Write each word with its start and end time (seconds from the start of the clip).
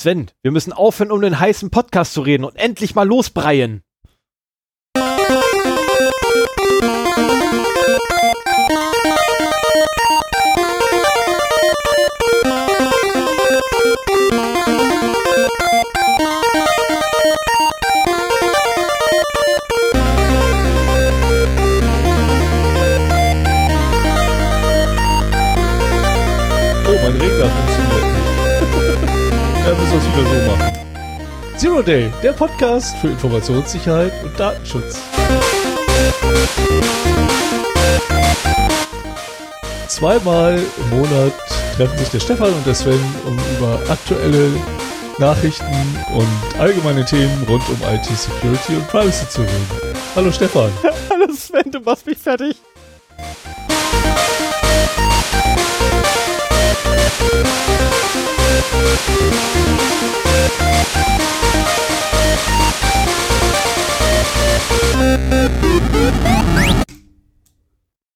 Sven, 0.00 0.30
wir 0.40 0.50
müssen 0.50 0.72
aufhören, 0.72 1.12
um 1.12 1.20
den 1.20 1.38
heißen 1.38 1.68
Podcast 1.68 2.14
zu 2.14 2.22
reden 2.22 2.44
und 2.44 2.56
endlich 2.56 2.94
mal 2.94 3.06
losbreien. 3.06 3.82
Ja, 29.70 29.76
müssen 29.76 29.92
wir 29.92 29.98
es 29.98 30.06
wieder 30.06 30.44
so 30.44 30.50
machen. 30.50 30.72
Zero 31.56 31.82
Day, 31.82 32.10
der 32.22 32.32
Podcast 32.32 32.96
für 32.98 33.08
Informationssicherheit 33.08 34.12
und 34.24 34.38
Datenschutz. 34.38 35.00
Zweimal 39.86 40.58
im 40.58 40.98
Monat 40.98 41.32
treffen 41.76 41.98
sich 41.98 42.08
der 42.08 42.20
Stefan 42.20 42.52
und 42.52 42.66
der 42.66 42.74
Sven, 42.74 43.00
um 43.26 43.38
über 43.56 43.78
aktuelle 43.88 44.50
Nachrichten 45.18 45.96
und 46.14 46.60
allgemeine 46.60 47.04
Themen 47.04 47.44
rund 47.46 47.62
um 47.68 47.76
IT-Security 47.94 48.76
und 48.76 48.88
Privacy 48.88 49.28
zu 49.28 49.42
reden. 49.42 49.66
Hallo 50.16 50.32
Stefan. 50.32 50.70
Hallo 51.10 51.32
Sven, 51.32 51.70
du 51.70 51.80
machst 51.80 52.06
mich 52.06 52.18
fertig. 52.18 52.56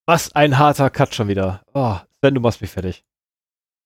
Was 0.06 0.34
ein 0.34 0.58
harter 0.58 0.90
Cut 0.90 1.14
schon 1.14 1.28
wieder. 1.28 1.62
Oh, 1.72 1.96
Sven, 2.20 2.34
du 2.34 2.40
machst 2.40 2.60
mich 2.60 2.70
fertig. 2.70 3.04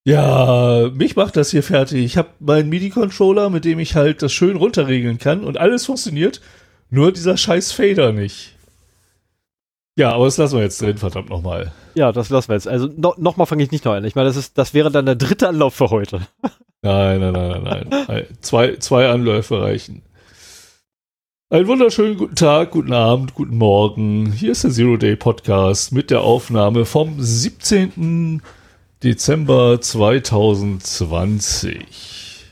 Ja, 0.04 0.90
mich 0.92 1.16
macht 1.16 1.36
das 1.36 1.50
hier 1.50 1.62
fertig. 1.62 2.04
Ich 2.04 2.16
habe 2.16 2.30
meinen 2.40 2.68
MIDI-Controller, 2.70 3.50
mit 3.50 3.64
dem 3.64 3.78
ich 3.78 3.94
halt 3.94 4.22
das 4.22 4.32
schön 4.32 4.56
runterregeln 4.56 5.18
kann 5.18 5.44
und 5.44 5.58
alles 5.58 5.86
funktioniert. 5.86 6.40
Nur 6.90 7.12
dieser 7.12 7.36
scheiß 7.36 7.72
Fader 7.72 8.12
nicht. 8.12 8.56
Ja, 9.96 10.12
aber 10.12 10.24
das 10.24 10.38
lassen 10.38 10.56
wir 10.56 10.62
jetzt 10.62 10.80
drin, 10.80 10.96
verdammt 10.96 11.28
nochmal. 11.28 11.72
Ja, 11.94 12.12
das 12.12 12.30
lassen 12.30 12.48
wir 12.48 12.54
jetzt. 12.54 12.68
Also 12.68 12.88
no, 12.96 13.14
nochmal 13.18 13.46
fange 13.46 13.62
ich 13.64 13.70
nicht 13.70 13.84
neu 13.84 13.96
an. 13.96 14.04
Ich 14.04 14.14
meine, 14.14 14.28
das, 14.28 14.36
ist, 14.36 14.56
das 14.56 14.72
wäre 14.72 14.90
dann 14.90 15.06
der 15.06 15.16
dritte 15.16 15.48
Anlauf 15.48 15.74
für 15.74 15.90
heute. 15.90 16.20
Nein, 16.80 17.20
nein, 17.20 17.32
nein, 17.32 17.62
nein, 17.62 17.86
nein. 17.90 18.04
nein. 18.06 18.26
Zwei, 18.40 18.76
zwei 18.76 19.08
Anläufe 19.08 19.60
reichen. 19.60 20.02
Einen 21.50 21.66
wunderschönen 21.66 22.18
guten 22.18 22.34
Tag, 22.34 22.72
guten 22.72 22.92
Abend, 22.92 23.32
guten 23.32 23.56
Morgen. 23.56 24.32
Hier 24.32 24.52
ist 24.52 24.64
der 24.64 24.70
Zero 24.70 24.98
Day 24.98 25.16
Podcast 25.16 25.92
mit 25.92 26.10
der 26.10 26.20
Aufnahme 26.20 26.84
vom 26.84 27.22
17. 27.22 28.42
Dezember 29.02 29.80
2020. 29.80 32.44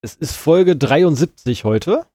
Es 0.00 0.14
ist 0.14 0.36
Folge 0.36 0.76
73 0.76 1.64
heute. 1.64 2.06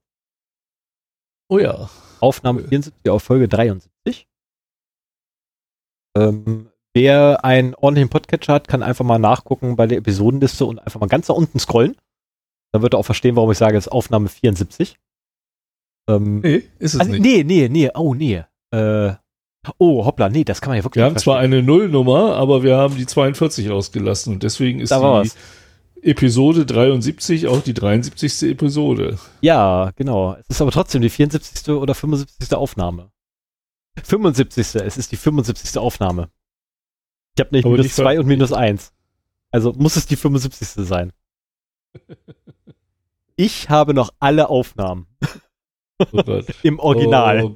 Oh 1.50 1.60
ja. 1.60 1.90
Aufnahme 2.22 2.62
74 2.62 3.10
auf 3.10 3.24
Folge 3.24 3.50
73. 3.50 4.26
Ähm, 6.16 6.70
wer 6.94 7.44
einen 7.44 7.76
ordentlichen 7.76 8.10
Podcatcher 8.10 8.54
hat, 8.54 8.70
kann 8.70 8.84
einfach 8.84 9.04
mal 9.04 9.20
nachgucken 9.20 9.76
bei 9.76 9.86
der 9.86 9.98
Episodenliste 9.98 10.66
und 10.66 10.80
einfach 10.80 11.02
mal 11.02 11.10
ganz 11.10 11.28
nach 11.28 11.36
unten 11.36 11.60
scrollen. 11.60 11.98
Dann 12.72 12.84
wird 12.84 12.94
er 12.94 13.00
auch 13.00 13.06
verstehen, 13.06 13.36
warum 13.36 13.52
ich 13.52 13.58
sage, 13.58 13.78
es 13.78 13.88
ist 13.88 13.92
Aufnahme 13.92 14.30
74. 14.30 14.98
Ähm, 16.16 16.40
Nee, 16.42 16.64
ist 16.80 16.94
es 16.96 17.00
also, 17.00 17.12
nicht. 17.12 17.22
nee, 17.22 17.44
nee, 17.44 17.70
nee, 17.70 17.90
oh 17.96 18.14
nee. 18.14 18.44
Äh, 18.72 19.14
oh, 19.78 20.06
hoppla, 20.06 20.30
nee, 20.30 20.44
das 20.44 20.62
kann 20.62 20.70
man 20.72 20.78
ja 20.78 20.84
wirklich 20.84 21.02
Wir 21.02 21.06
haben 21.06 21.14
nicht 21.14 21.24
zwar 21.24 21.38
verstehen. 21.40 21.54
eine 21.54 21.64
Nullnummer, 21.64 22.36
aber 22.36 22.64
wir 22.64 22.78
haben 22.78 22.96
die 22.96 23.06
42 23.06 23.70
ausgelassen 23.70 24.34
und 24.34 24.44
deswegen 24.44 24.80
ist 24.80 24.92
Da 24.92 25.24
die. 25.24 25.32
Episode 26.04 26.66
73 26.66 27.48
auch 27.48 27.62
die 27.62 27.76
73. 27.76 28.50
Episode. 28.50 29.20
Ja, 29.42 29.92
genau. 29.96 30.34
Es 30.48 30.56
ist 30.56 30.62
aber 30.62 30.72
trotzdem 30.72 31.02
die 31.04 31.10
74. 31.10 31.70
oder 31.76 31.94
75. 31.94 32.54
Aufnahme. 32.56 33.12
75. 34.04 34.76
Es 34.82 34.98
ist 34.98 35.12
die 35.12 35.18
75. 35.18 35.78
Aufnahme. 35.78 36.30
Ich 37.36 37.42
habe 37.44 37.56
nicht 37.56 37.66
Aber 37.66 37.74
minus 37.74 37.86
die 37.88 37.94
2 37.94 38.16
ver- 38.16 38.20
und 38.22 38.26
minus 38.28 38.52
1. 38.52 38.94
Also 39.52 39.74
muss 39.74 39.96
es 39.96 40.08
die 40.08 40.16
75. 40.16 40.70
sein. 40.88 41.12
Ich 43.38 43.70
habe 43.70 43.94
noch 43.96 44.12
alle 44.20 44.50
Aufnahmen 44.50 45.08
Oh 46.12 46.42
im 46.64 46.80
Original. 46.80 47.44
Oh. 47.44 47.52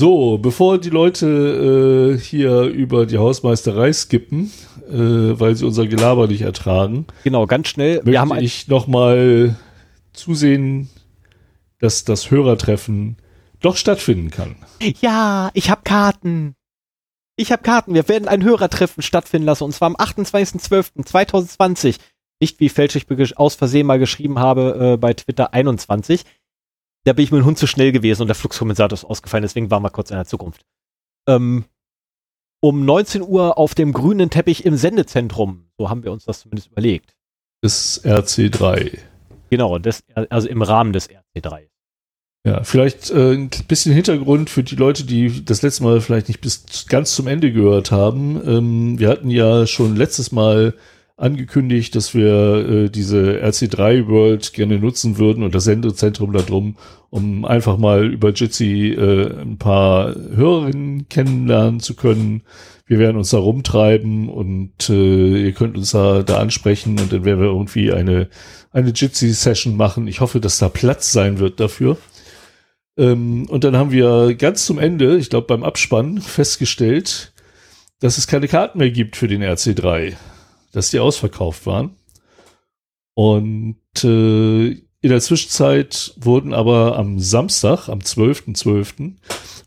So, 0.00 0.38
bevor 0.38 0.78
die 0.78 0.90
Leute 0.90 2.14
äh, 2.16 2.20
hier 2.20 2.62
über 2.62 3.04
die 3.04 3.18
Hausmeisterei 3.18 3.92
skippen, 3.92 4.52
äh, 4.88 4.92
weil 4.92 5.56
sie 5.56 5.66
unser 5.66 5.88
Gelaber 5.88 6.28
nicht 6.28 6.42
ertragen, 6.42 7.06
Genau, 7.24 7.46
ganz 7.46 7.66
schnell. 7.68 7.96
möchte 7.96 8.12
Wir 8.12 8.20
haben 8.20 8.36
ich 8.38 8.68
nochmal 8.68 9.56
zusehen, 10.12 10.88
dass 11.80 12.04
das 12.04 12.30
Hörertreffen 12.30 13.16
doch 13.60 13.76
stattfinden 13.76 14.30
kann. 14.30 14.54
Ja, 15.00 15.50
ich 15.54 15.68
habe 15.68 15.80
Karten. 15.82 16.54
Ich 17.34 17.50
habe 17.50 17.62
Karten. 17.62 17.92
Wir 17.94 18.06
werden 18.08 18.28
ein 18.28 18.44
Hörertreffen 18.44 19.02
stattfinden 19.02 19.46
lassen 19.46 19.64
und 19.64 19.72
zwar 19.72 19.86
am 19.86 19.96
28.12.2020. 19.96 21.98
Nicht 22.40 22.60
wie 22.60 22.68
fälschlich 22.68 23.06
aus 23.36 23.54
Versehen 23.54 23.86
mal 23.86 23.98
geschrieben 23.98 24.38
habe 24.38 24.92
äh, 24.94 24.96
bei 24.96 25.12
Twitter 25.14 25.52
21. 25.52 26.24
Da 27.04 27.12
bin 27.12 27.24
ich 27.24 27.32
mit 27.32 27.40
dem 27.40 27.46
Hund 27.46 27.58
zu 27.58 27.66
schnell 27.66 27.92
gewesen 27.92 28.22
und 28.22 28.28
der 28.28 28.34
Fluxkompensator 28.34 28.94
ist 28.94 29.04
ausgefallen, 29.04 29.42
deswegen 29.42 29.70
waren 29.70 29.82
wir 29.82 29.90
kurz 29.90 30.10
in 30.10 30.16
der 30.16 30.26
Zukunft. 30.26 30.64
Ähm, 31.26 31.64
um 32.60 32.84
19 32.84 33.22
Uhr 33.22 33.56
auf 33.56 33.74
dem 33.74 33.92
grünen 33.92 34.30
Teppich 34.30 34.64
im 34.64 34.76
Sendezentrum. 34.76 35.66
So 35.78 35.90
haben 35.90 36.02
wir 36.02 36.12
uns 36.12 36.24
das 36.24 36.40
zumindest 36.40 36.70
überlegt. 36.70 37.14
Das 37.60 38.04
RC3. 38.04 38.98
Genau, 39.50 39.78
das, 39.78 40.02
also 40.28 40.48
im 40.48 40.62
Rahmen 40.62 40.92
des 40.92 41.08
RC3. 41.08 41.68
Ja, 42.46 42.62
vielleicht 42.62 43.10
äh, 43.10 43.34
ein 43.34 43.50
bisschen 43.66 43.92
Hintergrund 43.92 44.48
für 44.48 44.62
die 44.62 44.76
Leute, 44.76 45.04
die 45.04 45.44
das 45.44 45.62
letzte 45.62 45.82
Mal 45.82 46.00
vielleicht 46.00 46.28
nicht 46.28 46.40
bis 46.40 46.86
ganz 46.88 47.14
zum 47.14 47.26
Ende 47.26 47.52
gehört 47.52 47.90
haben. 47.90 48.40
Ähm, 48.46 48.98
wir 48.98 49.08
hatten 49.08 49.30
ja 49.30 49.66
schon 49.66 49.96
letztes 49.96 50.32
Mal 50.32 50.74
angekündigt, 51.18 51.96
dass 51.96 52.14
wir 52.14 52.68
äh, 52.68 52.90
diese 52.90 53.42
RC3 53.44 54.06
World 54.06 54.52
gerne 54.52 54.78
nutzen 54.78 55.18
würden 55.18 55.42
und 55.42 55.54
das 55.54 55.64
Sendezentrum 55.64 56.32
da 56.32 56.40
drum, 56.40 56.76
um 57.10 57.44
einfach 57.44 57.76
mal 57.76 58.06
über 58.06 58.30
Jitsi 58.30 58.94
äh, 58.96 59.40
ein 59.40 59.58
paar 59.58 60.14
Hörerinnen 60.14 61.08
kennenlernen 61.08 61.80
zu 61.80 61.94
können. 61.94 62.42
Wir 62.86 63.00
werden 63.00 63.16
uns 63.16 63.30
da 63.30 63.38
rumtreiben 63.38 64.28
und 64.28 64.88
äh, 64.88 65.44
ihr 65.44 65.52
könnt 65.52 65.76
uns 65.76 65.90
da, 65.90 66.22
da 66.22 66.38
ansprechen 66.38 66.98
und 67.00 67.12
dann 67.12 67.24
werden 67.24 67.40
wir 67.40 67.48
irgendwie 67.48 67.92
eine, 67.92 68.28
eine 68.70 68.90
Jitsi-Session 68.90 69.76
machen. 69.76 70.06
Ich 70.06 70.20
hoffe, 70.20 70.40
dass 70.40 70.58
da 70.58 70.68
Platz 70.68 71.12
sein 71.12 71.40
wird 71.40 71.58
dafür. 71.58 71.98
Ähm, 72.96 73.46
und 73.48 73.64
dann 73.64 73.76
haben 73.76 73.90
wir 73.90 74.36
ganz 74.36 74.64
zum 74.64 74.78
Ende, 74.78 75.18
ich 75.18 75.30
glaube 75.30 75.48
beim 75.48 75.64
Abspann, 75.64 76.20
festgestellt, 76.20 77.32
dass 77.98 78.18
es 78.18 78.28
keine 78.28 78.46
Karten 78.46 78.78
mehr 78.78 78.90
gibt 78.90 79.16
für 79.16 79.26
den 79.26 79.42
RC3, 79.42 80.14
dass 80.72 80.90
die 80.90 80.98
ausverkauft 80.98 81.66
waren. 81.66 81.96
Und 83.14 83.76
äh, 84.04 84.68
in 85.00 85.10
der 85.10 85.20
Zwischenzeit 85.20 86.12
wurden 86.16 86.52
aber 86.52 86.96
am 86.96 87.20
Samstag, 87.20 87.88
am 87.88 88.00
12.12., 88.00 89.12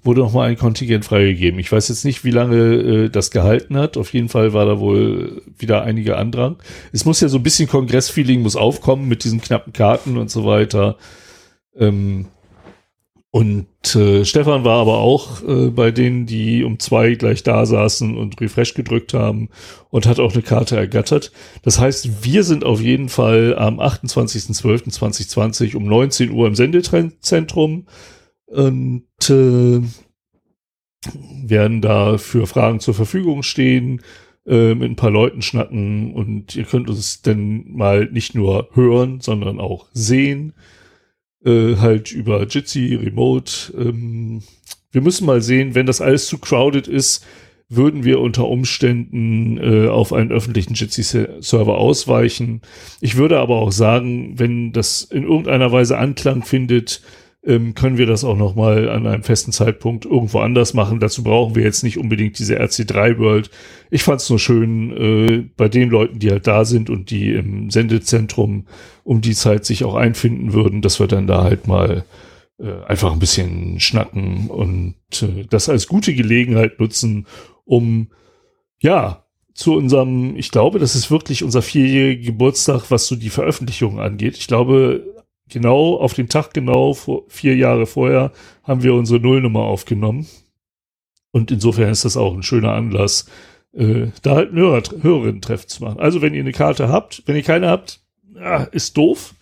wurde 0.04 0.22
nochmal 0.22 0.50
ein 0.50 0.58
Kontingent 0.58 1.06
freigegeben. 1.06 1.60
Ich 1.60 1.72
weiß 1.72 1.90
jetzt 1.90 2.06
nicht, 2.06 2.26
wie 2.26 2.32
lange 2.32 2.56
äh, 2.56 3.10
das 3.10 3.32
gehalten 3.32 3.78
hat. 3.78 3.98
Auf 3.98 4.14
jeden 4.14 4.30
Fall 4.30 4.54
war 4.54 4.66
da 4.66 4.80
wohl 4.80 5.44
wieder 5.58 5.84
einige 5.84 6.18
Andrang. 6.18 6.58
Es 6.92 7.06
muss 7.06 7.22
ja 7.22 7.30
so 7.30 7.38
ein 7.38 7.44
bisschen 7.44 7.70
Kongressfeeling 7.70 8.42
muss 8.42 8.56
aufkommen 8.56 9.08
mit 9.08 9.24
diesen 9.24 9.42
knappen 9.42 9.74
Karten 9.74 10.18
und 10.18 10.32
so 10.32 10.46
weiter. 10.46 10.98
Ähm, 11.76 12.28
und 13.34 13.96
äh, 13.96 14.26
Stefan 14.26 14.66
war 14.66 14.82
aber 14.82 14.98
auch 14.98 15.42
äh, 15.48 15.70
bei 15.70 15.92
denen, 15.92 16.26
die 16.26 16.66
um 16.66 16.80
zwei 16.80 17.16
gleich 17.16 17.44
da 17.44 17.66
saßen 17.66 18.18
und 18.18 18.42
Refresh 18.42 18.74
gedrückt 18.74 19.14
haben 19.14 19.48
und 19.90 20.06
hat 20.06 20.20
auch 20.20 20.34
eine 20.34 20.42
Karte 20.42 20.76
ergattert. 20.76 21.32
Das 21.64 21.80
heißt, 21.80 22.26
wir 22.26 22.44
sind 22.44 22.66
auf 22.66 22.82
jeden 22.82 23.08
Fall 23.08 23.58
am 23.58 23.80
28.12.2020 23.80 25.78
um 25.78 25.86
19 25.86 26.32
Uhr 26.32 26.46
im 26.46 26.56
Sendezentrum 26.56 27.86
und 28.48 29.30
äh, 29.30 29.82
werden 31.46 31.82
da 31.82 32.18
für 32.18 32.48
Fragen 32.48 32.82
zur 32.82 32.96
Verfügung 32.96 33.44
stehen, 33.44 34.02
äh, 34.46 34.76
mit 34.76 34.92
ein 34.92 34.98
paar 34.98 35.10
Leuten 35.10 35.42
schnacken 35.42 36.14
und 36.14 36.58
ihr 36.58 36.66
könnt 36.66 36.90
uns 36.90 37.22
dann 37.22 37.64
mal 37.72 38.10
nicht 38.12 38.36
nur 38.36 38.68
hören, 38.74 39.22
sondern 39.22 39.62
auch 39.62 39.88
sehen 39.94 40.54
äh, 41.46 41.76
halt 41.78 42.12
über 42.12 42.46
Jitsi, 42.48 42.96
Remote. 42.96 43.74
Ähm, 43.78 44.44
wir 44.92 45.02
müssen 45.02 45.26
mal 45.26 45.42
sehen, 45.42 45.76
wenn 45.76 45.86
das 45.86 46.02
alles 46.02 46.28
zu 46.28 46.38
crowded 46.38 46.88
ist, 46.88 47.26
würden 47.70 48.04
wir 48.04 48.20
unter 48.20 48.48
Umständen 48.50 49.58
äh, 49.58 49.88
auf 49.88 50.12
einen 50.12 50.32
öffentlichen 50.32 50.74
Jitsi-Server 50.74 51.78
ausweichen. 51.78 52.62
Ich 53.00 53.16
würde 53.16 53.40
aber 53.40 53.56
auch 53.56 53.72
sagen, 53.72 54.38
wenn 54.38 54.74
das 54.74 55.04
in 55.04 55.24
irgendeiner 55.24 55.72
Weise 55.72 55.98
Anklang 55.98 56.44
findet, 56.44 57.02
ähm, 57.44 57.74
können 57.74 57.98
wir 57.98 58.06
das 58.06 58.24
auch 58.24 58.38
noch 58.38 58.56
mal 58.56 58.88
an 58.90 59.08
einem 59.08 59.24
festen 59.24 59.52
Zeitpunkt 59.52 60.06
irgendwo 60.06 60.40
anders 60.40 60.74
machen. 60.74 61.00
Dazu 61.00 61.24
brauchen 61.24 61.56
wir 61.56 61.64
jetzt 61.64 61.84
nicht 61.84 61.98
unbedingt 61.98 62.38
diese 62.38 62.60
RC3 62.62 63.18
World. 63.18 63.50
Ich 63.90 64.04
fand 64.04 64.22
es 64.22 64.30
nur 64.30 64.40
schön, 64.40 64.92
äh, 64.96 65.50
bei 65.58 65.68
den 65.68 65.90
Leuten, 65.90 66.20
die 66.20 66.30
halt 66.30 66.46
da 66.46 66.66
sind 66.66 66.90
und 66.90 67.10
die 67.10 67.34
im 67.34 67.72
Sendezentrum 67.72 68.68
um 69.04 69.22
die 69.22 69.34
Zeit 69.34 69.66
sich 69.66 69.84
auch 69.84 69.96
einfinden 69.96 70.54
würden, 70.54 70.82
dass 70.82 71.00
wir 71.00 71.08
dann 71.08 71.26
da 71.26 71.44
halt 71.44 71.68
mal 71.68 72.06
äh, 72.60 72.84
einfach 72.86 73.12
ein 73.12 73.20
bisschen 73.20 73.80
schnacken 73.80 74.48
und 74.50 74.96
äh, 75.22 75.46
das 75.50 75.68
als 75.68 75.88
gute 75.88 76.14
Gelegenheit 76.14 76.80
nutzen, 76.80 77.26
um 77.66 78.10
ja 78.80 79.26
zu 79.54 79.76
unserem, 79.76 80.36
ich 80.38 80.52
glaube, 80.52 80.80
das 80.80 80.96
ist 80.96 81.12
wirklich 81.12 81.44
unser 81.44 81.62
vierjähriger 81.62 82.24
Geburtstag, 82.24 82.90
was 82.90 83.08
so 83.08 83.16
die 83.16 83.30
Veröffentlichung 83.30 84.00
angeht. 84.00 84.38
Ich 84.38 84.48
glaube, 84.48 85.21
genau 85.52 85.98
auf 85.98 86.14
den 86.14 86.30
Tag 86.30 86.54
genau 86.54 86.94
vor, 86.94 87.24
vier 87.28 87.56
Jahre 87.56 87.86
vorher 87.86 88.32
haben 88.64 88.84
wir 88.84 88.94
unsere 88.94 89.20
Nullnummer 89.20 89.62
aufgenommen. 89.62 90.28
Und 91.32 91.52
insofern 91.52 91.90
ist 91.90 92.06
das 92.06 92.18
auch 92.18 92.34
ein 92.34 92.44
schöner 92.44 92.74
Anlass, 92.74 93.26
äh, 93.74 94.08
da 94.22 94.36
halt 94.36 94.50
einen 94.50 94.60
Hörer, 94.60 94.84
Hörerinnen-Treff 95.02 95.68
zu 95.68 95.84
machen. 95.84 96.00
Also 96.00 96.22
wenn 96.22 96.34
ihr 96.34 96.42
eine 96.42 96.52
Karte 96.52 96.90
habt, 96.90 97.24
wenn 97.26 97.36
ihr 97.36 97.44
keine 97.44 97.70
habt, 97.70 98.02
ja, 98.36 98.64
ist 98.64 98.98
doof. 98.98 99.34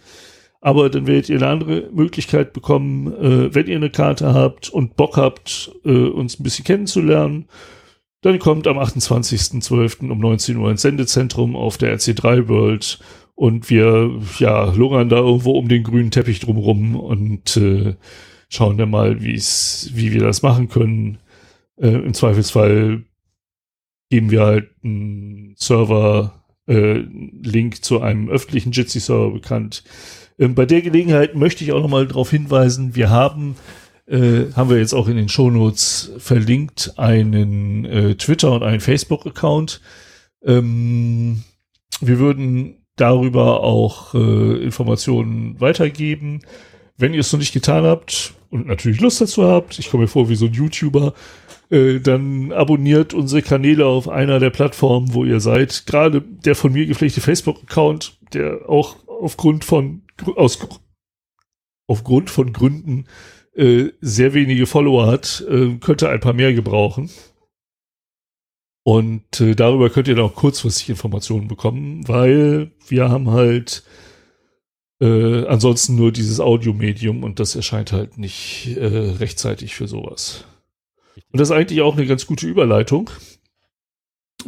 Aber 0.62 0.90
dann 0.90 1.08
werdet 1.08 1.30
ihr 1.30 1.38
eine 1.38 1.48
andere 1.48 1.90
Möglichkeit 1.92 2.52
bekommen, 2.52 3.08
äh, 3.08 3.56
wenn 3.56 3.68
ihr 3.68 3.78
eine 3.78 3.90
Karte 3.90 4.34
habt 4.34 4.70
und 4.70 4.98
Bock 4.98 5.16
habt, 5.18 5.72
äh, 5.86 5.90
uns 5.90 6.40
ein 6.40 6.44
bisschen 6.44 6.66
kennenzulernen. 6.66 7.48
Dann 8.22 8.40
kommt 8.40 8.68
am 8.68 8.78
28.12. 8.78 10.12
um 10.12 10.20
19 10.20 10.58
Uhr 10.58 10.70
ins 10.70 10.82
Sendezentrum 10.82 11.56
auf 11.56 11.78
der 11.78 11.98
RC3 11.98 12.50
World 12.50 13.00
und 13.40 13.70
wir 13.70 14.20
ja 14.40 14.66
lungern 14.66 15.08
da 15.08 15.16
irgendwo 15.16 15.52
um 15.52 15.70
den 15.70 15.84
grünen 15.84 16.12
Teppich 16.12 16.42
drumrum 16.42 16.98
und 16.98 17.56
äh, 17.56 17.96
schauen 18.50 18.78
dann 18.78 18.90
mal, 18.90 19.24
wie 19.24 19.34
es, 19.34 19.92
wie 19.94 20.12
wir 20.12 20.20
das 20.20 20.42
machen 20.42 20.68
können. 20.68 21.20
Äh, 21.78 21.88
Im 21.88 22.14
Zweifelsfall 22.14 23.06
geben 24.10 24.30
wir 24.30 24.42
halt 24.42 24.70
einen 24.84 25.56
Server 25.56 26.44
äh, 26.68 26.98
Link 27.42 27.82
zu 27.82 28.02
einem 28.02 28.28
öffentlichen 28.28 28.74
Jitsi-Server 28.74 29.32
bekannt. 29.32 29.86
Ähm, 30.38 30.54
bei 30.54 30.66
der 30.66 30.82
Gelegenheit 30.82 31.34
möchte 31.34 31.64
ich 31.64 31.72
auch 31.72 31.82
noch 31.82 31.88
mal 31.88 32.08
darauf 32.08 32.32
hinweisen, 32.32 32.94
wir 32.94 33.10
haben 33.10 33.56
äh, 34.06 34.52
haben 34.54 34.70
wir 34.70 34.80
jetzt 34.80 34.94
auch 34.94 35.08
in 35.08 35.16
den 35.16 35.30
Shownotes 35.30 36.12
verlinkt 36.18 36.96
einen 36.98 37.86
äh, 37.86 38.16
Twitter 38.16 38.52
und 38.52 38.64
einen 38.64 38.82
Facebook-Account. 38.82 39.80
Ähm, 40.44 41.46
wir 42.02 42.20
würden 42.20 42.79
darüber 43.00 43.63
auch 43.63 44.13
äh, 44.13 44.63
Informationen 44.63 45.60
weitergeben. 45.60 46.42
Wenn 46.98 47.13
ihr 47.13 47.22
es 47.22 47.31
noch 47.31 47.40
nicht 47.40 47.54
getan 47.54 47.86
habt 47.86 48.34
und 48.50 48.68
natürlich 48.68 49.00
Lust 49.00 49.22
dazu 49.22 49.44
habt, 49.44 49.80
ich 49.80 49.90
komme 49.90 50.04
mir 50.04 50.07
vor 50.07 50.30
wie 50.30 50.36
so 50.36 50.48
ein 50.48 50.54
YouTuber, 50.54 51.13
äh, 51.69 52.00
dann 52.00 52.51
abonniert 52.51 53.13
unsere 53.13 53.42
Kanäle 53.42 53.86
auf 53.86 54.10
einer 54.10 54.40
der 54.40 54.50
Plattformen, 54.50 55.13
wo 55.13 55.24
ihr 55.24 55.40
seid. 55.40 55.86
Gerade 55.86 56.22
der 56.22 56.56
von 56.56 56.74
mir 56.74 56.86
gepflegte 56.86 57.22
Facebook-Account, 57.22 58.18
der 58.34 58.69
auch 58.69 58.98
aufgrund 59.07 59.63
von 59.63 60.04
aus 60.36 60.60
aufgrund 61.88 62.30
von 62.30 62.54
Gründen 62.54 63.06
äh, 63.56 63.90
sehr 64.00 64.34
wenige 64.34 64.66
Follower 64.66 65.07
hat, 65.07 65.44
äh, 65.50 65.75
könnte 65.80 66.10
ein 66.10 66.19
paar 66.19 66.34
mehr 66.34 66.54
gebrauchen. 66.54 67.10
Und 68.84 69.42
äh, 69.42 69.56
darüber 69.56 69.90
könnt 69.90 70.08
ihr 70.08 70.16
dann 70.16 70.26
auch 70.26 70.36
kurzfristig 70.36 70.90
Informationen 70.90 71.48
bekommen, 71.48 72.08
weil 72.08 72.72
wir 72.88 73.10
haben 73.10 73.31
halt 73.31 73.84
äh, 75.02 75.46
ansonsten 75.46 75.96
nur 75.96 76.12
dieses 76.12 76.40
Audiomedium 76.40 77.24
und 77.24 77.40
das 77.40 77.56
erscheint 77.56 77.92
halt 77.92 78.18
nicht 78.18 78.76
äh, 78.78 78.86
rechtzeitig 78.86 79.76
für 79.76 79.88
sowas. 79.88 80.46
Und 81.31 81.40
das 81.40 81.50
ist 81.50 81.56
eigentlich 81.56 81.81
auch 81.81 81.98
eine 81.98 82.08
ganz 82.08 82.26
gute 82.26 82.48
Überleitung. 82.48 83.10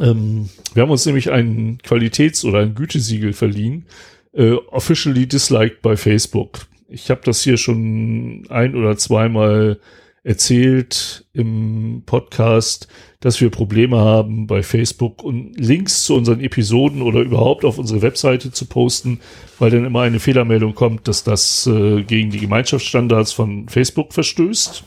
Ähm, 0.00 0.48
wir 0.74 0.82
haben 0.82 0.90
uns 0.90 1.06
nämlich 1.06 1.30
ein 1.30 1.78
Qualitäts- 1.82 2.44
oder 2.44 2.60
ein 2.60 2.74
Gütesiegel 2.74 3.32
verliehen, 3.32 3.86
äh, 4.32 4.52
officially 4.52 5.26
disliked 5.26 5.82
bei 5.82 5.96
Facebook. 5.96 6.66
Ich 6.88 7.10
habe 7.10 7.20
das 7.24 7.42
hier 7.42 7.56
schon 7.56 8.46
ein 8.48 8.74
oder 8.74 8.96
zweimal 8.96 9.78
erzählt 10.24 11.26
im 11.32 12.02
Podcast, 12.06 12.86
dass 13.20 13.40
wir 13.40 13.50
Probleme 13.50 13.98
haben 13.98 14.46
bei 14.46 14.62
Facebook 14.62 15.22
und 15.22 15.58
Links 15.58 16.04
zu 16.04 16.14
unseren 16.14 16.40
Episoden 16.40 17.02
oder 17.02 17.20
überhaupt 17.20 17.64
auf 17.64 17.78
unsere 17.78 18.02
Webseite 18.02 18.52
zu 18.52 18.66
posten, 18.66 19.20
weil 19.58 19.70
dann 19.70 19.84
immer 19.84 20.02
eine 20.02 20.20
Fehlermeldung 20.20 20.74
kommt, 20.74 21.08
dass 21.08 21.24
das 21.24 21.66
äh, 21.66 22.02
gegen 22.04 22.30
die 22.30 22.40
Gemeinschaftsstandards 22.40 23.32
von 23.32 23.68
Facebook 23.68 24.12
verstößt. 24.12 24.84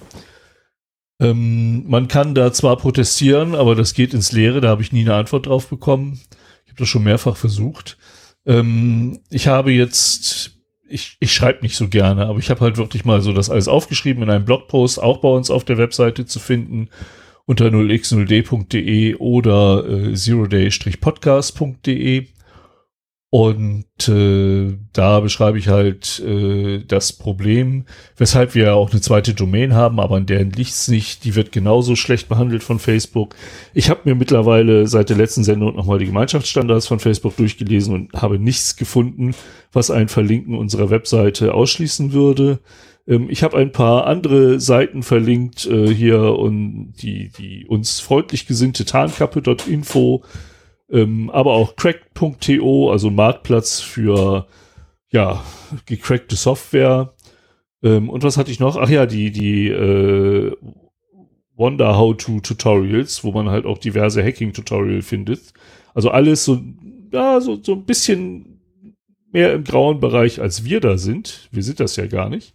Ähm, 1.19 1.85
man 1.87 2.07
kann 2.07 2.35
da 2.35 2.51
zwar 2.53 2.77
protestieren, 2.77 3.55
aber 3.55 3.75
das 3.75 3.93
geht 3.93 4.13
ins 4.13 4.31
Leere, 4.31 4.61
da 4.61 4.69
habe 4.69 4.81
ich 4.81 4.91
nie 4.91 5.01
eine 5.01 5.15
Antwort 5.15 5.47
drauf 5.47 5.67
bekommen. 5.67 6.19
Ich 6.65 6.71
habe 6.71 6.79
das 6.79 6.89
schon 6.89 7.03
mehrfach 7.03 7.37
versucht. 7.37 7.97
Ähm, 8.45 9.19
ich 9.29 9.47
habe 9.47 9.71
jetzt 9.71 10.54
ich, 10.87 11.17
ich 11.19 11.33
schreibe 11.33 11.63
nicht 11.63 11.75
so 11.75 11.87
gerne, 11.87 12.27
aber 12.27 12.39
ich 12.39 12.49
habe 12.49 12.61
halt 12.61 12.77
wirklich 12.77 13.05
mal 13.05 13.21
so 13.21 13.33
das 13.33 13.49
alles 13.49 13.67
aufgeschrieben 13.67 14.23
in 14.23 14.29
einem 14.29 14.45
Blogpost, 14.45 15.01
auch 15.01 15.17
bei 15.17 15.29
uns 15.29 15.49
auf 15.49 15.63
der 15.63 15.77
Webseite 15.77 16.25
zu 16.25 16.39
finden, 16.39 16.89
unter 17.45 17.67
0x0d.de 17.67 19.15
oder 19.15 19.85
äh, 19.87 20.13
zeroday-podcast.de. 20.13 22.27
Und 23.37 24.07
äh, 24.07 24.77
da 24.93 25.19
beschreibe 25.19 25.57
ich 25.57 25.67
halt 25.67 26.21
äh, 26.21 26.85
das 26.87 27.11
Problem, 27.11 27.83
weshalb 28.15 28.55
wir 28.55 28.75
auch 28.75 28.91
eine 28.91 29.01
zweite 29.01 29.33
Domain 29.33 29.73
haben, 29.73 29.99
aber 29.99 30.15
an 30.15 30.25
der 30.25 30.45
liegt 30.45 30.69
es 30.69 30.87
nicht. 30.87 31.25
Die 31.25 31.35
wird 31.35 31.51
genauso 31.51 31.97
schlecht 31.97 32.29
behandelt 32.29 32.63
von 32.63 32.79
Facebook. 32.79 33.35
Ich 33.73 33.89
habe 33.89 33.99
mir 34.05 34.15
mittlerweile 34.15 34.87
seit 34.87 35.09
der 35.09 35.17
letzten 35.17 35.43
Sendung 35.43 35.75
nochmal 35.75 35.99
die 35.99 36.05
Gemeinschaftsstandards 36.05 36.87
von 36.87 37.01
Facebook 37.01 37.35
durchgelesen 37.35 37.93
und 37.93 38.13
habe 38.13 38.39
nichts 38.39 38.77
gefunden, 38.77 39.35
was 39.73 39.91
ein 39.91 40.07
Verlinken 40.07 40.55
unserer 40.55 40.89
Webseite 40.89 41.53
ausschließen 41.53 42.13
würde. 42.13 42.59
Ähm, 43.05 43.27
ich 43.29 43.43
habe 43.43 43.57
ein 43.57 43.73
paar 43.73 44.07
andere 44.07 44.61
Seiten 44.61 45.03
verlinkt 45.03 45.65
äh, 45.65 45.93
hier 45.93 46.21
und 46.21 46.93
die, 47.01 47.33
die 47.37 47.65
uns 47.65 47.99
freundlich 47.99 48.47
gesinnte 48.47 48.85
Tarnkappe.info 48.85 50.23
ähm, 50.89 51.29
aber 51.29 51.53
auch 51.53 51.75
crack.to, 51.75 52.91
also 52.91 53.09
Marktplatz 53.09 53.81
für 53.81 54.47
ja, 55.09 55.43
gecrackte 55.85 56.35
Software. 56.35 57.13
Ähm, 57.83 58.09
und 58.09 58.23
was 58.23 58.37
hatte 58.37 58.51
ich 58.51 58.59
noch? 58.59 58.77
Ach 58.77 58.89
ja, 58.89 59.05
die, 59.05 59.31
die 59.31 59.69
äh, 59.69 60.55
Wonder 61.55 61.97
How 61.97 62.15
to 62.17 62.39
Tutorials, 62.41 63.23
wo 63.23 63.31
man 63.31 63.49
halt 63.49 63.65
auch 63.65 63.77
diverse 63.77 64.23
Hacking-Tutorial 64.23 65.01
findet. 65.01 65.53
Also 65.93 66.09
alles 66.09 66.43
so, 66.43 66.61
ja, 67.11 67.39
so, 67.39 67.61
so 67.61 67.73
ein 67.73 67.85
bisschen 67.85 68.59
mehr 69.31 69.53
im 69.53 69.63
grauen 69.63 69.99
Bereich, 69.99 70.41
als 70.41 70.65
wir 70.65 70.81
da 70.81 70.97
sind. 70.97 71.47
Wir 71.51 71.63
sind 71.63 71.79
das 71.79 71.95
ja 71.95 72.07
gar 72.07 72.29
nicht. 72.29 72.53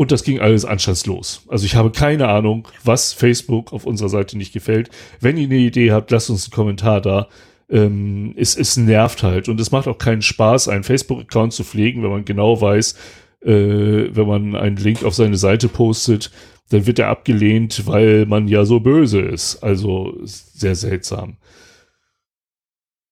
Und 0.00 0.12
das 0.12 0.24
ging 0.24 0.40
alles 0.40 0.64
anstandslos. 0.64 1.42
Also 1.48 1.66
ich 1.66 1.74
habe 1.74 1.90
keine 1.90 2.26
Ahnung, 2.28 2.66
was 2.82 3.12
Facebook 3.12 3.70
auf 3.74 3.84
unserer 3.84 4.08
Seite 4.08 4.38
nicht 4.38 4.54
gefällt. 4.54 4.88
Wenn 5.20 5.36
ihr 5.36 5.44
eine 5.44 5.58
Idee 5.58 5.92
habt, 5.92 6.10
lasst 6.10 6.30
uns 6.30 6.46
einen 6.46 6.54
Kommentar 6.54 7.02
da. 7.02 7.28
Ähm, 7.68 8.32
es, 8.34 8.56
es 8.56 8.78
nervt 8.78 9.22
halt. 9.22 9.50
Und 9.50 9.60
es 9.60 9.72
macht 9.72 9.86
auch 9.88 9.98
keinen 9.98 10.22
Spaß, 10.22 10.68
einen 10.68 10.84
Facebook-Account 10.84 11.52
zu 11.52 11.64
pflegen, 11.64 12.02
wenn 12.02 12.08
man 12.08 12.24
genau 12.24 12.58
weiß, 12.62 12.94
äh, 13.42 13.48
wenn 13.50 14.26
man 14.26 14.56
einen 14.56 14.78
Link 14.78 15.04
auf 15.04 15.14
seine 15.14 15.36
Seite 15.36 15.68
postet, 15.68 16.30
dann 16.70 16.86
wird 16.86 16.98
er 16.98 17.08
abgelehnt, 17.08 17.86
weil 17.86 18.24
man 18.24 18.48
ja 18.48 18.64
so 18.64 18.80
böse 18.80 19.20
ist. 19.20 19.62
Also 19.62 20.16
sehr 20.24 20.76
seltsam. 20.76 21.36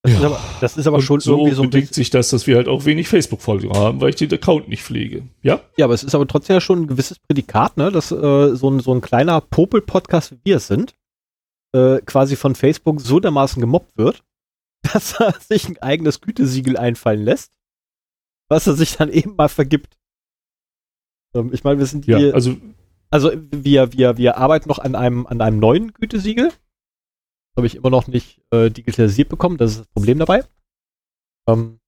Das, 0.03 0.13
ja. 0.13 0.19
ist 0.19 0.25
aber, 0.25 0.41
das 0.61 0.77
ist 0.77 0.87
aber 0.87 0.97
und 0.99 1.03
schon 1.03 1.21
so 1.21 1.33
irgendwie 1.33 1.55
so 1.55 1.63
bedingt 1.63 1.93
sich 1.93 2.11
das, 2.11 2.29
dass 2.29 2.47
wir 2.47 2.57
halt 2.57 2.69
auch 2.69 2.85
wenig 2.85 3.09
Facebook-Folgen 3.09 3.71
haben, 3.73 4.01
weil 4.01 4.11
ich 4.11 4.17
den 4.17 4.33
Account 4.33 4.69
nicht 4.69 4.83
pflege. 4.83 5.25
Ja? 5.43 5.61
Ja, 5.77 5.87
aber 5.87 5.95
es 5.95 6.05
ist 6.05 6.15
aber 6.15 6.27
trotzdem 6.29 6.55
ja 6.55 6.61
schon 6.61 6.83
ein 6.83 6.87
gewisses 6.87 7.19
Prädikat, 7.19 7.77
ne, 7.77 7.91
dass 7.91 8.13
äh, 8.13 8.55
so, 8.55 8.71
ein, 8.71 8.81
so 8.81 8.95
ein 8.95 9.01
kleiner 9.01 9.41
Popel-Podcast, 9.41 10.33
wie 10.33 10.41
wir 10.45 10.57
es 10.59 10.69
sind, 10.69 10.95
äh, 11.73 11.99
quasi 12.07 12.37
von 12.37 12.55
Facebook 12.55 13.01
so 13.01 13.19
dermaßen 13.19 13.61
gemobbt 13.61 13.97
wird, 13.99 14.23
dass 14.93 15.19
er 15.19 15.35
sich 15.41 15.69
ein 15.69 15.79
eigenes 15.79 16.21
Gütesiegel 16.21 16.77
einfallen 16.77 17.25
lässt, 17.25 17.53
was 18.49 18.69
er 18.69 18.75
sich 18.75 18.97
dann 18.97 19.11
eben 19.11 19.35
mal 19.35 19.49
vergibt. 19.49 19.99
Ähm, 21.35 21.51
ich 21.53 21.65
meine, 21.65 21.81
wir 21.81 21.87
sind 21.87 22.05
hier. 22.05 22.19
Ja, 22.19 22.35
also, 22.35 22.57
also 23.11 23.33
wir, 23.51 23.93
wir, 23.93 24.17
wir 24.17 24.37
arbeiten 24.37 24.69
noch 24.69 24.79
an 24.79 24.95
einem, 24.95 25.27
an 25.27 25.41
einem 25.41 25.59
neuen 25.59 25.93
Gütesiegel 25.93 26.53
habe 27.59 27.67
ich 27.67 27.75
immer 27.75 27.91
noch 27.91 28.07
nicht 28.07 28.41
äh, 28.51 28.71
digitalisiert 28.71 29.29
bekommen. 29.29 29.59
Das 29.59 29.73
ist 29.73 29.81
das 29.81 29.89
Problem 29.89 30.19
dabei. 30.19 30.45
Ähm, 31.47 31.81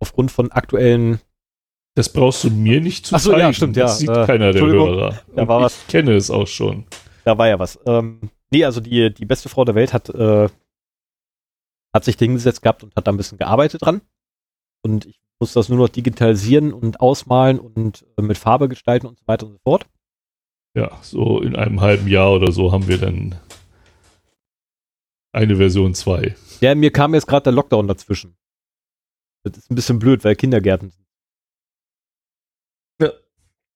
aufgrund 0.00 0.30
von 0.30 0.52
aktuellen. 0.52 1.20
Das 1.94 2.12
brauchst 2.12 2.44
du 2.44 2.50
mir 2.50 2.80
nicht 2.80 3.06
zu 3.06 3.14
Ach 3.14 3.20
so, 3.20 3.30
zeigen. 3.30 3.40
ja, 3.40 3.52
stimmt, 3.52 3.76
ja. 3.76 3.84
Das 3.84 3.98
sieht 3.98 4.10
äh, 4.10 4.26
keiner 4.26 4.52
der 4.52 4.62
Hörer. 4.62 5.22
Da 5.34 5.48
war 5.48 5.62
was. 5.62 5.78
Ich 5.78 5.86
kenne 5.86 6.14
es 6.14 6.30
auch 6.30 6.46
schon. 6.46 6.84
Da 7.24 7.38
war 7.38 7.48
ja 7.48 7.58
was. 7.58 7.78
Ähm, 7.86 8.30
nee, 8.50 8.64
also 8.64 8.80
die, 8.80 9.12
die 9.14 9.24
beste 9.24 9.48
Frau 9.48 9.64
der 9.64 9.74
Welt 9.74 9.94
hat, 9.94 10.10
äh, 10.10 10.48
hat 11.94 12.04
sich 12.04 12.16
hingesetzt 12.16 12.60
gehabt 12.60 12.82
und 12.82 12.94
hat 12.94 13.06
da 13.06 13.12
ein 13.12 13.16
bisschen 13.16 13.38
gearbeitet 13.38 13.82
dran. 13.82 14.02
Und 14.82 15.06
ich 15.06 15.18
muss 15.40 15.54
das 15.54 15.68
nur 15.68 15.78
noch 15.78 15.88
digitalisieren 15.88 16.72
und 16.72 17.00
ausmalen 17.00 17.58
und 17.58 18.04
äh, 18.18 18.22
mit 18.22 18.36
Farbe 18.36 18.68
gestalten 18.68 19.06
und 19.06 19.18
so 19.18 19.26
weiter 19.26 19.46
und 19.46 19.52
so 19.52 19.58
fort. 19.64 19.86
Ja, 20.76 20.90
so 21.00 21.40
in 21.40 21.56
einem 21.56 21.80
halben 21.80 22.06
Jahr 22.06 22.32
oder 22.32 22.52
so 22.52 22.72
haben 22.72 22.86
wir 22.86 22.98
dann 22.98 23.36
eine 25.36 25.56
Version 25.56 25.94
2. 25.94 26.34
Ja, 26.60 26.74
mir 26.74 26.90
kam 26.90 27.14
jetzt 27.14 27.26
gerade 27.26 27.44
der 27.44 27.52
Lockdown 27.52 27.86
dazwischen. 27.86 28.36
Das 29.44 29.58
ist 29.58 29.70
ein 29.70 29.74
bisschen 29.74 29.98
blöd, 29.98 30.24
weil 30.24 30.34
Kindergärten 30.34 30.90
sind. 30.90 31.06
Ja. 33.00 33.12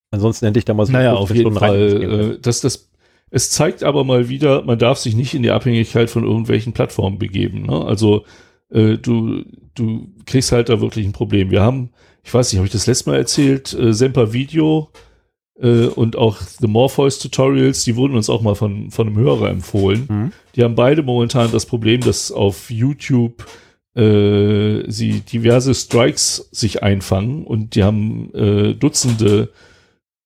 Ansonsten 0.09 0.47
hätte 0.47 0.59
ich 0.59 0.65
da 0.65 0.73
mal 0.73 0.85
so 0.85 0.91
Naja, 0.91 1.15
15 1.15 1.23
auf 1.23 1.37
jeden 1.37 1.57
Fall. 1.57 2.33
Äh, 2.33 2.39
das, 2.39 2.61
das, 2.61 2.91
es 3.29 3.51
zeigt 3.51 3.83
aber 3.83 4.03
mal 4.03 4.27
wieder, 4.27 4.63
man 4.63 4.79
darf 4.79 4.97
sich 4.97 5.15
nicht 5.15 5.33
in 5.35 5.43
die 5.43 5.51
Abhängigkeit 5.51 6.09
von 6.09 6.23
irgendwelchen 6.23 6.73
Plattformen 6.73 7.19
begeben. 7.19 7.67
Ne? 7.67 7.85
Also 7.85 8.25
äh, 8.69 8.97
du, 8.97 9.45
du 9.75 10.11
kriegst 10.25 10.51
halt 10.51 10.69
da 10.69 10.81
wirklich 10.81 11.05
ein 11.05 11.13
Problem. 11.13 11.51
Wir 11.51 11.61
haben, 11.61 11.91
ich 12.23 12.33
weiß 12.33 12.51
nicht, 12.51 12.57
habe 12.57 12.67
ich 12.67 12.73
das 12.73 12.87
letzte 12.87 13.11
Mal 13.11 13.17
erzählt, 13.17 13.71
äh, 13.73 13.93
Semper 13.93 14.33
Video 14.33 14.91
äh, 15.61 15.85
und 15.85 16.15
auch 16.15 16.37
The 16.37 16.67
Morpheus 16.67 17.19
Tutorials, 17.19 17.83
die 17.83 17.95
wurden 17.95 18.15
uns 18.15 18.29
auch 18.29 18.41
mal 18.41 18.55
von, 18.55 18.91
von 18.91 19.07
einem 19.07 19.17
Hörer 19.17 19.49
empfohlen. 19.49 20.07
Mhm. 20.09 20.31
Die 20.55 20.63
haben 20.63 20.75
beide 20.75 21.03
momentan 21.03 21.51
das 21.51 21.65
Problem, 21.65 22.01
dass 22.01 22.31
auf 22.31 22.69
YouTube 22.69 23.45
äh, 23.95 24.83
sie 24.89 25.21
diverse 25.21 25.73
Strikes 25.73 26.49
sich 26.51 26.81
einfangen 26.81 27.45
und 27.45 27.75
die 27.75 27.83
haben 27.83 28.33
äh, 28.33 28.73
Dutzende 28.73 29.49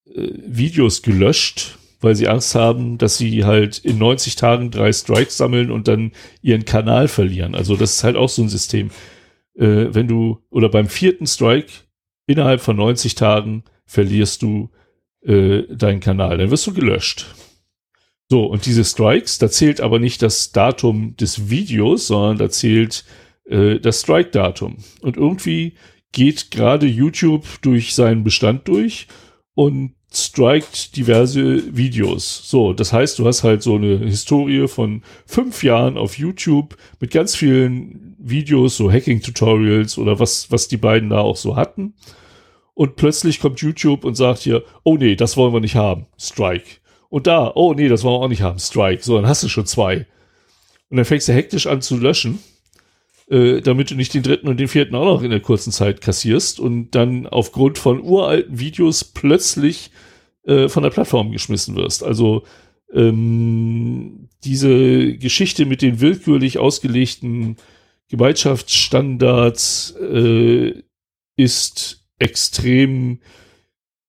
äh, 0.08 0.30
Videos 0.48 1.02
gelöscht, 1.02 1.78
weil 2.00 2.16
sie 2.16 2.28
Angst 2.28 2.56
haben, 2.56 2.98
dass 2.98 3.18
sie 3.18 3.44
halt 3.44 3.80
in 3.80 3.98
90 3.98 4.36
Tagen 4.36 4.72
drei 4.72 4.94
Strikes 4.94 5.38
sammeln 5.38 5.72
und 5.72 5.88
dann 5.88 6.12
ihren 6.42 6.66
Kanal 6.66 7.08
verlieren. 7.08 7.56
Also 7.56 7.76
das 7.76 7.96
ist 7.96 8.04
halt 8.04 8.16
auch 8.16 8.30
so 8.30 8.42
ein 8.42 8.50
System. 8.50 8.90
Äh, 9.56 9.88
wenn 9.94 10.08
du, 10.08 10.40
oder 10.50 10.70
beim 10.70 10.88
vierten 10.88 11.28
Strike 11.28 11.72
innerhalb 12.28 12.62
von 12.62 12.78
90 12.78 13.16
Tagen 13.16 13.64
verlierst 13.86 14.42
du 14.42 14.70
äh, 15.26 15.64
deinen 15.76 16.00
Kanal, 16.00 16.38
dann 16.38 16.52
wirst 16.52 16.68
du 16.68 16.74
gelöscht. 16.74 17.28
So, 18.30 18.46
und 18.46 18.66
diese 18.66 18.84
Strikes, 18.84 19.38
da 19.38 19.50
zählt 19.50 19.82
aber 19.82 20.00
nicht 20.00 20.22
das 20.22 20.52
Datum 20.52 21.16
des 21.18 21.50
Videos, 21.50 22.08
sondern 22.08 22.38
da 22.38 22.50
zählt 22.50 23.06
äh, 23.46 23.80
das 23.80 24.02
Strike-Datum. 24.02 24.78
Und 25.02 25.18
irgendwie 25.18 25.74
geht 26.12 26.50
gerade 26.50 26.88
YouTube 26.88 27.46
durch 27.62 27.94
seinen 27.94 28.24
Bestand 28.24 28.68
durch 28.68 29.08
und 29.54 29.94
strikt 30.12 30.96
diverse 30.96 31.76
Videos. 31.76 32.50
So, 32.50 32.74
das 32.74 32.94
heißt, 32.94 33.20
du 33.20 33.28
hast 33.28 33.44
halt 33.44 33.62
so 33.62 33.76
eine 33.76 33.98
Historie 33.98 34.68
von 34.68 35.04
fünf 35.26 35.64
Jahren 35.64 35.98
auf 35.98 36.18
YouTube 36.18 36.78
mit 37.00 37.12
ganz 37.12 37.36
vielen 37.36 38.16
Videos, 38.18 38.78
so 38.78 38.92
Hacking-Tutorials 38.92 39.98
oder 39.98 40.20
was, 40.20 40.52
was 40.52 40.68
die 40.68 40.78
beiden 40.78 41.10
da 41.10 41.20
auch 41.20 41.36
so 41.36 41.56
hatten. 41.56 41.94
Und 42.76 42.98
plötzlich 42.98 43.40
kommt 43.40 43.62
YouTube 43.62 44.04
und 44.04 44.16
sagt 44.16 44.40
hier, 44.40 44.64
oh 44.84 44.98
nee, 44.98 45.16
das 45.16 45.38
wollen 45.38 45.54
wir 45.54 45.62
nicht 45.62 45.76
haben. 45.76 46.06
Strike. 46.20 46.82
Und 47.10 47.26
da, 47.26 47.52
oh 47.56 47.74
nee, 47.74 47.88
das 47.88 48.04
wollen 48.04 48.20
wir 48.20 48.26
auch 48.26 48.30
nicht 48.30 48.42
haben. 48.42 48.60
Strike. 48.60 49.02
So, 49.02 49.16
dann 49.16 49.28
hast 49.28 49.42
du 49.44 49.48
schon 49.48 49.66
zwei. 49.66 50.06
Und 50.90 50.98
dann 50.98 51.06
fängst 51.06 51.28
du 51.28 51.34
hektisch 51.34 51.68
an 51.68 51.82
zu 51.82 51.98
löschen, 51.98 52.40
äh, 53.30 53.62
damit 53.62 53.92
du 53.92 53.96
nicht 53.96 54.14
den 54.14 54.24
dritten 54.24 54.50
und 54.50 54.60
den 54.60 54.68
vierten 54.68 54.94
auch 54.96 55.06
noch 55.06 55.24
in 55.24 55.32
der 55.32 55.40
kurzen 55.40 55.72
Zeit 55.72 56.02
kassierst 56.02 56.60
und 56.60 56.92
dann 56.92 57.28
aufgrund 57.28 57.78
von 57.78 58.02
uralten 58.02 58.60
Videos 58.60 59.06
plötzlich 59.06 59.92
äh, 60.44 60.68
von 60.68 60.84
der 60.84 60.90
Plattform 60.90 61.32
geschmissen 61.32 61.76
wirst. 61.78 62.04
Also 62.04 62.44
ähm, 62.94 64.28
diese 64.44 65.18
Geschichte 65.18 65.66
mit 65.66 65.82
den 65.82 66.02
willkürlich 66.02 66.60
ausgelegten 66.60 67.56
Gemeinschaftsstandards 68.10 69.96
äh, 70.00 70.84
ist 71.38 72.05
extrem 72.20 73.20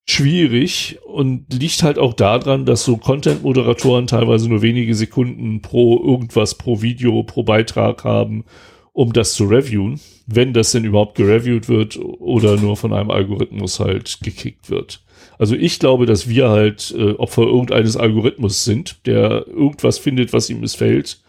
schwierig 0.09 0.99
und 1.05 1.53
liegt 1.53 1.83
halt 1.83 1.99
auch 1.99 2.15
daran, 2.15 2.65
dass 2.65 2.85
so 2.85 2.97
Content-Moderatoren 2.97 4.07
teilweise 4.07 4.49
nur 4.49 4.63
wenige 4.63 4.95
Sekunden 4.95 5.63
pro 5.63 6.01
irgendwas, 6.03 6.55
pro 6.55 6.81
Video, 6.81 7.25
pro 7.25 7.43
Beitrag 7.43 8.05
haben, 8.05 8.45
um 8.93 9.13
das 9.13 9.35
zu 9.35 9.45
reviewen, 9.47 10.01
wenn 10.27 10.53
das 10.53 10.73
denn 10.73 10.85
überhaupt 10.85 11.17
gereviewt 11.17 11.69
wird 11.69 11.99
oder 11.99 12.57
nur 12.57 12.77
von 12.77 12.93
einem 12.93 13.11
Algorithmus 13.11 13.81
halt 13.81 14.21
gekickt 14.23 14.71
wird. 14.71 15.05
Also 15.39 15.55
ich 15.55 15.79
glaube, 15.79 16.07
dass 16.07 16.29
wir 16.29 16.49
halt 16.49 16.95
äh, 16.97 17.13
Opfer 17.13 17.43
irgendeines 17.43 17.97
Algorithmus 17.97 18.65
sind, 18.65 19.05
der 19.07 19.47
irgendwas 19.49 19.99
findet, 19.99 20.33
was 20.33 20.49
ihm 20.49 20.61
missfällt. 20.61 21.21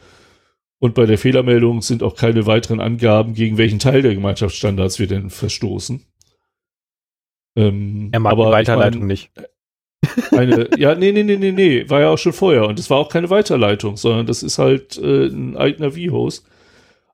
Und 0.80 0.94
bei 0.94 1.06
der 1.06 1.18
Fehlermeldung 1.18 1.82
sind 1.82 2.04
auch 2.04 2.16
keine 2.16 2.46
weiteren 2.46 2.80
Angaben, 2.80 3.34
gegen 3.34 3.58
welchen 3.58 3.80
Teil 3.80 4.02
der 4.02 4.14
Gemeinschaftsstandards 4.14 5.00
wir 5.00 5.08
denn 5.08 5.30
verstoßen. 5.30 6.06
Ähm, 7.58 8.10
Er 8.12 8.20
mag 8.20 8.32
aber 8.32 8.44
die 8.44 8.50
ich 8.50 8.54
Weiterleitung 8.54 9.02
mein, 9.02 9.08
nicht. 9.08 9.32
eine, 10.32 10.70
ja, 10.78 10.96
nee, 10.96 11.12
nee, 11.12 11.24
nee, 11.24 11.38
nee, 11.38 11.52
nee, 11.52 11.90
war 11.90 12.02
ja 12.02 12.10
auch 12.10 12.18
schon 12.18 12.34
vorher. 12.34 12.68
Und 12.68 12.80
es 12.80 12.90
war 12.90 12.98
auch 12.98 13.10
keine 13.10 13.30
Weiterleitung, 13.30 13.98
sondern 13.98 14.28
das 14.28 14.44
ist 14.44 14.60
halt 14.60 14.98
äh, 14.98 15.26
ein 15.28 15.58
eigener 15.58 15.92
V-Host. 15.92 16.46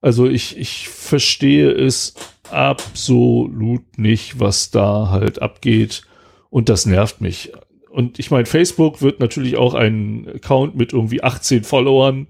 Also 0.01 0.27
ich, 0.27 0.57
ich 0.57 0.89
verstehe 0.89 1.71
es 1.71 2.13
absolut 2.51 3.97
nicht, 3.97 4.39
was 4.39 4.69
da 4.69 5.09
halt 5.09 5.41
abgeht. 5.41 6.03
Und 6.49 6.69
das 6.69 6.85
nervt 6.85 7.21
mich. 7.21 7.53
Und 7.89 8.19
ich 8.19 8.29
meine, 8.29 8.45
Facebook 8.45 9.01
wird 9.01 9.19
natürlich 9.19 9.55
auch 9.55 9.75
einen 9.75 10.27
Account 10.27 10.75
mit 10.75 10.93
irgendwie 10.93 11.23
18 11.23 11.63
Followern. 11.63 12.27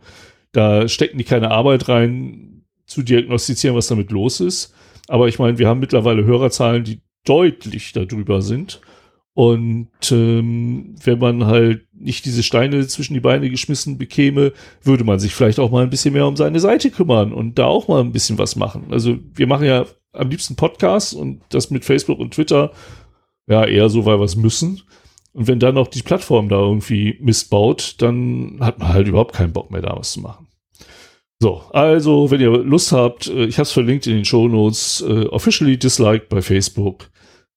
Da 0.52 0.88
stecken 0.88 1.18
die 1.18 1.24
keine 1.24 1.52
Arbeit 1.52 1.90
rein, 1.90 2.64
zu 2.86 3.02
diagnostizieren, 3.02 3.76
was 3.76 3.88
damit 3.88 4.12
los 4.12 4.40
ist. 4.40 4.74
Aber 5.08 5.28
ich 5.28 5.40
meine, 5.40 5.58
wir 5.58 5.68
haben 5.68 5.80
mittlerweile 5.80 6.26
Hörerzahlen, 6.26 6.84
die 6.84 7.02
deutlich 7.26 7.94
darüber 7.94 8.42
sind. 8.42 8.82
Und 9.36 9.90
ähm, 10.12 10.96
wenn 11.04 11.18
man 11.18 11.48
halt 11.48 11.88
nicht 11.92 12.26
diese 12.26 12.44
Steine 12.44 12.86
zwischen 12.88 13.16
die 13.16 13.20
Beine 13.20 13.50
geschmissen 13.50 13.98
bekäme, 13.98 14.54
würde 14.84 15.04
man 15.04 15.20
sich 15.20 15.34
vielleicht 15.34 15.60
auch 15.60 15.72
mal 15.72 15.84
ein 15.84 15.90
bisschen 15.90 16.14
mehr 16.14 16.28
um 16.28 16.36
seine 16.36 16.60
Seite 16.60 16.92
kümmern 16.92 17.34
und 17.34 17.58
da 17.58 17.66
auch 17.66 17.88
mal 17.88 18.02
ein 18.02 18.12
bisschen 18.12 18.38
was 18.38 18.56
machen. 18.56 18.86
Also 18.92 19.18
wir 19.34 19.48
machen 19.48 19.66
ja 19.66 19.86
am 20.12 20.30
liebsten 20.30 20.56
Podcasts 20.56 21.14
und 21.14 21.42
das 21.50 21.72
mit 21.72 21.84
Facebook 21.84 22.20
und 22.20 22.36
Twitter 22.36 22.72
ja 23.48 23.66
eher 23.66 23.90
so, 23.90 24.06
weil 24.06 24.20
wir 24.20 24.26
es 24.26 24.36
müssen. 24.36 24.84
Und 25.34 25.48
wenn 25.48 25.60
dann 25.60 25.76
noch 25.76 25.88
die 25.88 26.04
Plattform 26.04 26.48
da 26.48 26.60
irgendwie 26.60 27.18
Mist 27.20 27.50
baut, 27.50 27.96
dann 28.00 28.58
hat 28.60 28.78
man 28.78 28.90
halt 28.90 29.08
überhaupt 29.08 29.34
keinen 29.34 29.52
Bock 29.52 29.72
mehr, 29.72 29.82
da 29.82 29.96
was 29.98 30.14
zu 30.14 30.22
machen. 30.22 30.48
So, 31.40 31.64
also, 31.72 32.32
wenn 32.32 32.40
ihr 32.40 32.52
Lust 32.52 32.92
habt, 32.92 33.28
äh, 33.28 33.46
ich 33.46 33.58
habe 33.58 33.64
es 33.64 33.72
verlinkt 33.72 34.08
in 34.08 34.14
den 34.14 34.26
Show 34.26 34.48
Notes, 34.48 35.04
äh, 35.06 35.26
officially 35.26 35.78
disliked 35.78 36.30
bei 36.30 36.42
Facebook. 36.42 37.10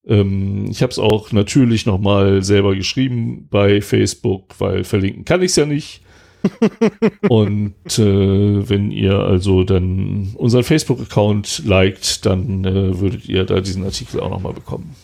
Ähm, 0.06 0.66
ich 0.70 0.82
habe 0.82 0.90
es 0.90 0.98
auch 0.98 1.32
natürlich 1.32 1.86
noch 1.86 1.98
mal 1.98 2.42
selber 2.42 2.74
geschrieben 2.74 3.48
bei 3.50 3.80
Facebook, 3.80 4.54
weil 4.58 4.84
verlinken 4.84 5.24
kann 5.24 5.42
ich 5.42 5.50
es 5.50 5.56
ja 5.56 5.66
nicht. 5.66 6.02
Und 7.28 7.98
äh, 7.98 8.68
wenn 8.68 8.90
ihr 8.90 9.18
also 9.18 9.64
dann 9.64 10.34
unseren 10.36 10.62
Facebook-Account 10.62 11.62
liked, 11.64 12.24
dann 12.24 12.64
äh, 12.64 13.00
würdet 13.00 13.28
ihr 13.28 13.44
da 13.44 13.60
diesen 13.60 13.84
Artikel 13.84 14.20
auch 14.20 14.30
noch 14.30 14.40
mal 14.40 14.52
bekommen. 14.52 14.94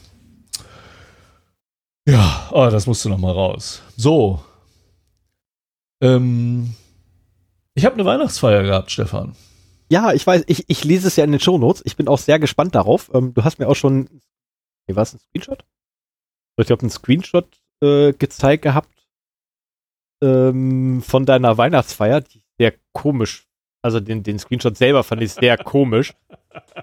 Ja, 2.07 2.49
ah, 2.53 2.71
das 2.71 2.87
musste 2.87 3.09
noch 3.09 3.19
mal 3.19 3.33
raus. 3.33 3.83
So. 3.97 4.41
Ähm, 6.01 6.75
ich 7.75 7.85
habe 7.85 7.95
eine 7.95 8.05
Weihnachtsfeier 8.05 8.63
gehabt, 8.65 8.91
Stefan. 8.91 9.35
Ja, 9.89 10.13
ich 10.13 10.27
weiß, 10.27 10.45
ich, 10.47 10.65
ich 10.69 10.85
lese 10.85 11.07
es 11.07 11.17
ja 11.17 11.25
in 11.25 11.33
den 11.33 11.41
Shownotes. 11.41 11.83
Ich 11.85 11.97
bin 11.97 12.09
auch 12.09 12.19
sehr 12.19 12.39
gespannt 12.39 12.75
darauf. 12.75 13.11
Ähm, 13.15 13.35
du 13.35 13.45
hast 13.45 13.59
mir 13.59 13.69
auch 13.69 13.77
schon, 13.77 14.09
nee, 14.87 14.97
war 14.97 15.03
es 15.03 15.15
ein 15.15 15.19
Screenshot? 15.19 15.65
Ich 16.59 16.67
glaube, 16.67 16.83
einen 16.83 16.91
Screenshot 16.91 17.61
äh, 17.83 18.13
gezeigt 18.13 18.63
gehabt 18.63 19.07
ähm, 20.23 21.03
von 21.03 21.27
deiner 21.27 21.59
Weihnachtsfeier, 21.59 22.21
die 22.21 22.43
sehr 22.59 22.75
komisch. 22.93 23.49
Also 23.83 23.99
den, 23.99 24.23
den 24.23 24.39
Screenshot 24.39 24.77
selber 24.77 25.03
fand 25.03 25.23
ich 25.23 25.33
sehr 25.33 25.57
komisch. 25.59 26.15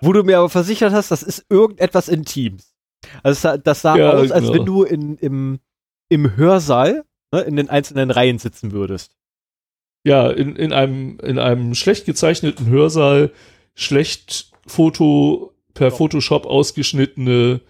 Wo 0.01 0.11
du 0.11 0.23
mir 0.23 0.39
aber 0.39 0.49
versichert 0.49 0.91
hast, 0.91 1.11
das 1.11 1.23
ist 1.23 1.45
irgendetwas 1.49 2.09
Intims. 2.09 2.75
Also 3.23 3.55
das 3.57 3.81
sah 3.81 3.95
Ja, 3.95 4.11
aus, 4.11 4.31
als 4.31 4.45
genau. 4.45 4.53
wenn 4.53 4.65
du 4.65 4.83
in, 4.83 5.17
im, 5.17 5.59
im 6.09 6.35
Hörsaal 6.35 7.05
ne, 7.31 7.41
in 7.41 7.55
den 7.55 7.69
einzelnen 7.69 8.11
Reihen 8.11 8.39
sitzen 8.39 8.71
würdest. 8.73 9.15
Ja, 10.05 10.29
in, 10.29 10.55
in, 10.55 10.73
einem, 10.73 11.19
in 11.19 11.39
einem 11.39 11.75
schlecht 11.75 12.05
gezeichneten 12.05 12.67
Hörsaal, 12.67 13.31
schlecht 13.75 14.51
Foto, 14.67 15.53
per 15.73 15.89
Ja. 15.89 15.95
Photoshop 15.95 16.45
ausgeschnittene 16.45 17.61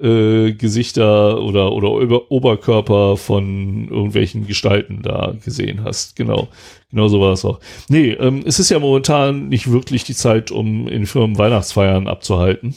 äh, 0.00 0.52
Gesichter 0.52 1.40
oder, 1.40 1.72
oder 1.72 1.90
Ober 1.90 2.30
Oberkörper 2.30 3.16
von 3.16 3.88
irgendwelchen 3.88 4.46
Gestalten 4.46 5.02
da 5.02 5.34
gesehen 5.44 5.84
hast. 5.84 6.16
Genau. 6.16 6.48
Genau 6.90 7.08
so 7.08 7.20
war 7.20 7.32
es 7.32 7.44
auch. 7.44 7.60
Nee, 7.88 8.10
ähm, 8.12 8.42
es 8.46 8.58
ist 8.58 8.70
ja 8.70 8.78
momentan 8.78 9.48
nicht 9.48 9.70
wirklich 9.70 10.04
die 10.04 10.14
Zeit, 10.14 10.50
um 10.50 10.88
in 10.88 11.06
Firmen 11.06 11.38
Weihnachtsfeiern 11.38 12.06
abzuhalten. 12.06 12.74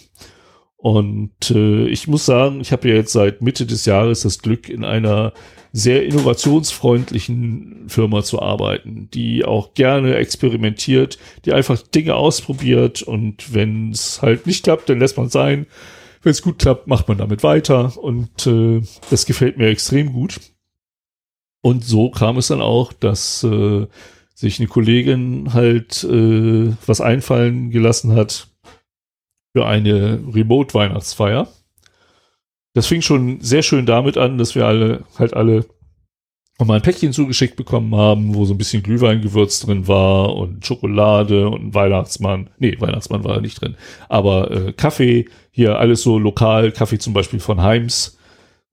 Und 0.77 1.51
äh, 1.51 1.88
ich 1.88 2.07
muss 2.07 2.25
sagen, 2.25 2.62
ich 2.62 2.71
habe 2.71 2.88
ja 2.88 2.95
jetzt 2.95 3.12
seit 3.12 3.41
Mitte 3.41 3.65
des 3.65 3.86
Jahres 3.86 4.21
das 4.21 4.39
Glück, 4.39 4.69
in 4.69 4.83
einer 4.83 5.33
sehr 5.74 6.05
innovationsfreundlichen 6.05 7.86
Firma 7.88 8.24
zu 8.24 8.41
arbeiten, 8.41 9.09
die 9.13 9.43
auch 9.43 9.74
gerne 9.74 10.15
experimentiert, 10.15 11.17
die 11.45 11.53
einfach 11.53 11.81
Dinge 11.81 12.15
ausprobiert 12.15 13.01
und 13.01 13.53
wenn 13.53 13.91
es 13.91 14.21
halt 14.21 14.47
nicht 14.47 14.63
klappt, 14.63 14.89
dann 14.89 15.00
lässt 15.00 15.17
man 15.17 15.29
sein. 15.29 15.67
Wenn 16.21 16.31
es 16.31 16.41
gut 16.41 16.59
klappt, 16.59 16.88
macht 16.88 17.07
man 17.07 17.17
damit 17.17 17.43
weiter 17.43 17.97
und 17.97 18.47
äh, 18.47 18.81
das 19.09 19.25
gefällt 19.25 19.57
mir 19.57 19.67
extrem 19.67 20.13
gut. 20.13 20.39
Und 21.62 21.83
so 21.83 22.09
kam 22.09 22.38
es 22.38 22.47
dann 22.47 22.62
auch, 22.62 22.93
dass 22.93 23.43
äh, 23.43 23.88
sich 24.33 24.59
eine 24.59 24.67
Kollegin 24.67 25.53
halt 25.53 26.03
äh, 26.03 26.74
was 26.86 27.01
einfallen 27.01 27.71
gelassen 27.71 28.15
hat 28.15 28.47
für 29.53 29.65
eine 29.65 30.24
Remote-Weihnachtsfeier. 30.33 31.47
Das 32.74 32.86
fing 32.86 33.01
schon 33.01 33.41
sehr 33.41 33.63
schön 33.63 33.88
damit 33.88 34.17
an, 34.17 34.38
dass 34.38 34.53
wir 34.53 34.67
alle 34.67 35.03
halt 35.17 35.33
alle 35.33 35.65
mal 36.65 36.75
ein 36.75 36.81
Päckchen 36.81 37.13
zugeschickt 37.13 37.55
bekommen 37.55 37.95
haben, 37.95 38.33
wo 38.33 38.45
so 38.45 38.53
ein 38.53 38.57
bisschen 38.57 38.81
Glühweingewürz 38.81 39.59
drin 39.59 39.87
war 39.87 40.35
und 40.35 40.65
Schokolade 40.65 41.49
und 41.49 41.67
ein 41.67 41.73
Weihnachtsmann. 41.75 42.49
Nee, 42.57 42.75
Weihnachtsmann 42.79 43.23
war 43.23 43.41
nicht 43.41 43.61
drin. 43.61 43.75
Aber 44.09 44.49
äh, 44.49 44.73
Kaffee, 44.73 45.25
hier 45.51 45.77
alles 45.77 46.01
so 46.01 46.17
lokal, 46.17 46.71
Kaffee 46.71 46.97
zum 46.97 47.13
Beispiel 47.13 47.39
von 47.39 47.61
Heims, 47.61 48.17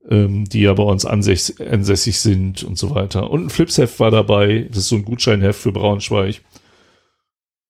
ähm, 0.09 0.47
die 0.47 0.63
ja 0.63 0.73
bei 0.73 0.83
uns 0.83 1.05
ansässig, 1.05 1.61
ansässig 1.61 2.21
sind 2.21 2.63
und 2.65 2.79
so 2.79 2.95
weiter. 2.95 3.31
Und 3.31 3.47
ein 3.47 3.51
Flipsheft 3.51 4.01
war 4.01 4.11
dabei, 4.11 4.67
das 4.69 4.79
ist 4.79 4.89
so 4.89 4.97
ein 4.97 5.05
Gutscheinheft 5.05 5.61
für 5.61 5.73
Braunschweig. 5.73 6.41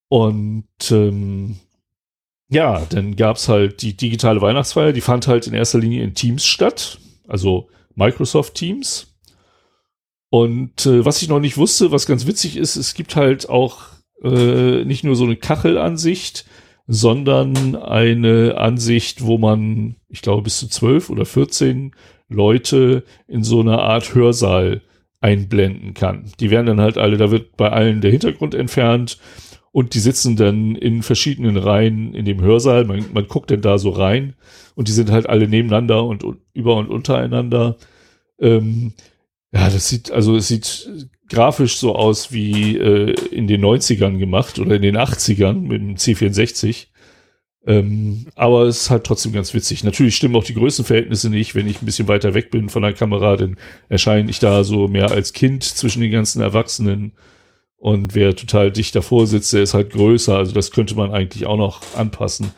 Und 0.09 0.69
ähm, 0.93 1.57
ja, 2.51 2.87
dann 2.89 3.17
gab's 3.17 3.49
halt 3.49 3.83
die 3.83 3.97
digitale 3.97 4.41
Weihnachtsfeier, 4.41 4.93
die 4.93 5.01
fand 5.01 5.27
halt 5.27 5.49
in 5.49 5.55
erster 5.55 5.81
Linie 5.81 6.05
in 6.05 6.15
Teams 6.15 6.45
statt, 6.45 7.01
also 7.27 7.69
Microsoft 7.97 8.55
Teams. 8.55 9.14
Und 10.35 10.85
äh, 10.85 11.05
was 11.05 11.23
ich 11.23 11.29
noch 11.29 11.39
nicht 11.39 11.59
wusste, 11.59 11.93
was 11.93 12.07
ganz 12.07 12.27
witzig 12.27 12.57
ist, 12.57 12.75
es 12.75 12.95
gibt 12.95 13.15
halt 13.15 13.49
auch 13.49 13.83
äh, 14.21 14.85
nicht 14.85 15.05
nur 15.05 15.15
so 15.15 15.23
eine 15.23 15.37
Kachelansicht, 15.37 16.45
sondern 16.89 17.77
eine 17.77 18.59
Ansicht, 18.59 19.25
wo 19.25 19.39
man, 19.39 19.95
ich 20.09 20.23
glaube, 20.23 20.43
bis 20.43 20.59
zu 20.59 20.67
zwölf 20.67 21.09
oder 21.09 21.25
14 21.25 21.93
Leute 22.29 23.05
in 23.29 23.45
so 23.45 23.61
einer 23.61 23.81
Art 23.83 24.17
Hörsaal 24.17 24.83
einblenden 25.21 25.95
kann. 25.95 26.33
Die 26.41 26.51
werden 26.51 26.67
dann 26.67 26.81
halt 26.81 26.99
alle, 26.99 27.17
da 27.17 27.31
wird 27.31 27.57
bei 27.57 27.71
allen 27.71 28.01
der 28.01 28.11
Hintergrund 28.11 28.57
entfernt 28.57 29.19
und 29.71 29.95
die 29.95 30.01
sitzen 30.01 30.35
dann 30.35 30.75
in 30.75 31.05
verschiedenen 31.05 31.57
Reihen 31.57 32.13
in 32.13 32.25
dem 32.25 32.41
Hörsaal. 32.41 32.87
Man, 32.87 33.05
man 33.15 33.29
guckt 33.29 33.53
dann 33.53 33.63
da 33.63 33.79
so 33.79 33.91
rein 33.91 34.35
und 34.75 34.89
die 34.89 34.93
sind 34.93 35.13
halt 35.13 35.29
alle 35.29 35.47
nebeneinander 35.47 36.03
und, 36.03 36.25
und 36.25 36.39
über 36.55 36.75
und 36.75 36.89
untereinander. 36.89 37.77
Ähm, 38.41 38.95
ja, 39.55 39.71
das 39.71 39.89
sieht, 39.89 40.11
also 40.11 40.37
es 40.37 40.49
sieht 40.49 41.09
grafisch 41.29 41.77
so 41.79 41.95
aus 41.95 42.33
wie 42.33 42.77
äh, 42.77 43.13
in 43.31 43.47
den 43.47 43.65
90ern 43.65 44.19
gemacht 44.19 44.59
oder 44.59 44.77
in 44.77 44.83
den 44.83 44.97
80ern 44.97 45.61
mit 45.61 45.81
dem 45.81 45.95
C64. 45.95 46.89
Ähm, 47.67 48.27
aber 48.35 48.65
es 48.65 48.83
ist 48.83 48.91
halt 48.91 49.05
trotzdem 49.05 49.33
ganz 49.33 49.55
witzig. 49.55 49.85
Natürlich 49.85 50.17
stimmen 50.17 50.37
auch 50.37 50.45
die 50.45 50.55
Größenverhältnisse 50.55 51.31
nicht. 51.31 51.55
Wenn 51.55 51.69
ich 51.69 51.81
ein 51.81 51.87
bisschen 51.87 52.09
weiter 52.09 52.35
weg 52.35 52.51
bin 52.51 52.69
von 52.69 52.83
der 52.83 52.93
Kamera, 52.93 53.37
dann 53.37 53.57
erscheine 53.89 54.29
ich 54.29 54.41
da 54.41 54.65
so 54.65 54.89
mehr 54.89 55.13
als 55.13 55.33
Kind 55.33 55.63
zwischen 55.63 56.03
den 56.03 56.11
ganzen 56.11 56.43
Erwachsenen. 56.43 57.13
Und 57.77 58.15
wer 58.15 58.35
total 58.35 58.73
dicht 58.73 58.95
davor 58.97 59.27
sitzt, 59.27 59.53
der 59.53 59.63
ist 59.63 59.75
halt 59.75 59.91
größer. 59.91 60.37
Also 60.37 60.53
das 60.53 60.73
könnte 60.73 60.97
man 60.97 61.13
eigentlich 61.13 61.47
auch 61.47 61.57
noch 61.57 61.81
anpassen. 61.97 62.51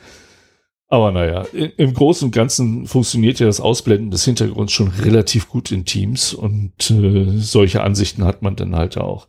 Aber 0.89 1.11
naja, 1.11 1.43
im 1.53 1.95
Großen 1.95 2.27
und 2.27 2.33
Ganzen 2.33 2.87
funktioniert 2.87 3.41
ja 3.41 3.47
das 3.47 3.61
Ausblenden 3.61 4.13
des 4.13 4.25
Hintergrunds 4.25 4.73
schon 4.73 4.89
relativ 4.89 5.49
gut 5.49 5.73
in 5.73 5.85
Teams 5.85 6.33
und 6.33 6.91
äh, 6.91 7.39
solche 7.39 7.83
Ansichten 7.83 8.25
hat 8.25 8.43
man 8.43 8.55
dann 8.55 8.77
halt 8.77 8.97
auch. 8.97 9.27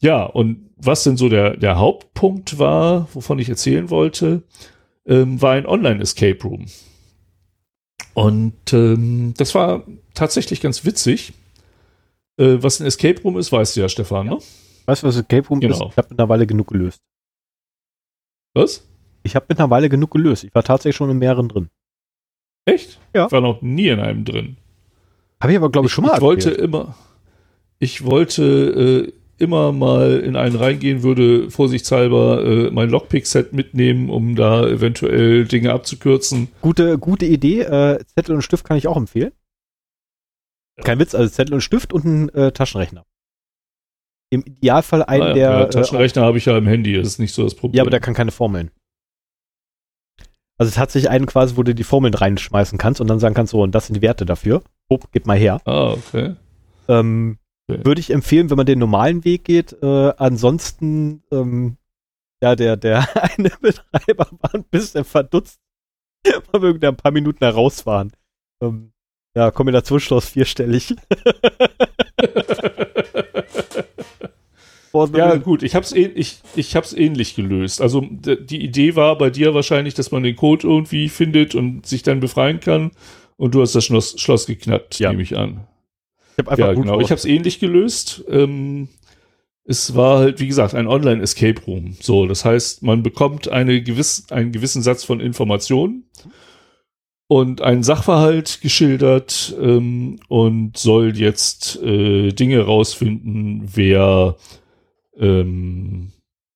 Ja, 0.00 0.24
und 0.24 0.70
was 0.76 1.04
denn 1.04 1.16
so 1.18 1.28
der, 1.28 1.56
der 1.58 1.78
Hauptpunkt 1.78 2.58
war, 2.58 3.08
wovon 3.12 3.38
ich 3.38 3.48
erzählen 3.50 3.90
wollte, 3.90 4.42
ähm, 5.06 5.40
war 5.42 5.52
ein 5.52 5.66
Online-Escape 5.66 6.42
Room. 6.42 6.66
Und 8.14 8.72
ähm, 8.72 9.34
das 9.36 9.54
war 9.54 9.84
tatsächlich 10.14 10.60
ganz 10.62 10.84
witzig. 10.86 11.34
Äh, 12.38 12.56
was 12.62 12.80
ein 12.80 12.86
Escape 12.86 13.20
Room 13.22 13.38
ist, 13.38 13.52
weißt 13.52 13.76
du 13.76 13.80
ja, 13.80 13.88
Stefan, 13.88 14.26
ne? 14.26 14.38
Weißt 14.86 15.02
du, 15.02 15.06
was 15.06 15.16
Escape 15.16 15.46
Room 15.48 15.60
Genau. 15.60 15.86
ist? 15.86 15.92
Ich 15.92 15.96
habe 15.98 16.08
mittlerweile 16.10 16.46
genug 16.46 16.68
gelöst. 16.68 17.00
Was? 18.54 18.86
Ich 19.24 19.34
habe 19.34 19.46
mittlerweile 19.48 19.88
genug 19.88 20.10
gelöst. 20.12 20.44
Ich 20.44 20.54
war 20.54 20.62
tatsächlich 20.62 20.96
schon 20.96 21.10
in 21.10 21.18
mehreren 21.18 21.48
drin. 21.48 21.70
Echt? 22.66 23.00
Ja. 23.14 23.26
Ich 23.26 23.32
war 23.32 23.40
noch 23.40 23.60
nie 23.62 23.88
in 23.88 23.98
einem 24.00 24.24
drin. 24.24 24.56
Habe 25.40 25.52
ich 25.52 25.58
aber, 25.58 25.70
glaube 25.70 25.86
ich, 25.88 25.92
schon 25.92 26.04
mal 26.04 26.14
Ich 26.14 26.20
wollte 26.20 26.50
erzählt. 26.50 26.64
immer, 26.68 26.94
ich 27.78 28.04
wollte 28.04 29.08
äh, 29.08 29.12
immer 29.42 29.72
mal 29.72 30.20
in 30.20 30.36
einen 30.36 30.56
reingehen, 30.56 31.02
würde 31.02 31.50
vorsichtshalber 31.50 32.44
äh, 32.44 32.70
mein 32.70 32.88
Lockpick-Set 32.90 33.52
mitnehmen, 33.52 34.08
um 34.10 34.36
da 34.36 34.66
eventuell 34.66 35.44
Dinge 35.46 35.72
abzukürzen. 35.72 36.48
Gute, 36.60 36.98
gute 36.98 37.26
Idee. 37.26 37.60
Äh, 37.62 38.04
Zettel 38.14 38.34
und 38.36 38.42
Stift 38.42 38.64
kann 38.64 38.76
ich 38.76 38.86
auch 38.86 38.96
empfehlen. 38.96 39.32
Kein 40.82 40.98
Witz, 40.98 41.14
also 41.14 41.30
Zettel 41.32 41.54
und 41.54 41.60
Stift 41.62 41.92
und 41.92 42.04
ein 42.04 42.28
äh, 42.30 42.52
Taschenrechner. 42.52 43.04
Im 44.30 44.42
Idealfall 44.42 45.02
einen, 45.04 45.20
Naja, 45.20 45.34
der. 45.34 45.50
ja, 45.50 45.62
äh, 45.64 45.70
Taschenrechner 45.70 46.22
habe 46.22 46.38
ich 46.38 46.46
ja 46.46 46.56
im 46.58 46.66
Handy, 46.66 46.94
das 46.96 47.06
ist 47.08 47.18
nicht 47.18 47.32
so 47.34 47.42
das 47.44 47.54
Problem. 47.54 47.76
Ja, 47.76 47.82
aber 47.82 47.90
der 47.90 48.00
kann 48.00 48.14
keine 48.14 48.30
Formeln. 48.32 48.70
Also 50.58 50.72
tatsächlich 50.72 51.10
einen 51.10 51.26
quasi, 51.26 51.56
wo 51.56 51.62
du 51.62 51.74
die 51.74 51.84
Formeln 51.84 52.14
reinschmeißen 52.14 52.78
kannst 52.78 53.00
und 53.00 53.08
dann 53.08 53.18
sagen 53.18 53.34
kannst, 53.34 53.50
so, 53.50 53.62
und 53.62 53.74
das 53.74 53.86
sind 53.86 53.94
die 53.94 54.02
Werte 54.02 54.24
dafür. 54.24 54.62
Oh, 54.88 54.98
gib 55.12 55.26
mal 55.26 55.36
her. 55.36 55.60
ah, 55.64 55.92
okay. 55.92 56.36
Ähm, 56.88 57.38
Okay. 57.66 57.80
Würde 57.84 58.00
ich 58.00 58.10
empfehlen, 58.10 58.50
wenn 58.50 58.58
man 58.58 58.66
den 58.66 58.78
normalen 58.78 59.24
Weg 59.24 59.44
geht. 59.44 59.72
Äh, 59.82 60.12
ansonsten, 60.18 61.22
ähm, 61.32 61.78
ja, 62.42 62.56
der, 62.56 62.76
der 62.76 63.08
eine 63.38 63.50
Betreiber 63.60 64.28
war 64.40 64.54
ein 64.54 64.64
bisschen 64.64 65.04
verdutzt, 65.04 65.60
wir 66.24 66.62
irgendwie 66.62 66.86
ein 66.86 66.96
paar 66.96 67.12
Minuten 67.12 67.42
heraus 67.42 67.86
waren. 67.86 68.12
Ähm, 68.60 68.92
ja, 69.34 69.50
Kombinationsschloss 69.50 70.28
vierstellig. 70.28 70.94
So 74.94 75.16
Ja, 75.16 75.36
gut, 75.36 75.62
ich 75.62 75.74
hab's, 75.74 75.92
ähn- 75.92 76.12
ich, 76.14 76.36
ich 76.54 76.76
hab's 76.76 76.92
ähnlich 76.92 77.34
gelöst. 77.34 77.80
Also 77.82 78.00
die 78.10 78.62
Idee 78.64 78.94
war 78.96 79.18
bei 79.18 79.28
dir 79.30 79.52
wahrscheinlich, 79.52 79.94
dass 79.94 80.10
man 80.12 80.22
den 80.22 80.36
Code 80.36 80.66
irgendwie 80.66 81.08
findet 81.08 81.54
und 81.54 81.84
sich 81.84 82.02
dann 82.04 82.20
befreien 82.20 82.60
kann. 82.60 82.92
Und 83.36 83.54
du 83.56 83.60
hast 83.62 83.74
das 83.74 83.84
Schloss, 83.84 84.14
Schloss 84.20 84.46
geknackt, 84.46 85.00
Ja. 85.00 85.10
nehme 85.10 85.22
ich 85.22 85.36
an. 85.36 85.66
ich 86.32 86.38
habe 86.38 86.50
einfach 86.52 86.66
Ja, 86.68 86.72
genau. 86.74 87.00
Ich 87.00 87.10
habe 87.10 87.18
es 87.18 87.24
ähnlich 87.24 87.58
gelöst. 87.58 88.24
Ähm, 88.28 88.86
es 89.64 89.96
war 89.96 90.18
halt, 90.18 90.38
wie 90.40 90.46
gesagt, 90.46 90.74
ein 90.74 90.86
Online-Escape 90.86 91.62
Room. 91.66 91.96
So, 92.00 92.26
das 92.26 92.44
heißt, 92.44 92.82
man 92.82 93.02
bekommt 93.02 93.48
eine 93.48 93.82
gewiss, 93.82 94.26
einen 94.30 94.52
gewissen 94.52 94.82
Satz 94.82 95.02
von 95.02 95.20
Informationen 95.20 96.04
und 97.26 97.62
einen 97.62 97.82
Sachverhalt 97.82 98.60
geschildert 98.60 99.54
ähm, 99.60 100.20
und 100.28 100.76
soll 100.76 101.16
jetzt 101.16 101.82
äh, 101.82 102.30
Dinge 102.32 102.60
rausfinden, 102.60 103.62
wer 103.74 104.36
ähm, 105.18 106.12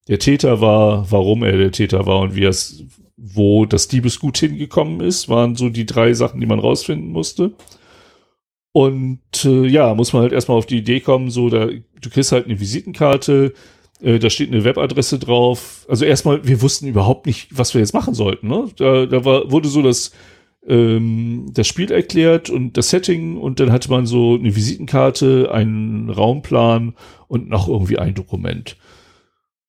der 0.09 0.19
Täter 0.19 0.61
war, 0.61 1.11
warum 1.11 1.43
er 1.43 1.57
der 1.57 1.73
Täter 1.73 2.07
war 2.07 2.21
und 2.21 2.35
wie 2.35 2.45
es, 2.45 2.85
wo 3.17 3.67
das 3.67 3.89
Diebesgut 3.89 4.39
hingekommen 4.39 5.01
ist, 5.01 5.29
waren 5.29 5.55
so 5.55 5.69
die 5.69 5.87
drei 5.87 6.15
Sachen, 6.15 6.41
die 6.41 6.47
man 6.47 6.59
rausfinden 6.59 7.11
musste. 7.11 7.53
Und 8.73 9.21
äh, 9.45 9.67
ja, 9.67 9.95
muss 9.95 10.13
man 10.13 10.23
halt 10.23 10.33
erstmal 10.33 10.57
auf 10.57 10.67
die 10.67 10.79
Idee 10.79 11.01
kommen, 11.01 11.31
so, 11.31 11.49
da, 11.49 11.67
du 11.67 12.11
kriegst 12.11 12.33
halt 12.33 12.47
eine 12.47 12.61
Visitenkarte, 12.61 13.53
äh, 14.01 14.19
da 14.19 14.31
steht 14.31 14.53
eine 14.53 14.65
Webadresse 14.65 15.19
drauf. 15.19 15.87
Also 15.89 16.05
erstmal, 16.05 16.47
wir 16.47 16.63
wussten 16.63 16.87
überhaupt 16.87 17.27
nicht, 17.27 17.49
was 17.51 17.75
wir 17.75 17.81
jetzt 17.81 17.95
machen 17.95 18.15
sollten. 18.15 18.49
Ne? 18.49 18.69
Da, 18.77 19.07
da 19.07 19.25
war, 19.25 19.51
wurde 19.51 19.69
so 19.69 19.83
das, 19.83 20.13
ähm, 20.67 21.51
das 21.53 21.67
Spiel 21.67 21.91
erklärt 21.91 22.51
und 22.51 22.77
das 22.77 22.91
Setting 22.91 23.37
und 23.37 23.61
dann 23.61 23.73
hatte 23.73 23.91
man 23.91 24.07
so 24.07 24.35
eine 24.35 24.55
Visitenkarte, 24.55 25.51
einen 25.53 26.11
Raumplan 26.11 26.95
und 27.27 27.49
noch 27.49 27.69
irgendwie 27.69 27.99
ein 27.99 28.15
Dokument. 28.15 28.77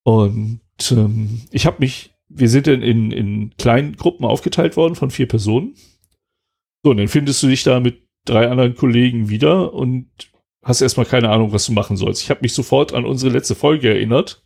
Und 0.04 0.62
ähm, 0.92 1.42
ich 1.52 1.66
habe 1.66 1.78
mich, 1.80 2.14
wir 2.28 2.50
sind 2.50 2.68
dann 2.68 2.82
in, 2.82 3.12
in 3.12 3.54
kleinen 3.58 3.96
Gruppen 3.96 4.26
aufgeteilt 4.26 4.78
worden 4.78 4.96
von 4.96 5.12
vier 5.12 5.28
Personen. 5.28 5.76
So, 6.84 6.92
und 6.92 6.98
dann 6.98 7.08
findest 7.08 7.44
du 7.44 7.48
dich 7.48 7.64
da 7.64 7.80
mit 7.80 8.04
drei 8.26 8.50
anderen 8.50 8.76
Kollegen 8.76 9.30
wieder 9.30 9.74
und 9.74 10.08
hast 10.64 10.82
erstmal 10.82 11.06
keine 11.06 11.30
Ahnung, 11.30 11.52
was 11.52 11.66
du 11.66 11.74
machen 11.74 11.98
sollst. 11.98 12.22
Ich 12.22 12.30
habe 12.30 12.42
mich 12.42 12.54
sofort 12.54 12.94
an 12.94 13.06
unsere 13.06 13.32
letzte 13.32 13.56
Folge 13.56 13.90
erinnert, 13.90 14.44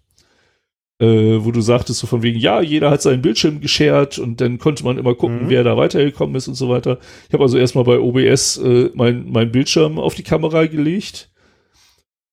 äh, 1.03 1.43
wo 1.43 1.51
du 1.51 1.59
sagtest 1.59 1.99
so 1.99 2.07
von 2.07 2.23
wegen, 2.23 2.39
ja, 2.39 2.61
jeder 2.61 2.89
hat 2.89 3.01
seinen 3.01 3.21
Bildschirm 3.21 3.59
geshared 3.59 4.19
und 4.19 4.39
dann 4.39 4.57
konnte 4.57 4.85
man 4.85 4.97
immer 4.97 5.15
gucken, 5.15 5.45
Mhm. 5.45 5.49
wer 5.49 5.63
da 5.63 5.75
weitergekommen 5.75 6.35
ist 6.35 6.47
und 6.47 6.55
so 6.55 6.69
weiter. 6.69 6.97
Ich 7.27 7.33
habe 7.33 7.43
also 7.43 7.57
erstmal 7.57 7.83
bei 7.83 7.99
OBS 7.99 8.57
äh, 8.57 8.89
mein, 8.93 9.29
mein 9.29 9.51
Bildschirm 9.51 9.99
auf 9.99 10.15
die 10.15 10.23
Kamera 10.23 10.65
gelegt 10.65 11.29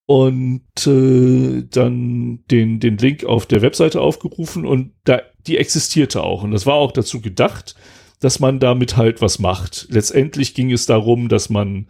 und 0.06 0.86
äh, 0.86 1.62
dann 1.68 2.40
den, 2.50 2.80
den 2.80 2.96
Link 2.98 3.24
auf 3.24 3.46
der 3.46 3.62
Webseite 3.62 4.00
aufgerufen 4.00 4.64
und 4.66 4.92
da, 5.04 5.20
die 5.46 5.58
existierte 5.58 6.22
auch. 6.22 6.42
Und 6.44 6.52
das 6.52 6.66
war 6.66 6.74
auch 6.74 6.92
dazu 6.92 7.20
gedacht, 7.20 7.74
dass 8.20 8.38
man 8.38 8.60
damit 8.60 8.96
halt 8.96 9.20
was 9.20 9.38
macht. 9.38 9.86
Letztendlich 9.90 10.54
ging 10.54 10.70
es 10.70 10.86
darum, 10.86 11.28
dass 11.28 11.48
man 11.50 11.88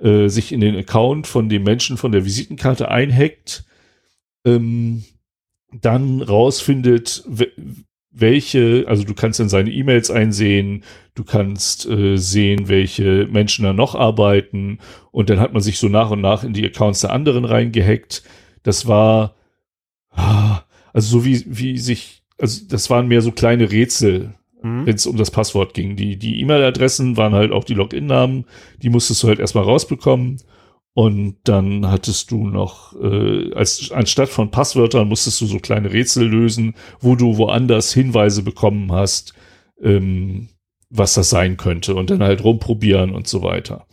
äh, 0.00 0.28
sich 0.28 0.52
in 0.52 0.60
den 0.60 0.76
Account 0.76 1.26
von 1.26 1.48
dem 1.48 1.62
Menschen 1.62 1.96
von 1.96 2.12
der 2.12 2.24
Visitenkarte 2.24 2.90
einhackt, 2.90 3.64
ähm, 4.44 5.04
dann 5.72 6.22
rausfindet, 6.22 7.24
welche, 8.10 8.84
also 8.88 9.04
du 9.04 9.14
kannst 9.14 9.40
in 9.40 9.48
seine 9.48 9.70
E-Mails 9.70 10.10
einsehen, 10.10 10.84
du 11.14 11.24
kannst 11.24 11.86
äh, 11.86 12.16
sehen, 12.16 12.68
welche 12.68 13.28
Menschen 13.30 13.64
da 13.64 13.72
noch 13.72 13.94
arbeiten 13.94 14.78
und 15.10 15.30
dann 15.30 15.40
hat 15.40 15.52
man 15.52 15.62
sich 15.62 15.78
so 15.78 15.88
nach 15.88 16.10
und 16.10 16.20
nach 16.20 16.42
in 16.42 16.52
die 16.52 16.64
Accounts 16.64 17.00
der 17.00 17.12
anderen 17.12 17.44
reingehackt. 17.44 18.22
Das 18.62 18.86
war, 18.86 19.34
ah, 20.10 20.62
also 20.92 21.18
so 21.18 21.24
wie, 21.24 21.44
wie 21.46 21.78
sich, 21.78 22.22
also 22.38 22.62
das 22.68 22.90
waren 22.90 23.08
mehr 23.08 23.22
so 23.22 23.30
kleine 23.30 23.70
Rätsel, 23.70 24.34
mhm. 24.62 24.86
wenn 24.86 24.94
es 24.94 25.06
um 25.06 25.16
das 25.16 25.30
Passwort 25.30 25.74
ging. 25.74 25.96
Die, 25.96 26.16
die 26.16 26.40
E-Mail-Adressen 26.40 27.16
waren 27.16 27.34
halt 27.34 27.52
auch 27.52 27.64
die 27.64 27.74
Login-Namen, 27.74 28.46
die 28.82 28.90
musstest 28.90 29.22
du 29.22 29.28
halt 29.28 29.38
erstmal 29.38 29.64
rausbekommen. 29.64 30.40
Und 30.98 31.36
dann 31.44 31.88
hattest 31.88 32.32
du 32.32 32.48
noch, 32.48 32.92
äh, 33.00 33.54
als 33.54 33.92
anstatt 33.92 34.30
von 34.30 34.50
Passwörtern 34.50 35.06
musstest 35.06 35.40
du 35.40 35.46
so 35.46 35.60
kleine 35.60 35.92
Rätsel 35.92 36.26
lösen, 36.26 36.74
wo 36.98 37.14
du 37.14 37.36
woanders 37.36 37.94
Hinweise 37.94 38.42
bekommen 38.42 38.90
hast, 38.90 39.32
ähm, 39.80 40.48
was 40.90 41.14
das 41.14 41.30
sein 41.30 41.56
könnte 41.56 41.94
und 41.94 42.10
dann 42.10 42.20
halt 42.20 42.42
rumprobieren 42.42 43.14
und 43.14 43.28
so 43.28 43.44
weiter. 43.44 43.86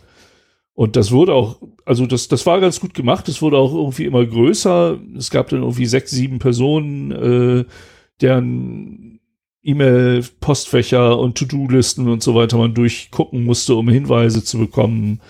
Und 0.74 0.96
das 0.96 1.12
wurde 1.12 1.36
auch, 1.36 1.62
also 1.86 2.08
das, 2.08 2.28
das 2.28 2.48
war 2.48 2.60
ganz 2.60 2.80
gut 2.80 2.96
gemacht. 2.96 3.30
Es 3.30 3.40
wurde 3.40 3.60
auch 3.60 3.76
irgendwie 3.76 4.06
immer 4.06 4.26
größer. 4.26 4.98
Es 5.16 5.30
gab 5.30 5.50
dann 5.50 5.62
irgendwie 5.62 5.86
sechs, 5.86 6.10
sieben 6.10 6.40
Personen, 6.40 7.12
äh, 7.12 7.66
deren 8.20 9.20
E-Mail-Postfächer 9.62 11.20
und 11.20 11.38
To-Do-Listen 11.38 12.10
und 12.10 12.24
so 12.24 12.34
weiter 12.34 12.58
man 12.58 12.74
durchgucken 12.74 13.44
musste, 13.44 13.76
um 13.76 13.90
Hinweise 13.90 14.44
zu 14.44 14.58
bekommen. 14.58 15.22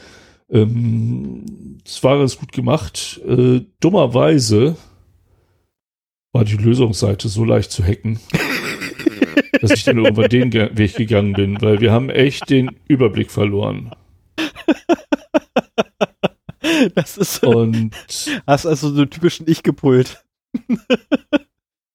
Ähm, 0.50 1.80
es 1.86 2.04
war 2.04 2.20
ganz 2.20 2.38
gut 2.38 2.52
gemacht. 2.52 3.22
Äh, 3.28 3.62
dummerweise 3.80 4.76
war 6.34 6.44
die 6.44 6.58
Lösungsseite 6.58 7.30
so 7.30 7.46
leicht 7.46 7.72
zu 7.72 7.84
hacken, 7.84 8.20
dass 9.62 9.72
ich 9.72 9.84
dann 9.84 9.98
irgendwann 9.98 10.30
den 10.30 10.54
Weg 10.54 10.96
gegangen 10.96 11.34
bin, 11.34 11.62
weil 11.62 11.80
wir 11.80 11.92
haben 11.92 12.10
echt 12.10 12.50
den 12.50 12.72
Überblick 12.88 13.32
verloren. 13.32 13.92
Das 16.94 17.18
ist 17.18 17.44
und 17.44 17.92
hast 18.46 18.66
also 18.66 18.90
so 18.90 19.06
typischen 19.06 19.48
Ich 19.50 19.64
gepult. 19.64 20.26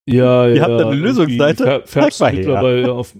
ja, 0.07 0.49
Ihr 0.49 0.57
ja. 0.57 0.63
habt 0.63 0.81
eine 0.81 0.95
Lösungsseite. 0.95 1.85
Mittlerweile 1.95 2.93
auf. 2.93 3.15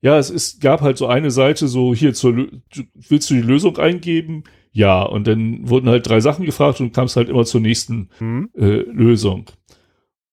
Ja, 0.00 0.18
es 0.18 0.30
ist, 0.30 0.60
gab 0.60 0.80
halt 0.80 0.98
so 0.98 1.06
eine 1.06 1.30
Seite, 1.30 1.68
so 1.68 1.94
hier 1.94 2.14
zur, 2.14 2.48
willst 2.94 3.30
du 3.30 3.34
die 3.34 3.40
Lösung 3.40 3.78
eingeben? 3.78 4.44
Ja. 4.74 5.02
Und 5.02 5.26
dann 5.26 5.66
wurden 5.68 5.88
halt 5.88 6.06
drei 6.06 6.20
Sachen 6.20 6.44
gefragt 6.44 6.80
und 6.80 6.92
kam 6.92 7.06
es 7.06 7.16
halt 7.16 7.30
immer 7.30 7.46
zur 7.46 7.62
nächsten 7.62 8.10
mhm. 8.20 8.50
äh, 8.54 8.82
Lösung. 8.82 9.46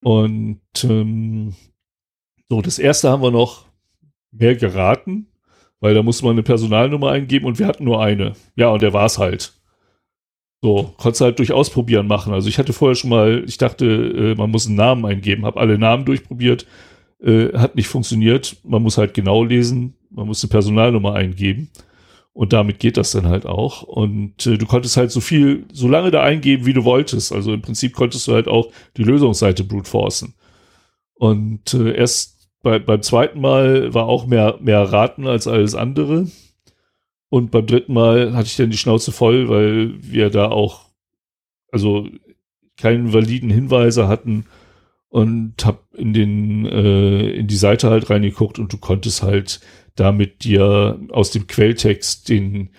Und 0.04 0.60
ähm, 0.84 1.54
so, 2.50 2.62
das 2.62 2.80
erste 2.80 3.10
haben 3.10 3.22
wir 3.22 3.32
noch 3.32 3.66
mehr 4.32 4.56
geraten, 4.56 5.28
weil 5.80 5.94
da 5.94 6.04
musste 6.04 6.26
man 6.26 6.34
eine 6.34 6.44
Personalnummer 6.44 7.12
eingeben 7.12 7.46
und 7.46 7.60
wir 7.60 7.68
hatten 7.68 7.86
nur 7.86 8.02
eine. 8.04 8.34
Ja, 8.56 8.70
und 8.70 8.82
der 8.82 8.94
war 8.94 9.06
es 9.06 9.18
halt. 9.18 9.54
So, 10.64 10.94
konntest 10.98 11.22
halt 11.22 11.40
durch 11.40 11.52
Ausprobieren 11.52 12.08
machen. 12.08 12.34
Also 12.34 12.48
ich 12.48 12.60
hatte 12.60 12.74
vorher 12.74 12.96
schon 12.96 13.10
mal, 13.10 13.44
ich 13.48 13.58
dachte, 13.58 13.86
äh, 13.86 14.36
man 14.36 14.52
muss 14.52 14.68
einen 14.68 14.76
Namen 14.76 15.06
eingeben, 15.06 15.46
habe 15.46 15.60
alle 15.60 15.78
Namen 15.80 16.06
durchprobiert, 16.06 16.68
äh, 17.20 17.54
hat 17.54 17.76
nicht 17.76 17.88
funktioniert. 17.88 18.58
Man 18.64 18.84
muss 18.84 18.98
halt 18.98 19.14
genau 19.14 19.44
lesen, 19.44 19.96
man 20.10 20.28
muss 20.28 20.44
eine 20.44 20.50
Personalnummer 20.50 21.14
eingeben. 21.14 21.70
Und 22.34 22.54
damit 22.54 22.80
geht 22.80 22.98
das 22.98 23.12
dann 23.12 23.28
halt 23.28 23.46
auch. 23.46 23.84
Und 23.84 24.46
äh, 24.48 24.58
du 24.58 24.66
konntest 24.66 24.98
halt 24.98 25.12
so 25.12 25.20
viel, 25.20 25.66
so 25.74 25.88
lange 25.88 26.12
da 26.12 26.24
eingeben, 26.24 26.66
wie 26.66 26.74
du 26.74 26.86
wolltest. 26.86 27.34
Also 27.34 27.54
im 27.54 27.62
Prinzip 27.62 27.94
konntest 27.94 28.28
du 28.28 28.34
halt 28.34 28.48
auch 28.48 28.72
die 28.98 29.04
Lösungsseite 29.04 29.64
brute 29.64 29.90
forcen. 29.90 30.36
Und 31.14 31.74
äh, 31.74 31.94
erst 31.94 32.50
bei, 32.64 32.80
beim 32.80 33.02
zweiten 33.02 33.42
Mal 33.42 33.94
war 33.94 34.06
auch 34.06 34.26
mehr, 34.26 34.58
mehr 34.62 34.82
Raten 34.82 35.28
als 35.28 35.48
alles 35.48 35.76
andere. 35.76 36.28
Und 37.30 37.52
beim 37.52 37.66
dritten 37.66 37.94
Mal 37.94 38.34
hatte 38.34 38.48
ich 38.48 38.56
dann 38.56 38.72
die 38.72 38.78
Schnauze 38.78 39.12
voll, 39.12 39.50
weil 39.50 39.94
wir 40.02 40.30
da 40.30 40.50
auch, 40.50 40.86
also 41.72 42.08
keinen 42.78 43.14
validen 43.14 43.50
Hinweise 43.50 44.08
hatten 44.08 44.46
und 45.10 45.66
hab 45.66 45.84
in 46.02 46.14
den 46.14 46.66
äh, 46.66 47.30
in 47.32 47.48
die 47.48 47.56
Seite 47.56 47.90
halt 47.90 48.10
reingeguckt 48.10 48.60
und 48.60 48.74
du 48.74 48.78
konntest 48.78 49.22
halt 49.22 49.62
damit 49.96 50.44
dir 50.44 51.00
aus 51.12 51.32
dem 51.32 51.48
Quelltext 51.48 52.30
den 52.30 52.70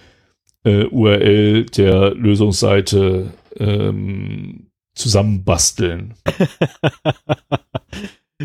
äh, 0.64 0.86
URL 0.86 1.66
der 1.66 2.14
Lösungsseite 2.14 3.32
ähm, 3.56 4.68
zusammenbasteln. 4.94 6.14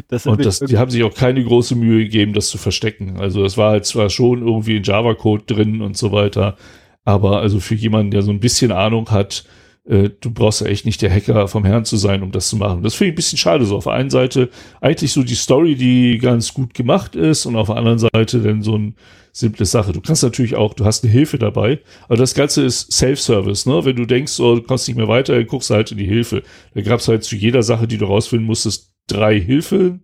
das 0.07 0.25
und 0.25 0.45
das, 0.45 0.59
die 0.59 0.77
haben 0.77 0.91
sich 0.91 1.03
auch 1.03 1.13
keine 1.13 1.43
große 1.43 1.75
Mühe 1.75 2.03
gegeben, 2.03 2.33
das 2.33 2.49
zu 2.49 2.57
verstecken. 2.57 3.17
Also 3.19 3.43
es 3.43 3.57
war 3.57 3.71
halt 3.71 3.85
zwar 3.85 4.09
schon 4.09 4.41
irgendwie 4.41 4.77
in 4.77 4.83
Java-Code 4.83 5.43
drin 5.45 5.81
und 5.81 5.97
so 5.97 6.11
weiter, 6.11 6.57
aber 7.03 7.41
also 7.41 7.59
für 7.59 7.75
jemanden, 7.75 8.11
der 8.11 8.21
so 8.21 8.31
ein 8.31 8.39
bisschen 8.39 8.71
Ahnung 8.71 9.11
hat, 9.11 9.45
äh, 9.87 10.09
du 10.19 10.31
brauchst 10.31 10.61
ja 10.61 10.67
echt 10.67 10.85
nicht 10.85 11.01
der 11.01 11.11
Hacker 11.11 11.47
vom 11.47 11.63
Herrn 11.63 11.85
zu 11.85 11.97
sein, 11.97 12.21
um 12.21 12.31
das 12.31 12.49
zu 12.49 12.57
machen. 12.57 12.83
Das 12.83 12.95
finde 12.95 13.09
ich 13.09 13.13
ein 13.13 13.15
bisschen 13.15 13.37
schade. 13.37 13.65
So 13.65 13.77
auf 13.77 13.85
der 13.85 13.93
einen 13.93 14.09
Seite 14.09 14.49
eigentlich 14.81 15.13
so 15.13 15.23
die 15.23 15.35
Story, 15.35 15.75
die 15.75 16.17
ganz 16.17 16.53
gut 16.53 16.73
gemacht 16.73 17.15
ist 17.15 17.45
und 17.45 17.55
auf 17.55 17.67
der 17.67 17.77
anderen 17.77 17.99
Seite 17.99 18.41
dann 18.41 18.61
so 18.61 18.77
ein 18.77 18.95
simple 19.31 19.65
Sache. 19.65 19.93
Du 19.93 20.01
kannst 20.01 20.23
natürlich 20.23 20.55
auch, 20.55 20.73
du 20.73 20.83
hast 20.83 21.03
eine 21.03 21.13
Hilfe 21.13 21.37
dabei, 21.37 21.79
aber 22.05 22.17
das 22.17 22.33
Ganze 22.33 22.63
ist 22.63 22.91
Self-Service, 22.91 23.65
ne? 23.65 23.85
Wenn 23.85 23.95
du 23.95 24.05
denkst, 24.05 24.39
oh, 24.39 24.55
du 24.55 24.61
kommst 24.63 24.87
nicht 24.87 24.97
mehr 24.97 25.07
weiter, 25.07 25.35
dann 25.35 25.47
guckst 25.47 25.69
du 25.69 25.75
halt 25.75 25.91
in 25.91 25.97
die 25.99 26.05
Hilfe. 26.05 26.43
Da 26.73 26.81
gab 26.81 26.99
es 26.99 27.07
halt 27.07 27.23
zu 27.23 27.35
jeder 27.35 27.63
Sache, 27.63 27.87
die 27.87 27.97
du 27.97 28.05
rausfinden 28.05 28.47
musstest, 28.47 28.91
drei 29.07 29.39
Hilfen. 29.39 30.03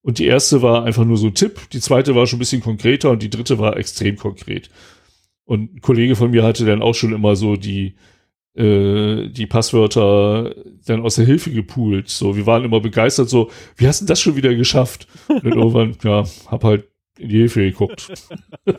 Und 0.00 0.18
die 0.18 0.26
erste 0.26 0.60
war 0.60 0.84
einfach 0.84 1.04
nur 1.04 1.18
so 1.18 1.28
ein 1.28 1.34
Tipp, 1.34 1.60
die 1.72 1.80
zweite 1.80 2.14
war 2.14 2.26
schon 2.26 2.38
ein 2.38 2.40
bisschen 2.40 2.62
konkreter 2.62 3.10
und 3.10 3.22
die 3.22 3.30
dritte 3.30 3.58
war 3.58 3.76
extrem 3.76 4.16
konkret. 4.16 4.70
Und 5.44 5.76
ein 5.76 5.80
Kollege 5.80 6.16
von 6.16 6.30
mir 6.30 6.42
hatte 6.42 6.64
dann 6.64 6.82
auch 6.82 6.94
schon 6.94 7.12
immer 7.12 7.36
so 7.36 7.56
die, 7.56 7.94
äh, 8.54 9.28
die 9.28 9.46
Passwörter 9.46 10.54
dann 10.86 11.02
aus 11.02 11.16
der 11.16 11.26
Hilfe 11.26 11.50
gepoolt. 11.50 12.08
So, 12.08 12.36
wir 12.36 12.46
waren 12.46 12.64
immer 12.64 12.80
begeistert, 12.80 13.28
so, 13.28 13.50
wie 13.76 13.88
hast 13.88 14.02
du 14.02 14.06
das 14.06 14.20
schon 14.20 14.36
wieder 14.36 14.54
geschafft? 14.54 15.08
Und 15.28 15.44
irgendwann, 15.54 15.96
ja, 16.04 16.24
hab 16.46 16.64
halt 16.64 16.88
in 17.18 17.28
die 17.28 17.38
Hilfe 17.38 17.60
geguckt. 17.62 18.12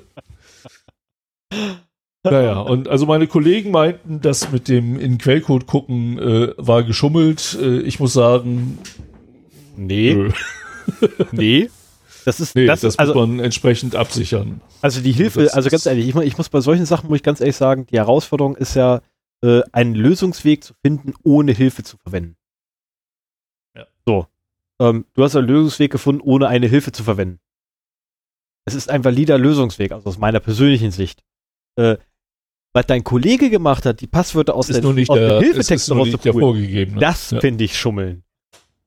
naja, 2.23 2.59
und 2.59 2.87
also 2.87 3.05
meine 3.05 3.27
Kollegen 3.27 3.71
meinten, 3.71 4.21
das 4.21 4.51
mit 4.51 4.67
dem 4.67 4.99
in 4.99 5.17
Quellcode 5.17 5.67
gucken 5.67 6.19
äh, 6.19 6.53
war 6.57 6.83
geschummelt. 6.83 7.57
Äh, 7.61 7.79
ich 7.79 7.99
muss 7.99 8.13
sagen, 8.13 8.79
nee. 9.75 10.29
nee. 11.31 11.69
Das 12.25 12.39
ist 12.39 12.55
nee, 12.55 12.65
das, 12.65 12.81
das 12.81 12.97
also, 12.97 13.13
muss 13.13 13.27
man 13.27 13.39
entsprechend 13.39 13.95
absichern. 13.95 14.61
Also 14.81 14.99
die 15.01 15.11
Hilfe, 15.11 15.53
also 15.53 15.69
ganz 15.69 15.85
ehrlich, 15.85 16.07
ich, 16.07 16.15
ich 16.15 16.37
muss 16.37 16.49
bei 16.49 16.59
solchen 16.59 16.85
Sachen, 16.87 17.07
muss 17.07 17.17
ich 17.17 17.23
ganz 17.23 17.39
ehrlich 17.39 17.55
sagen, 17.55 17.85
die 17.91 17.97
Herausforderung 17.97 18.55
ist 18.55 18.75
ja, 18.75 19.01
äh, 19.43 19.61
einen 19.71 19.95
Lösungsweg 19.95 20.63
zu 20.63 20.73
finden, 20.81 21.13
ohne 21.23 21.51
Hilfe 21.51 21.83
zu 21.83 21.97
verwenden. 21.97 22.37
Ja. 23.75 23.87
So. 24.05 24.27
Ähm, 24.79 25.05
du 25.13 25.23
hast 25.23 25.35
einen 25.35 25.47
Lösungsweg 25.47 25.91
gefunden, 25.91 26.21
ohne 26.21 26.47
eine 26.47 26.67
Hilfe 26.67 26.91
zu 26.91 27.03
verwenden. 27.03 27.39
Es 28.65 28.73
ist 28.73 28.89
ein 28.89 29.03
valider 29.03 29.37
Lösungsweg, 29.37 29.91
also 29.91 30.09
aus 30.09 30.17
meiner 30.17 30.39
persönlichen 30.39 30.91
Sicht. 30.91 31.23
Äh, 31.75 31.97
was 32.73 32.87
dein 32.87 33.03
Kollege 33.03 33.49
gemacht 33.49 33.85
hat, 33.85 34.01
die 34.01 34.07
Passwörter 34.07 34.55
aus, 34.55 34.69
ist 34.69 34.83
der, 34.83 34.89
aus 34.89 34.95
der, 34.95 35.29
der 35.29 35.39
Hilfetext 35.39 35.87
vorgegeben. 35.87 36.95
Ne? 36.95 36.99
Das 36.99 37.31
ja. 37.31 37.39
finde 37.39 37.63
ich 37.63 37.77
Schummeln. 37.77 38.23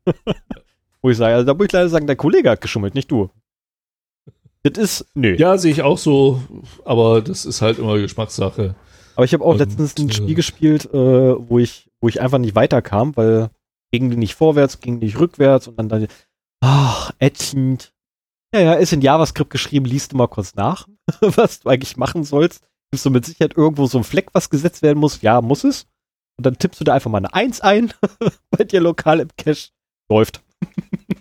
wo 1.03 1.11
ich 1.11 1.17
sage, 1.17 1.35
also 1.35 1.47
da 1.47 1.55
muss 1.55 1.67
ich 1.67 1.73
leider 1.73 1.89
sagen, 1.89 2.07
der 2.07 2.17
Kollege 2.17 2.51
hat 2.51 2.61
geschummelt, 2.61 2.95
nicht 2.95 3.11
du. 3.11 3.31
Das 4.63 4.77
ist, 4.77 5.07
nö. 5.15 5.37
Ja, 5.37 5.57
sehe 5.57 5.73
ich 5.73 5.83
auch 5.83 5.99
so, 5.99 6.43
aber 6.85 7.23
das 7.23 7.47
ist 7.47 7.63
halt 7.63 7.79
immer 7.79 7.97
Geschmackssache. 7.99 8.75
Aber 9.19 9.25
ich 9.25 9.33
habe 9.35 9.45
auch 9.45 9.51
und, 9.51 9.59
letztens 9.59 9.99
ein 9.99 10.13
Spiel 10.13 10.31
äh, 10.31 10.35
gespielt, 10.35 10.95
äh, 10.95 10.95
wo 10.95 11.59
ich, 11.59 11.91
wo 12.01 12.07
ich 12.07 12.21
einfach 12.21 12.39
nicht 12.39 12.55
weiterkam, 12.55 13.17
weil 13.17 13.51
ging 13.91 14.11
nicht 14.11 14.37
vorwärts, 14.37 14.79
ging 14.79 15.01
nicht 15.01 15.19
rückwärts 15.19 15.67
und 15.67 15.77
dann 15.77 15.89
dann, 15.89 16.07
ach, 16.61 17.11
ätzend. 17.19 17.93
Ja, 18.55 18.61
ja, 18.61 18.73
ist 18.75 18.93
in 18.93 19.01
JavaScript 19.01 19.51
geschrieben, 19.51 19.87
liest 19.87 20.13
du 20.13 20.17
mal 20.17 20.29
kurz 20.29 20.55
nach, 20.55 20.87
was 21.21 21.59
du 21.59 21.69
eigentlich 21.69 21.97
machen 21.97 22.23
sollst. 22.23 22.63
Gibst 22.93 23.05
du 23.07 23.11
mit 23.11 23.25
Sicherheit 23.25 23.57
irgendwo 23.57 23.87
so 23.87 23.99
ein 23.99 24.05
Fleck, 24.05 24.29
was 24.35 24.51
gesetzt 24.51 24.83
werden 24.83 25.01
muss? 25.01 25.21
Ja, 25.21 25.41
muss 25.41 25.65
es. 25.65 25.89
Und 26.37 26.47
dann 26.47 26.57
tippst 26.57 26.81
du 26.81 26.85
da 26.85 26.95
einfach 26.95 27.11
mal 27.11 27.19
eine 27.19 27.35
1 27.35 27.61
ein, 27.61 27.93
bei 28.57 28.63
dir 28.63 28.81
lokal 28.81 29.19
im 29.19 29.31
Cache. 29.37 29.71
Läuft. 30.09 30.45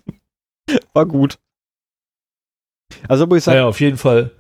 War 0.94 1.08
gut. 1.08 1.40
Also 3.08 3.26
muss 3.26 3.40
ich 3.40 3.44
sagen. 3.46 3.58
Ja, 3.58 3.66
auf 3.66 3.80
jeden 3.80 3.98
Fall 3.98 4.37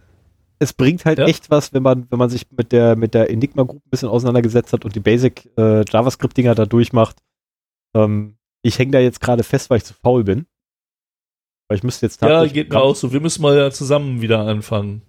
es 0.59 0.73
bringt 0.73 1.05
halt 1.05 1.19
ja. 1.19 1.25
echt 1.25 1.49
was, 1.49 1.73
wenn 1.73 1.83
man, 1.83 2.07
wenn 2.09 2.19
man 2.19 2.29
sich 2.29 2.47
mit 2.51 2.71
der, 2.71 2.95
mit 2.95 3.13
der 3.13 3.29
Enigma 3.29 3.63
Group 3.63 3.85
ein 3.85 3.89
bisschen 3.89 4.09
auseinandergesetzt 4.09 4.73
hat 4.73 4.85
und 4.85 4.95
die 4.95 4.99
Basic 4.99 5.49
äh, 5.57 5.83
JavaScript-Dinger 5.87 6.55
da 6.55 6.65
durchmacht. 6.65 7.17
Ähm, 7.95 8.37
ich 8.63 8.79
hänge 8.79 8.91
da 8.91 8.99
jetzt 8.99 9.21
gerade 9.21 9.43
fest, 9.43 9.69
weil 9.69 9.77
ich 9.77 9.85
zu 9.85 9.93
faul 9.93 10.23
bin. 10.23 10.47
Weil 11.67 11.77
ich 11.77 11.83
müsste 11.83 12.05
jetzt 12.05 12.21
Ja, 12.21 12.45
geht 12.45 12.71
mir 12.71 12.81
auch 12.81 12.95
so. 12.95 13.13
Wir 13.13 13.19
müssen 13.19 13.41
mal 13.41 13.55
ja 13.57 13.71
zusammen 13.71 14.21
wieder 14.21 14.39
anfangen. 14.39 15.01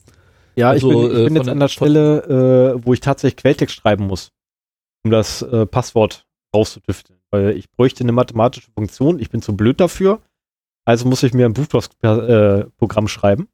Ja, 0.57 0.71
Also, 0.71 0.91
ich 0.91 0.97
bin, 0.97 1.13
ich 1.13 1.19
äh, 1.19 1.25
bin 1.25 1.35
jetzt 1.37 1.45
von- 1.45 1.53
an 1.53 1.61
der 1.61 1.69
Stelle, 1.69 2.75
äh, 2.77 2.85
wo 2.85 2.93
ich 2.93 3.01
tatsächlich 3.01 3.37
Quelltext 3.37 3.77
schreiben 3.77 4.07
muss, 4.07 4.33
um 5.05 5.11
das 5.11 5.43
äh, 5.43 5.67
Passwort 5.67 6.27
rauszutüfteln. 6.55 7.21
Weil 7.31 7.57
ich 7.57 7.71
bräuchte 7.71 8.03
eine 8.03 8.13
mathematische 8.13 8.71
Funktion, 8.73 9.19
ich 9.21 9.31
bin 9.31 9.41
zu 9.41 9.57
blöd 9.57 9.81
dafür, 9.81 10.21
also 10.85 11.07
muss 11.07 11.23
ich 11.23 11.33
mir 11.35 11.47
ein 11.47 11.53
Buchstabenprogramm 11.53 13.09
schreiben. 13.09 13.49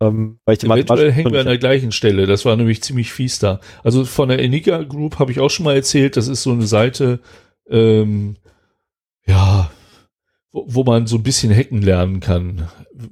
Ähm, 0.00 0.38
weil 0.44 0.56
ich 0.56 0.64
Eventuell 0.64 1.12
hängen 1.12 1.32
wir 1.32 1.40
an 1.40 1.46
der 1.46 1.58
gleichen 1.58 1.92
Stelle. 1.92 2.26
Das 2.26 2.44
war 2.44 2.56
nämlich 2.56 2.82
ziemlich 2.82 3.12
fies 3.12 3.38
da. 3.38 3.60
Also 3.82 4.04
von 4.04 4.28
der 4.28 4.38
Enigma 4.38 4.82
Group 4.84 5.18
habe 5.18 5.32
ich 5.32 5.40
auch 5.40 5.50
schon 5.50 5.64
mal 5.64 5.74
erzählt. 5.74 6.16
Das 6.16 6.28
ist 6.28 6.42
so 6.42 6.52
eine 6.52 6.66
Seite, 6.66 7.20
ähm, 7.68 8.36
ja, 9.26 9.70
wo, 10.52 10.64
wo 10.68 10.84
man 10.84 11.06
so 11.06 11.16
ein 11.16 11.22
bisschen 11.22 11.54
hacken 11.54 11.82
lernen 11.82 12.20
kann, 12.20 12.68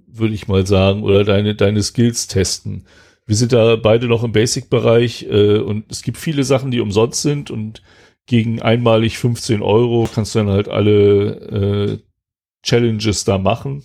würde 0.07 0.35
ich 0.35 0.49
mal 0.49 0.67
sagen, 0.67 1.03
oder 1.03 1.25
deine, 1.25 1.55
deine 1.55 1.83
Skills 1.83 2.29
testen. 2.29 2.87
Wir 3.27 3.35
sind 3.35 3.53
da 3.53 3.75
beide 3.75 4.07
noch 4.07 4.23
im 4.23 4.33
Basic-Bereich 4.33 5.27
äh, 5.29 5.59
und 5.59 5.91
es 5.91 6.03
gibt 6.03 6.19
viele 6.19 6.45
Sachen, 6.45 6.71
die 6.71 6.81
umsonst 6.81 7.23
sind 7.23 7.51
und 7.51 7.83
gegen 8.27 8.63
einmalig 8.63 9.19
15 9.19 9.63
Euro 9.63 10.09
kannst 10.13 10.35
du 10.35 10.41
dann 10.41 10.49
halt 10.49 10.69
alle 10.69 11.33
äh, 11.35 11.99
Challenges 12.63 13.25
da 13.25 13.39
machen. 13.39 13.85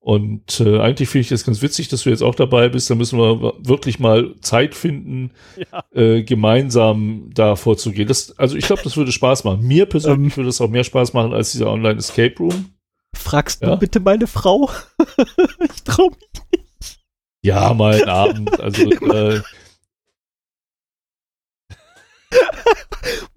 Und 0.00 0.60
äh, 0.60 0.78
eigentlich 0.80 1.08
finde 1.08 1.22
ich 1.22 1.28
das 1.28 1.44
ganz 1.44 1.60
witzig, 1.60 1.88
dass 1.88 2.04
du 2.04 2.10
jetzt 2.10 2.22
auch 2.22 2.34
dabei 2.36 2.68
bist. 2.68 2.88
Da 2.88 2.94
müssen 2.94 3.18
wir 3.18 3.54
wirklich 3.58 3.98
mal 3.98 4.34
Zeit 4.40 4.74
finden, 4.74 5.32
Ja. 5.72 5.84
äh, 5.92 6.22
gemeinsam 6.22 7.30
da 7.34 7.56
vorzugehen. 7.56 8.06
Das, 8.08 8.38
also 8.38 8.56
ich 8.56 8.64
glaube, 8.66 8.82
das 8.84 8.96
würde 8.96 9.12
Spaß 9.12 9.44
machen. 9.44 9.66
Mir 9.66 9.86
persönlich 9.86 10.32
Ähm. 10.32 10.36
würde 10.38 10.50
es 10.50 10.60
auch 10.60 10.70
mehr 10.70 10.84
Spaß 10.84 11.12
machen 11.14 11.32
als 11.34 11.52
dieser 11.52 11.70
Online 11.70 11.98
Escape 11.98 12.34
Room. 12.38 12.70
Fragst 13.14 13.60
Ja? 13.62 13.70
du 13.70 13.76
bitte 13.78 14.00
meine 14.00 14.26
Frau? 14.28 14.70
ich 15.74 15.82
trau 15.82 16.10
mich. 16.10 16.98
Ja, 17.42 17.74
mal 17.74 17.94
einen 17.94 18.08
Abend. 18.08 18.60
Also 18.60 18.90
äh, 19.12 19.40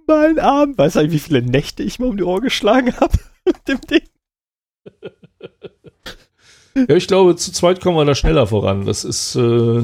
mal 0.08 0.28
einen 0.30 0.40
Abend. 0.40 0.78
Weißt 0.78 0.96
du, 0.96 1.12
wie 1.12 1.20
viele 1.20 1.42
Nächte 1.42 1.84
ich 1.84 2.00
mal 2.00 2.08
um 2.10 2.18
die 2.18 2.24
Ohr 2.24 2.42
geschlagen 2.42 2.96
habe 3.00 3.18
mit 3.46 3.68
dem 3.68 3.82
Ding? 3.82 4.08
Ja, 6.76 6.96
ich 6.96 7.08
glaube, 7.08 7.36
zu 7.36 7.52
zweit 7.52 7.82
kommen 7.82 7.98
wir 7.98 8.06
da 8.06 8.16
schneller 8.16 8.48
voran. 8.48 8.86
Das 8.86 9.04
ist 9.04 9.36
äh, 9.36 9.84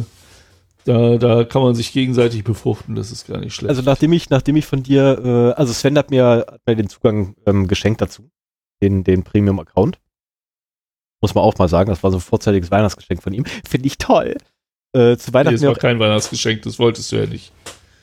da, 0.88 1.17
da 1.17 1.43
kann 1.43 1.62
man 1.62 1.76
sich 1.76 1.91
gegenseitig 1.91 2.45
befruchten. 2.45 2.95
Das 2.95 3.12
ist 3.12 3.28
gar 3.28 3.39
nicht 3.39 3.54
schlecht. 3.54 3.69
Also 3.69 3.82
nachdem 3.82 4.13
ich, 4.13 4.30
nachdem 4.30 4.56
ich 4.56 4.65
von 4.65 4.84
dir, 4.84 5.19
äh, 5.21 5.60
also 5.60 5.73
Sven 5.73 5.97
hat 5.97 6.12
mir, 6.12 6.45
hat 6.50 6.62
mir 6.65 6.76
den 6.78 6.88
Zugang 6.88 7.36
ähm, 7.45 7.67
geschenkt 7.67 8.00
dazu, 8.00 8.30
den, 8.82 9.04
den 9.04 9.23
Premium-Account. 9.23 10.00
Muss 11.21 11.36
man 11.36 11.43
auch 11.43 11.58
mal 11.58 11.67
sagen, 11.67 11.89
das 11.89 12.04
war 12.04 12.12
so 12.12 12.17
ein 12.17 12.21
vorzeitiges 12.21 12.71
Weihnachtsgeschenk 12.71 13.21
von 13.21 13.34
ihm. 13.34 13.43
Finde 13.67 13.88
ich 13.88 13.97
toll. 13.97 14.38
Äh, 14.93 15.17
zu 15.17 15.32
nee, 15.32 15.34
Weihnachten 15.34 15.56
es 15.56 15.62
mir 15.62 15.67
war 15.67 15.76
kein 15.76 16.00
Weihnachtsgeschenk, 16.00 16.62
das 16.62 16.80
wolltest 16.80 17.12
du 17.12 17.17
ja 17.17 17.26
nicht. 17.26 17.52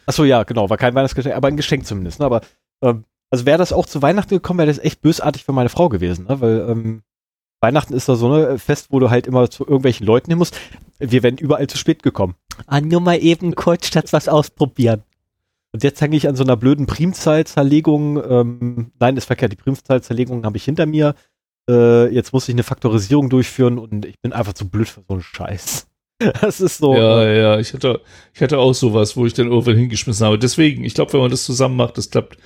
achso, 0.04 0.24
ja, 0.24 0.42
genau, 0.42 0.68
war 0.68 0.76
kein 0.76 0.94
Weihnachtsgeschenk, 0.94 1.34
aber 1.34 1.48
ein 1.48 1.56
Geschenk 1.56 1.86
zumindest. 1.86 2.20
Ne? 2.20 2.26
Aber 2.26 2.42
ähm, 2.82 3.04
also 3.30 3.46
wäre 3.46 3.56
das 3.56 3.72
auch 3.72 3.86
zu 3.86 4.02
Weihnachten 4.02 4.34
gekommen, 4.34 4.58
wäre 4.58 4.68
das 4.68 4.78
echt 4.78 5.00
bösartig 5.00 5.44
für 5.44 5.52
meine 5.52 5.70
Frau 5.70 5.88
gewesen, 5.88 6.26
ne? 6.26 6.40
weil 6.42 6.66
ähm, 6.68 7.02
Weihnachten 7.64 7.94
ist 7.94 8.10
da 8.10 8.14
so 8.14 8.30
ein 8.30 8.58
Fest, 8.58 8.88
wo 8.90 8.98
du 8.98 9.08
halt 9.08 9.26
immer 9.26 9.48
zu 9.48 9.64
irgendwelchen 9.64 10.06
Leuten 10.06 10.30
hin 10.30 10.36
musst. 10.36 10.60
Wir 10.98 11.22
wären 11.22 11.38
überall 11.38 11.66
zu 11.66 11.78
spät 11.78 12.02
gekommen. 12.02 12.34
Ah, 12.66 12.82
nur 12.82 13.00
mal 13.00 13.16
eben 13.16 13.54
kurz 13.54 13.86
statt 13.86 14.12
was 14.12 14.28
ausprobieren. 14.28 15.02
Und 15.72 15.82
jetzt 15.82 16.02
hänge 16.02 16.14
ich 16.14 16.28
an 16.28 16.36
so 16.36 16.44
einer 16.44 16.58
blöden 16.58 16.84
Primzahlzerlegung. 16.84 18.22
Ähm, 18.22 18.92
nein, 19.00 19.16
ist 19.16 19.24
verkehrt. 19.24 19.52
Die 19.52 19.56
Primzahlzerlegung 19.56 20.44
habe 20.44 20.58
ich 20.58 20.64
hinter 20.64 20.84
mir. 20.84 21.14
Äh, 21.66 22.14
jetzt 22.14 22.34
muss 22.34 22.50
ich 22.50 22.54
eine 22.54 22.64
Faktorisierung 22.64 23.30
durchführen 23.30 23.78
und 23.78 24.04
ich 24.04 24.20
bin 24.20 24.34
einfach 24.34 24.52
zu 24.52 24.68
blöd 24.68 24.88
für 24.88 25.02
so 25.08 25.14
einen 25.14 25.22
Scheiß. 25.22 25.86
Das 26.40 26.60
ist 26.60 26.78
so. 26.78 26.94
Ja, 26.94 27.22
äh, 27.22 27.40
ja, 27.40 27.58
ich 27.58 27.74
hatte, 27.74 28.00
ich 28.32 28.40
hatte 28.40 28.58
auch 28.58 28.72
sowas, 28.72 29.16
wo 29.16 29.26
ich 29.26 29.34
dann 29.34 29.48
irgendwann 29.48 29.76
hingeschmissen 29.76 30.24
habe. 30.24 30.38
Deswegen, 30.38 30.84
ich 30.84 30.94
glaube, 30.94 31.12
wenn 31.12 31.20
man 31.20 31.30
das 31.30 31.44
zusammen 31.44 31.76
macht, 31.76 31.98
das 31.98 32.08
klappt, 32.08 32.38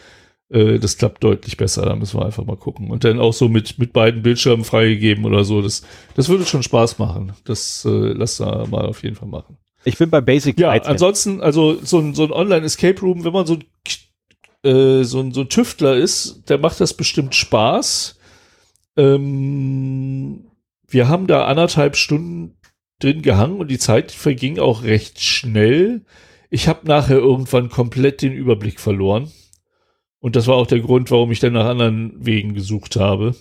äh, 0.51 0.79
das 0.79 0.97
klappt 0.97 1.23
deutlich 1.25 1.57
besser. 1.57 1.85
Da 1.85 1.97
müssen 1.97 2.19
wir 2.19 2.27
einfach 2.27 2.45
mal 2.45 2.57
gucken. 2.57 2.91
Und 2.91 3.05
dann 3.05 3.21
auch 3.21 3.33
so 3.33 3.49
mit, 3.49 3.79
mit 3.79 3.93
beiden 3.93 4.23
Bildschirmen 4.23 4.65
freigegeben 4.65 5.25
oder 5.25 5.45
so. 5.45 5.63
Das, 5.63 5.83
das 6.15 6.29
würde 6.29 6.47
schon 6.47 6.63
Spaß 6.63 6.99
machen. 6.99 7.33
Das 7.45 7.85
äh, 7.85 7.89
lass 7.89 8.39
da 8.39 8.67
mal 8.67 8.87
auf 8.87 9.03
jeden 9.03 9.17
Fall 9.17 9.29
machen. 9.29 9.59
ich 9.85 9.99
bin 9.99 10.11
bei 10.11 10.21
Basic 10.21 10.59
Ja, 10.59 10.71
13. 10.71 10.91
ansonsten, 10.91 11.41
also 11.41 11.79
so 11.83 11.99
ein, 11.99 12.15
so 12.15 12.25
ein 12.25 12.33
Online-Escape 12.33 13.01
Room, 13.01 13.25
wenn 13.25 13.33
man 13.33 13.47
so 13.47 13.55
ein, 13.55 14.71
äh, 14.71 15.05
so, 15.05 15.21
ein, 15.21 15.33
so 15.33 15.43
ein 15.43 15.49
Tüftler 15.49 15.97
ist, 15.97 16.45
der 16.49 16.59
macht 16.59 16.81
das 16.81 16.95
bestimmt 16.95 17.35
Spaß. 17.35 18.19
Ähm, 18.97 20.45
wir 20.89 21.09
haben 21.09 21.27
da 21.27 21.45
anderthalb 21.45 21.97
Stunden 21.97 22.57
drin 22.99 23.23
gehangen 23.23 23.61
und 23.61 23.69
die 23.71 23.79
Zeit 23.79 24.11
verging 24.11 24.59
auch 24.59 24.83
recht 24.83 25.23
schnell. 25.23 26.03
Ich 26.51 26.67
habe 26.67 26.87
nachher 26.87 27.19
irgendwann 27.19 27.69
komplett 27.69 28.23
den 28.23 28.33
Überblick 28.33 28.81
verloren. 28.81 29.31
Und 30.21 30.37
das 30.37 30.47
war 30.47 30.57
auch 30.57 30.67
der 30.67 30.81
Grund, 30.81 31.11
warum 31.11 31.31
ich 31.31 31.41
dann 31.41 31.53
nach 31.53 31.67
anderen 31.67 32.13
Wegen 32.25 32.55
gesucht 32.55 32.97
habe. 32.97 33.35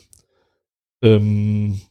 Ähm, 1.01 1.81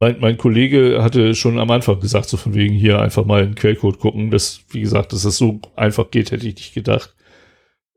mein, 0.00 0.18
mein 0.18 0.36
Kollege 0.36 1.00
hatte 1.00 1.34
schon 1.36 1.60
am 1.60 1.70
Anfang 1.70 2.00
gesagt, 2.00 2.28
so 2.28 2.36
von 2.36 2.54
wegen 2.54 2.74
hier 2.74 3.00
einfach 3.00 3.24
mal 3.24 3.44
in 3.44 3.54
Quellcode 3.54 4.00
gucken. 4.00 4.32
Das, 4.32 4.64
wie 4.70 4.80
gesagt, 4.80 5.12
dass 5.12 5.22
das 5.22 5.36
so 5.36 5.60
einfach 5.76 6.10
geht, 6.10 6.32
hätte 6.32 6.48
ich 6.48 6.56
nicht 6.56 6.74
gedacht. 6.74 7.14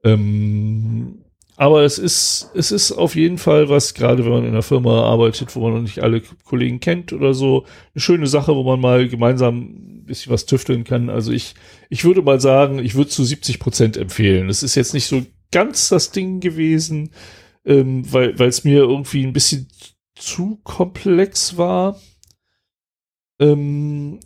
Ähm, 0.04 1.25
aber 1.58 1.84
es 1.84 1.98
ist, 1.98 2.52
es 2.54 2.72
ist 2.72 2.92
auf 2.92 3.16
jeden 3.16 3.38
Fall 3.38 3.70
was, 3.70 3.94
gerade 3.94 4.26
wenn 4.26 4.32
man 4.32 4.44
in 4.44 4.50
einer 4.50 4.62
Firma 4.62 5.04
arbeitet, 5.04 5.56
wo 5.56 5.62
man 5.62 5.74
noch 5.74 5.82
nicht 5.82 6.04
alle 6.04 6.22
Kollegen 6.44 6.82
kennt 6.82 7.14
oder 7.14 7.34
so, 7.34 7.66
eine 7.94 8.02
schöne 8.02 8.28
Sache, 8.28 8.56
wo 8.56 8.64
man 8.64 8.82
mal 8.82 9.08
gemeinsam 9.08 9.60
ein 9.60 10.06
bisschen 10.06 10.34
was 10.34 10.46
tüfteln 10.46 10.84
kann. 10.84 11.10
Also 11.10 11.32
ich, 11.32 11.56
ich 11.90 12.04
würde 12.04 12.22
mal 12.22 12.42
sagen, 12.42 12.80
ich 12.80 12.96
würde 12.96 13.10
zu 13.10 13.24
70 13.24 13.60
Prozent 13.60 13.96
empfehlen. 13.96 14.50
Es 14.50 14.64
ist 14.64 14.76
jetzt 14.76 14.94
nicht 14.94 15.08
so 15.08 15.26
ganz 15.52 15.88
das 15.88 16.12
Ding 16.12 16.42
gewesen, 16.42 17.12
ähm, 17.64 18.12
weil 18.12 18.42
es 18.42 18.66
mir 18.66 18.80
irgendwie 18.80 19.26
ein 19.26 19.34
bisschen 19.34 19.70
zu 20.16 20.60
komplex 20.64 21.58
war. 21.58 22.00
Ähm, 23.40 24.20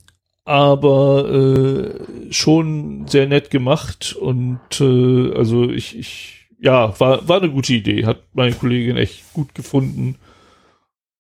aber 0.46 1.30
äh, 1.30 2.34
schon 2.34 3.08
sehr 3.08 3.28
nett 3.28 3.52
gemacht 3.52 4.16
und 4.16 4.60
äh, 4.82 5.32
also 5.36 5.70
ich, 5.70 5.96
ich 5.96 6.39
ja, 6.60 7.00
war, 7.00 7.28
war 7.28 7.38
eine 7.38 7.52
gute 7.52 7.74
Idee. 7.74 8.06
Hat 8.06 8.24
meine 8.34 8.56
Kollegin 8.56 8.98
echt 8.98 9.34
gut 9.34 9.56
gefunden. 9.56 10.16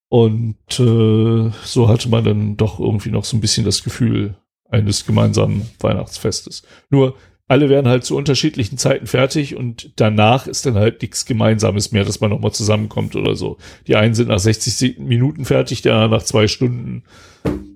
Und 0.10 0.58
äh, 0.80 1.52
so 1.63 1.88
hatte 1.88 2.10
man 2.10 2.23
dann 2.23 2.58
doch 2.58 2.80
irgendwie 2.80 3.12
noch 3.12 3.25
so 3.25 3.38
ein 3.38 3.41
bisschen 3.41 3.65
das 3.65 3.84
Gefühl 3.84 4.36
eines 4.69 5.06
gemeinsamen 5.06 5.69
Weihnachtsfestes. 5.80 6.63
Nur 6.89 7.15
alle 7.47 7.69
werden 7.69 7.88
halt 7.88 8.04
zu 8.04 8.15
unterschiedlichen 8.15 8.78
Zeiten 8.78 9.08
fertig 9.08 9.56
und 9.56 9.91
danach 9.95 10.45
ist 10.45 10.65
dann 10.65 10.75
halt 10.75 11.02
nichts 11.02 11.25
Gemeinsames 11.25 11.91
mehr, 11.91 12.06
dass 12.06 12.21
man 12.21 12.30
nochmal 12.30 12.52
zusammenkommt 12.52 13.15
oder 13.15 13.36
so. 13.36 13.58
Die 13.88 13.95
einen 13.95 14.13
sind 14.13 14.30
nach 14.30 14.39
60 14.39 14.99
Minuten 14.99 15.45
fertig, 15.45 15.82
der 15.82 15.95
andere 15.95 16.19
nach 16.19 16.25
zwei 16.25 16.47
Stunden. 16.47 17.04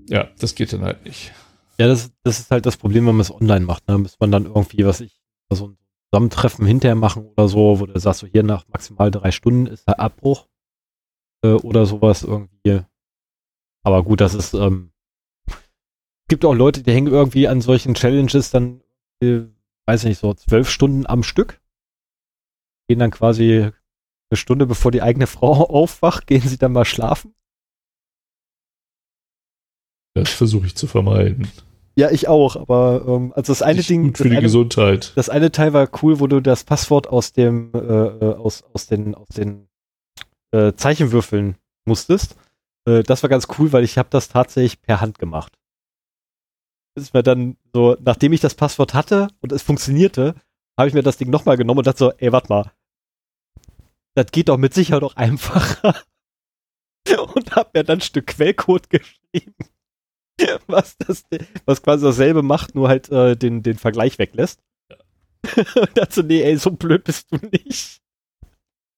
Ja, 0.10 0.28
das 0.39 0.54
geht 0.54 0.73
dann 0.73 0.84
halt 0.84 1.06
nicht. 1.06 1.32
Ja, 1.80 1.88
das, 1.88 2.12
das 2.23 2.39
ist 2.39 2.52
halt 2.52 2.67
das 2.67 2.78
Problem, 2.78 3.08
wenn 3.08 3.15
man 3.15 3.21
es 3.21 3.34
online 3.34 3.65
macht. 3.65 3.88
Ne? 3.88 3.97
Muss 3.97 4.19
man 4.19 4.32
dann 4.32 4.45
irgendwie, 4.45 4.86
was 4.86 5.02
ich, 5.02 5.19
so 5.49 5.69
ein 5.69 5.78
Zusammentreffen 6.13 6.67
hinterher 6.67 6.93
machen 6.93 7.26
oder 7.26 7.47
so, 7.47 7.80
wo 7.80 7.88
du 7.88 7.99
sagst, 7.99 8.19
so 8.19 8.28
hier 8.28 8.43
nach 8.43 8.67
maximal 8.67 9.10
drei 9.10 9.32
Stunden 9.32 9.65
ist 9.65 9.88
der 9.88 9.99
Abbruch 9.99 10.47
äh, 11.43 11.54
oder 11.54 11.88
sowas 11.88 12.21
irgendwie. 12.21 12.82
Aber 13.84 14.04
gut, 14.04 14.21
das 14.21 14.36
ist, 14.36 14.54
ähm, 14.54 14.91
gibt 16.30 16.45
auch 16.45 16.54
Leute, 16.54 16.84
die 16.84 16.91
hängen 16.91 17.12
irgendwie 17.12 17.47
an 17.47 17.62
solchen 17.62 17.95
Challenges 17.95 18.52
dann, 18.52 18.84
äh, 19.23 19.41
weiß 19.88 20.04
ich 20.04 20.10
nicht, 20.10 20.19
so 20.19 20.36
zwölf 20.36 20.69
Stunden 20.69 21.08
am 21.08 21.23
Stück. 21.23 21.60
Gehen 22.88 22.99
dann 22.99 23.10
quasi 23.10 23.71
eine 24.30 24.38
Stunde 24.38 24.67
bevor 24.67 24.91
die 24.91 25.02
eigene 25.02 25.26
Frau 25.36 25.67
aufwacht, 25.67 26.28
gehen 26.28 26.47
sie 26.47 26.60
dann 26.60 26.73
mal 26.73 26.86
schlafen. 26.86 27.34
Das 30.13 30.30
versuche 30.30 30.67
ich 30.67 30.76
zu 30.76 30.86
vermeiden. 30.86 31.47
Ja, 31.95 32.10
ich 32.10 32.27
auch, 32.27 32.56
aber 32.56 33.03
ähm, 33.08 33.34
also 33.36 33.51
das 33.51 33.62
eine 33.62 33.77
Nicht 33.77 33.89
Ding, 33.89 34.03
gut 34.03 34.17
für 34.17 34.23
die 34.23 34.32
eine, 34.32 34.41
Gesundheit. 34.41 35.13
Das 35.15 35.29
eine 35.29 35.51
Teil 35.51 35.73
war 35.73 35.88
cool, 36.01 36.19
wo 36.19 36.27
du 36.27 36.41
das 36.41 36.63
Passwort 36.63 37.08
aus 37.08 37.34
dem 37.34 37.71
äh, 37.73 37.77
äh, 37.77 38.36
aus 38.36 38.63
aus 38.73 38.88
den 38.88 39.13
aus 39.13 39.27
den 39.36 39.67
äh, 40.51 40.73
Zeichenwürfeln 40.73 41.56
musstest. 41.86 42.36
Äh, 42.86 43.03
das 43.03 43.21
war 43.21 43.29
ganz 43.29 43.47
cool, 43.58 43.71
weil 43.71 43.84
ich 43.84 43.97
habe 43.97 44.10
das 44.10 44.29
tatsächlich 44.29 44.82
per 44.82 45.01
Hand 45.01 45.19
gemacht. 45.19 45.53
Das 46.95 47.06
ist 47.06 47.13
mir 47.13 47.23
dann 47.23 47.58
so, 47.73 47.95
nachdem 48.03 48.34
ich 48.34 48.41
das 48.41 48.56
Passwort 48.56 48.93
hatte 48.93 49.29
und 49.41 49.51
es 49.51 49.62
funktionierte, 49.62 50.36
habe 50.77 50.88
ich 50.88 50.93
mir 50.93 51.03
das 51.03 51.17
Ding 51.17 51.29
nochmal 51.29 51.58
genommen 51.58 51.79
und 51.79 51.88
dachte 51.88 51.99
so, 51.99 52.12
ey, 52.17 52.32
warte 52.32 52.49
mal, 52.49 52.71
das 54.15 54.27
geht 54.32 54.49
doch 54.49 54.58
mit 54.58 54.73
Sicherheit 54.73 55.03
auch 55.03 55.15
einfacher. 55.15 55.95
und 57.36 57.56
habe 57.56 57.69
mir 57.73 57.84
dann 57.84 57.97
ein 57.97 58.01
Stück 58.01 58.27
Quellcode 58.27 58.89
geschrieben, 58.89 59.56
was 60.67 60.98
das, 60.98 61.24
was 61.65 61.82
quasi 61.82 62.06
dasselbe 62.06 62.41
macht, 62.41 62.76
nur 62.76 62.89
halt 62.89 63.10
äh, 63.10 63.36
den 63.36 63.63
den 63.63 63.78
Vergleich 63.78 64.19
weglässt. 64.19 64.60
und 65.76 65.98
dachte 65.98 66.13
so, 66.13 66.22
nee, 66.22 66.41
ey, 66.41 66.58
so 66.58 66.72
blöd 66.72 67.04
bist 67.04 67.28
du 67.32 67.38
nicht. 67.52 68.00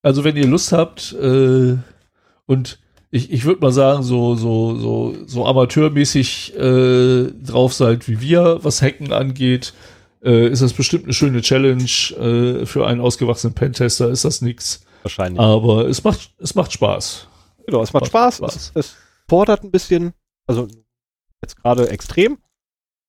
Also 0.01 0.23
wenn 0.23 0.35
ihr 0.35 0.45
Lust 0.45 0.71
habt 0.71 1.13
äh, 1.13 1.77
und 2.45 2.79
ich, 3.09 3.31
ich 3.31 3.45
würde 3.45 3.61
mal 3.61 3.71
sagen, 3.71 4.03
so, 4.03 4.35
so, 4.35 4.75
so, 4.77 5.15
so 5.25 5.45
amateurmäßig 5.45 6.55
äh, 6.55 7.31
drauf 7.31 7.73
seid 7.73 8.07
wie 8.07 8.19
wir, 8.21 8.59
was 8.61 8.81
Hacken 8.81 9.13
angeht, 9.13 9.73
äh, 10.23 10.49
ist 10.49 10.61
das 10.61 10.73
bestimmt 10.73 11.05
eine 11.05 11.13
schöne 11.13 11.41
Challenge. 11.41 11.83
Äh, 11.83 12.65
für 12.65 12.85
einen 12.85 13.01
ausgewachsenen 13.01 13.53
Pentester 13.53 14.09
ist 14.09 14.25
das 14.25 14.41
nichts. 14.41 14.81
Wahrscheinlich. 15.03 15.39
Aber 15.39 15.87
es 15.87 16.03
macht, 16.03 16.33
es 16.39 16.55
macht 16.55 16.73
Spaß. 16.73 17.27
Genau, 17.65 17.81
es 17.81 17.93
macht 17.93 18.07
Spaß. 18.07 18.37
Spaß. 18.37 18.55
Es, 18.55 18.71
es, 18.75 18.95
fordert 19.27 19.63
ein 19.63 19.71
bisschen, 19.71 20.13
also 20.45 20.67
jetzt 21.45 21.61
gerade 21.61 21.89
extrem. 21.89 22.37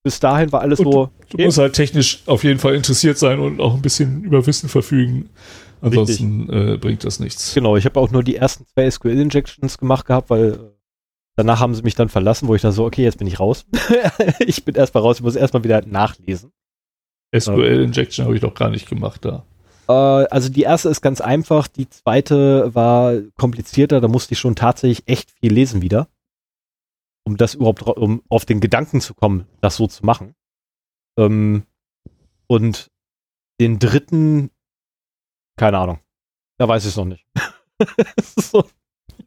Bis 0.05 0.21
dahin 0.21 0.53
war 0.53 0.61
alles 0.61 0.79
und 0.79 0.93
so. 0.93 1.11
Du, 1.31 1.43
musst 1.43 1.59
halt 1.59 1.73
technisch 1.73 2.23
auf 2.27 2.45
jeden 2.45 2.61
Fall 2.61 2.75
interessiert 2.75 3.19
sein 3.19 3.41
und 3.41 3.61
auch 3.61 3.75
ein 3.75 3.83
bisschen 3.83 4.23
über 4.23 4.47
Wissen 4.47 4.69
verfügen. 4.69 5.31
Ansonsten 5.81 6.49
äh, 6.49 6.77
bringt 6.77 7.05
das 7.05 7.19
nichts. 7.19 7.55
Genau, 7.55 7.77
ich 7.77 7.85
habe 7.85 7.99
auch 7.99 8.11
nur 8.11 8.23
die 8.23 8.37
ersten 8.37 8.67
zwei 8.67 8.91
SQL-Injections 8.91 9.79
gemacht 9.79 10.07
gehabt, 10.07 10.31
weil 10.31 10.53
äh, 10.53 10.59
danach 11.35 11.61
haben 11.61 11.75
sie 11.75 11.83
mich 11.83 11.95
dann 11.95 12.09
verlassen, 12.09 12.49
wo 12.49 12.55
ich 12.55 12.63
da 12.63 12.73
so, 12.73 12.85
okay, 12.85 13.03
jetzt 13.03 13.19
bin 13.19 13.27
ich 13.27 13.41
raus. 13.41 13.67
ich 14.39 14.65
bin 14.65 14.75
erstmal 14.75 15.03
raus, 15.03 15.17
ich 15.17 15.23
muss 15.23 15.37
erstmal 15.37 15.65
wieder 15.65 15.83
nachlesen. 15.85 16.53
SQL-Injection 17.37 18.25
habe 18.25 18.37
ich 18.37 18.41
doch 18.41 18.55
gar 18.55 18.71
nicht 18.71 18.89
gemacht 18.89 19.25
da. 19.25 19.45
Äh, 19.89 19.93
also 19.93 20.49
die 20.49 20.63
erste 20.63 20.89
ist 20.89 21.01
ganz 21.01 21.21
einfach, 21.21 21.69
die 21.69 21.89
zweite 21.89 22.75
war 22.75 23.15
komplizierter, 23.37 24.01
da 24.01 24.09
musste 24.09 24.35
ich 24.35 24.39
schon 24.39 24.55
tatsächlich 24.55 25.03
echt 25.07 25.31
viel 25.33 25.53
lesen 25.53 25.83
wieder. 25.83 26.09
Um 27.27 27.37
das 27.37 27.55
überhaupt, 27.55 27.83
um 27.83 28.23
auf 28.29 28.45
den 28.45 28.61
Gedanken 28.61 29.01
zu 29.01 29.13
kommen, 29.13 29.47
das 29.61 29.77
so 29.77 29.89
zu 29.89 30.07
machen. 30.07 30.35
Ähm, 31.19 31.65
und 32.47 32.91
den 33.61 33.81
dritten, 33.81 34.51
keine 35.57 35.79
Ahnung. 35.79 35.99
Da 36.59 36.69
weiß 36.69 36.85
ich 36.85 36.91
es 36.91 36.97
noch 36.97 37.05
nicht. 37.05 37.27
so. 38.37 38.65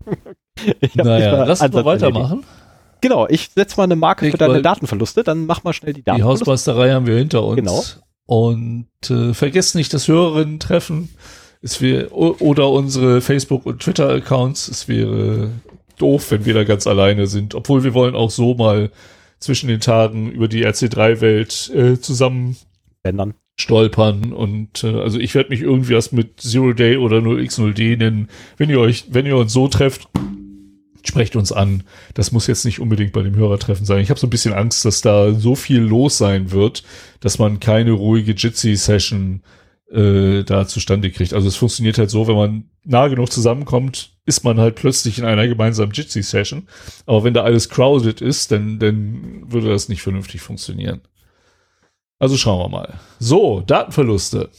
naja, 0.94 1.44
lass 1.44 1.62
uns 1.62 1.74
mal 1.74 1.86
weitermachen. 1.86 2.46
Genau, 3.02 3.28
ich 3.28 3.50
setze 3.50 3.78
mal 3.78 3.84
eine 3.84 3.96
Marke 3.96 4.28
ich 4.28 4.32
für 4.32 4.38
deine 4.38 4.62
Datenverluste, 4.62 5.24
dann 5.24 5.46
mach 5.46 5.64
mal 5.64 5.74
schnell 5.74 5.94
die 5.94 6.04
Datenverluste. 6.04 6.46
Die 6.46 6.50
Hausmeisterei 6.50 6.92
haben 6.92 7.06
wir 7.06 7.18
hinter 7.18 7.44
uns. 7.44 7.56
Genau. 7.58 7.84
Und 8.26 8.88
äh, 9.10 9.34
vergesst 9.34 9.76
nicht 9.76 9.94
das 9.94 10.08
Hörerinnen-Treffen. 10.08 11.10
Oder 12.12 12.70
unsere 12.70 13.20
Facebook- 13.20 13.66
und 13.66 13.82
Twitter-Accounts. 13.82 14.70
Es 14.70 14.88
wäre 14.88 15.50
doof, 16.02 16.32
wenn 16.32 16.46
wir 16.46 16.54
da 16.54 16.64
ganz 16.64 16.88
alleine 16.88 17.28
sind. 17.28 17.56
Obwohl 17.56 17.84
wir 17.84 17.94
wollen 17.94 18.16
auch 18.16 18.32
so 18.32 18.56
mal 18.56 18.92
zwischen 19.40 19.68
den 19.68 19.80
Tagen 19.80 20.32
über 20.32 20.48
die 20.48 20.66
RC3-Welt 20.66 21.72
äh, 21.74 22.00
zusammen 22.00 22.58
ändern 23.04 23.34
stolpern 23.60 24.32
und 24.32 24.86
äh, 24.86 25.02
also 25.02 25.20
ich 25.20 25.36
werde 25.36 25.50
mich 25.50 25.62
irgendwie 25.62 25.94
was 25.94 26.14
mit 26.14 26.40
Zero 26.40 26.72
Day 26.72 26.96
oder 26.96 27.18
0x0D 27.18 27.98
nennen. 27.98 28.30
Wenn 28.56 28.70
ihr 28.70 28.80
euch, 28.80 29.08
wenn 29.10 29.26
ihr 29.26 29.36
uns 29.36 29.52
so 29.52 29.68
trefft, 29.68 30.08
sprecht 31.04 31.36
uns 31.36 31.52
an. 31.52 31.84
Das 32.14 32.32
muss 32.32 32.48
jetzt 32.48 32.66
nicht 32.66 32.80
unbedingt 32.80 33.12
bei 33.12 33.22
dem 33.22 33.36
Hörertreffen 33.36 33.86
sein. 33.86 34.02
Ich 34.02 34.10
habe 34.10 34.20
so 34.20 34.28
ein 34.28 34.30
bisschen 34.30 34.54
Angst, 34.54 34.86
dass 34.86 35.02
da 35.02 35.34
so 35.34 35.56
viel 35.56 35.82
los 35.82 36.18
sein 36.18 36.52
wird, 36.52 36.84
dass 37.20 37.38
man 37.38 37.60
keine 37.60 37.92
ruhige 37.92 38.32
Jitsi-Session 38.32 39.42
äh, 39.44 39.59
da 39.92 40.68
zustande 40.68 41.10
kriegt. 41.10 41.34
Also 41.34 41.48
es 41.48 41.56
funktioniert 41.56 41.98
halt 41.98 42.12
so, 42.12 42.28
wenn 42.28 42.36
man 42.36 42.70
nah 42.84 43.08
genug 43.08 43.32
zusammenkommt, 43.32 44.12
ist 44.26 44.44
man 44.44 44.60
halt 44.60 44.76
plötzlich 44.76 45.18
in 45.18 45.26
einer 45.26 45.48
gemeinsamen 45.48 45.92
Jitsi-Session. 45.92 46.68
Aber 47.08 47.24
wenn 47.24 47.34
da 47.34 47.44
alles 47.44 47.70
crowded 47.70 48.22
ist, 48.22 48.52
dann, 48.52 48.78
dann 48.78 49.52
würde 49.52 49.70
das 49.70 49.90
nicht 49.90 50.04
vernünftig 50.04 50.42
funktionieren. 50.42 51.02
Also 52.20 52.38
schauen 52.38 52.60
wir 52.60 52.70
mal. 52.70 53.00
So, 53.18 53.62
Datenverluste. 53.62 54.52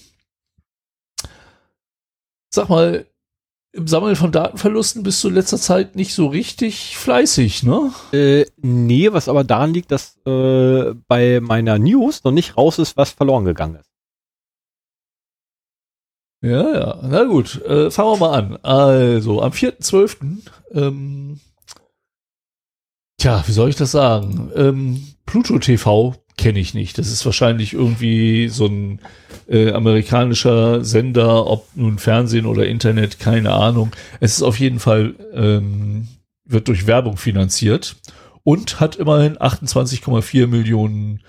Sag 2.53 2.69
mal, 2.69 3.07
im 3.73 3.87
Sammeln 3.87 4.17
von 4.17 4.33
Datenverlusten 4.33 5.05
bist 5.05 5.23
du 5.23 5.29
in 5.29 5.35
letzter 5.35 5.59
Zeit 5.59 5.95
nicht 5.95 6.13
so 6.13 6.27
richtig 6.27 6.97
fleißig, 6.97 7.63
ne? 7.63 7.93
Äh, 8.13 8.47
nee, 8.57 9.13
was 9.13 9.29
aber 9.29 9.45
daran 9.45 9.73
liegt, 9.73 9.93
dass 9.93 10.17
äh, 10.27 10.93
bei 11.07 11.39
meiner 11.41 11.79
News 11.79 12.25
noch 12.25 12.33
nicht 12.33 12.57
raus 12.57 12.81
ist, 12.81 12.97
was 12.97 13.11
verloren 13.11 13.45
gegangen 13.45 13.77
ist. 13.77 13.90
Ja, 16.43 16.73
ja, 16.73 16.99
na 17.03 17.25
gut, 17.25 17.63
äh, 17.67 17.91
fangen 17.91 18.13
wir 18.13 18.17
mal 18.29 18.39
an. 18.39 18.57
Also, 18.63 19.43
am 19.43 19.53
4.12., 19.53 20.39
ähm, 20.73 21.41
tja, 23.19 23.45
wie 23.47 23.53
soll 23.53 23.69
ich 23.69 23.77
das 23.77 23.91
sagen? 23.91 24.51
Ähm, 24.57 25.15
Pluto 25.27 25.59
TV 25.59 26.17
kenne 26.39 26.59
ich 26.59 26.73
nicht. 26.73 26.97
Das 26.97 27.09
ist 27.11 27.27
wahrscheinlich 27.27 27.75
irgendwie 27.75 28.49
so 28.49 28.67
ein 28.67 29.01
äh, 29.49 29.73
amerikanischer 29.73 30.83
Sender, 30.83 31.47
ob 31.47 31.69
nun 31.75 31.99
Fernsehen 31.99 32.47
oder 32.47 32.67
Internet, 32.67 33.19
keine 33.19 33.53
Ahnung. 33.53 33.93
Es 34.21 34.33
ist 34.33 34.43
auf 34.43 34.59
jeden 34.59 34.79
Fall, 34.79 35.15
ähm, 35.35 36.09
wird 36.47 36.69
durch 36.69 36.87
Werbung 36.87 37.19
finanziert 37.19 37.97
und 38.43 38.81
hat 38.81 38.97
immerhin 38.97 39.37
28,4 39.37 40.47
Millionen 40.47 41.21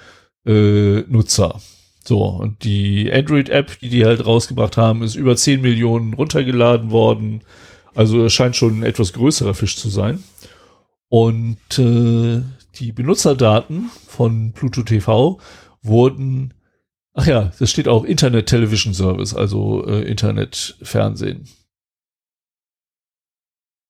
äh, 0.45 1.01
Nutzer. 1.01 1.59
So, 2.03 2.25
und 2.25 2.63
die 2.63 3.11
Android-App, 3.11 3.79
die 3.79 3.89
die 3.89 4.05
halt 4.05 4.25
rausgebracht 4.25 4.77
haben, 4.77 5.03
ist 5.03 5.15
über 5.15 5.35
10 5.35 5.61
Millionen 5.61 6.13
runtergeladen 6.13 6.91
worden. 6.91 7.41
Also 7.93 8.25
es 8.25 8.33
scheint 8.33 8.55
schon 8.55 8.79
ein 8.79 8.83
etwas 8.83 9.13
größerer 9.13 9.53
Fisch 9.53 9.77
zu 9.77 9.89
sein. 9.89 10.23
Und 11.09 11.77
äh, 11.77 12.41
die 12.75 12.91
Benutzerdaten 12.91 13.91
von 14.07 14.53
Pluto 14.53 14.81
TV 14.81 15.39
wurden, 15.83 16.53
ach 17.13 17.27
ja, 17.27 17.51
das 17.59 17.69
steht 17.69 17.87
auch 17.87 18.03
Internet 18.03 18.47
Television 18.47 18.93
Service, 18.93 19.35
also 19.35 19.85
äh, 19.85 20.01
Internetfernsehen. 20.03 21.47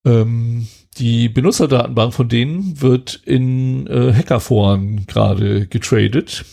Ähm, 0.05 0.67
die 0.97 1.29
Benutzerdatenbank 1.29 2.13
von 2.13 2.27
denen 2.27 2.81
wird 2.81 3.21
in 3.25 3.87
äh, 3.87 4.13
Hackerforen 4.13 5.05
gerade 5.05 5.67
getradet. 5.67 6.43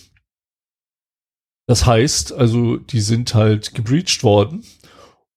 Das 1.69 1.87
heißt, 1.87 2.33
also 2.33 2.79
die 2.79 3.01
sind 3.01 3.35
halt 3.35 3.75
gebreached 3.75 4.25
worden. 4.25 4.65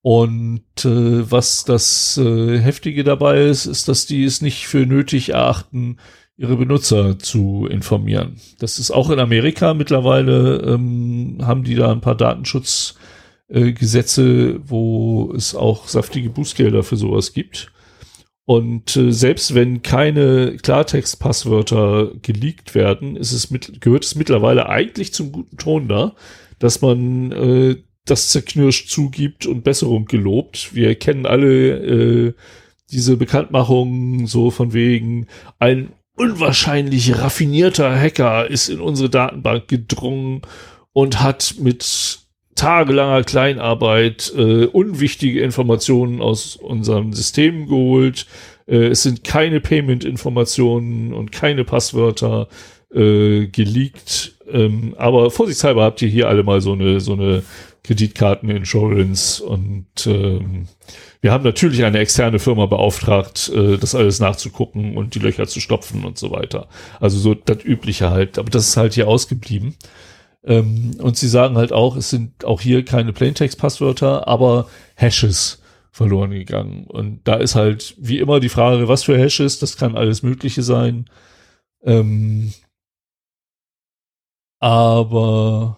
Und 0.02 0.64
äh, 0.86 1.30
was 1.30 1.66
das 1.66 2.18
äh, 2.18 2.58
Heftige 2.58 3.04
dabei 3.04 3.44
ist, 3.44 3.66
ist, 3.66 3.90
dass 3.90 4.06
die 4.06 4.24
es 4.24 4.42
nicht 4.42 4.66
für 4.66 4.86
nötig 4.86 5.28
erachten, 5.30 5.98
ihre 6.38 6.56
Benutzer 6.56 7.20
zu 7.20 7.68
informieren. 7.70 8.38
Das 8.60 8.80
ist 8.80 8.92
auch 8.92 9.10
in 9.10 9.20
Amerika 9.20 9.74
mittlerweile, 9.74 10.62
ähm, 10.62 11.40
haben 11.42 11.66
die 11.66 11.76
da 11.76 11.92
ein 11.92 12.00
paar 12.00 12.16
Datenschutzgesetze, 12.16 14.24
äh, 14.24 14.58
wo 14.66 15.34
es 15.36 15.54
auch 15.54 15.90
saftige 15.90 16.30
Bußgelder 16.30 16.84
für 16.84 16.96
sowas 16.96 17.34
gibt. 17.34 17.74
Und 18.46 18.96
äh, 18.96 19.12
selbst 19.12 19.54
wenn 19.54 19.82
keine 19.82 20.58
Klartext-Passwörter 20.58 22.12
geleakt 22.22 22.76
werden, 22.76 23.16
ist 23.16 23.32
es 23.32 23.52
mit, 23.52 23.82
gehört 23.82 24.04
es 24.04 24.16
mittlerweile 24.16 24.68
eigentlich 24.68 25.14
zum 25.14 25.32
guten 25.32 25.58
Ton 25.58 25.88
da, 25.88 26.16
dass 26.60 26.82
man 26.82 27.32
äh, 27.32 27.76
das 28.06 28.30
zerknirscht 28.30 28.90
zugibt 28.90 29.46
und 29.46 29.64
Besserung 29.64 30.06
gelobt. 30.06 30.74
Wir 30.74 30.96
kennen 30.96 31.26
alle 31.26 32.28
äh, 32.30 32.34
diese 32.92 33.16
Bekanntmachungen 33.16 34.28
so 34.28 34.52
von 34.52 34.74
wegen 34.74 35.28
ein 35.60 35.94
unwahrscheinlich 36.18 37.18
raffinierter 37.18 37.98
Hacker 37.98 38.50
ist 38.50 38.70
in 38.70 38.80
unsere 38.80 39.10
Datenbank 39.10 39.68
gedrungen 39.68 40.42
und 40.94 41.22
hat 41.22 41.56
mit 41.60 42.21
tagelanger 42.62 43.24
Kleinarbeit 43.24 44.32
äh, 44.38 44.66
unwichtige 44.66 45.42
Informationen 45.42 46.22
aus 46.22 46.56
unserem 46.56 47.12
System 47.12 47.68
geholt. 47.68 48.28
Äh, 48.68 48.90
es 48.90 49.02
sind 49.02 49.24
keine 49.24 49.60
Payment-Informationen 49.60 51.12
und 51.12 51.32
keine 51.32 51.64
Passwörter 51.64 52.50
äh, 52.94 53.48
geleakt. 53.48 54.36
Ähm, 54.52 54.94
aber 54.98 55.32
vorsichtshalber 55.32 55.84
habt 55.84 56.04
ihr 56.04 56.10
hier 56.10 56.30
alle 56.30 56.44
mal 56.44 56.62
so 56.62 56.74
eine 56.74 57.00
so 57.00 57.14
eine 57.14 57.42
Kreditkarten-Insurance 57.84 59.44
und 59.44 59.88
ähm, 60.06 60.68
wir 61.22 61.32
haben 61.32 61.44
natürlich 61.44 61.84
eine 61.84 61.98
externe 61.98 62.38
Firma 62.38 62.68
beauftragt, 62.68 63.52
äh, 63.56 63.78
das 63.78 63.96
alles 63.96 64.20
nachzugucken 64.20 64.98
und 64.98 65.16
die 65.16 65.20
Löcher 65.20 65.48
zu 65.48 65.60
stopfen 65.60 66.06
und 66.06 66.20
so 66.20 66.30
weiter. 66.30 66.68
Also 67.00 67.18
so 67.18 67.34
das 67.34 67.64
Übliche 67.64 68.12
halt. 68.12 68.38
Aber 68.38 68.52
das 68.52 68.68
ist 68.68 68.78
halt 68.78 68.94
hier 68.94 69.08
ausgeblieben. 69.08 69.76
Ähm, 70.44 70.96
und 71.00 71.18
sie 71.18 71.28
sagen 71.28 71.58
halt 71.58 71.72
auch, 71.72 71.96
es 71.96 72.10
sind 72.10 72.46
auch 72.46 72.62
hier 72.62 72.84
keine 72.86 73.14
Plaintext-Passwörter, 73.14 74.28
aber 74.28 74.68
Hashes 74.96 75.62
verloren 75.92 76.32
gegangen. 76.32 76.86
Und 76.88 77.28
da 77.28 77.36
ist 77.36 77.56
halt 77.56 77.96
wie 77.98 78.20
immer 78.20 78.40
die 78.40 78.50
Frage, 78.50 78.88
was 78.88 79.04
für 79.04 79.18
Hashes, 79.18 79.60
das 79.60 79.78
kann 79.78 79.96
alles 79.98 80.24
Mögliche 80.24 80.64
sein. 80.64 81.10
Ähm, 81.84 82.54
aber 84.60 85.78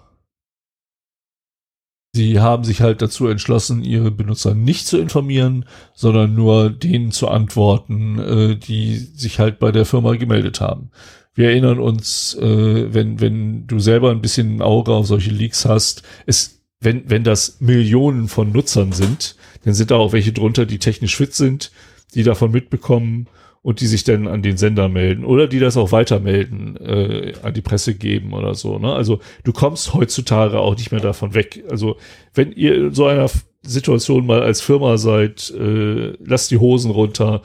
Sie 2.16 2.40
haben 2.40 2.64
sich 2.64 2.82
halt 2.82 3.02
dazu 3.02 3.28
entschlossen, 3.28 3.84
ihre 3.84 4.12
Benutzer 4.12 4.54
nicht 4.54 4.86
zu 4.86 5.00
informieren, 5.00 5.66
sondern 5.96 6.36
nur 6.36 6.70
denen 6.70 7.12
zu 7.12 7.28
antworten, 7.28 8.20
äh, 8.20 8.56
die 8.56 8.98
sich 8.98 9.40
halt 9.40 9.58
bei 9.58 9.72
der 9.72 9.86
Firma 9.86 10.14
gemeldet 10.14 10.62
haben. 10.62 10.92
Wir 11.36 11.50
erinnern 11.50 11.80
uns, 11.80 12.36
äh, 12.36 12.94
wenn, 12.94 13.20
wenn 13.20 13.66
du 13.68 13.80
selber 13.80 14.12
ein 14.12 14.22
bisschen 14.22 14.58
ein 14.58 14.62
Auge 14.62 14.94
auf 14.94 15.08
solche 15.08 15.32
Leaks 15.32 15.66
hast, 15.66 16.04
es, 16.26 16.62
wenn, 16.80 17.10
wenn 17.10 17.24
das 17.24 17.60
Millionen 17.60 18.28
von 18.28 18.52
Nutzern 18.52 18.92
sind, 18.92 19.36
dann 19.64 19.74
sind 19.74 19.92
da 19.92 19.96
auch 19.96 20.14
welche 20.14 20.34
drunter, 20.34 20.66
die 20.66 20.80
technisch 20.80 21.16
fit 21.16 21.34
sind, 21.34 21.72
die 22.14 22.24
davon 22.24 22.52
mitbekommen 22.52 23.28
und 23.64 23.80
die 23.80 23.88
sich 23.88 24.04
dann 24.04 24.28
an 24.28 24.44
den 24.44 24.58
Sender 24.58 24.90
melden 24.90 25.26
oder 25.26 25.48
die 25.48 25.60
das 25.60 25.78
auch 25.78 25.92
weitermelden, 25.92 26.78
äh, 26.78 27.34
an 27.42 27.54
die 27.54 27.62
Presse 27.62 27.96
geben 27.96 28.34
oder 28.34 28.54
so. 28.54 28.78
Ne? 28.78 28.94
Also 28.94 29.20
du 29.44 29.54
kommst 29.54 29.94
heutzutage 29.94 30.60
auch 30.60 30.76
nicht 30.76 30.92
mehr 30.92 31.02
davon 31.02 31.34
weg. 31.34 31.64
Also 31.70 31.96
wenn 32.34 32.52
ihr 32.52 32.76
in 32.76 32.94
so 32.94 33.08
einer 33.08 33.30
Situation 33.64 34.26
mal 34.26 34.44
als 34.44 34.62
Firma 34.62 34.98
seid, 34.98 35.52
äh, 35.52 36.14
lasst 36.24 36.52
die 36.52 36.58
Hosen 36.58 36.92
runter, 36.92 37.42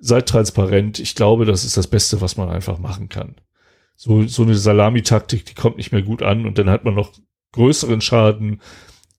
seid 0.00 0.28
transparent. 0.28 0.98
Ich 0.98 1.14
glaube, 1.14 1.44
das 1.44 1.64
ist 1.64 1.76
das 1.76 1.86
Beste, 1.86 2.20
was 2.20 2.36
man 2.36 2.48
einfach 2.48 2.78
machen 2.78 3.08
kann. 3.08 3.36
So, 3.96 4.26
so 4.26 4.42
eine 4.42 4.54
Salamitaktik, 4.54 5.44
die 5.44 5.54
kommt 5.54 5.76
nicht 5.76 5.92
mehr 5.92 6.02
gut 6.02 6.22
an 6.22 6.46
und 6.46 6.58
dann 6.58 6.70
hat 6.70 6.84
man 6.84 6.94
noch 6.94 7.12
größeren 7.52 8.00
Schaden, 8.00 8.60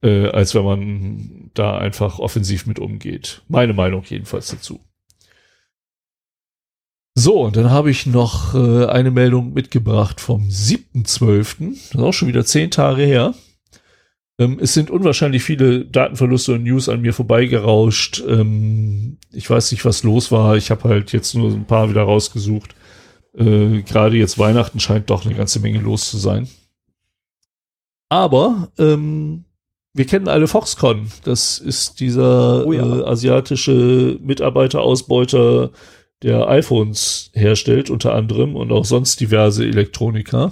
äh, 0.01 0.27
als 0.29 0.55
wenn 0.55 0.65
man 0.65 1.51
da 1.53 1.77
einfach 1.77 2.19
offensiv 2.19 2.65
mit 2.65 2.79
umgeht. 2.79 3.43
Meine 3.47 3.73
Meinung 3.73 4.03
jedenfalls 4.07 4.47
dazu. 4.47 4.79
So, 7.13 7.41
und 7.41 7.57
dann 7.57 7.69
habe 7.69 7.91
ich 7.91 8.05
noch 8.05 8.55
äh, 8.55 8.85
eine 8.85 9.11
Meldung 9.11 9.53
mitgebracht 9.53 10.21
vom 10.21 10.47
7.12. 10.47 11.69
Das 11.69 11.77
ist 11.91 11.95
auch 11.97 12.13
schon 12.13 12.29
wieder 12.29 12.45
zehn 12.45 12.71
Tage 12.71 13.03
her. 13.03 13.35
Ähm, 14.41 14.57
es 14.59 14.73
sind 14.73 14.89
unwahrscheinlich 14.89 15.43
viele 15.43 15.85
Datenverluste 15.85 16.53
und 16.55 16.63
News 16.63 16.89
an 16.89 17.01
mir 17.01 17.13
vorbeigerauscht. 17.13 18.23
Ähm, 18.27 19.17
ich 19.31 19.47
weiß 19.47 19.71
nicht, 19.71 19.85
was 19.85 20.01
los 20.01 20.31
war. 20.31 20.57
Ich 20.57 20.71
habe 20.71 20.89
halt 20.89 21.11
jetzt 21.11 21.35
nur 21.35 21.51
ein 21.51 21.65
paar 21.65 21.89
wieder 21.89 22.01
rausgesucht. 22.01 22.73
Äh, 23.37 23.83
Gerade 23.83 24.17
jetzt 24.17 24.39
Weihnachten 24.39 24.79
scheint 24.79 25.11
doch 25.11 25.25
eine 25.25 25.35
ganze 25.35 25.59
Menge 25.59 25.79
los 25.79 26.09
zu 26.09 26.17
sein. 26.17 26.49
Aber 28.09 28.71
ähm, 28.79 29.45
wir 29.93 30.05
kennen 30.05 30.27
alle 30.27 30.47
Foxconn. 30.47 31.11
Das 31.23 31.59
ist 31.59 31.99
dieser 31.99 32.65
oh 32.65 32.73
ja. 32.73 32.83
äh, 32.83 33.03
asiatische 33.03 34.17
Mitarbeiterausbeuter 34.23 35.69
der 36.23 36.47
iPhones 36.49 37.29
herstellt, 37.33 37.91
unter 37.91 38.13
anderem, 38.13 38.55
und 38.55 38.71
auch 38.71 38.85
sonst 38.85 39.19
diverse 39.19 39.65
Elektronika. 39.65 40.51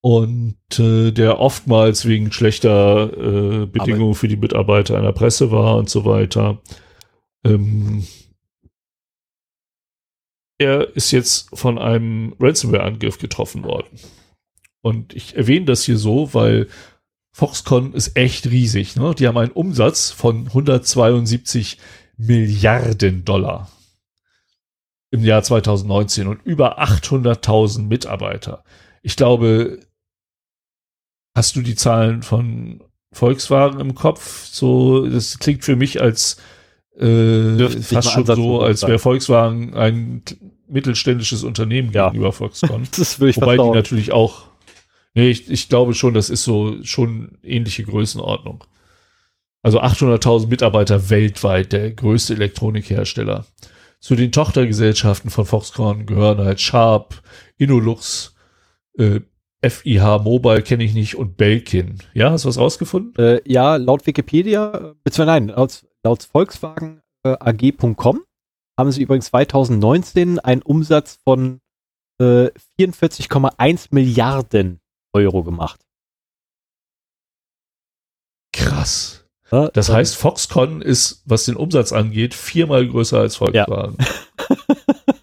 Und 0.00 0.56
äh, 0.78 1.10
der 1.10 1.40
oftmals 1.40 2.06
wegen 2.06 2.30
schlechter 2.30 3.10
äh, 3.12 3.66
Bedingungen 3.66 4.10
Aber 4.10 4.14
für 4.14 4.28
die 4.28 4.36
Mitarbeiter 4.36 4.96
einer 4.96 5.12
Presse 5.12 5.50
war 5.50 5.76
und 5.76 5.90
so 5.90 6.04
weiter. 6.04 6.62
Ähm, 7.44 8.06
er 10.58 10.94
ist 10.96 11.10
jetzt 11.10 11.48
von 11.52 11.78
einem 11.78 12.34
Ransomware-Angriff 12.38 13.18
getroffen 13.18 13.64
worden. 13.64 13.98
Und 14.82 15.14
ich 15.14 15.36
erwähne 15.36 15.66
das 15.66 15.84
hier 15.84 15.98
so, 15.98 16.32
weil 16.34 16.68
Foxconn 17.32 17.92
ist 17.92 18.16
echt 18.16 18.46
riesig. 18.50 18.96
Ne? 18.96 19.14
Die 19.16 19.26
haben 19.26 19.38
einen 19.38 19.52
Umsatz 19.52 20.10
von 20.10 20.46
172 20.46 21.78
Milliarden 22.16 23.24
Dollar 23.24 23.70
im 25.10 25.24
Jahr 25.24 25.42
2019 25.42 26.26
und 26.26 26.44
über 26.44 26.80
800.000 26.82 27.82
Mitarbeiter. 27.82 28.64
Ich 29.02 29.16
glaube, 29.16 29.78
hast 31.38 31.56
du 31.56 31.62
die 31.62 31.76
Zahlen 31.76 32.22
von 32.22 32.82
Volkswagen 33.12 33.80
im 33.80 33.94
Kopf? 33.94 34.46
So, 34.46 35.08
das 35.08 35.38
klingt 35.38 35.64
für 35.64 35.76
mich 35.76 36.02
als 36.02 36.36
äh, 36.98 37.68
fast 37.68 38.10
schon 38.10 38.26
so, 38.26 38.60
als 38.60 38.82
wäre 38.82 38.98
Volkswagen 38.98 39.74
ein 39.74 40.22
mittelständisches 40.68 41.44
Unternehmen 41.44 41.92
ja. 41.92 42.08
gegenüber 42.08 42.32
Foxconn. 42.32 42.88
das 42.96 43.20
will 43.20 43.30
ich 43.30 43.36
Wobei 43.36 43.56
die 43.56 43.70
natürlich 43.70 44.12
auch, 44.12 44.48
nee, 45.14 45.30
ich, 45.30 45.48
ich 45.48 45.68
glaube 45.68 45.94
schon, 45.94 46.12
das 46.12 46.28
ist 46.28 46.42
so 46.42 46.82
schon 46.82 47.38
ähnliche 47.42 47.84
Größenordnung. 47.84 48.64
Also 49.62 49.80
800.000 49.80 50.48
Mitarbeiter 50.48 51.08
weltweit, 51.08 51.72
der 51.72 51.92
größte 51.92 52.34
Elektronikhersteller. 52.34 53.46
Zu 54.00 54.16
den 54.16 54.32
Tochtergesellschaften 54.32 55.30
von 55.30 55.46
Foxconn 55.46 56.06
gehören 56.06 56.38
halt 56.38 56.60
Sharp, 56.60 57.22
Inolux, 57.56 58.34
äh, 58.98 59.20
FIH 59.62 60.18
Mobile 60.22 60.62
kenne 60.62 60.84
ich 60.84 60.94
nicht 60.94 61.16
und 61.16 61.36
Belkin. 61.36 61.98
Ja, 62.14 62.30
hast 62.30 62.44
du 62.44 62.48
was 62.48 62.58
rausgefunden? 62.58 63.14
Äh, 63.16 63.40
ja, 63.50 63.76
laut 63.76 64.06
Wikipedia, 64.06 64.68
äh, 64.68 64.94
beziehungsweise 65.02 65.26
nein, 65.26 65.48
laut, 65.48 65.84
laut 66.04 66.22
Volkswagen 66.22 67.02
äh, 67.24 67.36
AG.com 67.38 68.22
haben 68.78 68.92
sie 68.92 69.02
übrigens 69.02 69.26
2019 69.26 70.38
einen 70.38 70.62
Umsatz 70.62 71.18
von 71.24 71.60
äh, 72.20 72.50
44,1 72.78 73.88
Milliarden 73.90 74.80
Euro 75.12 75.42
gemacht. 75.42 75.80
Krass. 78.52 79.24
Das 79.50 79.88
heißt, 79.88 80.14
Foxconn 80.14 80.82
ist, 80.82 81.22
was 81.24 81.46
den 81.46 81.56
Umsatz 81.56 81.92
angeht, 81.92 82.34
viermal 82.34 82.86
größer 82.86 83.18
als 83.18 83.36
Volkswagen. 83.36 83.96
Ja. 83.98 85.14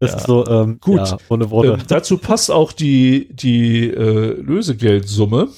das 0.00 0.12
ja. 0.12 0.16
ist 0.16 0.26
so, 0.26 0.46
ähm, 0.46 0.80
gut. 0.80 0.96
Ja, 0.96 1.18
ohne 1.28 1.50
Worte. 1.50 1.72
Ähm, 1.74 1.82
dazu 1.86 2.16
passt 2.16 2.50
auch 2.50 2.72
die, 2.72 3.28
die 3.32 3.90
äh, 3.90 4.32
Lösegeldsumme, 4.40 5.48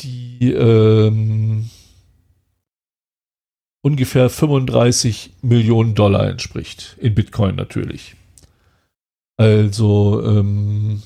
die 0.00 0.50
ähm, 0.52 1.68
ungefähr 3.82 4.30
35 4.30 5.34
Millionen 5.42 5.94
Dollar 5.94 6.26
entspricht. 6.26 6.96
In 7.00 7.14
Bitcoin 7.14 7.54
natürlich. 7.54 8.16
Also, 9.36 10.22
ähm, 10.24 11.02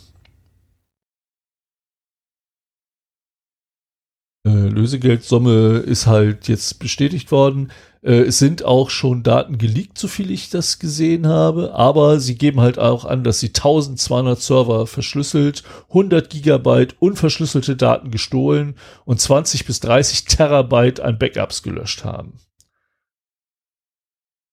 äh, 4.47 4.51
Lösegeldsumme 4.69 5.79
ist 5.79 6.07
halt 6.07 6.47
jetzt 6.47 6.79
bestätigt 6.79 7.33
worden. 7.33 7.73
Äh, 8.03 8.21
es 8.23 8.39
sind 8.39 8.65
auch 8.65 8.91
schon 8.91 9.23
Daten 9.23 9.59
geleakt, 9.59 9.99
so 9.99 10.09
viel 10.09 10.31
ich 10.31 10.51
das 10.51 10.79
gesehen 10.79 11.27
habe, 11.27 11.75
aber 11.75 12.21
sie 12.21 12.37
geben 12.37 12.61
halt 12.61 12.79
auch 12.79 13.05
an, 13.05 13.25
dass 13.25 13.41
sie 13.41 13.49
1200 13.49 14.41
Server 14.41 14.87
verschlüsselt, 14.87 15.63
100 15.89 16.31
Gigabyte 16.31 16.97
unverschlüsselte 17.01 17.77
Daten 17.77 18.11
gestohlen 18.11 18.77
und 19.05 19.21
20 19.21 19.67
bis 19.67 19.81
30 19.81 20.25
Terabyte 20.27 21.01
an 21.01 21.19
Backups 21.19 21.63
gelöscht 21.63 22.05
haben. 22.05 22.35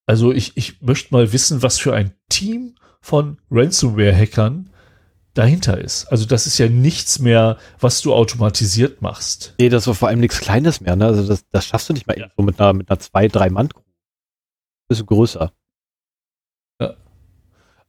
Also 0.07 0.31
ich, 0.31 0.55
ich 0.55 0.81
möchte 0.81 1.13
mal 1.13 1.33
wissen, 1.33 1.63
was 1.63 1.79
für 1.79 1.93
ein 1.93 2.13
Team 2.29 2.75
von 3.01 3.39
Ransomware-Hackern 3.49 4.69
dahinter 5.35 5.77
ist. 5.77 6.05
Also 6.05 6.25
das 6.25 6.47
ist 6.47 6.57
ja 6.57 6.67
nichts 6.67 7.19
mehr, 7.19 7.57
was 7.79 8.01
du 8.01 8.13
automatisiert 8.13 9.01
machst. 9.01 9.53
Nee, 9.59 9.69
das 9.69 9.85
war 9.85 9.93
vor 9.93 10.07
allem 10.07 10.21
nichts 10.21 10.39
Kleines 10.39 10.81
mehr. 10.81 10.95
Ne? 10.95 11.05
Also 11.05 11.27
das, 11.27 11.45
das 11.51 11.65
schaffst 11.65 11.89
du 11.89 11.93
nicht 11.93 12.07
mal 12.07 12.17
ja. 12.17 12.27
so 12.35 12.41
mit 12.41 12.59
einer, 12.59 12.73
mit 12.73 12.89
einer 12.89 12.99
zwei, 12.99 13.27
drei 13.27 13.49
Mann. 13.49 13.69
Bisschen 14.87 15.05
größer. 15.05 15.51
Ja. 16.81 16.95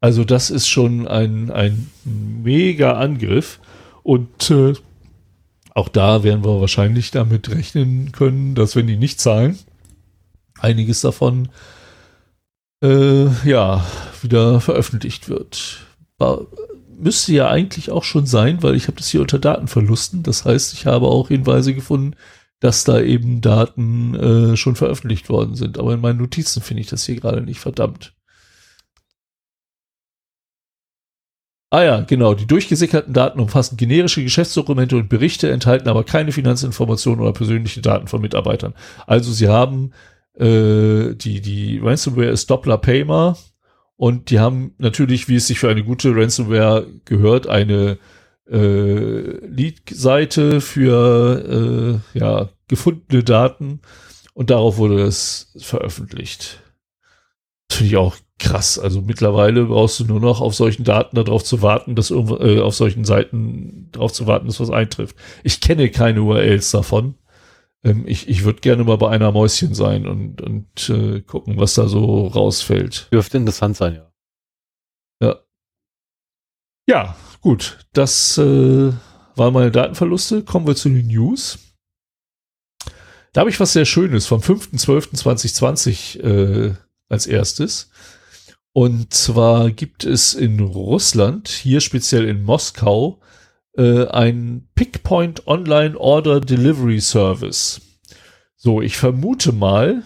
Also 0.00 0.24
das 0.24 0.50
ist 0.50 0.66
schon 0.66 1.06
ein, 1.06 1.50
ein 1.50 1.90
mega 2.04 2.98
Angriff. 2.98 3.60
Und 4.02 4.50
äh, 4.50 4.74
auch 5.72 5.88
da 5.88 6.24
werden 6.24 6.44
wir 6.44 6.60
wahrscheinlich 6.60 7.12
damit 7.12 7.48
rechnen 7.48 8.12
können, 8.12 8.54
dass 8.54 8.76
wenn 8.76 8.86
die 8.86 8.96
nicht 8.96 9.20
zahlen, 9.20 9.58
einiges 10.58 11.00
davon 11.00 11.48
äh, 12.82 13.26
ja 13.48 13.86
wieder 14.22 14.60
veröffentlicht 14.60 15.28
wird 15.28 15.86
müsste 16.98 17.32
ja 17.32 17.48
eigentlich 17.48 17.90
auch 17.90 18.04
schon 18.04 18.26
sein, 18.26 18.62
weil 18.62 18.74
ich 18.74 18.88
habe 18.88 18.96
das 18.96 19.08
hier 19.08 19.20
unter 19.20 19.38
Datenverlusten. 19.38 20.22
Das 20.22 20.44
heißt, 20.44 20.72
ich 20.74 20.86
habe 20.86 21.06
auch 21.06 21.28
Hinweise 21.28 21.74
gefunden, 21.74 22.16
dass 22.60 22.84
da 22.84 23.00
eben 23.00 23.40
Daten 23.40 24.14
äh, 24.14 24.56
schon 24.56 24.76
veröffentlicht 24.76 25.28
worden 25.28 25.54
sind. 25.54 25.78
Aber 25.78 25.94
in 25.94 26.00
meinen 26.00 26.18
Notizen 26.18 26.62
finde 26.62 26.82
ich 26.82 26.88
das 26.88 27.04
hier 27.04 27.16
gerade 27.16 27.42
nicht 27.42 27.60
verdammt. 27.60 28.14
Ah 31.70 31.82
ja, 31.82 32.00
genau. 32.00 32.34
Die 32.34 32.46
durchgesickerten 32.46 33.12
Daten 33.12 33.40
umfassen 33.40 33.76
generische 33.76 34.22
Geschäftsdokumente 34.22 34.96
und 34.96 35.08
Berichte, 35.08 35.50
enthalten 35.50 35.88
aber 35.88 36.04
keine 36.04 36.32
Finanzinformationen 36.32 37.20
oder 37.20 37.32
persönliche 37.32 37.82
Daten 37.82 38.06
von 38.06 38.20
Mitarbeitern. 38.20 38.74
Also 39.06 39.32
sie 39.32 39.48
haben 39.48 39.92
äh, 40.34 41.14
die, 41.14 41.40
die 41.40 41.78
Ransomware 41.82 42.30
ist 42.30 42.50
Doppler 42.50 42.78
Paymer 42.78 43.36
und 43.96 44.30
die 44.30 44.38
haben 44.38 44.74
natürlich, 44.78 45.28
wie 45.28 45.36
es 45.36 45.46
sich 45.46 45.58
für 45.58 45.68
eine 45.68 45.84
gute 45.84 46.14
Ransomware 46.14 46.86
gehört, 47.04 47.46
eine 47.46 47.98
äh, 48.48 49.46
Lead-Seite 49.46 50.60
für 50.60 52.02
äh, 52.14 52.18
ja, 52.18 52.50
gefundene 52.68 53.24
Daten 53.24 53.80
und 54.34 54.50
darauf 54.50 54.76
wurde 54.76 55.02
es 55.02 55.52
veröffentlicht. 55.58 56.62
Das 57.68 57.78
finde 57.78 57.88
ich 57.90 57.96
auch 57.96 58.16
krass. 58.38 58.78
Also 58.78 59.00
mittlerweile 59.00 59.64
brauchst 59.64 59.98
du 60.00 60.04
nur 60.04 60.20
noch 60.20 60.40
auf 60.40 60.54
solchen 60.54 60.84
Daten 60.84 61.16
darauf 61.16 61.42
zu 61.42 61.62
warten, 61.62 61.94
dass 61.94 62.10
irgendwo, 62.10 62.36
äh, 62.36 62.60
auf 62.60 62.74
solchen 62.74 63.04
Seiten 63.04 63.88
darauf 63.92 64.12
zu 64.12 64.26
warten, 64.26 64.46
dass 64.46 64.60
was 64.60 64.70
eintrifft. 64.70 65.16
Ich 65.42 65.60
kenne 65.60 65.90
keine 65.90 66.22
URLs 66.22 66.70
davon. 66.70 67.14
Ähm, 67.84 68.04
ich 68.06 68.28
ich 68.28 68.44
würde 68.44 68.60
gerne 68.60 68.84
mal 68.84 68.98
bei 68.98 69.10
einer 69.10 69.32
Mäuschen 69.32 69.74
sein 69.74 70.06
und, 70.06 70.40
und 70.42 70.88
äh, 70.88 71.20
gucken, 71.22 71.58
was 71.58 71.74
da 71.74 71.88
so 71.88 72.26
rausfällt. 72.26 73.08
Dürfte 73.12 73.36
interessant 73.36 73.76
sein, 73.76 73.94
ja. 73.94 74.12
Ja. 75.22 75.40
Ja, 76.88 77.16
gut. 77.40 77.78
Das 77.92 78.38
äh, 78.38 78.92
waren 79.36 79.52
meine 79.52 79.70
Datenverluste. 79.70 80.42
Kommen 80.42 80.66
wir 80.66 80.76
zu 80.76 80.88
den 80.88 81.06
News. 81.06 81.58
Da 83.32 83.40
habe 83.40 83.50
ich 83.50 83.60
was 83.60 83.74
sehr 83.74 83.84
Schönes 83.84 84.26
vom 84.26 84.40
5.12.2020 84.40 86.20
äh, 86.20 86.74
als 87.10 87.26
erstes. 87.26 87.90
Und 88.72 89.12
zwar 89.12 89.70
gibt 89.70 90.04
es 90.04 90.34
in 90.34 90.60
Russland, 90.60 91.48
hier 91.48 91.80
speziell 91.80 92.26
in 92.28 92.42
Moskau, 92.42 93.20
äh, 93.76 94.06
ein 94.06 94.68
Pickpoint 94.74 95.46
Online 95.46 95.98
Order 95.98 96.40
Delivery 96.40 97.00
Service. 97.00 97.80
So, 98.56 98.80
ich 98.80 98.96
vermute 98.96 99.52
mal, 99.52 100.02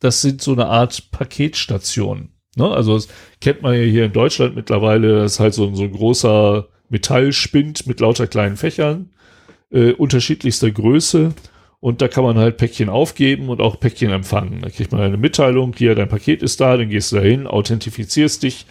das 0.00 0.22
sind 0.22 0.42
so 0.42 0.52
eine 0.52 0.66
Art 0.66 1.10
Paketstationen. 1.10 2.30
Ne? 2.56 2.68
Also 2.70 2.94
das 2.94 3.08
kennt 3.40 3.62
man 3.62 3.74
ja 3.74 3.82
hier 3.82 4.06
in 4.06 4.12
Deutschland 4.12 4.56
mittlerweile, 4.56 5.20
das 5.20 5.34
ist 5.34 5.40
halt 5.40 5.54
so, 5.54 5.72
so 5.74 5.84
ein 5.84 5.92
großer 5.92 6.68
Metallspind 6.88 7.86
mit 7.86 8.00
lauter 8.00 8.26
kleinen 8.26 8.56
Fächern, 8.56 9.10
äh, 9.70 9.92
unterschiedlichster 9.92 10.70
Größe. 10.70 11.34
Und 11.78 12.00
da 12.00 12.08
kann 12.08 12.24
man 12.24 12.38
halt 12.38 12.56
Päckchen 12.56 12.88
aufgeben 12.88 13.48
und 13.50 13.60
auch 13.60 13.78
Päckchen 13.78 14.10
empfangen. 14.10 14.62
Da 14.62 14.70
kriegt 14.70 14.92
man 14.92 15.02
eine 15.02 15.18
Mitteilung, 15.18 15.74
hier, 15.76 15.94
dein 15.94 16.08
Paket 16.08 16.42
ist 16.42 16.60
da, 16.60 16.76
dann 16.76 16.88
gehst 16.88 17.12
du 17.12 17.16
dahin, 17.16 17.46
authentifizierst 17.46 18.42
dich 18.42 18.66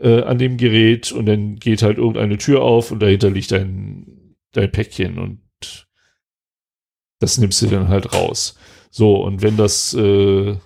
äh, 0.00 0.22
an 0.22 0.38
dem 0.38 0.56
Gerät 0.56 1.12
und 1.12 1.26
dann 1.26 1.56
geht 1.56 1.82
halt 1.82 1.98
irgendeine 1.98 2.38
Tür 2.38 2.62
auf 2.62 2.90
und 2.90 3.00
dahinter 3.00 3.30
liegt 3.30 3.52
dein, 3.52 4.34
dein 4.52 4.72
Päckchen 4.72 5.18
und 5.18 5.40
das 7.18 7.38
nimmst 7.38 7.60
du 7.62 7.66
dann 7.66 7.88
halt 7.88 8.12
raus. 8.14 8.56
So, 8.90 9.16
und 9.16 9.42
wenn 9.42 9.56
das, 9.56 9.94
äh, 9.94 10.56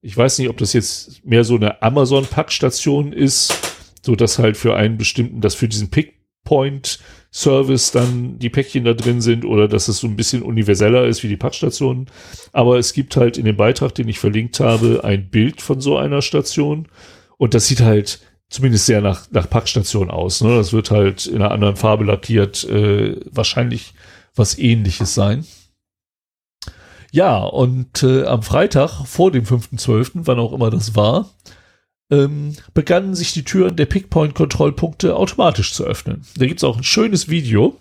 ich 0.00 0.16
weiß 0.16 0.38
nicht, 0.38 0.48
ob 0.48 0.56
das 0.58 0.72
jetzt 0.72 1.24
mehr 1.26 1.44
so 1.44 1.56
eine 1.56 1.82
Amazon-Packstation 1.82 3.12
ist, 3.12 3.52
so 4.00 4.14
dass 4.14 4.38
halt 4.38 4.56
für 4.56 4.76
einen 4.76 4.96
bestimmten, 4.96 5.40
dass 5.40 5.56
für 5.56 5.68
diesen 5.68 5.90
Pickpoint 5.90 7.00
Service 7.30 7.90
dann 7.90 8.38
die 8.38 8.48
Päckchen 8.48 8.84
da 8.84 8.94
drin 8.94 9.20
sind 9.20 9.44
oder 9.44 9.68
dass 9.68 9.88
es 9.88 9.98
so 9.98 10.06
ein 10.06 10.16
bisschen 10.16 10.42
universeller 10.42 11.06
ist 11.06 11.22
wie 11.22 11.28
die 11.28 11.36
Packstationen. 11.36 12.06
Aber 12.52 12.78
es 12.78 12.94
gibt 12.94 13.16
halt 13.16 13.36
in 13.36 13.44
dem 13.44 13.56
Beitrag, 13.56 13.94
den 13.94 14.08
ich 14.08 14.18
verlinkt 14.18 14.60
habe, 14.60 15.02
ein 15.04 15.28
Bild 15.28 15.60
von 15.60 15.80
so 15.80 15.98
einer 15.98 16.22
Station 16.22 16.88
und 17.36 17.54
das 17.54 17.66
sieht 17.66 17.80
halt 17.80 18.20
zumindest 18.50 18.86
sehr 18.86 19.00
nach, 19.00 19.30
nach 19.30 19.48
Packstation 19.48 20.10
aus. 20.10 20.40
Ne? 20.40 20.56
Das 20.56 20.72
wird 20.72 20.90
halt 20.90 21.26
in 21.26 21.36
einer 21.36 21.50
anderen 21.50 21.76
Farbe 21.76 22.04
lackiert, 22.04 22.64
äh, 22.64 23.16
wahrscheinlich 23.30 23.94
was 24.34 24.58
ähnliches 24.58 25.14
sein. 25.14 25.46
Ja, 27.10 27.38
und 27.42 28.02
äh, 28.02 28.24
am 28.24 28.42
Freitag 28.42 29.06
vor 29.06 29.30
dem 29.30 29.44
5.12., 29.44 30.10
wann 30.24 30.38
auch 30.38 30.52
immer 30.52 30.70
das 30.70 30.94
war, 30.94 31.30
ähm, 32.10 32.54
begannen 32.74 33.14
sich 33.14 33.32
die 33.32 33.44
Türen 33.44 33.76
der 33.76 33.86
Pickpoint-Kontrollpunkte 33.86 35.16
automatisch 35.16 35.72
zu 35.72 35.84
öffnen. 35.84 36.22
Da 36.36 36.46
gibt's 36.46 36.64
auch 36.64 36.76
ein 36.76 36.84
schönes 36.84 37.28
Video, 37.28 37.76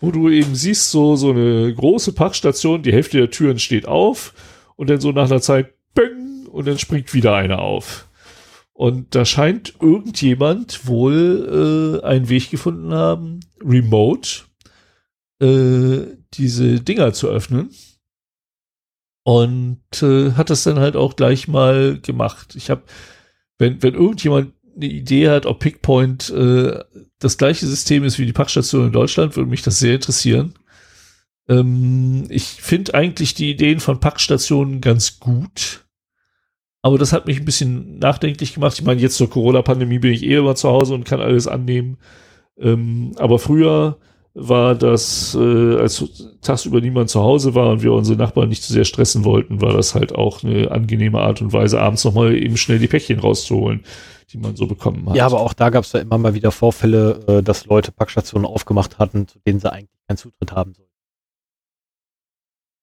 wo 0.00 0.10
du 0.10 0.28
eben 0.28 0.54
siehst, 0.54 0.90
so, 0.90 1.16
so 1.16 1.30
eine 1.30 1.72
große 1.74 2.12
Packstation, 2.12 2.82
die 2.82 2.92
Hälfte 2.92 3.18
der 3.18 3.30
Türen 3.30 3.58
steht 3.58 3.86
auf 3.86 4.34
und 4.76 4.90
dann 4.90 5.00
so 5.00 5.12
nach 5.12 5.30
einer 5.30 5.40
Zeit, 5.40 5.72
bang, 5.94 6.46
und 6.50 6.66
dann 6.66 6.78
springt 6.78 7.14
wieder 7.14 7.34
eine 7.34 7.58
auf. 7.58 8.06
Und 8.82 9.14
da 9.14 9.24
scheint 9.24 9.74
irgendjemand 9.80 10.88
wohl 10.88 12.00
äh, 12.02 12.04
einen 12.04 12.28
Weg 12.28 12.50
gefunden 12.50 12.92
haben, 12.92 13.38
remote 13.64 14.42
äh, 15.40 16.16
diese 16.34 16.80
Dinger 16.80 17.12
zu 17.12 17.28
öffnen. 17.28 17.70
Und 19.22 20.02
äh, 20.02 20.32
hat 20.32 20.50
das 20.50 20.64
dann 20.64 20.80
halt 20.80 20.96
auch 20.96 21.14
gleich 21.14 21.46
mal 21.46 22.00
gemacht. 22.00 22.56
Ich 22.56 22.70
habe 22.70 22.82
wenn, 23.56 23.80
wenn 23.84 23.94
irgendjemand 23.94 24.52
eine 24.74 24.86
Idee 24.86 25.28
hat, 25.28 25.46
ob 25.46 25.60
Pickpoint 25.60 26.30
äh, 26.30 26.82
das 27.20 27.38
gleiche 27.38 27.68
System 27.68 28.02
ist 28.02 28.18
wie 28.18 28.26
die 28.26 28.32
Packstation 28.32 28.86
in 28.86 28.92
Deutschland, 28.92 29.36
würde 29.36 29.48
mich 29.48 29.62
das 29.62 29.78
sehr 29.78 29.94
interessieren. 29.94 30.54
Ähm, 31.48 32.26
ich 32.30 32.46
finde 32.46 32.94
eigentlich 32.94 33.34
die 33.34 33.52
Ideen 33.52 33.78
von 33.78 34.00
Packstationen 34.00 34.80
ganz 34.80 35.20
gut. 35.20 35.84
Aber 36.82 36.98
das 36.98 37.12
hat 37.12 37.26
mich 37.26 37.38
ein 37.38 37.44
bisschen 37.44 37.98
nachdenklich 37.98 38.54
gemacht. 38.54 38.78
Ich 38.78 38.84
meine, 38.84 39.00
jetzt 39.00 39.16
zur 39.16 39.30
Corona-Pandemie 39.30 40.00
bin 40.00 40.12
ich 40.12 40.24
eh 40.24 40.36
immer 40.36 40.56
zu 40.56 40.68
Hause 40.68 40.94
und 40.94 41.04
kann 41.04 41.20
alles 41.20 41.46
annehmen. 41.46 41.96
Ähm, 42.58 43.12
aber 43.16 43.38
früher 43.38 43.98
war 44.34 44.74
das, 44.74 45.34
äh, 45.34 45.76
als 45.76 46.04
tagsüber 46.40 46.80
niemand 46.80 47.10
zu 47.10 47.20
Hause 47.20 47.54
war 47.54 47.70
und 47.70 47.82
wir 47.82 47.92
unsere 47.92 48.18
Nachbarn 48.18 48.48
nicht 48.48 48.62
zu 48.62 48.72
sehr 48.72 48.84
stressen 48.84 49.24
wollten, 49.24 49.60
war 49.60 49.74
das 49.74 49.94
halt 49.94 50.14
auch 50.14 50.42
eine 50.42 50.70
angenehme 50.70 51.20
Art 51.20 51.42
und 51.42 51.52
Weise, 51.52 51.80
abends 51.80 52.04
nochmal 52.04 52.34
eben 52.34 52.56
schnell 52.56 52.78
die 52.78 52.88
Päckchen 52.88 53.20
rauszuholen, 53.20 53.84
die 54.32 54.38
man 54.38 54.56
so 54.56 54.66
bekommen 54.66 55.08
hat. 55.08 55.16
Ja, 55.16 55.26
aber 55.26 55.40
auch 55.40 55.52
da 55.52 55.68
gab 55.70 55.84
es 55.84 55.92
ja 55.92 56.00
immer 56.00 56.18
mal 56.18 56.34
wieder 56.34 56.50
Vorfälle, 56.50 57.20
äh, 57.26 57.42
dass 57.42 57.66
Leute 57.66 57.92
Packstationen 57.92 58.46
aufgemacht 58.46 58.98
hatten, 58.98 59.28
zu 59.28 59.38
denen 59.40 59.60
sie 59.60 59.70
eigentlich 59.70 60.00
keinen 60.08 60.16
Zutritt 60.16 60.52
haben 60.52 60.72
sollten. 60.74 60.90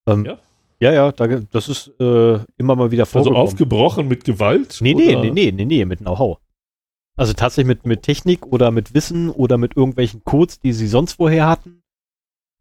Ähm, 0.07 0.25
ja? 0.25 0.37
Ja, 0.81 0.93
ja, 0.93 1.11
da, 1.11 1.27
das 1.27 1.67
ist 1.67 1.87
äh, 1.99 2.39
immer 2.57 2.75
mal 2.75 2.91
wieder 2.91 3.03
also 3.03 3.11
vorgekommen. 3.11 3.41
Also 3.41 3.51
aufgebrochen 3.51 4.07
mit 4.07 4.23
Gewalt? 4.23 4.77
Nee, 4.81 4.93
nee, 4.93 5.15
nee, 5.15 5.31
nee, 5.31 5.51
nee, 5.51 5.65
nee, 5.65 5.85
mit 5.85 5.99
Know-how. 5.99 6.39
Also 7.17 7.33
tatsächlich 7.33 7.67
mit, 7.67 7.85
mit 7.85 8.03
Technik 8.03 8.45
oder 8.45 8.71
mit 8.71 8.93
Wissen 8.93 9.29
oder 9.29 9.57
mit 9.57 9.75
irgendwelchen 9.75 10.23
Codes, 10.23 10.61
die 10.61 10.71
sie 10.71 10.87
sonst 10.87 11.13
vorher 11.13 11.47
hatten. 11.47 11.83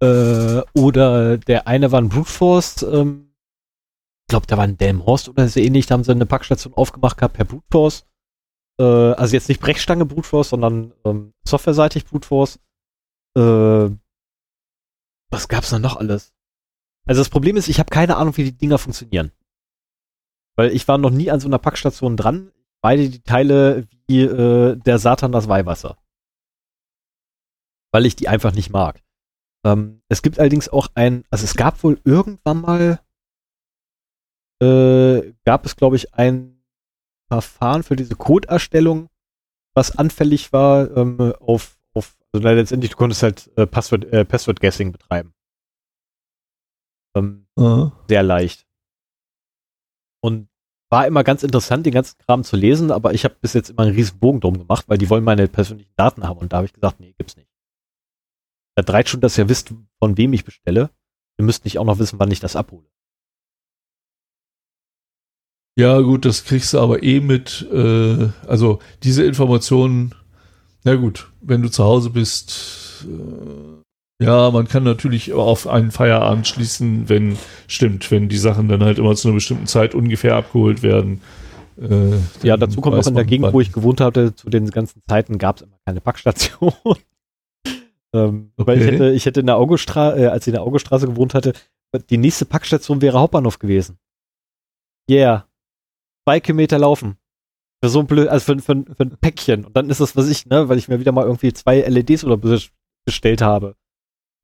Äh, 0.03 0.62
oder 0.75 1.39
der 1.39 1.69
eine 1.69 1.93
war 1.93 2.01
ein 2.01 2.09
Brute 2.09 2.31
Force, 2.31 2.83
ähm, 2.83 3.29
ich 4.29 4.31
glaube, 4.31 4.47
da 4.47 4.57
war 4.57 4.64
ein 4.64 4.77
Delmhorst 4.77 5.29
oder 5.29 5.49
so 5.49 5.59
ähnlich, 5.61 5.87
da 5.87 5.95
haben 5.95 6.05
sie 6.05 6.12
eine 6.12 6.27
Packstation 6.27 6.75
aufgemacht 6.75 7.16
gehabt 7.16 7.35
per 7.35 7.45
Brute 7.45 7.64
Force. 7.71 8.05
Äh, 8.81 8.85
also 8.85 9.35
jetzt 9.35 9.49
nicht 9.49 9.61
Brechstange 9.61 10.05
Brute 10.05 10.29
Force, 10.29 10.51
sondern 10.51 10.93
ähm, 11.05 11.33
softwareseitig 11.47 12.05
Brute 12.05 12.27
Force. 12.27 12.59
Äh, 13.37 13.91
was 15.31 15.49
gab's 15.49 15.71
da 15.71 15.79
noch 15.79 15.97
alles? 15.97 16.35
Also 17.09 17.21
das 17.21 17.31
Problem 17.31 17.57
ist, 17.57 17.69
ich 17.69 17.79
habe 17.79 17.91
keine 17.91 18.17
Ahnung, 18.17 18.37
wie 18.37 18.45
die 18.45 18.57
Dinger 18.57 18.79
funktionieren. 18.79 19.33
Weil 20.57 20.73
ich 20.73 20.87
war 20.87 20.99
noch 20.99 21.11
nie 21.11 21.31
an 21.31 21.41
so 21.41 21.49
einer 21.49 21.59
Packstation 21.59 22.17
dran 22.17 22.53
beide 22.81 23.09
die 23.09 23.23
Teile 23.23 23.89
wie 24.07 24.23
äh, 24.23 24.77
der 24.77 24.99
Satan 24.99 25.33
das 25.33 25.49
Weihwasser. 25.49 25.99
Weil 27.93 28.07
ich 28.07 28.17
die 28.17 28.29
einfach 28.29 28.53
nicht 28.53 28.71
mag. 28.71 29.03
Ähm, 29.65 30.03
es 30.09 30.23
gibt 30.23 30.39
allerdings 30.39 30.69
auch 30.69 30.89
ein, 30.95 31.25
also 31.31 31.45
es 31.45 31.55
gab 31.55 31.83
wohl 31.83 32.01
irgendwann 32.05 32.61
mal, 32.61 33.01
äh, 34.63 35.33
gab 35.45 35.67
es 35.67 35.77
glaube 35.77 35.97
ich 35.97 36.15
ein 36.15 36.63
Verfahren 37.29 37.83
für 37.83 37.97
diese 37.97 38.15
Codeerstellung, 38.15 39.09
was 39.75 39.97
anfällig 39.97 40.53
war 40.53 40.97
ähm, 40.97 41.35
auf, 41.41 41.79
auf, 41.95 42.17
also 42.33 42.47
letztendlich 42.47 42.93
du 42.93 42.97
konntest 42.97 43.23
halt 43.23 43.51
äh, 43.57 43.67
Passwort, 43.67 44.05
äh, 44.07 44.25
Password 44.25 44.61
Guessing 44.61 44.93
betreiben. 44.93 45.35
Ähm, 47.17 47.47
uh 47.59 47.91
Sehr 48.09 48.23
leicht. 48.23 48.67
Und 50.21 50.49
war 50.91 51.07
immer 51.07 51.23
ganz 51.23 51.43
interessant, 51.43 51.85
den 51.85 51.93
ganzen 51.93 52.19
Kram 52.19 52.45
zu 52.45 52.57
lesen, 52.57 52.91
aber 52.91 53.13
ich 53.13 53.25
habe 53.25 53.37
bis 53.41 53.53
jetzt 53.53 53.71
immer 53.71 53.83
einen 53.83 53.95
riesen 53.95 54.19
Bogen 54.19 54.41
drum 54.41 54.59
gemacht, 54.59 54.89
weil 54.89 54.99
die 54.99 55.11
wollen 55.11 55.25
meine 55.25 55.47
persönlichen 55.49 55.93
Daten 55.97 56.25
haben 56.25 56.39
und 56.39 56.53
da 56.53 56.59
habe 56.59 56.67
ich 56.67 56.73
gesagt, 56.73 56.99
nee, 57.01 57.15
gibt's 57.19 57.37
nicht. 57.37 57.51
Da 58.75 58.83
dreit 58.83 59.09
schon, 59.09 59.21
dass 59.21 59.37
ihr 59.37 59.49
wisst, 59.49 59.75
von 59.99 60.17
wem 60.17 60.33
ich 60.33 60.45
bestelle. 60.45 60.91
Ihr 61.39 61.45
müsst 61.45 61.65
nicht 61.65 61.79
auch 61.79 61.85
noch 61.85 61.99
wissen, 61.99 62.19
wann 62.19 62.31
ich 62.31 62.41
das 62.41 62.57
abhole. 62.57 62.87
Ja, 65.77 66.01
gut, 66.01 66.25
das 66.25 66.45
kriegst 66.45 66.75
du 66.75 66.81
aber 66.81 67.03
eh 67.03 67.21
mit, 67.21 67.69
äh, 67.71 68.31
also 68.47 68.81
diese 69.05 69.25
Informationen, 69.25 70.15
na 70.85 70.97
gut, 70.97 71.31
wenn 71.41 71.63
du 71.63 71.71
zu 71.71 71.85
Hause 71.85 72.11
bist, 72.11 73.07
äh, 73.07 73.83
ja, 74.21 74.51
man 74.51 74.66
kann 74.66 74.83
natürlich 74.83 75.33
auf 75.33 75.66
einen 75.66 75.93
Feierabend 75.93 76.47
schließen, 76.47 77.09
wenn, 77.09 77.39
stimmt, 77.69 78.11
wenn 78.11 78.29
die 78.29 78.39
Sachen 78.39 78.69
dann 78.69 78.83
halt 78.83 78.99
immer 78.99 79.14
zu 79.14 79.29
einer 79.29 79.37
bestimmten 79.37 79.66
Zeit 79.66 79.95
ungefähr 79.95 80.35
abgeholt 80.35 80.83
werden. 80.83 81.21
Äh, 81.81 82.16
ja, 82.43 82.57
dazu 82.57 82.81
kommt 82.81 82.97
auch 82.97 83.07
in 83.07 83.14
der 83.14 83.25
Gegend, 83.25 83.53
wo 83.53 83.61
ich 83.61 83.73
gewohnt 83.73 84.01
hatte, 84.01 84.35
zu 84.35 84.51
den 84.51 84.69
ganzen 84.71 85.03
Zeiten 85.09 85.39
gab 85.39 85.57
es 85.57 85.62
immer 85.62 85.77
keine 85.87 86.01
Packstation. 86.01 86.73
ähm, 88.12 88.51
okay. 88.57 88.66
Weil 88.66 88.79
ich 88.81 88.87
hätte, 88.87 89.11
ich 89.12 89.27
hätte 89.27 89.41
in 89.41 89.47
der 89.47 89.57
Augustraße, 89.57 90.19
äh, 90.19 90.27
als 90.27 90.45
ich 90.45 90.49
in 90.49 90.55
der 90.55 90.62
Augustraße 90.62 91.07
gewohnt 91.07 91.35
hatte, 91.35 91.53
die 92.11 92.19
nächste 92.19 92.45
Packstation 92.45 93.01
wäre 93.01 93.21
Hauptbahnhof 93.21 93.61
gewesen. 93.61 93.99
Yeah. 95.09 95.47
Zwei 96.27 96.41
Kilometer 96.41 96.79
laufen. 96.79 97.16
Für 97.83 97.89
so 97.89 98.01
ein 98.01 98.07
blöd, 98.07 98.29
also 98.29 98.45
für, 98.45 98.59
für, 98.61 98.85
für 98.85 99.03
ein 99.05 99.16
Päckchen. 99.21 99.64
Und 99.64 99.77
dann 99.77 99.89
ist 99.89 100.01
das, 100.01 100.16
was 100.16 100.29
ich, 100.29 100.47
ne, 100.47 100.69
weil 100.69 100.79
ich 100.79 100.89
mir 100.89 100.99
wieder 100.99 101.12
mal 101.12 101.25
irgendwie 101.25 101.53
zwei 101.53 101.81
LEDs 101.81 102.25
oder 102.25 102.37
bestellt 103.07 103.41
habe. 103.41 103.77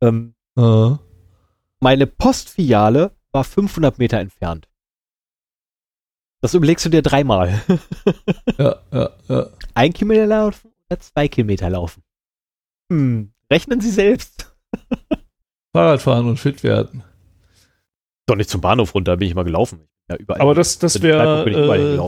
Ähm, 0.04 0.34
uh. 0.58 0.96
Meine 1.80 2.06
Postfiliale 2.06 3.12
war 3.32 3.44
500 3.44 3.98
Meter 3.98 4.18
entfernt. 4.18 4.68
Das 6.40 6.54
überlegst 6.54 6.84
du 6.84 6.90
dir 6.90 7.02
dreimal. 7.02 7.62
ja, 8.58 8.76
ja, 8.92 9.10
ja. 9.28 9.46
Ein 9.74 9.92
Kilometer 9.92 10.26
laufen 10.26 10.72
oder 10.90 11.00
zwei 11.00 11.26
Kilometer 11.28 11.70
laufen? 11.70 12.02
Hm, 12.90 13.32
rechnen 13.50 13.80
Sie 13.80 13.90
selbst. 13.90 14.54
Fahrradfahren 15.72 16.26
und 16.26 16.38
fit 16.38 16.62
werden. 16.62 17.02
Doch 18.26 18.36
nicht 18.36 18.50
zum 18.50 18.60
Bahnhof 18.60 18.94
runter, 18.94 19.16
bin 19.16 19.28
ich 19.28 19.34
mal 19.34 19.44
gelaufen. 19.44 19.88
Ja, 20.10 20.16
überall. 20.16 20.40
Aber 20.40 20.54
das, 20.54 20.78
das 20.78 21.00
wäre. 21.00 21.44
Äh, 21.46 21.98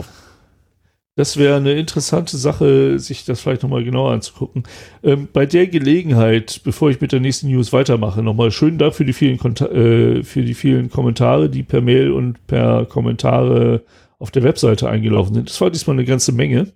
Das 1.17 1.35
wäre 1.35 1.55
eine 1.57 1.73
interessante 1.73 2.37
Sache, 2.37 2.99
sich 2.99 3.25
das 3.25 3.41
vielleicht 3.41 3.63
nochmal 3.63 3.83
genauer 3.83 4.11
anzugucken. 4.11 4.63
Ähm, 5.01 5.27
bei 5.33 5.47
der 5.47 5.65
Gelegenheit, 5.65 6.61
bevor 6.63 6.91
ich 6.91 7.01
mit 7.01 7.11
der 7.11 7.19
nächsten 7.19 7.47
News 7.47 7.73
weitermache, 7.73 8.21
nochmal 8.21 8.51
schönen 8.51 8.77
Dank 8.77 8.93
für 8.93 9.03
die 9.03 9.13
vielen, 9.13 9.39
äh, 9.39 10.23
für 10.23 10.43
die 10.43 10.53
vielen 10.53 10.91
Kommentare, 10.91 11.49
die 11.49 11.63
per 11.63 11.81
Mail 11.81 12.11
und 12.11 12.45
per 12.45 12.85
Kommentare 12.85 13.81
auf 14.19 14.29
der 14.29 14.43
Webseite 14.43 14.89
eingelaufen 14.89 15.33
sind. 15.33 15.49
Das 15.49 15.59
war 15.59 15.71
diesmal 15.71 15.95
eine 15.95 16.05
ganze 16.05 16.33
Menge. 16.33 16.71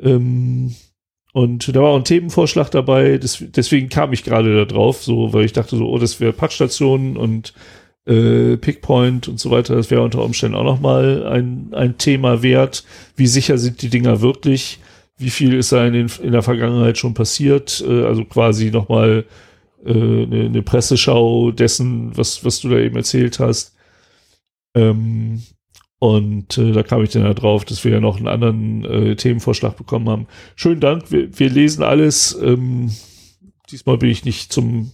Ähm, 0.00 0.76
und 1.32 1.74
da 1.74 1.82
war 1.82 1.90
auch 1.90 1.96
ein 1.96 2.04
Themenvorschlag 2.04 2.70
dabei, 2.70 3.18
das, 3.18 3.44
deswegen 3.48 3.88
kam 3.88 4.12
ich 4.12 4.22
gerade 4.22 4.54
da 4.54 4.64
drauf, 4.64 5.02
so, 5.02 5.32
weil 5.32 5.44
ich 5.44 5.52
dachte 5.52 5.76
so, 5.76 5.88
oh, 5.88 5.98
das 5.98 6.20
wäre 6.20 6.32
Packstationen 6.32 7.16
und 7.16 7.52
äh, 8.06 8.56
Pickpoint 8.56 9.28
und 9.28 9.40
so 9.40 9.50
weiter, 9.50 9.74
das 9.74 9.90
wäre 9.90 10.02
unter 10.02 10.22
Umständen 10.22 10.56
auch 10.56 10.64
nochmal 10.64 11.26
ein, 11.26 11.68
ein 11.72 11.98
Thema 11.98 12.42
wert. 12.42 12.84
Wie 13.16 13.26
sicher 13.26 13.58
sind 13.58 13.82
die 13.82 13.90
Dinger 13.90 14.20
wirklich? 14.20 14.78
Wie 15.18 15.30
viel 15.30 15.54
ist 15.54 15.72
da 15.72 15.86
in, 15.86 15.92
den, 15.92 16.10
in 16.22 16.32
der 16.32 16.42
Vergangenheit 16.42 16.98
schon 16.98 17.14
passiert? 17.14 17.84
Äh, 17.86 18.04
also 18.04 18.24
quasi 18.24 18.70
nochmal 18.70 19.24
äh, 19.84 19.90
eine, 19.92 20.62
Presseschau 20.62 21.50
dessen, 21.50 22.16
was, 22.16 22.44
was 22.44 22.60
du 22.60 22.68
da 22.68 22.78
eben 22.78 22.96
erzählt 22.96 23.38
hast. 23.40 23.74
Ähm, 24.74 25.42
und 25.98 26.58
äh, 26.58 26.72
da 26.72 26.82
kam 26.82 27.02
ich 27.02 27.10
dann 27.10 27.24
da 27.24 27.34
drauf, 27.34 27.64
dass 27.64 27.82
wir 27.84 27.92
ja 27.92 28.00
noch 28.00 28.18
einen 28.18 28.28
anderen 28.28 28.84
äh, 28.84 29.16
Themenvorschlag 29.16 29.76
bekommen 29.76 30.08
haben. 30.08 30.26
Schönen 30.54 30.80
Dank, 30.80 31.10
wir, 31.10 31.38
wir 31.38 31.48
lesen 31.48 31.82
alles. 31.82 32.38
Ähm, 32.40 32.92
diesmal 33.70 33.96
bin 33.98 34.10
ich 34.10 34.24
nicht 34.24 34.52
zum 34.52 34.92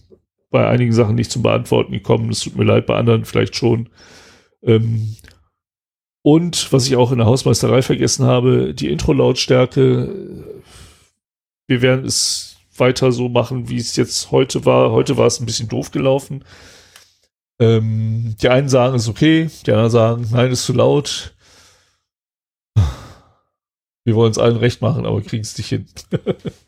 bei 0.53 0.69
einigen 0.69 0.93
Sachen 0.93 1.15
nicht 1.15 1.31
zum 1.31 1.41
Beantworten 1.41 1.91
gekommen. 1.91 2.29
Es 2.29 2.41
tut 2.41 2.55
mir 2.55 2.63
leid, 2.63 2.85
bei 2.85 2.95
anderen 2.95 3.25
vielleicht 3.25 3.55
schon. 3.55 3.89
Ähm, 4.61 5.17
und 6.21 6.71
was 6.71 6.85
ich 6.85 6.95
auch 6.95 7.11
in 7.11 7.17
der 7.17 7.27
Hausmeisterei 7.27 7.81
vergessen 7.81 8.25
habe, 8.25 8.75
die 8.75 8.91
Intro-Lautstärke. 8.91 10.45
Wir 11.67 11.81
werden 11.81 12.05
es 12.05 12.57
weiter 12.77 13.11
so 13.11 13.29
machen, 13.29 13.67
wie 13.67 13.77
es 13.77 13.95
jetzt 13.95 14.29
heute 14.29 14.63
war. 14.63 14.91
Heute 14.91 15.17
war 15.17 15.25
es 15.25 15.39
ein 15.39 15.47
bisschen 15.47 15.69
doof 15.69 15.89
gelaufen. 15.89 16.45
Ähm, 17.59 18.35
die 18.39 18.49
einen 18.49 18.69
sagen, 18.69 18.95
es 18.95 19.03
ist 19.03 19.09
okay, 19.09 19.49
die 19.65 19.71
anderen 19.71 19.91
sagen, 19.91 20.27
nein, 20.31 20.51
ist 20.51 20.65
zu 20.65 20.73
laut. 20.73 21.33
Wir 24.05 24.13
wollen 24.13 24.31
es 24.31 24.37
allen 24.37 24.57
recht 24.57 24.81
machen, 24.81 25.07
aber 25.07 25.21
kriegen 25.21 25.41
es 25.41 25.57
nicht 25.57 25.69
hin. 25.69 25.87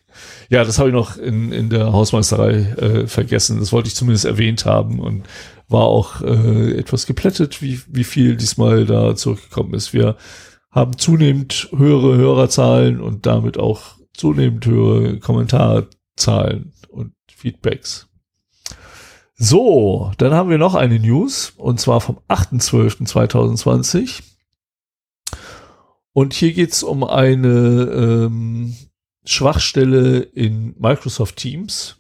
Ja, 0.50 0.64
das 0.64 0.78
habe 0.80 0.90
ich 0.90 0.96
noch 0.96 1.18
in, 1.18 1.52
in 1.52 1.70
der 1.70 1.92
Hausmeisterei 1.92 2.54
äh, 2.54 3.08
vergessen. 3.08 3.60
Das 3.60 3.72
wollte 3.72 3.88
ich 3.88 3.96
zumindest 3.96 4.26
erwähnt 4.26 4.66
haben 4.66 5.00
und 5.00 5.24
war 5.68 5.84
auch 5.84 6.22
äh, 6.22 6.78
etwas 6.78 7.06
geplättet, 7.06 7.62
wie, 7.62 7.82
wie 7.88 8.04
viel 8.04 8.36
diesmal 8.36 8.86
da 8.86 9.16
zurückgekommen 9.16 9.74
ist. 9.74 9.94
Wir 9.94 10.16
haben 10.72 10.98
zunehmend 10.98 11.70
höhere 11.76 12.18
Hörerzahlen 12.18 13.02
und 13.02 13.26
damit 13.26 13.58
auch 13.58 13.96
zunehmend 14.14 14.66
höhere 14.66 15.20
Kommentarzahlen 15.20 16.74
und 16.90 17.14
Feedbacks. 17.34 18.08
So, 19.38 20.12
dann 20.18 20.34
haben 20.34 20.50
wir 20.50 20.58
noch 20.58 20.76
eine 20.76 21.00
News 21.00 21.54
und 21.58 21.80
zwar 21.80 22.00
vom 22.02 22.20
8.12.2020. 22.30 24.22
Und 26.14 26.34
hier 26.34 26.54
geht's 26.54 26.84
um 26.84 27.04
eine 27.04 27.50
ähm, 28.28 28.76
Schwachstelle 29.26 30.20
in 30.20 30.76
Microsoft 30.80 31.38
Teams. 31.38 31.98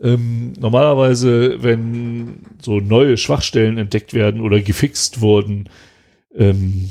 Ähm, 0.00 0.52
normalerweise, 0.58 1.62
wenn 1.62 2.42
so 2.62 2.78
neue 2.80 3.16
Schwachstellen 3.16 3.78
entdeckt 3.78 4.14
werden 4.14 4.40
oder 4.40 4.60
gefixt 4.60 5.20
wurden, 5.20 5.68
ähm, 6.34 6.90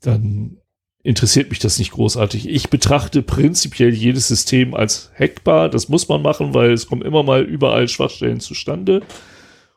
dann 0.00 0.58
interessiert 1.04 1.50
mich 1.50 1.58
das 1.58 1.78
nicht 1.78 1.92
großartig. 1.92 2.48
Ich 2.48 2.70
betrachte 2.70 3.22
prinzipiell 3.22 3.92
jedes 3.92 4.28
System 4.28 4.74
als 4.74 5.10
hackbar. 5.18 5.68
Das 5.68 5.88
muss 5.88 6.08
man 6.08 6.22
machen, 6.22 6.54
weil 6.54 6.72
es 6.72 6.86
kommen 6.86 7.02
immer 7.02 7.22
mal 7.22 7.42
überall 7.42 7.88
Schwachstellen 7.88 8.40
zustande. 8.40 9.02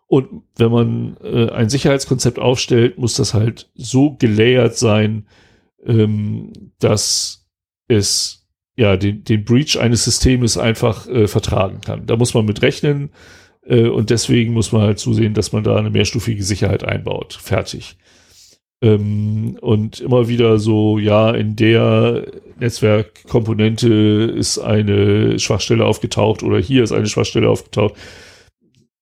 Und 0.08 0.44
wenn 0.56 0.72
man 0.72 1.18
äh, 1.24 1.50
ein 1.50 1.70
Sicherheitskonzept 1.70 2.38
aufstellt, 2.38 2.98
muss 3.00 3.16
das 3.16 3.34
halt 3.34 3.72
so 3.74 4.16
gelayert 4.16 4.78
sein, 4.78 5.28
ähm, 5.84 6.54
dass 6.80 7.48
es 7.88 8.45
ja, 8.78 8.98
den, 8.98 9.24
den 9.24 9.46
Breach 9.46 9.80
eines 9.80 10.04
Systems 10.04 10.58
einfach 10.58 11.08
äh, 11.08 11.28
vertragen 11.28 11.82
kann. 11.82 12.06
Da 12.06 12.18
muss 12.18 12.34
man 12.34 12.46
mit 12.46 12.62
rechnen 12.62 13.10
äh, 13.66 13.88
und 13.88 14.10
deswegen 14.10 14.54
muss 14.54 14.72
man 14.72 14.82
halt 14.82 15.00
zusehen, 15.00 15.34
dass 15.34 15.52
man 15.52 15.64
da 15.64 15.78
eine 15.78 15.90
mehrstufige 15.90 16.44
Sicherheit 16.44 16.84
einbaut. 16.84 17.40
Fertig. 17.42 17.98
Ähm, 18.82 19.58
und 19.62 20.02
immer 20.02 20.28
wieder 20.28 20.60
so, 20.60 21.00
ja, 21.00 21.32
in 21.32 21.56
der 21.56 22.26
Netzwerkkomponente 22.60 24.34
ist 24.36 24.60
eine 24.60 25.40
Schwachstelle 25.40 25.86
aufgetaucht 25.86 26.44
oder 26.44 26.60
hier 26.60 26.84
ist 26.84 26.92
eine 26.92 27.08
Schwachstelle 27.08 27.50
aufgetaucht. 27.50 27.96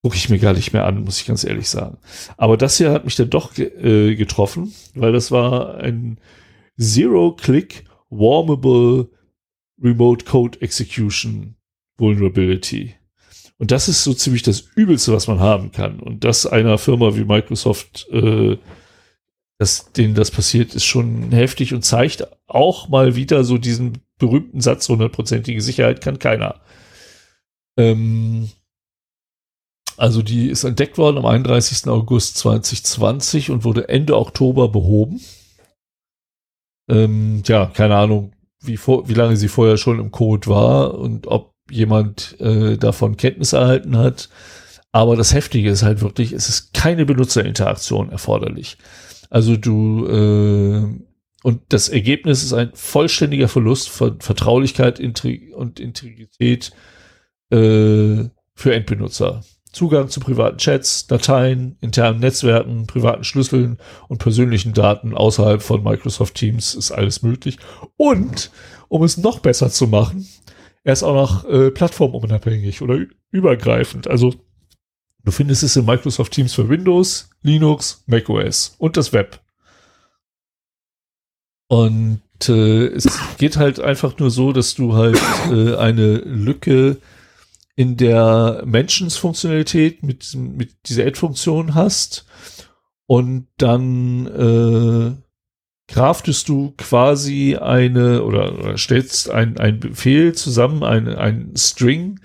Gucke 0.04 0.18
ich 0.18 0.30
mir 0.30 0.40
gar 0.40 0.54
nicht 0.54 0.74
mehr 0.74 0.86
an, 0.86 1.04
muss 1.04 1.20
ich 1.20 1.26
ganz 1.26 1.44
ehrlich 1.44 1.70
sagen. 1.70 1.98
Aber 2.38 2.58
das 2.58 2.78
hier 2.78 2.92
hat 2.92 3.06
mich 3.06 3.16
dann 3.16 3.30
doch 3.30 3.58
äh, 3.58 4.16
getroffen, 4.16 4.74
weil 4.96 5.14
das 5.14 5.32
war 5.32 5.78
ein 5.78 6.18
Zero-Click 6.78 7.86
Warmable 8.10 9.10
Remote 9.84 10.26
Code 10.26 10.62
Execution 10.62 11.56
Vulnerability. 11.98 12.96
Und 13.58 13.72
das 13.72 13.88
ist 13.88 14.04
so 14.04 14.14
ziemlich 14.14 14.42
das 14.42 14.62
Übelste, 14.76 15.14
was 15.14 15.28
man 15.28 15.40
haben 15.40 15.72
kann. 15.72 16.00
Und 16.00 16.24
das 16.24 16.46
einer 16.46 16.78
Firma 16.78 17.16
wie 17.16 17.24
Microsoft, 17.24 18.08
äh, 18.12 18.58
dass 19.60 19.92
denen 19.92 20.16
das 20.16 20.32
passiert, 20.32 20.74
ist 20.76 20.86
schon 20.86 21.32
heftig 21.32 21.74
und 21.74 21.86
zeigt 21.86 22.28
auch 22.48 22.90
mal 22.90 23.16
wieder 23.16 23.44
so 23.44 23.58
diesen 23.58 24.00
berühmten 24.18 24.62
Satz, 24.62 24.90
hundertprozentige 24.90 25.62
Sicherheit 25.62 26.02
kann 26.02 26.20
keiner. 26.20 26.62
Ähm, 27.78 28.50
also 29.98 30.22
die 30.22 30.50
ist 30.50 30.64
entdeckt 30.64 30.98
worden 30.98 31.18
am 31.18 31.26
31. 31.26 31.88
August 31.88 32.38
2020 32.38 33.52
und 33.52 33.64
wurde 33.64 33.90
Ende 33.90 34.18
Oktober 34.18 34.68
behoben. 34.70 35.22
Ähm, 36.90 37.44
ja, 37.46 37.68
keine 37.68 37.96
Ahnung, 37.96 38.34
wie, 38.66 38.78
vor, 38.78 39.08
wie 39.10 39.14
lange 39.14 39.38
sie 39.38 39.48
vorher 39.48 39.78
schon 39.78 40.00
im 40.00 40.12
Code 40.12 40.48
war 40.48 40.98
und 40.98 41.28
ob 41.28 41.54
jemand 41.70 42.40
äh, 42.40 42.78
davon 42.78 43.18
Kenntnis 43.18 43.54
erhalten 43.54 43.98
hat. 43.98 44.30
Aber 44.92 45.16
das 45.16 45.34
Heftige 45.34 45.70
ist 45.70 45.84
halt 45.84 46.02
wirklich, 46.02 46.34
es 46.34 46.50
ist 46.50 46.74
keine 46.74 47.06
Benutzerinteraktion 47.06 48.12
erforderlich. 48.12 48.78
Also 49.30 49.58
du 49.58 50.06
äh, 50.08 51.04
und 51.44 51.62
das 51.70 51.90
Ergebnis 51.90 52.42
ist 52.42 52.54
ein 52.54 52.72
vollständiger 52.74 53.50
Verlust 53.50 53.90
von 53.90 54.22
Vertraulichkeit 54.22 55.00
und 55.00 55.80
Integrität 55.80 56.72
äh, 57.52 58.30
für 58.56 58.74
Endbenutzer. 58.74 59.44
Zugang 59.74 60.08
zu 60.08 60.20
privaten 60.20 60.58
Chats, 60.58 61.08
Dateien, 61.08 61.78
internen 61.82 62.20
Netzwerken, 62.20 62.86
privaten 62.86 63.24
Schlüsseln 63.24 63.80
und 64.08 64.20
persönlichen 64.20 64.74
Daten 64.74 65.16
außerhalb 65.16 65.62
von 65.62 65.84
Microsoft 65.84 66.36
Teams 66.36 66.76
ist 66.76 66.92
alles 66.92 67.24
möglich. 67.24 67.58
Und 67.98 68.52
um 68.88 69.04
es 69.04 69.18
noch 69.18 69.40
besser 69.40 69.72
zu 69.72 69.88
machen, 69.88 70.28
er 70.84 70.94
ist 70.94 71.04
auch 71.04 71.16
noch 71.16 71.46
äh, 71.46 71.72
plattformunabhängig 71.72 72.84
oder 72.84 73.00
übergreifend. 73.32 74.08
Also 74.08 74.36
du 75.24 75.32
findest 75.32 75.64
es 75.64 75.76
in 75.76 75.86
Microsoft 75.86 76.34
Teams 76.34 76.54
für 76.54 76.70
Windows, 76.70 77.30
Linux, 77.42 78.04
macOS 78.06 78.76
und 78.78 78.96
das 78.96 79.12
Web. 79.12 79.42
Und 81.68 82.22
äh, 82.48 82.88
es 82.88 83.08
geht 83.40 83.58
halt 83.58 83.80
einfach 83.80 84.20
nur 84.20 84.30
so, 84.30 84.52
dass 84.52 84.76
du 84.76 84.94
halt 84.94 85.20
äh, 85.50 85.76
eine 85.76 86.18
Lücke 86.18 86.98
in 87.76 87.98
der 87.98 88.64
Mentions-Funktionalität 88.66 90.04
mit, 90.04 90.36
mit 90.36 90.88
dieser 90.88 91.06
Add-Funktion 91.06 91.74
hast 91.74 92.26
und 93.08 93.48
dann 93.58 94.28
äh, 94.28 95.12
craftest 95.88 96.50
du 96.50 96.74
quasi 96.78 97.56
eine 97.56 98.24
oder, 98.24 98.58
oder 98.58 98.78
stellst 98.78 99.30
ein, 99.30 99.58
ein 99.58 99.80
Befehl 99.80 100.34
zusammen, 100.34 100.84
ein, 100.84 101.08
ein 101.08 101.54
String, 101.58 102.20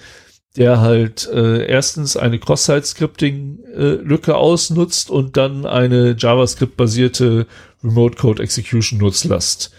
der 0.57 0.81
halt 0.81 1.29
äh, 1.33 1.67
erstens 1.67 2.17
eine 2.17 2.39
Cross-Site-Scripting-Lücke 2.39 4.31
äh, 4.31 4.35
ausnutzt 4.35 5.11
und 5.11 5.37
dann 5.37 5.67
eine 5.67 6.17
JavaScript-basierte 6.19 7.47
Remote-Code-Execution-Nutzlast 7.83 9.73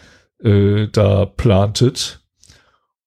äh, 0.44 0.88
da 0.88 1.26
plantet. 1.26 2.22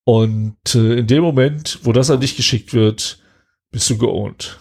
Und 0.04 0.74
äh, 0.74 0.98
in 0.98 1.06
dem 1.06 1.22
Moment, 1.22 1.80
wo 1.82 1.92
das 1.92 2.10
an 2.10 2.20
dich 2.20 2.36
geschickt 2.36 2.74
wird, 2.74 3.22
bist 3.70 3.88
du 3.88 3.98
geowned. 3.98 4.58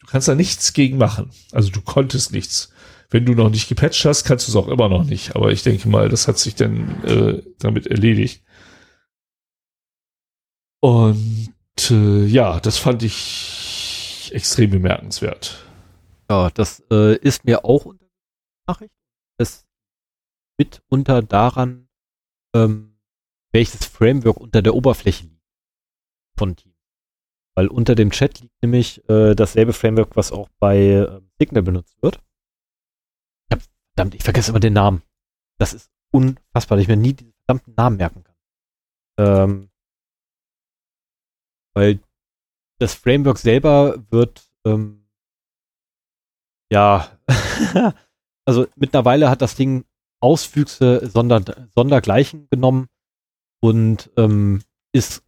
Du 0.00 0.06
kannst 0.06 0.28
da 0.28 0.34
nichts 0.34 0.72
gegen 0.72 0.98
machen. 0.98 1.30
Also 1.52 1.70
du 1.70 1.80
konntest 1.80 2.32
nichts. 2.32 2.72
Wenn 3.10 3.24
du 3.24 3.34
noch 3.34 3.50
nicht 3.50 3.68
gepatcht 3.68 4.04
hast, 4.04 4.24
kannst 4.24 4.46
du 4.46 4.52
es 4.52 4.56
auch 4.56 4.68
immer 4.68 4.88
noch 4.88 5.04
nicht. 5.04 5.36
Aber 5.36 5.50
ich 5.50 5.62
denke 5.62 5.88
mal, 5.88 6.08
das 6.08 6.28
hat 6.28 6.38
sich 6.38 6.54
dann 6.54 7.04
äh, 7.04 7.42
damit 7.58 7.86
erledigt. 7.86 8.42
Und 10.80 11.54
äh, 11.90 12.26
ja, 12.26 12.60
das 12.60 12.78
fand 12.78 13.02
ich 13.02 14.30
extrem 14.32 14.70
bemerkenswert. 14.70 15.64
Ja, 16.28 16.50
das 16.50 16.82
äh, 16.90 17.16
ist 17.16 17.44
mir 17.44 17.64
auch 17.64 17.84
unter 17.84 18.06
Nachricht. 18.66 18.94
Es 19.38 19.66
mitunter 20.58 21.22
daran 21.22 21.88
ähm, 22.54 22.95
welches 23.56 23.86
Framework 23.86 24.36
unter 24.36 24.60
der 24.60 24.74
Oberfläche 24.74 25.24
liegt 25.24 25.42
von 26.36 26.56
Teams. 26.56 26.76
Weil 27.54 27.68
unter 27.68 27.94
dem 27.94 28.10
Chat 28.10 28.40
liegt 28.40 28.62
nämlich 28.62 29.08
äh, 29.08 29.34
dasselbe 29.34 29.72
Framework, 29.72 30.14
was 30.14 30.30
auch 30.30 30.50
bei 30.58 30.76
äh, 30.76 31.22
Signal 31.38 31.62
benutzt 31.62 31.96
wird. 32.02 32.16
Ich 33.48 33.56
hab, 33.56 33.62
verdammt, 33.94 34.14
ich 34.14 34.22
vergesse 34.22 34.50
immer 34.50 34.60
den 34.60 34.74
Namen. 34.74 35.02
Das 35.58 35.72
ist 35.72 35.90
unfassbar, 36.12 36.76
dass 36.76 36.82
ich 36.82 36.88
mir 36.88 36.98
nie 36.98 37.14
diesen 37.14 37.32
verdammten 37.32 37.74
Namen 37.76 37.96
merken 37.96 38.24
kann. 38.24 38.36
Ähm, 39.18 39.70
weil 41.74 42.00
das 42.78 42.92
Framework 42.92 43.38
selber 43.38 44.04
wird 44.10 44.50
ähm, 44.66 45.08
ja 46.70 47.10
also 48.44 48.66
mittlerweile 48.76 49.30
hat 49.30 49.40
das 49.40 49.54
Ding 49.54 49.86
Auswüchse 50.20 51.08
sonder, 51.08 51.42
sondergleichen 51.74 52.48
genommen 52.50 52.88
und 53.60 54.10
ähm, 54.16 54.62
ist 54.92 55.24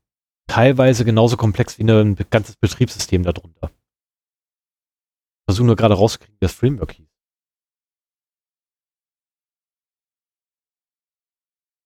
teilweise 0.47 1.05
genauso 1.05 1.37
komplex 1.37 1.79
wie 1.79 1.85
ein 1.85 2.17
ganzes 2.31 2.57
Betriebssystem 2.57 3.23
darunter. 3.23 3.71
Ich 3.71 5.51
versuche 5.51 5.67
nur 5.67 5.77
gerade 5.77 5.95
rauszukriegen, 5.95 6.37
wie 6.37 6.45
das 6.45 6.53
Framework 6.55 6.93
hieß. 6.93 7.09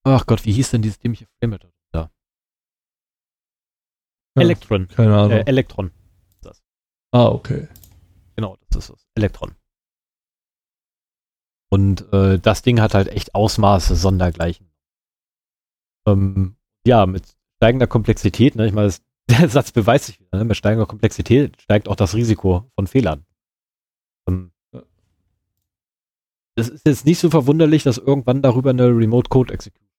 Ach 0.05 0.27
Gott, 0.27 0.45
wie 0.45 0.53
hieß 0.53 0.71
denn 0.71 0.83
dieses 0.83 0.99
dämliche 0.99 1.27
Framework 1.39 1.63
darunter? 1.63 2.13
Ja, 4.37 4.43
Electron. 4.43 4.89
Keine 4.89 5.17
Ahnung. 5.17 5.31
Äh, 5.33 5.45
Electron. 5.47 5.93
Das. 6.41 6.63
Ah, 7.13 7.27
okay. 7.27 7.69
Genau, 8.35 8.57
das 8.71 8.89
ist 8.89 8.97
es. 8.97 9.07
Electron. 9.15 9.55
Und 11.71 12.13
äh, 12.13 12.39
das 12.39 12.63
Ding 12.63 12.81
hat 12.81 12.95
halt 12.95 13.09
echt 13.09 13.35
Ausmaße 13.35 13.95
sondergleichen. 13.97 14.72
Ähm, 16.07 16.57
ja, 16.87 17.07
mit 17.07 17.25
steigender 17.57 17.87
Komplexität, 17.87 18.57
ne, 18.57 18.67
ich 18.67 18.73
meine, 18.73 18.93
der 19.31 19.49
Satz 19.49 19.73
beweist 19.73 20.07
sich 20.07 20.21
wieder, 20.21 20.39
ne, 20.39 20.45
mit 20.45 20.57
steigender 20.57 20.87
Komplexität 20.87 21.61
steigt 21.61 21.89
auch 21.89 21.97
das 21.97 22.15
Risiko 22.15 22.71
von 22.75 22.87
Fehlern. 22.87 23.25
Ähm, 24.29 24.53
es 26.57 26.69
ist 26.69 26.87
jetzt 26.87 27.07
nicht 27.07 27.19
so 27.19 27.31
verwunderlich, 27.31 27.83
dass 27.83 27.99
irgendwann 27.99 28.43
darüber 28.43 28.71
eine 28.71 28.89
Remote 28.89 29.29
Code 29.31 29.55
Execution 29.55 29.93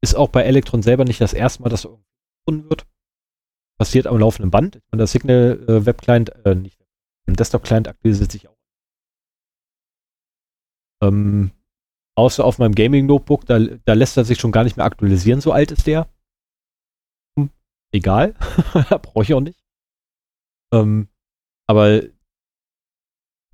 ist 0.00 0.14
auch 0.14 0.28
bei 0.28 0.42
Electron 0.44 0.82
selber 0.82 1.04
nicht 1.04 1.20
das 1.20 1.32
erste 1.32 1.62
Mal, 1.62 1.70
dass 1.70 1.84
irgendwas 1.84 2.06
gefunden 2.46 2.70
wird. 2.70 2.86
Passiert 3.78 4.06
am 4.06 4.18
laufenden 4.18 4.50
Band. 4.50 4.80
Und 4.90 4.98
der 4.98 5.06
Signal 5.06 5.64
äh, 5.68 5.86
Web 5.86 6.02
Client, 6.02 6.30
äh, 6.44 6.54
nicht 6.54 6.78
im 7.26 7.36
Desktop 7.36 7.62
Client 7.62 7.88
aktualisiert 7.88 8.32
sich 8.32 8.48
auch 8.48 8.56
ähm, 11.02 11.50
außer 12.18 12.44
auf 12.44 12.58
meinem 12.58 12.74
Gaming-Notebook, 12.74 13.46
da, 13.46 13.60
da 13.60 13.92
lässt 13.92 14.16
er 14.16 14.24
sich 14.24 14.40
schon 14.40 14.50
gar 14.50 14.64
nicht 14.64 14.76
mehr 14.76 14.86
aktualisieren, 14.86 15.40
so 15.40 15.52
alt 15.52 15.70
ist 15.70 15.86
der. 15.86 16.08
Hm, 17.38 17.50
egal, 17.92 18.32
brauche 19.02 19.22
ich 19.22 19.32
auch 19.34 19.40
nicht. 19.40 19.64
Ähm, 20.74 21.08
aber 21.68 22.02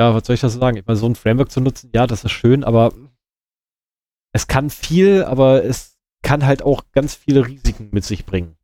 ja, 0.01 0.15
was 0.15 0.27
soll 0.27 0.35
ich 0.35 0.41
das 0.41 0.55
sagen? 0.55 0.79
Ich 0.79 0.87
meine, 0.87 0.97
so 0.97 1.07
ein 1.07 1.15
Framework 1.15 1.51
zu 1.51 1.61
nutzen, 1.61 1.91
ja, 1.95 2.07
das 2.07 2.25
ist 2.25 2.33
schön, 2.33 2.65
aber 2.65 2.93
es 4.33 4.47
kann 4.47 4.71
viel, 4.71 5.23
aber 5.25 5.63
es 5.65 5.99
kann 6.23 6.47
halt 6.47 6.63
auch 6.63 6.91
ganz 6.93 7.15
viele 7.15 7.47
Risiken 7.47 7.91
mit 7.93 8.05
sich 8.05 8.25
bringen. 8.25 8.57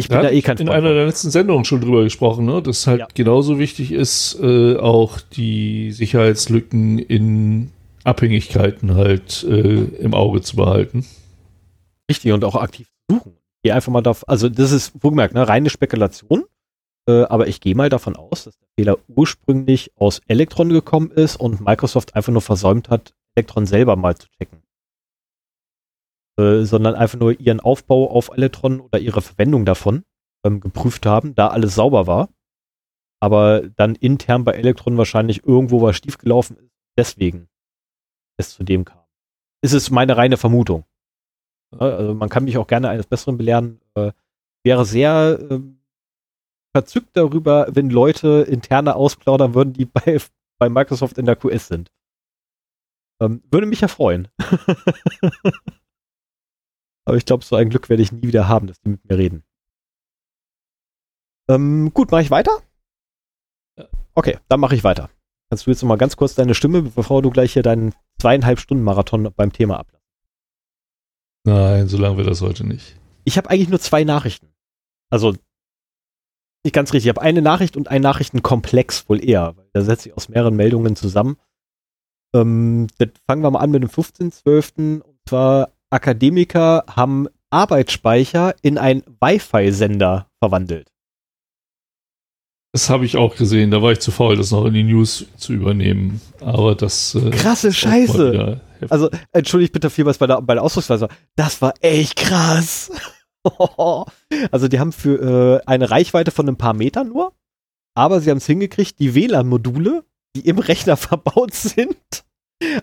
Ich 0.00 0.08
bin 0.08 0.16
da, 0.16 0.22
da 0.24 0.30
eh 0.30 0.42
kein 0.42 0.56
Freund 0.56 0.68
In 0.68 0.74
einer 0.74 0.94
der 0.94 1.06
letzten 1.06 1.30
Sendungen 1.30 1.64
schon 1.64 1.80
drüber 1.80 2.02
gesprochen, 2.04 2.46
ne? 2.46 2.62
dass 2.62 2.86
halt 2.86 3.00
ja. 3.00 3.08
genauso 3.14 3.58
wichtig 3.58 3.92
ist, 3.92 4.38
äh, 4.40 4.76
auch 4.76 5.20
die 5.20 5.92
Sicherheitslücken 5.92 6.98
in 6.98 7.70
Abhängigkeiten 8.04 8.94
halt 8.94 9.44
äh, 9.44 9.84
im 9.84 10.14
Auge 10.14 10.40
zu 10.40 10.56
behalten. 10.56 11.06
Richtig 12.10 12.32
und 12.32 12.44
auch 12.44 12.56
aktiv 12.56 12.88
suchen. 13.10 13.36
Geh 13.62 13.72
einfach 13.72 13.92
mal 13.92 14.00
darauf, 14.00 14.26
also 14.28 14.48
das 14.48 14.72
ist, 14.72 14.92
wohlgemerkt, 15.02 15.34
ne, 15.34 15.46
reine 15.46 15.68
Spekulation, 15.68 16.44
äh, 17.06 17.24
aber 17.24 17.46
ich 17.46 17.60
gehe 17.60 17.74
mal 17.74 17.90
davon 17.90 18.16
aus, 18.16 18.44
dass 18.44 18.58
der 18.58 18.68
Fehler 18.76 18.98
ursprünglich 19.08 19.92
aus 19.96 20.22
Electron 20.26 20.70
gekommen 20.70 21.10
ist 21.10 21.36
und 21.36 21.60
Microsoft 21.60 22.16
einfach 22.16 22.32
nur 22.32 22.42
versäumt 22.42 22.88
hat, 22.88 23.12
Electron 23.34 23.66
selber 23.66 23.96
mal 23.96 24.16
zu 24.16 24.28
checken. 24.38 24.62
Äh, 26.40 26.64
sondern 26.64 26.94
einfach 26.94 27.18
nur 27.18 27.38
ihren 27.38 27.60
Aufbau 27.60 28.10
auf 28.10 28.30
Electron 28.34 28.80
oder 28.80 28.98
ihre 28.98 29.20
Verwendung 29.20 29.66
davon 29.66 30.04
ähm, 30.44 30.60
geprüft 30.60 31.04
haben, 31.04 31.34
da 31.34 31.48
alles 31.48 31.74
sauber 31.74 32.06
war. 32.06 32.30
Aber 33.20 33.68
dann 33.76 33.94
intern 33.94 34.44
bei 34.44 34.52
Electron 34.52 34.96
wahrscheinlich 34.96 35.44
irgendwo 35.46 35.82
was 35.82 35.96
schiefgelaufen 35.96 36.56
ist, 36.56 36.70
deswegen 36.96 37.48
es 38.38 38.54
zu 38.54 38.64
dem 38.64 38.86
kam. 38.86 39.04
Ist 39.62 39.74
es 39.74 39.90
meine 39.90 40.16
reine 40.16 40.38
Vermutung. 40.38 40.86
Also 41.76 42.14
man 42.14 42.30
kann 42.30 42.44
mich 42.44 42.56
auch 42.56 42.66
gerne 42.66 42.88
eines 42.88 43.06
Besseren 43.06 43.36
belehren. 43.36 43.82
Äh, 43.94 44.12
wäre 44.64 44.86
sehr 44.86 45.38
äh, 45.50 45.60
verzückt 46.74 47.18
darüber, 47.18 47.68
wenn 47.70 47.90
Leute 47.90 48.46
interne 48.48 48.96
ausplaudern 48.96 49.54
würden, 49.54 49.74
die 49.74 49.84
bei, 49.84 50.18
bei 50.58 50.70
Microsoft 50.70 51.18
in 51.18 51.26
der 51.26 51.36
QS 51.36 51.68
sind. 51.68 51.90
Ähm, 53.20 53.42
würde 53.50 53.66
mich 53.66 53.82
ja 53.82 53.88
freuen. 53.88 54.28
Aber 57.04 57.16
ich 57.16 57.24
glaube, 57.24 57.44
so 57.44 57.56
ein 57.56 57.70
Glück 57.70 57.88
werde 57.88 58.02
ich 58.02 58.12
nie 58.12 58.22
wieder 58.22 58.48
haben, 58.48 58.66
dass 58.66 58.80
die 58.80 58.90
mit 58.90 59.04
mir 59.08 59.18
reden. 59.18 59.44
Ähm, 61.48 61.92
gut, 61.92 62.10
mache 62.10 62.22
ich 62.22 62.30
weiter? 62.30 62.60
Okay, 64.14 64.38
dann 64.48 64.60
mache 64.60 64.74
ich 64.74 64.84
weiter. 64.84 65.10
Kannst 65.50 65.66
du 65.66 65.70
jetzt 65.70 65.82
noch 65.82 65.88
mal 65.88 65.96
ganz 65.96 66.16
kurz 66.16 66.34
deine 66.34 66.54
Stimme, 66.54 66.82
bevor 66.82 67.22
du 67.22 67.30
gleich 67.30 67.52
hier 67.54 67.62
deinen 67.62 67.94
zweieinhalb 68.20 68.60
Stunden 68.60 68.84
Marathon 68.84 69.32
beim 69.34 69.52
Thema 69.52 69.78
ablässt? 69.78 70.04
Nein, 71.44 71.88
so 71.88 71.96
lange 71.96 72.18
wird 72.18 72.28
das 72.28 72.40
heute 72.40 72.64
nicht. 72.64 72.96
Ich 73.24 73.36
habe 73.36 73.50
eigentlich 73.50 73.68
nur 73.68 73.80
zwei 73.80 74.04
Nachrichten. 74.04 74.52
Also 75.10 75.34
nicht 76.64 76.74
ganz 76.74 76.92
richtig. 76.92 77.06
Ich 77.06 77.16
habe 77.16 77.22
eine 77.22 77.42
Nachricht 77.42 77.76
und 77.76 77.88
einen 77.88 78.02
Nachrichtenkomplex 78.02 79.08
wohl 79.08 79.24
eher. 79.24 79.56
Weil 79.56 79.70
da 79.72 79.82
setze 79.82 80.10
ich 80.10 80.16
aus 80.16 80.28
mehreren 80.28 80.54
Meldungen 80.54 80.94
zusammen. 80.94 81.36
Ähm, 82.34 82.86
fangen 83.26 83.42
wir 83.42 83.50
mal 83.50 83.60
an 83.60 83.70
mit 83.70 83.82
dem 83.82 83.90
15.12. 83.90 85.00
Und 85.00 85.18
zwar 85.26 85.72
Akademiker 85.90 86.84
haben 86.88 87.28
Arbeitsspeicher 87.50 88.54
in 88.62 88.78
einen 88.78 89.02
Wi-Fi-Sender 89.20 90.28
verwandelt. 90.38 90.90
Das 92.72 92.88
habe 92.88 93.04
ich 93.04 93.16
auch 93.16 93.34
gesehen. 93.34 93.72
Da 93.72 93.82
war 93.82 93.90
ich 93.90 93.98
zu 93.98 94.12
faul, 94.12 94.36
das 94.36 94.52
noch 94.52 94.64
in 94.64 94.74
die 94.74 94.84
News 94.84 95.26
zu 95.36 95.52
übernehmen. 95.52 96.20
Aber 96.40 96.76
das. 96.76 97.16
Äh, 97.16 97.30
Krasse 97.30 97.72
Scheiße. 97.72 98.60
Also, 98.88 99.10
entschuldigt 99.32 99.72
bitte 99.72 99.90
vielmals 99.90 100.18
bei 100.18 100.28
der, 100.28 100.40
bei 100.40 100.54
der 100.54 100.62
Ausdrucksweise. 100.62 101.08
Das 101.34 101.60
war 101.60 101.74
echt 101.80 102.16
krass. 102.16 102.92
also, 104.52 104.68
die 104.68 104.78
haben 104.78 104.92
für 104.92 105.60
äh, 105.62 105.66
eine 105.66 105.90
Reichweite 105.90 106.30
von 106.30 106.48
ein 106.48 106.56
paar 106.56 106.74
Metern 106.74 107.08
nur. 107.08 107.32
Aber 107.94 108.20
sie 108.20 108.30
haben 108.30 108.38
es 108.38 108.46
hingekriegt, 108.46 109.00
die 109.00 109.16
WLAN-Module, 109.16 110.04
die 110.36 110.46
im 110.46 110.60
Rechner 110.60 110.96
verbaut 110.96 111.54
sind, 111.54 111.96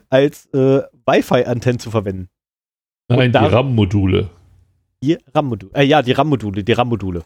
als 0.10 0.48
äh, 0.48 0.82
Wi-Fi-Antennen 1.06 1.80
zu 1.80 1.92
verwenden. 1.92 2.28
Nein, 3.10 3.32
die 3.32 3.38
RAM-Module. 3.38 4.30
Die 5.04 5.18
RAM-Module. 5.34 5.72
Äh, 5.74 5.84
ja, 5.84 6.02
die 6.02 6.12
RAM-Module, 6.12 6.64
die 6.64 6.74
RAM-Module. 6.74 7.24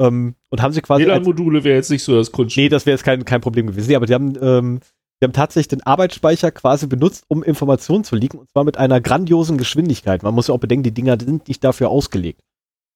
Ähm, 0.00 0.34
und 0.50 0.62
haben 0.62 0.72
sie 0.72 0.80
quasi. 0.80 1.04
WLAN-Module 1.04 1.64
wäre 1.64 1.76
jetzt 1.76 1.90
nicht 1.90 2.02
so 2.02 2.16
das 2.16 2.32
Kunststück. 2.32 2.62
Nee, 2.62 2.68
das 2.68 2.86
wäre 2.86 2.94
jetzt 2.94 3.04
kein, 3.04 3.24
kein 3.24 3.40
Problem 3.40 3.66
gewesen. 3.66 3.88
Nee, 3.88 3.96
aber 3.96 4.06
die 4.06 4.14
haben, 4.14 4.36
ähm, 4.40 4.80
die 5.20 5.24
haben 5.24 5.32
tatsächlich 5.32 5.68
den 5.68 5.82
Arbeitsspeicher 5.82 6.50
quasi 6.50 6.86
benutzt, 6.86 7.24
um 7.28 7.42
Informationen 7.42 8.04
zu 8.04 8.16
liegen, 8.16 8.38
und 8.38 8.50
zwar 8.50 8.64
mit 8.64 8.78
einer 8.78 9.00
grandiosen 9.00 9.58
Geschwindigkeit. 9.58 10.22
Man 10.22 10.34
muss 10.34 10.48
ja 10.48 10.54
auch 10.54 10.60
bedenken, 10.60 10.84
die 10.84 10.94
Dinger 10.94 11.18
sind 11.20 11.46
nicht 11.48 11.62
dafür 11.62 11.90
ausgelegt. 11.90 12.40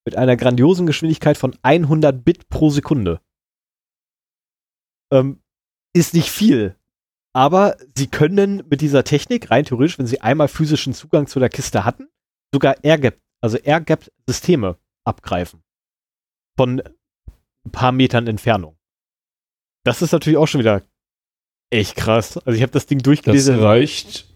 Mit 0.05 0.15
einer 0.15 0.35
grandiosen 0.35 0.87
Geschwindigkeit 0.87 1.37
von 1.37 1.55
100 1.61 2.25
Bit 2.25 2.49
pro 2.49 2.69
Sekunde. 2.69 3.21
Ähm, 5.11 5.39
ist 5.93 6.13
nicht 6.13 6.29
viel. 6.29 6.75
Aber 7.33 7.77
sie 7.95 8.07
können 8.07 8.63
mit 8.69 8.81
dieser 8.81 9.03
Technik, 9.03 9.51
rein 9.51 9.65
theoretisch, 9.65 9.99
wenn 9.99 10.07
sie 10.07 10.21
einmal 10.21 10.47
physischen 10.47 10.93
Zugang 10.93 11.27
zu 11.27 11.39
der 11.39 11.49
Kiste 11.49 11.85
hatten, 11.85 12.07
sogar 12.53 12.83
Airgap, 12.83 13.19
also 13.41 13.57
Airgap-Systeme 13.57 14.77
abgreifen. 15.03 15.61
Von 16.57 16.81
ein 16.81 17.71
paar 17.71 17.91
Metern 17.91 18.27
Entfernung. 18.27 18.77
Das 19.83 20.01
ist 20.01 20.11
natürlich 20.11 20.37
auch 20.37 20.47
schon 20.47 20.59
wieder 20.59 20.81
echt 21.69 21.95
krass. 21.95 22.37
Also 22.37 22.55
ich 22.55 22.61
habe 22.61 22.71
das 22.71 22.87
Ding 22.87 22.99
durchgelesen. 22.99 23.57
Das 23.57 23.63
reicht 23.63 24.33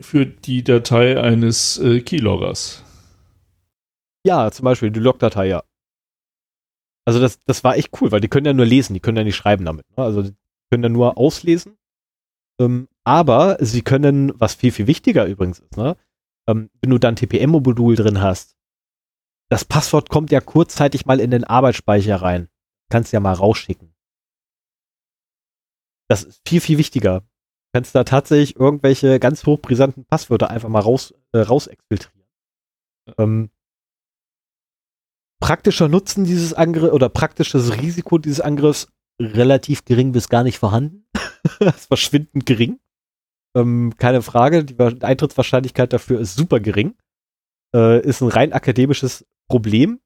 für 0.00 0.26
die 0.26 0.62
Datei 0.62 1.20
eines 1.20 1.78
äh, 1.78 2.00
Keyloggers. 2.00 2.84
Ja, 4.24 4.50
zum 4.50 4.64
Beispiel 4.64 4.90
die 4.90 5.00
Logdatei, 5.00 5.46
ja. 5.46 5.64
Also 7.04 7.20
das, 7.20 7.42
das 7.44 7.64
war 7.64 7.76
echt 7.76 7.90
cool, 8.00 8.12
weil 8.12 8.20
die 8.20 8.28
können 8.28 8.46
ja 8.46 8.52
nur 8.52 8.66
lesen, 8.66 8.94
die 8.94 9.00
können 9.00 9.16
ja 9.16 9.24
nicht 9.24 9.36
schreiben 9.36 9.64
damit. 9.64 9.86
Ne? 9.96 10.04
Also 10.04 10.22
die 10.22 10.34
können 10.70 10.82
ja 10.82 10.88
nur 10.88 11.16
auslesen 11.16 11.78
ähm, 12.58 12.88
aber 13.04 13.56
sie 13.60 13.82
können, 13.82 14.32
was 14.38 14.54
viel, 14.54 14.72
viel 14.72 14.86
wichtiger 14.86 15.26
übrigens 15.26 15.60
ist, 15.60 15.76
ne? 15.76 15.96
Ähm, 16.48 16.70
wenn 16.80 16.90
du 16.90 16.98
dann 16.98 17.16
TPM-Modul 17.16 17.96
drin 17.96 18.20
hast, 18.20 18.56
das 19.50 19.64
Passwort 19.64 20.10
kommt 20.10 20.30
ja 20.30 20.40
kurzzeitig 20.40 21.06
mal 21.06 21.20
in 21.20 21.30
den 21.30 21.44
Arbeitsspeicher 21.44 22.16
rein. 22.16 22.48
Kannst 22.90 23.12
ja 23.12 23.20
mal 23.20 23.32
rausschicken. 23.32 23.94
Das 26.08 26.24
ist 26.24 26.40
viel, 26.46 26.60
viel 26.60 26.78
wichtiger. 26.78 27.22
kannst 27.74 27.94
da 27.94 28.04
tatsächlich 28.04 28.56
irgendwelche 28.56 29.20
ganz 29.20 29.44
hochbrisanten 29.44 30.06
Passwörter 30.06 30.50
einfach 30.50 30.70
mal 30.70 30.80
raus, 30.80 31.14
äh, 31.32 31.40
raus 31.40 31.66
exfiltrieren. 31.66 32.26
Ähm, 33.18 33.50
praktischer 35.40 35.88
Nutzen 35.88 36.24
dieses 36.24 36.54
Angriffs 36.54 36.92
oder 36.92 37.10
praktisches 37.10 37.76
Risiko 37.76 38.18
dieses 38.18 38.40
Angriffs 38.40 38.88
relativ 39.20 39.84
gering 39.84 40.12
bis 40.12 40.28
gar 40.28 40.42
nicht 40.44 40.58
vorhanden. 40.58 41.06
das 41.60 41.86
verschwindend 41.86 42.46
gering. 42.46 42.80
Ähm, 43.56 43.94
keine 43.96 44.22
Frage, 44.22 44.64
die 44.64 44.78
Eintrittswahrscheinlichkeit 44.78 45.92
dafür 45.92 46.20
ist 46.20 46.36
super 46.36 46.60
gering. 46.60 46.94
Äh, 47.74 48.00
ist 48.06 48.20
ein 48.20 48.28
rein 48.28 48.52
akademisches 48.52 49.26
Problem. 49.48 50.00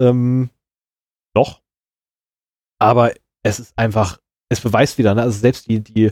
Ähm, 0.00 0.50
doch. 1.34 1.62
Aber 2.78 3.14
es 3.42 3.60
ist 3.60 3.78
einfach, 3.78 4.20
es 4.48 4.60
beweist 4.60 4.98
wieder, 4.98 5.14
ne? 5.14 5.22
also 5.22 5.38
selbst 5.38 5.68
die, 5.68 5.80
die, 5.80 6.10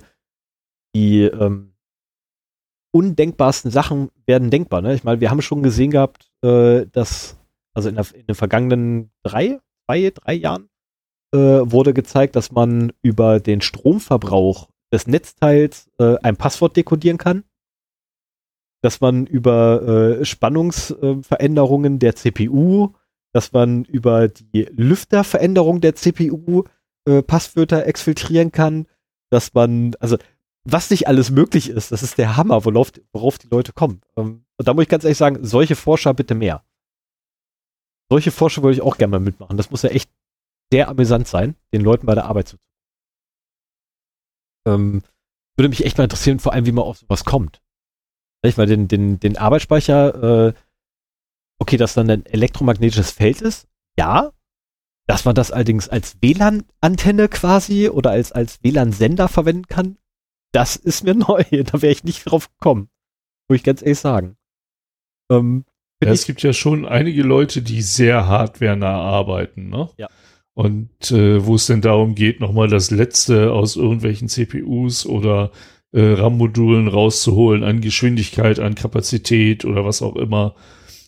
die 0.95 1.23
ähm, 1.23 1.75
undenkbarsten 2.93 3.71
Sachen 3.71 4.11
werden 4.27 4.51
denkbar. 4.51 4.81
Ne? 4.81 4.95
Ich 4.95 5.05
meine, 5.05 5.21
wir 5.21 5.31
haben 5.31 5.43
schon 5.43 5.63
gesehen 5.63 5.91
gehabt, 5.91 6.31
äh, 6.43 6.87
dass, 6.87 7.39
also 7.75 7.89
in, 7.89 7.97
der, 7.97 8.15
in 8.15 8.27
den 8.27 8.35
vergangenen 8.35 9.13
drei, 9.23 9.61
zwei, 9.87 10.11
drei 10.11 10.35
Jahren 10.35 10.70
äh, 11.33 11.39
wurde 11.39 11.95
gezeigt, 11.95 12.37
dass 12.37 12.53
man 12.53 12.93
über 13.03 13.41
den 13.41 13.61
Stromverbrauch 13.61 14.69
des 14.93 15.07
Netzteils 15.07 15.91
äh, 15.99 16.17
ein 16.23 16.37
Passwort 16.37 16.77
dekodieren 16.77 17.19
kann. 17.19 17.45
Dass 18.83 19.01
man 19.01 19.27
über 19.27 19.83
äh, 20.21 20.25
Spannungsveränderungen 20.25 21.99
der 21.99 22.17
CPU, 22.17 22.95
dass 23.33 23.53
man 23.53 23.85
über 23.85 24.29
die 24.29 24.63
Lüfterveränderung 24.71 25.81
der 25.81 25.95
CPU 25.95 26.65
äh, 27.07 27.23
Passwörter 27.23 27.87
exfiltrieren 27.87 28.53
kann, 28.53 28.87
dass 29.31 29.55
man, 29.55 29.95
also 30.01 30.17
was 30.65 30.91
nicht 30.91 31.09
alles 31.09 31.31
möglich 31.31 31.71
ist, 31.71 31.93
das 31.93 32.03
ist 32.03 32.19
der 32.19 32.37
Hammer, 32.37 32.65
worauf, 32.65 32.93
worauf 33.13 33.39
die 33.39 33.49
Leute 33.49 33.73
kommen. 33.73 34.01
Ähm, 34.17 34.45
und 34.57 34.69
da 34.69 34.75
muss 34.75 34.83
ich 34.83 34.89
ganz 34.89 35.05
ehrlich 35.05 35.19
sagen, 35.19 35.45
solche 35.45 35.77
Forscher 35.77 36.13
bitte 36.15 36.35
mehr. 36.35 36.65
Solche 38.11 38.33
Forscher 38.33 38.63
würde 38.63 38.75
ich 38.75 38.83
auch 38.83 38.97
gerne 38.99 39.13
mal 39.13 39.21
mitmachen. 39.21 39.57
Das 39.57 39.71
muss 39.71 39.83
ja 39.83 39.91
echt 39.91 40.11
sehr 40.73 40.89
amüsant 40.89 41.27
sein, 41.29 41.57
den 41.73 41.83
Leuten 41.83 42.07
bei 42.07 42.15
der 42.15 42.27
Arbeit 42.27 42.49
zu 42.49 42.57
ähm, 44.67 45.03
würde 45.57 45.69
mich 45.69 45.85
echt 45.85 45.99
mal 45.99 46.05
interessieren, 46.05 46.39
vor 46.39 46.53
allem, 46.53 46.67
wie 46.67 46.73
man 46.73 46.85
auf 46.85 46.99
sowas 46.99 47.25
kommt. 47.25 47.61
Nicht? 48.45 48.59
Weil 48.59 48.67
den, 48.67 48.89
den, 48.89 49.21
den 49.21 49.37
Arbeitsspeicher, 49.37 50.49
äh, 50.49 50.55
okay, 51.59 51.77
dass 51.77 51.95
dann 51.95 52.11
ein 52.11 52.27
elektromagnetisches 52.27 53.11
Feld 53.11 53.41
ist, 53.43 53.69
ja. 53.99 54.33
Dass 55.07 55.25
man 55.25 55.35
das 55.35 55.51
allerdings 55.51 55.89
als 55.89 56.23
WLAN-Antenne 56.23 57.29
quasi 57.29 57.89
oder 57.89 58.11
als, 58.11 58.33
als 58.33 58.63
WLAN-Sender 58.63 59.29
verwenden 59.29 59.67
kann, 59.67 59.99
das 60.53 60.77
ist 60.77 61.05
mir 61.05 61.15
neu. 61.17 61.45
Da 61.51 61.83
wäre 61.83 61.93
ich 61.93 62.05
nicht 62.05 62.25
drauf 62.25 62.49
gekommen. 62.51 62.89
Muss 63.49 63.57
ich 63.57 63.65
ganz 63.65 63.83
ehrlich 63.83 63.99
sagen. 63.99 64.37
Ähm, 65.31 65.65
ja, 66.03 66.11
es 66.11 66.25
gibt 66.25 66.43
ja 66.43 66.53
schon 66.55 66.87
einige 66.87 67.23
Leute, 67.23 67.61
die 67.61 67.83
sehr 67.83 68.27
hardwarenah 68.27 69.03
arbeiten, 69.03 69.69
ne? 69.69 69.91
Ja. 69.99 70.09
Und 70.61 71.11
äh, 71.11 71.47
wo 71.47 71.55
es 71.55 71.69
denn 71.69 71.81
darum 71.81 72.15
geht, 72.15 72.39
nochmal 72.39 72.69
das 72.69 72.91
Letzte 72.91 73.51
aus 73.51 73.77
irgendwelchen 73.77 74.29
CPUs 74.29 75.07
oder 75.07 75.53
äh, 75.91 76.03
RAM-Modulen 76.03 76.87
rauszuholen 76.87 77.65
an 77.65 77.81
Geschwindigkeit, 77.81 78.61
an 78.61 78.75
Kapazität 78.75 79.65
oder 79.65 79.87
was 79.87 80.03
auch 80.03 80.17
immer. 80.17 80.55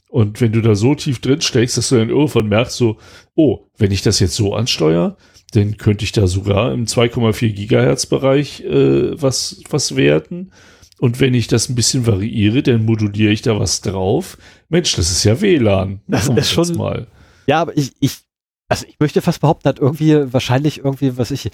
Und 0.09 0.41
wenn 0.41 0.53
du 0.53 0.63
da 0.63 0.75
so 0.75 0.95
tief 0.95 1.21
drin 1.21 1.43
steckst, 1.43 1.77
dass 1.77 1.91
du 1.91 1.97
dann 1.97 2.09
irgendwann 2.09 2.49
merkst, 2.49 2.79
so, 2.79 2.97
oh, 3.35 3.67
wenn 3.77 3.93
ich 3.93 4.01
das 4.01 4.21
jetzt 4.21 4.37
so 4.37 4.55
ansteuere, 4.55 5.19
dann 5.53 5.77
könnte 5.77 6.07
ich 6.07 6.13
da 6.13 6.27
sogar 6.27 6.73
im 6.73 6.87
2,4 6.87 7.53
Gigahertz 7.53 8.07
Bereich 8.07 8.63
äh, 8.63 9.21
was, 9.21 9.61
was 9.69 9.97
werten. 9.97 10.53
Und 10.99 11.21
wenn 11.21 11.35
ich 11.35 11.47
das 11.47 11.69
ein 11.69 11.75
bisschen 11.75 12.07
variiere, 12.07 12.63
dann 12.63 12.87
moduliere 12.87 13.33
ich 13.33 13.43
da 13.43 13.61
was 13.61 13.83
drauf. 13.83 14.39
Mensch, 14.71 14.97
das 14.97 15.11
ist 15.11 15.25
ja 15.25 15.43
WLAN. 15.43 16.01
Das 16.07 16.29
ist 16.29 16.53
schon 16.53 16.75
mal. 16.79 17.07
Ja, 17.47 17.61
aber 17.61 17.77
ich, 17.77 17.93
ich 18.01 18.23
also 18.73 18.87
ich 18.89 18.99
möchte 18.99 19.21
fast 19.21 19.43
behaupten, 19.43 19.69
hat 19.69 19.79
irgendwie 19.81 20.33
wahrscheinlich 20.33 20.79
irgendwie, 20.79 21.19
was 21.19 21.31
ich, 21.31 21.51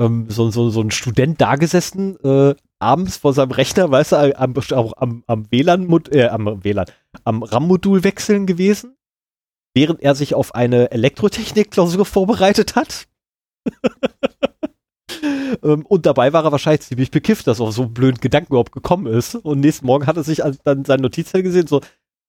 ähm, 0.00 0.26
so, 0.30 0.50
so, 0.50 0.70
so 0.70 0.80
ein 0.80 0.92
Student 0.92 1.40
da 1.40 1.56
gesessen, 1.56 2.16
äh, 2.22 2.54
abends 2.78 3.16
vor 3.16 3.32
seinem 3.32 3.50
Rechner, 3.50 3.90
weißt 3.90 4.12
du, 4.12 4.38
am, 4.38 4.54
auch 4.56 4.92
am, 4.96 5.24
am 5.26 5.50
WLAN, 5.50 5.90
äh, 6.12 6.28
am 6.28 6.62
WLAN, 6.62 6.86
am 7.24 7.42
RAM-Modul 7.42 8.04
wechseln 8.04 8.46
gewesen, 8.46 8.96
während 9.74 10.00
er 10.00 10.14
sich 10.14 10.34
auf 10.34 10.54
eine 10.54 10.92
Elektrotechnik-Klausur 10.92 12.06
vorbereitet 12.06 12.76
hat. 12.76 13.08
ähm, 15.64 15.84
und 15.86 16.06
dabei 16.06 16.32
war 16.32 16.44
er 16.44 16.52
wahrscheinlich 16.52 16.82
ziemlich 16.82 17.10
bekifft, 17.10 17.48
dass 17.48 17.60
auf 17.60 17.72
so 17.72 17.82
einen 17.82 17.94
blöden 17.94 18.20
Gedanken 18.20 18.52
überhaupt 18.52 18.72
gekommen 18.72 19.08
ist. 19.08 19.34
Und 19.34 19.58
nächsten 19.58 19.86
Morgen 19.86 20.06
hat 20.06 20.16
er 20.16 20.22
sich 20.22 20.40
dann 20.62 20.84
seine 20.84 21.02
Notizzettel 21.02 21.42
gesehen, 21.42 21.66
so 21.66 21.80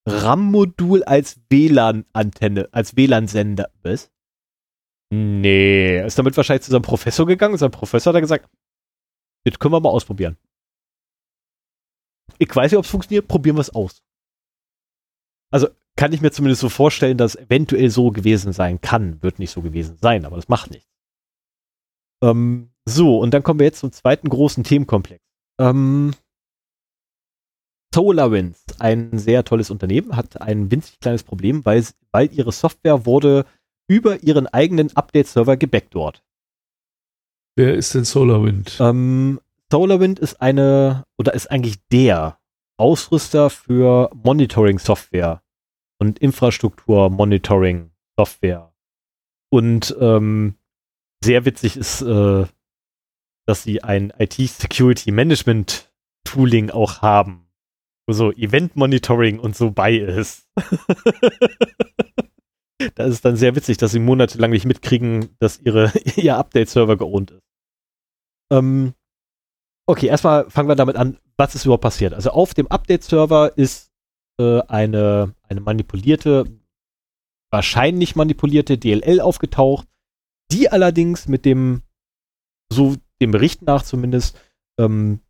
RAM-Modul 0.07 1.03
als 1.03 1.39
WLAN-Antenne, 1.49 2.69
als 2.71 2.95
WLAN-Sender. 2.95 3.69
Was? 3.83 4.09
Nee, 5.13 6.05
ist 6.05 6.17
damit 6.17 6.37
wahrscheinlich 6.37 6.63
zu 6.63 6.71
seinem 6.71 6.83
Professor 6.83 7.25
gegangen. 7.25 7.57
Sein 7.57 7.69
Professor 7.69 8.13
hat 8.13 8.21
gesagt, 8.21 8.49
das 9.43 9.59
können 9.59 9.73
wir 9.73 9.81
mal 9.81 9.89
ausprobieren. 9.89 10.37
Ich 12.37 12.55
weiß 12.55 12.71
nicht, 12.71 12.77
ob 12.77 12.85
es 12.85 12.91
funktioniert, 12.91 13.27
probieren 13.27 13.57
wir 13.57 13.61
es 13.61 13.75
aus. 13.75 14.01
Also 15.51 15.67
kann 15.97 16.13
ich 16.13 16.21
mir 16.21 16.31
zumindest 16.31 16.61
so 16.61 16.69
vorstellen, 16.69 17.17
dass 17.17 17.35
eventuell 17.35 17.89
so 17.89 18.11
gewesen 18.11 18.53
sein 18.53 18.79
kann. 18.79 19.21
Wird 19.21 19.37
nicht 19.37 19.51
so 19.51 19.61
gewesen 19.61 19.97
sein, 20.01 20.25
aber 20.25 20.37
das 20.37 20.47
macht 20.47 20.71
nichts. 20.71 20.89
Ähm, 22.23 22.71
so, 22.85 23.19
und 23.19 23.33
dann 23.33 23.43
kommen 23.43 23.59
wir 23.59 23.67
jetzt 23.67 23.79
zum 23.79 23.91
zweiten 23.91 24.29
großen 24.29 24.63
Themenkomplex. 24.63 25.21
Ähm, 25.59 26.13
SolarWinds, 27.93 28.63
ein 28.79 29.19
sehr 29.19 29.43
tolles 29.43 29.69
Unternehmen, 29.69 30.15
hat 30.15 30.41
ein 30.41 30.71
winzig 30.71 31.01
kleines 31.01 31.23
Problem, 31.23 31.65
weil, 31.65 31.85
weil 32.11 32.31
ihre 32.31 32.53
Software 32.53 33.05
wurde 33.05 33.45
über 33.91 34.23
ihren 34.23 34.47
eigenen 34.47 34.95
Update-Server 34.95 35.57
gebackdoort. 35.57 36.23
Wer 37.57 37.75
ist 37.75 37.93
denn 37.93 38.05
SolarWind? 38.05 38.77
Ähm, 38.79 39.41
SolarWind 39.69 40.17
ist 40.19 40.39
eine 40.39 41.03
oder 41.17 41.33
ist 41.33 41.51
eigentlich 41.51 41.85
der 41.91 42.39
Ausrüster 42.77 43.49
für 43.49 44.09
Monitoring-Software 44.13 45.43
und 45.99 46.19
Infrastruktur-Monitoring-Software. 46.19 48.73
Und 49.49 49.93
ähm, 49.99 50.55
sehr 51.21 51.43
witzig 51.43 51.75
ist, 51.75 52.01
äh, 52.01 52.45
dass 53.45 53.63
sie 53.63 53.83
ein 53.83 54.13
IT-Security-Management-Tooling 54.17 56.69
auch 56.69 57.01
haben, 57.01 57.49
wo 58.07 58.13
so 58.13 58.31
Event-Monitoring 58.31 59.37
und 59.37 59.57
so 59.57 59.71
bei 59.71 59.97
ist. 59.97 60.47
da 62.95 63.05
ist 63.05 63.25
dann 63.25 63.35
sehr 63.35 63.55
witzig, 63.55 63.77
dass 63.77 63.91
sie 63.91 63.99
monatelang 63.99 64.51
nicht 64.51 64.65
mitkriegen, 64.65 65.35
dass 65.39 65.59
ihre, 65.59 65.91
ihr 66.15 66.37
Update-Server 66.37 66.97
geohnt 66.97 67.31
ist. 67.31 67.43
Ähm, 68.51 68.93
okay, 69.87 70.07
erstmal 70.07 70.49
fangen 70.49 70.69
wir 70.69 70.75
damit 70.75 70.95
an, 70.95 71.17
was 71.37 71.55
ist 71.55 71.65
überhaupt 71.65 71.83
passiert. 71.83 72.13
Also 72.13 72.31
auf 72.31 72.53
dem 72.53 72.67
Update-Server 72.67 73.57
ist 73.57 73.91
äh, 74.39 74.61
eine, 74.67 75.33
eine 75.43 75.61
manipulierte, 75.61 76.45
wahrscheinlich 77.51 78.15
manipulierte 78.15 78.77
DLL 78.77 79.21
aufgetaucht, 79.21 79.87
die 80.51 80.69
allerdings 80.69 81.27
mit 81.27 81.45
dem, 81.45 81.83
so 82.71 82.95
dem 83.21 83.31
Bericht 83.31 83.61
nach 83.61 83.83
zumindest, 83.83 84.39
ähm, 84.79 85.21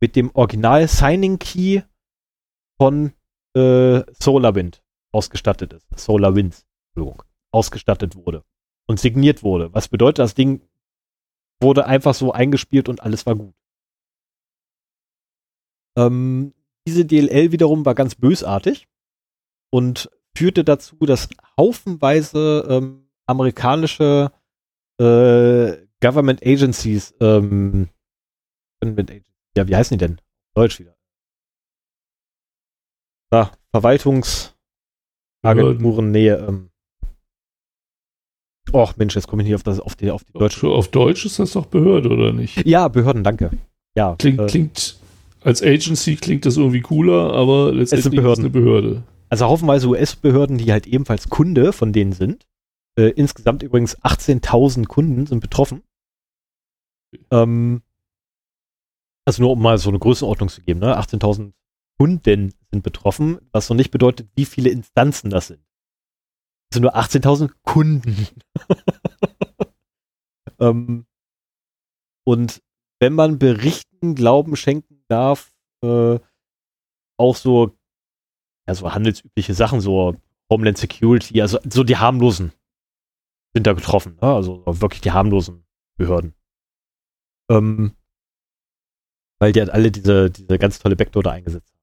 mit 0.00 0.16
dem 0.16 0.30
Original 0.34 0.86
Signing 0.86 1.38
Key 1.38 1.82
von 2.80 3.12
äh, 3.56 4.02
SolarWind 4.20 4.82
ausgestattet 5.12 5.72
ist. 5.72 5.86
SolarWinds. 5.96 6.67
Entschuldigung, 6.90 7.22
ausgestattet 7.52 8.16
wurde 8.16 8.44
und 8.86 8.98
signiert 8.98 9.42
wurde. 9.42 9.72
Was 9.72 9.88
bedeutet, 9.88 10.20
das 10.20 10.34
Ding 10.34 10.62
wurde 11.60 11.86
einfach 11.86 12.14
so 12.14 12.32
eingespielt 12.32 12.88
und 12.88 13.02
alles 13.02 13.26
war 13.26 13.34
gut. 13.34 13.54
Ähm, 15.96 16.54
diese 16.86 17.04
DLL 17.04 17.52
wiederum 17.52 17.84
war 17.84 17.94
ganz 17.94 18.14
bösartig 18.14 18.88
und 19.70 20.10
führte 20.36 20.64
dazu, 20.64 20.96
dass 21.00 21.28
haufenweise 21.58 22.66
ähm, 22.68 23.10
amerikanische 23.26 24.30
äh, 25.00 25.88
Government 26.00 26.46
Agencies, 26.46 27.14
ähm, 27.20 27.88
ja, 29.56 29.66
wie 29.66 29.76
heißen 29.76 29.98
die 29.98 30.06
denn? 30.06 30.20
Deutsch 30.54 30.78
wieder. 30.78 30.96
Ah, 33.30 33.50
Verwaltungsagenturen, 33.72 36.12
Nähe, 36.12 36.36
ähm, 36.36 36.70
Och 38.72 38.96
Mensch, 38.96 39.14
jetzt 39.14 39.26
komme 39.28 39.42
ich 39.42 39.48
nicht 39.48 39.54
auf, 39.54 39.62
das, 39.62 39.80
auf, 39.80 39.96
die, 39.96 40.10
auf 40.10 40.24
die 40.24 40.32
deutsche. 40.32 40.68
Auf 40.68 40.88
Deutsch 40.88 41.24
ist 41.26 41.38
das 41.38 41.52
doch 41.52 41.66
Behörde, 41.66 42.10
oder 42.10 42.32
nicht? 42.32 42.66
Ja, 42.66 42.88
Behörden, 42.88 43.24
danke. 43.24 43.50
Ja, 43.96 44.14
klingt, 44.18 44.40
äh, 44.40 44.46
klingt 44.46 44.98
als 45.42 45.62
Agency 45.62 46.16
klingt 46.16 46.44
das 46.46 46.56
irgendwie 46.56 46.80
cooler, 46.80 47.32
aber 47.32 47.72
letztendlich 47.72 48.14
ist, 48.14 48.32
ist 48.32 48.38
eine 48.38 48.50
Behörde. 48.50 49.02
Also 49.28 49.46
haufenweise 49.46 49.88
US-Behörden, 49.88 50.58
die 50.58 50.72
halt 50.72 50.86
ebenfalls 50.86 51.28
Kunde 51.28 51.72
von 51.72 51.92
denen 51.92 52.12
sind. 52.12 52.46
Äh, 52.98 53.10
insgesamt 53.10 53.62
übrigens 53.62 53.98
18.000 54.02 54.86
Kunden 54.86 55.26
sind 55.26 55.40
betroffen. 55.40 55.82
Ähm, 57.30 57.82
Also 59.24 59.42
nur 59.42 59.52
um 59.52 59.62
mal 59.62 59.78
so 59.78 59.90
eine 59.90 59.98
Größenordnung 59.98 60.48
zu 60.48 60.62
geben, 60.62 60.80
ne? 60.80 60.98
18.000 60.98 61.52
Kunden 61.98 62.52
sind 62.70 62.82
betroffen, 62.82 63.38
was 63.52 63.68
noch 63.68 63.76
nicht 63.76 63.90
bedeutet, 63.90 64.28
wie 64.36 64.44
viele 64.44 64.70
Instanzen 64.70 65.30
das 65.30 65.48
sind. 65.48 65.60
Sind 66.72 66.82
nur 66.82 66.96
18.000 66.96 67.50
Kunden. 67.62 68.26
ähm, 70.60 71.06
und 72.24 72.62
wenn 73.00 73.14
man 73.14 73.38
Berichten 73.38 74.14
Glauben 74.14 74.56
schenken 74.56 75.02
darf, 75.08 75.54
äh, 75.82 76.18
auch 77.18 77.36
so, 77.36 77.76
ja, 78.66 78.74
so 78.74 78.92
handelsübliche 78.92 79.54
Sachen, 79.54 79.80
so 79.80 80.16
Homeland 80.50 80.78
Security, 80.78 81.40
also 81.40 81.58
so 81.68 81.84
die 81.84 81.96
harmlosen 81.96 82.52
sind 83.54 83.66
da 83.66 83.72
getroffen, 83.72 84.16
ne? 84.20 84.34
also 84.34 84.64
wirklich 84.66 85.00
die 85.00 85.12
harmlosen 85.12 85.64
Behörden. 85.96 86.34
Ähm, 87.50 87.96
weil 89.40 89.52
die 89.52 89.60
halt 89.60 89.70
alle 89.70 89.90
diese, 89.90 90.30
diese 90.30 90.58
ganz 90.58 90.78
tolle 90.78 90.96
Backdoor 90.96 91.22
da 91.22 91.32
eingesetzt 91.32 91.72
haben. 91.72 91.78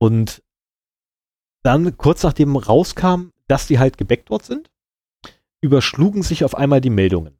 Und 0.00 0.42
dann, 1.64 1.96
kurz 1.96 2.22
nachdem 2.22 2.56
rauskam, 2.56 3.32
dass 3.48 3.66
die 3.66 3.78
halt 3.78 3.98
gebackdort 3.98 4.44
sind, 4.44 4.70
überschlugen 5.60 6.22
sich 6.22 6.44
auf 6.44 6.54
einmal 6.54 6.80
die 6.80 6.90
Meldungen. 6.90 7.38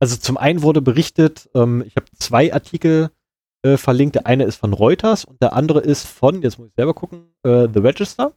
Also 0.00 0.16
zum 0.16 0.36
einen 0.36 0.62
wurde 0.62 0.80
berichtet, 0.80 1.50
ähm, 1.54 1.82
ich 1.86 1.96
habe 1.96 2.06
zwei 2.16 2.52
Artikel 2.52 3.10
äh, 3.62 3.76
verlinkt, 3.76 4.14
der 4.14 4.26
eine 4.26 4.44
ist 4.44 4.56
von 4.56 4.72
Reuters 4.72 5.24
und 5.24 5.42
der 5.42 5.54
andere 5.54 5.80
ist 5.80 6.06
von, 6.06 6.42
jetzt 6.42 6.58
muss 6.58 6.68
ich 6.68 6.74
selber 6.74 6.94
gucken, 6.94 7.34
äh, 7.42 7.66
The 7.72 7.80
Register. 7.80 8.32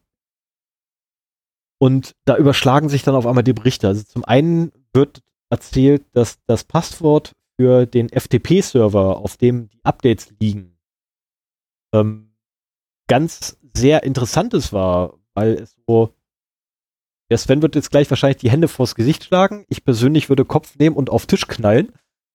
Und 1.79 2.15
da 2.25 2.37
überschlagen 2.37 2.89
sich 2.89 3.03
dann 3.03 3.15
auf 3.15 3.25
einmal 3.25 3.43
die 3.43 3.53
Berichte. 3.53 3.87
Also 3.87 4.03
zum 4.03 4.23
einen 4.25 4.71
wird 4.93 5.21
erzählt, 5.49 6.05
dass 6.13 6.39
das 6.45 6.63
Passwort 6.63 7.33
für 7.59 7.85
den 7.85 8.09
FTP-Server, 8.09 9.17
auf 9.17 9.37
dem 9.37 9.69
die 9.69 9.83
Updates 9.83 10.33
liegen, 10.39 10.79
ähm, 11.93 12.33
ganz 13.07 13.57
sehr 13.75 14.03
interessantes 14.03 14.73
war, 14.73 15.19
weil 15.33 15.53
es 15.55 15.75
so, 15.87 16.13
der 17.31 17.37
Sven 17.37 17.61
wird 17.61 17.75
jetzt 17.75 17.91
gleich 17.91 18.09
wahrscheinlich 18.09 18.39
die 18.39 18.51
Hände 18.51 18.67
vors 18.67 18.93
Gesicht 18.93 19.23
schlagen. 19.23 19.65
Ich 19.69 19.85
persönlich 19.85 20.27
würde 20.27 20.43
Kopf 20.43 20.77
nehmen 20.77 20.97
und 20.97 21.09
auf 21.09 21.27
Tisch 21.27 21.47
knallen. 21.47 21.93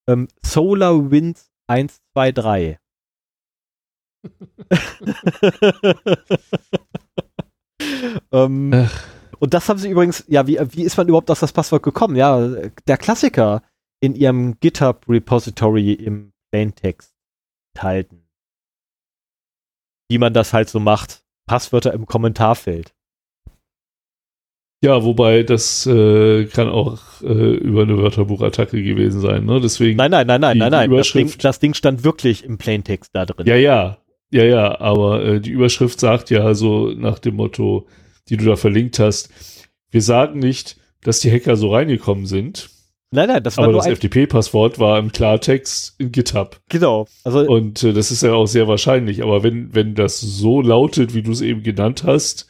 Ähm, 0.09 0.27
Solar 0.43 1.11
Winds 1.11 1.51
123. 1.67 2.79
ähm, 8.33 8.89
und 9.39 9.53
das 9.53 9.69
haben 9.69 9.79
sie 9.79 9.91
übrigens, 9.91 10.25
ja, 10.29 10.47
wie, 10.47 10.59
wie 10.71 10.85
ist 10.85 10.97
man 10.97 11.09
überhaupt 11.09 11.31
auf 11.31 11.41
das 11.41 11.53
Passwort 11.53 11.83
gekommen? 11.83 12.17
Ja, 12.17 12.49
der 12.89 12.97
Klassiker 12.97 13.63
in 14.01 14.15
ihrem 14.15 14.59
GitHub-Repository 14.61 15.93
im 15.93 16.33
Plaintext 16.51 17.15
enthalten. 17.75 18.27
Wie 20.09 20.17
man 20.17 20.33
das 20.33 20.55
halt 20.55 20.71
so 20.71 20.81
macht. 20.81 21.23
Passwörter 21.47 21.93
im 21.93 22.07
Kommentarfeld. 22.07 22.96
Ja, 24.87 25.03
wobei 25.03 25.43
das 25.43 25.85
äh, 25.85 26.45
kann 26.45 26.69
auch 26.69 27.01
äh, 27.21 27.27
über 27.27 27.83
eine 27.83 27.99
Wörterbuchattacke 27.99 28.81
gewesen 28.81 29.21
sein, 29.21 29.45
ne? 29.45 29.61
Deswegen. 29.61 29.97
Nein, 29.97 30.13
nein, 30.13 30.29
nein, 30.29 30.41
nein, 30.41 30.59
nein, 30.59 30.71
nein. 30.71 30.91
Das 30.93 31.11
Ding, 31.11 31.33
das 31.41 31.59
Ding, 31.59 31.75
stand 31.75 32.05
wirklich 32.05 32.45
im 32.45 32.57
Plaintext 32.57 33.11
da 33.13 33.27
drin. 33.27 33.49
Ja, 33.49 33.57
ja, 33.57 33.99
ja, 34.31 34.45
ja. 34.45 34.81
Aber 34.81 35.25
äh, 35.25 35.41
die 35.41 35.51
Überschrift 35.51 35.99
sagt 35.99 36.31
ja 36.31 36.55
so 36.55 36.91
nach 36.91 37.19
dem 37.19 37.35
Motto, 37.35 37.89
die 38.29 38.37
du 38.37 38.45
da 38.45 38.55
verlinkt 38.55 39.01
hast, 39.01 39.29
wir 39.91 40.03
sagen 40.03 40.39
nicht, 40.39 40.77
dass 41.03 41.19
die 41.19 41.33
Hacker 41.33 41.57
so 41.57 41.75
reingekommen 41.75 42.27
sind. 42.27 42.71
Nein, 43.11 43.27
nein, 43.27 43.43
das 43.43 43.57
war 43.57 43.65
aber 43.65 43.73
das 43.73 43.89
FTP-Passwort 43.89 44.79
war 44.79 45.01
im 45.01 45.11
Klartext 45.11 45.97
in 45.99 46.13
GitHub. 46.13 46.61
Genau. 46.69 47.09
Also 47.25 47.41
und 47.41 47.83
äh, 47.83 47.93
das 47.93 48.13
ist 48.13 48.23
ja 48.23 48.35
auch 48.35 48.47
sehr 48.47 48.69
wahrscheinlich. 48.69 49.25
Aber 49.25 49.43
wenn 49.43 49.75
wenn 49.75 49.97
das 49.97 50.21
so 50.21 50.61
lautet, 50.61 51.13
wie 51.13 51.23
du 51.23 51.33
es 51.33 51.41
eben 51.41 51.65
genannt 51.65 52.05
hast, 52.05 52.47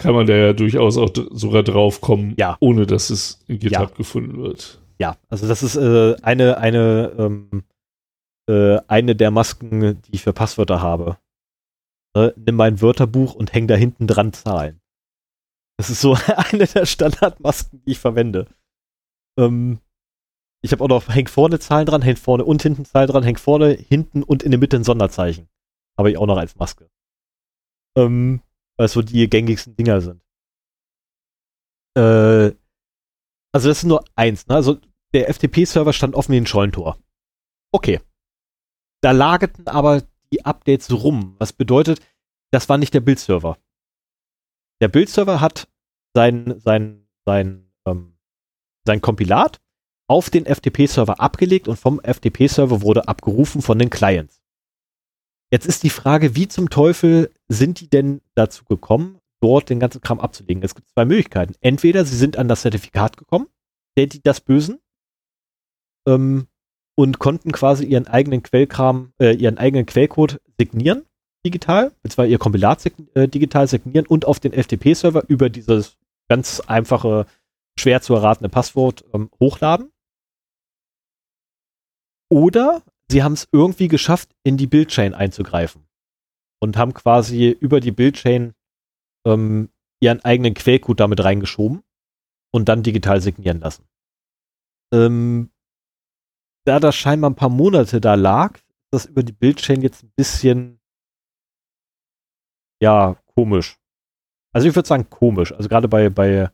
kann 0.00 0.14
man 0.14 0.26
da 0.26 0.34
ja 0.34 0.52
durchaus 0.52 0.96
auch 0.96 1.10
sogar 1.30 1.62
drauf 1.62 2.00
kommen, 2.00 2.34
ja. 2.38 2.56
ohne 2.60 2.86
dass 2.86 3.10
es 3.10 3.42
in 3.46 3.58
GitHub 3.58 3.90
ja. 3.90 3.96
gefunden 3.96 4.42
wird. 4.42 4.80
Ja, 4.98 5.16
also 5.28 5.46
das 5.46 5.62
ist 5.62 5.76
äh, 5.76 6.16
eine 6.22 6.58
eine 6.58 7.12
ähm, 7.18 7.62
äh, 8.48 8.78
eine 8.88 9.14
der 9.14 9.30
Masken, 9.30 10.02
die 10.02 10.14
ich 10.14 10.22
für 10.22 10.32
Passwörter 10.32 10.82
habe. 10.82 11.18
Äh, 12.16 12.32
nimm 12.36 12.56
mein 12.56 12.80
Wörterbuch 12.80 13.34
und 13.34 13.52
häng 13.52 13.66
da 13.66 13.76
hinten 13.76 14.06
dran 14.06 14.32
Zahlen. 14.32 14.80
Das 15.76 15.90
ist 15.90 16.00
so 16.00 16.16
eine 16.52 16.66
der 16.66 16.86
Standardmasken, 16.86 17.82
die 17.84 17.92
ich 17.92 17.98
verwende. 17.98 18.46
Ähm, 19.38 19.78
ich 20.62 20.72
habe 20.72 20.84
auch 20.84 20.88
noch, 20.88 21.08
hängt 21.08 21.30
vorne 21.30 21.58
Zahlen 21.58 21.86
dran, 21.86 22.02
hängt 22.02 22.18
vorne 22.18 22.44
und 22.44 22.62
hinten 22.62 22.84
Zahlen 22.84 23.08
dran, 23.08 23.22
hängt 23.22 23.40
vorne, 23.40 23.70
hinten 23.70 24.22
und 24.22 24.42
in 24.42 24.50
der 24.50 24.60
Mitte 24.60 24.76
ein 24.76 24.84
Sonderzeichen. 24.84 25.48
Habe 25.96 26.10
ich 26.10 26.18
auch 26.18 26.26
noch 26.26 26.36
als 26.36 26.56
Maske. 26.56 26.90
Ähm, 27.96 28.42
es 28.84 28.92
so 28.92 29.02
die 29.02 29.28
gängigsten 29.28 29.76
Dinger 29.76 30.00
sind. 30.00 30.22
Äh, 31.96 32.54
also 33.52 33.68
das 33.68 33.78
ist 33.78 33.84
nur 33.84 34.04
eins, 34.14 34.46
ne? 34.46 34.54
Also 34.54 34.78
der 35.12 35.32
FTP-Server 35.32 35.92
stand 35.92 36.14
offen 36.14 36.32
wie 36.32 36.36
ein 36.38 36.46
Scheunentor. 36.46 36.98
Okay. 37.72 38.00
Da 39.02 39.12
lagerten 39.12 39.66
aber 39.66 40.02
die 40.32 40.44
Updates 40.44 40.90
rum, 40.92 41.34
was 41.38 41.52
bedeutet, 41.52 42.00
das 42.52 42.68
war 42.68 42.78
nicht 42.78 42.94
der 42.94 43.00
Bildserver. 43.00 43.58
Der 44.80 44.88
Bildserver 44.88 45.40
hat 45.40 45.68
sein, 46.14 46.60
sein, 46.60 47.08
sein, 47.24 47.72
ähm, 47.86 48.16
sein 48.86 49.00
Kompilat 49.00 49.60
auf 50.08 50.30
den 50.30 50.46
FTP-Server 50.46 51.20
abgelegt 51.20 51.68
und 51.68 51.76
vom 51.76 52.00
FTP-Server 52.00 52.82
wurde 52.82 53.08
abgerufen 53.08 53.62
von 53.62 53.78
den 53.78 53.90
Clients. 53.90 54.39
Jetzt 55.50 55.66
ist 55.66 55.82
die 55.82 55.90
Frage, 55.90 56.36
wie 56.36 56.48
zum 56.48 56.70
Teufel 56.70 57.32
sind 57.48 57.80
die 57.80 57.90
denn 57.90 58.20
dazu 58.34 58.64
gekommen, 58.64 59.18
dort 59.40 59.68
den 59.68 59.80
ganzen 59.80 60.00
Kram 60.00 60.20
abzulegen? 60.20 60.62
Es 60.62 60.74
gibt 60.74 60.88
zwei 60.90 61.04
Möglichkeiten. 61.04 61.54
Entweder 61.60 62.04
sie 62.04 62.16
sind 62.16 62.36
an 62.36 62.48
das 62.48 62.62
Zertifikat 62.62 63.16
gekommen, 63.16 63.48
der 63.96 64.06
die 64.06 64.22
das 64.22 64.40
Bösen, 64.40 64.78
ähm, 66.06 66.46
und 66.96 67.18
konnten 67.18 67.52
quasi 67.52 67.84
ihren 67.84 68.06
eigenen 68.06 68.42
Quellkram, 68.42 69.12
äh, 69.18 69.34
ihren 69.34 69.58
eigenen 69.58 69.86
Quellcode 69.86 70.40
signieren, 70.58 71.06
digital, 71.44 71.92
und 72.02 72.10
zwar 72.10 72.26
ihr 72.26 72.38
Kompilat 72.38 72.80
sig 72.80 72.92
äh, 73.14 73.26
digital 73.26 73.66
signieren 73.66 74.06
und 74.06 74.26
auf 74.26 74.38
den 74.38 74.52
FTP-Server 74.52 75.24
über 75.28 75.48
dieses 75.48 75.96
ganz 76.28 76.60
einfache, 76.60 77.26
schwer 77.78 78.02
zu 78.02 78.14
erratene 78.14 78.48
Passwort 78.48 79.04
ähm, 79.14 79.30
hochladen. 79.40 79.90
Oder 82.28 82.82
sie 83.10 83.22
haben 83.22 83.32
es 83.32 83.48
irgendwie 83.52 83.88
geschafft, 83.88 84.34
in 84.44 84.56
die 84.56 84.66
Bildchain 84.66 85.14
einzugreifen 85.14 85.86
und 86.60 86.76
haben 86.76 86.94
quasi 86.94 87.48
über 87.48 87.80
die 87.80 87.92
Bildchain 87.92 88.54
ähm, 89.26 89.70
ihren 90.00 90.24
eigenen 90.24 90.54
Quellcode 90.54 91.00
damit 91.00 91.22
reingeschoben 91.22 91.82
und 92.52 92.68
dann 92.68 92.82
digital 92.82 93.20
signieren 93.20 93.60
lassen. 93.60 93.84
Ähm, 94.92 95.50
da 96.66 96.80
das 96.80 96.96
scheinbar 96.96 97.30
ein 97.30 97.36
paar 97.36 97.48
Monate 97.48 98.00
da 98.00 98.14
lag, 98.14 98.56
ist 98.56 98.92
das 98.92 99.06
über 99.06 99.22
die 99.22 99.32
Bildchain 99.32 99.82
jetzt 99.82 100.02
ein 100.02 100.12
bisschen 100.16 100.80
ja, 102.82 103.16
komisch. 103.34 103.76
Also 104.52 104.68
ich 104.68 104.74
würde 104.74 104.88
sagen 104.88 105.08
komisch. 105.10 105.52
Also 105.52 105.68
gerade 105.68 105.88
bei, 105.88 106.08
bei 106.08 106.50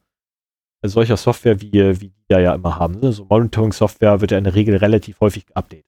solcher 0.84 1.16
Software, 1.16 1.60
wie, 1.60 1.72
wie 1.72 2.08
die 2.08 2.24
da 2.28 2.38
ja 2.38 2.54
immer 2.54 2.78
haben. 2.78 3.00
Ne? 3.00 3.12
So 3.12 3.24
Monitoring-Software 3.24 4.20
wird 4.20 4.32
ja 4.32 4.38
in 4.38 4.44
der 4.44 4.54
Regel 4.54 4.76
relativ 4.76 5.20
häufig 5.20 5.46
geupdatet. 5.46 5.86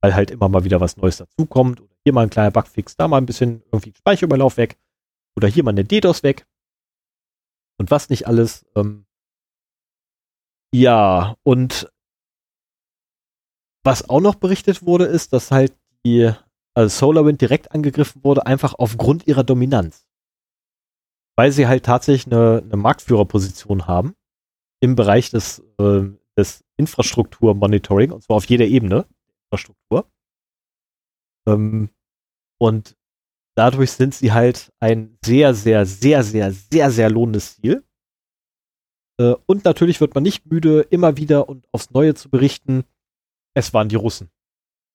Weil 0.00 0.14
halt 0.14 0.30
immer 0.30 0.48
mal 0.48 0.64
wieder 0.64 0.80
was 0.80 0.96
Neues 0.96 1.18
dazukommt. 1.18 1.80
Oder 1.80 1.94
hier 2.04 2.12
mal 2.12 2.22
ein 2.22 2.30
kleiner 2.30 2.50
Bugfix, 2.50 2.96
da 2.96 3.08
mal 3.08 3.18
ein 3.18 3.26
bisschen 3.26 3.62
irgendwie 3.72 3.92
Speicherüberlauf 3.96 4.56
weg. 4.56 4.78
Oder 5.36 5.48
hier 5.48 5.64
mal 5.64 5.70
eine 5.70 5.84
DDoS 5.84 6.22
weg. 6.22 6.46
Und 7.78 7.90
was 7.90 8.08
nicht 8.08 8.26
alles. 8.26 8.66
Ähm 8.76 9.06
ja, 10.74 11.36
und 11.42 11.90
was 13.84 14.08
auch 14.08 14.20
noch 14.20 14.36
berichtet 14.36 14.84
wurde, 14.84 15.06
ist, 15.06 15.32
dass 15.32 15.50
halt 15.50 15.74
die 16.04 16.32
also 16.74 16.88
SolarWind 16.88 17.40
direkt 17.40 17.72
angegriffen 17.72 18.22
wurde, 18.22 18.46
einfach 18.46 18.74
aufgrund 18.78 19.26
ihrer 19.26 19.42
Dominanz 19.42 20.06
weil 21.40 21.52
sie 21.52 21.66
halt 21.66 21.86
tatsächlich 21.86 22.30
eine, 22.30 22.62
eine 22.62 22.76
Marktführerposition 22.76 23.86
haben 23.86 24.14
im 24.80 24.94
Bereich 24.94 25.30
des, 25.30 25.60
äh, 25.78 26.02
des 26.36 26.62
Infrastrukturmonitoring, 26.76 28.12
und 28.12 28.22
zwar 28.22 28.36
auf 28.36 28.44
jeder 28.44 28.66
Ebene 28.66 29.06
Infrastruktur. 29.50 30.10
Ähm, 31.46 31.90
und 32.58 32.96
dadurch 33.56 33.92
sind 33.92 34.14
sie 34.14 34.32
halt 34.32 34.72
ein 34.80 35.18
sehr, 35.24 35.54
sehr, 35.54 35.86
sehr, 35.86 36.22
sehr, 36.22 36.52
sehr, 36.52 36.90
sehr 36.90 37.10
lohnendes 37.10 37.56
Ziel. 37.56 37.84
Äh, 39.18 39.34
und 39.46 39.64
natürlich 39.64 40.00
wird 40.00 40.14
man 40.14 40.22
nicht 40.22 40.46
müde, 40.46 40.82
immer 40.90 41.16
wieder 41.16 41.48
und 41.48 41.66
aufs 41.72 41.90
Neue 41.90 42.14
zu 42.14 42.30
berichten, 42.30 42.84
es 43.54 43.74
waren 43.74 43.88
die 43.88 43.96
Russen. 43.96 44.30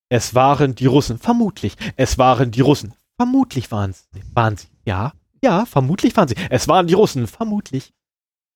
Es 0.09 0.35
waren 0.35 0.75
die 0.75 0.85
Russen. 0.85 1.17
Vermutlich. 1.17 1.75
Es 1.97 2.17
waren 2.17 2.51
die 2.51 2.61
Russen. 2.61 2.93
Vermutlich 3.17 3.71
waren 3.71 3.93
sie. 3.93 4.21
Waren 4.33 4.55
sie. 4.55 4.67
Ja. 4.85 5.13
Ja, 5.43 5.65
vermutlich 5.65 6.15
waren 6.15 6.27
sie. 6.27 6.35
Es 6.49 6.67
waren 6.67 6.87
die 6.87 6.93
Russen, 6.93 7.27
vermutlich. 7.27 7.93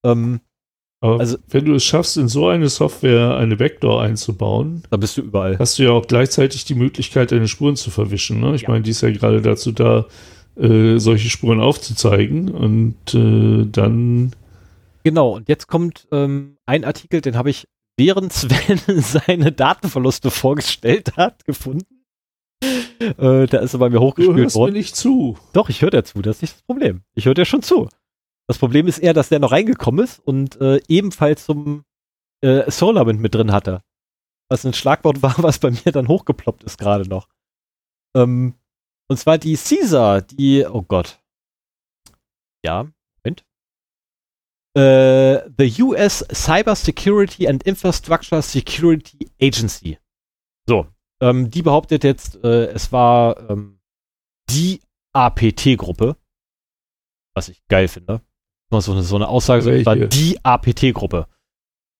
Ähm, 0.06 0.42
Aber 1.02 1.20
also, 1.20 1.38
wenn 1.48 1.66
du 1.66 1.76
es 1.76 1.84
schaffst, 1.84 2.18
in 2.18 2.28
so 2.28 2.48
eine 2.48 2.68
Software 2.68 3.38
eine 3.38 3.56
Backdoor 3.56 4.02
einzubauen, 4.02 4.84
da 4.90 4.98
bist 4.98 5.18
du 5.18 5.22
überall. 5.22 5.58
Hast 5.58 5.80
du 5.80 5.84
ja 5.84 5.92
auch 5.92 6.06
gleichzeitig 6.06 6.66
die 6.66 6.76
Möglichkeit, 6.76 7.32
deine 7.32 7.48
Spuren 7.48 7.78
zu 7.78 7.90
verwischen. 7.90 8.42
Ne? 8.42 8.56
Ich 8.56 8.64
ja. 8.64 8.70
meine, 8.70 8.82
die 8.82 8.92
ist 8.92 9.02
ja 9.02 9.10
gerade 9.12 9.42
dazu 9.42 9.72
da, 9.72 10.06
äh, 10.58 10.98
solche 10.98 11.30
Spuren 11.30 11.62
aufzuzeigen 11.62 12.50
und 12.50 13.14
äh, 13.14 13.66
dann. 13.72 14.32
Genau, 15.04 15.38
und 15.38 15.48
jetzt 15.48 15.68
kommt 15.68 16.08
ähm, 16.12 16.58
ein 16.66 16.84
Artikel, 16.84 17.22
den 17.22 17.38
habe 17.38 17.50
ich 17.50 17.66
während 17.98 18.34
Sven 18.34 18.80
seine 19.02 19.54
Datenverluste 19.54 20.32
vorgestellt 20.32 21.16
hat, 21.16 21.46
gefunden. 21.46 22.04
Äh, 22.62 23.46
da 23.48 23.60
ist 23.60 23.74
er 23.74 23.80
bei 23.80 23.90
mir 23.90 24.02
hochgespült 24.02 24.36
worden. 24.36 24.36
Du 24.36 24.44
hörst 24.44 24.58
mir 24.58 24.72
nicht 24.72 24.96
zu. 24.98 25.38
Doch, 25.54 25.70
ich 25.70 25.82
höre 25.82 25.92
dir 25.92 26.04
zu, 26.04 26.22
das 26.22 26.38
ist 26.38 26.42
nicht 26.42 26.54
das 26.56 26.62
Problem. 26.64 27.04
Ich 27.16 27.26
höre 27.26 27.34
dir 27.34 27.46
schon 27.46 27.62
zu. 27.62 27.88
Das 28.50 28.58
Problem 28.58 28.88
ist 28.88 28.98
eher, 28.98 29.14
dass 29.14 29.30
der 29.30 29.38
noch 29.38 29.52
reingekommen 29.52 30.04
ist 30.04 30.18
und 30.18 30.60
äh, 30.60 30.82
ebenfalls 30.88 31.46
zum 31.46 31.86
äh, 32.42 32.70
SolarWind 32.70 33.22
mit 33.22 33.36
drin 33.36 33.52
hatte. 33.52 33.84
Was 34.50 34.66
ein 34.66 34.74
Schlagwort 34.74 35.22
war, 35.22 35.36
was 35.38 35.60
bei 35.60 35.70
mir 35.70 35.92
dann 35.92 36.08
hochgeploppt 36.08 36.64
ist 36.64 36.80
gerade 36.80 37.08
noch. 37.08 37.30
Ähm, 38.16 38.56
und 39.08 39.18
zwar 39.18 39.38
die 39.38 39.56
Caesar, 39.56 40.24
die, 40.24 40.66
oh 40.66 40.82
Gott. 40.82 41.22
Ja, 42.66 42.92
Moment. 43.24 43.46
Äh, 44.76 45.48
the 45.56 45.84
US 45.84 46.26
Cyber 46.34 46.76
Security 46.76 47.48
and 47.48 47.62
Infrastructure 47.62 48.42
Security 48.42 49.30
Agency. 49.40 50.00
So, 50.68 50.88
ähm, 51.22 51.52
die 51.52 51.62
behauptet 51.62 52.04
jetzt, 52.04 52.44
äh, 52.44 52.66
es 52.72 52.92
war 52.92 53.48
ähm, 53.48 53.80
die 54.50 54.82
APT-Gruppe, 55.14 56.18
was 57.36 57.50
ich 57.50 57.64
geil 57.68 57.88
finde. 57.88 58.24
Mal 58.72 58.82
so 58.82 58.92
eine, 58.92 59.02
so 59.02 59.16
eine 59.16 59.28
Aussage, 59.28 59.66
welche? 59.66 59.86
war 59.86 59.96
die 59.96 60.38
APT-Gruppe. 60.44 61.28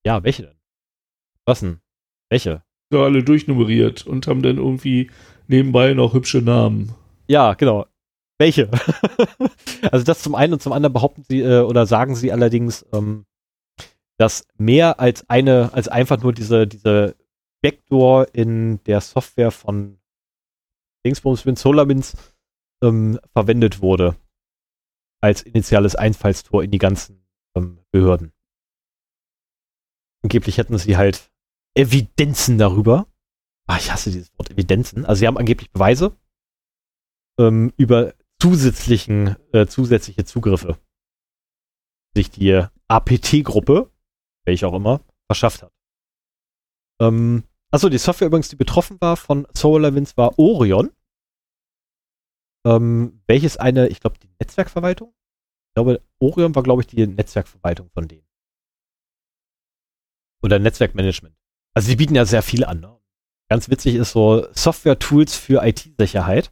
Ja, 0.06 0.24
welche 0.24 0.44
denn? 0.44 0.56
Was 1.46 1.62
denn? 1.62 1.80
Welche? 2.30 2.64
Ja, 2.94 3.04
alle 3.04 3.24
durchnummeriert 3.24 4.06
und 4.06 4.28
haben 4.28 4.42
dann 4.42 4.58
irgendwie 4.58 5.10
nebenbei 5.48 5.94
noch 5.94 6.14
hübsche 6.14 6.42
Namen. 6.42 6.94
Ja, 7.28 7.56
genau. 7.56 7.86
Welche? 8.38 8.70
also 9.92 10.06
das 10.06 10.22
zum 10.22 10.36
einen 10.36 10.54
und 10.54 10.62
zum 10.62 10.74
anderen 10.74 10.94
behaupten 10.94 11.24
sie 11.28 11.42
äh, 11.42 11.62
oder 11.62 11.86
sagen 11.86 12.16
sie 12.16 12.32
allerdings, 12.32 12.86
ähm, 12.94 13.26
dass 14.18 14.48
mehr 14.58 15.00
als 15.00 15.30
eine, 15.30 15.74
als 15.74 15.88
einfach 15.88 16.22
nur 16.22 16.34
diese, 16.34 16.68
diese 16.68 17.16
Backdoor 17.62 18.28
in 18.34 18.84
der 18.84 19.02
Software 19.02 19.52
von 19.52 20.00
Dingsbums 21.06 21.46
mit 21.46 21.58
SolarWinds 21.58 22.16
ähm, 22.84 23.20
verwendet 23.34 23.82
wurde 23.82 24.16
als 25.22 25.42
initiales 25.42 25.96
Einfallstor 25.96 26.64
in 26.64 26.72
die 26.72 26.78
ganzen 26.78 27.26
ähm, 27.56 27.80
Behörden. 27.92 28.32
Angeblich 30.24 30.58
hätten 30.58 30.78
sie 30.78 30.98
halt 30.98 31.32
Evidenzen 31.76 32.58
darüber. 32.58 33.08
Ah, 33.68 33.78
ich 33.78 33.92
hasse 33.92 34.12
dieses 34.12 34.32
Wort 34.38 34.50
Evidenzen. 34.50 35.06
Also 35.06 35.20
sie 35.20 35.28
haben 35.28 35.38
angeblich 35.38 35.72
Beweise 35.72 36.18
ähm, 37.40 37.72
über 37.78 38.14
zusätzlichen, 38.42 39.36
äh, 39.54 39.68
zusätzliche 39.68 40.26
Zugriffe, 40.26 40.78
sich 42.16 42.30
die 42.32 42.66
APT-Gruppe, 42.88 43.92
welche 44.46 44.68
auch 44.68 44.74
immer, 44.74 45.02
verschafft 45.28 45.64
hat. 45.64 45.72
Ähm, 47.02 47.44
achso, 47.72 47.90
die 47.90 47.98
Software 47.98 48.28
übrigens, 48.28 48.50
die 48.50 48.56
betroffen 48.56 48.98
war 49.00 49.16
von 49.18 49.48
SolarWinds, 49.54 50.18
war 50.18 50.38
Orion 50.40 50.92
ähm, 52.66 53.22
welches 53.28 53.58
eine, 53.58 53.88
ich 53.88 54.00
glaube, 54.00 54.18
die 54.20 54.30
Netzwerkverwaltung? 54.40 55.14
Ich 55.70 55.74
glaube, 55.76 56.02
Orion 56.20 56.56
war, 56.56 56.64
glaube 56.64 56.82
ich, 56.82 56.88
die 56.88 57.06
Netzwerkverwaltung 57.06 57.90
von 57.92 58.08
denen. 58.08 58.28
Oder 60.42 60.60
Netzwerkmanagement. 60.60 61.36
Also 61.74 61.88
sie 61.88 61.96
bieten 61.96 62.16
ja 62.16 62.26
sehr 62.26 62.42
viel 62.42 62.66
an. 62.66 62.80
Ne? 62.80 63.00
Ganz 63.50 63.70
witzig 63.70 63.96
ist 63.96 64.12
so 64.12 64.48
Software-Tools 64.54 65.36
für 65.36 65.64
IT-Sicherheit. 65.66 66.52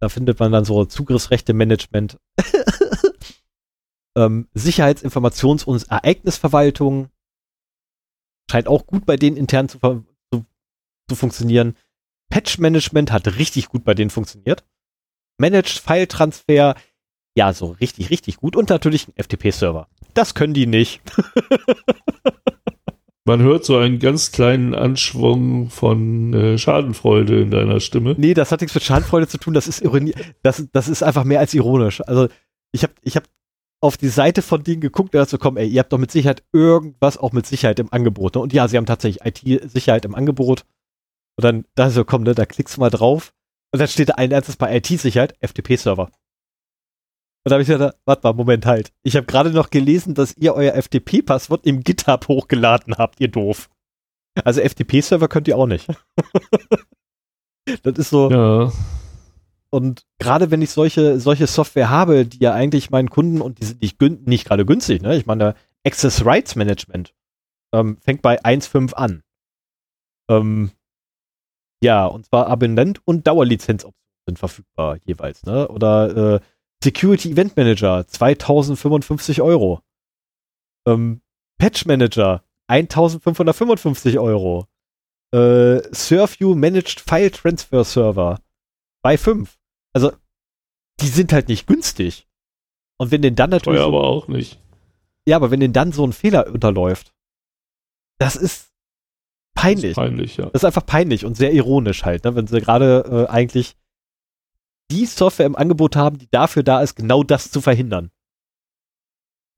Da 0.00 0.08
findet 0.08 0.38
man 0.38 0.52
dann 0.52 0.64
so 0.64 0.84
Zugriffsrechte-Management, 0.84 2.18
ähm, 4.16 4.48
Sicherheitsinformations- 4.54 5.64
und 5.64 5.90
Ereignisverwaltung. 5.90 7.10
Scheint 8.50 8.68
auch 8.68 8.86
gut 8.86 9.06
bei 9.06 9.16
denen 9.16 9.36
intern 9.36 9.68
zu, 9.68 9.78
zu, 9.78 10.44
zu 11.08 11.16
funktionieren. 11.16 11.76
Patch-Management 12.30 13.10
hat 13.10 13.26
richtig 13.36 13.68
gut 13.68 13.84
bei 13.84 13.94
denen 13.94 14.10
funktioniert. 14.10 14.64
Managed 15.38 15.78
File 15.78 16.08
Transfer, 16.08 16.74
ja, 17.36 17.52
so 17.52 17.76
richtig, 17.80 18.10
richtig 18.10 18.36
gut. 18.36 18.56
Und 18.56 18.70
natürlich 18.70 19.08
ein 19.08 19.14
FTP-Server. 19.16 19.88
Das 20.14 20.34
können 20.34 20.54
die 20.54 20.66
nicht. 20.66 21.00
Man 23.24 23.42
hört 23.42 23.64
so 23.64 23.76
einen 23.76 23.98
ganz 23.98 24.32
kleinen 24.32 24.74
Anschwung 24.74 25.68
von 25.68 26.32
äh, 26.32 26.56
Schadenfreude 26.56 27.42
in 27.42 27.50
deiner 27.50 27.78
Stimme. 27.78 28.14
Nee, 28.16 28.32
das 28.32 28.50
hat 28.50 28.62
nichts 28.62 28.74
mit 28.74 28.82
Schadenfreude 28.82 29.28
zu 29.28 29.36
tun. 29.36 29.52
Das 29.52 29.68
ist 29.68 29.82
Ironie. 29.82 30.14
Das, 30.42 30.66
das 30.72 30.88
ist 30.88 31.02
einfach 31.02 31.24
mehr 31.24 31.38
als 31.38 31.52
ironisch. 31.52 32.00
Also, 32.06 32.28
ich 32.72 32.84
habe 32.84 32.94
ich 33.02 33.16
hab 33.16 33.24
auf 33.80 33.96
die 33.96 34.08
Seite 34.08 34.42
von 34.42 34.64
denen 34.64 34.80
geguckt 34.80 35.14
und 35.14 35.20
dachte 35.20 35.32
so, 35.32 35.38
komm, 35.38 35.56
ey, 35.56 35.68
ihr 35.68 35.80
habt 35.80 35.92
doch 35.92 35.98
mit 35.98 36.10
Sicherheit 36.10 36.42
irgendwas 36.52 37.18
auch 37.18 37.32
mit 37.32 37.46
Sicherheit 37.46 37.78
im 37.78 37.92
Angebot. 37.92 38.34
Ne? 38.34 38.40
Und 38.40 38.52
ja, 38.52 38.66
sie 38.66 38.76
haben 38.76 38.86
tatsächlich 38.86 39.24
IT-Sicherheit 39.24 40.04
im 40.04 40.14
Angebot. 40.14 40.64
Und 41.36 41.44
dann 41.44 41.64
da 41.74 41.90
so, 41.90 42.04
komm, 42.04 42.22
ne, 42.22 42.34
da 42.34 42.46
klickst 42.46 42.76
du 42.76 42.80
mal 42.80 42.90
drauf. 42.90 43.32
Und 43.72 43.80
dann 43.80 43.88
steht 43.88 44.10
da 44.10 44.14
ein 44.14 44.30
erstes 44.30 44.56
bei 44.56 44.76
IT-Sicherheit, 44.76 45.36
FTP-Server. 45.40 46.10
Und 47.44 47.50
da 47.50 47.54
habe 47.54 47.62
ich 47.62 47.68
gesagt, 47.68 47.98
warte 48.04 48.26
mal, 48.26 48.34
Moment 48.34 48.66
halt. 48.66 48.92
Ich 49.02 49.16
habe 49.16 49.26
gerade 49.26 49.50
noch 49.50 49.70
gelesen, 49.70 50.14
dass 50.14 50.36
ihr 50.36 50.54
euer 50.54 50.74
FTP-Passwort 50.74 51.66
im 51.66 51.82
GitHub 51.82 52.28
hochgeladen 52.28 52.96
habt, 52.96 53.20
ihr 53.20 53.28
doof. 53.28 53.70
Also 54.44 54.60
FTP-Server 54.60 55.28
könnt 55.28 55.48
ihr 55.48 55.56
auch 55.56 55.66
nicht. 55.66 55.88
das 57.82 57.98
ist 57.98 58.10
so. 58.10 58.30
Ja. 58.30 58.72
Und 59.70 60.06
gerade 60.18 60.50
wenn 60.50 60.62
ich 60.62 60.70
solche, 60.70 61.20
solche 61.20 61.46
Software 61.46 61.90
habe, 61.90 62.24
die 62.24 62.38
ja 62.38 62.54
eigentlich 62.54 62.90
meinen 62.90 63.10
Kunden, 63.10 63.40
und 63.40 63.60
die 63.60 63.66
sind 63.66 63.82
nicht, 63.82 64.00
nicht 64.00 64.46
gerade 64.46 64.64
günstig, 64.64 65.02
ne? 65.02 65.16
Ich 65.16 65.26
meine, 65.26 65.54
Access 65.84 66.24
Rights 66.24 66.56
Management 66.56 67.14
ähm, 67.74 67.98
fängt 68.00 68.22
bei 68.22 68.42
1.5 68.42 68.94
an. 68.94 69.22
Ähm, 70.30 70.70
ja, 71.82 72.06
und 72.06 72.26
zwar 72.26 72.48
Abonnent- 72.48 73.00
und 73.04 73.26
Dauerlizenzoptionen 73.26 73.94
sind 74.26 74.38
verfügbar 74.38 74.98
jeweils, 75.04 75.44
ne? 75.44 75.68
Oder 75.68 76.34
äh, 76.34 76.40
Security 76.82 77.32
Event 77.32 77.56
Manager 77.56 78.06
2055 78.06 79.42
Euro. 79.42 79.80
Ähm, 80.86 81.22
Patch 81.58 81.86
Manager 81.86 82.44
1555 82.68 84.18
Euro. 84.18 84.66
Äh, 85.34 85.82
SurfView 85.92 86.54
Managed 86.54 87.00
File 87.00 87.30
Transfer 87.30 87.84
Server 87.84 88.40
bei 89.02 89.18
5. 89.18 89.58
Also, 89.92 90.12
die 91.00 91.08
sind 91.08 91.32
halt 91.32 91.48
nicht 91.48 91.66
günstig. 91.66 92.28
Und 92.98 93.10
wenn 93.10 93.22
den 93.22 93.34
dann 93.34 93.50
natürlich. 93.50 93.80
Teuer 93.80 93.88
aber 93.88 94.04
auch 94.04 94.28
nicht. 94.28 94.60
Ja, 95.26 95.36
aber 95.36 95.50
wenn 95.50 95.60
den 95.60 95.72
dann 95.72 95.92
so 95.92 96.04
ein 96.06 96.12
Fehler 96.12 96.46
unterläuft, 96.46 97.12
das 98.18 98.36
ist 98.36 98.67
peinlich. 99.58 99.94
Das 99.94 100.04
ist 100.04 100.10
peinlich, 100.10 100.36
ja. 100.36 100.44
Das 100.46 100.62
ist 100.62 100.64
einfach 100.64 100.86
peinlich 100.86 101.24
und 101.24 101.36
sehr 101.36 101.52
ironisch 101.52 102.04
halt, 102.04 102.24
ne? 102.24 102.34
wenn 102.34 102.46
sie 102.46 102.60
gerade 102.60 103.26
äh, 103.28 103.30
eigentlich 103.30 103.76
die 104.90 105.06
Software 105.06 105.46
im 105.46 105.56
Angebot 105.56 105.96
haben, 105.96 106.18
die 106.18 106.28
dafür 106.30 106.62
da 106.62 106.80
ist, 106.80 106.94
genau 106.94 107.22
das 107.22 107.50
zu 107.50 107.60
verhindern. 107.60 108.10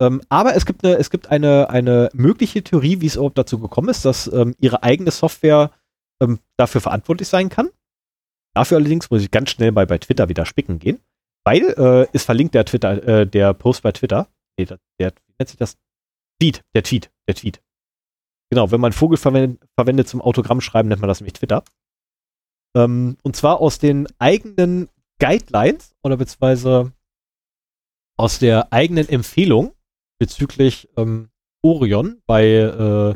Ähm, 0.00 0.22
aber 0.28 0.56
es 0.56 0.64
gibt 0.64 0.84
eine, 0.84 0.96
es 0.96 1.10
gibt 1.10 1.30
eine, 1.30 1.68
eine 1.70 2.08
mögliche 2.14 2.64
Theorie, 2.64 3.00
wie 3.00 3.06
es 3.06 3.16
überhaupt 3.16 3.38
dazu 3.38 3.58
gekommen 3.58 3.90
ist, 3.90 4.04
dass 4.04 4.32
ähm, 4.32 4.54
ihre 4.58 4.82
eigene 4.82 5.10
Software 5.10 5.70
ähm, 6.20 6.40
dafür 6.56 6.80
verantwortlich 6.80 7.28
sein 7.28 7.50
kann. 7.50 7.68
Dafür 8.54 8.78
allerdings 8.78 9.10
muss 9.10 9.22
ich 9.22 9.30
ganz 9.30 9.50
schnell 9.50 9.72
mal 9.72 9.86
bei 9.86 9.98
Twitter 9.98 10.28
wieder 10.28 10.46
spicken 10.46 10.78
gehen, 10.78 10.98
weil 11.44 11.62
äh, 11.76 12.08
ist 12.12 12.24
verlinkt 12.24 12.54
der 12.54 12.64
Twitter, 12.64 13.06
äh, 13.06 13.26
der 13.26 13.52
Post 13.52 13.82
bei 13.82 13.92
Twitter. 13.92 14.26
Nee, 14.58 14.64
der, 14.64 14.78
der, 14.98 15.12
nennt 15.38 15.48
sich 15.50 15.58
das? 15.58 15.76
Tweet, 16.40 16.64
der 16.74 16.82
Tweet, 16.82 17.10
der 17.28 17.34
Tweet. 17.34 17.60
Genau, 18.50 18.70
wenn 18.70 18.80
man 18.80 18.92
Vogel 18.92 19.16
verwendet, 19.16 19.62
verwendet 19.78 20.08
zum 20.08 20.20
Autogramm 20.20 20.60
schreiben, 20.60 20.88
nennt 20.88 21.00
man 21.00 21.08
das 21.08 21.20
nämlich 21.20 21.34
Twitter. 21.34 21.62
Ähm, 22.76 23.16
und 23.22 23.36
zwar 23.36 23.60
aus 23.60 23.78
den 23.78 24.08
eigenen 24.18 24.88
Guidelines 25.20 25.94
oder 26.02 26.16
beziehungsweise 26.16 26.92
aus 28.18 28.38
der 28.38 28.72
eigenen 28.72 29.08
Empfehlung 29.08 29.74
bezüglich 30.18 30.88
ähm, 30.96 31.30
Orion 31.62 32.22
bei, 32.26 32.44
äh, 32.44 33.10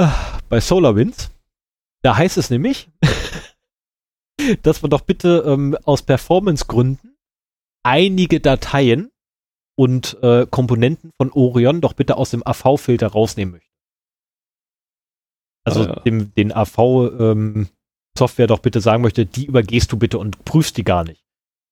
äh, 0.00 0.08
bei 0.48 0.60
SolarWinds. 0.60 1.30
Da 2.02 2.16
heißt 2.16 2.36
es 2.36 2.50
nämlich, 2.50 2.90
dass 4.62 4.82
man 4.82 4.90
doch 4.90 5.02
bitte 5.02 5.44
ähm, 5.46 5.76
aus 5.84 6.02
Performancegründen 6.02 7.16
einige 7.84 8.40
Dateien 8.40 9.10
und 9.76 10.18
äh, 10.22 10.46
Komponenten 10.50 11.10
von 11.16 11.32
Orion 11.32 11.80
doch 11.80 11.92
bitte 11.94 12.16
aus 12.16 12.30
dem 12.30 12.46
AV-Filter 12.46 13.08
rausnehmen 13.08 13.54
möchte. 13.54 13.70
Also 15.64 15.82
ah, 15.82 15.86
ja. 15.86 16.00
dem, 16.00 16.34
den 16.34 16.52
AV-Software 16.52 18.44
ähm, 18.44 18.48
doch 18.48 18.58
bitte 18.58 18.80
sagen 18.80 19.02
möchte, 19.02 19.26
die 19.26 19.46
übergehst 19.46 19.92
du 19.92 19.96
bitte 19.96 20.18
und 20.18 20.44
prüfst 20.44 20.76
die 20.76 20.84
gar 20.84 21.04
nicht. 21.04 21.24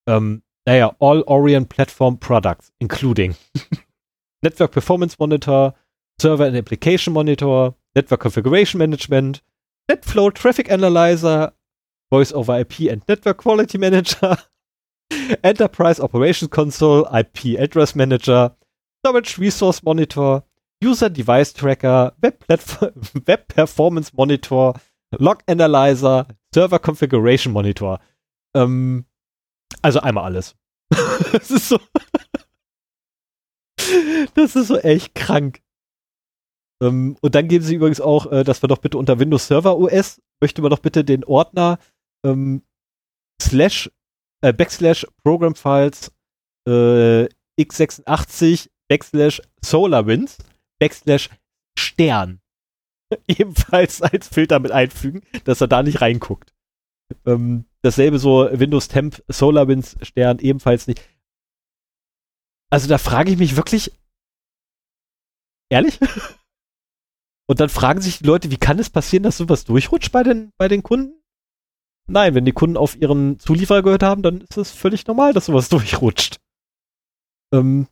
Ähm, 0.09 0.43
naja, 0.67 0.95
All 1.01 1.23
Orion 1.23 1.67
Platform 1.67 2.19
Products, 2.19 2.73
including. 2.79 3.35
Network 4.43 4.71
Performance 4.73 5.17
Monitor, 5.19 5.75
Server 6.21 6.47
and 6.47 6.57
Application 6.57 7.13
Monitor, 7.13 7.75
Network 7.95 8.21
Configuration 8.21 8.79
Management, 8.79 9.43
NetFlow 9.91 10.33
Traffic 10.33 10.71
Analyzer, 10.71 11.53
Voice 12.11 12.33
over 12.33 12.59
IP 12.59 12.91
and 12.91 13.07
Network 13.09 13.39
Quality 13.39 13.79
Manager, 13.79 14.39
Enterprise 15.43 16.01
Operations 16.01 16.51
Console, 16.51 17.07
IP 17.13 17.59
Address 17.59 17.95
Manager, 17.95 18.57
Storage 19.01 19.39
Resource 19.39 19.83
Monitor, 19.83 20.45
User 20.83 21.11
Device 21.11 21.53
Tracker, 21.53 22.15
Web, 22.21 22.45
Web 23.27 23.49
Performance 23.49 24.13
Monitor, 24.15 24.75
Log 25.19 25.43
Analyzer, 25.47 26.27
Server 26.55 26.79
Configuration 26.79 27.53
Monitor. 27.53 28.01
Ähm, 28.55 29.05
also 29.83 30.01
einmal 30.01 30.25
alles. 30.25 30.57
das 31.33 31.51
ist 31.51 31.69
so. 31.69 31.79
das 34.35 34.57
ist 34.57 34.69
so 34.69 34.79
echt 34.79 35.15
krank. 35.15 35.63
Ähm, 36.83 37.17
und 37.21 37.35
dann 37.35 37.49
geben 37.49 37.65
sie 37.65 37.75
übrigens 37.75 38.01
auch, 38.01 38.31
äh, 38.33 38.45
dass 38.45 38.63
wir 38.63 38.69
doch 38.69 38.79
bitte 38.79 38.99
unter 38.99 39.19
Windows 39.19 39.47
Server 39.47 39.77
OS 39.77 40.21
möchte 40.41 40.63
man 40.63 40.71
doch 40.71 40.79
bitte 40.79 41.05
den 41.05 41.25
Ordner 41.25 41.79
ähm, 42.25 42.63
slash 43.41 43.91
äh, 44.43 44.53
backslash 44.53 45.07
Program 45.23 45.55
Files 45.55 46.13
äh, 46.67 47.29
x86 47.59 48.69
backslash 48.89 49.43
SolarWinds 49.63 50.39
backslash 50.79 51.31
Stern 51.79 52.41
ebenfalls 53.27 54.03
als 54.03 54.29
Filter 54.29 54.59
mit 54.59 54.73
einfügen, 54.73 55.23
dass 55.45 55.61
er 55.61 55.69
da 55.69 55.83
nicht 55.83 56.01
reinguckt. 56.01 56.53
Ähm, 57.27 57.65
dasselbe 57.83 58.19
so 58.19 58.49
Windows 58.53 58.89
Temp 58.89 59.23
SolarWinds 59.29 59.97
Stern 60.03 60.39
ebenfalls 60.39 60.87
nicht. 60.87 61.03
Also 62.71 62.89
da 62.89 62.99
frage 62.99 63.33
ich 63.33 63.39
mich 63.39 63.57
wirklich, 63.57 63.93
ehrlich? 65.71 65.99
Und 67.49 67.59
dann 67.59 67.69
fragen 67.69 68.01
sich 68.01 68.19
die 68.19 68.27
Leute, 68.27 68.53
wie 68.53 68.59
kann 68.59 68.79
es 68.79 68.91
passieren, 68.91 69.25
dass 69.25 69.39
sowas 69.39 69.65
durchrutscht 69.65 70.13
bei 70.13 70.23
den, 70.23 70.53
bei 70.57 70.69
den 70.69 70.85
Kunden? 70.85 71.20
Nein, 72.11 72.35
wenn 72.35 72.45
die 72.45 72.53
Kunden 72.53 72.77
auf 72.77 72.97
ihren 72.97 73.39
Zulieferer 73.39 73.83
gehört 73.83 74.03
haben, 74.03 74.23
dann 74.23 74.41
ist 74.41 74.57
es 74.57 74.73
völlig 74.73 75.07
normal, 75.07 75.33
dass 75.33 75.47
sowas 75.47 75.69
durchrutscht. 75.71 76.41
Ähm, 77.55 77.87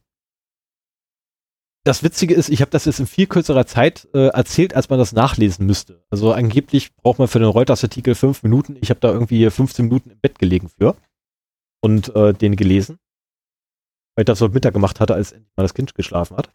das 1.84 2.02
Witzige 2.02 2.34
ist, 2.34 2.48
ich 2.48 2.60
habe 2.60 2.70
das 2.70 2.84
jetzt 2.84 2.98
in 2.98 3.06
viel 3.06 3.28
kürzerer 3.28 3.64
Zeit 3.66 4.08
äh, 4.12 4.28
erzählt, 4.28 4.74
als 4.74 4.90
man 4.90 4.98
das 4.98 5.12
nachlesen 5.12 5.66
müsste. 5.66 6.04
Also 6.10 6.32
angeblich 6.32 6.94
braucht 6.96 7.18
man 7.18 7.28
für 7.28 7.38
den 7.38 7.48
Reuters-Artikel 7.48 8.14
fünf 8.14 8.42
Minuten. 8.42 8.76
Ich 8.80 8.90
habe 8.90 9.00
da 9.00 9.12
irgendwie 9.12 9.48
15 9.48 9.86
Minuten 9.86 10.10
im 10.10 10.20
Bett 10.20 10.38
gelegen 10.38 10.68
für 10.68 10.96
und 11.80 12.14
äh, 12.16 12.34
den 12.34 12.56
gelesen, 12.56 12.98
weil 14.16 14.24
ich 14.24 14.26
das 14.26 14.40
so 14.40 14.48
Mittag 14.48 14.74
gemacht 14.74 14.98
hatte, 14.98 15.14
als 15.14 15.32
endlich 15.32 15.56
mal 15.56 15.62
das 15.62 15.74
Kind 15.74 15.94
geschlafen 15.94 16.36
hat. 16.36 16.52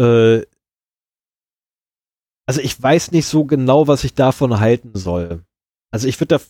Äh, 0.00 0.46
also 2.46 2.62
ich 2.62 2.82
weiß 2.82 3.12
nicht 3.12 3.26
so 3.26 3.44
genau, 3.44 3.86
was 3.86 4.04
ich 4.04 4.14
davon 4.14 4.58
halten 4.58 4.92
soll. 4.94 5.44
Also 5.90 6.08
ich 6.08 6.20
würde 6.20 6.38
da. 6.38 6.44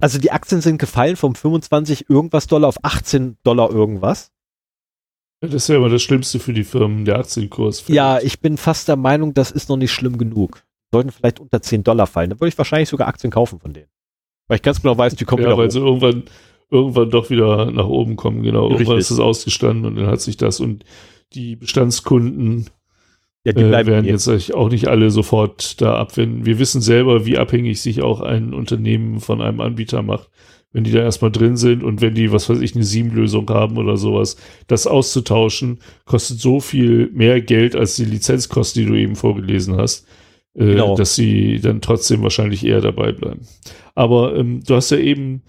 Also 0.00 0.18
die 0.18 0.30
Aktien 0.30 0.60
sind 0.60 0.78
gefallen 0.78 1.16
vom 1.16 1.34
25 1.34 2.08
irgendwas 2.08 2.46
Dollar 2.46 2.68
auf 2.68 2.84
18 2.84 3.36
Dollar 3.42 3.70
irgendwas. 3.70 4.32
Das 5.40 5.54
ist 5.54 5.68
ja 5.68 5.76
immer 5.76 5.88
das 5.88 6.02
Schlimmste 6.02 6.40
für 6.40 6.52
die 6.52 6.64
Firmen, 6.64 7.04
der 7.04 7.18
Aktienkurs. 7.18 7.84
Ja, 7.88 8.20
ich 8.20 8.40
bin 8.40 8.56
fast 8.56 8.88
der 8.88 8.96
Meinung, 8.96 9.34
das 9.34 9.50
ist 9.50 9.68
noch 9.68 9.76
nicht 9.76 9.92
schlimm 9.92 10.18
genug. 10.18 10.64
Sollten 10.92 11.12
vielleicht 11.12 11.38
unter 11.38 11.62
10 11.62 11.84
Dollar 11.84 12.06
fallen. 12.06 12.30
Dann 12.30 12.40
würde 12.40 12.48
ich 12.48 12.58
wahrscheinlich 12.58 12.88
sogar 12.88 13.08
Aktien 13.08 13.30
kaufen 13.30 13.60
von 13.60 13.72
denen. 13.72 13.88
Weil 14.48 14.56
ich 14.56 14.62
ganz 14.62 14.82
genau 14.82 14.96
weiß, 14.96 15.14
die 15.14 15.24
kommen 15.24 15.42
ja, 15.42 15.48
wieder 15.48 15.58
weil 15.58 15.68
hoch. 15.68 15.72
sie 15.72 15.78
irgendwann, 15.78 16.24
irgendwann 16.70 17.10
doch 17.10 17.30
wieder 17.30 17.70
nach 17.70 17.86
oben 17.86 18.16
kommen. 18.16 18.42
Genau, 18.42 18.66
Richtig. 18.66 18.80
irgendwann 18.80 18.98
ist 18.98 19.10
es 19.10 19.20
ausgestanden 19.20 19.84
und 19.84 19.96
dann 19.96 20.06
hat 20.06 20.20
sich 20.20 20.36
das 20.36 20.60
und 20.60 20.84
die 21.34 21.56
Bestandskunden 21.56 22.70
ja, 23.44 23.52
die 23.52 23.62
äh, 23.62 23.68
bleiben 23.68 23.88
äh, 23.88 23.92
werden 23.92 24.06
jetzt 24.06 24.54
auch 24.54 24.70
nicht 24.70 24.88
alle 24.88 25.10
sofort 25.10 25.80
da 25.80 25.96
abwenden. 25.96 26.46
Wir 26.46 26.58
wissen 26.58 26.80
selber, 26.80 27.24
wie 27.24 27.38
abhängig 27.38 27.80
sich 27.80 28.02
auch 28.02 28.20
ein 28.20 28.52
Unternehmen 28.52 29.20
von 29.20 29.40
einem 29.40 29.60
Anbieter 29.60 30.02
macht. 30.02 30.28
Wenn 30.70 30.84
die 30.84 30.90
da 30.90 31.00
erstmal 31.00 31.32
drin 31.32 31.56
sind 31.56 31.82
und 31.82 32.02
wenn 32.02 32.14
die, 32.14 32.30
was 32.30 32.50
weiß 32.50 32.60
ich, 32.60 32.74
eine 32.74 32.84
Sieben-Lösung 32.84 33.48
haben 33.48 33.78
oder 33.78 33.96
sowas, 33.96 34.36
das 34.66 34.86
auszutauschen, 34.86 35.78
kostet 36.04 36.40
so 36.40 36.60
viel 36.60 37.10
mehr 37.14 37.40
Geld 37.40 37.74
als 37.74 37.96
die 37.96 38.04
Lizenzkosten, 38.04 38.82
die 38.82 38.88
du 38.88 38.94
eben 38.94 39.16
vorgelesen 39.16 39.78
hast, 39.78 40.06
äh, 40.54 40.66
genau. 40.66 40.94
dass 40.94 41.14
sie 41.14 41.58
dann 41.60 41.80
trotzdem 41.80 42.22
wahrscheinlich 42.22 42.66
eher 42.66 42.82
dabei 42.82 43.12
bleiben. 43.12 43.46
Aber 43.94 44.36
ähm, 44.36 44.62
du 44.66 44.74
hast 44.74 44.90
ja 44.90 44.98
eben 44.98 45.42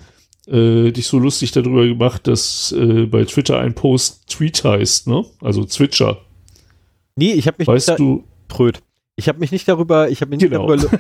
äh, 0.48 0.92
dich 0.92 1.08
so 1.08 1.20
lustig 1.20 1.52
darüber 1.52 1.86
gemacht, 1.86 2.26
dass 2.26 2.72
äh, 2.72 3.06
bei 3.06 3.26
Twitter 3.26 3.60
ein 3.60 3.76
Post 3.76 4.30
Tweet 4.30 4.64
heißt, 4.64 5.08
ne? 5.08 5.26
Also 5.42 5.66
Twitcher. 5.66 6.22
Nee, 7.20 7.34
ich 7.34 7.48
habe 7.48 7.58
mich 7.60 7.68
weißt 7.68 7.90
nicht 7.90 8.00
du 8.00 8.24
tröd. 8.48 8.82
Ich 9.18 9.28
habe 9.28 9.40
mich 9.40 9.52
nicht 9.52 9.68
darüber, 9.68 10.10
ich 10.10 10.22
habe 10.22 10.32
mich, 10.32 10.40
genau. 10.40 10.66
darüber, 10.66 10.98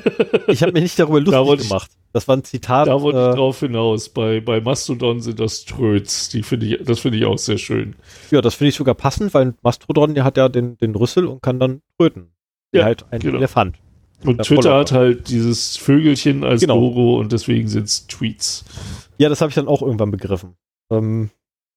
ich 0.47 0.61
habe 0.61 0.73
mich 0.73 0.83
nicht 0.83 0.99
darüber 0.99 1.21
lustig 1.21 1.57
da 1.57 1.63
gemacht. 1.63 1.91
Das 2.11 2.27
war 2.27 2.35
ein 2.35 2.43
Zitat. 2.43 2.87
Da 2.89 3.01
wollte 3.01 3.17
äh, 3.17 3.29
ich 3.29 3.35
drauf 3.35 3.61
hinaus. 3.61 4.09
Bei, 4.09 4.41
bei 4.41 4.59
Mastodon 4.59 5.21
sind 5.21 5.39
das 5.39 5.63
Tröds. 5.63 6.27
Die 6.27 6.43
finde 6.43 6.65
ich, 6.65 6.83
das 6.83 6.99
finde 6.99 7.17
ich 7.17 7.25
auch 7.25 7.37
sehr 7.37 7.57
schön. 7.57 7.95
Ja, 8.29 8.41
das 8.41 8.55
finde 8.55 8.69
ich 8.69 8.75
sogar 8.75 8.95
passend, 8.95 9.33
weil 9.33 9.53
Mastodon, 9.61 10.15
der 10.15 10.25
hat 10.25 10.35
ja 10.35 10.49
den, 10.49 10.75
den 10.77 10.93
Rüssel 10.95 11.27
und 11.27 11.41
kann 11.41 11.61
dann 11.61 11.81
tröten. 11.97 12.33
Ja, 12.73 12.83
halt 12.83 13.05
ein 13.09 13.21
genau. 13.21 13.37
Elefant. 13.37 13.77
Und 14.25 14.41
Twitter 14.41 14.75
hat 14.75 14.91
halt 14.91 15.29
dieses 15.29 15.77
Vögelchen 15.77 16.43
als 16.43 16.59
genau. 16.59 16.77
Logo 16.77 17.17
und 17.17 17.31
deswegen 17.31 17.69
sind 17.69 17.85
es 17.85 18.05
Tweets. 18.07 18.65
Ja, 19.17 19.29
das 19.29 19.39
habe 19.39 19.49
ich 19.49 19.55
dann 19.55 19.69
auch 19.69 19.81
irgendwann 19.81 20.11
begriffen. 20.11 20.57
Ähm, 20.91 21.29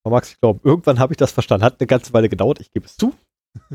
man 0.03 0.13
mag 0.13 0.25
es 0.25 0.41
glauben. 0.41 0.59
Irgendwann 0.65 0.99
habe 0.99 1.13
ich 1.13 1.19
das 1.19 1.31
verstanden. 1.31 1.65
Hat 1.65 1.77
eine 1.79 1.87
ganze 1.87 2.13
Weile 2.13 2.29
gedauert, 2.29 2.61
ich 2.61 2.73
gebe 2.73 2.87
es 2.87 2.97
zu. 2.97 3.15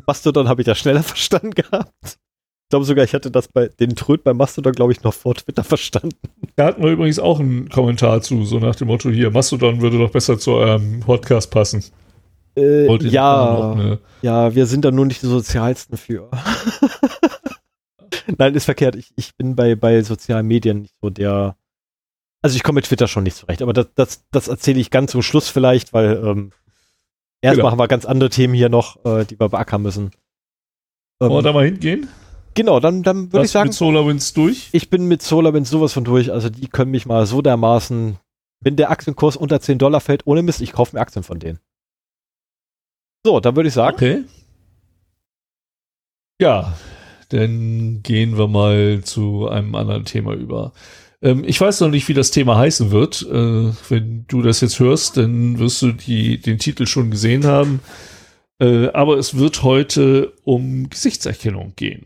Mastodon 0.05 0.47
habe 0.47 0.61
ich 0.61 0.65
das 0.65 0.77
schneller 0.77 1.03
verstanden 1.03 1.51
gehabt. 1.51 1.93
Ich 2.03 2.69
glaube 2.69 2.85
sogar, 2.85 3.05
ich 3.05 3.13
hatte 3.13 3.31
das 3.31 3.47
bei 3.47 3.69
den 3.69 3.95
Tröd 3.95 4.23
bei 4.23 4.33
Mastodon, 4.33 4.73
glaube 4.73 4.91
ich, 4.91 5.01
noch 5.01 5.13
vor 5.13 5.35
Twitter 5.35 5.63
verstanden. 5.63 6.17
Da 6.57 6.65
hatten 6.65 6.83
wir 6.83 6.91
übrigens 6.91 7.17
auch 7.17 7.39
einen 7.39 7.69
Kommentar 7.69 8.21
zu, 8.21 8.43
so 8.43 8.59
nach 8.59 8.75
dem 8.75 8.87
Motto, 8.87 9.09
hier, 9.09 9.31
Mastodon 9.31 9.81
würde 9.81 9.97
doch 9.97 10.11
besser 10.11 10.37
zu 10.37 10.53
eurem 10.53 10.99
Podcast 10.99 11.49
passen. 11.49 11.83
Äh, 12.57 13.07
ja, 13.07 13.99
ja, 14.21 14.55
wir 14.55 14.65
sind 14.65 14.83
da 14.83 14.91
nur 14.91 15.05
nicht 15.05 15.21
die 15.21 15.27
sozialsten 15.27 15.95
für. 15.95 16.29
Nein, 18.37 18.55
ist 18.55 18.65
verkehrt. 18.65 18.95
Ich, 18.95 19.13
ich 19.15 19.35
bin 19.35 19.55
bei, 19.55 19.75
bei 19.75 20.01
sozialen 20.01 20.47
Medien 20.47 20.81
nicht 20.81 20.95
so 21.01 21.09
der. 21.09 21.55
Also 22.41 22.55
ich 22.55 22.63
komme 22.63 22.77
mit 22.77 22.85
Twitter 22.85 23.07
schon 23.07 23.23
nicht 23.23 23.37
zurecht, 23.37 23.61
aber 23.61 23.73
das, 23.73 23.87
das, 23.95 24.25
das 24.31 24.47
erzähle 24.47 24.79
ich 24.79 24.91
ganz 24.91 25.11
zum 25.11 25.21
Schluss 25.21 25.49
vielleicht, 25.49 25.93
weil 25.93 26.21
ähm, 26.23 26.51
Erst 27.47 27.55
genau. 27.57 27.69
machen 27.69 27.79
wir 27.79 27.87
ganz 27.87 28.05
andere 28.05 28.29
Themen 28.29 28.53
hier 28.53 28.69
noch, 28.69 29.03
äh, 29.05 29.25
die 29.25 29.39
wir 29.39 29.49
beackern 29.49 29.81
müssen. 29.81 30.11
Ähm, 31.21 31.29
Wollen 31.29 31.33
wir 31.33 31.41
da 31.43 31.53
mal 31.53 31.65
hingehen? 31.65 32.09
Genau, 32.55 32.79
dann, 32.79 33.03
dann 33.03 33.31
würde 33.31 33.45
ich 33.45 33.51
sagen. 33.51 33.69
mit 33.69 33.75
SolarWinds 33.75 34.33
durch? 34.33 34.69
Ich 34.73 34.89
bin 34.89 35.07
mit 35.07 35.21
SolarWinds 35.21 35.69
sowas 35.69 35.93
von 35.93 36.03
durch. 36.03 36.31
Also 36.31 36.49
die 36.49 36.67
können 36.67 36.91
mich 36.91 37.05
mal 37.05 37.25
so 37.25 37.41
dermaßen, 37.41 38.17
wenn 38.59 38.75
der 38.75 38.91
Aktienkurs 38.91 39.37
unter 39.37 39.61
10 39.61 39.77
Dollar 39.77 40.01
fällt, 40.01 40.27
ohne 40.27 40.41
Mist, 40.41 40.61
ich 40.61 40.73
kaufe 40.73 40.95
mir 40.95 41.01
Aktien 41.01 41.23
von 41.23 41.39
denen. 41.39 41.59
So, 43.25 43.39
dann 43.39 43.55
würde 43.55 43.69
ich 43.69 43.73
sagen. 43.73 43.95
Okay. 43.95 44.23
Ja, 46.41 46.73
dann 47.29 48.01
gehen 48.03 48.37
wir 48.37 48.47
mal 48.47 49.01
zu 49.03 49.47
einem 49.47 49.73
anderen 49.75 50.05
Thema 50.05 50.33
über. 50.33 50.73
Ähm, 51.21 51.43
ich 51.45 51.59
weiß 51.59 51.81
noch 51.81 51.89
nicht, 51.89 52.07
wie 52.07 52.13
das 52.13 52.31
Thema 52.31 52.57
heißen 52.57 52.91
wird. 52.91 53.23
Äh, 53.23 53.71
wenn 53.89 54.25
du 54.27 54.41
das 54.41 54.61
jetzt 54.61 54.79
hörst, 54.79 55.17
dann 55.17 55.59
wirst 55.59 55.81
du 55.81 55.91
die, 55.91 56.39
den 56.39 56.59
Titel 56.59 56.85
schon 56.85 57.11
gesehen 57.11 57.45
haben. 57.45 57.79
Äh, 58.59 58.87
aber 58.87 59.17
es 59.17 59.37
wird 59.37 59.63
heute 59.63 60.33
um 60.43 60.89
Gesichtserkennung 60.89 61.73
gehen. 61.75 62.05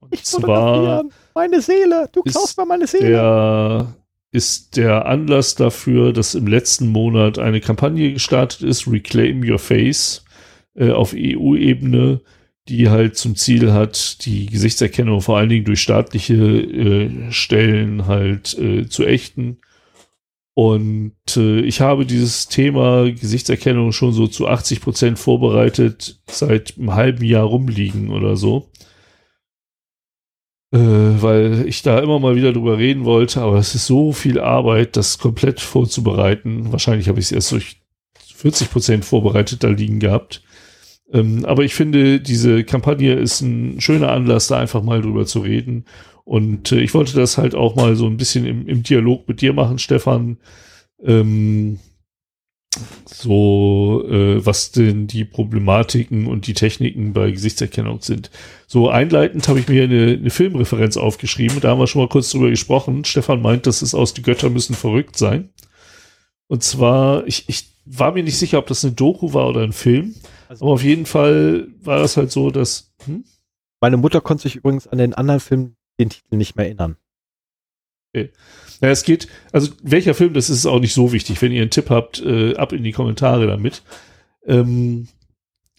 Und 0.00 0.14
ich 0.14 0.24
zwar 0.24 1.04
meine 1.34 1.60
Seele, 1.60 2.08
du 2.12 2.22
kaufst 2.22 2.58
mir 2.58 2.66
meine 2.66 2.86
Seele. 2.86 3.08
Der, 3.08 3.94
ist 4.30 4.76
der 4.76 5.06
Anlass 5.06 5.54
dafür, 5.54 6.12
dass 6.12 6.34
im 6.34 6.46
letzten 6.46 6.88
Monat 6.88 7.38
eine 7.38 7.60
Kampagne 7.60 8.12
gestartet 8.12 8.62
ist, 8.62 8.86
Reclaim 8.86 9.42
Your 9.42 9.58
Face, 9.58 10.24
äh, 10.74 10.90
auf 10.90 11.14
EU-Ebene, 11.16 12.20
die 12.68 12.90
halt 12.90 13.16
zum 13.16 13.36
Ziel 13.36 13.72
hat, 13.72 14.24
die 14.24 14.46
Gesichtserkennung 14.46 15.20
vor 15.20 15.38
allen 15.38 15.48
Dingen 15.48 15.64
durch 15.64 15.80
staatliche 15.80 16.34
äh, 16.34 17.32
Stellen 17.32 18.06
halt 18.06 18.56
äh, 18.58 18.88
zu 18.88 19.04
ächten. 19.06 19.58
Und 20.54 21.14
äh, 21.36 21.60
ich 21.60 21.80
habe 21.80 22.04
dieses 22.04 22.48
Thema 22.48 23.10
Gesichtserkennung 23.10 23.92
schon 23.92 24.12
so 24.12 24.26
zu 24.26 24.48
80 24.48 24.80
Prozent 24.80 25.18
vorbereitet, 25.18 26.20
seit 26.26 26.76
einem 26.76 26.94
halben 26.94 27.24
Jahr 27.24 27.44
rumliegen 27.44 28.10
oder 28.10 28.36
so. 28.36 28.68
Äh, 30.70 30.78
weil 30.78 31.66
ich 31.66 31.82
da 31.82 31.98
immer 32.00 32.18
mal 32.18 32.36
wieder 32.36 32.52
drüber 32.52 32.76
reden 32.76 33.04
wollte, 33.04 33.40
aber 33.40 33.56
es 33.56 33.74
ist 33.74 33.86
so 33.86 34.12
viel 34.12 34.38
Arbeit, 34.38 34.96
das 34.96 35.18
komplett 35.18 35.60
vorzubereiten. 35.60 36.72
Wahrscheinlich 36.72 37.08
habe 37.08 37.20
ich 37.20 37.26
es 37.26 37.32
erst 37.32 37.52
durch 37.52 37.80
40 38.34 38.70
Prozent 38.70 39.04
vorbereitet 39.04 39.64
da 39.64 39.68
liegen 39.68 40.00
gehabt. 40.00 40.42
Ähm, 41.12 41.44
aber 41.44 41.64
ich 41.64 41.74
finde, 41.74 42.20
diese 42.20 42.64
Kampagne 42.64 43.14
ist 43.14 43.40
ein 43.40 43.80
schöner 43.80 44.10
Anlass, 44.10 44.48
da 44.48 44.58
einfach 44.58 44.82
mal 44.82 45.00
drüber 45.00 45.26
zu 45.26 45.40
reden. 45.40 45.84
Und 46.24 46.72
äh, 46.72 46.80
ich 46.80 46.92
wollte 46.94 47.14
das 47.14 47.38
halt 47.38 47.54
auch 47.54 47.76
mal 47.76 47.96
so 47.96 48.06
ein 48.06 48.18
bisschen 48.18 48.44
im, 48.44 48.68
im 48.68 48.82
Dialog 48.82 49.26
mit 49.28 49.40
dir 49.40 49.52
machen, 49.52 49.78
Stefan. 49.78 50.38
Ähm, 51.02 51.78
so, 53.06 54.04
äh, 54.08 54.44
was 54.44 54.70
denn 54.70 55.06
die 55.06 55.24
Problematiken 55.24 56.26
und 56.26 56.46
die 56.46 56.52
Techniken 56.52 57.12
bei 57.14 57.30
Gesichtserkennung 57.30 58.02
sind. 58.02 58.30
So 58.66 58.90
einleitend 58.90 59.48
habe 59.48 59.60
ich 59.60 59.68
mir 59.68 59.84
eine, 59.84 60.12
eine 60.12 60.30
Filmreferenz 60.30 60.96
aufgeschrieben. 60.96 61.60
Da 61.60 61.70
haben 61.70 61.80
wir 61.80 61.86
schon 61.86 62.02
mal 62.02 62.08
kurz 62.08 62.30
drüber 62.30 62.50
gesprochen. 62.50 63.04
Stefan 63.04 63.40
meint, 63.40 63.66
dass 63.66 63.82
es 63.82 63.94
aus 63.94 64.12
Die 64.14 64.22
Götter 64.22 64.50
müssen 64.50 64.74
verrückt 64.74 65.16
sein. 65.16 65.48
Und 66.46 66.62
zwar, 66.62 67.26
ich, 67.26 67.48
ich 67.48 67.77
war 67.90 68.12
mir 68.12 68.22
nicht 68.22 68.38
sicher, 68.38 68.58
ob 68.58 68.66
das 68.66 68.84
eine 68.84 68.94
Doku 68.94 69.32
war 69.32 69.48
oder 69.48 69.62
ein 69.62 69.72
Film. 69.72 70.14
Also, 70.48 70.64
aber 70.64 70.74
auf 70.74 70.82
jeden 70.82 71.06
Fall 71.06 71.68
war 71.80 71.98
das 71.98 72.16
halt 72.16 72.30
so, 72.30 72.50
dass. 72.50 72.92
Hm? 73.04 73.24
Meine 73.80 73.96
Mutter 73.96 74.20
konnte 74.20 74.42
sich 74.42 74.56
übrigens 74.56 74.86
an 74.86 74.98
den 74.98 75.14
anderen 75.14 75.40
Film 75.40 75.76
den 76.00 76.10
Titel 76.10 76.36
nicht 76.36 76.56
mehr 76.56 76.66
erinnern. 76.66 76.96
Okay. 78.12 78.30
Ja, 78.80 78.90
es 78.90 79.02
geht, 79.02 79.28
also 79.52 79.72
welcher 79.82 80.14
Film, 80.14 80.34
das 80.34 80.50
ist 80.50 80.66
auch 80.66 80.80
nicht 80.80 80.94
so 80.94 81.12
wichtig. 81.12 81.40
Wenn 81.42 81.52
ihr 81.52 81.62
einen 81.62 81.70
Tipp 81.70 81.90
habt, 81.90 82.20
äh, 82.20 82.56
ab 82.56 82.72
in 82.72 82.84
die 82.84 82.92
Kommentare 82.92 83.46
damit. 83.46 83.82
Ähm, 84.46 85.08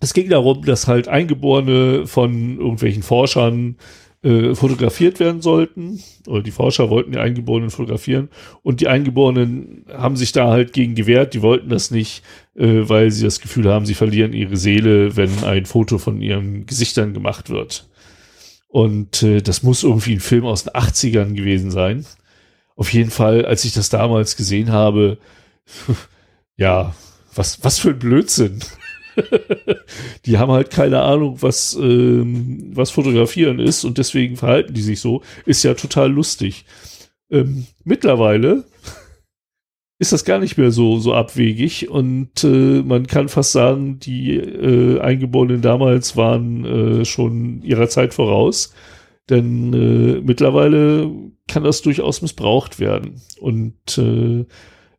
es 0.02 0.14
ging 0.14 0.30
darum, 0.30 0.65
dass 0.65 0.88
halt 0.88 1.07
Eingeborene 1.07 2.07
von 2.07 2.57
irgendwelchen 2.57 3.03
Forschern 3.03 3.77
äh, 4.21 4.53
fotografiert 4.53 5.19
werden 5.19 5.41
sollten. 5.41 6.03
Oder 6.27 6.43
die 6.43 6.51
Forscher 6.51 6.89
wollten 6.89 7.13
die 7.13 7.19
Eingeborenen 7.19 7.69
fotografieren. 7.69 8.29
Und 8.63 8.81
die 8.81 8.87
Eingeborenen 8.87 9.85
haben 9.91 10.17
sich 10.17 10.31
da 10.31 10.49
halt 10.49 10.73
gegen 10.73 10.95
gewehrt. 10.95 11.33
Die 11.33 11.41
wollten 11.41 11.69
das 11.69 11.89
nicht, 11.89 12.23
äh, 12.55 12.89
weil 12.89 13.11
sie 13.11 13.23
das 13.23 13.39
Gefühl 13.39 13.69
haben, 13.69 13.85
sie 13.85 13.93
verlieren 13.93 14.33
ihre 14.33 14.57
Seele, 14.57 15.15
wenn 15.15 15.43
ein 15.43 15.65
Foto 15.65 15.97
von 15.97 16.21
ihren 16.21 16.65
Gesichtern 16.65 17.13
gemacht 17.13 17.49
wird. 17.49 17.87
Und 18.67 19.23
äh, 19.23 19.41
das 19.41 19.63
muss 19.63 19.83
irgendwie 19.83 20.13
ein 20.13 20.19
Film 20.19 20.45
aus 20.45 20.65
den 20.65 20.73
80ern 20.73 21.33
gewesen 21.33 21.71
sein. 21.71 22.05
Auf 22.75 22.93
jeden 22.93 23.11
Fall, 23.11 23.45
als 23.45 23.65
ich 23.65 23.73
das 23.73 23.89
damals 23.89 24.35
gesehen 24.35 24.71
habe, 24.71 25.17
ja, 26.57 26.93
was, 27.35 27.63
was 27.63 27.79
für 27.79 27.89
ein 27.89 27.99
Blödsinn. 27.99 28.59
die 30.25 30.37
haben 30.37 30.51
halt 30.51 30.71
keine 30.71 31.01
Ahnung, 31.01 31.37
was, 31.41 31.75
ähm, 31.75 32.71
was 32.73 32.91
Fotografieren 32.91 33.59
ist 33.59 33.83
und 33.83 33.97
deswegen 33.97 34.37
verhalten 34.37 34.73
die 34.73 34.81
sich 34.81 34.99
so. 34.99 35.21
Ist 35.45 35.63
ja 35.63 35.73
total 35.73 36.11
lustig. 36.11 36.65
Ähm, 37.31 37.65
mittlerweile 37.83 38.65
ist 39.99 40.13
das 40.13 40.25
gar 40.25 40.39
nicht 40.39 40.57
mehr 40.57 40.71
so, 40.71 40.99
so 40.99 41.13
abwegig 41.13 41.89
und 41.89 42.43
äh, 42.43 42.81
man 42.83 43.07
kann 43.07 43.29
fast 43.29 43.51
sagen, 43.51 43.99
die 43.99 44.35
äh, 44.35 44.99
Eingeborenen 44.99 45.61
damals 45.61 46.15
waren 46.15 46.65
äh, 46.65 47.05
schon 47.05 47.61
ihrer 47.63 47.89
Zeit 47.89 48.13
voraus. 48.13 48.73
Denn 49.29 49.73
äh, 49.73 50.21
mittlerweile 50.21 51.11
kann 51.47 51.63
das 51.63 51.81
durchaus 51.81 52.21
missbraucht 52.21 52.79
werden. 52.79 53.21
Und 53.39 53.97
äh, 53.97 54.45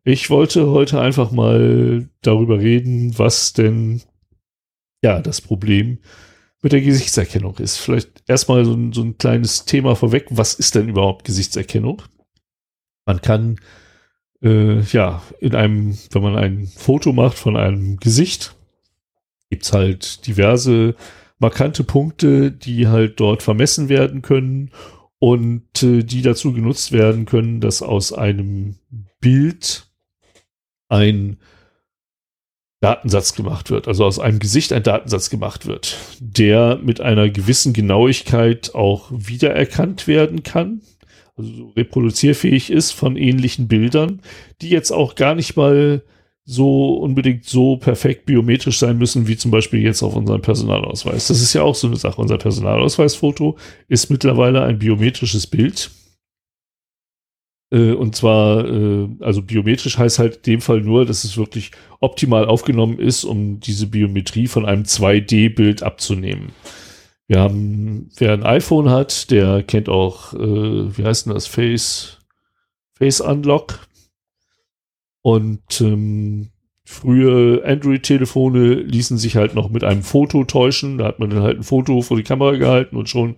ich 0.03 0.29
wollte 0.29 0.67
heute 0.67 0.99
einfach 1.01 1.31
mal 1.31 2.09
darüber 2.21 2.59
reden, 2.59 3.17
was 3.17 3.53
denn 3.53 4.01
ja 5.01 5.21
das 5.21 5.41
Problem 5.41 5.99
mit 6.61 6.73
der 6.73 6.81
Gesichtserkennung 6.81 7.57
ist. 7.57 7.77
Vielleicht 7.77 8.23
erstmal 8.27 8.65
so 8.65 8.73
ein, 8.73 8.93
so 8.93 9.01
ein 9.01 9.17
kleines 9.17 9.65
Thema 9.65 9.95
vorweg. 9.95 10.27
Was 10.29 10.53
ist 10.53 10.75
denn 10.75 10.89
überhaupt 10.89 11.25
Gesichtserkennung? 11.25 12.03
Man 13.05 13.21
kann 13.21 13.59
äh, 14.41 14.81
ja 14.81 15.23
in 15.39 15.55
einem, 15.55 15.97
wenn 16.11 16.21
man 16.21 16.35
ein 16.35 16.67
Foto 16.67 17.13
macht 17.13 17.37
von 17.37 17.57
einem 17.57 17.97
Gesicht, 17.97 18.55
gibt's 19.49 19.73
halt 19.73 20.27
diverse 20.27 20.95
markante 21.39 21.83
Punkte, 21.83 22.51
die 22.51 22.87
halt 22.87 23.19
dort 23.19 23.41
vermessen 23.41 23.89
werden 23.89 24.21
können 24.21 24.71
und 25.17 25.81
äh, 25.81 26.03
die 26.03 26.21
dazu 26.21 26.53
genutzt 26.53 26.91
werden 26.91 27.25
können, 27.25 27.59
dass 27.59 27.81
aus 27.81 28.13
einem 28.13 28.75
Bild 29.19 29.87
ein 30.89 31.37
Datensatz 32.81 33.35
gemacht 33.35 33.69
wird, 33.69 33.87
also 33.87 34.05
aus 34.05 34.19
einem 34.19 34.39
Gesicht 34.39 34.73
ein 34.73 34.83
Datensatz 34.83 35.29
gemacht 35.29 35.67
wird, 35.67 35.97
der 36.19 36.79
mit 36.83 36.99
einer 36.99 37.29
gewissen 37.29 37.73
Genauigkeit 37.73 38.73
auch 38.73 39.11
wiedererkannt 39.11 40.07
werden 40.07 40.41
kann, 40.43 40.81
also 41.37 41.51
so 41.53 41.69
reproduzierfähig 41.69 42.71
ist 42.71 42.91
von 42.91 43.15
ähnlichen 43.15 43.67
Bildern, 43.67 44.21
die 44.61 44.69
jetzt 44.69 44.91
auch 44.91 45.15
gar 45.15 45.35
nicht 45.35 45.55
mal 45.55 46.01
so 46.43 46.95
unbedingt 46.95 47.45
so 47.45 47.77
perfekt 47.77 48.25
biometrisch 48.25 48.79
sein 48.79 48.97
müssen, 48.97 49.27
wie 49.27 49.37
zum 49.37 49.51
Beispiel 49.51 49.81
jetzt 49.81 50.01
auf 50.01 50.15
unserem 50.15 50.41
Personalausweis. 50.41 51.27
Das 51.27 51.39
ist 51.39 51.53
ja 51.53 51.61
auch 51.61 51.75
so 51.75 51.87
eine 51.87 51.95
Sache. 51.95 52.19
Unser 52.19 52.39
Personalausweisfoto 52.39 53.57
ist 53.87 54.09
mittlerweile 54.09 54.63
ein 54.63 54.79
biometrisches 54.79 55.45
Bild. 55.45 55.91
Äh, 57.71 57.93
und 57.93 58.15
zwar, 58.15 58.65
äh, 58.67 59.07
also 59.21 59.41
biometrisch 59.41 59.97
heißt 59.97 60.19
halt 60.19 60.37
in 60.37 60.43
dem 60.43 60.61
Fall 60.61 60.81
nur, 60.81 61.05
dass 61.05 61.23
es 61.23 61.37
wirklich 61.37 61.71
optimal 61.99 62.45
aufgenommen 62.45 62.99
ist, 62.99 63.23
um 63.23 63.59
diese 63.59 63.87
Biometrie 63.87 64.47
von 64.47 64.65
einem 64.65 64.83
2D-Bild 64.83 65.81
abzunehmen. 65.81 66.51
Wir 67.27 67.39
haben, 67.39 68.09
wer 68.17 68.33
ein 68.33 68.43
iPhone 68.43 68.89
hat, 68.89 69.31
der 69.31 69.63
kennt 69.63 69.87
auch, 69.87 70.33
äh, 70.33 70.97
wie 70.97 71.05
heißt 71.05 71.25
denn 71.25 71.33
das, 71.33 71.47
Face, 71.47 72.19
Face 72.93 73.21
Unlock. 73.21 73.79
Und 75.23 75.79
ähm, 75.79 76.49
frühe 76.83 77.63
Android-Telefone 77.63 78.73
ließen 78.73 79.17
sich 79.17 79.37
halt 79.37 79.55
noch 79.55 79.69
mit 79.69 79.83
einem 79.83 80.03
Foto 80.03 80.43
täuschen. 80.43 80.97
Da 80.97 81.05
hat 81.05 81.19
man 81.19 81.29
dann 81.29 81.43
halt 81.43 81.59
ein 81.59 81.63
Foto 81.63 82.01
vor 82.01 82.17
die 82.17 82.23
Kamera 82.23 82.57
gehalten 82.57 82.97
und 82.97 83.07
schon 83.07 83.37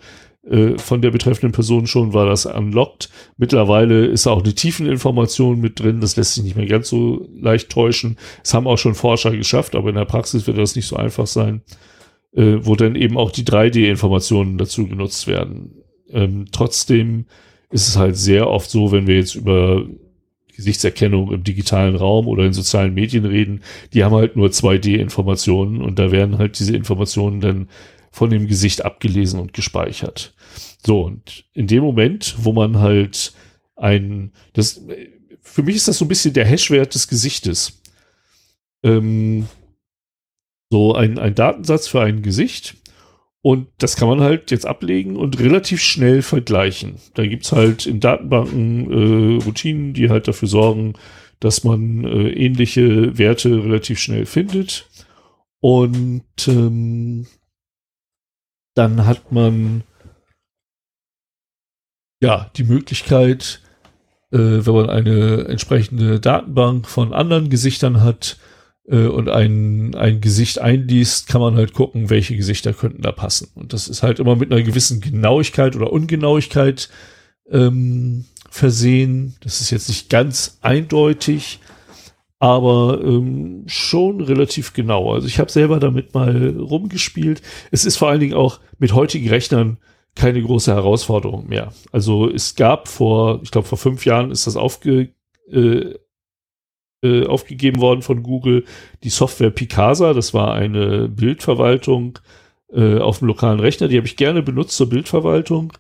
äh, 0.50 0.78
von 0.78 1.02
der 1.02 1.12
betreffenden 1.12 1.54
Person 1.54 1.88
schon 1.88 2.14
war 2.14 2.26
das 2.26 2.46
unlocked. 2.46 3.10
Mittlerweile 3.38 4.06
ist 4.06 4.28
auch 4.28 4.44
eine 4.44 4.54
Tiefeninformation 4.54 5.60
mit 5.62 5.80
drin. 5.80 6.02
Das 6.02 6.18
lässt 6.18 6.34
sich 6.34 6.44
nicht 6.44 6.58
mehr 6.58 6.66
ganz 6.66 6.90
so 6.90 7.30
leicht 7.34 7.70
täuschen. 7.70 8.18
Es 8.44 8.54
haben 8.54 8.68
auch 8.68 8.78
schon 8.78 8.96
Forscher 8.96 9.32
geschafft, 9.32 9.74
aber 9.76 9.90
in 9.90 9.96
der 9.96 10.06
Praxis 10.06 10.46
wird 10.46 10.58
das 10.58 10.76
nicht 10.76 10.88
so 10.88 10.98
einfach 10.98 11.28
sein, 11.28 11.62
äh, 12.34 12.58
wo 12.60 12.76
dann 12.76 12.96
eben 12.96 13.18
auch 13.18 13.32
die 13.32 13.46
3D-Informationen 13.46 14.58
dazu 14.58 14.86
genutzt 14.88 15.28
werden. 15.28 15.76
Ähm, 16.10 16.46
trotzdem 16.52 17.26
ist 17.70 17.88
es 17.88 17.98
halt 17.98 18.18
sehr 18.18 18.50
oft 18.50 18.70
so, 18.70 18.92
wenn 18.92 19.08
wir 19.08 19.16
jetzt 19.16 19.36
über 19.36 19.86
Gesichtserkennung 20.56 21.32
im 21.32 21.44
digitalen 21.44 21.96
Raum 21.96 22.28
oder 22.28 22.46
in 22.46 22.54
sozialen 22.54 22.94
Medien 22.94 23.26
reden, 23.26 23.62
die 23.94 24.04
haben 24.04 24.14
halt 24.14 24.36
nur 24.36 24.50
2D-Informationen 24.50 25.82
und 25.82 25.98
da 25.98 26.12
werden 26.12 26.38
halt 26.38 26.60
diese 26.60 26.76
Informationen 26.76 27.40
dann 27.40 27.70
von 28.14 28.30
dem 28.30 28.46
Gesicht 28.46 28.86
abgelesen 28.86 29.40
und 29.40 29.54
gespeichert. 29.54 30.36
So, 30.86 31.02
und 31.02 31.46
in 31.54 31.66
dem 31.66 31.84
Moment, 31.84 32.36
wo 32.38 32.54
man 32.54 32.78
halt 32.78 33.34
ein, 33.76 34.32
das, 34.54 34.86
für 35.42 35.64
mich 35.64 35.78
ist 35.78 35.88
das 35.88 35.98
so 35.98 36.06
ein 36.06 36.10
bisschen 36.10 36.34
der 36.34 36.46
Hashwert 36.46 36.94
des 36.94 37.08
Gesichtes. 37.08 37.82
Ähm, 38.84 39.48
so 40.70 40.94
ein, 40.94 41.18
ein 41.18 41.34
Datensatz 41.34 41.88
für 41.88 42.02
ein 42.02 42.22
Gesicht 42.22 42.76
und 43.42 43.68
das 43.80 43.96
kann 43.96 44.08
man 44.08 44.22
halt 44.22 44.52
jetzt 44.52 44.68
ablegen 44.68 45.16
und 45.16 45.40
relativ 45.40 45.82
schnell 45.82 46.22
vergleichen. 46.22 46.98
Da 47.16 47.26
gibt's 47.26 47.52
halt 47.52 47.88
in 47.88 48.00
Datenbanken 48.00 48.92
äh, 48.92 49.44
Routinen, 49.44 49.96
die 49.96 50.12
halt 50.12 50.28
dafür 50.28 50.48
sorgen, 50.48 50.94
dass 51.40 51.64
man 51.64 52.06
äh, 52.06 52.30
ähnliche 52.30 53.18
Werte 53.18 53.64
relativ 53.64 53.98
schnell 54.00 54.28
findet. 54.28 54.88
Und 55.60 56.24
ähm, 56.48 57.26
dann 58.76 59.06
hat 59.06 59.32
man 59.32 59.84
ja 62.22 62.50
die 62.56 62.64
Möglichkeit, 62.64 63.62
äh, 64.32 64.38
wenn 64.38 64.74
man 64.74 64.90
eine 64.90 65.46
entsprechende 65.46 66.20
Datenbank 66.20 66.88
von 66.88 67.14
anderen 67.14 67.50
Gesichtern 67.50 68.02
hat, 68.02 68.38
äh, 68.88 69.06
und 69.06 69.30
ein, 69.30 69.96
ein 69.96 70.22
Gesicht 70.22 70.60
einliest, 70.60 71.28
kann 71.28 71.42
man 71.42 71.56
halt 71.56 71.74
gucken, 71.74 72.10
welche 72.10 72.36
Gesichter 72.36 72.74
könnten 72.74 73.02
da 73.02 73.12
passen. 73.12 73.50
Und 73.56 73.74
das 73.74 73.88
ist 73.88 74.04
halt 74.04 74.20
immer 74.20 74.36
mit 74.36 74.52
einer 74.52 74.64
gewissen 74.64 75.02
Genauigkeit 75.02 75.76
oder 75.76 75.92
Ungenauigkeit 75.92 76.90
ähm, 77.50 78.26
versehen. 78.50 79.36
Das 79.42 79.62
ist 79.62 79.72
jetzt 79.72 79.88
nicht 79.90 80.10
ganz 80.10 80.58
eindeutig, 80.62 81.60
aber 82.44 83.00
ähm, 83.02 83.64
schon 83.68 84.20
relativ 84.20 84.74
genau. 84.74 85.14
Also 85.14 85.28
ich 85.28 85.40
habe 85.40 85.50
selber 85.50 85.80
damit 85.80 86.14
mal 86.14 86.50
rumgespielt. 86.60 87.42
Es 87.72 87.86
ist 87.86 87.96
vor 87.96 88.10
allen 88.10 88.20
Dingen 88.20 88.34
auch 88.34 88.60
mit 88.80 88.94
heutigen 88.94 89.30
Rechnern 89.30 89.78
keine 90.14 90.42
große 90.42 90.74
Herausforderung 90.74 91.48
mehr. 91.48 91.72
Also 91.94 92.30
es 92.30 92.56
gab 92.56 92.90
vor, 92.90 93.40
ich 93.44 93.52
glaube 93.52 93.70
vor 93.70 93.78
fünf 93.78 94.06
Jahren 94.06 94.30
ist 94.30 94.46
das 94.46 94.58
aufge, 94.58 95.14
äh, 95.54 95.94
äh, 97.02 97.26
aufgegeben 97.28 97.80
worden 97.80 98.02
von 98.02 98.24
Google, 98.24 98.66
die 99.04 99.10
Software 99.10 99.52
Picasa, 99.52 100.14
das 100.14 100.34
war 100.34 100.54
eine 100.54 101.08
Bildverwaltung 101.08 102.20
äh, 102.74 102.98
auf 102.98 103.20
dem 103.20 103.30
lokalen 103.30 103.62
Rechner, 103.62 103.88
die 103.88 103.96
habe 103.96 104.08
ich 104.08 104.18
gerne 104.18 104.44
benutzt 104.44 104.76
zur 104.76 104.90
Bildverwaltung. 104.90 105.72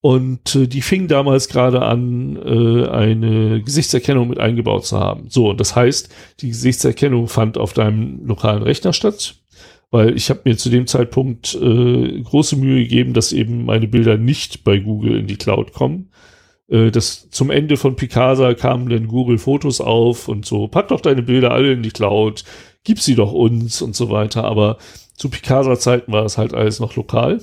Und 0.00 0.54
äh, 0.54 0.68
die 0.68 0.80
fing 0.82 1.08
damals 1.08 1.48
gerade 1.48 1.82
an, 1.82 2.36
äh, 2.36 2.88
eine 2.88 3.62
Gesichtserkennung 3.62 4.28
mit 4.28 4.38
eingebaut 4.38 4.86
zu 4.86 4.98
haben. 4.98 5.28
So, 5.28 5.50
und 5.50 5.60
das 5.60 5.74
heißt, 5.74 6.08
die 6.40 6.48
Gesichtserkennung 6.48 7.26
fand 7.26 7.58
auf 7.58 7.72
deinem 7.72 8.24
lokalen 8.24 8.62
Rechner 8.62 8.92
statt, 8.92 9.34
weil 9.90 10.16
ich 10.16 10.30
habe 10.30 10.42
mir 10.44 10.56
zu 10.56 10.70
dem 10.70 10.86
Zeitpunkt 10.86 11.54
äh, 11.54 12.20
große 12.20 12.56
Mühe 12.56 12.82
gegeben, 12.82 13.12
dass 13.12 13.32
eben 13.32 13.64
meine 13.64 13.88
Bilder 13.88 14.16
nicht 14.16 14.62
bei 14.62 14.78
Google 14.78 15.18
in 15.18 15.26
die 15.26 15.36
Cloud 15.36 15.72
kommen, 15.72 16.10
äh, 16.68 16.90
das 16.90 17.28
zum 17.30 17.50
Ende 17.50 17.76
von 17.76 17.96
Picasa 17.96 18.54
kamen 18.54 18.88
dann 18.88 19.08
Google 19.08 19.38
Fotos 19.38 19.80
auf 19.80 20.28
und 20.28 20.46
so, 20.46 20.68
pack 20.68 20.88
doch 20.88 21.00
deine 21.00 21.22
Bilder 21.22 21.50
alle 21.50 21.72
in 21.72 21.82
die 21.82 21.90
Cloud, 21.90 22.44
gib 22.84 23.00
sie 23.00 23.14
doch 23.14 23.32
uns 23.32 23.82
und 23.82 23.96
so 23.96 24.10
weiter. 24.10 24.44
Aber 24.44 24.78
zu 25.14 25.30
Picasa 25.30 25.78
Zeiten 25.78 26.12
war 26.12 26.22
das 26.22 26.38
halt 26.38 26.54
alles 26.54 26.80
noch 26.80 26.94
lokal. 26.96 27.40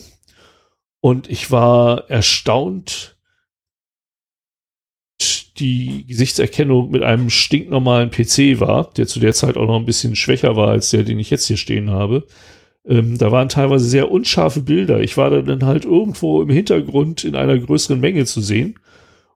Und 1.05 1.29
ich 1.29 1.51
war 1.51 2.09
erstaunt, 2.09 3.15
die 5.59 6.03
Gesichtserkennung 6.07 6.89
mit 6.89 7.03
einem 7.03 7.29
stinknormalen 7.29 8.09
PC 8.09 8.59
war, 8.59 8.89
der 8.97 9.05
zu 9.05 9.19
der 9.19 9.33
Zeit 9.33 9.55
auch 9.55 9.67
noch 9.67 9.77
ein 9.77 9.85
bisschen 9.85 10.15
schwächer 10.15 10.55
war 10.55 10.69
als 10.69 10.89
der, 10.89 11.03
den 11.03 11.19
ich 11.19 11.29
jetzt 11.29 11.45
hier 11.45 11.57
stehen 11.57 11.91
habe. 11.91 12.25
Ähm, 12.87 13.19
da 13.19 13.31
waren 13.31 13.49
teilweise 13.49 13.85
sehr 13.85 14.09
unscharfe 14.09 14.61
Bilder. 14.61 14.99
Ich 14.99 15.15
war 15.15 15.29
dann 15.29 15.63
halt 15.63 15.85
irgendwo 15.85 16.41
im 16.41 16.49
Hintergrund 16.49 17.23
in 17.23 17.35
einer 17.35 17.59
größeren 17.59 17.99
Menge 17.99 18.25
zu 18.25 18.41
sehen. 18.41 18.79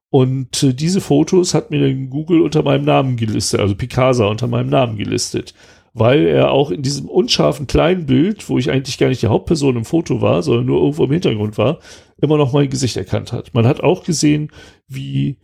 Und 0.10 0.64
äh, 0.64 0.74
diese 0.74 1.02
Fotos 1.02 1.54
hat 1.54 1.70
mir 1.70 1.88
dann 1.88 2.10
Google 2.10 2.42
unter 2.42 2.64
meinem 2.64 2.86
Namen 2.86 3.16
gelistet, 3.16 3.60
also 3.60 3.76
Picasa 3.76 4.26
unter 4.26 4.48
meinem 4.48 4.70
Namen 4.72 4.98
gelistet. 4.98 5.54
Weil 5.94 6.28
er 6.28 6.52
auch 6.52 6.72
in 6.72 6.82
diesem 6.82 7.08
unscharfen 7.08 7.68
kleinen 7.68 8.06
Bild, 8.06 8.48
wo 8.50 8.58
ich 8.58 8.70
eigentlich 8.70 8.98
gar 8.98 9.08
nicht 9.08 9.22
die 9.22 9.28
Hauptperson 9.28 9.76
im 9.76 9.86
Foto 9.86 10.22
war, 10.22 10.44
sondern 10.44 10.66
nur 10.66 10.82
irgendwo 10.82 11.06
im 11.06 11.12
Hintergrund 11.12 11.58
war, 11.58 11.80
immer 12.22 12.38
noch 12.38 12.54
mein 12.54 12.70
Gesicht 12.70 12.98
erkannt 12.98 13.32
hat. 13.32 13.54
Man 13.54 13.66
hat 13.66 13.82
auch 13.82 14.04
gesehen, 14.04 14.52
wie 14.88 15.38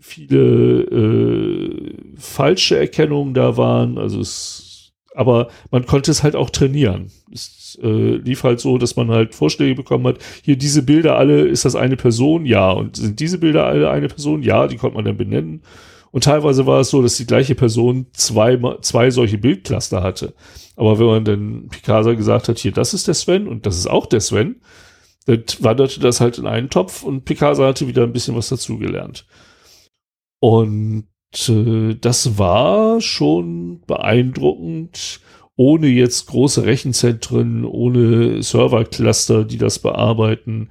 viele 0.00 0.82
äh, 0.82 1.94
falsche 2.16 2.78
Erkennungen 2.78 3.34
da 3.34 3.56
waren. 3.56 3.98
Also 3.98 4.20
es, 4.20 4.92
aber 5.14 5.48
man 5.70 5.86
konnte 5.86 6.10
es 6.10 6.22
halt 6.22 6.36
auch 6.36 6.50
trainieren. 6.50 7.10
Es 7.32 7.78
äh, 7.82 8.16
lief 8.16 8.42
halt 8.44 8.60
so, 8.60 8.78
dass 8.78 8.96
man 8.96 9.10
halt 9.10 9.34
Vorschläge 9.34 9.74
bekommen 9.74 10.06
hat. 10.06 10.18
Hier 10.42 10.56
diese 10.56 10.82
Bilder 10.82 11.16
alle, 11.16 11.46
ist 11.46 11.64
das 11.64 11.76
eine 11.76 11.96
Person? 11.96 12.46
Ja. 12.46 12.70
Und 12.70 12.96
sind 12.96 13.20
diese 13.20 13.38
Bilder 13.38 13.66
alle 13.66 13.90
eine 13.90 14.08
Person? 14.08 14.42
Ja. 14.42 14.66
Die 14.66 14.76
konnte 14.76 14.96
man 14.96 15.04
dann 15.04 15.16
benennen. 15.16 15.62
Und 16.14 16.22
teilweise 16.22 16.64
war 16.64 16.78
es 16.78 16.90
so, 16.90 17.02
dass 17.02 17.16
die 17.16 17.26
gleiche 17.26 17.56
Person 17.56 18.06
zwei, 18.12 18.56
zwei 18.82 19.10
solche 19.10 19.36
Bildcluster 19.36 20.00
hatte. 20.04 20.32
Aber 20.76 21.00
wenn 21.00 21.06
man 21.06 21.24
dann 21.24 21.68
Picasa 21.70 22.14
gesagt 22.14 22.48
hat, 22.48 22.56
hier, 22.56 22.70
das 22.70 22.94
ist 22.94 23.08
der 23.08 23.14
Sven 23.14 23.48
und 23.48 23.66
das 23.66 23.76
ist 23.76 23.88
auch 23.88 24.06
der 24.06 24.20
Sven, 24.20 24.60
dann 25.26 25.42
wanderte 25.58 25.98
das 25.98 26.20
halt 26.20 26.38
in 26.38 26.46
einen 26.46 26.70
Topf 26.70 27.02
und 27.02 27.24
Picasa 27.24 27.66
hatte 27.66 27.88
wieder 27.88 28.04
ein 28.04 28.12
bisschen 28.12 28.36
was 28.36 28.48
dazugelernt. 28.48 29.26
Und 30.38 31.08
äh, 31.48 31.96
das 32.00 32.38
war 32.38 33.00
schon 33.00 33.80
beeindruckend, 33.84 35.18
ohne 35.56 35.88
jetzt 35.88 36.28
große 36.28 36.64
Rechenzentren, 36.64 37.64
ohne 37.64 38.40
Servercluster, 38.40 39.44
die 39.44 39.58
das 39.58 39.80
bearbeiten, 39.80 40.68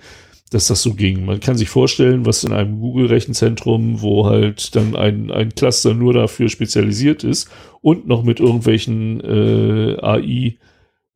dass 0.53 0.67
das 0.67 0.84
so 0.84 0.93
ging. 0.93 1.25
Man 1.25 1.39
kann 1.39 1.57
sich 1.57 1.69
vorstellen, 1.69 2.25
was 2.25 2.43
in 2.43 2.53
einem 2.53 2.80
Google-Rechenzentrum, 2.80 4.01
wo 4.01 4.27
halt 4.27 4.75
dann 4.75 4.95
ein, 4.95 5.31
ein 5.31 5.55
Cluster 5.55 5.93
nur 5.93 6.13
dafür 6.13 6.49
spezialisiert 6.49 7.23
ist 7.23 7.49
und 7.81 8.07
noch 8.07 8.23
mit 8.23 8.39
irgendwelchen 8.39 9.19
äh, 9.21 9.97
AI 9.99 10.57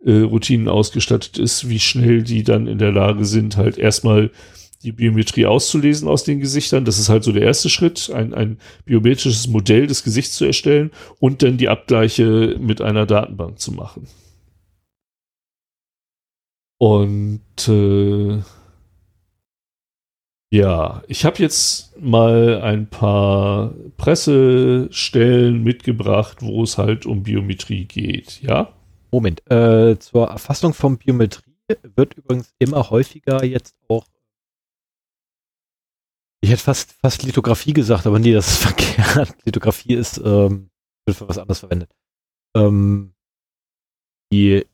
äh, 0.04 0.12
Routinen 0.22 0.68
ausgestattet 0.68 1.38
ist, 1.38 1.70
wie 1.70 1.80
schnell 1.80 2.24
die 2.24 2.44
dann 2.44 2.66
in 2.66 2.80
der 2.80 2.92
Lage 2.92 3.26
sind, 3.26 3.58
halt 3.58 3.78
erstmal 3.78 4.32
die 4.84 4.92
Biometrie 4.92 5.46
auszulesen 5.46 6.08
aus 6.08 6.24
den 6.24 6.40
Gesichtern. 6.40 6.86
Das 6.86 6.98
ist 6.98 7.10
halt 7.10 7.24
so 7.24 7.32
der 7.32 7.44
erste 7.44 7.70
Schritt, 7.70 8.10
ein, 8.14 8.34
ein 8.34 8.58
biometrisches 8.86 9.48
Modell 9.48 9.86
des 9.86 10.04
Gesichts 10.04 10.36
zu 10.36 10.46
erstellen 10.46 10.92
und 11.20 11.44
dann 11.44 11.58
die 11.58 11.70
Abgleiche 11.70 12.58
mit 12.60 12.82
einer 12.82 13.06
Datenbank 13.06 13.60
zu 13.60 13.72
machen. 13.72 14.08
Und 16.80 17.68
äh, 17.68 18.40
ja, 20.52 21.04
ich 21.08 21.26
habe 21.26 21.38
jetzt 21.40 22.00
mal 22.00 22.62
ein 22.62 22.90
paar 22.90 23.74
Pressestellen 23.98 25.64
mitgebracht, 25.64 26.42
wo 26.42 26.64
es 26.64 26.78
halt 26.78 27.06
um 27.06 27.24
Biometrie 27.24 27.86
geht, 27.86 28.42
ja? 28.42 28.74
Moment, 29.12 29.50
äh, 29.52 29.98
zur 30.00 30.28
Erfassung 30.28 30.74
von 30.74 30.98
Biometrie 30.98 31.44
wird 31.96 32.14
übrigens 32.16 32.54
immer 32.60 32.90
häufiger 32.90 33.44
jetzt 33.44 33.76
auch 33.88 34.06
ich 36.42 36.52
hätte 36.52 36.62
fast, 36.62 36.94
fast 36.94 37.24
Lithografie 37.24 37.74
gesagt, 37.74 38.06
aber 38.06 38.20
nee, 38.20 38.34
das 38.34 38.48
ist 38.48 38.58
verkehrt. 38.62 39.36
Lithografie 39.44 39.96
ist, 39.96 40.18
ähm, 40.18 40.70
wird 41.06 41.18
für 41.18 41.28
was 41.28 41.38
anderes 41.38 41.60
verwendet. 41.60 41.92
Ähm, 42.56 43.14
die 44.32 44.66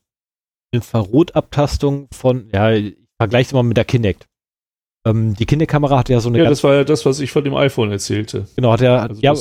Infrarotabtastung 0.72 2.08
von, 2.12 2.48
ja, 2.50 2.72
ich 2.72 2.96
vergleiche 3.16 3.48
es 3.48 3.52
mal 3.52 3.62
mit 3.62 3.76
der 3.76 3.84
Kinect. 3.84 4.28
Ähm, 5.06 5.34
die 5.34 5.44
Kinect-Kamera 5.44 5.98
hatte 5.98 6.12
ja 6.12 6.20
so 6.20 6.28
eine. 6.28 6.38
Ja, 6.38 6.48
das 6.48 6.64
war 6.64 6.74
ja 6.74 6.84
das, 6.84 7.04
was 7.04 7.20
ich 7.20 7.30
von 7.30 7.44
dem 7.44 7.54
iPhone 7.54 7.90
erzählte. 7.90 8.48
Genau, 8.56 8.72
hat 8.72 8.80
er. 8.80 9.02
Also, 9.02 9.20
ja, 9.20 9.34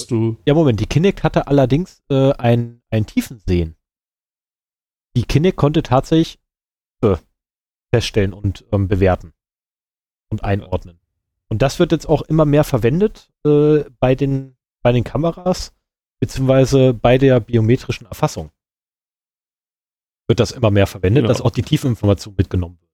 ja, 0.46 0.54
Moment, 0.54 0.80
die 0.80 0.88
Kinect 0.88 1.24
hatte 1.24 1.48
allerdings 1.48 2.04
äh, 2.10 2.34
ein, 2.34 2.82
ein 2.90 3.06
Tiefensehen. 3.06 3.76
Die 5.16 5.24
Kinect 5.24 5.58
konnte 5.58 5.84
tatsächlich 5.84 6.40
äh, 7.02 7.16
feststellen 7.94 8.34
und 8.34 8.66
ähm, 8.72 8.88
bewerten 8.88 9.34
und 10.30 10.44
einordnen. 10.44 11.00
Und 11.50 11.62
das 11.62 11.80
wird 11.80 11.92
jetzt 11.92 12.10
auch 12.10 12.24
immer 12.24 12.46
mehr 12.46 12.64
verwendet 12.64 13.30
äh, 13.46 13.84
bei, 14.00 14.16
den, 14.16 14.58
bei 14.82 14.92
den 14.92 15.04
Kameras, 15.04 15.74
beziehungsweise 16.20 16.94
bei 16.94 17.18
der 17.18 17.40
biometrischen 17.40 18.08
Erfassung. 18.08 18.52
Wird 20.28 20.40
das 20.40 20.52
immer 20.52 20.72
mehr 20.72 20.88
verwendet, 20.88 21.24
genau. 21.24 21.28
dass 21.28 21.42
auch 21.42 21.52
die 21.52 21.62
Tiefinformation 21.62 22.34
mitgenommen 22.38 22.80
wird. 22.82 22.93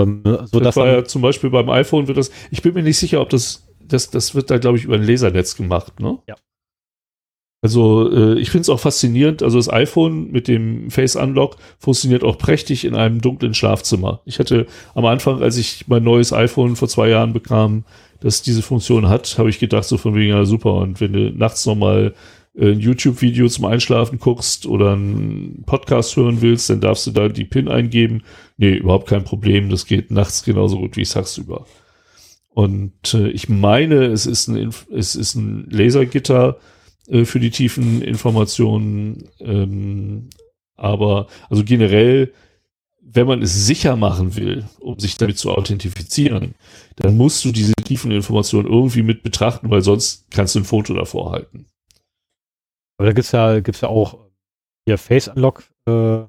Ähm, 0.00 0.22
so 0.44 0.60
das 0.60 0.76
war 0.76 0.86
ja 0.86 1.04
zum 1.04 1.22
Beispiel 1.22 1.50
beim 1.50 1.68
iPhone 1.70 2.08
wird 2.08 2.18
das, 2.18 2.30
ich 2.50 2.62
bin 2.62 2.74
mir 2.74 2.82
nicht 2.82 2.98
sicher, 2.98 3.20
ob 3.20 3.30
das, 3.30 3.66
das, 3.80 4.10
das 4.10 4.34
wird 4.34 4.50
da, 4.50 4.58
glaube 4.58 4.78
ich, 4.78 4.84
über 4.84 4.94
ein 4.94 5.06
Lasernetz 5.06 5.56
gemacht, 5.56 6.00
ne? 6.00 6.18
Ja. 6.28 6.36
Also 7.64 8.10
äh, 8.10 8.40
ich 8.40 8.50
finde 8.50 8.62
es 8.62 8.68
auch 8.68 8.80
faszinierend. 8.80 9.42
Also 9.42 9.56
das 9.56 9.72
iPhone 9.72 10.32
mit 10.32 10.48
dem 10.48 10.90
Face 10.90 11.14
Unlock 11.14 11.56
funktioniert 11.78 12.24
auch 12.24 12.36
prächtig 12.36 12.84
in 12.84 12.96
einem 12.96 13.20
dunklen 13.20 13.54
Schlafzimmer. 13.54 14.20
Ich 14.24 14.40
hatte 14.40 14.66
am 14.94 15.04
Anfang, 15.06 15.42
als 15.42 15.56
ich 15.56 15.86
mein 15.86 16.02
neues 16.02 16.32
iPhone 16.32 16.74
vor 16.74 16.88
zwei 16.88 17.08
Jahren 17.08 17.32
bekam, 17.32 17.84
das 18.18 18.42
diese 18.42 18.62
Funktion 18.62 19.08
hat, 19.08 19.38
habe 19.38 19.48
ich 19.48 19.60
gedacht, 19.60 19.84
so 19.84 19.96
von 19.96 20.16
wegen, 20.16 20.30
ja 20.30 20.44
super. 20.44 20.74
Und 20.74 21.00
wenn 21.00 21.12
du 21.12 21.30
nachts 21.30 21.64
nochmal 21.64 22.14
ein 22.58 22.80
YouTube-Video 22.80 23.48
zum 23.48 23.64
Einschlafen 23.64 24.18
guckst 24.18 24.66
oder 24.66 24.92
einen 24.92 25.62
Podcast 25.64 26.16
hören 26.16 26.42
willst, 26.42 26.68
dann 26.68 26.80
darfst 26.80 27.06
du 27.06 27.10
da 27.10 27.28
die 27.28 27.44
PIN 27.44 27.68
eingeben. 27.68 28.22
Nee, 28.58 28.74
überhaupt 28.74 29.08
kein 29.08 29.24
Problem. 29.24 29.70
Das 29.70 29.86
geht 29.86 30.10
nachts 30.10 30.44
genauso 30.44 30.78
gut 30.78 30.96
wie 30.96 31.04
tagsüber. 31.04 31.66
Und 32.50 33.14
äh, 33.14 33.28
ich 33.28 33.48
meine, 33.48 34.04
es 34.06 34.26
ist 34.26 34.48
ein, 34.48 34.70
es 34.90 35.14
ist 35.14 35.34
ein 35.34 35.66
Lasergitter, 35.70 36.58
äh, 37.08 37.24
für 37.24 37.40
die 37.40 37.50
tiefen 37.50 38.02
Informationen. 38.02 39.28
Ähm, 39.40 40.30
aber 40.76 41.28
also 41.48 41.64
generell, 41.64 42.32
wenn 43.00 43.26
man 43.26 43.42
es 43.42 43.66
sicher 43.66 43.96
machen 43.96 44.36
will, 44.36 44.64
um 44.80 44.98
sich 44.98 45.16
damit 45.16 45.38
zu 45.38 45.50
authentifizieren, 45.50 46.54
dann 46.96 47.16
musst 47.16 47.44
du 47.44 47.52
diese 47.52 47.74
tiefen 47.84 48.10
Informationen 48.10 48.68
irgendwie 48.68 49.02
mit 49.02 49.22
betrachten, 49.22 49.70
weil 49.70 49.82
sonst 49.82 50.26
kannst 50.30 50.54
du 50.54 50.60
ein 50.60 50.64
Foto 50.64 50.94
davor 50.94 51.32
halten. 51.32 51.66
Aber 52.98 53.06
da 53.06 53.12
gibt's 53.12 53.32
ja, 53.32 53.60
gibt's 53.60 53.80
ja 53.80 53.88
auch 53.88 54.18
hier 54.86 54.98
Face 54.98 55.28
Unlock 55.28 55.64
äh, 55.88 56.22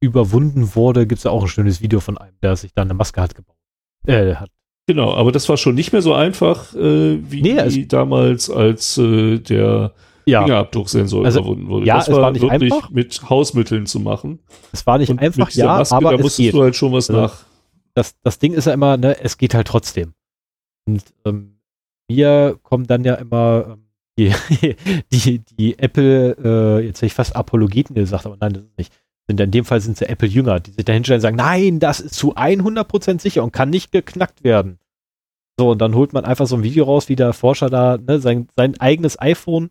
überwunden 0.00 0.74
wurde, 0.74 1.06
gibt's 1.06 1.24
ja 1.24 1.30
auch 1.30 1.42
ein 1.42 1.48
schönes 1.48 1.80
Video 1.80 2.00
von 2.00 2.18
einem, 2.18 2.38
der 2.42 2.56
sich 2.56 2.72
da 2.74 2.82
eine 2.82 2.94
Maske 2.94 3.20
hat 3.20 3.34
gebaut. 3.34 3.56
Äh, 4.06 4.34
hat 4.34 4.50
Genau, 4.86 5.14
aber 5.14 5.32
das 5.32 5.48
war 5.48 5.56
schon 5.56 5.74
nicht 5.74 5.92
mehr 5.92 6.02
so 6.02 6.12
einfach 6.12 6.74
äh, 6.74 7.18
wie 7.30 7.40
nee, 7.40 7.86
damals, 7.86 8.50
als 8.50 8.98
äh, 8.98 9.38
der 9.38 9.94
ja. 10.26 10.42
Fingerabdrucksensor 10.42 11.24
also, 11.24 11.40
überwunden 11.40 11.68
wurde. 11.68 11.86
Ja, 11.86 11.96
das 11.96 12.08
es 12.08 12.14
war, 12.14 12.22
war 12.22 12.32
nicht 12.32 12.44
einfach 12.44 12.90
mit 12.90 13.30
Hausmitteln 13.30 13.86
zu 13.86 13.98
machen. 14.00 14.40
Es 14.72 14.86
war 14.86 14.98
nicht 14.98 15.10
Und 15.10 15.20
einfach, 15.20 15.50
ja, 15.52 15.78
Maske, 15.78 15.94
aber 15.94 16.10
da 16.10 16.18
musstest 16.18 16.36
geht. 16.36 16.54
du 16.54 16.62
halt 16.62 16.76
schon 16.76 16.92
was 16.92 17.08
also, 17.08 17.22
nach. 17.22 17.44
Das, 17.94 18.14
das 18.22 18.38
Ding 18.38 18.52
ist 18.52 18.66
ja 18.66 18.74
immer, 18.74 18.98
ne, 18.98 19.18
es 19.20 19.38
geht 19.38 19.54
halt 19.54 19.66
trotzdem. 19.66 20.12
Und 20.86 21.02
ähm, 21.24 21.60
wir 22.08 22.58
kommen 22.62 22.86
dann 22.86 23.04
ja 23.04 23.14
immer 23.14 23.64
ähm, 23.70 23.83
die, 24.18 24.32
die, 25.12 25.38
die 25.40 25.78
Apple, 25.78 26.36
äh, 26.42 26.86
jetzt 26.86 26.98
hätte 26.98 27.06
ich 27.06 27.14
fast 27.14 27.36
Apologeten 27.36 27.94
gesagt, 27.94 28.26
aber 28.26 28.36
nein, 28.40 28.52
das 28.52 28.64
ist 28.64 28.78
nicht 28.78 28.92
sind 29.26 29.40
in 29.40 29.50
dem 29.50 29.64
Fall 29.64 29.80
sind 29.80 29.96
sie 29.96 30.08
Apple-Jünger, 30.08 30.60
die 30.60 30.72
sich 30.72 30.84
dahinstellen 30.84 31.18
und 31.18 31.22
sagen, 31.22 31.36
nein, 31.36 31.80
das 31.80 32.00
ist 32.00 32.14
zu 32.14 32.36
100% 32.36 33.20
sicher 33.20 33.42
und 33.42 33.52
kann 33.52 33.70
nicht 33.70 33.90
geknackt 33.92 34.44
werden. 34.44 34.78
So, 35.58 35.70
und 35.70 35.78
dann 35.78 35.94
holt 35.94 36.12
man 36.12 36.24
einfach 36.24 36.46
so 36.46 36.56
ein 36.56 36.62
Video 36.62 36.84
raus, 36.84 37.08
wie 37.08 37.16
der 37.16 37.32
Forscher 37.32 37.70
da 37.70 37.96
ne, 37.96 38.20
sein, 38.20 38.48
sein 38.56 38.78
eigenes 38.80 39.18
iPhone 39.20 39.70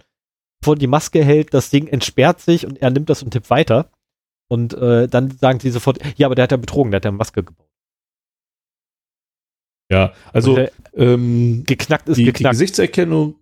vor 0.64 0.76
die 0.76 0.88
Maske 0.88 1.24
hält, 1.24 1.54
das 1.54 1.70
Ding 1.70 1.88
entsperrt 1.88 2.40
sich 2.40 2.66
und 2.66 2.82
er 2.82 2.90
nimmt 2.90 3.10
das 3.10 3.22
und 3.22 3.32
tippt 3.32 3.50
weiter. 3.50 3.92
Und 4.48 4.74
äh, 4.74 5.08
dann 5.08 5.32
sagen 5.32 5.60
die 5.60 5.72
sofort, 5.72 6.00
ja, 6.18 6.28
aber 6.28 6.36
der 6.36 6.44
hat 6.44 6.52
ja 6.52 6.58
betrogen, 6.58 6.92
der 6.92 6.98
hat 6.98 7.06
ja 7.06 7.10
eine 7.10 7.18
Maske 7.18 7.44
gebaut. 7.44 7.68
Ja, 9.92 10.14
also 10.32 10.56
der, 10.56 10.72
ähm, 10.96 11.64
geknackt 11.66 12.08
ist 12.08 12.18
die, 12.18 12.24
geknackt. 12.24 12.56
Die 12.56 12.60
Gesichtserkennung 12.60 13.36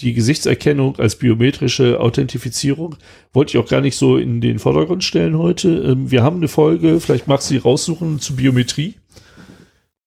die 0.00 0.14
Gesichtserkennung 0.14 0.98
als 0.98 1.16
biometrische 1.16 2.00
Authentifizierung 2.00 2.96
wollte 3.32 3.56
ich 3.56 3.64
auch 3.64 3.68
gar 3.68 3.80
nicht 3.80 3.96
so 3.96 4.16
in 4.16 4.40
den 4.40 4.58
Vordergrund 4.58 5.04
stellen 5.04 5.38
heute. 5.38 5.68
Ähm, 5.68 6.10
wir 6.10 6.22
haben 6.22 6.36
eine 6.36 6.48
Folge, 6.48 6.98
vielleicht 7.00 7.28
magst 7.28 7.50
du 7.50 7.54
sie 7.54 7.58
raussuchen, 7.58 8.18
zu 8.18 8.34
Biometrie. 8.36 8.96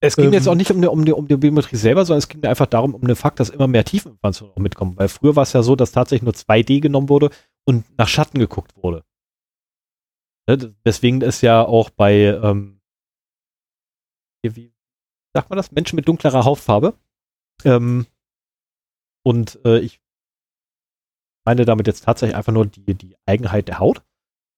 Es 0.02 0.16
ging 0.16 0.26
ähm, 0.26 0.34
jetzt 0.34 0.48
auch 0.48 0.56
nicht 0.56 0.72
um 0.72 0.82
die, 0.82 0.88
um, 0.88 1.06
die, 1.06 1.14
um 1.14 1.28
die 1.28 1.38
Biometrie 1.38 1.78
selber, 1.78 2.06
sondern 2.06 2.20
es 2.20 2.28
ging 2.28 2.44
einfach 2.44 2.66
darum, 2.66 2.94
um 2.94 3.08
den 3.08 3.16
Fakt, 3.16 3.40
dass 3.40 3.50
immer 3.50 3.68
mehr 3.68 3.86
Tiefeninformationen 3.86 4.62
mitkommen. 4.62 4.94
Weil 4.98 5.08
früher 5.08 5.36
war 5.36 5.44
es 5.44 5.54
ja 5.54 5.64
so, 5.64 5.76
dass 5.76 5.92
tatsächlich 5.92 6.24
nur 6.24 6.34
2D 6.34 6.82
genommen 6.82 7.10
wurde 7.10 7.30
und 7.66 7.86
nach 7.98 8.08
Schatten 8.08 8.40
geguckt 8.40 8.76
wurde. 8.76 9.04
Ne? 10.48 10.76
Deswegen 10.86 11.22
ist 11.22 11.42
ja 11.42 11.64
auch 11.64 11.90
bei, 11.90 12.38
ähm, 12.42 12.82
wie 14.44 14.72
sagt 15.34 15.50
man 15.50 15.58
das? 15.58 15.72
Menschen 15.72 15.96
mit 15.96 16.08
dunklerer 16.08 16.46
Hautfarbe. 16.46 16.94
Ähm, 17.64 18.06
und 19.26 19.60
äh, 19.66 19.80
ich 19.80 20.00
meine 21.46 21.66
damit 21.66 21.88
jetzt 21.88 22.06
tatsächlich 22.06 22.36
einfach 22.36 22.54
nur 22.54 22.68
die, 22.68 22.94
die 22.94 23.16
Eigenheit 23.26 23.68
der 23.68 23.80
Haut. 23.80 24.04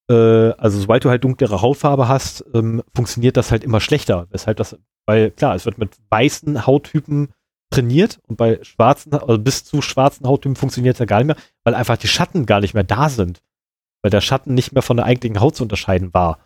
Äh, 0.10 0.52
also 0.58 0.80
sobald 0.80 1.06
du 1.06 1.10
halt 1.10 1.24
dunklere 1.24 1.62
Hautfarbe 1.62 2.08
hast, 2.08 2.46
ähm, 2.54 2.84
funktioniert 2.94 3.38
das 3.38 3.52
halt 3.52 3.64
immer 3.64 3.80
schlechter. 3.80 4.28
Weshalb 4.30 4.58
das, 4.58 4.78
weil 5.06 5.32
klar, 5.32 5.56
es 5.56 5.66
wird 5.66 5.78
mit 5.78 5.98
weißen 6.10 6.66
Hauttypen 6.66 7.34
trainiert 7.70 8.20
und 8.28 8.36
bei 8.36 8.62
schwarzen, 8.64 9.14
also 9.14 9.40
bis 9.40 9.64
zu 9.64 9.82
schwarzen 9.82 10.28
Hauttypen 10.28 10.56
funktioniert 10.56 10.96
es 10.96 11.00
ja 11.00 11.06
gar 11.06 11.18
nicht 11.20 11.28
mehr, 11.28 11.38
weil 11.64 11.76
einfach 11.76 11.98
die 11.98 12.08
Schatten 12.08 12.46
gar 12.46 12.60
nicht 12.60 12.74
mehr 12.74 12.84
da 12.84 13.10
sind. 13.10 13.42
Weil 14.02 14.12
der 14.12 14.22
Schatten 14.22 14.54
nicht 14.54 14.74
mehr 14.74 14.84
von 14.84 14.98
der 14.98 15.06
eigentlichen 15.06 15.40
Haut 15.40 15.56
zu 15.56 15.64
unterscheiden 15.64 16.14
war. 16.14 16.40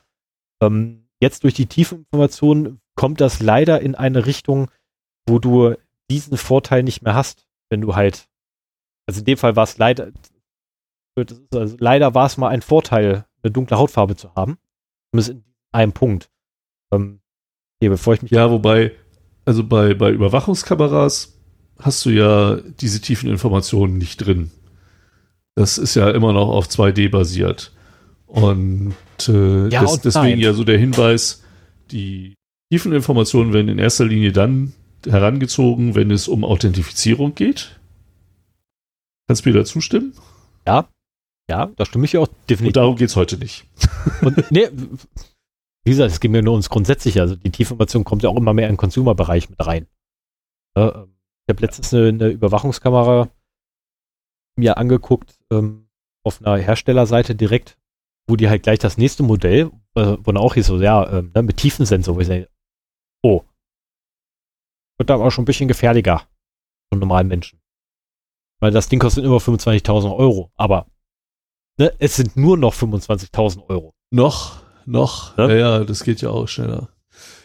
Ähm, 0.62 1.08
jetzt 1.20 1.44
durch 1.44 1.56
die 1.56 1.66
tiefe 1.66 1.96
Information 1.96 2.82
kommt 2.96 3.20
das 3.20 3.40
leider 3.40 3.82
in 3.82 3.96
eine 3.96 4.26
Richtung, 4.28 4.70
wo 5.28 5.40
du 5.40 5.76
diesen 6.10 6.38
Vorteil 6.38 6.84
nicht 6.84 7.02
mehr 7.02 7.16
hast, 7.16 7.48
wenn 7.72 7.82
du 7.82 7.96
halt, 7.96 8.28
also 9.08 9.22
in 9.22 9.26
dem 9.26 9.38
Fall 9.38 9.56
war 9.56 9.64
es 9.64 9.78
leider, 9.78 10.12
also 11.16 11.76
leider 11.80 12.14
war 12.14 12.28
es 12.28 12.38
mal 12.38 12.50
ein 12.50 12.62
Vorteil, 12.62 13.26
eine 13.42 13.52
dunkle 13.52 13.78
Hautfarbe 13.78 14.16
zu 14.16 14.34
haben. 14.36 14.58
Zumindest 15.10 15.32
in 15.32 15.44
einem 15.72 15.94
Punkt. 15.94 16.30
Ähm, 16.94 17.22
hier, 17.80 17.90
bevor 17.90 18.14
ich 18.14 18.22
mich. 18.22 18.32
Ja, 18.32 18.52
wobei, 18.52 18.92
also 19.46 19.64
bei, 19.64 19.94
bei 19.94 20.12
Überwachungskameras 20.12 21.40
hast 21.80 22.06
du 22.06 22.12
ja 22.12 22.58
diese 22.58 23.02
tiefen 23.02 23.30
Informationen 23.30 23.98
nicht 23.98 24.18
drin. 24.18 24.52
Das 25.56 25.78
ist 25.78 25.96
ja 25.96 26.12
immer 26.12 26.34
noch 26.34 26.50
auf 26.50 26.68
2D 26.68 27.10
basiert. 27.10 27.74
Und, 28.26 28.96
äh, 29.28 29.68
ja, 29.70 29.82
des, 29.82 29.94
und 29.94 30.06
deswegen 30.06 30.40
ja 30.40 30.54
so 30.54 30.64
der 30.64 30.78
Hinweis, 30.78 31.44
die 31.92 32.36
tiefen 32.72 32.94
Informationen 32.94 33.52
werden 33.52 33.68
in 33.68 33.80
erster 33.80 34.06
Linie 34.06 34.32
dann 34.32 34.74
herangezogen, 35.06 35.96
wenn 35.96 36.12
es 36.12 36.28
um 36.28 36.44
Authentifizierung 36.44 37.36
geht. 37.36 37.80
Kannst 39.28 39.46
du 39.46 39.50
mir 39.50 39.56
da 39.60 39.66
zustimmen? 39.66 40.14
Ja, 40.68 40.88
ja, 41.50 41.66
da 41.76 41.86
stimme 41.86 42.06
ich 42.06 42.18
auch 42.18 42.28
definitiv. 42.50 42.68
Und 42.68 42.76
darum 42.78 42.96
geht 42.96 43.10
es 43.10 43.16
heute 43.16 43.38
nicht. 43.38 43.66
Und, 44.22 44.52
nee, 44.52 44.70
wie 45.84 45.92
gesagt, 45.92 46.12
es 46.12 46.20
geht 46.20 46.32
mir 46.32 46.42
nur 46.42 46.54
ums 46.54 46.70
Grundsätzliche. 46.70 47.22
Also 47.22 47.36
die 47.36 47.50
Tiefinformation 47.50 48.04
kommt 48.04 48.24
ja 48.24 48.30
auch 48.30 48.38
immer 48.38 48.54
mehr 48.54 48.68
in 48.68 48.74
den 48.74 48.78
Consumer-Bereich 48.78 49.50
mit 49.50 49.66
rein. 49.66 49.88
Ähm, 50.78 51.16
ich 51.46 51.54
habe 51.54 51.62
letztens 51.62 51.94
eine, 51.94 52.08
eine, 52.08 52.28
Überwachungskamera 52.30 53.30
mir 54.56 54.78
angeguckt 54.78 55.40
ähm, 55.52 55.90
auf 56.24 56.42
einer 56.42 56.58
Herstellerseite 56.58 57.36
direkt, 57.36 57.78
wo 58.28 58.36
die 58.36 58.48
halt 58.48 58.64
gleich 58.64 58.80
das 58.80 58.98
nächste 58.98 59.24
Modell, 59.24 59.72
äh, 59.96 60.18
wo 60.20 60.32
dann 60.32 60.38
auch 60.38 60.54
hieß 60.54 60.68
so, 60.68 60.80
ja, 60.80 61.04
äh, 61.04 61.42
mit 61.42 61.58
Tiefensensor, 61.58 62.16
wo 62.16 62.20
ich 62.20 62.28
sage, 62.28 62.48
oh, 63.24 63.44
wird 65.02 65.10
da 65.10 65.16
aber 65.16 65.32
schon 65.32 65.44
ein 65.44 65.46
bisschen 65.46 65.68
gefährlicher 65.68 66.24
von 66.90 67.00
normalen 67.00 67.28
Menschen. 67.28 67.60
Weil 68.60 68.72
das 68.72 68.88
Ding 68.88 69.00
kostet 69.00 69.26
über 69.26 69.38
25.000 69.38 70.16
Euro, 70.16 70.52
aber 70.56 70.86
Ne? 71.82 71.92
Es 71.98 72.16
sind 72.16 72.38
nur 72.38 72.58
noch 72.58 72.76
25.000 72.76 73.68
Euro. 73.70 73.96
Noch, 74.12 74.62
noch. 74.86 75.38
Ja? 75.38 75.50
ja? 75.50 75.56
ja, 75.56 75.84
das 75.84 76.04
geht 76.04 76.22
ja 76.22 76.30
auch 76.30 76.48
schneller. 76.48 76.90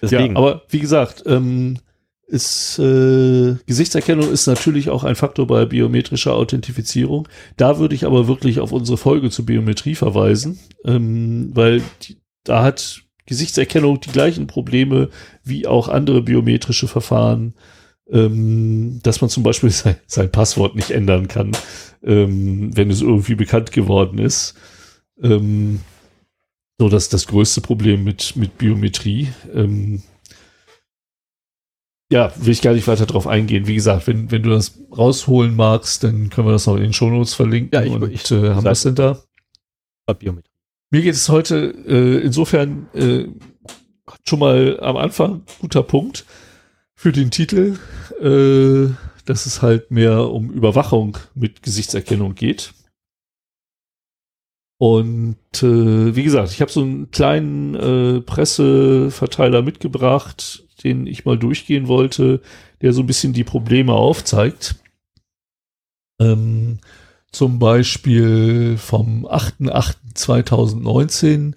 Deswegen. 0.03 0.35
Ja, 0.35 0.39
aber 0.39 0.63
wie 0.69 0.81
gesagt, 0.81 1.23
ähm, 1.27 1.79
ist 2.27 2.79
äh, 2.79 3.55
Gesichtserkennung 3.67 4.31
ist 4.31 4.47
natürlich 4.47 4.91
auch 4.91 5.05
ein 5.05 5.15
Faktor 5.15 5.47
bei 5.47 5.65
biometrischer 5.65 6.35
Authentifizierung. 6.35 7.29
Da 7.57 7.79
würde 7.79 7.95
ich 7.95 8.05
aber 8.05 8.29
wirklich 8.29 8.61
auf 8.61 8.73
unsere 8.73 8.99
Folge 8.99 9.31
zur 9.31 9.47
Biometrie 9.47 9.95
verweisen, 9.95 10.59
ähm, 10.85 11.51
weil 11.55 11.83
die, 12.03 12.19
da 12.45 12.63
hat 12.63 13.05
Gesichtserkennung 13.27 14.01
die 14.01 14.11
gleichen 14.11 14.47
Probleme 14.47 15.11
wie 15.45 15.67
auch 15.67 15.89
andere 15.89 16.23
biometrische 16.23 16.89
Verfahren 16.89 17.55
ähm, 18.11 19.01
dass 19.03 19.21
man 19.21 19.31
zum 19.31 19.43
Beispiel 19.43 19.71
sein, 19.71 19.97
sein, 20.07 20.31
Passwort 20.31 20.77
nicht 20.77 20.91
ändern 20.91 21.29
kann, 21.29 21.53
ähm, 22.03 22.77
wenn 22.77 22.91
es 22.91 23.03
irgendwie 23.03 23.35
bekannt 23.35 23.73
geworden 23.73 24.19
ist. 24.19 24.55
Ähm, 25.23 25.81
so, 26.79 26.89
das 26.89 27.05
ist 27.05 27.15
das 27.15 27.27
größte 27.27 27.61
Problem 27.63 28.05
mit, 28.05 28.37
mit 28.37 28.59
Biometrie. 28.59 29.29
Ähm, 29.55 30.03
ja, 32.13 32.33
will 32.37 32.53
ich 32.53 32.63
gar 32.63 32.75
nicht 32.75 32.87
weiter 32.87 33.07
drauf 33.07 33.27
eingehen. 33.27 33.67
Wie 33.67 33.75
gesagt, 33.75 34.07
wenn, 34.07 34.31
wenn 34.31 34.43
du 34.43 34.51
das 34.51 34.79
rausholen 34.97 35.57
magst, 35.57 36.05
dann 36.05 36.31
können 36.31 36.47
wir 36.47 36.53
das 36.53 36.67
noch 36.67 36.77
in 36.77 36.83
den 36.83 36.93
Shownotes 36.93 37.35
verlinken. 37.35 37.71
Ja, 37.73 37.83
ich, 37.83 37.93
und, 37.93 38.13
ich, 38.13 38.31
äh, 38.31 38.51
haben 38.51 38.65
wir 38.65 38.71
es 38.71 38.83
denn 38.83 38.95
da? 38.95 39.19
Biometrie. 40.19 40.56
Mir 40.91 41.03
geht 41.03 41.15
es 41.15 41.29
heute 41.29 41.75
äh, 41.87 42.25
insofern 42.25 42.89
äh, 42.95 43.27
schon 44.25 44.39
mal 44.39 44.79
am 44.81 44.97
Anfang 44.97 45.43
guter 45.61 45.83
Punkt 45.83 46.25
für 46.95 47.13
den 47.13 47.31
Titel, 47.31 47.79
äh, 48.21 48.95
dass 49.25 49.47
es 49.47 49.63
halt 49.63 49.91
mehr 49.91 50.31
um 50.31 50.51
Überwachung 50.51 51.19
mit 51.35 51.63
Gesichtserkennung 51.63 52.35
geht. 52.35 52.73
Und 54.79 55.63
äh, 55.63 56.15
wie 56.15 56.23
gesagt, 56.23 56.53
ich 56.53 56.61
habe 56.61 56.71
so 56.71 56.83
einen 56.83 57.11
kleinen 57.11 57.75
äh, 57.75 58.21
Presseverteiler 58.21 59.63
mitgebracht, 59.63 60.65
den 60.85 61.07
ich 61.07 61.25
mal 61.25 61.39
durchgehen 61.39 61.89
wollte, 61.89 62.43
der 62.83 62.93
so 62.93 63.03
ein 63.03 63.07
bisschen 63.07 63.33
die 63.33 63.45
Probleme 63.45 63.95
aufzeigt. 63.95 64.77
Ähm, 66.21 66.79
zum 67.33 67.59
Beispiel 67.59 68.77
vom 68.79 69.27
8.8.2019 70.17 71.55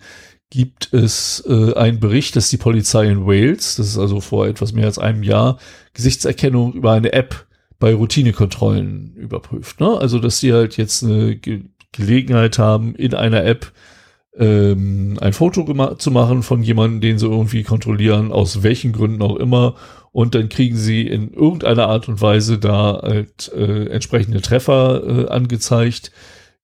gibt 0.49 0.93
es 0.93 1.43
äh, 1.47 1.73
einen 1.75 1.99
Bericht, 1.99 2.35
dass 2.35 2.49
die 2.49 2.57
Polizei 2.57 3.07
in 3.07 3.25
Wales, 3.25 3.75
das 3.75 3.87
ist 3.87 3.97
also 3.97 4.19
vor 4.19 4.47
etwas 4.47 4.73
mehr 4.73 4.85
als 4.85 4.97
einem 4.97 5.23
Jahr, 5.23 5.59
Gesichtserkennung 5.93 6.73
über 6.73 6.91
eine 6.91 7.13
App 7.13 7.45
bei 7.79 7.93
Routinekontrollen 7.93 9.15
überprüft. 9.15 9.79
Ne? 9.79 9.97
Also, 9.97 10.19
dass 10.19 10.39
sie 10.39 10.53
halt 10.53 10.77
jetzt 10.77 11.03
eine 11.03 11.35
Ge 11.35 11.63
Gelegenheit 11.91 12.59
haben, 12.59 12.93
in 12.93 13.15
einer 13.15 13.43
App 13.45 13.71
ähm, 14.37 15.17
ein 15.21 15.33
Foto 15.33 15.95
zu 15.95 16.11
machen 16.11 16.43
von 16.43 16.61
jemandem, 16.61 17.01
den 17.01 17.17
sie 17.17 17.25
irgendwie 17.25 17.63
kontrollieren, 17.63 18.31
aus 18.31 18.61
welchen 18.61 18.91
Gründen 18.91 19.23
auch 19.23 19.37
immer. 19.37 19.73
Und 20.11 20.35
dann 20.35 20.49
kriegen 20.49 20.75
sie 20.75 21.07
in 21.07 21.33
irgendeiner 21.33 21.87
Art 21.87 22.07
und 22.07 22.21
Weise 22.21 22.59
da 22.59 22.99
halt 23.01 23.51
äh, 23.55 23.85
entsprechende 23.87 24.41
Treffer 24.41 25.01
äh, 25.03 25.29
angezeigt 25.29 26.11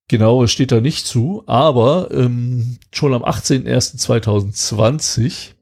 Genau, 0.07 0.43
es 0.43 0.51
steht 0.51 0.71
da 0.71 0.81
nicht 0.81 1.07
zu, 1.07 1.41
aber 1.47 2.09
ähm, 2.11 2.77
schon 2.91 3.11
am 3.13 3.23
18.01.2020 3.23 5.53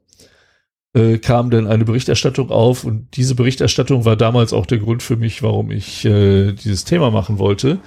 äh, 0.92 1.16
kam 1.18 1.50
dann 1.50 1.66
eine 1.66 1.84
Berichterstattung 1.84 2.50
auf 2.50 2.84
und 2.84 3.16
diese 3.16 3.34
Berichterstattung 3.34 4.04
war 4.04 4.16
damals 4.16 4.52
auch 4.52 4.66
der 4.66 4.78
Grund 4.78 5.02
für 5.02 5.16
mich, 5.16 5.42
warum 5.42 5.70
ich 5.70 6.04
äh, 6.04 6.52
dieses 6.52 6.84
Thema 6.84 7.10
machen 7.10 7.38
wollte. 7.38 7.80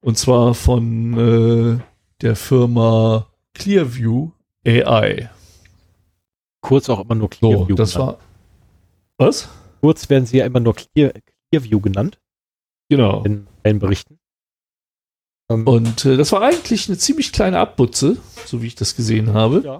Und 0.00 0.18
zwar 0.18 0.54
von 0.54 1.18
äh, 1.18 1.78
der 2.20 2.36
Firma 2.36 3.28
Clearview 3.54 4.32
AI. 4.66 5.30
Kurz 6.60 6.90
auch 6.90 7.00
immer 7.00 7.14
nur 7.14 7.30
Clearview. 7.30 7.68
So, 7.68 7.74
das 7.74 7.94
genannt. 7.94 8.12
war 8.12 8.18
was? 9.18 9.48
Kurz 9.80 10.10
werden 10.10 10.26
sie 10.26 10.38
ja 10.38 10.46
immer 10.46 10.60
nur 10.60 10.74
Clear, 10.74 11.12
Clearview 11.50 11.80
genannt. 11.80 12.18
Genau. 12.88 13.24
In 13.24 13.46
allen 13.62 13.78
Berichten. 13.78 14.18
Ähm, 15.50 15.66
und 15.66 16.04
äh, 16.04 16.16
das 16.16 16.32
war 16.32 16.42
eigentlich 16.42 16.88
eine 16.88 16.98
ziemlich 16.98 17.32
kleine 17.32 17.58
Abputze, 17.58 18.16
so 18.44 18.62
wie 18.62 18.66
ich 18.66 18.74
das 18.74 18.96
gesehen 18.96 19.32
habe. 19.32 19.62
Ja. 19.64 19.78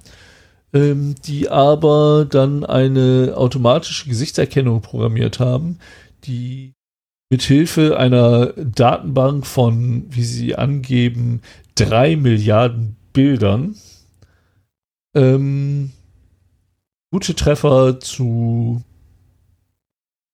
Ähm, 0.73 1.15
die 1.25 1.49
aber 1.49 2.27
dann 2.29 2.65
eine 2.65 3.35
automatische 3.37 4.09
Gesichtserkennung 4.09 4.83
programmiert 4.83 5.39
haben, 5.39 5.79
die 6.25 6.75
mit 7.31 7.43
Hilfe 7.43 7.99
einer 7.99 8.49
Datenbank 8.53 9.47
von, 9.47 10.07
wie 10.11 10.25
sie 10.25 10.55
angeben, 10.57 11.41
drei 11.75 12.17
Milliarden 12.17 12.97
Bildern 13.13 13.77
ähm, 15.17 15.93
gute 17.11 17.35
Treffer 17.35 17.99
zu 17.99 18.83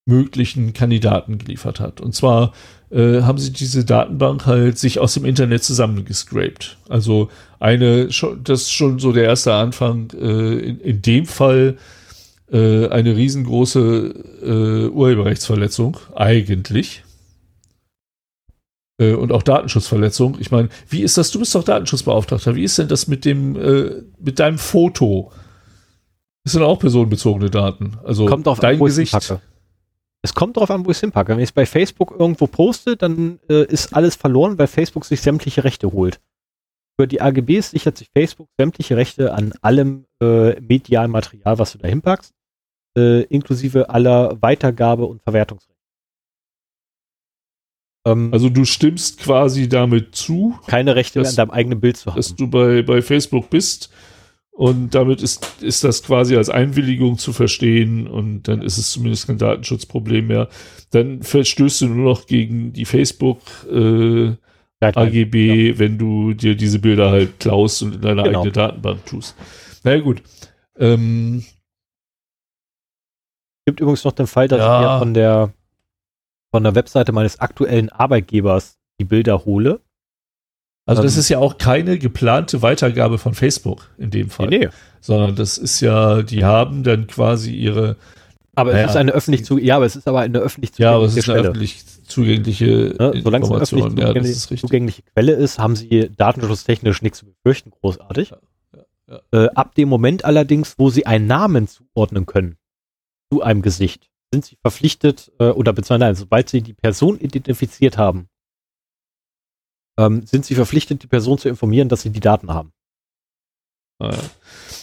möglichen 0.04 0.72
Kandidaten 0.72 1.38
geliefert 1.38 1.80
hat. 1.80 2.00
Und 2.00 2.14
zwar 2.14 2.52
äh, 2.90 3.22
haben 3.22 3.38
sie 3.38 3.52
diese 3.52 3.84
Datenbank 3.84 4.46
halt 4.46 4.78
sich 4.78 4.98
aus 4.98 5.14
dem 5.14 5.24
Internet 5.24 5.62
zusammengescrapt. 5.62 6.78
Also 6.88 7.30
eine, 7.60 8.08
das 8.08 8.62
ist 8.62 8.72
schon 8.72 8.98
so 8.98 9.12
der 9.12 9.24
erste 9.24 9.54
Anfang, 9.54 10.10
äh, 10.10 10.58
in, 10.58 10.80
in 10.80 11.02
dem 11.02 11.26
Fall 11.26 11.76
äh, 12.50 12.88
eine 12.88 13.16
riesengroße 13.16 14.14
äh, 14.42 14.88
Urheberrechtsverletzung, 14.88 15.96
eigentlich. 16.14 17.04
Äh, 18.98 19.14
und 19.14 19.32
auch 19.32 19.42
Datenschutzverletzung. 19.42 20.36
Ich 20.40 20.50
meine, 20.50 20.68
wie 20.88 21.02
ist 21.02 21.16
das? 21.16 21.30
Du 21.30 21.38
bist 21.38 21.54
doch 21.54 21.64
Datenschutzbeauftragter. 21.64 22.54
Wie 22.56 22.64
ist 22.64 22.76
denn 22.78 22.88
das 22.88 23.06
mit 23.06 23.24
dem, 23.24 23.56
äh, 23.56 24.02
mit 24.18 24.38
deinem 24.38 24.58
Foto? 24.58 25.32
Das 26.44 26.54
sind 26.54 26.62
auch 26.62 26.80
personenbezogene 26.80 27.50
Daten. 27.50 27.98
Also 28.04 28.26
Kommt 28.26 28.46
drauf 28.46 28.58
dein 28.58 28.80
Gesicht. 28.80 29.12
hinpacke. 29.12 29.40
Es 30.24 30.34
kommt 30.34 30.56
darauf 30.56 30.70
an, 30.70 30.84
wo 30.86 30.90
ich 30.90 30.96
es 30.98 31.00
hinpacke. 31.00 31.32
Wenn 31.32 31.38
ich 31.40 31.48
es 31.48 31.52
bei 31.52 31.66
Facebook 31.66 32.12
irgendwo 32.18 32.46
poste, 32.46 32.96
dann 32.96 33.40
äh, 33.48 33.64
ist 33.66 33.92
alles 33.94 34.14
verloren, 34.14 34.56
weil 34.58 34.68
Facebook 34.68 35.04
sich 35.04 35.20
sämtliche 35.20 35.64
Rechte 35.64 35.90
holt. 35.92 36.20
Über 36.96 37.06
die 37.08 37.20
AGBs 37.20 37.70
sichert 37.70 37.98
sich 37.98 38.08
Facebook 38.14 38.48
sämtliche 38.58 38.96
Rechte 38.96 39.32
an 39.34 39.52
allem 39.62 40.04
äh, 40.22 40.60
medialen 40.60 41.10
Material, 41.10 41.58
was 41.58 41.72
du 41.72 41.78
da 41.78 41.88
hinpackst, 41.88 42.32
äh, 42.96 43.22
inklusive 43.24 43.88
aller 43.90 44.40
Weitergabe- 44.40 45.06
und 45.06 45.22
Verwertungsrechte. 45.22 45.72
Ähm, 48.06 48.32
Also 48.32 48.48
du 48.48 48.64
stimmst 48.64 49.18
quasi 49.20 49.68
damit 49.68 50.14
zu, 50.14 50.58
keine 50.66 50.94
Rechte 50.96 51.18
mehr 51.20 51.24
das- 51.24 51.38
an 51.38 51.48
deinem 51.48 51.54
eigenen 51.54 51.80
Bild 51.80 51.96
zu 51.96 52.10
haben. 52.10 52.16
dass 52.16 52.34
du 52.34 52.48
bei, 52.48 52.82
bei 52.82 53.00
Facebook 53.02 53.50
bist. 53.50 53.90
Und 54.62 54.94
damit 54.94 55.20
ist, 55.22 55.60
ist 55.60 55.82
das 55.82 56.04
quasi 56.04 56.36
als 56.36 56.48
Einwilligung 56.48 57.18
zu 57.18 57.32
verstehen 57.32 58.06
und 58.06 58.44
dann 58.46 58.62
ist 58.62 58.78
es 58.78 58.92
zumindest 58.92 59.26
kein 59.26 59.36
Datenschutzproblem 59.36 60.28
mehr. 60.28 60.48
Dann 60.90 61.20
verstößt 61.24 61.80
du 61.80 61.88
nur 61.88 62.04
noch 62.04 62.26
gegen 62.26 62.72
die 62.72 62.84
Facebook 62.84 63.40
äh. 63.68 64.36
AGB, 64.80 65.80
wenn 65.80 65.98
du 65.98 66.32
dir 66.34 66.54
diese 66.54 66.78
Bilder 66.78 67.10
halt 67.10 67.40
klaust 67.40 67.82
und 67.82 67.96
in 67.96 68.00
deine 68.02 68.22
Genau. 68.22 68.38
eigene 68.38 68.52
Datenbank 68.52 69.04
tust. 69.04 69.34
Na 69.82 69.94
ja, 69.94 70.00
gut. 70.00 70.22
Ähm, 70.78 71.44
gibt 73.66 73.80
übrigens 73.80 74.04
noch 74.04 74.12
den 74.12 74.28
Fall, 74.28 74.46
dass 74.46 74.60
Ja. 74.60 74.76
ich 74.80 74.86
mir 74.86 74.98
von 75.00 75.14
der 75.14 75.52
von 76.54 76.62
der 76.62 76.76
Webseite 76.76 77.10
meines 77.10 77.40
aktuellen 77.40 77.88
Arbeitgebers 77.88 78.78
die 79.00 79.04
Bilder 79.04 79.44
hole. 79.44 79.80
Also 80.86 81.02
das 81.02 81.14
Ähm. 81.14 81.20
ist 81.20 81.28
ja 81.28 81.38
auch 81.38 81.58
keine 81.58 81.98
geplante 81.98 82.62
Weitergabe 82.62 83.18
von 83.18 83.34
Facebook 83.34 83.90
in 83.98 84.10
dem 84.10 84.30
Fall, 84.30 84.48
Nee, 84.48 84.68
sondern 85.00 85.36
das 85.36 85.58
ist 85.58 85.80
ja, 85.80 86.22
die 86.22 86.44
haben 86.44 86.82
dann 86.82 87.06
quasi 87.06 87.52
ihre 87.54 87.96
Aber 88.54 88.72
Naja. 88.72 88.84
es 88.84 88.90
ist 88.90 88.96
eine 88.96 89.12
öffentlich 89.12 89.44
zu, 89.44 89.58
ja, 89.58 89.76
aber 89.76 89.86
es 89.86 89.96
ist 89.96 90.06
aber 90.08 90.20
eine 90.20 90.38
öffentlich 90.38 90.76
Ja, 90.78 90.92
aber 90.94 91.04
es 91.06 91.16
ist 91.16 91.24
Quelle. 91.24 91.38
eine 91.40 91.48
öffentlich 91.48 91.84
zugängliche 92.06 92.94
Ne? 92.98 93.20
Solange 93.22 93.44
es 93.44 93.50
eine 93.50 93.60
öffentlich 93.60 93.84
Ja, 93.84 94.06
zugängliche, 94.08 94.34
richtig. 94.34 94.60
zugängliche 94.60 95.02
Quelle 95.14 95.32
ist, 95.32 95.58
haben 95.58 95.76
sie 95.76 96.10
datenschutztechnisch 96.16 97.00
nichts 97.02 97.18
zu 97.20 97.26
befürchten, 97.26 97.70
großartig. 97.70 98.32
ja, 99.08 99.20
Äh, 99.32 99.48
ab 99.54 99.74
dem 99.74 99.88
Moment 99.88 100.24
allerdings, 100.24 100.74
wo 100.78 100.90
sie 100.90 101.06
einen 101.06 101.26
Namen 101.26 101.68
zuordnen 101.68 102.26
können 102.26 102.56
zu 103.32 103.42
einem 103.42 103.62
Gesicht, 103.62 104.08
sind 104.32 104.44
sie 104.46 104.56
verpflichtet, 104.62 105.30
äh, 105.38 105.48
oder 105.50 105.72
beziehungsweise 105.72 105.98
nein, 106.00 106.14
sobald 106.14 106.48
sie 106.48 106.62
die 106.62 106.72
Person 106.74 107.18
identifiziert 107.18 107.98
haben, 107.98 108.28
ähm, 109.98 110.24
sind 110.26 110.44
sie 110.44 110.54
verpflichtet, 110.54 111.02
die 111.02 111.06
Person 111.06 111.38
zu 111.38 111.48
informieren, 111.48 111.88
dass 111.88 112.02
sie 112.02 112.10
die 112.10 112.20
Daten 112.20 112.52
haben. 112.52 112.72
Ah, 113.98 114.16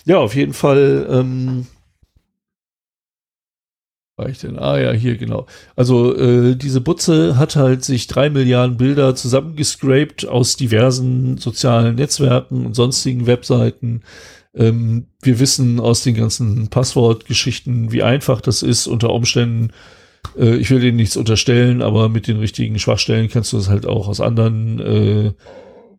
ja. 0.06 0.18
auf 0.18 0.36
jeden 0.36 0.53
Fall. 0.53 1.07
Ähm, 1.10 1.68
ich 4.27 4.40
denn? 4.40 4.60
Ah 4.60 4.77
ja, 4.77 4.91
hier 4.91 5.15
genau. 5.18 5.45
Also 5.77 6.15
äh, 6.15 6.56
diese 6.56 6.81
Butze 6.81 7.38
hat 7.38 7.56
halt 7.56 7.86
sich 7.86 8.07
drei 8.07 8.30
Milliarden 8.30 8.76
Bilder 8.76 9.15
zusammengescraped 9.15 10.27
aus 10.27 10.57
diversen 10.57 11.38
sozialen 11.38 11.95
Netzwerken 11.95 12.65
und 12.65 12.76
sonstigen 12.76 13.27
Webseiten. 13.27 14.02
Ähm, 14.53 15.07
wir 15.22 15.40
wissen 15.40 15.80
aus 15.80 16.03
den 16.03 16.15
ganzen 16.15 16.68
Passwortgeschichten, 16.69 17.91
wie 17.91 18.03
einfach 18.03 18.41
das 18.41 18.61
ist 18.61 18.88
unter 18.88 19.11
Umständen. 19.11 19.72
Äh, 20.38 20.56
ich 20.58 20.70
will 20.70 20.80
denen 20.80 20.98
nichts 20.98 21.18
unterstellen, 21.18 21.82
aber 21.82 22.10
mit 22.10 22.28
den 22.28 22.38
richtigen 22.38 22.80
Schwachstellen 22.80 23.30
kannst 23.30 23.54
du 23.54 23.58
das 23.58 23.70
halt 23.70 23.86
auch 23.86 24.08
aus 24.08 24.22
anderen 24.22 24.80
äh, 24.80 25.34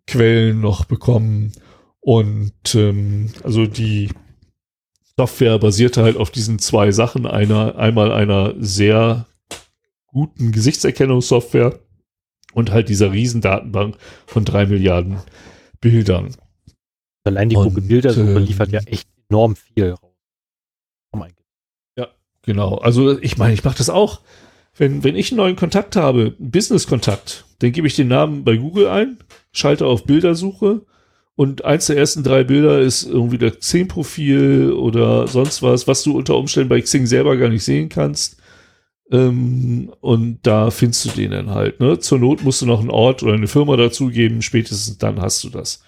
Quellen 0.06 0.60
noch 0.60 0.84
bekommen. 0.84 1.52
Und 2.00 2.74
ähm, 2.74 3.30
also 3.44 3.66
die 3.66 4.10
Software 5.16 5.58
basierte 5.58 6.02
halt 6.02 6.16
auf 6.16 6.30
diesen 6.30 6.58
zwei 6.58 6.92
Sachen. 6.92 7.26
Einer, 7.26 7.76
einmal 7.76 8.12
einer 8.12 8.54
sehr 8.58 9.26
guten 10.06 10.50
Gesichtserkennungssoftware 10.50 11.78
und 12.54 12.70
halt 12.70 12.88
dieser 12.88 13.12
Riesendatenbank 13.12 13.96
von 14.26 14.44
drei 14.44 14.66
Milliarden 14.66 15.18
Bildern. 15.80 16.34
Allein 17.24 17.48
die 17.48 17.56
Und, 17.56 17.68
Google-Bildersuche 17.68 18.30
ähm, 18.30 18.44
liefert 18.44 18.70
ja 18.70 18.80
echt 18.86 19.08
enorm 19.28 19.56
viel 19.56 19.90
raus. 19.90 20.09
Genau. 22.50 22.78
Also 22.78 23.16
ich 23.20 23.38
meine, 23.38 23.54
ich 23.54 23.62
mache 23.62 23.78
das 23.78 23.88
auch. 23.88 24.22
Wenn, 24.76 25.04
wenn 25.04 25.14
ich 25.14 25.30
einen 25.30 25.36
neuen 25.36 25.54
Kontakt 25.54 25.94
habe, 25.94 26.34
einen 26.36 26.50
Business-Kontakt, 26.50 27.44
dann 27.60 27.70
gebe 27.70 27.86
ich 27.86 27.94
den 27.94 28.08
Namen 28.08 28.42
bei 28.42 28.56
Google 28.56 28.88
ein, 28.88 29.18
schalte 29.52 29.86
auf 29.86 30.02
Bildersuche 30.02 30.80
und 31.36 31.64
eins 31.64 31.86
der 31.86 31.96
ersten 31.96 32.24
drei 32.24 32.42
Bilder 32.42 32.80
ist 32.80 33.04
irgendwie 33.04 33.38
das 33.38 33.60
Xing-Profil 33.60 34.72
oder 34.72 35.28
sonst 35.28 35.62
was, 35.62 35.86
was 35.86 36.02
du 36.02 36.18
unter 36.18 36.36
Umständen 36.36 36.70
bei 36.70 36.80
Xing 36.80 37.06
selber 37.06 37.36
gar 37.36 37.50
nicht 37.50 37.62
sehen 37.62 37.88
kannst. 37.88 38.38
Ähm, 39.12 39.92
und 40.00 40.40
da 40.42 40.72
findest 40.72 41.04
du 41.04 41.10
den 41.10 41.30
dann 41.30 41.50
halt. 41.50 41.78
Ne? 41.78 42.00
Zur 42.00 42.18
Not 42.18 42.42
musst 42.42 42.62
du 42.62 42.66
noch 42.66 42.80
einen 42.80 42.90
Ort 42.90 43.22
oder 43.22 43.34
eine 43.34 43.46
Firma 43.46 43.76
dazugeben, 43.76 44.42
spätestens 44.42 44.98
dann 44.98 45.22
hast 45.22 45.44
du 45.44 45.50
das. 45.50 45.84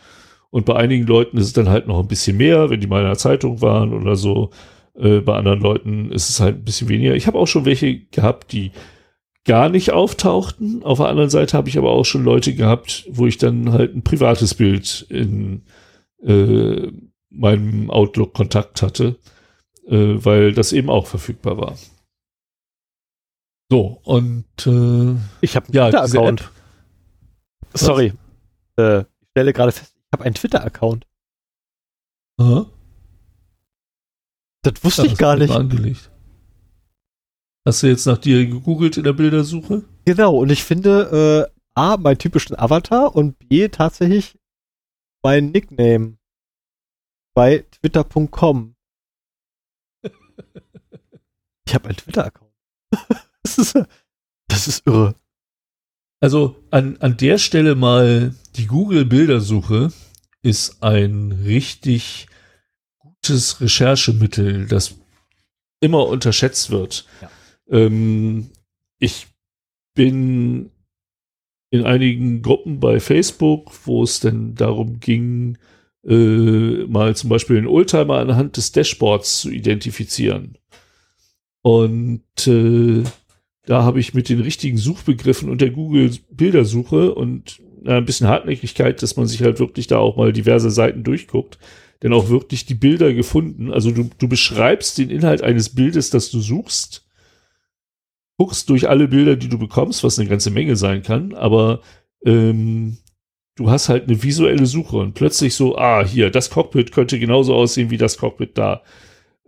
Und 0.51 0.65
bei 0.65 0.77
einigen 0.77 1.09
Leuten 1.09 1.39
ist 1.39 1.47
es 1.47 1.53
dann 1.55 1.69
halt 1.69 1.89
noch 1.89 1.99
ein 1.99 2.07
bisschen 2.07 2.37
mehr, 2.37 2.71
wenn 2.71 2.81
die 2.81 2.87
mal 2.87 3.01
in 3.01 3.09
der 3.09 3.19
Zeitung 3.19 3.61
waren 3.63 3.93
oder 3.93 4.15
so. 4.15 4.51
Äh, 4.95 5.21
bei 5.21 5.37
anderen 5.37 5.61
Leuten 5.61 6.11
ist 6.13 6.29
es 6.29 6.41
halt 6.41 6.57
ein 6.57 6.65
bisschen 6.65 6.89
weniger. 6.89 7.15
Ich 7.15 7.27
habe 7.27 7.39
auch 7.39 7.47
schon 7.47 7.65
welche 7.65 8.01
gehabt, 8.07 8.53
die 8.53 8.73
gar 9.45 9.69
nicht 9.69 9.91
auftauchten. 9.93 10.83
Auf 10.83 10.99
der 10.99 11.09
anderen 11.09 11.31
Seite 11.31 11.57
habe 11.57 11.69
ich 11.69 11.79
aber 11.79 11.91
auch 11.91 12.05
schon 12.05 12.25
Leute 12.25 12.55
gehabt, 12.55 13.07
wo 13.11 13.27
ich 13.27 13.39
dann 13.39 13.73
halt 13.73 13.95
ein 13.95 14.03
privates 14.03 14.55
Bild 14.55 15.07
in 15.09 15.63
äh, 16.23 16.93
meinem 17.31 17.91
Outlook-Kontakt 17.91 18.83
hatte, 18.83 19.19
äh, 19.87 20.15
weil 20.25 20.53
das 20.53 20.73
eben 20.73 20.91
auch 20.91 21.07
verfügbar 21.07 21.57
war. 21.59 21.77
So, 23.71 24.01
und 24.05 24.45
äh, 24.67 25.17
Ich 25.41 25.57
habe 25.57 25.67
einen 25.67 25.75
Ja, 25.75 25.91
Twitter-Account. 25.91 26.51
Sorry. 27.75 28.13
Äh, 28.77 29.01
ich 29.01 29.07
stelle 29.31 29.53
gerade 29.55 29.73
fest, 29.73 29.95
ich 29.97 30.13
habe 30.13 30.25
einen 30.25 30.35
Twitter-Account. 30.35 31.07
Das 34.63 34.83
wusste 34.85 35.07
ich 35.07 35.17
gar 35.17 35.37
nicht. 35.37 35.51
Angelegt. 35.53 36.11
Hast 37.67 37.83
du 37.83 37.89
jetzt 37.89 38.07
nach 38.07 38.19
dir 38.19 38.45
gegoogelt 38.47 38.97
in 38.97 39.05
der 39.05 39.13
Bildersuche? 39.13 39.85
Genau, 40.05 40.37
und 40.37 40.51
ich 40.51 40.65
finde 40.65 41.49
äh, 41.49 41.61
A, 41.75 41.97
meinen 41.97 42.19
typischen 42.19 42.59
Avatar 42.59 43.15
und 43.15 43.39
B, 43.39 43.69
tatsächlich 43.69 44.39
mein 45.23 45.51
Nickname 45.51 46.19
bei 47.35 47.65
twitter.com. 47.71 48.75
Ich 51.65 51.75
habe 51.75 51.89
einen 51.89 51.97
Twitter-Account. 51.97 52.53
das, 53.45 53.57
ist, 53.57 53.79
das 54.49 54.69
ist 54.69 54.87
irre. 54.87 55.15
Also 56.21 56.57
an, 56.71 56.97
an 56.99 57.17
der 57.17 57.39
Stelle 57.39 57.77
mal 57.77 58.35
die 58.57 58.67
Google-Bildersuche 58.67 59.93
ist 60.43 60.83
ein 60.83 61.33
richtig 61.33 62.27
gutes 63.23 63.61
Recherchemittel, 63.61 64.67
das 64.67 64.97
immer 65.81 66.07
unterschätzt 66.09 66.71
wird. 66.71 67.07
Ja. 67.21 67.31
Ähm, 67.71 68.51
ich 68.99 69.29
bin 69.95 70.71
in 71.71 71.85
einigen 71.85 72.43
Gruppen 72.43 72.81
bei 72.81 73.01
Facebook, 73.01 73.73
wo 73.85 74.03
es 74.03 74.21
denn 74.21 74.55
darum 74.55 75.01
ging, 75.01 75.59
äh, 76.07 76.85
mal 76.87 77.15
zum 77.15 77.31
Beispiel 77.31 77.59
einen 77.59 77.69
Oldtimer 77.69 78.19
anhand 78.19 78.57
des 78.57 78.73
Dashboards 78.73 79.41
zu 79.41 79.51
identifizieren. 79.51 80.59
Und 81.63 82.47
äh, 82.47 83.05
da 83.67 83.85
habe 83.85 84.01
ich 84.01 84.15
mit 84.15 84.29
den 84.29 84.41
richtigen 84.41 84.79
Suchbegriffen 84.79 85.49
und 85.49 85.61
der 85.61 85.71
Google-Bildersuche 85.71 87.15
und 87.15 87.61
na, 87.83 87.97
ein 87.99 88.05
bisschen 88.05 88.27
Hartnäckigkeit, 88.27 89.01
dass 89.01 89.17
man 89.17 89.27
sich 89.27 89.43
halt 89.43 89.61
wirklich 89.61 89.87
da 89.87 89.99
auch 89.99 90.17
mal 90.17 90.33
diverse 90.33 90.71
Seiten 90.71 91.05
durchguckt, 91.05 91.59
denn 92.03 92.13
auch 92.13 92.29
wirklich 92.29 92.67
die 92.67 92.75
Bilder 92.75 93.13
gefunden. 93.13 93.73
Also 93.73 93.91
du, 93.91 94.11
du 94.19 94.29
beschreibst 94.29 94.99
den 94.99 95.11
Inhalt 95.11 95.43
eines 95.43 95.71
Bildes, 95.71 96.11
das 96.11 96.31
du 96.31 96.41
suchst, 96.41 97.07
guckst 98.37 98.69
durch 98.69 98.89
alle 98.89 99.09
Bilder, 99.09 99.37
die 99.37 99.49
du 99.49 99.59
bekommst, 99.59 100.03
was 100.03 100.19
eine 100.19 100.29
ganze 100.29 100.51
Menge 100.51 100.77
sein 100.77 101.03
kann, 101.03 101.35
aber 101.35 101.81
ähm, 102.25 102.99
du 103.57 103.71
hast 103.71 103.89
halt 103.89 104.05
eine 104.05 104.23
visuelle 104.23 104.67
Suche 104.67 104.97
und 104.97 105.15
plötzlich 105.15 105.55
so, 105.55 105.77
ah, 105.77 106.05
hier, 106.05 106.31
das 106.31 106.51
Cockpit 106.51 106.93
könnte 106.93 107.19
genauso 107.19 107.55
aussehen 107.55 107.91
wie 107.91 107.99
das 107.99 108.19
Cockpit 108.19 108.59
da. 108.59 108.83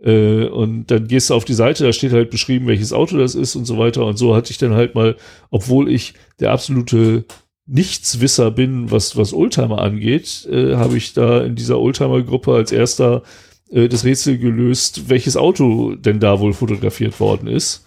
Äh, 0.01 0.45
und 0.45 0.91
dann 0.91 1.07
gehst 1.07 1.29
du 1.29 1.33
auf 1.33 1.45
die 1.45 1.53
Seite, 1.53 1.83
da 1.83 1.93
steht 1.93 2.11
halt 2.11 2.29
beschrieben, 2.29 2.67
welches 2.67 2.93
Auto 2.93 3.17
das 3.17 3.35
ist 3.35 3.55
und 3.55 3.65
so 3.65 3.77
weiter. 3.77 4.05
Und 4.05 4.17
so 4.17 4.35
hatte 4.35 4.51
ich 4.51 4.57
dann 4.57 4.73
halt 4.73 4.95
mal, 4.95 5.15
obwohl 5.49 5.89
ich 5.89 6.13
der 6.39 6.51
absolute 6.51 7.25
Nichtswisser 7.67 8.51
bin, 8.51 8.91
was, 8.91 9.17
was 9.17 9.33
Oldtimer 9.33 9.79
angeht, 9.79 10.47
äh, 10.51 10.75
habe 10.75 10.97
ich 10.97 11.13
da 11.13 11.43
in 11.43 11.55
dieser 11.55 11.79
Oldtimer-Gruppe 11.79 12.53
als 12.53 12.71
erster 12.71 13.23
äh, 13.71 13.89
das 13.89 14.05
Rätsel 14.05 14.37
gelöst, 14.37 15.09
welches 15.09 15.35
Auto 15.35 15.95
denn 15.95 16.19
da 16.19 16.39
wohl 16.39 16.53
fotografiert 16.53 17.19
worden 17.19 17.47
ist. 17.47 17.85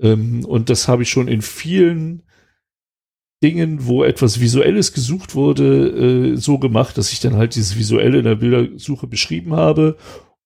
Ähm, 0.00 0.44
und 0.44 0.70
das 0.70 0.88
habe 0.88 1.04
ich 1.04 1.10
schon 1.10 1.28
in 1.28 1.42
vielen 1.42 2.22
Dingen, 3.42 3.86
wo 3.86 4.02
etwas 4.02 4.40
Visuelles 4.40 4.92
gesucht 4.92 5.34
wurde, 5.34 6.34
äh, 6.34 6.36
so 6.36 6.58
gemacht, 6.58 6.98
dass 6.98 7.12
ich 7.12 7.20
dann 7.20 7.36
halt 7.36 7.54
dieses 7.54 7.78
Visuelle 7.78 8.18
in 8.18 8.24
der 8.24 8.34
Bildersuche 8.34 9.06
beschrieben 9.06 9.54
habe 9.54 9.96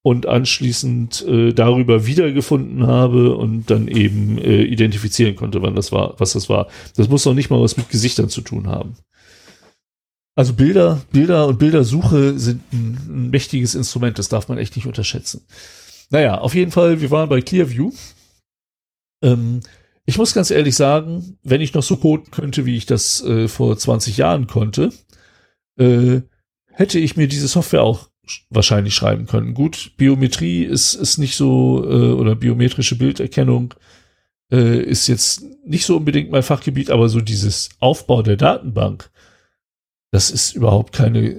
und 0.02 0.27
anschließend 0.27 1.27
äh, 1.27 1.52
darüber 1.52 2.06
wiedergefunden 2.06 2.86
habe 2.86 3.36
und 3.36 3.70
dann 3.70 3.86
eben 3.89 4.39
äh, 4.39 4.62
identifizieren 4.62 5.36
konnte, 5.36 5.60
wann 5.62 5.74
das 5.74 5.93
war, 5.93 6.14
was 6.18 6.32
das 6.32 6.48
war. 6.48 6.68
Das 6.97 7.09
muss 7.09 7.24
noch 7.24 7.35
nicht 7.35 7.51
mal 7.51 7.60
was 7.60 7.77
mit 7.77 7.90
Gesichtern 7.90 8.28
zu 8.28 8.40
tun 8.40 8.66
haben. 8.66 8.97
Also 10.36 10.55
Bilder, 10.55 11.02
Bilder 11.12 11.48
und 11.48 11.59
Bildersuche 11.59 12.39
sind 12.39 12.62
ein, 12.72 12.98
ein 13.09 13.31
mächtiges 13.31 13.74
Instrument, 13.74 14.18
das 14.18 14.28
darf 14.28 14.48
man 14.48 14.59
echt 14.59 14.74
nicht 14.77 14.86
unterschätzen. 14.86 15.44
Naja, 16.09 16.39
auf 16.39 16.55
jeden 16.55 16.70
Fall, 16.70 17.01
wir 17.01 17.10
waren 17.10 17.28
bei 17.28 17.43
Clearview. 17.43 17.93
Ähm, 19.22 19.60
ich 20.06 20.18
muss 20.18 20.35
ganz 20.35 20.51
ehrlich 20.51 20.77
sagen, 20.77 21.39
wenn 21.43 21.60
ich 21.60 21.74
noch 21.74 21.82
so 21.82 21.97
coden 21.97 22.31
könnte, 22.31 22.64
wie 22.64 22.77
ich 22.77 22.86
das 22.86 23.22
äh, 23.22 23.48
vor 23.48 23.77
20 23.77 24.16
Jahren 24.16 24.47
konnte, 24.47 24.93
äh, 25.78 26.22
hätte 26.72 26.98
ich 26.98 27.16
mir 27.16 27.28
diese 27.28 27.47
Software 27.47 27.82
auch 27.82 28.10
wahrscheinlich 28.51 28.94
schreiben 28.94 29.27
können. 29.27 29.55
Gut, 29.55 29.93
Biometrie 29.97 30.65
ist, 30.65 30.94
ist 30.94 31.19
nicht 31.19 31.36
so, 31.36 31.85
äh, 31.85 32.12
oder 32.12 32.35
biometrische 32.35 32.97
Bilderkennung 32.97 33.74
äh, 34.51 34.82
ist 34.82 35.07
jetzt 35.07 35.44
nicht 35.65 35.86
so 35.86 35.97
unbedingt 35.97 36.31
mein 36.31 36.43
Fachgebiet, 36.43 36.90
aber 36.90 37.09
so 37.09 37.20
dieses 37.20 37.70
Aufbau 37.78 38.23
der 38.23 38.36
Datenbank, 38.36 39.11
das 40.11 40.31
ist 40.31 40.55
überhaupt 40.55 40.93
keine, 40.93 41.36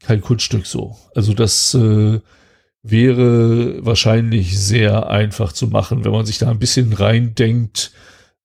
kein 0.00 0.20
Kunststück 0.20 0.66
so. 0.66 0.96
Also 1.14 1.34
das 1.34 1.74
äh, 1.74 2.20
wäre 2.82 3.84
wahrscheinlich 3.84 4.58
sehr 4.58 5.08
einfach 5.08 5.52
zu 5.52 5.66
machen, 5.66 6.04
wenn 6.04 6.12
man 6.12 6.26
sich 6.26 6.38
da 6.38 6.50
ein 6.50 6.60
bisschen 6.60 6.92
reindenkt, 6.92 7.92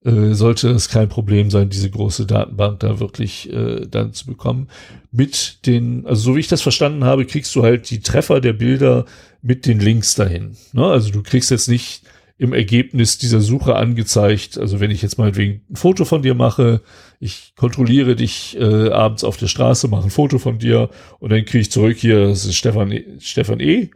äh, 0.05 0.33
sollte 0.33 0.69
es 0.69 0.89
kein 0.89 1.09
Problem 1.09 1.49
sein, 1.49 1.69
diese 1.69 1.89
große 1.89 2.25
Datenbank 2.25 2.79
da 2.79 2.99
wirklich 2.99 3.51
äh, 3.51 3.87
dann 3.89 4.13
zu 4.13 4.25
bekommen. 4.25 4.67
Mit 5.11 5.65
den, 5.65 6.05
also 6.05 6.21
so 6.21 6.35
wie 6.35 6.41
ich 6.41 6.47
das 6.47 6.61
verstanden 6.61 7.03
habe, 7.03 7.25
kriegst 7.25 7.55
du 7.55 7.63
halt 7.63 7.89
die 7.89 8.01
Treffer 8.01 8.41
der 8.41 8.53
Bilder 8.53 9.05
mit 9.41 9.65
den 9.65 9.79
Links 9.79 10.15
dahin. 10.15 10.55
Ne? 10.73 10.85
Also 10.85 11.11
du 11.11 11.23
kriegst 11.23 11.51
jetzt 11.51 11.69
nicht 11.69 12.03
im 12.37 12.51
Ergebnis 12.51 13.17
dieser 13.17 13.39
Suche 13.39 13.75
angezeigt, 13.75 14.57
also 14.57 14.79
wenn 14.79 14.91
ich 14.91 15.01
jetzt 15.01 15.17
mal 15.17 15.35
wegen 15.35 15.61
ein 15.69 15.75
Foto 15.75 16.03
von 16.03 16.23
dir 16.23 16.33
mache, 16.33 16.81
ich 17.19 17.53
kontrolliere 17.55 18.15
dich 18.15 18.57
äh, 18.59 18.89
abends 18.89 19.23
auf 19.23 19.37
der 19.37 19.47
Straße, 19.47 19.87
mache 19.87 20.05
ein 20.05 20.09
Foto 20.09 20.39
von 20.39 20.57
dir 20.57 20.89
und 21.19 21.31
dann 21.31 21.45
kriege 21.45 21.59
ich 21.59 21.71
zurück 21.71 21.95
hier, 21.95 22.27
das 22.27 22.45
ist 22.45 22.55
Stefan, 22.55 22.91
e, 22.91 23.05
Stefan 23.19 23.59
E 23.59 23.91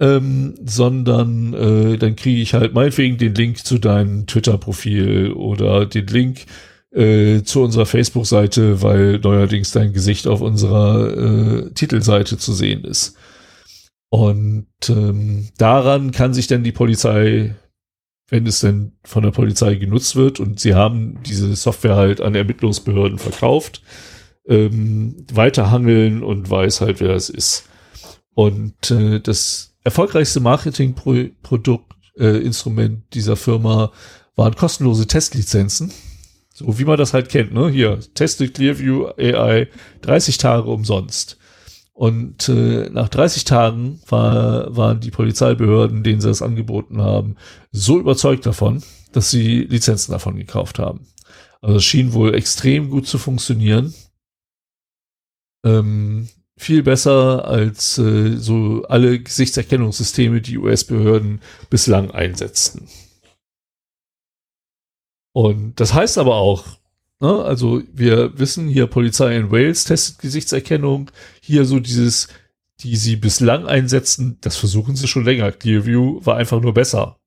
ähm, 0.00 0.54
sondern 0.64 1.52
äh, 1.52 1.98
dann 1.98 2.16
kriege 2.16 2.40
ich 2.40 2.54
halt 2.54 2.72
meinetwegen 2.72 3.18
den 3.18 3.34
Link 3.34 3.58
zu 3.58 3.78
deinem 3.78 4.26
Twitter-Profil 4.26 5.32
oder 5.32 5.84
den 5.84 6.06
Link 6.06 6.46
äh, 6.92 7.42
zu 7.42 7.62
unserer 7.62 7.86
Facebook-Seite, 7.86 8.82
weil 8.82 9.18
neuerdings 9.18 9.72
dein 9.72 9.92
Gesicht 9.92 10.26
auf 10.26 10.40
unserer 10.40 11.66
äh, 11.66 11.70
Titelseite 11.72 12.38
zu 12.38 12.52
sehen 12.52 12.84
ist. 12.84 13.16
Und 14.08 14.66
ähm, 14.88 15.48
daran 15.58 16.10
kann 16.10 16.34
sich 16.34 16.46
dann 16.48 16.64
die 16.64 16.72
Polizei, 16.72 17.54
wenn 18.28 18.46
es 18.46 18.60
denn 18.60 18.92
von 19.04 19.22
der 19.22 19.30
Polizei 19.30 19.74
genutzt 19.76 20.16
wird, 20.16 20.40
und 20.40 20.58
sie 20.58 20.74
haben 20.74 21.22
diese 21.24 21.54
Software 21.54 21.96
halt 21.96 22.20
an 22.20 22.34
Ermittlungsbehörden 22.34 23.18
verkauft, 23.18 23.82
ähm, 24.48 25.26
weiterhangeln 25.32 26.22
und 26.22 26.50
weiß 26.50 26.80
halt, 26.80 27.00
wer 27.00 27.08
das 27.08 27.28
ist. 27.28 27.68
Und 28.34 28.90
äh, 28.90 29.20
das 29.20 29.69
erfolgreichste 29.90 30.38
Marketingprodukt, 30.38 31.94
äh, 32.16 32.50
dieser 33.12 33.36
Firma 33.36 33.90
waren 34.36 34.54
kostenlose 34.54 35.08
Testlizenzen. 35.08 35.92
So 36.54 36.78
wie 36.78 36.84
man 36.84 36.96
das 36.96 37.12
halt 37.12 37.28
kennt, 37.28 37.52
ne? 37.52 37.68
Hier, 37.70 37.98
teste 38.14 38.48
Clearview 38.48 39.08
AI 39.18 39.68
30 40.02 40.38
Tage 40.38 40.70
umsonst. 40.70 41.38
Und 41.92 42.48
äh, 42.48 42.88
nach 42.90 43.08
30 43.08 43.44
Tagen 43.44 44.00
war, 44.08 44.74
waren 44.76 45.00
die 45.00 45.10
Polizeibehörden, 45.10 46.04
denen 46.04 46.20
sie 46.20 46.28
das 46.28 46.40
angeboten 46.40 47.02
haben, 47.02 47.36
so 47.72 47.98
überzeugt 47.98 48.46
davon, 48.46 48.82
dass 49.12 49.30
sie 49.30 49.64
Lizenzen 49.64 50.12
davon 50.12 50.36
gekauft 50.36 50.78
haben. 50.78 51.06
Also 51.60 51.76
es 51.76 51.84
schien 51.84 52.12
wohl 52.12 52.34
extrem 52.34 52.90
gut 52.90 53.06
zu 53.06 53.18
funktionieren. 53.18 53.92
Ähm, 55.64 56.28
viel 56.60 56.82
besser 56.82 57.46
als 57.46 57.96
äh, 57.96 58.36
so 58.36 58.84
alle 58.88 59.18
Gesichtserkennungssysteme, 59.18 60.42
die 60.42 60.58
US-Behörden 60.58 61.40
bislang 61.70 62.10
einsetzten. 62.10 62.86
Und 65.32 65.80
das 65.80 65.94
heißt 65.94 66.18
aber 66.18 66.34
auch, 66.36 66.66
ne, 67.20 67.42
also 67.44 67.82
wir 67.92 68.38
wissen 68.38 68.68
hier, 68.68 68.86
Polizei 68.88 69.36
in 69.36 69.50
Wales 69.50 69.84
testet 69.84 70.18
Gesichtserkennung, 70.18 71.10
hier 71.40 71.64
so 71.64 71.80
dieses, 71.80 72.28
die 72.80 72.96
sie 72.96 73.16
bislang 73.16 73.66
einsetzen, 73.66 74.36
das 74.42 74.56
versuchen 74.56 74.96
sie 74.96 75.08
schon 75.08 75.24
länger. 75.24 75.52
Clearview 75.52 76.20
war 76.24 76.36
einfach 76.36 76.60
nur 76.60 76.74
besser. 76.74 77.18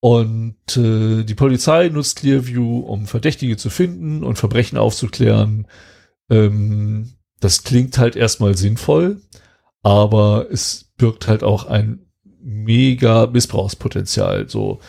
Und 0.00 0.76
äh, 0.76 1.22
die 1.22 1.34
Polizei 1.34 1.88
nutzt 1.90 2.16
Clearview, 2.16 2.80
um 2.80 3.06
Verdächtige 3.06 3.56
zu 3.56 3.70
finden 3.70 4.24
und 4.24 4.36
Verbrechen 4.36 4.78
aufzuklären. 4.78 5.68
Ähm, 6.28 7.15
das 7.46 7.62
klingt 7.62 7.96
halt 7.96 8.16
erstmal 8.16 8.56
sinnvoll, 8.56 9.20
aber 9.84 10.48
es 10.50 10.90
birgt 10.96 11.28
halt 11.28 11.44
auch 11.44 11.66
ein 11.66 12.00
mega 12.42 13.28
Missbrauchspotenzial. 13.28 14.48
So 14.48 14.80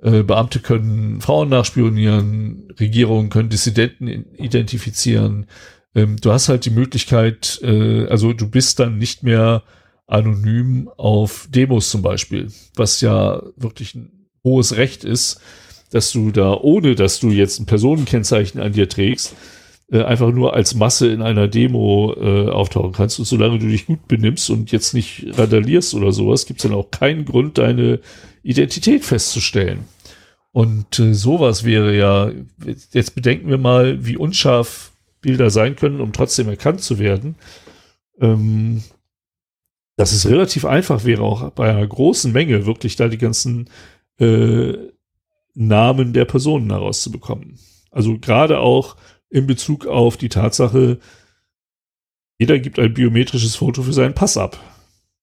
äh, 0.00 0.22
Beamte 0.22 0.60
können 0.60 1.20
Frauen 1.20 1.48
nachspionieren, 1.48 2.68
Regierungen 2.78 3.30
können 3.30 3.48
Dissidenten 3.48 4.06
identifizieren. 4.36 5.48
Ähm, 5.96 6.16
du 6.20 6.30
hast 6.30 6.48
halt 6.48 6.64
die 6.66 6.70
Möglichkeit, 6.70 7.58
äh, 7.64 8.06
also 8.06 8.32
du 8.32 8.48
bist 8.48 8.78
dann 8.78 8.96
nicht 8.96 9.24
mehr 9.24 9.64
anonym 10.06 10.88
auf 10.96 11.48
Demos 11.50 11.90
zum 11.90 12.02
Beispiel, 12.02 12.52
was 12.76 13.00
ja 13.00 13.42
wirklich 13.56 13.96
ein 13.96 14.28
hohes 14.44 14.76
Recht 14.76 15.02
ist, 15.02 15.40
dass 15.90 16.12
du 16.12 16.30
da, 16.30 16.54
ohne 16.54 16.94
dass 16.94 17.18
du 17.18 17.30
jetzt 17.30 17.58
ein 17.58 17.66
Personenkennzeichen 17.66 18.60
an 18.60 18.72
dir 18.72 18.88
trägst, 18.88 19.34
äh, 19.90 20.02
einfach 20.02 20.30
nur 20.32 20.54
als 20.54 20.74
Masse 20.74 21.08
in 21.08 21.22
einer 21.22 21.48
Demo 21.48 22.14
äh, 22.16 22.48
auftauchen 22.48 22.92
kannst. 22.92 23.18
Und 23.18 23.26
solange 23.26 23.58
du 23.58 23.68
dich 23.68 23.86
gut 23.86 24.08
benimmst 24.08 24.50
und 24.50 24.72
jetzt 24.72 24.94
nicht 24.94 25.26
randalierst 25.36 25.94
oder 25.94 26.12
sowas, 26.12 26.46
gibt 26.46 26.60
es 26.60 26.68
dann 26.68 26.76
auch 26.76 26.90
keinen 26.90 27.24
Grund, 27.24 27.58
deine 27.58 28.00
Identität 28.42 29.04
festzustellen. 29.04 29.84
Und 30.52 30.98
äh, 30.98 31.14
sowas 31.14 31.64
wäre 31.64 31.96
ja, 31.96 32.30
jetzt 32.92 33.14
bedenken 33.14 33.48
wir 33.48 33.58
mal, 33.58 34.06
wie 34.06 34.16
unscharf 34.16 34.92
Bilder 35.20 35.50
sein 35.50 35.76
können, 35.76 36.00
um 36.00 36.12
trotzdem 36.12 36.48
erkannt 36.48 36.80
zu 36.80 36.98
werden. 36.98 37.34
Ähm, 38.20 38.82
dass 39.96 40.12
es 40.12 40.28
relativ 40.28 40.64
einfach 40.64 41.04
wäre, 41.04 41.22
auch 41.22 41.50
bei 41.50 41.70
einer 41.70 41.86
großen 41.86 42.32
Menge 42.32 42.66
wirklich 42.66 42.96
da 42.96 43.08
die 43.08 43.18
ganzen 43.18 43.70
äh, 44.18 44.74
Namen 45.54 46.12
der 46.12 46.24
Personen 46.24 46.70
herauszubekommen. 46.70 47.58
Also 47.90 48.18
gerade 48.18 48.58
auch 48.58 48.96
in 49.34 49.48
Bezug 49.48 49.86
auf 49.86 50.16
die 50.16 50.28
Tatsache, 50.28 50.98
jeder 52.38 52.60
gibt 52.60 52.78
ein 52.78 52.94
biometrisches 52.94 53.56
Foto 53.56 53.82
für 53.82 53.92
seinen 53.92 54.14
Pass 54.14 54.36
ab. 54.36 54.60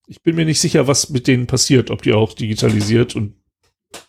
Ich 0.06 0.22
bin 0.22 0.36
mir 0.36 0.44
nicht 0.44 0.60
sicher, 0.60 0.86
was 0.86 1.10
mit 1.10 1.28
denen 1.28 1.48
passiert, 1.48 1.90
ob 1.90 2.02
die 2.02 2.12
auch 2.12 2.34
digitalisiert 2.34 3.16
und 3.16 3.36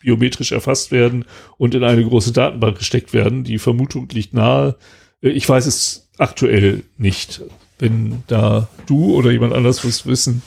biometrisch 0.01 0.51
erfasst 0.51 0.91
werden 0.91 1.23
und 1.57 1.73
in 1.73 1.85
eine 1.85 2.03
große 2.03 2.33
Datenbank 2.33 2.77
gesteckt 2.77 3.13
werden. 3.13 3.45
Die 3.45 3.59
Vermutung 3.59 4.09
liegt 4.09 4.33
nahe. 4.33 4.75
Ich 5.21 5.47
weiß 5.47 5.65
es 5.67 6.09
aktuell 6.17 6.83
nicht. 6.97 7.41
Wenn 7.79 8.23
da 8.27 8.67
du 8.85 9.15
oder 9.15 9.31
jemand 9.31 9.53
anderes 9.53 9.85
was 9.85 10.05
wissen, 10.05 10.41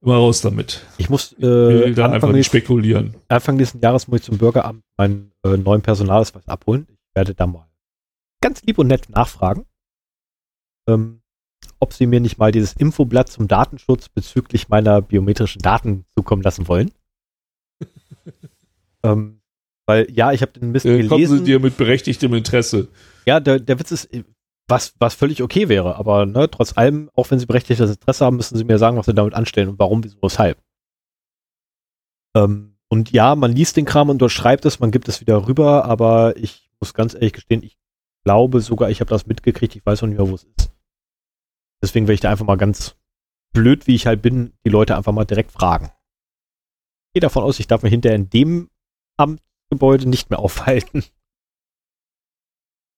immer 0.00 0.16
raus 0.16 0.40
damit. 0.40 0.86
Ich 0.96 1.10
muss 1.10 1.34
äh, 1.40 1.90
ich 1.90 1.96
da 1.96 2.04
Anfang 2.04 2.14
einfach 2.14 2.32
nicht 2.32 2.46
spekulieren. 2.46 3.14
Anfang 3.28 3.56
nächsten 3.56 3.80
Jahres 3.80 4.08
muss 4.08 4.20
ich 4.20 4.26
zum 4.26 4.38
Bürgeramt 4.38 4.82
meinen 4.96 5.32
äh, 5.44 5.58
neuen 5.58 5.82
Personalausweis 5.82 6.48
abholen. 6.48 6.86
Ich 6.88 7.14
werde 7.14 7.34
da 7.34 7.46
mal 7.46 7.69
ganz 8.40 8.62
lieb 8.62 8.78
und 8.78 8.86
nett 8.86 9.08
nachfragen, 9.10 9.66
ähm, 10.88 11.22
ob 11.78 11.92
sie 11.92 12.06
mir 12.06 12.20
nicht 12.20 12.38
mal 12.38 12.52
dieses 12.52 12.74
Infoblatt 12.74 13.28
zum 13.28 13.48
Datenschutz 13.48 14.08
bezüglich 14.08 14.68
meiner 14.68 15.02
biometrischen 15.02 15.62
Daten 15.62 16.04
zukommen 16.16 16.42
lassen 16.42 16.68
wollen. 16.68 16.90
ähm, 19.02 19.40
weil, 19.86 20.10
ja, 20.10 20.32
ich 20.32 20.42
habe 20.42 20.52
den 20.52 20.70
Mist 20.72 20.86
äh, 20.86 20.90
gelesen. 20.90 21.08
Kommen 21.08 21.26
sie 21.26 21.44
dir 21.44 21.60
mit 21.60 21.76
berechtigtem 21.76 22.32
Interesse. 22.34 22.88
Ja, 23.26 23.40
der, 23.40 23.58
der 23.58 23.78
Witz 23.78 23.90
ist, 23.90 24.08
was, 24.68 24.94
was 24.98 25.14
völlig 25.14 25.42
okay 25.42 25.68
wäre, 25.68 25.96
aber 25.96 26.26
ne, 26.26 26.48
trotz 26.50 26.76
allem, 26.76 27.10
auch 27.14 27.30
wenn 27.30 27.38
sie 27.38 27.46
berechtigtes 27.46 27.90
Interesse 27.90 28.24
haben, 28.24 28.36
müssen 28.36 28.56
sie 28.56 28.64
mir 28.64 28.78
sagen, 28.78 28.96
was 28.96 29.06
sie 29.06 29.14
damit 29.14 29.34
anstellen 29.34 29.68
und 29.68 29.78
warum, 29.78 30.04
wieso, 30.04 30.16
weshalb. 30.22 30.62
Ähm, 32.36 32.76
und 32.88 33.10
ja, 33.10 33.34
man 33.34 33.52
liest 33.52 33.76
den 33.76 33.84
Kram 33.84 34.10
und 34.10 34.18
dort 34.18 34.32
schreibt 34.32 34.64
es, 34.64 34.80
man 34.80 34.90
gibt 34.90 35.08
es 35.08 35.20
wieder 35.20 35.48
rüber, 35.48 35.84
aber 35.84 36.36
ich 36.36 36.70
muss 36.78 36.94
ganz 36.94 37.14
ehrlich 37.14 37.32
gestehen, 37.32 37.62
ich 37.62 37.79
glaube 38.24 38.60
sogar, 38.60 38.90
ich 38.90 39.00
habe 39.00 39.10
das 39.10 39.26
mitgekriegt, 39.26 39.76
ich 39.76 39.84
weiß 39.84 40.02
noch 40.02 40.08
nicht 40.08 40.18
mehr, 40.18 40.28
wo 40.28 40.34
es 40.34 40.44
ist. 40.44 40.72
Deswegen 41.82 42.06
werde 42.06 42.14
ich 42.14 42.20
da 42.20 42.30
einfach 42.30 42.46
mal 42.46 42.56
ganz 42.56 42.96
blöd, 43.52 43.86
wie 43.86 43.94
ich 43.94 44.06
halt 44.06 44.22
bin, 44.22 44.52
die 44.64 44.70
Leute 44.70 44.96
einfach 44.96 45.12
mal 45.12 45.24
direkt 45.24 45.52
fragen. 45.52 45.86
Ich 47.08 47.14
gehe 47.14 47.20
davon 47.20 47.42
aus, 47.42 47.58
ich 47.58 47.66
darf 47.66 47.82
mich 47.82 47.90
hinterher 47.90 48.16
in 48.16 48.30
dem 48.30 48.70
Amtsgebäude 49.16 50.08
nicht 50.08 50.30
mehr 50.30 50.38
aufhalten. 50.38 51.04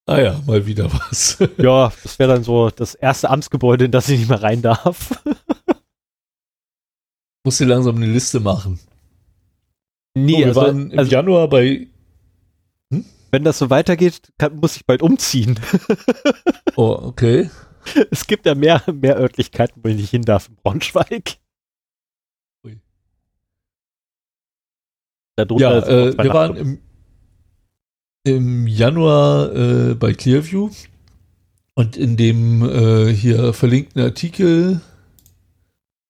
Ah 0.06 0.20
ja, 0.20 0.42
mal 0.46 0.66
wieder 0.66 0.92
was. 0.92 1.38
ja, 1.58 1.92
das 2.02 2.18
wäre 2.18 2.34
dann 2.34 2.42
so 2.42 2.70
das 2.70 2.94
erste 2.94 3.30
Amtsgebäude, 3.30 3.84
in 3.84 3.92
das 3.92 4.08
ich 4.08 4.18
nicht 4.18 4.28
mehr 4.28 4.42
rein 4.42 4.60
darf. 4.60 5.22
Muss 7.44 7.58
dir 7.58 7.66
langsam 7.66 7.96
eine 7.96 8.06
Liste 8.06 8.40
machen. 8.40 8.80
Nee, 10.14 10.34
oh, 10.34 10.38
wir 10.38 10.46
also, 10.48 10.60
waren 10.60 10.90
im 10.90 10.98
also 10.98 11.10
Januar 11.10 11.48
bei. 11.48 11.88
Wenn 13.32 13.44
das 13.44 13.58
so 13.58 13.70
weitergeht, 13.70 14.32
kann, 14.38 14.56
muss 14.56 14.76
ich 14.76 14.86
bald 14.86 15.02
umziehen. 15.02 15.58
Oh, 16.74 16.98
okay. 17.02 17.50
es 18.10 18.26
gibt 18.26 18.46
ja 18.46 18.54
mehr, 18.54 18.82
mehr 18.90 19.18
Örtlichkeiten, 19.18 19.82
wo 19.84 19.90
ich 19.90 19.96
nicht 19.96 20.08
hin 20.08 20.22
darf 20.22 20.48
in 20.48 20.56
Braunschweig. 20.56 21.36
Ui. 22.64 22.80
Darunter 25.36 25.86
Ja, 25.86 25.86
äh, 25.86 26.16
wir 26.16 26.32
waren 26.32 26.56
im, 26.56 26.78
im 28.24 28.66
Januar 28.66 29.54
äh, 29.54 29.94
bei 29.94 30.14
Clearview 30.14 30.70
und 31.74 31.98
in 31.98 32.16
dem 32.16 32.62
äh, 32.62 33.12
hier 33.12 33.52
verlinkten 33.52 34.00
Artikel 34.00 34.80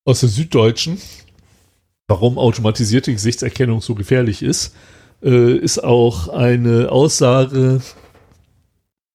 aus 0.05 0.21
der 0.21 0.29
Süddeutschen, 0.29 0.99
warum 2.07 2.39
automatisierte 2.39 3.13
Gesichtserkennung 3.13 3.81
so 3.81 3.97
gefährlich 3.97 4.43
ist, 4.43 4.77
äh, 5.23 5.57
ist 5.57 5.83
auch 5.83 6.29
eine 6.29 6.91
Aussage, 6.91 7.81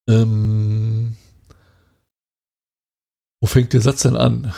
ähm, 0.08 1.16
wo 3.40 3.46
fängt 3.46 3.72
der 3.72 3.80
Satz 3.80 4.02
denn 4.02 4.16
an? 4.16 4.52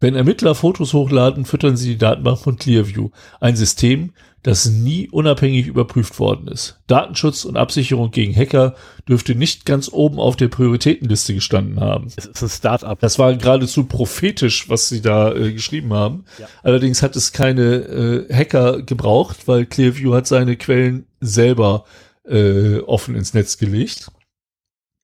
Wenn 0.00 0.14
Ermittler 0.14 0.54
Fotos 0.54 0.92
hochladen, 0.92 1.44
füttern 1.44 1.76
sie 1.76 1.90
die 1.90 1.98
Datenbank 1.98 2.38
von 2.38 2.56
Clearview, 2.56 3.10
ein 3.40 3.56
System, 3.56 4.12
das 4.42 4.66
nie 4.66 5.08
unabhängig 5.08 5.66
überprüft 5.66 6.18
worden 6.18 6.48
ist. 6.48 6.80
Datenschutz 6.86 7.44
und 7.44 7.56
Absicherung 7.56 8.10
gegen 8.10 8.34
Hacker 8.34 8.74
dürfte 9.08 9.34
nicht 9.34 9.66
ganz 9.66 9.90
oben 9.92 10.18
auf 10.18 10.36
der 10.36 10.48
Prioritätenliste 10.48 11.34
gestanden 11.34 11.80
haben. 11.80 12.06
Es 12.16 12.26
ist 12.26 12.42
ein 12.42 12.48
Start-up. 12.48 13.00
Das 13.00 13.18
war 13.18 13.34
geradezu 13.34 13.84
prophetisch, 13.84 14.68
was 14.68 14.88
sie 14.88 15.02
da 15.02 15.34
äh, 15.34 15.52
geschrieben 15.52 15.92
haben. 15.92 16.24
Ja. 16.38 16.46
Allerdings 16.62 17.02
hat 17.02 17.16
es 17.16 17.32
keine 17.32 17.62
äh, 17.62 18.32
Hacker 18.32 18.82
gebraucht, 18.82 19.48
weil 19.48 19.66
Clearview 19.66 20.14
hat 20.14 20.26
seine 20.26 20.56
Quellen 20.56 21.06
selber 21.20 21.84
äh, 22.24 22.78
offen 22.78 23.16
ins 23.16 23.34
Netz 23.34 23.58
gelegt. 23.58 24.10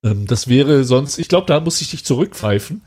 Ähm, 0.05 0.27
das 0.27 0.49
wäre 0.49 0.85
sonst, 0.85 1.19
ich 1.19 1.29
glaube, 1.29 1.47
da 1.47 1.59
muss 1.59 1.81
ich 1.81 1.91
dich 1.91 2.05
zurückpfeifen, 2.05 2.83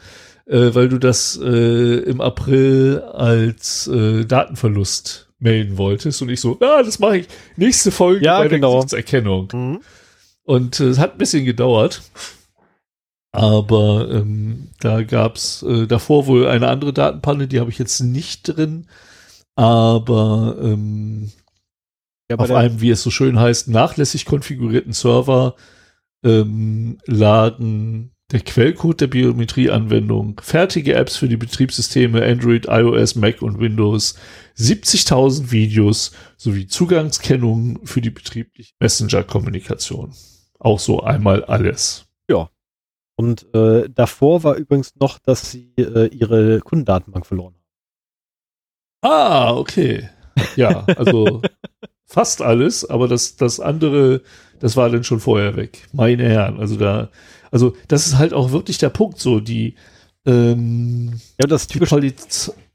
äh, 0.46 0.74
weil 0.74 0.88
du 0.88 0.98
das 0.98 1.38
äh, 1.42 2.00
im 2.00 2.22
April 2.22 3.02
als 3.02 3.88
äh, 3.88 4.26
Datenverlust 4.26 5.27
melden 5.40 5.78
wolltest 5.78 6.22
und 6.22 6.30
ich 6.30 6.42
so, 6.42 6.58
ah, 6.62 6.82
das 6.84 7.00
mache 7.00 7.20
ich 7.20 7.28
nächste 7.56 7.92
Folge 7.92 8.26
Ja, 8.26 8.38
bei 8.40 8.48
der 8.48 8.58
genau. 8.58 8.76
Gesichtserkennung. 8.78 9.50
Mhm. 9.54 9.82
Und 10.44 10.80
äh, 10.80 10.86
es 10.86 10.98
hat 11.00 11.14
ein 11.14 11.18
bisschen 11.18 11.46
gedauert. 11.46 12.02
Aber 13.34 14.10
ähm, 14.10 14.70
da 14.80 15.04
gab's 15.04 15.62
äh, 15.64 15.86
davor 15.86 16.26
wohl 16.28 16.48
eine 16.48 16.70
andere 16.70 16.94
Datenpanne, 16.94 17.48
die 17.48 17.60
habe 17.60 17.70
ich 17.70 17.78
jetzt 17.78 18.00
nicht 18.00 18.44
drin. 18.44 18.88
Aber 19.56 20.58
ähm, 20.62 21.32
Ja, 22.32 22.38
auf 22.38 22.48
der- 22.48 22.58
einem, 22.58 22.82
wie 22.82 22.90
es 22.90 23.04
so 23.04 23.12
schön 23.12 23.40
heißt, 23.40 23.68
nachlässig 23.68 24.26
konfigurierten 24.26 24.94
Server 24.94 25.56
ähm, 26.24 26.98
lagen 27.06 28.12
der 28.32 28.42
Quellcode 28.42 29.02
der 29.02 29.08
Biometrieanwendung, 29.08 30.42
fertige 30.42 30.96
Apps 30.96 31.16
für 31.16 31.30
die 31.30 31.38
Betriebssysteme 31.38 32.24
Android, 32.24 32.66
iOS, 32.68 33.16
Mac 33.16 33.42
und 33.42 33.60
Windows, 33.60 34.16
70.000 34.58 35.52
Videos 35.52 36.12
sowie 36.36 36.68
Zugangskennungen 36.68 37.86
für 37.86 38.02
die 38.02 38.10
betriebliche 38.10 38.74
Messenger-Kommunikation. 38.80 40.14
Auch 40.60 40.80
so 40.80 41.02
einmal 41.02 41.46
alles. 41.46 42.08
Und 43.18 43.54
äh, 43.56 43.90
davor 43.90 44.44
war 44.44 44.56
übrigens 44.56 44.96
noch, 44.96 45.18
dass 45.20 45.52
sie 45.52 45.74
äh, 45.78 46.08
ihre 46.08 46.60
Kundendatenbank 46.60 47.26
verloren 47.26 47.56
haben. 47.56 49.12
Ah, 49.12 49.54
okay. 49.56 50.10
Ja, 50.56 50.86
also 50.98 51.42
fast 52.06 52.42
alles, 52.42 52.88
aber 52.88 53.08
das, 53.08 53.36
das 53.36 53.60
andere, 53.60 54.22
das 54.60 54.76
war 54.78 54.90
dann 54.90 55.04
schon 55.04 55.20
vorher 55.20 55.56
weg. 55.56 55.88
Meine 55.94 56.30
Herren, 56.30 56.60
also 56.60 56.78
da, 56.78 57.10
also 57.52 57.76
das 57.88 58.08
ist 58.08 58.18
halt 58.18 58.34
auch 58.34 58.52
wirklich 58.52 58.78
der 58.78 58.90
Punkt, 58.90 59.20
so 59.20 59.40
die, 59.40 59.76
ähm, 60.26 61.20
Ja, 61.40 61.48
das 61.48 61.64
ist 61.64 61.72
typisch, 61.72 61.90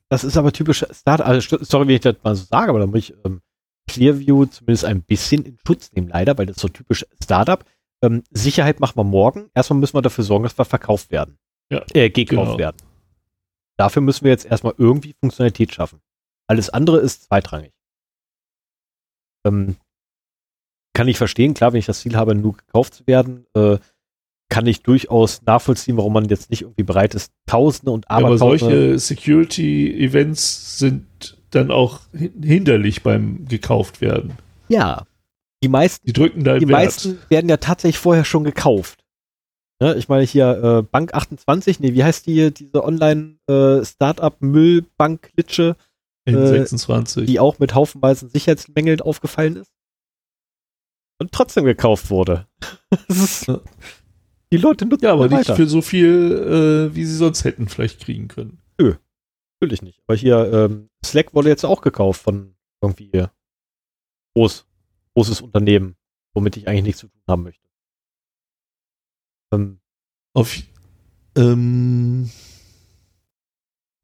das 0.09 0.25
ist 0.25 0.37
aber 0.37 0.53
typisch 0.53 0.85
Start, 0.91 1.21
also, 1.21 1.59
sorry, 1.61 1.89
wenn 1.89 1.95
ich 1.95 2.01
das 2.01 2.17
mal 2.23 2.35
so 2.35 2.45
sage, 2.45 2.71
aber 2.71 2.81
da 2.81 2.87
muss 2.87 2.99
ich 2.99 3.15
ähm, 3.25 3.41
Clearview 3.89 4.47
zumindest 4.47 4.85
ein 4.85 5.03
bisschen 5.03 5.45
in 5.45 5.59
Schutz 5.67 5.93
nehmen, 5.93 6.09
leider, 6.09 6.39
weil 6.39 6.47
das 6.47 6.57
ist 6.57 6.63
so 6.63 6.69
typisch 6.69 7.07
Startup. 7.23 7.65
Ähm, 8.03 8.23
Sicherheit 8.31 8.81
machen 8.81 8.97
wir 8.97 9.05
morgen. 9.05 9.51
Erstmal 9.55 9.79
müssen 9.79 9.95
wir 9.95 10.03
dafür 10.03 10.25
sorgen, 10.25 10.45
dass 10.45 10.59
wir 10.59 10.65
verkauft 10.65 11.11
werden. 11.11 11.39
Ja, 11.71 11.85
äh, 11.95 12.11
gekauft 12.11 12.47
genau. 12.47 12.59
werden. 12.59 12.77
Dafür 13.77 14.03
müssen 14.03 14.25
wir 14.25 14.33
jetzt 14.33 14.45
erstmal 14.45 14.75
irgendwie 14.77 15.15
Funktionalität 15.19 15.75
schaffen. 15.75 16.01
Alles 16.47 16.71
andere 16.71 16.99
ist 16.99 17.25
zweitrangig. 17.25 17.73
Ähm, 19.45 19.77
kann 20.95 21.09
ich 21.09 21.17
verstehen, 21.17 21.55
klar, 21.55 21.73
wenn 21.73 21.79
ich 21.79 21.87
das 21.87 22.01
Ziel 22.01 22.17
habe, 22.17 22.35
nur 22.35 22.57
gekauft 22.57 22.95
zu 22.95 23.07
werden, 23.07 23.47
äh, 23.55 23.79
kann 24.53 24.67
ich 24.67 24.83
durchaus 24.83 25.43
nachvollziehen, 25.43 25.97
warum 25.97 26.13
man 26.13 26.29
jetzt 26.29 26.51
nicht 26.51 26.63
irgendwie 26.63 26.83
bereit 26.83 27.15
ist, 27.15 27.33
Tausende 27.47 27.91
und 27.93 28.11
aber 28.11 28.27
Abertausende. 28.29 28.99
solche 28.99 28.99
Security-Events 28.99 30.79
sind 30.79 31.39
dann 31.51 31.71
auch 31.71 32.01
hin- 32.13 32.33
hinderlich 32.43 33.03
beim 33.03 33.47
gekauft 33.47 34.01
werden. 34.01 34.33
ja, 34.69 35.05
die 35.63 35.69
meisten, 35.69 36.05
Die 36.07 36.13
drücken 36.13 36.43
da 36.43 36.59
die 36.59 36.67
Wert. 36.67 36.79
meisten 36.85 37.19
werden 37.29 37.49
ja 37.49 37.57
tatsächlich 37.57 37.99
vorher 37.99 38.25
schon 38.25 38.43
gekauft. 38.43 39.05
Ne, 39.81 39.95
ich 39.95 40.09
meine 40.09 40.25
hier 40.25 40.63
äh, 40.81 40.83
Bank 40.83 41.15
28, 41.15 41.79
nee, 41.81 41.93
wie 41.95 42.03
heißt 42.03 42.27
die, 42.27 42.53
diese 42.53 42.83
Online 42.85 43.37
äh, 43.49 43.79
in 46.25 46.35
äh, 46.37 46.47
26. 46.47 47.27
die 47.27 47.39
auch 47.41 47.59
mit 47.61 47.75
haufenweisen 47.75 48.29
Sicherheitsmängeln 48.29 49.01
aufgefallen 49.01 49.57
ist 49.57 49.71
und 51.21 51.31
trotzdem 51.33 51.65
gekauft 51.65 52.11
wurde. 52.11 52.47
Das 53.09 53.19
ist, 53.19 53.47
Ja. 53.47 53.61
Die 54.53 54.59
Leute 54.59 54.87
nutzen 54.87 55.05
ja, 55.07 55.13
aber 55.15 55.29
nicht 55.29 55.49
weiter. 55.49 55.57
für 55.57 55.67
so 55.67 55.83
viel, 55.83 56.91
äh, 56.91 56.95
wie 56.95 57.05
sie 57.05 57.17
sonst 57.17 57.43
hätten 57.45 57.69
vielleicht 57.69 58.01
kriegen 58.01 58.29
können. 58.29 58.59
Natürlich 59.61 59.83
nicht. 59.83 60.01
Aber 60.07 60.17
hier, 60.17 60.53
ähm, 60.53 60.91
Slack 61.05 61.35
wurde 61.35 61.49
jetzt 61.49 61.65
auch 61.65 61.81
gekauft 61.81 62.23
von 62.23 62.55
irgendwie 62.83 63.27
groß, 64.35 64.67
großes 65.15 65.41
Unternehmen, 65.41 65.97
womit 66.35 66.57
ich 66.57 66.69
eigentlich 66.69 66.85
nichts 66.85 67.01
zu 67.01 67.09
tun 67.09 67.23
haben 67.29 67.43
möchte. 67.45 67.67
Ähm, 69.53 69.81
Auf, 70.35 70.55
ähm, 71.37 72.31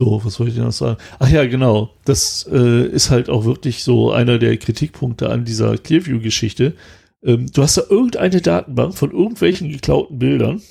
so, 0.00 0.24
was 0.24 0.38
wollte 0.38 0.50
ich 0.50 0.56
denn 0.56 0.64
noch 0.64 0.72
sagen? 0.72 1.00
Ach 1.18 1.28
ja, 1.28 1.44
genau. 1.46 1.92
Das 2.04 2.48
äh, 2.50 2.86
ist 2.86 3.10
halt 3.10 3.28
auch 3.28 3.44
wirklich 3.44 3.82
so 3.82 4.12
einer 4.12 4.38
der 4.38 4.56
Kritikpunkte 4.56 5.28
an 5.28 5.44
dieser 5.44 5.76
Clearview-Geschichte. 5.76 6.76
Ähm, 7.22 7.50
du 7.52 7.62
hast 7.62 7.76
da 7.76 7.82
irgendeine 7.88 8.40
Datenbank 8.40 8.94
von 8.94 9.10
irgendwelchen 9.10 9.70
geklauten 9.70 10.18
Bildern 10.18 10.62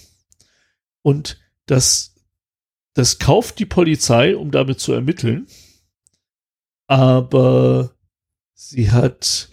und 1.01 1.39
das, 1.65 2.15
das 2.93 3.19
kauft 3.19 3.59
die 3.59 3.65
Polizei, 3.65 4.35
um 4.35 4.51
damit 4.51 4.79
zu 4.79 4.93
ermitteln. 4.93 5.47
Aber 6.87 7.91
sie 8.53 8.91
hat, 8.91 9.49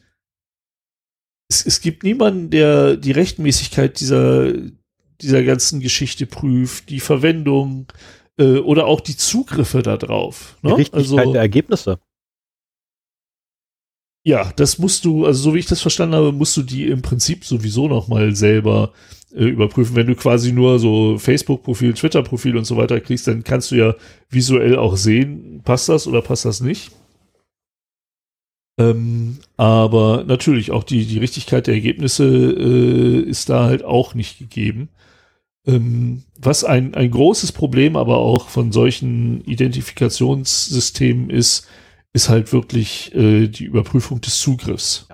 es, 1.49 1.67
es 1.67 1.81
gibt 1.81 2.05
niemanden, 2.05 2.51
der 2.51 2.97
die 2.97 3.13
Rechtmäßigkeit 3.13 3.99
dieser, 3.99 4.53
dieser 5.21 5.43
ganzen 5.43 5.81
Geschichte 5.81 6.27
prüft, 6.27 6.91
die 6.91 7.01
Verwendung 7.01 7.87
äh, 8.39 8.59
oder 8.59 8.87
auch 8.87 9.01
die 9.01 9.17
Zugriffe 9.17 9.83
darauf. 9.83 10.57
die 10.63 10.69
Ne? 10.69 10.79
Richtigkeit 10.79 11.19
Also 11.19 11.33
der 11.33 11.43
Ergebnisse. 11.43 11.99
Ja, 14.25 14.53
das 14.57 14.79
musst 14.79 15.05
du, 15.05 15.27
also 15.27 15.43
so 15.43 15.55
wie 15.55 15.59
ich 15.59 15.67
das 15.67 15.83
verstanden 15.83 16.15
habe, 16.17 16.33
musst 16.33 16.57
du 16.57 16.63
die 16.63 16.87
im 16.87 17.03
Prinzip 17.03 17.45
sowieso 17.45 17.89
noch 17.89 18.09
mal 18.09 18.35
selber 18.35 18.93
äh, 19.35 19.45
überprüfen. 19.45 19.97
Wenn 19.97 20.07
du 20.07 20.15
quasi 20.17 20.51
nur 20.53 20.79
so 20.79 21.19
Facebook-Profil, 21.19 21.93
Twitter-Profil 21.93 22.57
und 22.57 22.65
so 22.65 22.77
weiter 22.79 23.01
kriegst, 23.01 23.27
dann 23.29 23.45
kannst 23.45 23.71
du 23.71 23.77
ja 23.77 23.95
visuell 24.31 24.77
auch 24.79 24.97
sehen, 24.97 25.61
passt 25.65 25.91
das 25.91 26.07
oder 26.07 26.23
passt 26.23 26.47
das 26.47 26.61
nicht. 26.61 26.91
Ähm, 28.79 29.39
aber 29.57 30.25
natürlich 30.27 30.71
auch 30.71 30.85
die, 30.85 31.05
die 31.05 31.19
Richtigkeit 31.19 31.67
der 31.67 31.75
Ergebnisse 31.75 32.25
äh, 32.25 33.21
ist 33.21 33.51
da 33.51 33.65
halt 33.67 33.85
auch 33.85 34.15
nicht 34.15 34.39
gegeben. 34.39 34.89
Ähm, 35.67 36.25
was 36.39 36.65
ein, 36.65 36.95
ein 36.95 37.11
großes 37.11 37.53
Problem 37.53 37.97
aber 37.97 38.19
auch 38.19 38.49
von 38.49 38.73
solchen 38.73 39.43
Identifikationssystemen 39.45 41.31
ist, 41.31 41.69
ist 42.15 42.29
halt 42.29 42.53
wirklich 42.53 43.15
äh, 43.15 43.49
die 43.49 43.65
Überprüfung 43.65 44.21
des 44.21 44.39
Zugriffs. 44.39 45.07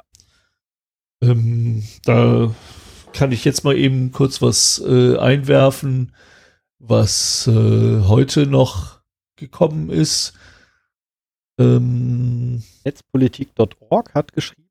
Ähm, 1.22 1.82
da 2.04 2.54
kann 3.12 3.32
ich 3.32 3.44
jetzt 3.44 3.64
mal 3.64 3.76
eben 3.76 4.12
kurz 4.12 4.40
was 4.40 4.80
äh, 4.86 5.16
einwerfen, 5.16 6.14
was 6.78 7.46
äh, 7.48 8.02
heute 8.02 8.46
noch 8.46 9.00
gekommen 9.36 9.90
ist. 9.90 10.34
Ähm, 11.58 12.62
Netzpolitik.org 12.84 14.14
hat 14.14 14.32
geschrieben, 14.32 14.68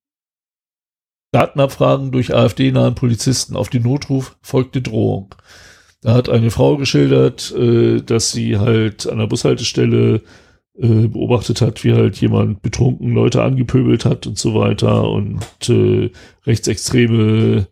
Datenabfragen 1.31 2.11
durch 2.11 2.33
AfD-nahen 2.33 2.95
Polizisten. 2.95 3.55
Auf 3.55 3.69
den 3.69 3.83
Notruf 3.83 4.37
folgte 4.41 4.81
Drohung. 4.81 5.35
Da 6.01 6.13
hat 6.13 6.29
eine 6.29 6.51
Frau 6.51 6.77
geschildert, 6.77 7.51
äh, 7.51 8.01
dass 8.01 8.31
sie 8.31 8.57
halt 8.57 9.07
an 9.07 9.17
der 9.17 9.27
Bushaltestelle 9.27 10.21
äh, 10.81 11.07
beobachtet 11.07 11.61
hat, 11.61 11.83
wie 11.83 11.93
halt 11.93 12.19
jemand 12.21 12.61
betrunken 12.61 13.13
Leute 13.13 13.43
angepöbelt 13.43 14.05
hat 14.05 14.27
und 14.27 14.37
so 14.37 14.55
weiter 14.55 15.09
und 15.09 15.41
äh, 15.69 16.09
rechtsextreme 16.45 17.67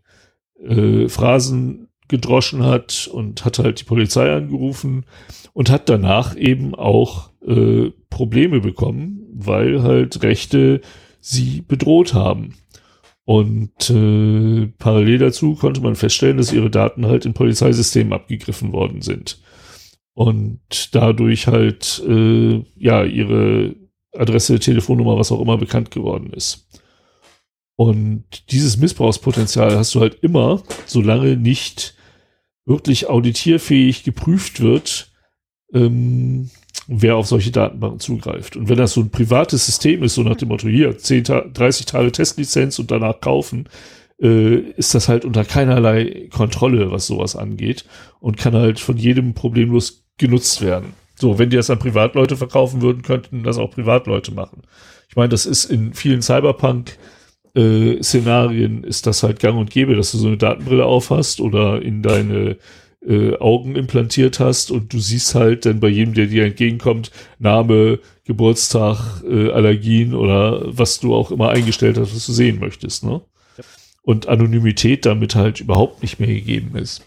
äh, 0.63 1.07
Phrasen 1.07 1.87
gedroschen 2.07 2.65
hat 2.65 3.09
und 3.11 3.45
hat 3.45 3.59
halt 3.59 3.81
die 3.81 3.85
Polizei 3.85 4.33
angerufen 4.33 5.05
und 5.53 5.69
hat 5.69 5.89
danach 5.89 6.35
eben 6.35 6.75
auch 6.75 7.31
äh, 7.45 7.91
Probleme 8.09 8.59
bekommen, 8.59 9.25
weil 9.33 9.83
halt 9.83 10.23
Rechte 10.23 10.81
sie 11.19 11.61
bedroht 11.61 12.13
haben. 12.13 12.55
Und 13.25 13.89
äh, 13.89 14.67
parallel 14.77 15.17
dazu 15.17 15.55
konnte 15.55 15.81
man 15.81 15.95
feststellen, 15.95 16.37
dass 16.37 16.53
ihre 16.53 16.69
Daten 16.69 17.05
halt 17.05 17.25
in 17.25 17.33
Polizeisystemen 17.33 18.13
abgegriffen 18.13 18.71
worden 18.71 19.01
sind. 19.01 19.41
Und 20.17 20.95
dadurch 20.95 21.45
halt 21.45 22.03
äh, 22.07 22.65
ja 22.75 23.03
ihre 23.03 23.75
Adresse, 24.13 24.57
Telefonnummer, 24.57 25.15
was 25.15 25.31
auch 25.31 25.39
immer 25.39 25.59
bekannt 25.59 25.91
geworden 25.91 26.33
ist. 26.33 26.67
Und 27.75 28.23
dieses 28.49 28.77
Missbrauchspotenzial 28.77 29.77
hast 29.77 29.93
du 29.93 29.99
halt 29.99 30.15
immer, 30.23 30.63
solange 30.87 31.37
nicht 31.37 31.93
wirklich 32.65 33.07
auditierfähig 33.07 34.03
geprüft 34.03 34.59
wird, 34.59 35.11
ähm, 35.71 36.49
wer 36.87 37.15
auf 37.15 37.27
solche 37.27 37.51
Datenbanken 37.51 37.99
zugreift. 37.99 38.57
Und 38.57 38.69
wenn 38.69 38.77
das 38.79 38.93
so 38.93 39.01
ein 39.01 39.11
privates 39.11 39.67
System 39.67 40.01
ist, 40.01 40.15
so 40.15 40.23
nach 40.23 40.37
dem 40.37 40.47
Motto, 40.47 40.67
hier, 40.67 40.97
10 40.97 41.25
Ta 41.25 41.41
30 41.41 41.85
Tage 41.85 42.11
Testlizenz 42.11 42.79
und 42.79 42.89
danach 42.89 43.21
kaufen, 43.21 43.69
äh, 44.19 44.55
ist 44.71 44.95
das 44.95 45.09
halt 45.09 45.25
unter 45.25 45.45
keinerlei 45.45 46.27
Kontrolle, 46.31 46.89
was 46.89 47.05
sowas 47.05 47.35
angeht 47.35 47.85
und 48.19 48.37
kann 48.37 48.55
halt 48.55 48.79
von 48.79 48.97
jedem 48.97 49.35
problemlos 49.35 50.06
genutzt 50.17 50.61
werden. 50.61 50.93
So, 51.15 51.39
wenn 51.39 51.49
die 51.49 51.57
das 51.57 51.69
an 51.69 51.79
Privatleute 51.79 52.37
verkaufen 52.37 52.81
würden, 52.81 53.01
könnten 53.01 53.43
das 53.43 53.57
auch 53.57 53.71
Privatleute 53.71 54.33
machen. 54.33 54.61
Ich 55.09 55.15
meine, 55.15 55.29
das 55.29 55.45
ist 55.45 55.65
in 55.65 55.93
vielen 55.93 56.21
Cyberpunk 56.21 56.97
äh, 57.55 58.01
Szenarien 58.03 58.83
ist 58.83 59.07
das 59.07 59.23
halt 59.23 59.39
gang 59.39 59.57
und 59.57 59.71
gäbe, 59.71 59.95
dass 59.95 60.11
du 60.11 60.19
so 60.19 60.27
eine 60.27 60.37
Datenbrille 60.37 60.85
aufhast 60.85 61.41
oder 61.41 61.81
in 61.81 62.03
deine 62.03 62.57
äh, 63.05 63.35
Augen 63.37 63.75
implantiert 63.75 64.39
hast 64.39 64.69
und 64.69 64.93
du 64.93 64.99
siehst 64.99 65.33
halt 65.33 65.65
dann 65.65 65.79
bei 65.79 65.87
jedem, 65.87 66.13
der 66.13 66.27
dir 66.27 66.45
entgegenkommt, 66.45 67.11
Name, 67.39 67.99
Geburtstag, 68.25 69.23
äh, 69.23 69.51
Allergien 69.51 70.13
oder 70.13 70.61
was 70.65 70.99
du 70.99 71.15
auch 71.15 71.31
immer 71.31 71.49
eingestellt 71.49 71.97
hast, 71.97 72.15
was 72.15 72.25
du 72.25 72.33
sehen 72.33 72.59
möchtest, 72.59 73.03
ne? 73.03 73.21
Und 74.03 74.27
Anonymität 74.27 75.05
damit 75.05 75.35
halt 75.35 75.59
überhaupt 75.59 76.01
nicht 76.01 76.19
mehr 76.19 76.29
gegeben 76.29 76.77
ist. 76.77 77.05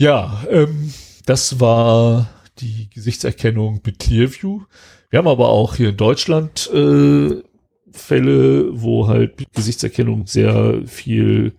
Ja, 0.00 0.44
ähm, 0.48 0.92
das 1.26 1.60
war 1.60 2.28
die 2.58 2.88
Gesichtserkennung 2.90 3.80
mit 3.84 3.98
Clearview. 3.98 4.62
Wir 5.10 5.18
haben 5.18 5.28
aber 5.28 5.48
auch 5.48 5.74
hier 5.74 5.90
in 5.90 5.96
Deutschland 5.96 6.70
äh, 6.72 7.42
Fälle, 7.90 8.80
wo 8.80 9.08
halt 9.08 9.44
Gesichtserkennung 9.52 10.26
sehr 10.26 10.86
viel 10.86 11.56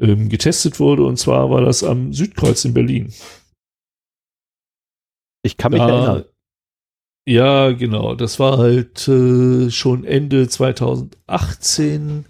ähm, 0.00 0.28
getestet 0.28 0.80
wurde. 0.80 1.04
Und 1.04 1.18
zwar 1.18 1.50
war 1.50 1.60
das 1.60 1.84
am 1.84 2.12
Südkreuz 2.12 2.64
in 2.64 2.74
Berlin. 2.74 3.12
Ich 5.42 5.56
kann 5.56 5.72
mich 5.72 5.80
da, 5.80 5.88
erinnern. 5.88 6.24
Ja, 7.26 7.70
genau. 7.72 8.14
Das 8.14 8.40
war 8.40 8.58
halt 8.58 9.06
äh, 9.06 9.70
schon 9.70 10.04
Ende 10.04 10.48
2018, 10.48 12.24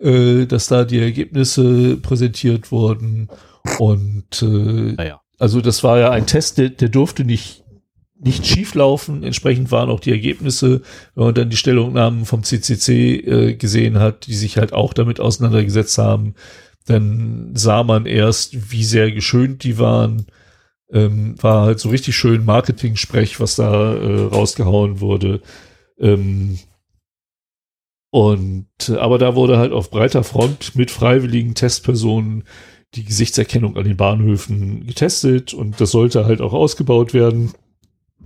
äh, 0.00 0.46
dass 0.46 0.66
da 0.66 0.84
die 0.84 0.98
Ergebnisse 0.98 1.96
präsentiert 1.96 2.72
wurden. 2.72 3.28
Und 3.78 4.42
äh, 4.42 4.92
naja. 4.92 5.20
also 5.38 5.60
das 5.60 5.82
war 5.84 5.98
ja 5.98 6.10
ein 6.10 6.26
Test, 6.26 6.58
der, 6.58 6.70
der 6.70 6.88
durfte 6.88 7.24
nicht 7.24 7.64
nicht 8.22 8.46
schief 8.46 8.74
laufen. 8.74 9.22
Entsprechend 9.22 9.70
waren 9.70 9.88
auch 9.88 10.00
die 10.00 10.10
Ergebnisse, 10.10 10.82
wenn 11.14 11.24
man 11.24 11.34
dann 11.34 11.50
die 11.50 11.56
Stellungnahmen 11.56 12.26
vom 12.26 12.42
CCC 12.42 13.16
äh, 13.16 13.54
gesehen 13.54 13.98
hat, 13.98 14.26
die 14.26 14.34
sich 14.34 14.58
halt 14.58 14.72
auch 14.72 14.92
damit 14.92 15.20
auseinandergesetzt 15.20 15.96
haben, 15.98 16.34
dann 16.86 17.52
sah 17.54 17.82
man 17.82 18.06
erst, 18.06 18.70
wie 18.72 18.84
sehr 18.84 19.10
geschönt 19.10 19.64
die 19.64 19.78
waren. 19.78 20.26
Ähm, 20.92 21.40
war 21.40 21.66
halt 21.66 21.80
so 21.80 21.88
richtig 21.88 22.16
schön 22.16 22.44
Marketing-Sprech, 22.44 23.40
was 23.40 23.56
da 23.56 23.94
äh, 23.94 24.22
rausgehauen 24.22 25.00
wurde. 25.00 25.40
Ähm, 25.98 26.58
und 28.10 28.66
aber 28.98 29.18
da 29.18 29.36
wurde 29.36 29.56
halt 29.56 29.72
auf 29.72 29.90
breiter 29.90 30.24
Front 30.24 30.74
mit 30.74 30.90
freiwilligen 30.90 31.54
Testpersonen 31.54 32.42
die 32.94 33.04
Gesichtserkennung 33.04 33.76
an 33.76 33.84
den 33.84 33.96
Bahnhöfen 33.96 34.86
getestet 34.86 35.54
und 35.54 35.80
das 35.80 35.92
sollte 35.92 36.24
halt 36.24 36.40
auch 36.40 36.52
ausgebaut 36.52 37.14
werden. 37.14 37.52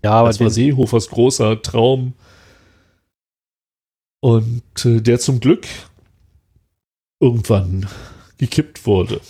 Ja, 0.03 0.13
aber 0.13 0.29
das 0.29 0.41
war 0.41 0.51
Seehofers 0.51 1.09
großer 1.09 1.61
Traum. 1.63 2.15
Und 4.21 4.63
äh, 4.85 5.01
der 5.01 5.19
zum 5.19 5.41
Glück 5.41 5.67
irgendwann 7.21 7.87
gekippt 8.39 8.87
wurde. 8.87 9.21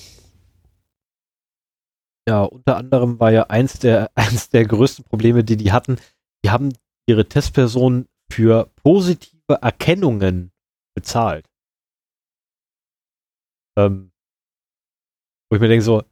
Ja, 2.29 2.45
unter 2.45 2.77
anderem 2.77 3.21
war 3.21 3.33
ja 3.33 3.45
eins 3.45 3.79
der, 3.79 4.11
eins 4.15 4.49
der 4.51 4.65
größten 4.67 5.05
Probleme, 5.05 5.45
die 5.45 5.57
die 5.57 5.73
hatten. 5.73 5.97
Die 6.45 6.51
haben 6.51 6.73
ihre 7.07 7.29
Testpersonen 7.29 8.07
für 8.31 8.71
positive 8.83 9.55
Erkennungen 9.61 10.53
bezahlt. 10.95 11.47
Ähm, 13.77 14.13
wo 15.55 15.57
ich 15.57 15.61
mir 15.61 15.69
denke 15.69 15.85
so, 15.85 16.03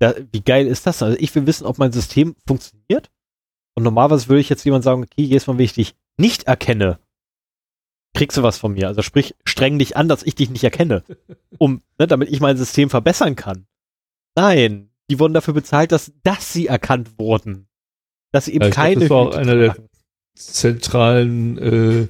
ja, 0.00 0.12
wie 0.32 0.42
geil 0.42 0.66
ist 0.66 0.86
das? 0.86 1.02
Also 1.02 1.16
ich 1.20 1.32
will 1.36 1.46
wissen, 1.46 1.66
ob 1.66 1.78
mein 1.78 1.92
System 1.92 2.34
funktioniert. 2.46 3.10
Und 3.76 3.84
normalerweise 3.84 4.28
würde 4.28 4.40
ich 4.40 4.48
jetzt 4.48 4.64
jemand 4.64 4.82
sagen, 4.82 5.04
okay, 5.04 5.22
jedes 5.22 5.46
Mal, 5.46 5.56
wenn 5.56 5.64
ich 5.64 5.74
dich 5.74 5.94
nicht 6.16 6.44
erkenne, 6.44 6.98
kriegst 8.12 8.36
du 8.36 8.42
was 8.42 8.58
von 8.58 8.72
mir. 8.72 8.88
Also 8.88 9.02
sprich, 9.02 9.36
streng 9.44 9.78
dich 9.78 9.96
an, 9.96 10.08
dass 10.08 10.24
ich 10.24 10.34
dich 10.34 10.50
nicht 10.50 10.64
erkenne. 10.64 11.04
Um, 11.60 11.82
ne, 11.98 12.06
damit 12.06 12.30
ich 12.30 12.38
mein 12.40 12.56
System 12.56 12.88
verbessern 12.88 13.34
kann. 13.34 13.66
Nein, 14.36 14.90
die 15.10 15.18
wurden 15.18 15.34
dafür 15.34 15.54
bezahlt, 15.54 15.90
dass, 15.90 16.12
dass 16.22 16.52
sie 16.52 16.68
erkannt 16.68 17.18
wurden. 17.18 17.66
Dass 18.30 18.44
sie 18.44 18.54
eben 18.54 18.66
ja, 18.66 18.70
keine. 18.70 19.06
Glaub, 19.06 19.30
das 19.32 19.34
war 19.34 19.40
auch 19.40 19.48
einer 19.48 19.56
der 19.56 19.76
zentralen 20.36 21.58
äh, 21.58 22.08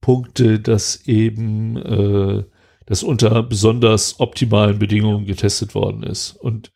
Punkte, 0.00 0.58
dass 0.58 1.06
eben 1.06 1.76
äh, 1.76 2.44
das 2.88 3.02
unter 3.02 3.42
besonders 3.42 4.18
optimalen 4.18 4.78
Bedingungen 4.78 5.26
getestet 5.26 5.74
worden 5.74 6.02
ist 6.02 6.32
und 6.32 6.72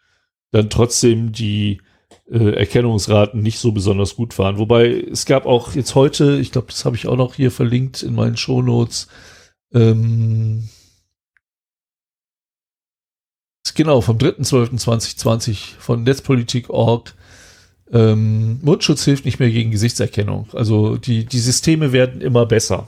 dann 0.51 0.69
trotzdem 0.69 1.33
die 1.33 1.81
äh, 2.31 2.55
Erkennungsraten 2.55 3.41
nicht 3.41 3.59
so 3.59 3.73
besonders 3.73 4.15
gut 4.15 4.39
waren. 4.39 4.59
Wobei 4.59 4.91
es 5.11 5.25
gab 5.25 5.47
auch 5.47 5.75
jetzt 5.75 5.95
heute, 5.95 6.39
ich 6.39 6.53
glaube, 6.53 6.67
das 6.69 6.85
habe 6.85 6.97
ich 6.97 7.07
auch 7.07 7.17
noch 7.17 7.35
hier 7.35 7.51
verlinkt 7.51 8.03
in 8.03 8.15
meinen 8.15 8.37
Shownotes, 8.37 9.09
ähm, 9.73 10.69
genau, 13.75 14.03
vom 14.03 14.19
3.12.2020 14.19 15.79
von 15.79 16.03
Netzpolitik.org. 16.03 17.15
Ähm, 17.91 18.61
Mundschutz 18.61 19.05
hilft 19.05 19.25
nicht 19.25 19.41
mehr 19.41 19.51
gegen 19.51 19.71
Gesichtserkennung. 19.71 20.49
Also 20.53 20.99
die, 20.99 21.25
die 21.25 21.39
Systeme 21.39 21.93
werden 21.93 22.21
immer 22.21 22.45
besser. 22.45 22.87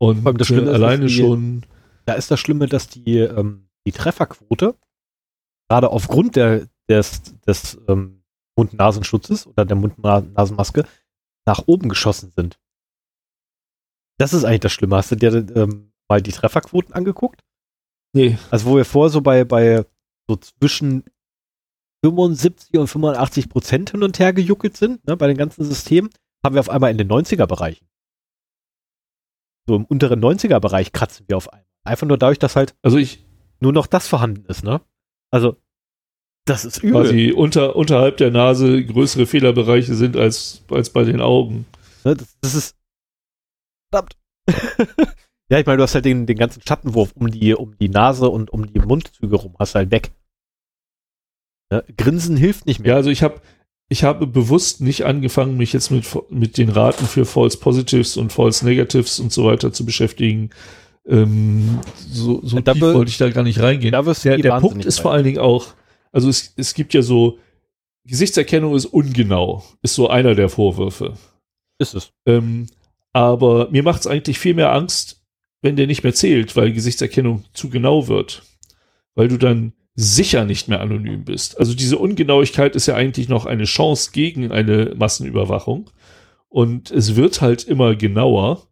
Und 0.00 0.24
das 0.40 0.46
Schlimme 0.46 0.70
äh, 0.70 0.74
alleine 0.74 1.06
die, 1.06 1.12
schon. 1.12 1.66
Da 2.06 2.14
ist 2.14 2.30
das 2.30 2.40
Schlimme, 2.40 2.66
dass 2.66 2.88
die, 2.88 3.18
ähm, 3.18 3.68
die 3.86 3.92
Trefferquote 3.92 4.74
gerade 5.68 5.90
aufgrund 5.90 6.36
der, 6.36 6.66
des, 6.88 7.22
des 7.46 7.78
ähm, 7.86 8.22
Mund-Nasenschutzes 8.56 9.46
oder 9.46 9.64
der 9.64 9.76
Mund-Nasenmaske 9.76 10.84
nach 11.46 11.62
oben 11.66 11.88
geschossen 11.88 12.32
sind. 12.34 12.58
Das 14.18 14.32
ist 14.32 14.44
eigentlich 14.44 14.60
das 14.60 14.72
Schlimme. 14.72 14.96
Hast 14.96 15.12
du 15.12 15.16
dir 15.16 15.32
ähm, 15.54 15.92
mal 16.08 16.20
die 16.20 16.32
Trefferquoten 16.32 16.94
angeguckt? 16.94 17.42
Nee. 18.12 18.38
Also 18.50 18.66
wo 18.66 18.76
wir 18.76 18.84
vorher 18.84 19.10
so 19.10 19.20
bei, 19.20 19.44
bei 19.44 19.84
so 20.28 20.36
zwischen 20.36 21.04
75 22.04 22.78
und 22.78 22.88
85 22.88 23.48
Prozent 23.48 23.90
hin 23.90 24.02
und 24.02 24.18
her 24.18 24.32
gejuckelt 24.32 24.76
sind, 24.76 25.06
ne, 25.06 25.16
bei 25.16 25.26
den 25.26 25.36
ganzen 25.36 25.64
Systemen, 25.64 26.10
haben 26.44 26.54
wir 26.54 26.60
auf 26.60 26.70
einmal 26.70 26.90
in 26.90 26.98
den 26.98 27.10
90er 27.10 27.46
Bereichen. 27.46 27.86
So 29.70 29.76
im 29.76 29.84
unteren 29.84 30.20
90er 30.20 30.58
Bereich 30.58 30.90
kratzen 30.90 31.26
wir 31.28 31.36
auf 31.36 31.52
einmal. 31.52 31.64
Einfach 31.84 32.04
nur 32.04 32.18
dadurch, 32.18 32.40
dass 32.40 32.56
halt 32.56 32.74
also 32.82 32.98
ich 32.98 33.24
nur 33.60 33.72
noch 33.72 33.86
das 33.86 34.08
vorhanden 34.08 34.44
ist, 34.46 34.64
ne? 34.64 34.80
Also 35.30 35.58
das 36.44 36.64
ist 36.64 36.82
übel. 36.82 37.02
Quasi 37.02 37.30
unter, 37.30 37.76
unterhalb 37.76 38.16
der 38.16 38.32
Nase 38.32 38.84
größere 38.84 39.26
Fehlerbereiche 39.26 39.94
sind 39.94 40.16
als, 40.16 40.64
als 40.72 40.90
bei 40.90 41.04
den 41.04 41.20
Augen. 41.20 41.66
Ne, 42.02 42.16
das, 42.16 42.36
das 42.40 42.54
ist 42.56 42.76
verdammt. 43.92 44.16
ja, 45.48 45.60
ich 45.60 45.66
meine, 45.66 45.76
du 45.76 45.84
hast 45.84 45.94
halt 45.94 46.04
den, 46.04 46.26
den 46.26 46.36
ganzen 46.36 46.62
Schattenwurf 46.66 47.12
um 47.14 47.30
die, 47.30 47.54
um 47.54 47.78
die 47.78 47.90
Nase 47.90 48.28
und 48.28 48.50
um 48.50 48.72
die 48.72 48.80
Mundzüge 48.80 49.36
rum, 49.36 49.54
hast 49.60 49.76
halt 49.76 49.92
weg. 49.92 50.10
Ja, 51.70 51.84
Grinsen 51.96 52.36
hilft 52.36 52.66
nicht 52.66 52.80
mehr. 52.80 52.90
Ja, 52.90 52.96
also 52.96 53.10
ich 53.10 53.22
habe 53.22 53.40
ich 53.92 54.04
habe 54.04 54.28
bewusst 54.28 54.80
nicht 54.80 55.04
angefangen, 55.04 55.56
mich 55.56 55.72
jetzt 55.72 55.90
mit, 55.90 56.06
mit 56.30 56.58
den 56.58 56.68
Raten 56.68 57.06
für 57.06 57.26
False 57.26 57.58
Positives 57.58 58.16
und 58.16 58.32
False 58.32 58.64
Negatives 58.64 59.18
und 59.18 59.32
so 59.32 59.44
weiter 59.44 59.72
zu 59.72 59.84
beschäftigen. 59.84 60.50
Ähm, 61.06 61.80
so 61.96 62.40
so 62.44 62.60
tief 62.60 62.80
wollte 62.80 63.10
ich 63.10 63.18
da 63.18 63.28
gar 63.30 63.42
nicht 63.42 63.60
reingehen. 63.60 63.90
Der 63.90 64.38
der 64.38 64.60
Punkt 64.60 64.84
ist 64.84 65.00
vor 65.00 65.12
allen 65.12 65.24
Dingen 65.24 65.40
auch, 65.40 65.74
also 66.12 66.28
es, 66.28 66.54
es 66.56 66.74
gibt 66.74 66.94
ja 66.94 67.02
so 67.02 67.38
Gesichtserkennung 68.04 68.76
ist 68.76 68.86
ungenau, 68.86 69.64
ist 69.82 69.96
so 69.96 70.08
einer 70.08 70.36
der 70.36 70.48
Vorwürfe. 70.48 71.14
Ist 71.78 71.94
es. 71.94 72.12
Ähm, 72.26 72.66
aber 73.12 73.70
mir 73.70 73.82
macht 73.82 74.00
es 74.00 74.06
eigentlich 74.06 74.38
viel 74.38 74.54
mehr 74.54 74.72
Angst, 74.72 75.24
wenn 75.62 75.74
der 75.74 75.88
nicht 75.88 76.04
mehr 76.04 76.14
zählt, 76.14 76.54
weil 76.54 76.72
Gesichtserkennung 76.72 77.44
zu 77.54 77.70
genau 77.70 78.06
wird. 78.06 78.44
Weil 79.16 79.26
du 79.26 79.36
dann 79.36 79.72
sicher 80.00 80.44
nicht 80.44 80.68
mehr 80.68 80.80
anonym 80.80 81.24
bist. 81.24 81.58
Also 81.58 81.74
diese 81.74 81.98
Ungenauigkeit 81.98 82.74
ist 82.74 82.86
ja 82.86 82.94
eigentlich 82.94 83.28
noch 83.28 83.46
eine 83.46 83.64
Chance 83.64 84.10
gegen 84.12 84.50
eine 84.50 84.94
Massenüberwachung. 84.96 85.90
Und 86.48 86.90
es 86.90 87.16
wird 87.16 87.40
halt 87.40 87.64
immer 87.64 87.94
genauer. 87.94 88.66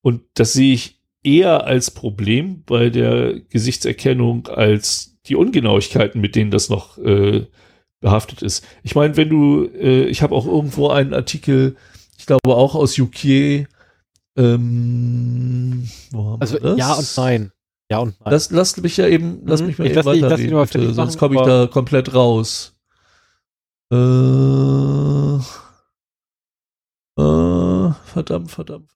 Und 0.00 0.22
das 0.34 0.52
sehe 0.52 0.74
ich 0.74 1.00
eher 1.22 1.64
als 1.66 1.90
Problem 1.90 2.62
bei 2.64 2.90
der 2.90 3.40
Gesichtserkennung 3.40 4.48
als 4.48 5.18
die 5.26 5.36
Ungenauigkeiten, 5.36 6.20
mit 6.20 6.34
denen 6.34 6.50
das 6.50 6.70
noch 6.70 6.98
äh, 6.98 7.46
behaftet 8.00 8.42
ist. 8.42 8.64
Ich 8.82 8.94
meine, 8.94 9.16
wenn 9.16 9.28
du, 9.28 9.64
äh, 9.66 10.04
ich 10.04 10.22
habe 10.22 10.34
auch 10.34 10.46
irgendwo 10.46 10.88
einen 10.88 11.12
Artikel, 11.12 11.76
ich 12.18 12.26
glaube 12.26 12.54
auch 12.54 12.74
aus 12.74 12.98
UK, 12.98 13.66
ähm, 14.36 15.88
also 16.40 16.58
ja 16.76 16.94
und 16.94 17.12
nein. 17.16 17.52
Ja 17.90 17.98
und 17.98 18.20
nein. 18.20 18.32
Lass, 18.32 18.50
lass 18.50 18.76
mich 18.76 18.96
ja 18.96 19.06
eben, 19.08 19.42
lass 19.44 19.60
mhm. 19.60 19.66
mich 19.66 19.78
mal 19.78 19.86
ich 19.86 19.92
eben 19.92 20.04
weiterreden, 20.04 20.56
lass 20.56 20.70
bitte, 20.70 20.94
sonst 20.94 21.18
komme 21.18 21.34
ich 21.34 21.42
da 21.42 21.66
komplett 21.66 22.14
raus. 22.14 22.76
Äh, 23.92 23.96
äh, 27.20 27.92
verdammt, 28.04 28.50
verdammt. 28.50 28.90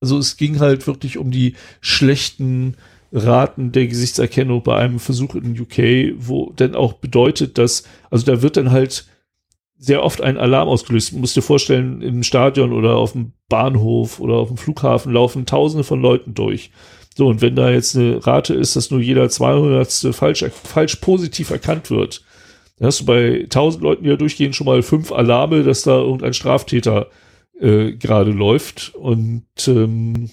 Also 0.00 0.18
es 0.18 0.36
ging 0.36 0.60
halt 0.60 0.86
wirklich 0.86 1.18
um 1.18 1.30
die 1.30 1.54
schlechten 1.80 2.76
Raten 3.12 3.72
der 3.72 3.86
Gesichtserkennung 3.86 4.62
bei 4.62 4.76
einem 4.76 4.98
Versuch 4.98 5.34
in 5.34 5.58
UK, 5.58 6.14
wo 6.16 6.52
dann 6.56 6.74
auch 6.74 6.94
bedeutet, 6.94 7.58
dass, 7.58 7.84
also 8.10 8.24
da 8.24 8.42
wird 8.42 8.56
dann 8.56 8.70
halt 8.70 9.06
sehr 9.78 10.02
oft 10.02 10.22
ein 10.22 10.38
Alarm 10.38 10.68
ausgelöst. 10.68 11.12
Du 11.12 11.18
musst 11.18 11.36
dir 11.36 11.42
vorstellen, 11.42 12.00
im 12.00 12.22
Stadion 12.22 12.72
oder 12.72 12.96
auf 12.96 13.12
dem 13.12 13.32
Bahnhof 13.48 14.20
oder 14.20 14.34
auf 14.34 14.48
dem 14.48 14.56
Flughafen 14.56 15.12
laufen 15.12 15.44
tausende 15.44 15.84
von 15.84 16.00
Leuten 16.00 16.32
durch. 16.32 16.70
So, 17.16 17.28
und 17.28 17.40
wenn 17.40 17.56
da 17.56 17.70
jetzt 17.70 17.96
eine 17.96 18.24
Rate 18.26 18.52
ist, 18.52 18.76
dass 18.76 18.90
nur 18.90 19.00
jeder 19.00 19.30
200. 19.30 20.14
falsch, 20.14 20.44
falsch 20.50 20.96
positiv 20.96 21.48
erkannt 21.48 21.90
wird, 21.90 22.22
dann 22.78 22.88
hast 22.88 23.00
du 23.00 23.06
bei 23.06 23.44
1000 23.44 23.82
Leuten, 23.82 24.04
die 24.04 24.10
da 24.10 24.16
durchgehen, 24.16 24.52
schon 24.52 24.66
mal 24.66 24.82
fünf 24.82 25.12
Alarme, 25.12 25.62
dass 25.62 25.82
da 25.82 25.96
irgendein 25.96 26.34
Straftäter 26.34 27.08
äh, 27.58 27.92
gerade 27.92 28.32
läuft. 28.32 28.94
Und 28.94 29.46
ähm, 29.66 30.28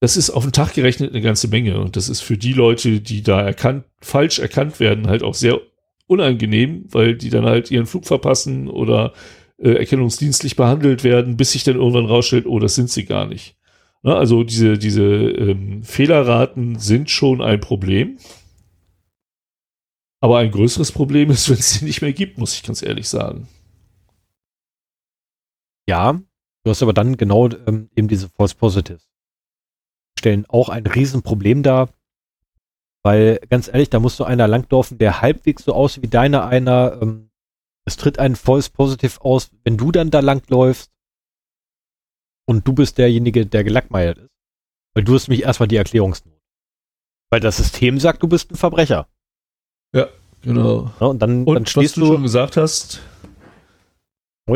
das 0.00 0.16
ist 0.16 0.30
auf 0.30 0.42
den 0.42 0.50
Tag 0.52 0.74
gerechnet 0.74 1.10
eine 1.12 1.22
ganze 1.22 1.46
Menge. 1.46 1.78
Und 1.78 1.94
das 1.94 2.08
ist 2.08 2.22
für 2.22 2.36
die 2.36 2.52
Leute, 2.52 3.00
die 3.00 3.22
da 3.22 3.40
erkannt, 3.40 3.84
falsch 4.00 4.40
erkannt 4.40 4.80
werden, 4.80 5.06
halt 5.06 5.22
auch 5.22 5.34
sehr 5.34 5.60
unangenehm, 6.08 6.86
weil 6.88 7.14
die 7.14 7.30
dann 7.30 7.44
halt 7.44 7.70
ihren 7.70 7.86
Flug 7.86 8.06
verpassen 8.06 8.68
oder 8.68 9.12
äh, 9.58 9.70
erkennungsdienstlich 9.70 10.56
behandelt 10.56 11.04
werden, 11.04 11.36
bis 11.36 11.52
sich 11.52 11.62
dann 11.62 11.76
irgendwann 11.76 12.06
rausstellt, 12.06 12.46
oh, 12.46 12.58
das 12.58 12.74
sind 12.74 12.90
sie 12.90 13.04
gar 13.04 13.26
nicht. 13.26 13.55
Na, 14.06 14.18
also 14.18 14.44
diese, 14.44 14.78
diese 14.78 15.02
ähm, 15.02 15.82
Fehlerraten 15.82 16.78
sind 16.78 17.10
schon 17.10 17.42
ein 17.42 17.60
Problem. 17.60 18.20
Aber 20.20 20.38
ein 20.38 20.52
größeres 20.52 20.92
Problem 20.92 21.28
ist, 21.30 21.48
wenn 21.50 21.58
es 21.58 21.72
sie 21.72 21.84
nicht 21.84 22.02
mehr 22.02 22.12
gibt, 22.12 22.38
muss 22.38 22.54
ich 22.54 22.62
ganz 22.62 22.82
ehrlich 22.82 23.08
sagen. 23.08 23.48
Ja, 25.88 26.20
du 26.62 26.70
hast 26.70 26.84
aber 26.84 26.92
dann 26.92 27.16
genau 27.16 27.48
ähm, 27.66 27.90
eben 27.96 28.06
diese 28.06 28.28
False 28.28 28.54
Positives. 28.54 29.10
Stellen 30.20 30.46
auch 30.46 30.68
ein 30.68 30.86
Riesenproblem 30.86 31.64
dar, 31.64 31.88
weil 33.02 33.40
ganz 33.50 33.66
ehrlich, 33.66 33.90
da 33.90 33.98
musst 33.98 34.20
du 34.20 34.24
einer 34.24 34.46
langdorfen, 34.46 34.98
der 34.98 35.20
halbwegs 35.20 35.64
so 35.64 35.74
aussieht 35.74 36.04
wie 36.04 36.08
deiner 36.08 36.46
einer. 36.46 37.02
Ähm, 37.02 37.30
es 37.84 37.96
tritt 37.96 38.20
ein 38.20 38.36
False 38.36 38.70
Positive 38.70 39.20
aus, 39.20 39.50
wenn 39.64 39.76
du 39.76 39.90
dann 39.90 40.10
da 40.10 40.20
langläufst 40.20 40.92
und 42.46 42.66
du 42.66 42.72
bist 42.72 42.98
derjenige, 42.98 43.46
der 43.46 43.64
gelackmeiert 43.64 44.18
ist. 44.18 44.30
Weil 44.94 45.04
du 45.04 45.14
hast 45.14 45.28
mich 45.28 45.42
erstmal 45.42 45.68
die 45.68 45.76
Erklärungsnot. 45.76 46.40
Weil 47.30 47.40
das 47.40 47.58
System 47.58 47.98
sagt, 47.98 48.22
du 48.22 48.28
bist 48.28 48.50
ein 48.50 48.56
Verbrecher. 48.56 49.08
Ja, 49.92 50.08
genau. 50.42 50.90
Ja, 51.00 51.06
und 51.08 51.20
dann, 51.20 51.44
und 51.44 51.54
dann 51.54 51.66
stehst 51.66 51.96
was 51.96 52.00
du, 52.00 52.00
du 52.00 52.06
schon 52.14 52.22
gesagt 52.22 52.56
hast, 52.56 53.02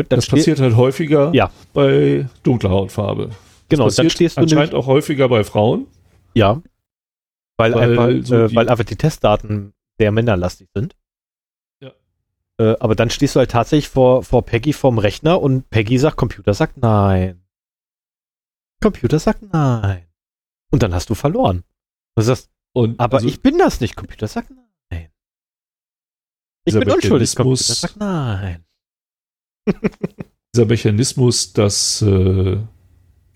das 0.09 0.27
passiert 0.27 0.59
halt 0.59 0.75
häufiger 0.75 1.31
ja. 1.33 1.51
bei 1.73 2.27
dunkler 2.43 2.69
Hautfarbe. 2.69 3.31
Genau, 3.69 3.89
dann 3.89 4.09
stehst 4.09 4.37
du 4.37 4.41
anscheinend 4.41 4.73
auch 4.73 4.87
häufiger 4.87 5.27
bei 5.29 5.43
Frauen. 5.43 5.87
Ja. 6.33 6.61
Weil, 7.57 7.73
weil 7.73 7.99
einfach, 7.99 8.27
so 8.27 8.35
äh, 8.35 8.55
weil 8.55 8.69
einfach 8.69 8.85
die 8.85 8.95
Testdaten 8.95 9.73
sehr 9.99 10.11
männerlastig 10.11 10.69
sind. 10.73 10.95
Ja. 11.81 11.91
Äh, 12.57 12.77
aber 12.79 12.95
dann 12.95 13.09
stehst 13.09 13.35
du 13.35 13.39
halt 13.39 13.51
tatsächlich 13.51 13.89
vor, 13.89 14.23
vor 14.23 14.45
Peggy 14.45 14.73
vorm 14.73 14.97
Rechner 14.97 15.41
und 15.41 15.69
Peggy 15.69 15.97
sagt, 15.97 16.17
Computer 16.17 16.53
sagt 16.53 16.77
nein. 16.77 17.40
Computer 18.81 19.19
sagt 19.19 19.43
nein. 19.53 20.05
Und 20.71 20.83
dann 20.83 20.93
hast 20.93 21.09
du 21.09 21.15
verloren. 21.15 21.63
Du 22.15 22.23
sagst, 22.23 22.49
und 22.73 22.99
aber 22.99 23.17
also, 23.17 23.27
ich 23.27 23.41
bin 23.41 23.57
das 23.57 23.79
nicht. 23.81 23.95
Computer 23.95 24.27
sagt 24.27 24.49
nein. 24.49 25.09
Ich 26.65 26.73
bin 26.73 26.89
unschuldig. 26.89 27.35
Computer 27.35 27.73
sagt 27.73 27.97
nein. 27.97 28.65
dieser 30.53 30.65
Mechanismus, 30.65 31.53
dass 31.53 32.01
äh, 32.01 32.57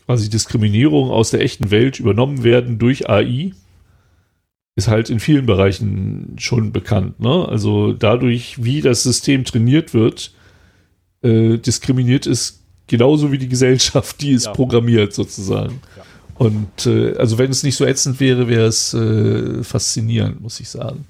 quasi 0.06 0.30
Diskriminierung 0.30 1.10
aus 1.10 1.32
der 1.32 1.42
echten 1.42 1.72
Welt 1.72 2.00
übernommen 2.00 2.44
werden 2.44 2.78
durch 2.78 3.10
AI, 3.10 3.54
ist 4.76 4.90
halt 4.90 5.10
in 5.10 5.22
vielen 5.22 5.46
Bereichen 5.46 6.36
schon 6.38 6.74
bekannt. 6.74 7.20
Ne? 7.20 7.48
Also 7.48 7.94
dadurch, 7.94 8.64
wie 8.64 8.82
das 8.82 9.04
System 9.04 9.46
trainiert 9.46 9.94
wird, 9.94 10.34
äh, 11.22 11.58
diskriminiert 11.58 12.28
es 12.28 12.65
genauso 12.88 13.32
wie 13.32 13.38
die 13.38 13.50
Gesellschaft, 13.50 14.22
die 14.22 14.34
es 14.34 14.46
ja. 14.46 14.52
programmiert 14.52 15.14
sozusagen. 15.14 15.82
Ja. 15.98 16.04
Und 16.36 16.86
äh, 16.86 17.16
also 17.18 17.38
wenn 17.38 17.52
es 17.52 17.64
nicht 17.64 17.78
so 17.78 17.86
ätzend 17.86 18.20
wäre, 18.20 18.48
wäre 18.48 18.66
es 18.66 18.94
äh, 18.94 19.64
faszinierend, 19.64 20.42
muss 20.42 20.60
ich 20.60 20.70
sagen. 20.70 21.06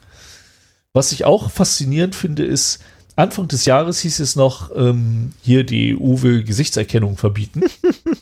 Was 0.93 1.11
ich 1.11 1.25
auch 1.25 1.51
faszinierend 1.51 2.15
finde, 2.15 2.45
ist, 2.45 2.79
Anfang 3.15 3.47
des 3.47 3.65
Jahres 3.65 3.99
hieß 3.99 4.19
es 4.19 4.35
noch, 4.35 4.71
ähm, 4.75 5.31
hier 5.41 5.63
die 5.63 5.95
EU 5.95 6.21
will 6.21 6.43
Gesichtserkennung 6.43 7.17
verbieten. 7.17 7.63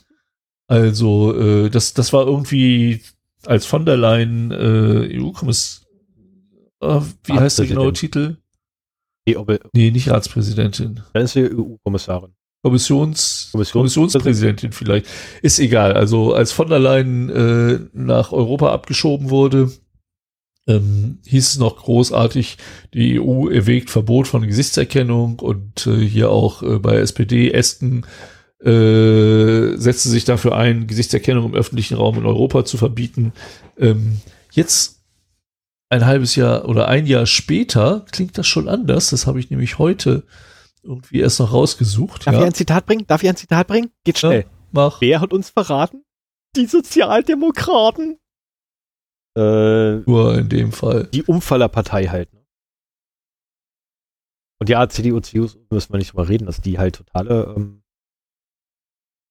also 0.66 1.36
äh, 1.36 1.70
das, 1.70 1.94
das 1.94 2.12
war 2.12 2.26
irgendwie 2.26 3.02
als 3.44 3.66
von 3.66 3.84
der 3.84 3.96
Leyen 3.96 4.50
äh, 4.50 5.18
EU-Kommiss, 5.20 5.82
äh, 6.80 7.00
wie 7.24 7.32
heißt 7.32 7.58
der 7.58 7.66
genaue 7.66 7.92
Titel? 7.92 8.36
Nee, 9.72 9.90
nicht 9.90 10.10
Ratspräsidentin. 10.10 11.00
Dann 11.12 11.24
ist 11.24 11.32
sie 11.32 11.50
EU-Kommissarin. 11.50 12.33
Kommissions, 12.64 13.50
Kommissions 13.52 13.72
Kommissionspräsidentin 13.72 14.72
vielleicht. 14.72 15.04
Ist 15.42 15.58
egal. 15.58 15.92
Also 15.92 16.32
als 16.32 16.50
von 16.50 16.70
der 16.70 16.78
Leyen 16.78 17.28
äh, 17.28 17.80
nach 17.92 18.32
Europa 18.32 18.72
abgeschoben 18.72 19.28
wurde, 19.28 19.70
ähm, 20.66 21.18
hieß 21.26 21.46
es 21.46 21.58
noch 21.58 21.76
großartig, 21.76 22.56
die 22.94 23.20
EU 23.20 23.50
erwägt 23.50 23.90
Verbot 23.90 24.28
von 24.28 24.46
Gesichtserkennung 24.46 25.40
und 25.40 25.86
äh, 25.86 25.98
hier 25.98 26.30
auch 26.30 26.62
äh, 26.62 26.78
bei 26.78 26.96
SPD 26.96 27.50
Esken 27.50 28.06
äh, 28.64 29.76
setzte 29.76 30.08
sich 30.08 30.24
dafür 30.24 30.56
ein, 30.56 30.86
Gesichtserkennung 30.86 31.44
im 31.44 31.54
öffentlichen 31.54 31.98
Raum 31.98 32.16
in 32.16 32.24
Europa 32.24 32.64
zu 32.64 32.78
verbieten. 32.78 33.34
Ähm, 33.78 34.22
jetzt 34.52 35.02
ein 35.90 36.06
halbes 36.06 36.34
Jahr 36.34 36.66
oder 36.66 36.88
ein 36.88 37.04
Jahr 37.04 37.26
später 37.26 38.06
klingt 38.10 38.38
das 38.38 38.46
schon 38.46 38.70
anders. 38.70 39.10
Das 39.10 39.26
habe 39.26 39.38
ich 39.38 39.50
nämlich 39.50 39.78
heute 39.78 40.22
irgendwie 40.84 41.20
erst 41.20 41.40
noch 41.40 41.52
rausgesucht. 41.52 42.26
Darf 42.26 42.34
ja. 42.34 42.40
ich 42.40 42.46
ein 42.46 42.54
Zitat 42.54 42.86
bringen? 42.86 43.06
Darf 43.06 43.22
ich 43.22 43.28
ein 43.28 43.36
Zitat 43.36 43.66
bringen? 43.66 43.90
Geht 44.04 44.18
schnell. 44.18 44.42
Ja, 44.42 44.46
mach. 44.72 45.00
Wer 45.00 45.20
hat 45.20 45.32
uns 45.32 45.50
verraten? 45.50 46.04
Die 46.56 46.66
Sozialdemokraten. 46.66 48.18
Äh, 49.36 49.96
Nur 50.06 50.38
in 50.38 50.48
dem 50.48 50.72
Fall. 50.72 51.08
Die 51.12 51.24
Umfallerpartei 51.24 52.06
halt. 52.06 52.32
Ne? 52.32 52.44
Und 54.60 54.68
ja, 54.68 54.88
CDU, 54.88 55.20
CDU 55.20 55.48
müssen 55.70 55.92
wir 55.92 55.98
nicht 55.98 56.12
drüber 56.12 56.28
reden, 56.28 56.46
dass 56.46 56.60
die 56.60 56.78
halt 56.78 56.96
totale 56.96 57.54
ähm, 57.56 57.82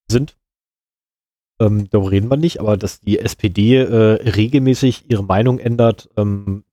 sind. 0.09 0.38
Ähm, 1.61 1.89
darüber 1.89 2.11
reden 2.11 2.30
wir 2.30 2.38
nicht, 2.38 2.59
aber 2.59 2.77
dass 2.77 2.99
die 2.99 3.19
SPD 3.19 3.77
äh, 3.77 4.30
regelmäßig 4.30 5.09
ihre 5.09 5.23
Meinung 5.23 5.59
ändert, 5.59 6.09
ähm, 6.17 6.65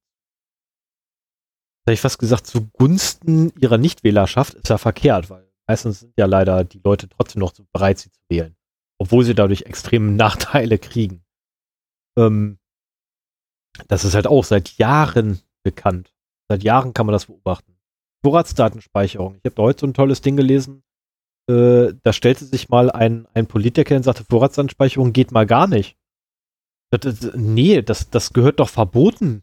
hätte 1.87 1.95
ich 1.95 2.01
fast 2.01 2.19
gesagt, 2.19 2.47
zugunsten 2.47 3.53
ihrer 3.59 3.79
Nichtwählerschaft 3.79 4.55
ist 4.55 4.69
ja 4.69 4.79
verkehrt, 4.79 5.31
weil 5.31 5.51
meistens 5.67 6.01
sind 6.01 6.15
ja 6.17 6.27
leider 6.27 6.65
die 6.65 6.81
Leute 6.85 7.09
trotzdem 7.09 7.41
noch 7.41 7.53
bereit, 7.73 7.99
sie 7.99 8.11
zu 8.11 8.21
wählen, 8.29 8.57
obwohl 8.99 9.25
sie 9.25 9.35
dadurch 9.35 9.63
extreme 9.63 10.13
Nachteile 10.17 10.79
kriegen. 10.79 11.25
Ähm, 12.19 12.59
das 13.89 14.05
ist 14.05 14.15
halt 14.15 14.27
auch 14.27 14.45
seit 14.45 14.77
Jahren 14.79 15.41
bekannt. 15.63 16.13
Seit 16.49 16.63
Jahren 16.65 16.95
kann 16.95 17.07
man 17.07 17.13
das 17.13 17.27
beobachten. 17.27 17.77
Vorratsdatenspeicherung. 18.23 19.37
Ich 19.37 19.45
habe 19.45 19.55
da 19.55 19.63
heute 19.63 19.81
so 19.81 19.87
ein 19.87 19.95
tolles 19.95 20.21
Ding 20.21 20.37
gelesen. 20.37 20.83
Äh, 21.49 21.95
da 22.03 22.13
stellte 22.13 22.45
sich 22.45 22.69
mal 22.69 22.91
ein, 22.91 23.27
ein 23.35 23.47
Politiker 23.47 23.97
und 23.97 24.03
sagte, 24.03 24.25
Vorratsdatenspeicherung 24.29 25.13
geht 25.13 25.33
mal 25.33 25.47
gar 25.47 25.67
nicht. 25.67 25.97
Das, 26.91 27.01
das, 27.01 27.35
nee, 27.35 27.83
das, 27.83 28.11
das 28.11 28.33
gehört 28.33 28.61
doch 28.61 28.69
verboten. 28.69 29.43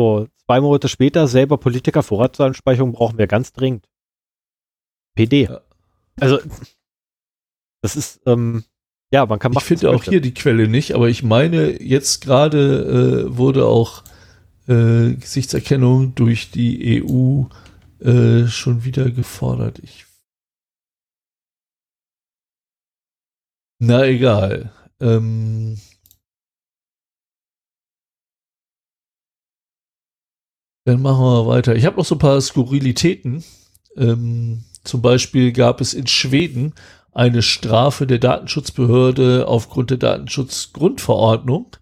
So, 0.00 0.28
zwei 0.46 0.62
Monate 0.62 0.88
später 0.88 1.28
selber 1.28 1.58
Politiker 1.58 2.02
Vorratsdatenspeicherung 2.02 2.92
brauchen 2.92 3.18
wir 3.18 3.26
ganz 3.26 3.52
dringend. 3.52 3.86
PD. 5.14 5.42
Ja. 5.42 5.60
Also, 6.18 6.38
das 7.82 7.96
ist, 7.96 8.22
ähm, 8.24 8.64
ja, 9.12 9.26
man 9.26 9.38
kann 9.38 9.52
machen. 9.52 9.62
Ich 9.62 9.66
finde 9.68 9.90
auch 9.90 10.02
hier 10.02 10.22
die 10.22 10.32
Quelle 10.32 10.68
nicht, 10.68 10.94
aber 10.94 11.10
ich 11.10 11.22
meine, 11.22 11.82
jetzt 11.82 12.22
gerade 12.22 13.26
äh, 13.28 13.36
wurde 13.36 13.66
auch 13.66 14.02
äh, 14.68 15.16
Gesichtserkennung 15.16 16.14
durch 16.14 16.50
die 16.50 17.04
EU 17.04 17.42
äh, 18.02 18.46
schon 18.46 18.84
wieder 18.84 19.10
gefordert. 19.10 19.80
Ich 19.80 20.06
Na 23.78 24.06
egal. 24.06 24.72
Ähm, 24.98 25.78
dann 30.90 31.02
machen 31.02 31.22
wir 31.22 31.46
weiter. 31.46 31.74
Ich 31.74 31.86
habe 31.86 31.96
noch 31.96 32.04
so 32.04 32.16
ein 32.16 32.20
paar 32.20 32.40
Skurrilitäten. 32.40 33.44
Ähm, 33.96 34.64
zum 34.84 35.02
Beispiel 35.02 35.52
gab 35.52 35.80
es 35.80 35.94
in 35.94 36.06
Schweden 36.06 36.74
eine 37.12 37.42
Strafe 37.42 38.06
der 38.06 38.18
Datenschutzbehörde 38.18 39.46
aufgrund 39.48 39.90
der 39.90 39.98
Datenschutzgrundverordnung 39.98 41.76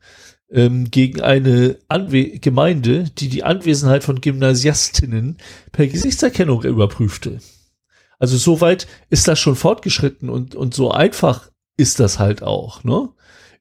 ähm, 0.51 0.91
gegen 0.91 1.21
eine 1.21 1.79
Anwe 1.89 2.39
Gemeinde, 2.39 3.05
die 3.19 3.29
die 3.29 3.45
Anwesenheit 3.45 4.05
von 4.05 4.21
Gymnasiastinnen 4.21 5.37
per 5.73 5.87
Gesichtserkennung 5.87 6.63
überprüfte. 6.65 7.39
Also 8.19 8.37
soweit 8.37 8.87
ist 9.11 9.29
das 9.29 9.39
schon 9.39 9.55
fortgeschritten 9.55 10.29
und, 10.29 10.55
und 10.55 10.75
so 10.75 10.91
einfach 10.91 11.51
ist 11.77 12.01
das 12.01 12.19
halt 12.19 12.43
auch. 12.43 12.83
Ne? 12.85 13.11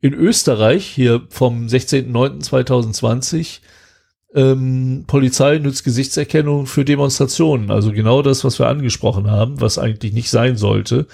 In 0.01 0.13
Österreich, 0.13 0.87
hier 0.87 1.27
vom 1.29 1.67
16.09.2020, 1.67 3.59
ähm, 4.37 5.05
Polizei 5.07 5.57
nutzt 5.57 5.83
Gesichtserkennung 5.83 6.67
für 6.67 6.85
Demonstrationen. 6.85 7.71
Also 7.71 7.91
genau 7.91 8.21
das, 8.21 8.43
was 8.43 8.59
wir 8.59 8.67
angesprochen 8.67 9.31
haben, 9.31 9.59
was 9.59 9.79
eigentlich 9.79 10.13
nicht 10.13 10.29
sein 10.29 10.57
sollte, 10.57 11.07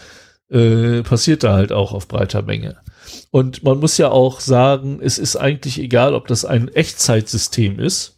äh, 0.49 1.03
passiert 1.03 1.43
da 1.43 1.53
halt 1.53 1.71
auch 1.71 1.93
auf 1.93 2.09
breiter 2.09 2.41
Menge. 2.41 2.75
Und 3.31 3.63
man 3.63 3.79
muss 3.79 3.97
ja 3.97 4.11
auch 4.11 4.41
sagen, 4.41 4.99
es 5.01 5.17
ist 5.17 5.37
eigentlich 5.37 5.79
egal, 5.79 6.15
ob 6.15 6.27
das 6.27 6.43
ein 6.43 6.67
Echtzeitsystem 6.67 7.79
ist 7.79 8.17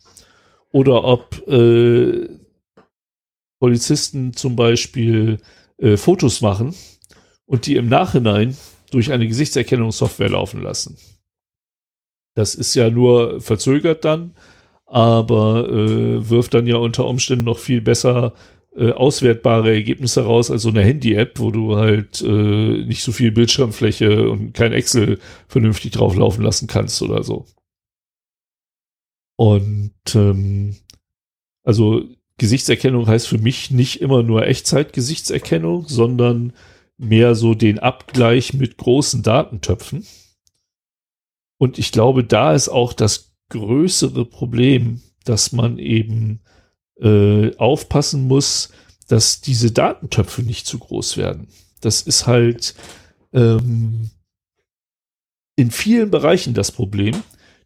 oder 0.71 1.03
ob 1.03 1.47
äh, 1.47 2.27
Polizisten 3.59 4.33
zum 4.33 4.55
Beispiel 4.55 5.37
äh, 5.77 5.97
Fotos 5.97 6.41
machen 6.41 6.73
und 7.45 7.67
die 7.67 7.75
im 7.75 7.89
Nachhinein 7.89 8.57
durch 8.89 9.11
eine 9.11 9.27
Gesichtserkennungssoftware 9.27 10.29
laufen 10.29 10.63
lassen. 10.63 10.97
Das 12.33 12.55
ist 12.55 12.73
ja 12.73 12.89
nur 12.89 13.39
verzögert 13.39 14.03
dann, 14.03 14.33
aber 14.95 15.67
äh, 15.67 16.29
wirft 16.29 16.53
dann 16.53 16.67
ja 16.67 16.77
unter 16.77 17.05
Umständen 17.05 17.43
noch 17.43 17.57
viel 17.57 17.81
besser 17.81 18.33
äh, 18.77 18.93
auswertbare 18.93 19.73
Ergebnisse 19.73 20.23
raus 20.23 20.49
als 20.49 20.61
so 20.61 20.69
eine 20.69 20.85
Handy-App, 20.85 21.37
wo 21.37 21.51
du 21.51 21.75
halt 21.75 22.21
äh, 22.21 22.85
nicht 22.85 23.03
so 23.03 23.11
viel 23.11 23.33
Bildschirmfläche 23.33 24.29
und 24.29 24.53
kein 24.53 24.71
Excel 24.71 25.19
vernünftig 25.49 25.91
drauflaufen 25.91 26.45
lassen 26.45 26.67
kannst 26.67 27.01
oder 27.01 27.23
so. 27.23 27.45
Und 29.35 29.91
ähm, 30.13 30.77
also 31.65 32.05
Gesichtserkennung 32.37 33.05
heißt 33.05 33.27
für 33.27 33.37
mich 33.37 33.71
nicht 33.71 33.99
immer 33.99 34.23
nur 34.23 34.47
Echtzeit-Gesichtserkennung, 34.47 35.89
sondern 35.89 36.53
mehr 36.97 37.35
so 37.35 37.53
den 37.53 37.79
Abgleich 37.79 38.53
mit 38.53 38.77
großen 38.77 39.23
Datentöpfen. 39.23 40.07
Und 41.57 41.79
ich 41.79 41.91
glaube, 41.91 42.23
da 42.23 42.53
ist 42.53 42.69
auch 42.69 42.93
das 42.93 43.34
größere 43.49 44.25
Problem, 44.25 45.01
dass 45.23 45.51
man 45.51 45.77
eben 45.77 46.41
äh, 46.99 47.55
aufpassen 47.57 48.27
muss, 48.27 48.71
dass 49.07 49.41
diese 49.41 49.71
Datentöpfe 49.71 50.41
nicht 50.41 50.65
zu 50.65 50.79
groß 50.79 51.17
werden. 51.17 51.47
Das 51.81 52.01
ist 52.01 52.25
halt 52.25 52.75
ähm, 53.33 54.09
in 55.55 55.71
vielen 55.71 56.11
Bereichen 56.11 56.53
das 56.53 56.71
Problem, 56.71 57.15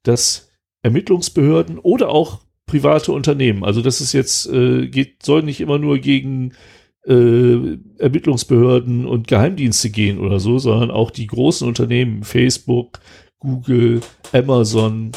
dass 0.03 0.49
Ermittlungsbehörden 0.83 1.79
oder 1.79 2.09
auch 2.09 2.41
private 2.65 3.11
Unternehmen, 3.11 3.63
also 3.63 3.81
das 3.81 3.99
ist 3.99 4.13
jetzt, 4.13 4.47
äh, 4.47 4.87
geht, 4.87 5.23
soll 5.23 5.41
nicht 5.43 5.59
immer 5.59 5.79
nur 5.79 5.97
gegen 5.97 6.53
äh, 7.05 7.77
Ermittlungsbehörden 7.97 9.05
und 9.07 9.27
Geheimdienste 9.27 9.89
gehen 9.89 10.19
oder 10.19 10.39
so, 10.39 10.59
sondern 10.59 10.91
auch 10.91 11.09
die 11.09 11.27
großen 11.27 11.67
Unternehmen, 11.67 12.23
Facebook, 12.23 12.99
Google, 13.39 14.01
Amazon, 14.33 15.11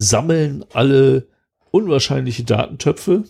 sammeln 0.00 0.64
alle 0.72 1.28
unwahrscheinliche 1.70 2.42
Datentöpfe, 2.42 3.24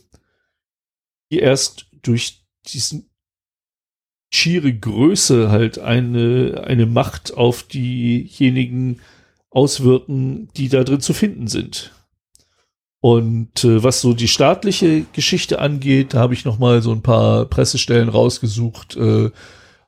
die 1.30 1.40
erst 1.40 1.86
durch 2.02 2.46
diesen 2.66 3.10
schiere 4.32 4.72
Größe 4.72 5.50
halt 5.50 5.78
eine, 5.78 6.62
eine 6.64 6.86
Macht 6.86 7.36
auf 7.36 7.64
diejenigen 7.64 9.00
auswirken, 9.50 10.48
die 10.56 10.68
da 10.68 10.84
drin 10.84 11.00
zu 11.00 11.12
finden 11.12 11.48
sind. 11.48 11.92
Und 13.00 13.64
äh, 13.64 13.82
was 13.82 14.00
so 14.00 14.12
die 14.12 14.28
staatliche 14.28 15.04
Geschichte 15.12 15.58
angeht, 15.58 16.14
da 16.14 16.20
habe 16.20 16.34
ich 16.34 16.44
noch 16.44 16.58
mal 16.58 16.82
so 16.82 16.92
ein 16.92 17.02
paar 17.02 17.46
Pressestellen 17.46 18.08
rausgesucht. 18.08 18.96
Äh, 18.96 19.30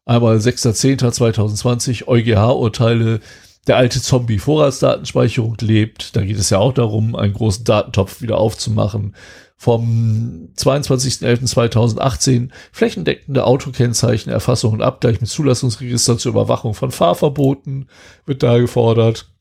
einmal 0.05 0.39
6.10.2020 0.39 2.09
EuGH-Urteile. 2.09 3.21
Der 3.69 3.77
alte 3.77 4.03
Zombie 4.03 4.39
Vorratsdatenspeicherung 4.39 5.57
lebt. 5.61 6.17
Da 6.17 6.25
geht 6.25 6.39
es 6.39 6.51
ja 6.51 6.59
auch 6.59 6.73
darum, 6.73 7.15
einen 7.15 7.33
großen 7.33 7.65
Datentopf 7.65 8.21
wieder 8.21 8.39
aufzumachen. 8.39 9.15
Vom 9.57 10.49
22.11.2018 10.57 12.51
flächendeckende 12.73 13.45
Autokennzeichen, 13.45 14.33
Erfassung 14.33 14.73
und 14.73 14.83
Abgleich 14.83 15.21
mit 15.21 15.31
Zulassungsregister 15.31 16.19
zur 16.19 16.33
Überwachung 16.33 16.75
von 16.75 16.91
Fahrverboten 16.91 17.89
wird 18.27 18.43
da 18.43 18.59
gefordert. 18.59 19.33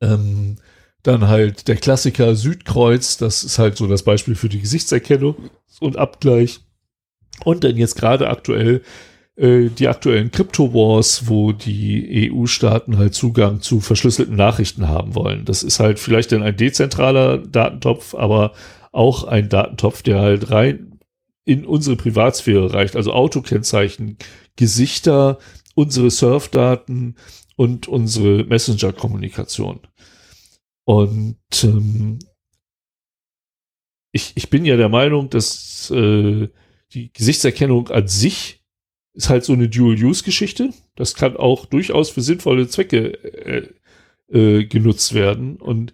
Ähm, 0.00 0.56
dann 1.04 1.28
halt 1.28 1.68
der 1.68 1.76
Klassiker 1.76 2.34
Südkreuz, 2.34 3.18
das 3.18 3.44
ist 3.44 3.60
halt 3.60 3.76
so 3.76 3.86
das 3.86 4.02
Beispiel 4.02 4.34
für 4.34 4.48
die 4.48 4.60
Gesichtserkennung 4.60 5.36
und 5.78 5.96
Abgleich. 5.96 6.60
Und 7.44 7.62
dann 7.62 7.76
jetzt 7.76 7.94
gerade 7.94 8.28
aktuell 8.28 8.82
äh, 9.38 9.68
die 9.68 9.86
aktuellen 9.86 10.32
Crypto-Wars, 10.32 11.28
wo 11.28 11.52
die 11.52 12.30
EU-Staaten 12.32 12.98
halt 12.98 13.14
Zugang 13.14 13.60
zu 13.60 13.80
verschlüsselten 13.80 14.34
Nachrichten 14.34 14.88
haben 14.88 15.14
wollen. 15.14 15.44
Das 15.44 15.62
ist 15.62 15.78
halt 15.78 16.00
vielleicht 16.00 16.32
dann 16.32 16.42
ein 16.42 16.56
dezentraler 16.56 17.38
Datentopf, 17.38 18.14
aber 18.14 18.52
auch 18.90 19.24
ein 19.24 19.48
Datentopf, 19.48 20.02
der 20.02 20.20
halt 20.20 20.50
rein 20.50 20.98
in 21.44 21.64
unsere 21.64 21.96
Privatsphäre 21.96 22.72
reicht. 22.72 22.96
Also 22.96 23.12
Autokennzeichen, 23.12 24.18
Gesichter, 24.56 25.38
unsere 25.74 26.10
Surfdaten 26.10 27.16
und 27.54 27.86
unsere 27.86 28.42
Messenger-Kommunikation. 28.44 29.80
Und 30.84 31.38
ähm, 31.62 32.18
ich, 34.10 34.32
ich 34.34 34.50
bin 34.50 34.64
ja 34.64 34.76
der 34.76 34.88
Meinung, 34.88 35.30
dass 35.30 35.90
äh, 35.90 36.48
die 36.92 37.12
Gesichtserkennung 37.12 37.88
an 37.88 38.08
sich 38.08 38.57
ist 39.18 39.28
halt 39.28 39.44
so 39.44 39.52
eine 39.52 39.68
Dual-Use-Geschichte. 39.68 40.70
Das 40.94 41.14
kann 41.14 41.36
auch 41.36 41.66
durchaus 41.66 42.08
für 42.08 42.20
sinnvolle 42.20 42.68
Zwecke 42.68 43.14
äh, 43.24 43.68
äh, 44.32 44.64
genutzt 44.64 45.12
werden. 45.12 45.56
Und 45.56 45.92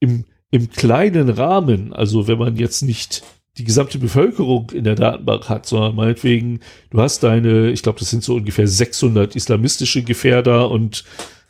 im, 0.00 0.24
im 0.50 0.70
kleinen 0.70 1.28
Rahmen, 1.28 1.92
also 1.92 2.28
wenn 2.28 2.38
man 2.38 2.56
jetzt 2.56 2.80
nicht 2.82 3.22
die 3.58 3.64
gesamte 3.64 3.98
Bevölkerung 3.98 4.70
in 4.70 4.84
der 4.84 4.94
Datenbank 4.94 5.50
hat, 5.50 5.66
sondern 5.66 5.94
meinetwegen, 5.94 6.60
du 6.88 7.02
hast 7.02 7.22
deine, 7.22 7.70
ich 7.70 7.82
glaube, 7.82 7.98
das 7.98 8.08
sind 8.08 8.24
so 8.24 8.36
ungefähr 8.36 8.66
600 8.66 9.36
islamistische 9.36 10.02
Gefährder 10.02 10.70
und 10.70 11.04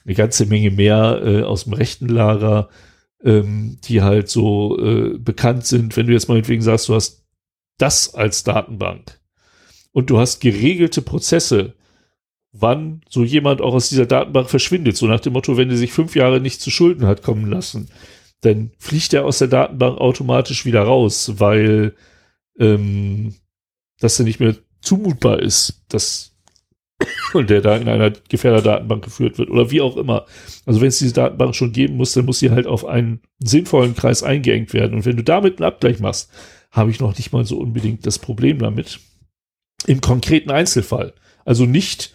eine 0.05 0.17
ganze 0.17 0.47
Menge 0.47 0.73
mehr 0.73 1.23
äh, 1.25 1.43
aus 1.43 1.63
dem 1.63 1.75
rechten 1.75 2.09
Lager, 2.09 2.71
ähm, 3.23 3.79
die 3.85 4.03
halt 4.03 4.29
so 4.29 4.77
äh, 4.81 5.17
bekannt 5.17 5.65
sind. 5.65 5.97
Wenn 5.97 6.09
du 6.09 6.13
jetzt 6.13 6.29
meinetwegen 6.29 6.61
sagst, 6.63 6.89
du 6.89 6.97
hast 6.97 7.25
das 7.79 8.17
als 8.17 8.43
Datenbank 8.43 9.22
und 9.93 10.11
du 10.11 10.19
hast 10.19 10.41
geregelte 10.41 11.03
Prozesse, 11.03 11.75
wann 12.53 13.03
so 13.09 13.25
jemand 13.25 13.61
auch 13.61 13.75
aus 13.75 13.89
dieser 13.89 14.07
Datenbank 14.07 14.51
verschwindet, 14.51 14.97
so 14.97 15.07
nach 15.07 15.21
dem 15.21 15.33
Motto, 15.33 15.57
wenn 15.57 15.71
er 15.71 15.77
sich 15.77 15.93
fünf 15.93 16.15
Jahre 16.15 16.41
nicht 16.41 16.61
zu 16.61 16.71
Schulden 16.71 17.07
hat 17.07 17.23
kommen 17.23 17.51
lassen, 17.51 17.89
dann 18.43 18.73
fliegt 18.79 19.15
er 19.15 19.25
aus 19.25 19.39
der 19.39 19.49
Datenbank 19.49 19.99
automatisch 19.99 20.67
wieder 20.67 20.83
raus, 20.83 21.35
weil 21.37 21.95
ähm, 22.59 23.35
das 24.01 24.17
dann 24.17 24.27
nicht 24.27 24.41
mehr 24.41 24.57
zumutbar 24.81 25.41
ist, 25.41 25.85
dass 25.89 26.33
der 27.35 27.61
da 27.61 27.77
in 27.77 27.89
einer 27.89 28.11
Gefährderdatenbank 28.11 29.05
geführt 29.05 29.39
wird 29.39 29.51
oder 29.51 29.71
wie 29.71 29.81
auch 29.81 29.97
immer. 29.97 30.27
Also 30.67 30.81
wenn 30.81 30.89
es 30.89 30.99
diese 30.99 31.15
Datenbank 31.15 31.55
schon 31.55 31.73
geben 31.73 31.97
muss, 31.97 32.13
dann 32.13 32.27
muss 32.27 32.41
sie 32.41 32.51
halt 32.51 32.67
auf 32.67 32.85
einen 32.85 33.21
sinnvollen 33.39 33.95
Kreis 33.95 34.23
eingeengt 34.23 34.75
werden. 34.75 34.95
Und 34.95 35.07
wenn 35.07 35.17
du 35.17 35.25
damit 35.25 35.59
einen 35.59 35.69
Abgleich 35.69 36.01
machst, 36.01 36.31
habe 36.71 36.91
ich 36.91 37.01
noch 37.01 37.17
nicht 37.17 37.33
mal 37.33 37.45
so 37.45 37.59
unbedingt 37.59 38.07
das 38.07 38.19
Problem 38.19 38.59
damit. 38.59 39.01
Im 39.87 40.01
konkreten 40.01 40.51
Einzelfall. 40.51 41.15
Also 41.45 41.67
nicht, 41.67 42.15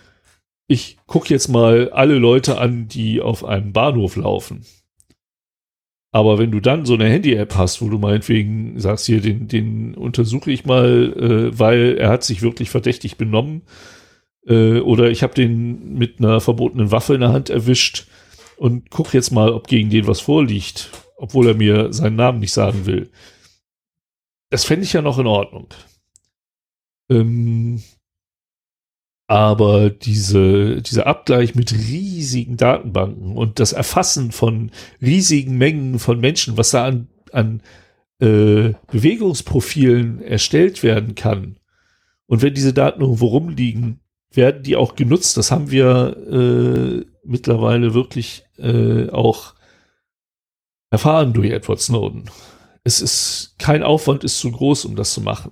ich 0.68 0.98
gucke 1.06 1.30
jetzt 1.30 1.48
mal 1.48 1.90
alle 1.92 2.18
Leute 2.18 2.58
an, 2.60 2.88
die 2.88 3.22
auf 3.22 3.44
einem 3.44 3.74
Bahnhof 3.74 4.16
laufen. 4.16 4.66
Aber 6.12 6.40
wenn 6.40 6.52
du 6.52 6.60
dann 6.60 6.86
so 6.86 6.94
eine 6.94 7.10
Handy-App 7.10 7.56
hast, 7.56 7.82
wo 7.82 7.90
du 7.90 8.00
meinetwegen 8.00 8.80
sagst, 8.80 9.06
hier, 9.06 9.22
den, 9.22 9.48
den 9.48 9.94
untersuche 9.94 10.52
ich 10.52 10.66
mal, 10.66 11.14
äh, 11.14 11.60
weil 11.60 11.98
er 11.98 12.10
hat 12.10 12.24
sich 12.24 12.42
wirklich 12.42 12.70
verdächtig 12.70 13.18
benommen, 13.18 13.64
äh, 14.48 14.80
oder 14.80 15.12
ich 15.12 15.22
habe 15.22 15.34
den 15.34 15.94
mit 15.96 16.20
einer 16.20 16.40
verbotenen 16.40 16.92
Waffe 16.92 17.16
in 17.16 17.22
der 17.22 17.34
Hand 17.34 17.50
erwischt 17.50 18.08
und 18.56 18.90
guck 18.90 19.14
jetzt 19.14 19.32
mal, 19.32 19.52
ob 19.52 19.68
gegen 19.68 19.90
den 19.90 20.08
was 20.08 20.22
vorliegt, 20.22 20.90
obwohl 21.18 21.48
er 21.48 21.54
mir 21.54 21.94
seinen 21.94 22.16
Namen 22.16 22.40
nicht 22.40 22.54
sagen 22.54 22.86
will. 22.86 23.10
Das 24.50 24.64
fände 24.64 24.86
ich 24.86 24.94
ja 24.94 25.02
noch 25.02 25.20
in 25.20 25.28
Ordnung. 25.28 25.68
Ähm, 27.10 27.82
aber 29.28 29.90
diese, 29.90 30.82
dieser 30.82 31.06
Abgleich 31.06 31.54
mit 31.54 31.74
riesigen 31.74 32.56
Datenbanken 32.56 33.36
und 33.36 33.60
das 33.60 33.74
Erfassen 33.74 34.32
von 34.32 34.72
riesigen 35.02 35.58
Mengen 35.58 36.00
von 36.00 36.20
Menschen, 36.20 36.58
was 36.58 36.72
da 36.72 36.86
an, 36.86 37.08
an 37.34 37.62
äh, 38.20 38.74
Bewegungsprofilen 38.90 40.22
erstellt 40.22 40.82
werden 40.82 41.16
kann. 41.16 41.58
Und 42.26 42.42
wenn 42.42 42.54
diese 42.54 42.74
Daten 42.74 43.02
irgendwo 43.02 43.28
rumliegen, 43.28 44.00
werden 44.32 44.64
die 44.64 44.76
auch 44.76 44.96
genutzt. 44.96 45.36
Das 45.38 45.52
haben 45.52 45.72
wir 45.72 46.16
äh, 46.32 47.06
mittlerweile 47.24 47.94
wirklich 47.94 48.46
äh, 48.58 49.10
auch 49.10 49.56
erfahren 50.90 51.34
durch 51.34 51.52
Edward 51.52 51.82
Snowden. 51.82 52.30
Es 52.84 53.02
ist 53.02 53.56
kein 53.60 53.84
Aufwand 53.84 54.24
ist 54.24 54.40
zu 54.40 54.52
groß, 54.52 54.86
um 54.86 54.96
das 54.96 55.14
zu 55.14 55.22
machen. 55.22 55.52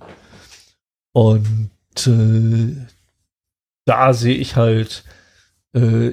Und 1.16 1.72
äh, 2.08 2.76
da 3.86 4.14
sehe 4.14 4.36
ich 4.36 4.58
halt 4.58 5.06
äh, 5.72 6.12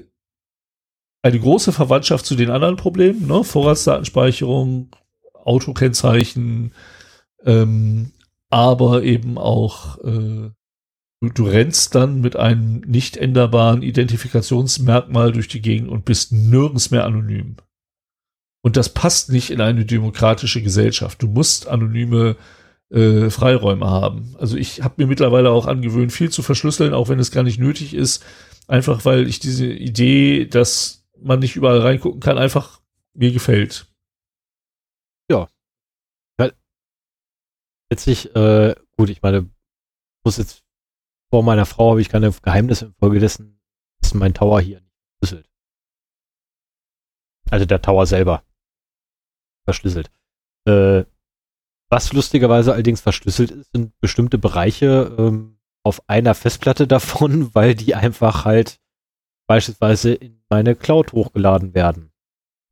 eine 1.22 1.40
große 1.40 1.72
Verwandtschaft 1.72 2.24
zu 2.24 2.36
den 2.36 2.50
anderen 2.50 2.76
Problemen, 2.76 3.26
ne? 3.26 3.42
Vorratsdatenspeicherung, 3.42 4.94
Autokennzeichen, 5.34 6.72
ähm, 7.44 8.12
aber 8.48 9.02
eben 9.02 9.38
auch 9.38 9.98
äh, 10.04 10.50
du, 11.20 11.28
du 11.34 11.46
rennst 11.48 11.96
dann 11.96 12.20
mit 12.20 12.36
einem 12.36 12.82
nicht 12.86 13.16
änderbaren 13.16 13.82
Identifikationsmerkmal 13.82 15.32
durch 15.32 15.48
die 15.48 15.62
Gegend 15.62 15.88
und 15.88 16.04
bist 16.04 16.30
nirgends 16.30 16.92
mehr 16.92 17.06
anonym. 17.06 17.56
Und 18.62 18.76
das 18.76 18.94
passt 18.94 19.32
nicht 19.32 19.50
in 19.50 19.60
eine 19.60 19.84
demokratische 19.84 20.62
Gesellschaft. 20.62 21.20
Du 21.20 21.26
musst 21.26 21.66
anonyme 21.66 22.36
äh, 22.36 22.61
Freiräume 23.30 23.88
haben. 23.88 24.36
Also 24.38 24.56
ich 24.56 24.82
habe 24.82 24.94
mir 24.98 25.06
mittlerweile 25.06 25.50
auch 25.50 25.66
angewöhnt, 25.66 26.12
viel 26.12 26.30
zu 26.30 26.42
verschlüsseln, 26.42 26.92
auch 26.92 27.08
wenn 27.08 27.18
es 27.18 27.30
gar 27.30 27.42
nicht 27.42 27.58
nötig 27.58 27.94
ist. 27.94 28.24
Einfach 28.68 29.04
weil 29.04 29.26
ich 29.26 29.40
diese 29.40 29.66
Idee, 29.66 30.46
dass 30.46 31.04
man 31.18 31.38
nicht 31.38 31.56
überall 31.56 31.80
reingucken 31.80 32.20
kann, 32.20 32.38
einfach 32.38 32.80
mir 33.14 33.32
gefällt. 33.32 33.86
Ja. 35.30 35.48
Letztlich, 37.90 38.34
äh, 38.34 38.74
gut, 38.96 39.10
ich 39.10 39.22
meine, 39.22 39.50
muss 40.24 40.38
jetzt 40.38 40.62
vor 41.30 41.42
meiner 41.42 41.66
Frau 41.66 41.90
habe 41.90 42.00
ich 42.00 42.08
keine 42.08 42.30
Geheimnisse 42.30 42.86
infolgedessen, 42.86 43.60
ist 44.02 44.14
mein 44.14 44.34
Tower 44.34 44.60
hier 44.60 44.80
nicht 44.80 44.94
verschlüsselt. 45.18 45.50
Also 47.50 47.66
der 47.66 47.82
Tower 47.82 48.06
selber 48.06 48.44
verschlüsselt. 49.64 50.10
Äh, 50.66 51.04
was 51.92 52.14
lustigerweise 52.14 52.72
allerdings 52.72 53.02
verschlüsselt 53.02 53.50
ist, 53.50 53.72
sind 53.72 54.00
bestimmte 54.00 54.38
Bereiche 54.38 55.14
ähm, 55.18 55.58
auf 55.84 56.08
einer 56.08 56.34
Festplatte 56.34 56.86
davon, 56.86 57.50
weil 57.54 57.74
die 57.74 57.94
einfach 57.94 58.46
halt 58.46 58.80
beispielsweise 59.46 60.14
in 60.14 60.42
meine 60.48 60.74
Cloud 60.74 61.12
hochgeladen 61.12 61.74
werden. 61.74 62.10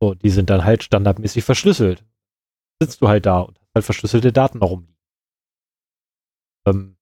So, 0.01 0.15
die 0.15 0.31
sind 0.31 0.49
dann 0.49 0.65
halt 0.65 0.83
standardmäßig 0.83 1.43
verschlüsselt. 1.43 2.03
Sitzt 2.81 2.99
du 3.03 3.07
halt 3.07 3.27
da 3.27 3.41
und 3.41 3.59
hast 3.59 3.75
halt 3.75 3.85
verschlüsselte 3.85 4.33
Daten 4.33 4.57
rumliegen. 4.57 4.97
Ähm, 6.65 6.97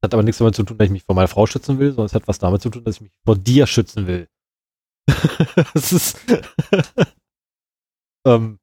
das 0.00 0.08
hat 0.08 0.14
aber 0.14 0.22
nichts 0.22 0.38
damit 0.38 0.54
zu 0.54 0.62
tun, 0.62 0.78
dass 0.78 0.86
ich 0.86 0.92
mich 0.92 1.04
vor 1.04 1.14
meiner 1.14 1.28
Frau 1.28 1.46
schützen 1.46 1.78
will, 1.78 1.90
sondern 1.90 2.06
es 2.06 2.14
hat 2.14 2.26
was 2.26 2.38
damit 2.38 2.62
zu 2.62 2.70
tun, 2.70 2.84
dass 2.84 2.96
ich 2.96 3.02
mich 3.02 3.12
vor 3.26 3.36
dir 3.36 3.66
schützen 3.66 4.06
will. 4.06 4.30
das 5.74 5.92
ist 5.92 6.18
ähm, 8.26 8.58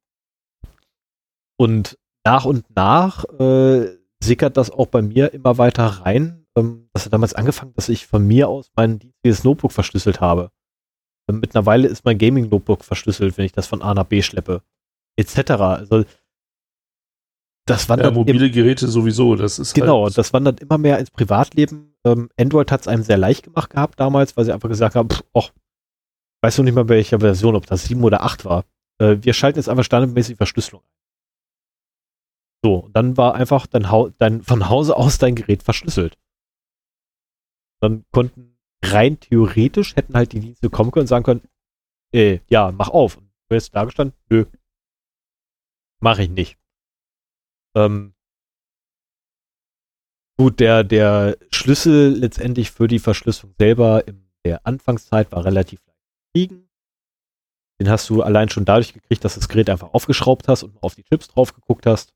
und 1.62 1.96
nach 2.24 2.44
und 2.44 2.64
nach 2.74 3.24
äh, 3.38 3.96
sickert 4.20 4.56
das 4.56 4.70
auch 4.70 4.86
bei 4.86 5.00
mir 5.00 5.32
immer 5.32 5.58
weiter 5.58 5.84
rein. 5.84 6.44
Ähm, 6.56 6.88
das 6.92 7.04
hat 7.04 7.12
damals 7.12 7.34
angefangen, 7.34 7.72
dass 7.74 7.88
ich 7.88 8.08
von 8.08 8.26
mir 8.26 8.48
aus 8.48 8.72
mein 8.74 8.98
dienstliches 8.98 9.44
Notebook 9.44 9.70
verschlüsselt 9.70 10.20
habe. 10.20 10.50
Ähm, 11.30 11.38
mittlerweile 11.38 11.86
ist 11.86 12.04
mein 12.04 12.18
Gaming-Notebook 12.18 12.84
verschlüsselt, 12.84 13.38
wenn 13.38 13.44
ich 13.44 13.52
das 13.52 13.68
von 13.68 13.80
A 13.80 13.94
nach 13.94 14.06
B 14.06 14.22
schleppe. 14.22 14.62
Etc. 15.16 15.50
Also 15.52 16.04
das 17.66 17.88
wandert 17.88 18.10
ja, 18.10 18.18
mobile 18.18 18.50
Geräte 18.50 18.88
sowieso, 18.88 19.36
das 19.36 19.60
ist 19.60 19.72
genau, 19.72 20.02
halt 20.02 20.18
das 20.18 20.32
wandert 20.32 20.58
immer 20.58 20.78
mehr 20.78 20.98
ins 20.98 21.12
Privatleben. 21.12 21.94
Ähm, 22.04 22.28
Android 22.36 22.72
hat 22.72 22.80
es 22.80 22.88
einem 22.88 23.04
sehr 23.04 23.18
leicht 23.18 23.44
gemacht 23.44 23.70
gehabt 23.70 24.00
damals, 24.00 24.36
weil 24.36 24.44
sie 24.44 24.52
einfach 24.52 24.68
gesagt 24.68 24.96
haben, 24.96 25.08
pff, 25.10 25.22
och, 25.32 25.52
weißt 26.42 26.58
du 26.58 26.64
nicht 26.64 26.74
mal 26.74 26.88
welche 26.88 27.20
Version, 27.20 27.54
ob 27.54 27.66
das 27.66 27.84
sieben 27.84 28.02
oder 28.02 28.24
acht 28.24 28.44
war. 28.44 28.64
Äh, 28.98 29.18
wir 29.20 29.32
schalten 29.32 29.60
jetzt 29.60 29.68
einfach 29.68 29.84
standardmäßig 29.84 30.36
Verschlüsselung 30.36 30.82
ein. 30.82 31.01
So, 32.64 32.88
dann 32.92 33.16
war 33.16 33.34
einfach 33.34 33.66
dein, 33.66 33.86
dein, 34.18 34.42
von 34.42 34.68
Hause 34.68 34.96
aus 34.96 35.18
dein 35.18 35.34
Gerät 35.34 35.64
verschlüsselt. 35.64 36.16
Dann 37.80 38.04
konnten 38.12 38.56
rein 38.84 39.18
theoretisch 39.18 39.96
hätten 39.96 40.14
halt 40.14 40.32
die 40.32 40.40
Dienste 40.40 40.70
kommen 40.70 40.90
können 40.90 41.02
und 41.02 41.08
sagen 41.08 41.24
können, 41.24 41.48
äh, 42.12 42.40
ja, 42.48 42.70
mach 42.72 42.88
auf. 42.88 43.16
Und 43.16 43.32
du 43.48 43.54
jetzt 43.54 43.74
da 43.74 43.84
gestanden, 43.84 44.16
nö. 44.28 44.46
Mach 46.00 46.18
ich 46.18 46.30
nicht. 46.30 46.58
Ähm, 47.76 48.14
gut, 50.36 50.60
der, 50.60 50.84
der 50.84 51.36
Schlüssel 51.52 52.10
letztendlich 52.10 52.70
für 52.70 52.86
die 52.86 52.98
Verschlüsselung 52.98 53.54
selber 53.58 54.06
in 54.06 54.30
der 54.44 54.66
Anfangszeit 54.66 55.32
war 55.32 55.44
relativ 55.44 55.80
leicht 55.86 55.98
zu 55.98 56.32
kriegen. 56.32 56.68
Den 57.80 57.88
hast 57.88 58.08
du 58.10 58.22
allein 58.22 58.48
schon 58.48 58.64
dadurch 58.64 58.92
gekriegt, 58.92 59.24
dass 59.24 59.34
du 59.34 59.40
das 59.40 59.48
Gerät 59.48 59.70
einfach 59.70 59.94
aufgeschraubt 59.94 60.48
hast 60.48 60.62
und 60.62 60.80
auf 60.82 60.94
die 60.94 61.04
Chips 61.04 61.28
drauf 61.28 61.54
geguckt 61.54 61.86
hast 61.86 62.14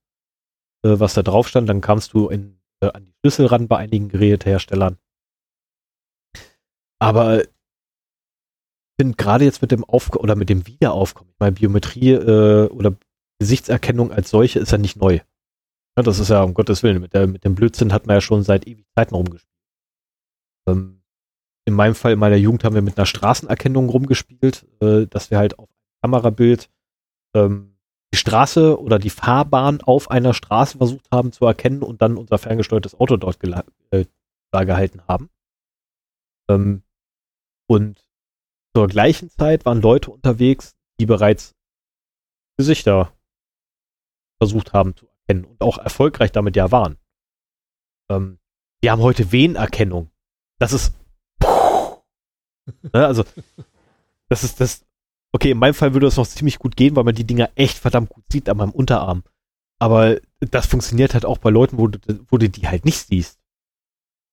äh, 0.87 1.01
was 1.01 1.15
da 1.15 1.23
drauf 1.23 1.49
stand. 1.49 1.69
Dann 1.69 1.81
kamst 1.81 2.13
du 2.13 2.29
in, 2.29 2.59
äh, 2.81 2.91
an 2.91 3.05
die 3.05 3.13
Schlüssel 3.21 3.47
ran 3.47 3.69
bei 3.69 3.77
einigen 3.79 4.09
Geräteherstellern. 4.09 4.99
Aber 6.99 7.43
ich 7.43 7.51
finde 9.01 9.17
gerade 9.17 9.45
jetzt 9.45 9.61
mit 9.61 9.73
dem 9.73 9.85
Aufkommen 9.85 10.23
oder 10.23 10.37
mit 10.37 10.49
dem 10.49 10.67
Wiederaufkommen, 10.67 11.33
ich 11.33 11.41
meine, 11.41 11.53
Biometrie 11.53 12.13
äh, 12.13 12.69
oder 12.69 12.97
Gesichtserkennung 13.39 14.13
als 14.13 14.31
solche 14.31 14.61
ist 14.61 14.73
ja 14.73 14.79
nicht 14.79 14.97
neu. 14.97 15.21
Ja, 15.97 16.03
das 16.03 16.19
ist 16.19 16.31
ja 16.31 16.43
um 16.43 16.55
Gottes 16.55 16.83
Willen, 16.83 17.01
mit, 17.01 17.13
der, 17.13 17.27
mit 17.27 17.45
dem 17.45 17.55
Blödsinn 17.55 17.93
hat 17.93 18.07
man 18.07 18.17
ja 18.17 18.21
schon 18.21 18.43
seit 18.43 18.67
ewig 18.67 18.87
Zeiten 18.95 19.15
rumgespielt. 19.15 19.53
Ähm, 20.69 21.03
in 21.67 21.75
meinem 21.75 21.95
Fall, 21.95 22.13
in 22.13 22.19
meiner 22.19 22.37
Jugend 22.37 22.65
haben 22.65 22.75
wir 22.75 22.83
mit 22.83 22.97
einer 22.97 23.07
Straßenerkennung 23.07 23.89
rumgespielt, 23.89 24.67
äh, 24.81 25.07
dass 25.07 25.31
wir 25.31 25.39
halt 25.39 25.59
auf 25.59 25.69
ein 25.69 26.01
Kamerabild 26.03 26.71
ähm, 27.35 27.76
die 28.17 28.21
Straße 28.21 28.81
oder 28.81 28.99
die 28.99 29.11
Fahrbahn 29.11 29.83
auf 29.83 30.11
einer 30.11 30.33
Straße 30.33 30.79
versucht 30.79 31.07
haben 31.13 31.33
zu 31.33 31.45
erkennen 31.45 31.83
und 31.83 32.01
dann 32.01 32.17
unser 32.17 32.39
ferngesteuertes 32.39 32.99
Auto 32.99 33.19
dort 33.19 33.45
äh, 33.91 34.07
da 34.51 34.65
gehalten 34.65 35.03
haben. 35.07 35.29
Ähm, 36.49 36.83
und 37.69 38.03
zur 38.75 38.87
gleichen 38.89 39.29
Zeit 39.29 39.67
waren 39.67 39.83
Leute 39.83 40.11
unterwegs, 40.11 40.75
die 40.99 41.05
bereits 41.05 41.55
Gesichter 42.57 43.13
versucht 44.39 44.73
haben 44.73 44.97
zu 44.97 45.07
erkennen 45.07 45.45
und 45.45 45.61
auch 45.61 45.77
erfolgreich 45.77 46.33
damit 46.33 46.57
ja 46.57 46.73
waren. 46.73 46.97
Ähm, 48.09 48.39
wir 48.81 48.93
haben 48.93 49.03
heute 49.03 49.31
Wehenerkennung. 49.31 50.11
Das 50.59 50.73
ist 50.73 50.95
ne, 51.43 53.07
also 53.07 53.25
das 54.31 54.43
ist 54.43 54.59
das 54.59 54.86
Okay, 55.37 55.51
in 55.51 55.59
meinem 55.59 55.75
Fall 55.75 55.93
würde 55.93 56.07
das 56.07 56.17
noch 56.17 56.27
ziemlich 56.27 56.59
gut 56.59 56.77
gehen, 56.77 56.97
weil 56.97 57.05
man 57.05 57.15
die 57.15 57.27
Dinger 57.27 57.51
echt 57.57 57.77
verdammt 57.77 58.09
gut 58.09 58.25
sieht 58.33 58.49
an 58.49 58.57
meinem 58.57 58.71
Unterarm. 58.71 59.23
Aber 59.79 60.19
das 60.41 60.65
funktioniert 60.65 61.13
halt 61.13 61.27
auch 61.27 61.37
bei 61.37 61.51
Leuten, 61.51 61.77
wo 61.77 61.89
du, 61.89 61.99
wo 62.31 62.39
du 62.39 62.49
die 62.49 62.67
halt 62.69 62.87
nicht 62.87 63.07
siehst. 63.07 63.39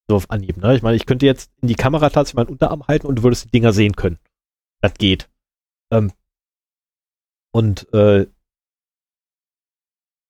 So 0.08 0.16
auf 0.16 0.32
Anhieb, 0.32 0.56
ne? 0.56 0.74
Ich 0.78 0.82
meine, 0.82 0.96
ich 0.96 1.06
könnte 1.06 1.26
jetzt 1.26 1.52
in 1.62 1.68
die 1.68 1.76
Kamera 1.76 2.10
tatsächlich 2.10 2.36
meinen 2.36 2.54
Unterarm 2.54 2.88
halten 2.88 3.06
und 3.06 3.16
du 3.18 3.24
würdest 3.24 3.44
die 3.44 3.52
Dinger 3.52 3.74
sehen 3.74 3.98
können. 3.98 4.18
Das 4.80 4.94
geht. 4.94 5.30
Ähm, 5.92 6.14
und 7.52 7.94
äh, 7.94 8.28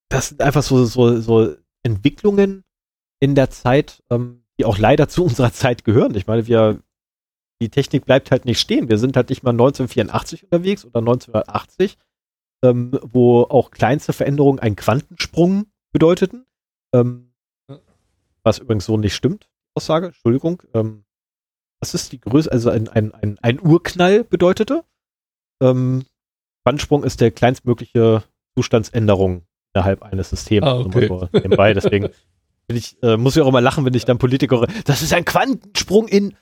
das 0.09 0.29
sind 0.29 0.41
einfach 0.41 0.63
so, 0.63 0.85
so, 0.85 1.21
so 1.21 1.55
Entwicklungen 1.83 2.63
in 3.19 3.35
der 3.35 3.51
Zeit, 3.51 4.01
ähm, 4.09 4.43
die 4.59 4.65
auch 4.65 4.79
leider 4.79 5.07
zu 5.07 5.23
unserer 5.23 5.53
Zeit 5.53 5.83
gehören. 5.83 6.15
Ich 6.15 6.25
meine, 6.25 6.47
wir, 6.47 6.81
die 7.63 7.69
Technik 7.69 8.05
bleibt 8.05 8.31
halt 8.31 8.45
nicht 8.45 8.59
stehen. 8.59 8.89
Wir 8.89 8.97
sind 8.97 9.15
halt 9.15 9.29
nicht 9.29 9.43
mal 9.43 9.51
1984 9.51 10.43
unterwegs 10.43 10.85
oder 10.85 10.99
1980, 10.99 11.97
ähm, 12.63 12.99
wo 13.01 13.43
auch 13.43 13.71
kleinste 13.71 14.13
Veränderungen 14.13 14.59
einen 14.59 14.75
Quantensprung 14.75 15.67
bedeuteten. 15.91 16.45
Ähm, 16.93 17.33
was 18.43 18.59
übrigens 18.59 18.85
so 18.85 18.97
nicht 18.97 19.15
stimmt, 19.15 19.47
Aussage, 19.75 20.07
Entschuldigung. 20.07 20.61
Ähm, 20.73 21.05
das 21.79 21.93
ist 21.93 22.11
die 22.11 22.19
Größe, 22.19 22.51
also 22.51 22.69
ein, 22.69 22.89
ein, 22.89 23.13
ein, 23.13 23.39
ein 23.41 23.61
Urknall 23.61 24.23
bedeutete. 24.23 24.83
Ähm, 25.61 26.05
Quantensprung 26.63 27.03
ist 27.03 27.21
der 27.21 27.31
kleinstmögliche 27.31 28.23
Zustandsänderung 28.55 29.45
innerhalb 29.73 30.03
eines 30.03 30.29
Systems. 30.29 30.67
Ah, 30.67 30.79
okay. 30.79 31.07
So 31.07 31.29
nebenbei, 31.31 31.73
deswegen 31.73 32.09
ich, 32.67 33.01
äh, 33.01 33.17
muss 33.17 33.35
ich 33.35 33.41
auch 33.41 33.47
immer 33.47 33.61
lachen, 33.61 33.85
wenn 33.85 33.93
ich 33.93 34.05
dann 34.05 34.17
Politiker, 34.17 34.67
das 34.85 35.01
ist 35.01 35.13
ein 35.13 35.25
Quantensprung 35.25 36.07
in. 36.07 36.35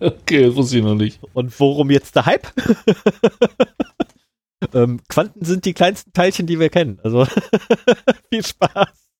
Okay, 0.00 0.46
das 0.46 0.56
wusste 0.56 0.78
ich 0.78 0.84
noch 0.84 0.94
nicht. 0.94 1.20
Und 1.34 1.58
worum 1.60 1.90
jetzt 1.90 2.16
der 2.16 2.26
Hype? 2.26 2.46
ähm, 4.74 5.00
Quanten 5.08 5.44
sind 5.44 5.64
die 5.64 5.74
kleinsten 5.74 6.12
Teilchen, 6.12 6.46
die 6.46 6.58
wir 6.58 6.70
kennen. 6.70 6.98
Also 7.02 7.26
viel 8.30 8.44
Spaß. 8.44 9.10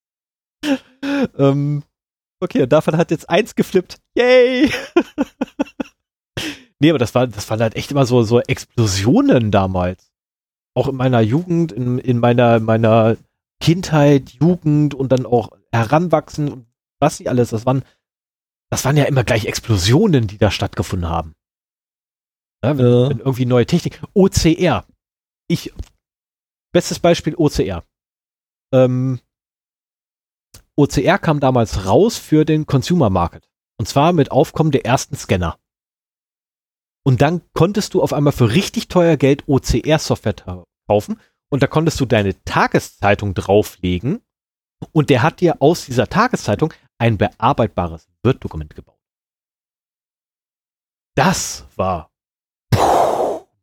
ähm, 1.39 1.83
okay, 2.41 2.67
davon 2.67 2.97
hat 2.97 3.11
jetzt 3.11 3.29
eins 3.29 3.55
geflippt. 3.55 3.99
Yay! 4.17 4.71
nee, 6.79 6.91
aber 6.91 6.99
das 6.99 7.15
war, 7.15 7.27
das 7.27 7.49
waren 7.51 7.61
halt 7.61 7.77
echt 7.77 7.91
immer 7.91 8.07
so, 8.07 8.23
so 8.23 8.41
Explosionen 8.41 9.51
damals. 9.51 10.11
Auch 10.75 10.89
in 10.89 10.97
meiner 10.97 11.21
Jugend, 11.21 11.73
in, 11.73 11.99
in 11.99 12.19
meiner, 12.19 12.61
meiner 12.61 13.17
Kindheit, 13.61 14.31
Jugend 14.31 14.95
und 14.95 15.11
dann 15.13 15.27
auch 15.27 15.51
Heranwachsen 15.73 16.49
und 16.49 16.67
was 17.01 17.17
sie 17.17 17.29
alles, 17.29 17.51
das 17.51 17.67
waren, 17.67 17.83
das 18.71 18.85
waren 18.85 18.97
ja 18.97 19.05
immer 19.05 19.25
gleich 19.25 19.47
Explosionen, 19.47 20.27
die 20.27 20.39
da 20.39 20.51
stattgefunden 20.51 21.09
haben. 21.09 21.35
Ja, 22.63 22.77
wenn, 22.77 22.87
ja. 22.87 23.11
wenn 23.11 23.19
irgendwie 23.19 23.47
neue 23.47 23.67
Technik. 23.67 24.03
OCR. 24.15 24.85
Ich, 25.49 25.73
bestes 26.73 26.99
Beispiel 26.99 27.35
OCR. 27.37 27.85
Ähm, 28.73 29.21
OCR 30.77 31.19
kam 31.19 31.41
damals 31.41 31.87
raus 31.87 32.19
für 32.19 32.45
den 32.45 32.67
Consumer 32.67 33.11
Market. 33.11 33.49
Und 33.79 33.87
zwar 33.87 34.13
mit 34.13 34.31
Aufkommen 34.31 34.71
der 34.71 34.85
ersten 34.85 35.17
Scanner. 35.17 35.59
Und 37.05 37.23
dann 37.23 37.43
konntest 37.53 37.95
du 37.95 38.03
auf 38.03 38.13
einmal 38.13 38.33
für 38.33 38.51
richtig 38.51 38.89
teuer 38.89 39.17
Geld 39.17 39.45
OCR-Software 39.47 40.65
kaufen 40.87 41.21
und 41.51 41.63
da 41.63 41.67
konntest 41.67 42.01
du 42.01 42.05
deine 42.05 42.43
Tageszeitung 42.45 43.35
drauflegen 43.35 44.21
und 44.93 45.11
der 45.11 45.23
hat 45.23 45.41
dir 45.41 45.61
aus 45.61 45.87
dieser 45.87 46.09
Tageszeitung 46.09 46.73
ein 46.99 47.19
bearbeitbares 47.19 48.09
Word-Dokument 48.23 48.75
gebaut. 48.75 48.99
Das 51.15 51.67
war 51.77 52.13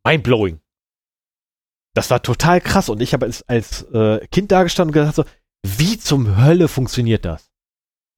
mindblowing. 0.04 0.60
Das 1.94 2.10
war 2.10 2.22
total 2.22 2.60
krass 2.60 2.90
und 2.90 3.00
ich 3.00 3.14
habe 3.14 3.24
als, 3.26 3.42
als 3.48 3.82
äh, 3.84 4.26
Kind 4.28 4.52
dargestanden 4.52 4.90
und 4.90 4.92
gesagt 4.92 5.16
so, 5.16 5.24
wie 5.66 5.98
zum 5.98 6.36
Hölle 6.36 6.68
funktioniert 6.68 7.24
das? 7.24 7.50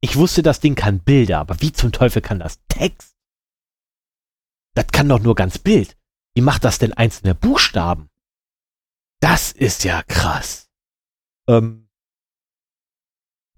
Ich 0.00 0.16
wusste, 0.16 0.42
das 0.42 0.60
Ding 0.60 0.74
kann 0.74 1.00
Bilder, 1.00 1.38
aber 1.38 1.60
wie 1.60 1.72
zum 1.72 1.92
Teufel 1.92 2.20
kann 2.20 2.40
das 2.40 2.60
Text? 2.68 3.16
Das 4.74 4.88
kann 4.88 5.08
doch 5.08 5.20
nur 5.20 5.34
ganz 5.34 5.58
Bild. 5.58 5.96
Wie 6.34 6.40
macht 6.40 6.64
das 6.64 6.78
denn 6.78 6.92
einzelne 6.92 7.34
Buchstaben? 7.34 8.10
Das 9.20 9.52
ist 9.52 9.84
ja 9.84 10.02
krass. 10.04 10.70
Ähm, 11.48 11.87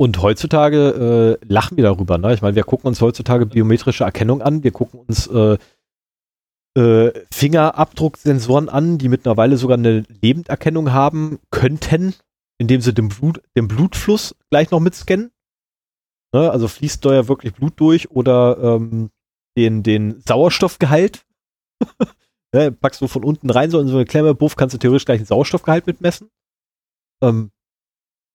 und 0.01 0.23
heutzutage 0.23 1.39
äh, 1.43 1.47
lachen 1.47 1.77
wir 1.77 1.85
darüber. 1.85 2.17
Ne? 2.17 2.33
Ich 2.33 2.41
meine, 2.41 2.57
wir 2.57 2.65
gucken 2.65 2.89
uns 2.89 3.03
heutzutage 3.03 3.45
biometrische 3.45 4.05
Erkennung 4.05 4.41
an. 4.41 4.65
Wir 4.65 4.71
gucken 4.71 5.01
uns 5.01 5.27
äh, 5.27 5.59
äh, 6.75 7.13
Fingerabdrucksensoren 7.31 8.71
an, 8.71 8.97
die 8.97 9.11
mittlerweile 9.11 9.59
sogar 9.59 9.77
eine 9.77 10.07
Lebenderkennung 10.23 10.95
haben 10.95 11.39
könnten, 11.51 12.15
indem 12.57 12.81
sie 12.81 12.95
den, 12.95 13.11
Blut, 13.11 13.43
den 13.55 13.69
Blutfluss 13.69 14.35
gleich 14.49 14.71
noch 14.71 14.81
mitscannen. 14.81 15.33
Ne? 16.33 16.51
Also 16.51 16.67
fließt 16.67 17.05
da 17.05 17.13
ja 17.13 17.29
wirklich 17.29 17.53
Blut 17.53 17.75
durch 17.77 18.11
oder 18.11 18.57
ähm, 18.59 19.11
den, 19.59 19.83
den 19.83 20.23
Sauerstoffgehalt. 20.27 21.27
Ne, 22.53 22.73
packst 22.73 23.01
du 23.01 23.07
von 23.07 23.23
unten 23.23 23.49
rein, 23.49 23.71
so 23.71 23.79
in 23.79 23.87
so 23.87 23.95
eine 23.95 24.07
Klemme, 24.07 24.35
buff, 24.35 24.57
kannst 24.57 24.75
du 24.75 24.79
theoretisch 24.79 25.05
gleich 25.05 25.21
einen 25.21 25.27
Sauerstoffgehalt 25.27 25.87
mitmessen. 25.87 26.31
Ähm, 27.23 27.53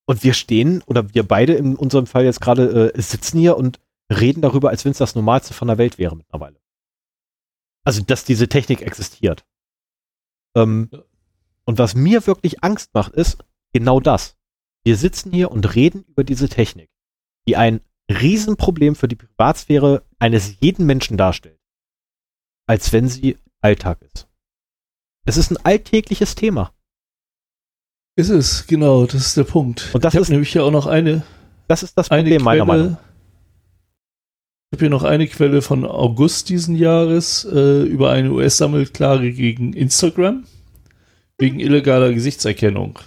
und 0.06 0.24
wir 0.24 0.34
stehen, 0.34 0.82
oder 0.84 1.14
wir 1.14 1.24
beide 1.24 1.54
in 1.54 1.76
unserem 1.76 2.08
Fall 2.08 2.26
jetzt 2.26 2.42
gerade 2.42 2.94
äh, 2.94 3.02
sitzen 3.02 3.40
hier 3.40 3.58
und 3.58 3.80
reden 4.12 4.42
darüber, 4.42 4.70
als 4.70 4.86
wenn 4.86 4.92
es 4.92 5.00
das 5.00 5.16
Normalste 5.16 5.54
von 5.54 5.68
der 5.68 5.78
Welt 5.78 5.98
wäre 5.98 6.16
mittlerweile. 6.16 6.60
Also, 7.84 8.04
dass 8.04 8.24
diese 8.24 8.48
Technik 8.48 8.82
existiert. 8.82 9.46
Ähm, 10.56 10.90
ja. 10.92 11.04
Und 11.66 11.80
was 11.80 11.96
mir 11.96 12.26
wirklich 12.28 12.64
Angst 12.64 12.94
macht, 12.94 13.14
ist 13.14 13.44
genau 13.74 14.00
das. 14.00 14.38
Wir 14.84 14.98
sitzen 14.98 15.32
hier 15.32 15.52
und 15.52 15.76
reden 15.76 16.04
über 16.04 16.24
diese 16.24 16.48
Technik, 16.48 16.92
die 17.48 17.58
ein 17.58 17.82
Riesenproblem 18.10 18.96
für 18.96 19.08
die 19.08 19.16
Privatsphäre 19.16 20.04
eines 20.20 20.60
jeden 20.60 20.86
Menschen 20.86 21.18
darstellt. 21.18 21.60
Als 22.68 22.94
wenn 22.94 23.08
sie 23.08 23.38
Alltag 23.62 24.02
ist. 24.04 24.28
Es 25.26 25.38
ist 25.38 25.50
ein 25.50 25.58
alltägliches 25.58 26.36
Thema. 26.36 26.75
Ist 28.16 28.30
es, 28.30 28.68
genau, 28.68 29.06
das 29.06 29.16
ist 29.16 29.38
der 29.38 29.44
Punkt. 29.44 29.90
Und 29.94 30.04
das 30.04 30.14
ich 30.14 30.22
ist 30.22 30.30
nämlich 30.30 30.54
ja 30.54 30.64
auch 30.64 30.72
noch 30.72 30.88
eine. 30.88 31.24
Das 31.68 31.84
ist 31.84 31.98
das 31.98 32.10
Problem 32.10 32.26
Quelle, 32.26 32.44
meiner 32.44 32.66
Meinung. 32.66 32.98
Ich 34.72 34.78
habe 34.78 34.86
hier 34.86 34.90
noch 34.90 35.04
eine 35.04 35.28
Quelle 35.28 35.62
von 35.62 35.86
August 35.86 36.50
diesen 36.50 36.76
Jahres 36.76 37.46
äh, 37.46 37.84
über 37.84 38.12
eine 38.12 38.32
US-Sammelklage 38.32 39.32
gegen 39.34 39.74
Instagram 39.74 40.46
wegen 41.38 41.60
illegaler 41.60 42.14
Gesichtserkennung. 42.14 43.00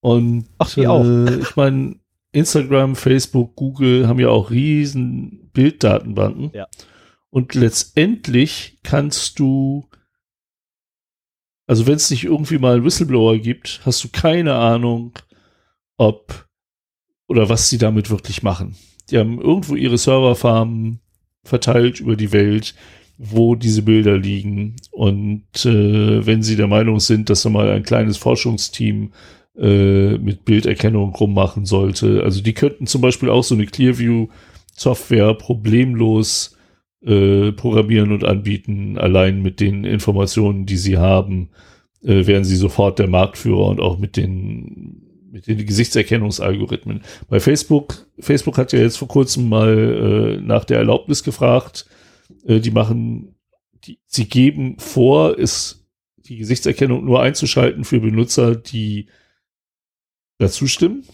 Und 0.00 0.46
Ach, 0.58 0.72
die 0.74 0.82
äh, 0.82 0.86
auch. 0.86 1.04
ich 1.40 1.56
meine, 1.56 1.96
Instagram, 2.32 2.94
Facebook, 2.94 3.56
Google 3.56 4.06
haben 4.06 4.20
ja 4.20 4.28
auch 4.28 4.50
riesen 4.50 5.50
Bilddatenbanken. 5.52 6.50
Ja. 6.52 6.66
Und 7.30 7.54
letztendlich 7.54 8.78
kannst 8.82 9.38
du, 9.38 9.88
also 11.68 11.86
wenn 11.86 11.94
es 11.94 12.10
nicht 12.10 12.24
irgendwie 12.24 12.58
mal 12.58 12.74
einen 12.76 12.84
Whistleblower 12.84 13.38
gibt, 13.38 13.82
hast 13.84 14.02
du 14.02 14.08
keine 14.10 14.54
Ahnung, 14.54 15.12
ob 15.98 16.48
oder 17.28 17.50
was 17.50 17.68
sie 17.68 17.76
damit 17.76 18.08
wirklich 18.08 18.42
machen. 18.42 18.74
Die 19.10 19.18
haben 19.18 19.38
irgendwo 19.38 19.76
ihre 19.76 19.98
Serverfarmen 19.98 21.00
verteilt 21.44 22.00
über 22.00 22.16
die 22.16 22.32
Welt, 22.32 22.74
wo 23.18 23.54
diese 23.54 23.82
Bilder 23.82 24.16
liegen. 24.16 24.76
Und 24.90 25.44
äh, 25.66 26.24
wenn 26.26 26.42
sie 26.42 26.56
der 26.56 26.68
Meinung 26.68 27.00
sind, 27.00 27.28
dass 27.28 27.42
da 27.42 27.50
mal 27.50 27.70
ein 27.70 27.82
kleines 27.82 28.16
Forschungsteam 28.16 29.12
äh, 29.58 30.16
mit 30.16 30.46
Bilderkennung 30.46 31.14
rummachen 31.14 31.66
sollte, 31.66 32.22
also 32.22 32.40
die 32.40 32.54
könnten 32.54 32.86
zum 32.86 33.02
Beispiel 33.02 33.28
auch 33.28 33.44
so 33.44 33.54
eine 33.54 33.66
Clearview-Software 33.66 35.34
problemlos 35.34 36.56
äh, 37.04 37.52
programmieren 37.52 38.12
und 38.12 38.24
anbieten, 38.24 38.98
allein 38.98 39.42
mit 39.42 39.60
den 39.60 39.84
Informationen, 39.84 40.66
die 40.66 40.76
sie 40.76 40.98
haben, 40.98 41.50
äh, 42.02 42.26
wären 42.26 42.44
sie 42.44 42.56
sofort 42.56 42.98
der 42.98 43.08
Marktführer 43.08 43.66
und 43.66 43.80
auch 43.80 43.98
mit 43.98 44.16
den 44.16 45.04
mit 45.30 45.46
den 45.46 45.64
Gesichtserkennungsalgorithmen. 45.64 47.02
Bei 47.28 47.38
Facebook, 47.38 48.06
Facebook 48.18 48.56
hat 48.56 48.72
ja 48.72 48.80
jetzt 48.80 48.96
vor 48.96 49.08
kurzem 49.08 49.48
mal 49.48 50.38
äh, 50.38 50.40
nach 50.40 50.64
der 50.64 50.78
Erlaubnis 50.78 51.22
gefragt. 51.22 51.86
Äh, 52.46 52.60
die 52.60 52.70
machen, 52.70 53.34
die, 53.84 53.98
sie 54.06 54.26
geben 54.26 54.78
vor, 54.78 55.38
ist 55.38 55.86
die 56.16 56.38
Gesichtserkennung 56.38 57.04
nur 57.04 57.22
einzuschalten 57.22 57.84
für 57.84 58.00
Benutzer, 58.00 58.56
die 58.56 59.08
dazu 60.38 60.66
stimmen. 60.66 61.04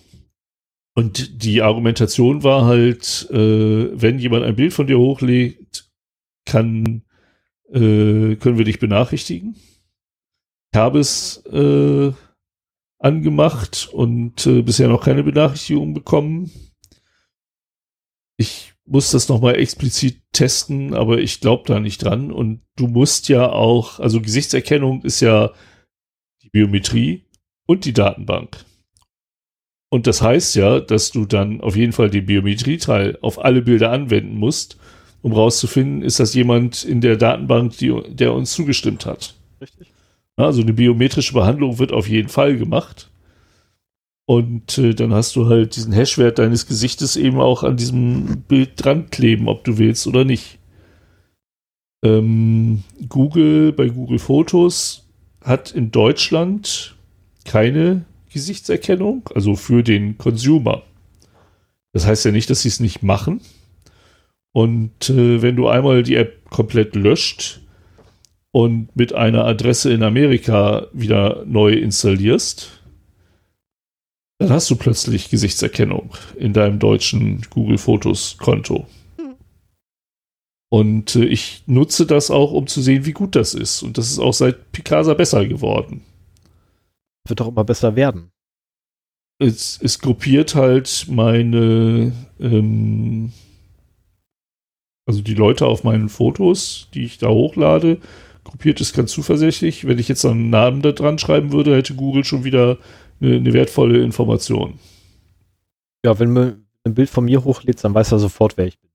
Und 0.94 1.43
die 1.44 1.62
Argumentation 1.62 2.44
war 2.44 2.66
halt, 2.66 3.28
äh, 3.31 4.01
wenn 4.01 4.19
jemand 4.19 4.44
ein 4.44 4.55
Bild 4.56 4.73
von 4.73 4.86
dir 4.86 4.98
hochlädt, 4.98 5.64
kann, 6.45 7.03
äh, 7.71 8.37
können 8.37 8.59
wir 8.59 8.65
dich 8.65 8.79
benachrichtigen. 8.79 9.57
Ich 10.73 10.79
habe 10.79 10.99
es 10.99 11.45
äh, 11.47 12.12
angemacht 12.99 13.89
und 13.93 14.47
äh, 14.47 14.62
bisher 14.62 14.89
noch 14.89 15.05
keine 15.05 15.23
Benachrichtigung 15.23 15.95
bekommen. 15.95 16.51
Ich 18.37 18.75
muss 18.87 19.11
das 19.11 19.29
nochmal 19.29 19.57
explizit 19.57 20.21
testen, 20.33 20.95
aber 20.95 21.19
ich 21.19 21.41
glaube 21.41 21.65
da 21.66 21.81
nicht 21.81 22.03
dran. 22.03 22.33
Und 22.33 22.62
du 22.77 22.87
musst 22.87 23.29
ja 23.29 23.51
auch, 23.51 24.01
also 24.01 24.21
Gesichtserkennung 24.21 25.03
ist 25.03 25.21
ja 25.21 25.53
die 26.43 26.51
Biometrie 26.51 27.25
und 27.66 27.85
die 27.85 27.93
Datenbank. 27.93 28.65
Und 29.91 30.07
das 30.07 30.23
heißt 30.23 30.57
ja, 30.57 30.81
dass 30.81 31.12
du 31.12 31.25
dann 31.25 31.61
auf 31.61 31.77
jeden 31.77 31.93
Fall 31.93 32.11
den 32.11 32.27
Biometrieteil 32.27 33.19
auf 33.23 33.43
alle 33.43 33.62
Bilder 33.62 33.93
anwenden 33.93 34.37
musst, 34.37 34.77
um 35.25 35.33
rauszufinden, 35.33 36.03
ist 36.03 36.21
das 36.21 36.35
jemand 36.35 36.85
in 36.85 37.01
der 37.01 37.17
Datenbank, 37.17 37.79
die, 37.79 37.95
der 38.11 38.35
uns 38.35 38.53
zugestimmt 38.53 39.07
hat. 39.07 39.35
Richtig. 39.59 39.91
Also 40.37 40.61
eine 40.61 40.75
biometrische 40.75 41.33
Behandlung 41.33 41.79
wird 41.79 41.95
auf 41.95 42.07
jeden 42.07 42.29
Fall 42.29 42.59
gemacht. 42.59 43.11
Und 44.27 44.77
äh, 44.77 44.93
dann 44.93 45.15
hast 45.15 45.35
du 45.35 45.49
halt 45.49 45.77
diesen 45.77 45.95
Hashwert 45.95 46.39
deines 46.39 46.67
Gesichtes 46.67 47.17
eben 47.17 47.41
auch 47.41 47.63
an 47.63 47.79
diesem 47.79 48.43
Bild 48.49 48.73
dran 48.77 49.09
kleben, 49.09 49.49
ob 49.49 49.65
du 49.65 49.79
willst 49.79 50.07
oder 50.07 50.27
nicht. 50.27 50.59
Ähm, 52.05 52.83
Google 53.09 53.73
bei 53.73 53.89
Google 53.89 54.19
Fotos 54.19 55.07
hat 55.41 55.71
in 55.71 55.91
Deutschland 55.91 56.97
keine 57.47 58.05
Gesichtserkennung, 58.31 59.31
also 59.35 59.57
für 59.57 59.83
den 59.83 60.19
Consumer. 60.19 60.83
Das 61.95 62.05
heißt 62.05 62.27
ja 62.27 62.31
nicht, 62.31 62.51
dass 62.51 62.61
sie 62.61 62.69
es 62.69 62.79
nicht 62.79 63.03
machen. 63.03 63.41
Und 64.55 65.10
äh, 65.10 65.43
wenn 65.43 65.56
du 65.56 65.68
einmal 65.68 66.02
die 66.02 66.16
App 66.16 66.48
komplett 66.48 66.94
löscht, 66.94 67.60
und 68.55 68.94
mit 68.94 69.12
einer 69.12 69.47
Adresse 69.47 69.93
in 69.93 70.05
Amerika 70.05 70.86
wieder 70.93 71.44
neu 71.44 71.72
installierst, 71.72 72.81
dann 74.39 74.51
hast 74.51 74.70
du 74.70 74.76
plötzlich 74.76 75.28
Gesichtserkennung 75.28 76.14
in 76.36 76.52
deinem 76.52 76.78
deutschen 76.78 77.43
Google 77.51 77.78
Fotos 77.78 78.36
Konto. 78.39 78.86
Und 80.70 81.16
äh, 81.16 81.24
ich 81.24 81.64
nutze 81.66 82.06
das 82.06 82.31
auch, 82.31 82.52
um 82.52 82.68
zu 82.68 82.81
sehen, 82.81 83.06
wie 83.06 83.12
gut 83.12 83.35
das 83.35 83.55
ist. 83.55 83.82
Und 83.82 83.98
das 83.98 84.09
ist 84.09 84.20
auch 84.20 84.32
seit 84.32 84.70
Picasa 84.70 85.14
besser 85.14 85.44
geworden. 85.47 86.02
Wird 87.26 87.40
doch 87.40 87.48
immer 87.48 87.64
besser 87.64 87.97
werden. 87.97 88.31
Es, 89.40 89.81
es 89.82 89.98
gruppiert 89.98 90.55
halt 90.55 91.06
meine, 91.09 92.12
ähm, 92.39 93.32
also 95.06 95.20
die 95.22 95.35
Leute 95.35 95.66
auf 95.66 95.85
meinen 95.85 96.09
Fotos, 96.09 96.89
die 96.94 97.05
ich 97.05 97.18
da 97.18 97.28
hochlade, 97.28 98.01
gruppiert 98.43 98.81
es 98.81 98.93
ganz 98.93 99.12
zuversichtlich. 99.12 99.86
Wenn 99.86 99.98
ich 99.98 100.09
jetzt 100.09 100.24
einen 100.24 100.51
Namen 100.51 100.82
da 100.82 100.93
dran 100.93 101.18
schreiben 101.18 101.52
würde, 101.52 101.76
hätte 101.76 101.94
Google 101.94 102.24
schon 102.24 102.44
wieder 102.44 102.78
eine, 103.20 103.36
eine 103.36 103.52
wertvolle 103.52 104.02
Information. 104.02 104.78
Ja, 106.05 106.18
wenn 106.18 106.32
man 106.32 106.66
ein 106.85 106.94
Bild 106.94 107.10
von 107.10 107.24
mir 107.24 107.44
hochlädt, 107.44 107.82
dann 107.82 107.94
weiß 107.94 108.12
er 108.12 108.18
sofort, 108.18 108.56
wer 108.56 108.66
ich 108.66 108.78
bin. 108.78 108.90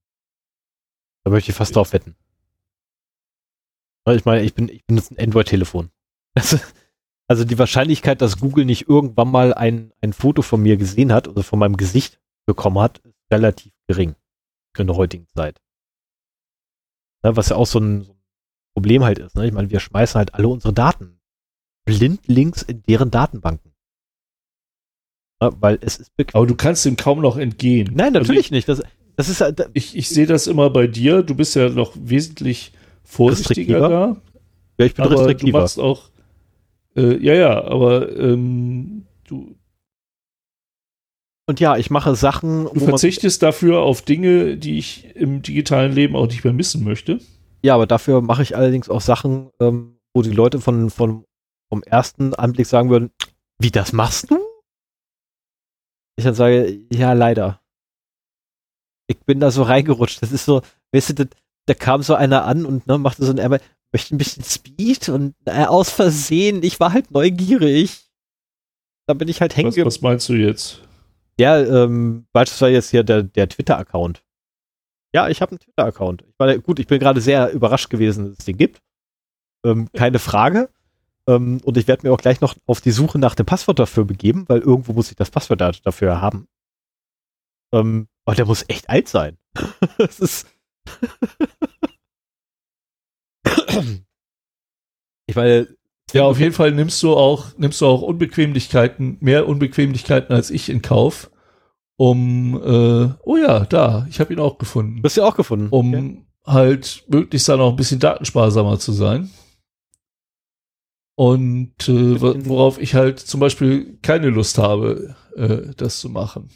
Da 1.24 1.30
möchte 1.30 1.50
ich 1.50 1.56
fast 1.56 1.76
drauf 1.76 1.92
wetten. 1.92 2.16
Ich 4.08 4.24
meine, 4.24 4.42
ich 4.42 4.54
bin, 4.54 4.68
ich 4.68 4.84
benutze 4.86 5.14
ein 5.14 5.24
Android-Telefon. 5.24 5.90
Also 7.30 7.44
die 7.44 7.60
Wahrscheinlichkeit, 7.60 8.20
dass 8.22 8.40
Google 8.40 8.64
nicht 8.64 8.88
irgendwann 8.88 9.30
mal 9.30 9.54
ein, 9.54 9.92
ein 10.00 10.12
Foto 10.12 10.42
von 10.42 10.60
mir 10.60 10.76
gesehen 10.76 11.12
hat 11.12 11.28
oder 11.28 11.44
von 11.44 11.60
meinem 11.60 11.76
Gesicht 11.76 12.20
bekommen 12.44 12.80
hat, 12.80 12.98
ist 12.98 13.14
relativ 13.30 13.72
gering 13.86 14.16
in 14.76 14.88
der 14.88 14.96
heutigen 14.96 15.28
Zeit. 15.28 15.60
Ja, 17.22 17.36
was 17.36 17.50
ja 17.50 17.56
auch 17.56 17.66
so 17.66 17.78
ein, 17.80 18.06
Problem 18.74 19.04
halt 19.04 19.18
ist. 19.18 19.36
Ne? 19.36 19.46
Ich 19.46 19.52
meine, 19.52 19.70
wir 19.70 19.80
schmeißen 19.80 20.18
halt 20.18 20.34
alle 20.34 20.48
unsere 20.48 20.72
Daten 20.72 21.20
blind 21.84 22.20
links 22.26 22.62
in 22.62 22.82
deren 22.82 23.10
Datenbanken. 23.10 23.72
Ja, 25.42 25.50
weil 25.60 25.78
es 25.80 25.96
ist 25.96 26.12
Aber 26.32 26.46
du 26.46 26.54
kannst 26.54 26.86
ihm 26.86 26.96
kaum 26.96 27.20
noch 27.20 27.36
entgehen. 27.36 27.90
Nein, 27.94 28.14
also 28.14 28.20
natürlich 28.20 28.46
also 28.46 28.46
ich, 28.46 28.50
nicht. 28.52 28.68
Das, 28.68 28.82
das 29.16 29.28
ist 29.28 29.40
halt, 29.40 29.68
ich, 29.72 29.96
ich 29.96 30.08
sehe 30.08 30.26
das 30.26 30.46
immer 30.46 30.70
bei 30.70 30.86
dir. 30.86 31.22
Du 31.22 31.34
bist 31.34 31.56
ja 31.56 31.68
noch 31.68 31.92
wesentlich 31.96 32.72
vorsichtiger 33.02 33.80
da. 33.80 34.16
Ja, 34.78 34.86
ich 34.86 34.94
bin 34.94 35.04
aber 35.04 35.16
restriktiver. 35.16 35.58
Du 35.58 35.62
machst 35.62 35.78
auch, 35.78 36.10
äh, 36.96 37.16
ja, 37.16 37.34
ja, 37.34 37.64
aber 37.64 38.16
ähm, 38.16 39.06
du. 39.24 39.56
Und 41.50 41.58
ja, 41.58 41.76
ich 41.76 41.90
mache 41.90 42.14
Sachen. 42.14 42.66
Du 42.72 42.78
verzichtest 42.78 43.42
dafür 43.42 43.80
auf 43.80 44.02
Dinge, 44.02 44.56
die 44.56 44.78
ich 44.78 45.16
im 45.16 45.42
digitalen 45.42 45.90
Leben 45.90 46.14
auch 46.14 46.28
nicht 46.28 46.44
mehr 46.44 46.52
missen 46.52 46.84
möchte. 46.84 47.18
Ja, 47.60 47.74
aber 47.74 47.88
dafür 47.88 48.20
mache 48.20 48.44
ich 48.44 48.56
allerdings 48.56 48.88
auch 48.88 49.00
Sachen, 49.00 49.50
ähm, 49.58 49.98
wo 50.14 50.22
die 50.22 50.30
Leute 50.30 50.60
von, 50.60 50.90
von, 50.90 51.24
vom 51.68 51.82
ersten 51.82 52.34
Anblick 52.34 52.68
sagen 52.68 52.88
würden, 52.88 53.10
wie 53.58 53.72
das 53.72 53.92
machst 53.92 54.30
du? 54.30 54.38
Ich 56.14 56.24
dann 56.24 56.34
sage, 56.34 56.78
ja, 56.92 57.14
leider. 57.14 57.60
Ich 59.08 59.18
bin 59.18 59.40
da 59.40 59.50
so 59.50 59.64
reingerutscht. 59.64 60.22
Das 60.22 60.30
ist 60.30 60.44
so, 60.44 60.62
weißt 60.92 61.08
du, 61.08 61.14
da, 61.14 61.24
da 61.66 61.74
kam 61.74 62.04
so 62.04 62.14
einer 62.14 62.44
an 62.44 62.64
und 62.64 62.86
ne, 62.86 62.96
machte 62.96 63.24
so 63.24 63.32
ein, 63.32 63.38
er 63.38 63.48
möchte 63.92 64.14
ein 64.14 64.18
bisschen 64.18 64.44
Speed 64.44 65.08
und 65.08 65.34
äh, 65.46 65.64
aus 65.64 65.90
Versehen, 65.90 66.62
ich 66.62 66.78
war 66.78 66.92
halt 66.92 67.10
neugierig. 67.10 68.08
Da 69.08 69.14
bin 69.14 69.26
ich 69.26 69.40
halt 69.40 69.56
hängen. 69.56 69.74
Was, 69.76 69.84
was 69.84 70.00
meinst 70.00 70.28
du 70.28 70.34
jetzt? 70.34 70.82
Ja, 71.40 71.58
ähm, 71.58 72.26
beispielsweise 72.34 72.74
jetzt 72.74 72.90
hier 72.90 73.02
der, 73.02 73.22
der 73.22 73.48
Twitter-Account. 73.48 74.22
Ja, 75.14 75.30
ich 75.30 75.40
habe 75.40 75.52
einen 75.52 75.60
Twitter-Account. 75.60 76.20
Ich 76.28 76.38
war, 76.38 76.58
gut, 76.58 76.78
ich 76.78 76.86
bin 76.86 77.00
gerade 77.00 77.22
sehr 77.22 77.50
überrascht 77.52 77.88
gewesen, 77.88 78.28
dass 78.28 78.40
es 78.40 78.44
den 78.44 78.58
gibt. 78.58 78.82
Ähm, 79.64 79.88
keine 79.94 80.18
Frage. 80.18 80.68
Ähm, 81.26 81.62
und 81.64 81.78
ich 81.78 81.88
werde 81.88 82.06
mir 82.06 82.12
auch 82.12 82.20
gleich 82.20 82.42
noch 82.42 82.56
auf 82.66 82.82
die 82.82 82.90
Suche 82.90 83.18
nach 83.18 83.34
dem 83.34 83.46
Passwort 83.46 83.78
dafür 83.78 84.04
begeben, 84.04 84.44
weil 84.48 84.58
irgendwo 84.58 84.92
muss 84.92 85.08
ich 85.08 85.16
das 85.16 85.30
Passwort 85.30 85.62
dafür 85.82 86.20
haben. 86.20 86.46
Ähm, 87.72 88.06
aber 88.26 88.36
der 88.36 88.44
muss 88.44 88.66
echt 88.68 88.90
alt 88.90 89.08
sein. 89.08 89.38
das 89.96 90.20
ist. 90.20 90.46
ich 95.26 95.36
meine. 95.36 95.74
Ja, 96.12 96.24
auf 96.24 96.38
jeden 96.38 96.52
Fall 96.52 96.72
nimmst 96.72 97.02
du 97.02 97.14
auch, 97.14 97.46
nimmst 97.56 97.80
du 97.80 97.86
auch 97.86 98.02
Unbequemlichkeiten, 98.02 99.18
mehr 99.20 99.46
Unbequemlichkeiten 99.46 100.34
als 100.34 100.50
ich 100.50 100.68
in 100.68 100.82
Kauf, 100.82 101.30
um, 101.96 102.54
äh, 102.62 103.12
oh 103.24 103.36
ja, 103.36 103.66
da, 103.66 104.06
ich 104.08 104.20
habe 104.20 104.32
ihn 104.32 104.40
auch 104.40 104.56
gefunden. 104.56 105.02
Du 105.02 105.04
hast 105.04 105.18
ihn 105.18 105.22
auch 105.22 105.36
gefunden. 105.36 105.68
Um 105.70 105.94
okay. 105.94 106.26
halt 106.46 107.04
möglichst 107.08 107.48
dann 107.48 107.60
auch 107.60 107.70
ein 107.70 107.76
bisschen 107.76 108.00
datensparsamer 108.00 108.78
zu 108.78 108.92
sein. 108.92 109.30
Und 111.14 111.88
äh, 111.88 112.46
worauf 112.48 112.80
ich 112.80 112.94
halt 112.94 113.20
zum 113.20 113.40
Beispiel 113.40 113.98
keine 114.00 114.30
Lust 114.30 114.56
habe, 114.56 115.14
äh, 115.36 115.74
das 115.76 116.00
zu 116.00 116.08
machen. 116.08 116.48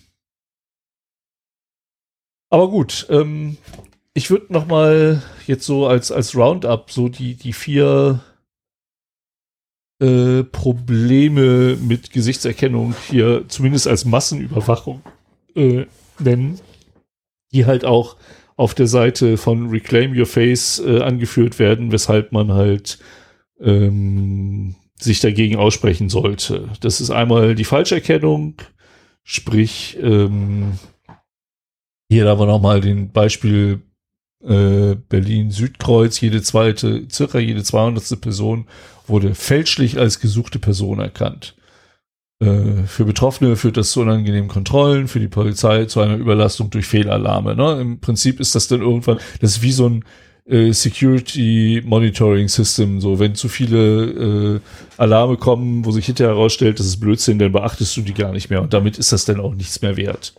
Aber 2.49 2.71
gut, 2.71 3.07
ähm, 3.11 3.59
ich 4.15 4.31
würde 4.31 4.51
noch 4.51 4.67
mal 4.67 5.23
jetzt 5.47 5.67
so 5.67 5.87
als 5.87 6.11
als 6.11 6.35
Roundup 6.35 6.91
so 6.91 7.11
die 7.11 7.35
die 7.35 7.53
vier 7.53 8.21
äh, 10.01 10.43
Probleme 10.45 11.77
mit 11.77 12.11
Gesichtserkennung 12.11 12.95
hier 13.11 13.45
zumindest 13.49 13.87
als 13.87 14.05
Massenüberwachung 14.05 15.03
äh, 15.55 15.87
nennen, 16.19 16.59
die 17.53 17.67
halt 17.67 17.85
auch 17.85 18.17
auf 18.57 18.75
der 18.75 18.87
Seite 18.87 19.37
von 19.37 19.69
Reclaim 19.71 20.17
Your 20.17 20.27
Face 20.27 20.81
äh, 20.85 21.01
angeführt 21.01 21.59
werden, 21.59 21.93
weshalb 21.93 22.33
man 22.33 22.53
halt 22.53 22.99
ähm, 23.61 24.77
sich 24.99 25.21
dagegen 25.21 25.57
aussprechen 25.57 26.09
sollte. 26.09 26.69
Das 26.81 27.01
ist 27.01 27.11
einmal 27.11 27.55
die 27.55 27.65
Falscherkennung, 27.65 28.55
sprich, 29.23 29.99
ähm, 30.01 30.79
hier 32.09 32.29
haben 32.29 32.41
wir 32.41 32.47
nochmal 32.47 32.81
den 32.81 33.11
Beispiel 33.11 33.83
äh, 34.43 34.95
Berlin-Südkreuz, 34.95 36.21
jede 36.21 36.43
zweite, 36.43 37.07
circa 37.11 37.39
jede 37.39 37.65
200. 37.65 38.21
Person 38.21 38.67
wurde 39.07 39.35
fälschlich 39.35 39.99
als 39.99 40.21
gesuchte 40.21 40.59
Person 40.59 41.01
erkannt. 41.01 41.55
Äh, 42.41 42.85
für 42.87 43.05
Betroffene 43.05 43.57
führt 43.57 43.77
das 43.77 43.91
zu 43.91 44.01
unangenehmen 44.01 44.49
Kontrollen, 44.49 45.09
für 45.09 45.21
die 45.21 45.29
Polizei 45.29 45.85
zu 45.87 46.01
einer 46.01 46.17
Überlastung 46.17 46.71
durch 46.71 46.87
Fehlalarme. 46.87 47.55
Ne? 47.55 47.81
Im 47.81 48.01
Prinzip 48.01 48.41
ist 48.41 48.55
das 48.55 48.69
dann 48.69 48.81
irgendwann, 48.81 49.19
das 49.41 49.53
ist 49.53 49.63
wie 49.63 49.73
so 49.73 49.89
ein 49.89 50.05
äh, 50.47 50.73
Security 50.73 51.83
Monitoring 51.85 52.49
System. 52.49 53.01
So, 53.01 53.19
wenn 53.19 53.35
zu 53.35 53.49
viele 53.49 54.57
äh, 54.57 54.61
Alarme 54.99 55.37
kommen, 55.37 55.85
wo 55.85 55.91
sich 55.91 56.07
hinterher 56.07 56.35
herausstellt, 56.35 56.79
das 56.79 56.87
ist 56.87 57.01
Blödsinn, 57.01 57.39
dann 57.39 57.53
beachtest 57.53 57.97
du 57.97 58.03
die 58.03 58.15
gar 58.15 58.33
nicht 58.33 58.51
mehr 58.51 58.63
und 58.63 58.75
damit 58.75 58.99
ist 58.99 59.13
das 59.13 59.25
dann 59.25 59.41
auch 59.41 59.55
nichts 59.55 59.81
mehr 59.83 59.97
wert. 59.97 60.35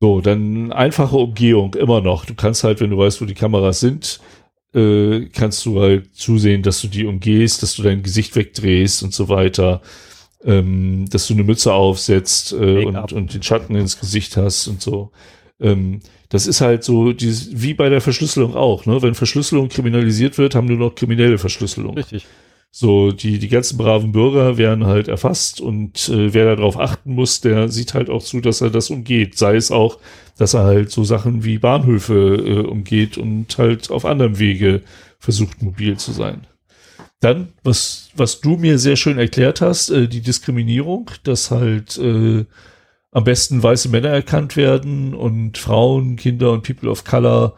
So, 0.00 0.20
dann 0.20 0.70
einfache 0.72 1.16
Umgehung 1.16 1.74
immer 1.74 2.00
noch. 2.00 2.24
Du 2.24 2.34
kannst 2.34 2.62
halt, 2.62 2.80
wenn 2.80 2.90
du 2.90 2.98
weißt, 2.98 3.20
wo 3.20 3.24
die 3.24 3.34
Kameras 3.34 3.80
sind, 3.80 4.20
äh, 4.74 5.26
kannst 5.32 5.64
du 5.66 5.80
halt 5.80 6.14
zusehen, 6.14 6.62
dass 6.62 6.80
du 6.80 6.88
die 6.88 7.06
umgehst, 7.06 7.62
dass 7.62 7.74
du 7.74 7.82
dein 7.82 8.02
Gesicht 8.02 8.36
wegdrehst 8.36 9.02
und 9.02 9.14
so 9.14 9.28
weiter 9.28 9.82
ähm, 10.44 11.06
dass 11.10 11.26
du 11.26 11.34
eine 11.34 11.44
Mütze 11.44 11.72
aufsetzt 11.72 12.52
äh, 12.52 12.84
und, 12.84 13.12
und 13.12 13.34
den 13.34 13.42
Schatten 13.42 13.74
ins 13.74 13.98
Gesicht 13.98 14.36
hast 14.36 14.68
und 14.68 14.80
so. 14.80 15.10
Ähm, 15.60 16.00
das 16.28 16.46
ist 16.46 16.60
halt 16.60 16.84
so, 16.84 17.12
dieses, 17.12 17.60
wie 17.60 17.74
bei 17.74 17.88
der 17.88 18.00
Verschlüsselung 18.00 18.54
auch, 18.54 18.86
ne? 18.86 19.02
Wenn 19.02 19.14
Verschlüsselung 19.14 19.68
kriminalisiert 19.68 20.38
wird, 20.38 20.54
haben 20.54 20.66
nur 20.66 20.76
noch 20.76 20.94
kriminelle 20.94 21.38
Verschlüsselung. 21.38 21.96
Richtig. 21.96 22.26
So, 22.70 23.12
die, 23.12 23.38
die 23.38 23.48
ganzen 23.48 23.78
braven 23.78 24.12
Bürger 24.12 24.58
werden 24.58 24.86
halt 24.86 25.08
erfasst 25.08 25.60
und 25.60 26.08
äh, 26.10 26.34
wer 26.34 26.54
darauf 26.54 26.78
achten 26.78 27.14
muss, 27.14 27.40
der 27.40 27.68
sieht 27.70 27.94
halt 27.94 28.10
auch 28.10 28.22
zu, 28.22 28.40
dass 28.40 28.60
er 28.60 28.70
das 28.70 28.90
umgeht. 28.90 29.38
Sei 29.38 29.56
es 29.56 29.70
auch, 29.70 29.98
dass 30.36 30.54
er 30.54 30.64
halt 30.64 30.90
so 30.90 31.02
Sachen 31.02 31.44
wie 31.44 31.58
Bahnhöfe 31.58 32.36
äh, 32.36 32.66
umgeht 32.66 33.16
und 33.16 33.56
halt 33.58 33.90
auf 33.90 34.04
anderem 34.04 34.38
Wege 34.38 34.82
versucht, 35.18 35.62
mobil 35.62 35.96
zu 35.96 36.12
sein. 36.12 36.46
Dann, 37.20 37.48
was, 37.64 38.10
was 38.14 38.40
du 38.40 38.56
mir 38.56 38.78
sehr 38.78 38.96
schön 38.96 39.18
erklärt 39.18 39.60
hast, 39.60 39.90
äh, 39.90 40.06
die 40.06 40.20
Diskriminierung, 40.20 41.10
dass 41.24 41.50
halt 41.50 41.98
äh, 41.98 42.44
am 43.10 43.24
besten 43.24 43.62
weiße 43.62 43.88
Männer 43.88 44.10
erkannt 44.10 44.56
werden 44.56 45.14
und 45.14 45.58
Frauen, 45.58 46.16
Kinder 46.16 46.52
und 46.52 46.62
People 46.62 46.90
of 46.90 47.04
Color 47.04 47.56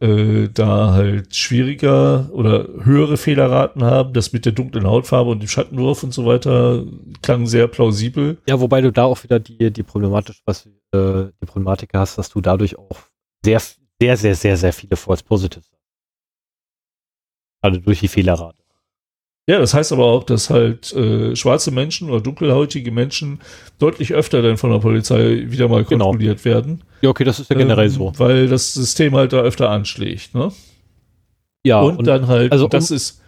äh, 0.00 0.48
da 0.48 0.92
halt 0.92 1.34
schwieriger 1.34 2.30
oder 2.32 2.68
höhere 2.84 3.16
Fehlerraten 3.16 3.82
haben. 3.82 4.12
Das 4.12 4.32
mit 4.32 4.44
der 4.44 4.52
dunklen 4.52 4.86
Hautfarbe 4.86 5.30
und 5.30 5.40
dem 5.40 5.48
Schattenwurf 5.48 6.02
und 6.02 6.12
so 6.12 6.24
weiter 6.24 6.84
klang 7.22 7.46
sehr 7.46 7.66
plausibel. 7.68 8.38
Ja, 8.48 8.60
wobei 8.60 8.80
du 8.80 8.92
da 8.92 9.04
auch 9.04 9.22
wieder 9.24 9.40
die, 9.40 9.70
die 9.72 9.82
problematisch, 9.82 10.42
was 10.44 10.66
äh, 10.92 11.30
die 11.40 11.46
Problematik 11.46 11.90
hast, 11.94 12.18
dass 12.18 12.28
du 12.28 12.40
dadurch 12.40 12.78
auch 12.78 12.98
sehr, 13.44 13.60
sehr, 14.00 14.16
sehr, 14.16 14.34
sehr, 14.34 14.56
sehr 14.56 14.72
viele 14.72 14.96
False 14.96 15.24
Positives 15.24 15.68
hast. 15.70 15.78
Also 17.60 17.80
durch 17.80 18.00
die 18.00 18.08
Fehlerrate. 18.08 18.62
Ja, 19.48 19.58
das 19.58 19.72
heißt 19.72 19.92
aber 19.92 20.04
auch, 20.04 20.24
dass 20.24 20.50
halt 20.50 20.92
äh, 20.92 21.34
schwarze 21.34 21.70
Menschen 21.70 22.10
oder 22.10 22.20
dunkelhäutige 22.20 22.92
Menschen 22.92 23.40
deutlich 23.78 24.12
öfter 24.12 24.42
dann 24.42 24.58
von 24.58 24.70
der 24.70 24.78
Polizei 24.78 25.46
wieder 25.46 25.68
mal 25.68 25.84
genau. 25.84 26.10
kontrolliert 26.10 26.42
genau. 26.42 26.54
werden. 26.54 26.84
Ja, 27.00 27.08
okay, 27.08 27.24
das 27.24 27.40
ist 27.40 27.48
ja 27.48 27.56
generell 27.56 27.86
ähm, 27.86 27.90
so. 27.90 28.12
Weil 28.18 28.48
das 28.48 28.74
System 28.74 29.16
halt 29.16 29.32
da 29.32 29.40
öfter 29.40 29.70
anschlägt, 29.70 30.34
ne? 30.34 30.52
Ja. 31.64 31.80
Und, 31.80 31.96
und 31.96 32.06
dann 32.06 32.26
halt, 32.26 32.52
also 32.52 32.68
das 32.68 32.90
ist, 32.90 33.22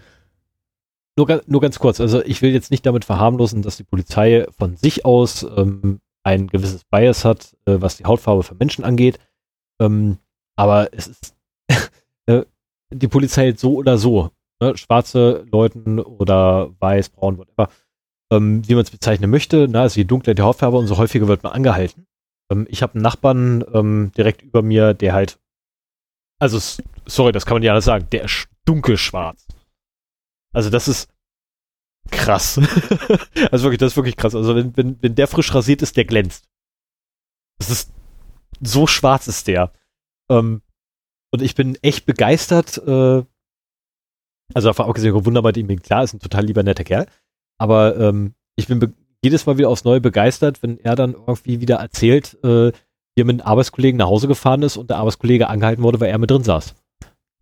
nur, 1.17 1.43
nur 1.47 1.61
ganz 1.63 1.79
kurz, 1.79 2.01
also 2.01 2.23
ich 2.23 2.43
will 2.43 2.53
jetzt 2.53 2.71
nicht 2.71 2.85
damit 2.85 3.07
verharmlosen, 3.07 3.63
dass 3.63 3.79
die 3.79 3.85
Polizei 3.85 4.47
von 4.59 4.77
sich 4.77 5.07
aus 5.07 5.43
ähm, 5.57 6.01
ein 6.23 6.49
gewisses 6.49 6.85
Bias 6.85 7.25
hat, 7.25 7.57
äh, 7.65 7.77
was 7.81 7.97
die 7.97 8.05
Hautfarbe 8.05 8.43
von 8.43 8.59
Menschen 8.59 8.85
angeht. 8.85 9.19
Ähm, 9.81 10.19
aber 10.55 10.91
es 10.93 11.07
ist 11.07 11.35
äh, 12.27 12.43
die 12.91 13.09
Polizei 13.09 13.55
so 13.57 13.77
oder 13.77 13.97
so. 13.97 14.31
Ne? 14.61 14.77
Schwarze 14.77 15.47
Leuten 15.51 15.99
oder 15.99 16.71
weiß, 16.79 17.11
braun, 17.11 17.39
whatever, 17.39 17.71
ähm, 18.31 18.67
wie 18.69 18.75
man 18.75 18.85
es 18.85 18.91
bezeichnen 18.91 19.31
möchte. 19.31 19.69
Ne? 19.69 19.81
Also 19.81 19.99
je 19.99 20.05
dunkler 20.05 20.35
die 20.35 20.43
Hautfarbe, 20.43 20.79
umso 20.79 20.97
häufiger 20.97 21.29
wird 21.29 21.43
man 21.43 21.53
angehalten. 21.53 22.07
Ähm, 22.51 22.67
ich 22.69 22.83
habe 22.83 22.95
einen 22.95 23.03
Nachbarn 23.03 23.65
ähm, 23.73 24.13
direkt 24.17 24.43
über 24.43 24.63
mir, 24.63 24.95
der 24.95 25.15
halt, 25.15 25.39
also 26.39 26.59
sorry, 27.07 27.33
das 27.33 27.47
kann 27.47 27.57
man 27.57 27.63
ja 27.63 27.73
alles 27.73 27.85
sagen, 27.85 28.09
der 28.13 28.25
ist 28.25 28.49
dunkelschwarz. 28.65 29.47
Also 30.53 30.71
das 30.71 30.89
ist 30.89 31.11
krass. 32.11 32.59
also 33.51 33.65
wirklich, 33.65 33.79
das 33.79 33.93
ist 33.93 33.97
wirklich 33.97 34.17
krass. 34.17 34.35
Also 34.35 34.55
wenn, 34.55 34.77
wenn, 34.77 35.03
wenn 35.03 35.15
der 35.15 35.29
frisch 35.29 35.55
rasiert 35.55 35.83
ist, 35.83 35.97
der 35.97 36.05
glänzt. 36.05 36.49
Das 37.59 37.71
ist 37.71 37.93
so 38.61 38.87
schwarz 38.87 39.29
ist 39.29 39.47
der. 39.47 39.73
Ähm, 40.31 40.63
und 41.33 41.43
ich 41.43 41.55
bin 41.55 41.77
echt 41.83 42.07
begeistert. 42.07 42.79
Äh, 42.79 43.25
also 44.55 44.69
davon 44.69 44.87
abgesehen, 44.87 45.25
wunderbar, 45.25 45.57
ihm 45.57 45.83
klar 45.83 46.05
ist 46.05 46.15
ein 46.15 46.21
total 46.21 46.45
lieber 46.45 46.63
netter 46.63 46.85
Kerl. 46.85 47.07
Aber 47.59 47.97
ähm, 47.99 48.35
ich 48.57 48.67
bin 48.67 48.95
jedes 49.23 49.47
Mal 49.47 49.59
wieder 49.59 49.69
aufs 49.69 49.85
Neue 49.85 50.01
begeistert, 50.01 50.63
wenn 50.63 50.79
er 50.81 50.97
dann 50.97 51.13
irgendwie 51.13 51.61
wieder 51.61 51.77
erzählt, 51.77 52.39
äh, 52.43 52.73
wie 53.15 53.23
er 53.23 53.25
mit 53.25 53.41
einem 53.41 53.47
Arbeitskollegen 53.47 53.99
nach 53.99 54.07
Hause 54.07 54.29
gefahren 54.29 54.63
ist 54.63 54.77
und 54.77 54.91
der 54.91 54.97
Arbeitskollege 54.99 55.49
angehalten 55.49 55.83
wurde, 55.83 56.01
weil 56.01 56.11
er 56.11 56.19
mit 56.19 56.31
drin 56.31 56.43
saß. 56.43 56.75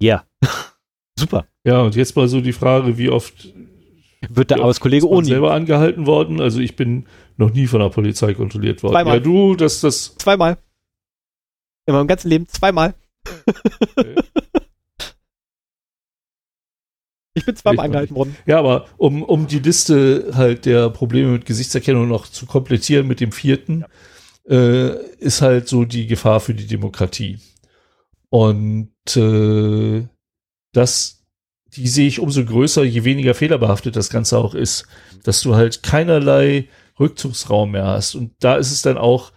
Ja. 0.00 0.24
Yeah. 0.42 0.50
Super. 1.18 1.46
Ja, 1.64 1.82
und 1.82 1.96
jetzt 1.96 2.16
mal 2.16 2.28
so 2.28 2.40
die 2.40 2.52
Frage, 2.52 2.96
wie 2.98 3.10
oft 3.10 3.52
wird 4.28 4.50
der 4.50 4.60
Arbeitskollege 4.60 5.08
ohne 5.08 5.26
selber 5.26 5.52
angehalten 5.52 6.06
worden? 6.06 6.40
Also 6.40 6.60
ich 6.60 6.76
bin 6.76 7.06
noch 7.36 7.52
nie 7.52 7.66
von 7.66 7.80
der 7.80 7.88
Polizei 7.88 8.34
kontrolliert 8.34 8.82
worden. 8.82 8.94
Zweimal. 8.94 9.14
Ja, 9.14 9.20
du, 9.20 9.54
das, 9.54 9.80
das. 9.80 10.16
Zweimal. 10.16 10.58
In 11.86 11.94
meinem 11.94 12.06
ganzen 12.06 12.28
Leben 12.28 12.46
zweimal. 12.48 12.94
Okay. 13.96 14.14
Ich 17.38 17.44
bin 17.44 17.56
zweimal 17.56 17.86
angehalten 17.86 18.16
worden. 18.16 18.36
Ja, 18.46 18.58
aber 18.58 18.86
um, 18.96 19.22
um 19.22 19.46
die 19.46 19.60
Liste 19.60 20.32
halt 20.34 20.66
der 20.66 20.90
Probleme 20.90 21.32
mit 21.32 21.46
Gesichtserkennung 21.46 22.08
noch 22.08 22.26
zu 22.26 22.46
komplettieren 22.46 23.06
mit 23.06 23.20
dem 23.20 23.32
vierten, 23.32 23.84
ja. 24.48 24.56
äh, 24.56 24.96
ist 25.18 25.40
halt 25.40 25.68
so 25.68 25.84
die 25.84 26.06
Gefahr 26.06 26.40
für 26.40 26.54
die 26.54 26.66
Demokratie. 26.66 27.38
Und 28.30 28.90
äh, 29.16 30.06
das, 30.72 31.24
die 31.74 31.88
sehe 31.88 32.08
ich 32.08 32.20
umso 32.20 32.44
größer, 32.44 32.82
je 32.82 33.04
weniger 33.04 33.34
fehlerbehaftet 33.34 33.96
das 33.96 34.10
Ganze 34.10 34.36
auch 34.38 34.54
ist, 34.54 34.86
dass 35.22 35.40
du 35.40 35.54
halt 35.54 35.82
keinerlei 35.82 36.68
Rückzugsraum 36.98 37.70
mehr 37.70 37.86
hast. 37.86 38.14
Und 38.14 38.32
da 38.40 38.56
ist 38.56 38.72
es 38.72 38.82
dann 38.82 38.98
auch 38.98 39.32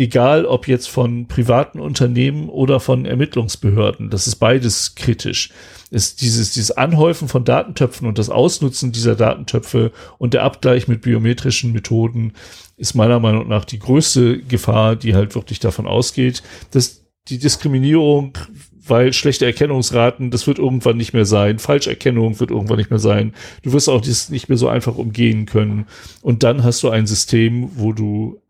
egal 0.00 0.46
ob 0.46 0.66
jetzt 0.66 0.88
von 0.88 1.26
privaten 1.26 1.78
Unternehmen 1.78 2.48
oder 2.48 2.80
von 2.80 3.04
Ermittlungsbehörden. 3.04 4.08
Das 4.08 4.26
ist 4.26 4.36
beides 4.36 4.94
kritisch. 4.94 5.50
Ist 5.90 6.22
dieses, 6.22 6.52
dieses 6.52 6.70
Anhäufen 6.70 7.28
von 7.28 7.44
Datentöpfen 7.44 8.08
und 8.08 8.16
das 8.16 8.30
Ausnutzen 8.30 8.92
dieser 8.92 9.14
Datentöpfe 9.14 9.92
und 10.16 10.32
der 10.32 10.44
Abgleich 10.44 10.88
mit 10.88 11.02
biometrischen 11.02 11.72
Methoden 11.72 12.32
ist 12.78 12.94
meiner 12.94 13.20
Meinung 13.20 13.46
nach 13.46 13.66
die 13.66 13.78
größte 13.78 14.38
Gefahr, 14.38 14.96
die 14.96 15.14
halt 15.14 15.34
wirklich 15.34 15.60
davon 15.60 15.86
ausgeht, 15.86 16.42
dass 16.70 17.04
die 17.28 17.38
Diskriminierung, 17.38 18.38
weil 18.86 19.12
schlechte 19.12 19.44
Erkennungsraten, 19.44 20.30
das 20.30 20.46
wird 20.46 20.58
irgendwann 20.58 20.96
nicht 20.96 21.12
mehr 21.12 21.26
sein. 21.26 21.58
Falscherkennung 21.58 22.40
wird 22.40 22.50
irgendwann 22.50 22.78
nicht 22.78 22.88
mehr 22.88 22.98
sein. 22.98 23.34
Du 23.62 23.74
wirst 23.74 23.90
auch 23.90 24.00
das 24.00 24.30
nicht 24.30 24.48
mehr 24.48 24.56
so 24.56 24.68
einfach 24.68 24.96
umgehen 24.96 25.44
können. 25.44 25.86
Und 26.22 26.42
dann 26.42 26.64
hast 26.64 26.82
du 26.82 26.88
ein 26.88 27.06
System, 27.06 27.68
wo 27.74 27.92
du 27.92 28.40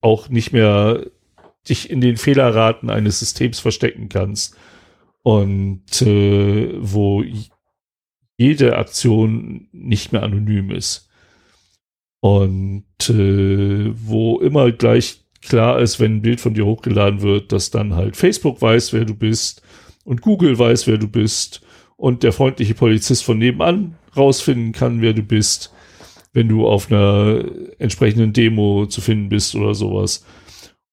auch 0.00 0.28
nicht 0.28 0.52
mehr 0.52 1.06
dich 1.68 1.90
in 1.90 2.00
den 2.00 2.16
Fehlerraten 2.16 2.90
eines 2.90 3.18
Systems 3.18 3.60
verstecken 3.60 4.08
kannst. 4.08 4.56
Und 5.22 6.00
äh, 6.02 6.72
wo 6.78 7.22
jede 8.38 8.78
Aktion 8.78 9.68
nicht 9.72 10.12
mehr 10.12 10.22
anonym 10.22 10.70
ist. 10.70 11.10
Und 12.20 12.84
äh, 13.08 13.92
wo 13.94 14.40
immer 14.40 14.72
gleich 14.72 15.24
klar 15.42 15.80
ist, 15.80 16.00
wenn 16.00 16.16
ein 16.16 16.22
Bild 16.22 16.40
von 16.40 16.54
dir 16.54 16.64
hochgeladen 16.66 17.22
wird, 17.22 17.52
dass 17.52 17.70
dann 17.70 17.94
halt 17.94 18.16
Facebook 18.16 18.60
weiß, 18.60 18.92
wer 18.92 19.04
du 19.04 19.14
bist 19.14 19.62
und 20.04 20.22
Google 20.22 20.58
weiß, 20.58 20.86
wer 20.86 20.98
du 20.98 21.08
bist 21.08 21.60
und 21.96 22.22
der 22.22 22.32
freundliche 22.32 22.74
Polizist 22.74 23.24
von 23.24 23.38
nebenan 23.38 23.96
rausfinden 24.16 24.72
kann, 24.72 25.02
wer 25.02 25.12
du 25.12 25.22
bist 25.22 25.72
wenn 26.32 26.48
du 26.48 26.66
auf 26.66 26.90
einer 26.90 27.44
entsprechenden 27.78 28.32
Demo 28.32 28.86
zu 28.86 29.00
finden 29.00 29.28
bist 29.28 29.54
oder 29.54 29.74
sowas. 29.74 30.24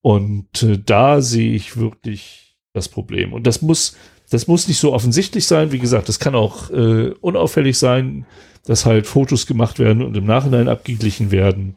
Und 0.00 0.62
äh, 0.62 0.78
da 0.78 1.20
sehe 1.20 1.52
ich 1.52 1.76
wirklich 1.76 2.56
das 2.72 2.88
Problem. 2.88 3.32
Und 3.32 3.46
das 3.46 3.62
muss, 3.62 3.96
das 4.30 4.46
muss 4.46 4.68
nicht 4.68 4.78
so 4.78 4.92
offensichtlich 4.92 5.46
sein. 5.46 5.72
Wie 5.72 5.78
gesagt, 5.78 6.08
das 6.08 6.18
kann 6.18 6.34
auch 6.34 6.70
äh, 6.70 7.10
unauffällig 7.20 7.78
sein, 7.78 8.26
dass 8.64 8.86
halt 8.86 9.06
Fotos 9.06 9.46
gemacht 9.46 9.78
werden 9.78 10.02
und 10.02 10.16
im 10.16 10.26
Nachhinein 10.26 10.68
abgeglichen 10.68 11.30
werden. 11.30 11.76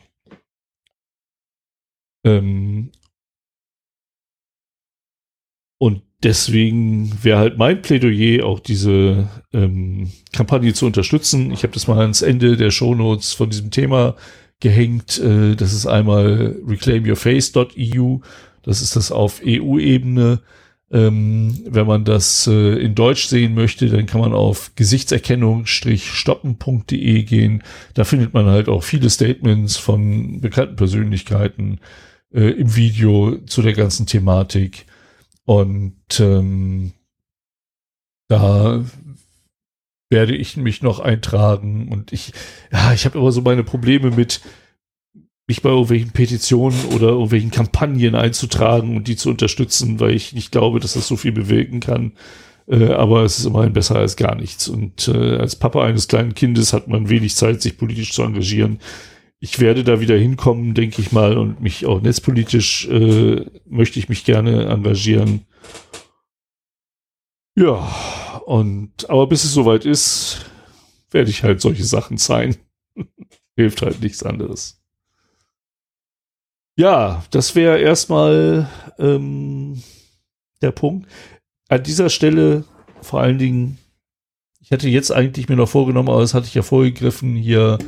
Ähm 2.24 2.92
und 5.82 6.04
deswegen 6.22 7.12
wäre 7.24 7.40
halt 7.40 7.58
mein 7.58 7.82
Plädoyer, 7.82 8.46
auch 8.46 8.60
diese 8.60 9.30
ähm, 9.52 10.12
Kampagne 10.32 10.76
zu 10.76 10.86
unterstützen. 10.86 11.50
Ich 11.50 11.64
habe 11.64 11.74
das 11.74 11.88
mal 11.88 11.98
ans 11.98 12.22
Ende 12.22 12.56
der 12.56 12.70
Shownotes 12.70 13.34
von 13.34 13.50
diesem 13.50 13.72
Thema 13.72 14.16
gehängt. 14.60 15.18
Äh, 15.18 15.56
das 15.56 15.74
ist 15.74 15.88
einmal 15.88 16.56
reclaimyourface.eu. 16.68 18.20
Das 18.62 18.84
ist 18.84 18.96
das 18.96 19.12
auf 19.12 19.42
EU-Ebene. 19.44 20.42
Ähm, 20.92 21.64
wenn 21.68 21.88
man 21.88 22.06
das 22.06 22.46
äh, 22.46 22.76
in 22.76 22.94
Deutsch 22.94 23.26
sehen 23.26 23.56
möchte, 23.56 23.90
dann 23.90 24.06
kann 24.06 24.22
man 24.22 24.34
auf 24.34 24.74
gesichtserkennung-stoppen.de 24.76 27.24
gehen. 27.24 27.64
Da 27.96 28.04
findet 28.04 28.36
man 28.36 28.46
halt 28.46 28.70
auch 28.70 28.84
viele 28.84 29.10
Statements 29.10 29.78
von 29.78 30.42
bekannten 30.42 30.76
Persönlichkeiten 30.76 31.80
äh, 32.32 32.52
im 32.52 32.76
Video 32.76 33.40
zu 33.48 33.64
der 33.64 33.74
ganzen 33.74 34.06
Thematik. 34.06 34.86
Und 35.52 36.22
ähm, 36.22 36.94
da 38.30 38.86
werde 40.10 40.34
ich 40.34 40.56
mich 40.56 40.82
noch 40.82 41.02
eintragen. 41.02 41.90
Und 41.90 42.14
ich, 42.14 42.32
ja, 42.72 42.94
ich 42.94 43.04
habe 43.04 43.20
immer 43.20 43.34
so 43.34 43.42
meine 43.42 43.66
Probleme 43.66 44.12
mit 44.12 44.40
mich 45.50 45.62
bei 45.62 45.68
irgendwelchen 45.68 46.12
Petitionen 46.12 46.80
oder 46.96 47.10
irgendwelchen 47.10 47.52
Kampagnen 47.52 48.16
einzutragen 48.16 48.96
und 48.96 49.10
die 49.10 49.18
zu 49.18 49.30
unterstützen, 49.30 50.00
weil 50.00 50.12
ich 50.12 50.32
nicht 50.32 50.54
glaube, 50.54 50.80
dass 50.80 50.94
das 50.94 51.06
so 51.06 51.18
viel 51.18 51.34
bewirken 51.34 51.82
kann. 51.82 52.14
Äh, 52.68 52.94
aber 52.94 53.24
es 53.24 53.38
ist 53.38 53.44
immerhin 53.44 53.74
besser 53.74 53.98
als 53.98 54.16
gar 54.16 54.36
nichts. 54.36 54.70
Und 54.70 55.10
äh, 55.10 55.36
als 55.36 55.58
Papa 55.58 55.84
eines 55.84 56.08
kleinen 56.08 56.34
Kindes 56.34 56.72
hat 56.72 56.88
man 56.88 57.10
wenig 57.10 57.36
Zeit, 57.36 57.62
sich 57.62 57.78
politisch 57.78 58.14
zu 58.14 58.24
engagieren 58.24 58.80
ich 59.44 59.60
werde 59.60 59.84
da 59.84 60.00
wieder 60.00 60.16
hinkommen, 60.16 60.76
denke 60.76 61.02
ich 61.02 61.12
mal, 61.12 61.36
und 61.36 61.62
mich 61.62 61.88
auch 61.88 62.00
netzpolitisch 62.00 62.88
äh, 62.88 63.44
möchte 63.66 63.98
ich 63.98 64.08
mich 64.08 64.24
gerne 64.24 64.68
engagieren. 64.68 65.48
Ja, 67.56 67.92
und 68.46 69.10
aber 69.10 69.26
bis 69.26 69.44
es 69.44 69.52
soweit 69.52 69.84
ist, 69.84 70.46
werde 71.10 71.32
ich 71.32 71.44
halt 71.44 71.60
solche 71.60 71.84
Sachen 71.84 72.18
sein. 72.18 72.56
Hilft 73.56 73.82
halt 73.82 74.00
nichts 74.02 74.22
anderes. 74.22 74.80
Ja, 76.78 77.24
das 77.32 77.56
wäre 77.56 77.80
erstmal 77.80 78.70
ähm, 79.00 79.82
der 80.62 80.72
Punkt. 80.72 81.10
An 81.68 81.82
dieser 81.82 82.10
Stelle 82.10 82.64
vor 83.02 83.22
allen 83.22 83.40
Dingen, 83.40 83.80
ich 84.60 84.70
hätte 84.70 84.88
jetzt 84.88 85.12
eigentlich 85.12 85.50
mir 85.50 85.56
noch 85.56 85.70
vorgenommen, 85.70 86.10
aber 86.10 86.22
das 86.22 86.36
hatte 86.36 86.46
ich 86.46 86.54
ja 86.54 86.62
vorgegriffen, 86.62 87.36
hier 87.36 87.80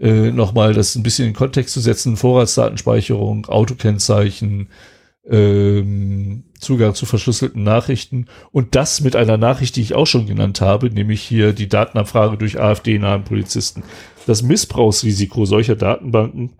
äh, 0.00 0.30
nochmal 0.30 0.74
das 0.74 0.94
ein 0.94 1.02
bisschen 1.02 1.28
in 1.28 1.34
Kontext 1.34 1.74
zu 1.74 1.80
setzen, 1.80 2.16
Vorratsdatenspeicherung, 2.16 3.46
Autokennzeichen, 3.46 4.68
ähm, 5.28 6.44
Zugang 6.58 6.94
zu 6.94 7.06
verschlüsselten 7.06 7.62
Nachrichten 7.62 8.26
und 8.50 8.74
das 8.74 9.00
mit 9.00 9.14
einer 9.16 9.36
Nachricht, 9.36 9.76
die 9.76 9.82
ich 9.82 9.94
auch 9.94 10.06
schon 10.06 10.26
genannt 10.26 10.60
habe, 10.60 10.90
nämlich 10.90 11.22
hier 11.22 11.52
die 11.52 11.68
Datenabfrage 11.68 12.36
durch 12.36 12.60
AfD-nahen 12.60 13.24
Polizisten. 13.24 13.82
Das 14.26 14.42
Missbrauchsrisiko 14.42 15.44
solcher 15.44 15.76
Datenbanken 15.76 16.54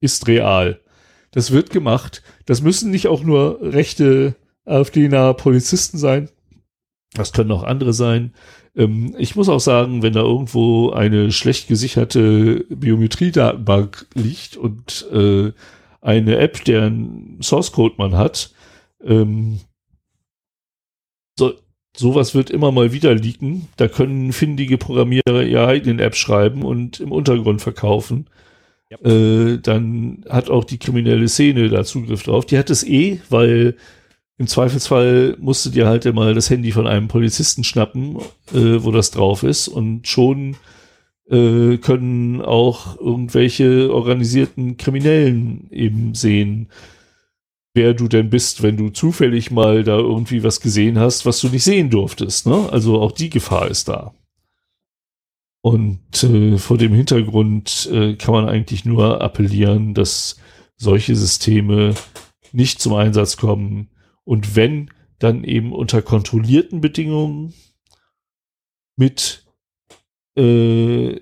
ist 0.00 0.26
real. 0.26 0.80
Das 1.30 1.50
wird 1.50 1.70
gemacht. 1.70 2.22
Das 2.46 2.62
müssen 2.62 2.90
nicht 2.90 3.08
auch 3.08 3.22
nur 3.22 3.58
rechte 3.60 4.36
AfD-nahe 4.64 5.34
Polizisten 5.34 5.98
sein. 5.98 6.28
Das 7.14 7.32
können 7.32 7.50
auch 7.52 7.64
andere 7.64 7.92
sein. 7.92 8.34
Ähm, 8.76 9.14
ich 9.18 9.36
muss 9.36 9.48
auch 9.48 9.60
sagen, 9.60 10.02
wenn 10.02 10.12
da 10.12 10.20
irgendwo 10.20 10.90
eine 10.90 11.32
schlecht 11.32 11.68
gesicherte 11.68 12.64
Biometriedatenbank 12.68 14.06
liegt 14.14 14.56
und 14.56 15.06
äh, 15.12 15.52
eine 16.00 16.38
App, 16.38 16.64
deren 16.64 17.38
Source 17.40 17.72
Code 17.72 17.94
man 17.98 18.16
hat, 18.16 18.52
ähm, 19.02 19.60
so, 21.38 21.54
sowas 21.96 22.34
wird 22.34 22.50
immer 22.50 22.72
mal 22.72 22.92
wieder 22.92 23.14
leaken. 23.14 23.68
Da 23.76 23.88
können 23.88 24.32
findige 24.32 24.78
Programmierer 24.78 25.42
ihre 25.42 25.66
eigenen 25.66 26.00
App 26.00 26.16
schreiben 26.16 26.62
und 26.62 27.00
im 27.00 27.12
Untergrund 27.12 27.62
verkaufen. 27.62 28.28
Ja. 28.90 28.98
Äh, 28.98 29.58
dann 29.58 30.24
hat 30.28 30.50
auch 30.50 30.64
die 30.64 30.78
kriminelle 30.78 31.28
Szene 31.28 31.68
da 31.68 31.84
Zugriff 31.84 32.22
drauf. 32.22 32.46
Die 32.46 32.58
hat 32.58 32.70
es 32.70 32.84
eh, 32.84 33.20
weil 33.30 33.76
im 34.36 34.46
Zweifelsfall 34.46 35.36
musst 35.38 35.64
du 35.64 35.70
dir 35.70 35.86
halt 35.86 36.06
immer 36.06 36.34
das 36.34 36.50
Handy 36.50 36.72
von 36.72 36.86
einem 36.86 37.08
Polizisten 37.08 37.62
schnappen, 37.62 38.16
äh, 38.52 38.82
wo 38.82 38.90
das 38.90 39.10
drauf 39.10 39.42
ist 39.42 39.68
und 39.68 40.08
schon 40.08 40.56
äh, 41.30 41.78
können 41.78 42.42
auch 42.42 42.98
irgendwelche 42.98 43.92
organisierten 43.92 44.76
Kriminellen 44.76 45.70
eben 45.70 46.14
sehen, 46.14 46.68
wer 47.74 47.94
du 47.94 48.08
denn 48.08 48.30
bist, 48.30 48.62
wenn 48.62 48.76
du 48.76 48.90
zufällig 48.90 49.50
mal 49.50 49.84
da 49.84 49.98
irgendwie 49.98 50.42
was 50.42 50.60
gesehen 50.60 50.98
hast, 50.98 51.26
was 51.26 51.40
du 51.40 51.48
nicht 51.48 51.64
sehen 51.64 51.90
durftest. 51.90 52.46
Ne? 52.46 52.68
Also 52.70 53.00
auch 53.00 53.12
die 53.12 53.30
Gefahr 53.30 53.68
ist 53.68 53.88
da. 53.88 54.14
Und 55.62 56.22
äh, 56.22 56.58
vor 56.58 56.76
dem 56.76 56.92
Hintergrund 56.92 57.88
äh, 57.90 58.16
kann 58.16 58.34
man 58.34 58.48
eigentlich 58.48 58.84
nur 58.84 59.22
appellieren, 59.22 59.94
dass 59.94 60.36
solche 60.76 61.16
Systeme 61.16 61.94
nicht 62.52 62.80
zum 62.80 62.94
Einsatz 62.94 63.36
kommen. 63.36 63.88
Und 64.24 64.56
wenn, 64.56 64.90
dann 65.18 65.44
eben 65.44 65.72
unter 65.72 66.02
kontrollierten 66.02 66.80
Bedingungen 66.80 67.54
mit 68.96 69.46
äh, 70.36 71.20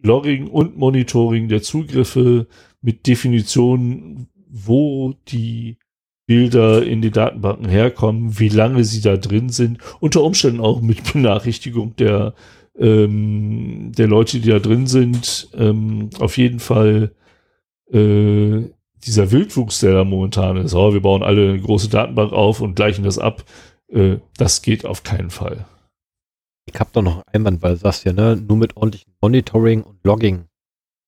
Logging 0.00 0.48
und 0.48 0.76
Monitoring 0.76 1.48
der 1.48 1.62
Zugriffe, 1.62 2.46
mit 2.80 3.06
Definitionen, 3.06 4.28
wo 4.48 5.14
die 5.28 5.78
Bilder 6.26 6.84
in 6.84 7.02
den 7.02 7.12
Datenbanken 7.12 7.68
herkommen, 7.68 8.38
wie 8.38 8.48
lange 8.48 8.84
sie 8.84 9.00
da 9.00 9.16
drin 9.16 9.48
sind, 9.48 9.78
unter 10.00 10.22
Umständen 10.22 10.60
auch 10.60 10.80
mit 10.80 11.12
Benachrichtigung 11.12 11.96
der 11.96 12.34
ähm, 12.78 13.92
der 13.96 14.06
Leute, 14.06 14.38
die 14.40 14.50
da 14.50 14.60
drin 14.60 14.86
sind, 14.86 15.48
ähm, 15.54 16.10
auf 16.20 16.38
jeden 16.38 16.60
Fall 16.60 17.12
äh, 17.92 18.64
dieser 19.04 19.30
Wildwuchs, 19.30 19.80
der 19.80 19.94
da 19.94 20.04
momentan 20.04 20.56
ist, 20.56 20.74
oh, 20.74 20.92
wir 20.92 21.00
bauen 21.00 21.22
alle 21.22 21.50
eine 21.50 21.60
große 21.60 21.88
Datenbank 21.88 22.32
auf 22.32 22.60
und 22.60 22.74
gleichen 22.74 23.04
das 23.04 23.18
ab, 23.18 23.44
äh, 23.88 24.18
das 24.36 24.62
geht 24.62 24.84
auf 24.84 25.02
keinen 25.02 25.30
Fall. 25.30 25.66
Ich 26.66 26.78
habe 26.78 26.90
doch 26.92 27.02
noch 27.02 27.22
einen 27.26 27.46
Einwand, 27.46 27.62
weil 27.62 27.74
du 27.74 27.80
sagst 27.80 28.04
ja, 28.04 28.12
ne, 28.12 28.36
nur 28.36 28.56
mit 28.56 28.76
ordentlichem 28.76 29.14
Monitoring 29.22 29.82
und 29.82 30.04
Logging 30.04 30.48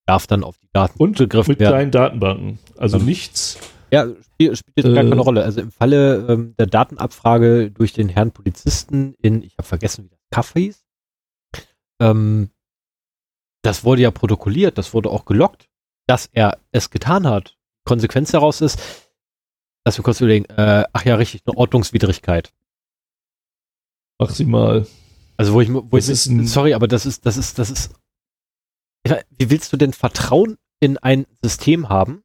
darf 0.07 0.27
dann 0.27 0.45
auf 0.45 0.59
die 0.59 0.69
Daten 0.73 0.99
und 0.99 1.17
zugegriffen 1.17 1.53
mit 1.53 1.61
werden. 1.61 1.73
kleinen 1.73 1.91
Datenbanken, 1.91 2.59
also 2.77 2.99
ähm, 2.99 3.05
nichts. 3.05 3.59
Ja, 3.93 4.07
spielt, 4.07 4.59
spielt 4.59 4.77
jetzt 4.77 4.87
äh, 4.87 4.95
gar 4.95 5.05
keine 5.05 5.21
Rolle. 5.21 5.45
Also 5.45 5.61
im 5.61 5.71
Falle 5.71 6.27
ähm, 6.29 6.55
der 6.59 6.67
Datenabfrage 6.67 7.71
durch 7.71 7.93
den 7.93 8.09
Herrn 8.09 8.31
Polizisten 8.31 9.15
in, 9.21 9.43
ich 9.43 9.57
habe 9.59 9.69
vergessen, 9.69 10.05
wie 10.05 10.09
das 10.11 10.21
Kaffee 10.31 10.61
hieß, 10.61 10.85
ähm, 12.01 12.51
das 13.63 13.85
wurde 13.85 14.03
ja 14.03 14.11
protokolliert, 14.11 14.79
das 14.79 14.95
wurde 14.95 15.11
auch 15.11 15.25
gelockt, 15.27 15.69
dass 16.07 16.27
er 16.33 16.59
es 16.73 16.91
getan 16.91 17.27
hat. 17.29 17.57
Konsequenz 17.91 18.31
daraus 18.31 18.61
ist, 18.61 18.79
dass 19.85 19.99
wir 19.99 20.05
kurz 20.05 20.21
überlegen, 20.21 20.45
äh, 20.45 20.85
ach 20.93 21.05
ja, 21.05 21.17
richtig, 21.17 21.43
eine 21.45 21.57
Ordnungswidrigkeit. 21.57 22.53
Maximal. 24.21 24.87
Also 25.37 25.55
wo 25.55 25.61
ich, 25.61 25.73
wo 25.73 25.83
das 25.91 26.09
ich, 26.09 26.31
ist 26.31 26.53
sorry, 26.53 26.75
aber 26.75 26.87
das 26.87 27.05
ist, 27.05 27.27
das 27.27 27.37
ist, 27.37 27.59
das 27.59 27.71
ist, 27.71 27.95
wie 29.05 29.51
willst 29.51 29.73
du 29.73 29.77
denn 29.77 29.93
Vertrauen 29.93 30.57
in 30.79 30.99
ein 30.99 31.27
System 31.43 31.89
haben, 31.89 32.23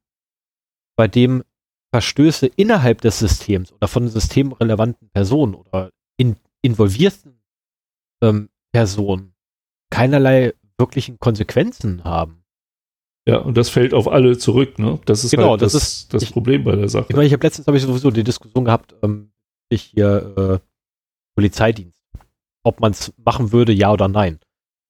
bei 0.96 1.08
dem 1.08 1.42
Verstöße 1.92 2.46
innerhalb 2.46 3.00
des 3.00 3.18
Systems 3.18 3.72
oder 3.72 3.88
von 3.88 4.08
systemrelevanten 4.08 5.08
Personen 5.10 5.54
oder 5.54 5.90
in, 6.16 6.36
involvierten 6.62 7.42
ähm, 8.22 8.50
Personen 8.72 9.34
keinerlei 9.90 10.54
wirklichen 10.78 11.18
Konsequenzen 11.18 12.04
haben. 12.04 12.44
Ja, 13.28 13.38
und 13.38 13.56
das 13.56 13.68
fällt 13.68 13.92
auf 13.92 14.06
alle 14.06 14.38
zurück, 14.38 14.78
ne? 14.78 15.00
Das 15.04 15.24
ist 15.24 15.32
genau, 15.32 15.50
halt 15.50 15.62
das, 15.62 15.72
das, 15.72 15.82
ist 15.82 16.14
das 16.14 16.22
ich, 16.22 16.32
Problem 16.32 16.62
bei 16.62 16.76
der 16.76 16.88
Sache. 16.88 17.06
Ich 17.08 17.16
meine, 17.16 17.26
ich 17.26 17.32
habe 17.32 17.44
letztens 17.44 17.66
habe 17.66 17.76
ich 17.76 17.82
sowieso 17.82 18.12
die 18.12 18.22
Diskussion 18.22 18.64
gehabt, 18.64 18.94
ähm, 19.02 19.32
ich 19.68 19.82
hier 19.82 20.60
äh, 20.62 20.68
Polizeidienst, 21.34 22.00
ob 22.62 22.80
man 22.80 22.92
es 22.92 23.12
machen 23.16 23.50
würde, 23.50 23.72
ja 23.72 23.92
oder 23.92 24.06
nein. 24.06 24.38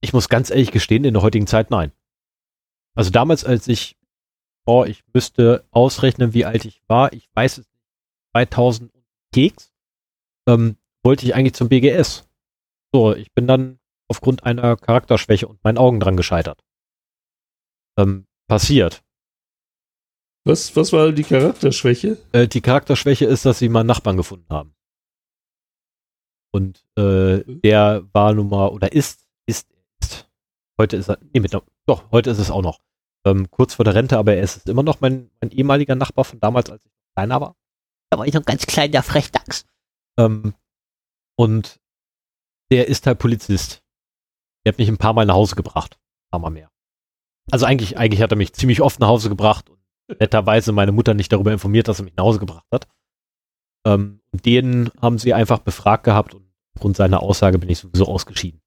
Ich 0.02 0.12
muss 0.12 0.28
ganz 0.28 0.50
ehrlich 0.50 0.70
gestehen, 0.70 1.05
in 1.05 1.15
der 1.15 1.23
heutigen 1.23 1.47
Zeit 1.47 1.70
nein. 1.70 1.92
Also 2.94 3.10
damals, 3.10 3.44
als 3.44 3.68
ich, 3.68 3.97
oh, 4.66 4.84
ich 4.84 5.02
müsste 5.15 5.65
ausrechnen, 5.70 6.34
wie 6.34 6.44
alt 6.44 6.66
ich 6.66 6.82
war, 6.89 7.15
ich 7.15 7.31
weiß 7.34 7.58
es 7.58 7.66
nicht, 7.66 7.82
2000 8.32 8.92
Keks, 9.32 9.73
ähm, 10.47 10.76
wollte 11.02 11.24
ich 11.24 11.34
eigentlich 11.34 11.55
zum 11.55 11.70
BGS. 11.70 12.28
So, 12.92 13.15
ich 13.15 13.32
bin 13.32 13.47
dann 13.47 13.78
aufgrund 14.08 14.44
einer 14.44 14.76
Charakterschwäche 14.76 15.48
und 15.48 15.62
meinen 15.65 15.78
Augen 15.78 16.00
dran 16.00 16.18
gescheitert. 16.18 16.62
Ähm, 17.99 18.26
passiert. 18.49 19.02
Was, 20.44 20.76
was 20.76 20.92
war 20.92 21.10
die 21.12 21.25
Charakterschwäche? 21.25 22.18
Äh, 22.33 22.47
die 22.47 22.60
Charakterschwäche 22.60 23.25
ist, 23.25 23.44
dass 23.44 23.58
sie 23.58 23.68
meinen 23.68 23.86
Nachbarn 23.86 24.16
gefunden 24.16 24.49
haben. 24.49 24.76
Und 26.52 26.84
äh, 26.97 27.39
mhm. 27.39 27.60
der 27.62 28.07
war 28.12 28.33
nun 28.33 28.49
mal, 28.49 28.68
oder 28.68 28.92
ist, 28.92 29.26
ist, 29.47 29.68
ist, 30.00 30.31
heute 30.81 30.97
ist 30.97 31.08
er, 31.08 31.18
nee, 31.33 31.41
mit, 31.41 31.52
doch, 31.52 32.10
heute 32.12 32.31
ist 32.31 32.39
es 32.39 32.50
auch 32.50 32.62
noch. 32.62 32.81
Ähm, 33.26 33.50
kurz 33.50 33.75
vor 33.75 33.84
der 33.84 33.94
Rente, 33.94 34.18
aber 34.18 34.34
er 34.34 34.42
ist 34.42 34.68
immer 34.68 34.84
noch 34.84 35.00
mein, 35.00 35.31
mein 35.41 35.50
ehemaliger 35.50 35.97
Nachbar 35.97 36.25
von 36.25 36.39
damals, 36.39 36.70
als 36.70 36.84
ich 36.84 36.92
kleiner 37.16 37.41
war. 37.41 37.57
Da 38.10 38.18
war 38.18 38.26
ich 38.26 38.34
noch 38.34 38.44
ganz 38.44 38.66
klein, 38.66 38.92
der 38.92 39.02
Frechdachs. 39.02 39.66
Ähm, 40.16 40.55
und 41.36 41.81
der 42.70 42.86
ist 42.89 43.07
halt 43.07 43.18
Polizist. 43.18 43.83
Der 44.65 44.73
hat 44.73 44.78
mich 44.78 44.89
ein 44.89 44.99
paar 44.99 45.12
Mal 45.12 45.26
nach 45.26 45.34
Hause 45.34 45.57
gebracht. 45.57 45.99
Ein 45.99 46.31
paar 46.31 46.41
Mal 46.41 46.50
mehr. 46.50 46.70
Also 47.50 47.66
eigentlich, 47.66 47.99
eigentlich 47.99 48.23
hat 48.23 48.33
er 48.33 48.36
mich 48.36 48.52
ziemlich 48.52 48.83
oft 48.83 49.00
nach 49.00 49.08
Hause 49.08 49.28
gebracht 49.28 49.70
und 49.70 49.78
netterweise 50.20 50.73
meine 50.73 50.92
Mutter 50.92 51.15
nicht 51.15 51.33
darüber 51.33 51.52
informiert, 51.52 51.89
dass 51.89 52.00
er 52.00 52.05
mich 52.05 52.16
nach 52.16 52.25
Hause 52.25 52.39
gebracht 52.39 52.66
hat. 52.73 52.89
Ähm, 53.86 54.20
den 54.33 54.91
haben 55.00 55.18
sie 55.18 55.33
einfach 55.33 55.60
befragt 55.60 56.05
gehabt 56.05 56.34
und 56.34 56.44
aufgrund 56.75 56.97
seiner 56.97 57.23
Aussage 57.23 57.58
bin 57.58 57.70
ich 57.70 57.78
sowieso 57.78 58.07
ausgeschieden. 58.07 58.60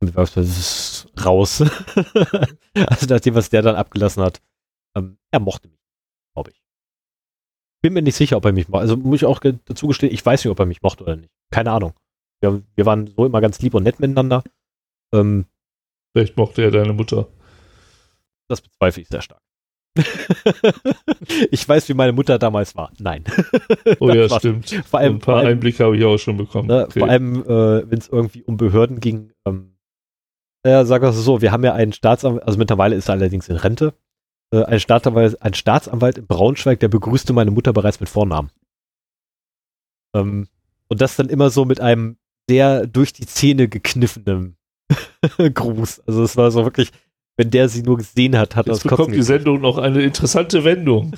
Das 0.00 0.36
ist 0.36 1.08
raus. 1.24 1.60
also 2.74 3.06
nachdem, 3.08 3.34
was 3.34 3.50
der 3.50 3.62
dann 3.62 3.76
abgelassen 3.76 4.22
hat. 4.22 4.40
Ähm, 4.96 5.18
er 5.30 5.40
mochte 5.40 5.68
mich, 5.68 5.80
glaube 6.34 6.50
ich. 6.50 6.62
Bin 7.82 7.92
mir 7.92 8.02
nicht 8.02 8.16
sicher, 8.16 8.36
ob 8.36 8.44
er 8.44 8.52
mich 8.52 8.68
mochte. 8.68 8.82
Also 8.82 8.96
muss 8.96 9.22
ich 9.22 9.26
auch 9.26 9.40
dazu 9.40 9.88
gestehen, 9.88 10.12
ich 10.12 10.24
weiß 10.24 10.44
nicht, 10.44 10.50
ob 10.50 10.58
er 10.58 10.66
mich 10.66 10.82
mochte 10.82 11.04
oder 11.04 11.16
nicht. 11.16 11.30
Keine 11.50 11.72
Ahnung. 11.72 11.94
Wir, 12.40 12.62
wir 12.76 12.86
waren 12.86 13.08
so 13.08 13.26
immer 13.26 13.40
ganz 13.40 13.60
lieb 13.60 13.74
und 13.74 13.82
nett 13.84 13.98
miteinander. 13.98 14.44
Ähm, 15.12 15.46
Vielleicht 16.12 16.36
mochte 16.36 16.62
er 16.62 16.70
deine 16.70 16.92
Mutter. 16.92 17.28
Das 18.48 18.60
bezweifle 18.60 19.02
ich 19.02 19.08
sehr 19.08 19.22
stark. 19.22 19.42
ich 21.50 21.68
weiß, 21.68 21.88
wie 21.88 21.94
meine 21.94 22.12
Mutter 22.12 22.38
damals 22.38 22.76
war. 22.76 22.92
Nein. 22.98 23.24
oh 24.00 24.10
ja, 24.10 24.28
stimmt. 24.28 24.70
Vor 24.86 25.00
allem, 25.00 25.16
ein 25.16 25.18
paar 25.18 25.36
allem, 25.38 25.48
Einblicke 25.48 25.84
habe 25.84 25.96
ich 25.96 26.04
auch 26.04 26.18
schon 26.18 26.36
bekommen. 26.36 26.68
Ne, 26.68 26.84
okay. 26.84 27.00
Vor 27.00 27.08
allem, 27.08 27.42
äh, 27.42 27.90
wenn 27.90 27.98
es 27.98 28.08
irgendwie 28.08 28.42
um 28.42 28.56
Behörden 28.56 29.00
ging. 29.00 29.32
Ähm, 29.44 29.74
ja, 30.66 30.84
sag 30.84 31.02
es 31.02 31.16
so, 31.16 31.40
wir 31.40 31.52
haben 31.52 31.64
ja 31.64 31.74
einen 31.74 31.92
Staatsanwalt, 31.92 32.44
also 32.44 32.58
mittlerweile 32.58 32.96
ist 32.96 33.08
er 33.08 33.14
allerdings 33.14 33.48
in 33.48 33.56
Rente, 33.56 33.94
äh, 34.52 34.64
ein, 34.64 34.80
Staatsanwalt, 34.80 35.40
ein 35.42 35.54
Staatsanwalt 35.54 36.18
in 36.18 36.26
Braunschweig, 36.26 36.80
der 36.80 36.88
begrüßte 36.88 37.32
meine 37.32 37.50
Mutter 37.50 37.72
bereits 37.72 38.00
mit 38.00 38.08
Vornamen. 38.08 38.50
Ähm, 40.14 40.48
und 40.88 41.00
das 41.00 41.16
dann 41.16 41.28
immer 41.28 41.50
so 41.50 41.64
mit 41.64 41.80
einem 41.80 42.16
sehr 42.48 42.86
durch 42.86 43.12
die 43.12 43.26
Zähne 43.26 43.68
gekniffenen 43.68 44.56
Gruß. 45.38 46.00
Also 46.06 46.22
es 46.22 46.36
war 46.36 46.50
so 46.50 46.64
wirklich, 46.64 46.90
wenn 47.38 47.50
der 47.50 47.68
sie 47.68 47.82
nur 47.82 47.96
gesehen 47.96 48.36
hat, 48.36 48.56
hat 48.56 48.66
Jetzt 48.66 48.84
das 48.84 48.90
bekommt 48.90 49.14
die 49.14 49.22
Sendung 49.22 49.60
noch 49.60 49.78
eine 49.78 50.02
interessante 50.02 50.64
Wendung. 50.64 51.12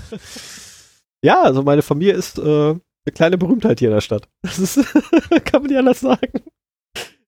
ja, 1.25 1.43
also 1.43 1.63
meine 1.63 1.81
Familie 1.81 2.13
ist 2.13 2.39
äh, 2.39 2.43
eine 2.43 2.81
kleine 3.15 3.39
Berühmtheit 3.39 3.79
hier 3.79 3.89
in 3.89 3.95
der 3.95 4.03
Stadt. 4.03 4.29
Das 4.43 4.59
ist, 4.59 4.77
kann 5.47 5.63
man 5.63 5.71
nicht 5.71 5.79
anders 5.79 6.01
sagen. 6.01 6.43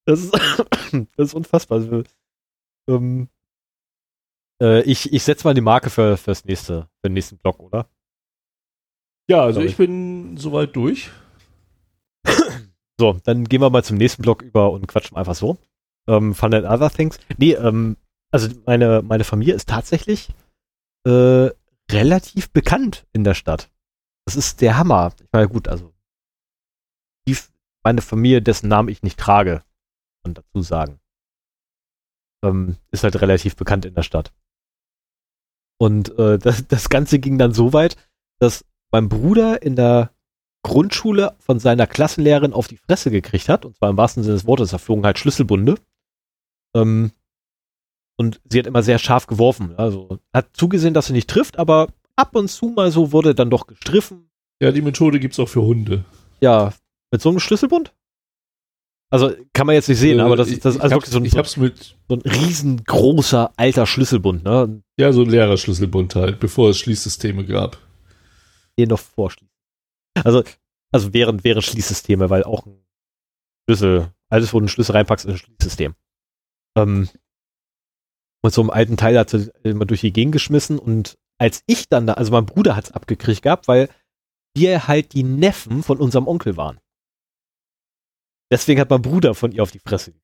Das 0.04 0.20
ist, 0.20 0.32
das 1.16 1.28
ist 1.28 1.34
unfassbar. 1.34 1.78
Also, 1.78 2.02
ähm, 2.86 3.28
äh, 4.62 4.82
ich 4.82 5.10
ich 5.10 5.22
setze 5.22 5.46
mal 5.46 5.54
die 5.54 5.62
Marke 5.62 5.88
für 5.88 6.18
fürs 6.18 6.44
nächste, 6.44 6.82
für 7.00 7.08
den 7.08 7.14
nächsten 7.14 7.38
Block, 7.38 7.60
oder? 7.60 7.88
Ja, 9.26 9.40
also 9.42 9.60
ich, 9.60 9.70
ich 9.70 9.76
bin 9.78 10.36
soweit 10.36 10.76
durch. 10.76 11.10
So, 13.00 13.18
dann 13.24 13.48
gehen 13.48 13.60
wir 13.60 13.70
mal 13.70 13.82
zum 13.82 13.96
nächsten 13.96 14.22
Block 14.22 14.42
über 14.42 14.70
und 14.70 14.86
quatschen 14.86 15.16
einfach 15.16 15.34
so 15.34 15.58
ähm, 16.06 16.34
Fun 16.34 16.54
and 16.54 16.66
Other 16.66 16.90
Things. 16.90 17.18
Nee, 17.36 17.54
ähm, 17.54 17.96
also 18.33 18.49
meine, 18.67 19.02
meine 19.02 19.25
Familie 19.25 19.55
ist 19.55 19.69
tatsächlich 19.69 20.31
äh, 21.07 21.51
relativ 21.91 22.51
bekannt 22.51 23.07
in 23.12 23.25
der 23.25 23.35
Stadt. 23.35 23.70
Das 24.25 24.36
ist 24.36 24.61
der 24.61 24.78
Hammer. 24.78 25.12
Ich 25.20 25.28
meine, 25.33 25.49
gut, 25.49 25.69
also 25.69 25.93
die, 27.28 27.36
meine 27.85 28.02
Familie, 28.02 28.43
dessen 28.43 28.69
Namen 28.69 28.89
ich 28.89 29.02
nicht 29.02 29.19
trage, 29.19 29.62
kann 30.25 30.35
dazu 30.35 30.62
sagen, 30.62 31.01
ähm, 32.44 32.77
ist 32.91 33.05
halt 33.05 33.20
relativ 33.20 33.57
bekannt 33.57 33.85
in 33.85 33.94
der 33.94 34.02
Stadt. 34.02 34.33
Und 35.78 36.17
äh, 36.19 36.39
das, 36.39 36.67
das 36.67 36.89
Ganze 36.89 37.19
ging 37.19 37.39
dann 37.39 37.52
so 37.52 37.73
weit, 37.73 37.97
dass 38.41 38.65
mein 38.91 39.09
Bruder 39.09 39.62
in 39.62 39.77
der 39.77 40.11
Grundschule 40.65 41.35
von 41.41 41.59
seiner 41.59 41.86
Klassenlehrerin 41.86 42.52
auf 42.52 42.69
die 42.69 42.77
Fresse 42.77 43.11
gekriegt 43.11 43.49
hat, 43.49 43.65
und 43.65 43.77
zwar 43.77 43.91
im 43.91 43.97
wahrsten 43.97 44.23
Sinne 44.23 44.36
des 44.36 44.47
Wortes, 44.47 44.70
da 44.70 44.78
flogen 44.78 45.05
halt 45.05 45.19
Schlüsselbunde. 45.19 45.75
Ähm, 46.75 47.12
und 48.23 48.41
sie 48.49 48.60
hat 48.60 48.67
immer 48.67 48.83
sehr 48.83 48.99
scharf 48.99 49.26
geworfen. 49.26 49.75
Also 49.76 50.18
hat 50.33 50.51
zugesehen, 50.52 50.94
dass 50.94 51.07
sie 51.07 51.12
nicht 51.12 51.28
trifft, 51.28 51.59
aber 51.59 51.89
ab 52.15 52.36
und 52.36 52.49
zu 52.49 52.67
mal 52.67 52.92
so 52.92 53.10
wurde 53.12 53.34
dann 53.34 53.51
doch 53.51 53.67
gestriffen. 53.67 54.31
Ja, 54.60 54.70
die 54.70 54.83
Methode 54.83 55.18
gibt's 55.18 55.41
auch 55.41 55.49
für 55.49 55.62
Hunde. 55.62 56.05
Ja, 56.41 56.73
mit 57.10 57.20
so 57.20 57.31
einem 57.31 57.41
Schlüsselbund? 57.41 57.92
Also 59.10 59.33
kann 59.52 59.67
man 59.67 59.75
jetzt 59.75 59.89
nicht 59.89 59.99
sehen, 59.99 60.20
Äh, 60.20 60.23
aber 60.23 60.36
das 60.36 60.49
ist 60.49 60.65
also 60.65 60.81
wirklich 60.81 61.12
so 61.12 61.18
ein, 61.18 61.25
ich 61.25 61.36
hab's 61.36 61.57
mit, 61.57 61.97
so 62.09 62.15
ein 62.15 62.23
riesengroßer 62.23 63.52
alter 63.57 63.86
Schlüsselbund, 63.86 64.44
ne? 64.44 64.83
ja, 64.97 65.12
so 65.12 65.23
ein 65.23 65.28
Lehrerschlüsselbund 65.28 66.15
halt, 66.15 66.41
bevor 66.41 66.70
es 66.70 66.78
Schließsysteme 66.78 67.44
gab. 67.44 67.76
Den 68.78 68.89
noch 68.89 69.01
vorschließen. 69.01 69.52
Also, 70.25 70.44
also 70.92 71.12
während, 71.12 71.44
während 71.44 71.65
Schließsysteme, 71.65 72.31
weil 72.31 72.44
auch 72.44 72.65
ein 72.65 72.78
Schlüssel, 73.68 74.12
alles, 74.31 74.55
wo 74.55 74.59
du 74.59 74.62
einen 74.62 74.68
Schlüssel 74.68 74.92
reinpackst, 74.92 75.26
ist 75.26 75.33
ein 75.33 75.39
Schließsystem. 75.39 75.94
Ähm, 76.76 77.09
mit 78.42 78.52
so 78.52 78.60
einem 78.60 78.70
alten 78.70 78.96
Teil 78.96 79.18
hat 79.18 79.30
sie 79.30 79.50
immer 79.62 79.84
durch 79.84 80.00
die 80.00 80.12
Gegend 80.12 80.32
geschmissen 80.32 80.78
und 80.78 81.16
als 81.38 81.62
ich 81.66 81.88
dann 81.88 82.06
da, 82.06 82.14
also 82.14 82.32
mein 82.32 82.46
Bruder 82.46 82.76
hat's 82.76 82.92
abgekriegt 82.92 83.42
gehabt, 83.42 83.68
weil 83.68 83.88
wir 84.54 84.86
halt 84.86 85.12
die 85.12 85.22
Neffen 85.22 85.82
von 85.82 85.98
unserem 85.98 86.28
Onkel 86.28 86.56
waren. 86.56 86.78
Deswegen 88.50 88.80
hat 88.80 88.90
mein 88.90 89.02
Bruder 89.02 89.34
von 89.34 89.52
ihr 89.52 89.62
auf 89.62 89.70
die 89.70 89.78
Fresse 89.78 90.12
gekriegt. 90.12 90.22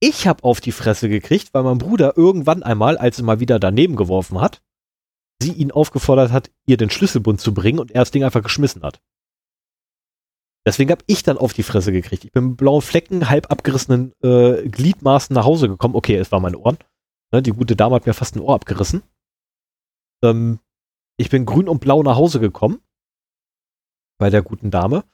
Ich 0.00 0.26
habe 0.26 0.44
auf 0.44 0.60
die 0.60 0.72
Fresse 0.72 1.08
gekriegt, 1.08 1.54
weil 1.54 1.62
mein 1.62 1.78
Bruder 1.78 2.16
irgendwann 2.16 2.62
einmal, 2.62 2.96
als 2.98 3.16
sie 3.16 3.22
mal 3.22 3.40
wieder 3.40 3.58
daneben 3.58 3.96
geworfen 3.96 4.40
hat, 4.40 4.62
sie 5.40 5.52
ihn 5.52 5.70
aufgefordert 5.70 6.30
hat, 6.30 6.50
ihr 6.66 6.76
den 6.76 6.90
Schlüsselbund 6.90 7.40
zu 7.40 7.54
bringen 7.54 7.78
und 7.78 7.90
er 7.90 8.02
das 8.02 8.10
Ding 8.10 8.24
einfach 8.24 8.42
geschmissen 8.42 8.82
hat. 8.82 9.00
Deswegen 10.66 10.90
habe 10.90 11.04
ich 11.06 11.22
dann 11.22 11.38
auf 11.38 11.52
die 11.52 11.62
Fresse 11.62 11.92
gekriegt. 11.92 12.24
Ich 12.24 12.32
bin 12.32 12.48
mit 12.48 12.56
blauen 12.58 12.82
Flecken, 12.82 13.30
halb 13.30 13.50
abgerissenen 13.50 14.12
äh, 14.22 14.68
Gliedmaßen 14.68 15.32
nach 15.32 15.44
Hause 15.44 15.68
gekommen. 15.68 15.94
Okay, 15.94 16.16
es 16.16 16.30
waren 16.30 16.42
meine 16.42 16.58
Ohren. 16.58 16.78
Ne, 17.32 17.42
die 17.42 17.52
gute 17.52 17.76
Dame 17.76 17.94
hat 17.96 18.06
mir 18.06 18.14
fast 18.14 18.36
ein 18.36 18.40
Ohr 18.40 18.54
abgerissen. 18.54 19.02
Ähm, 20.22 20.60
ich 21.18 21.30
bin 21.30 21.44
grün 21.44 21.68
und 21.68 21.80
blau 21.80 22.02
nach 22.02 22.16
Hause 22.16 22.40
gekommen. 22.40 22.80
Bei 24.18 24.30
der 24.30 24.42
guten 24.42 24.70
Dame. 24.70 25.04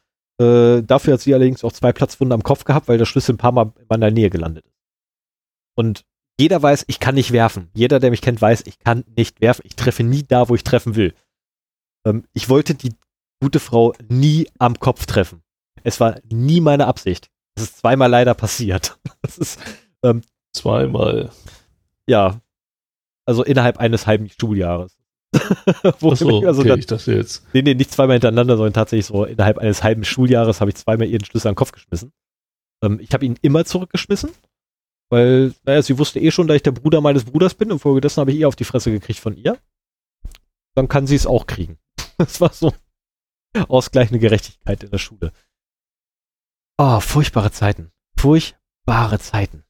Äh, 0.41 0.83
dafür 0.83 1.15
hat 1.15 1.21
sie 1.21 1.35
allerdings 1.35 1.65
auch 1.65 1.73
zwei 1.73 1.93
Platzwunden 1.93 2.33
am 2.33 2.43
Kopf 2.43 2.65
gehabt, 2.65 2.89
weil 2.89 2.99
der 2.99 3.05
Schlüssel 3.05 3.35
ein 3.35 3.39
paar 3.39 3.53
Mal 3.53 3.73
in 3.79 3.87
meiner 3.89 4.11
Nähe 4.11 4.31
gelandet 4.31 4.65
ist. 4.67 4.75
Und 5.77 6.05
jeder 6.39 6.63
weiß, 6.63 6.85
ich 6.89 7.01
kann 7.01 7.15
nicht 7.15 7.33
werfen. 7.33 7.71
Jeder, 7.75 8.01
der 8.01 8.11
mich 8.11 8.21
kennt, 8.21 8.41
weiß, 8.41 8.63
ich 8.67 8.79
kann 8.79 9.05
nicht 9.17 9.41
werfen. 9.41 9.63
Ich 9.65 9.77
treffe 9.77 10.03
nie 10.03 10.25
da, 10.25 10.49
wo 10.49 10.55
ich 10.55 10.65
treffen 10.65 10.97
will. 10.97 11.15
Ähm, 12.05 12.27
ich 12.33 12.49
wollte 12.49 12.75
die 12.75 12.95
gute 13.41 13.61
Frau 13.61 13.93
nie 14.09 14.49
am 14.59 14.79
Kopf 14.79 15.07
treffen. 15.07 15.43
Es 15.83 16.01
war 16.01 16.21
nie 16.31 16.61
meine 16.61 16.87
Absicht. 16.87 17.31
Es 17.57 17.65
ist 17.65 17.79
zweimal 17.79 18.11
leider 18.11 18.35
passiert. 18.35 18.99
Das 19.23 19.39
ist, 19.39 19.59
Zweimal. 20.53 21.31
Ja, 22.07 22.41
also 23.27 23.43
innerhalb 23.45 23.79
eines 23.79 24.07
halben 24.07 24.29
Schuljahres. 24.29 24.97
Wo 26.01 26.13
Achso, 26.13 26.47
also 26.47 26.61
okay, 26.61 26.69
dann, 26.69 26.79
ich 26.79 26.87
dachte 26.87 27.13
jetzt. 27.13 27.45
nee, 27.53 27.63
nee, 27.63 27.75
nicht 27.75 27.91
zweimal 27.91 28.15
hintereinander, 28.15 28.57
sondern 28.57 28.73
tatsächlich 28.73 29.07
so 29.07 29.25
innerhalb 29.25 29.59
eines 29.59 29.83
halben 29.83 30.05
Schuljahres 30.05 30.61
habe 30.61 30.71
ich 30.71 30.77
zweimal 30.77 31.09
ihren 31.09 31.25
Schlüssel 31.25 31.49
an 31.49 31.53
den 31.53 31.57
Kopf 31.57 31.73
geschmissen. 31.73 32.13
Ähm, 32.83 33.01
ich 33.01 33.13
habe 33.13 33.25
ihn 33.25 33.37
immer 33.43 33.65
zurückgeschmissen, 33.65 34.31
weil, 35.11 35.55
naja, 35.65 35.83
sie 35.83 35.99
wusste 35.99 36.21
eh 36.21 36.31
schon, 36.31 36.47
dass 36.47 36.57
ich 36.57 36.63
der 36.63 36.73
Bruder 36.73 37.01
meines 37.01 37.25
Bruders 37.25 37.55
bin 37.55 37.73
und 37.73 37.81
folgedessen 37.81 38.21
habe 38.21 38.33
ich 38.33 38.39
ihr 38.39 38.49
auf 38.49 38.57
die 38.57 38.65
Fresse 38.65 38.91
gekriegt 38.93 39.19
von 39.19 39.37
ihr. 39.37 39.59
Dann 40.75 40.89
kann 40.89 41.07
sie 41.07 41.17
es 41.17 41.27
auch 41.27 41.47
kriegen. 41.47 41.79
Das 42.17 42.41
war 42.41 42.53
so 42.53 42.73
ausgleichende 43.69 44.21
Gerechtigkeit 44.21 44.85
in 44.85 44.91
der 44.91 44.99
Schule. 44.99 45.33
Ah, 46.77 47.01
furchtbare 47.01 47.51
Zeiten. 47.51 47.91
Furchtbare 48.17 49.19
Zeiten. 49.19 49.65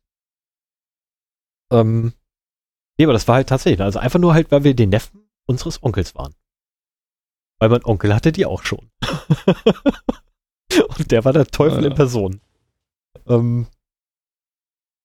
Ähm, 1.73 2.13
nee, 2.99 3.05
aber 3.05 3.13
das 3.13 3.27
war 3.29 3.37
halt 3.37 3.49
tatsächlich, 3.49 3.81
also 3.81 3.99
einfach 3.99 4.19
nur 4.19 4.35
halt, 4.35 4.51
weil 4.51 4.65
wir 4.65 4.75
die 4.75 4.87
Neffen 4.87 5.29
unseres 5.47 5.83
Onkels 5.83 6.15
waren. 6.15 6.35
Weil 7.61 7.69
mein 7.69 7.85
Onkel 7.85 8.15
hatte 8.15 8.33
die 8.33 8.47
auch 8.47 8.63
schon. 8.65 8.91
und 10.99 11.11
der 11.11 11.25
war 11.25 11.33
der 11.33 11.47
Teufel 11.47 11.79
Ah, 11.79 11.83
ja. 11.83 11.87
in 11.89 11.95
Person. 11.95 12.41
Ähm, 13.27 13.67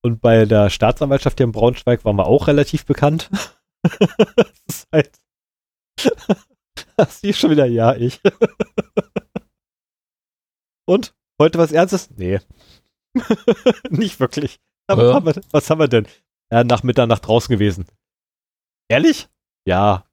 und 0.01 0.21
bei 0.21 0.45
der 0.45 0.69
Staatsanwaltschaft 0.69 1.37
hier 1.37 1.45
in 1.45 1.51
Braunschweig 1.51 2.03
waren 2.05 2.15
wir 2.15 2.25
auch 2.25 2.47
relativ 2.47 2.85
bekannt. 2.85 3.29
das 3.83 4.51
ist 4.67 4.87
halt. 4.91 5.19
Sie 7.09 7.29
ist 7.29 7.39
schon 7.39 7.51
wieder 7.51 7.65
ja, 7.65 7.95
ich. 7.95 8.19
und? 10.85 11.13
Heute 11.41 11.57
was 11.57 11.71
Ernstes? 11.71 12.09
Nee. 12.17 12.39
Nicht 13.89 14.19
wirklich. 14.19 14.59
Aber 14.87 15.03
Ja. 15.03 15.09
was, 15.09 15.15
haben 15.15 15.25
wir, 15.25 15.41
was 15.51 15.69
haben 15.69 15.79
wir 15.79 15.87
denn? 15.87 16.07
Ja, 16.51 16.63
nach 16.63 16.83
Mitternacht 16.83 17.27
draußen 17.27 17.53
gewesen. 17.53 17.85
Ehrlich? 18.89 19.29
Ja. 19.67 20.05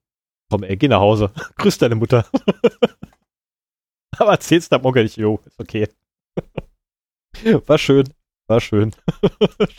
Komm, 0.50 0.62
ey, 0.62 0.76
geh 0.76 0.89
nach 0.89 1.00
Hause. 1.00 1.32
Grüß 1.56 1.78
deine 1.78 1.94
Mutter. 1.94 2.28
Aber 4.18 4.32
erzähl's 4.32 4.68
deinem 4.68 4.84
Onkel 4.84 5.05
nicht, 5.05 5.16
jo, 5.16 5.40
ist 5.44 5.58
okay. 5.60 5.89
War 7.66 7.78
schön. 7.78 8.12
War 8.48 8.60
schön. 8.60 8.94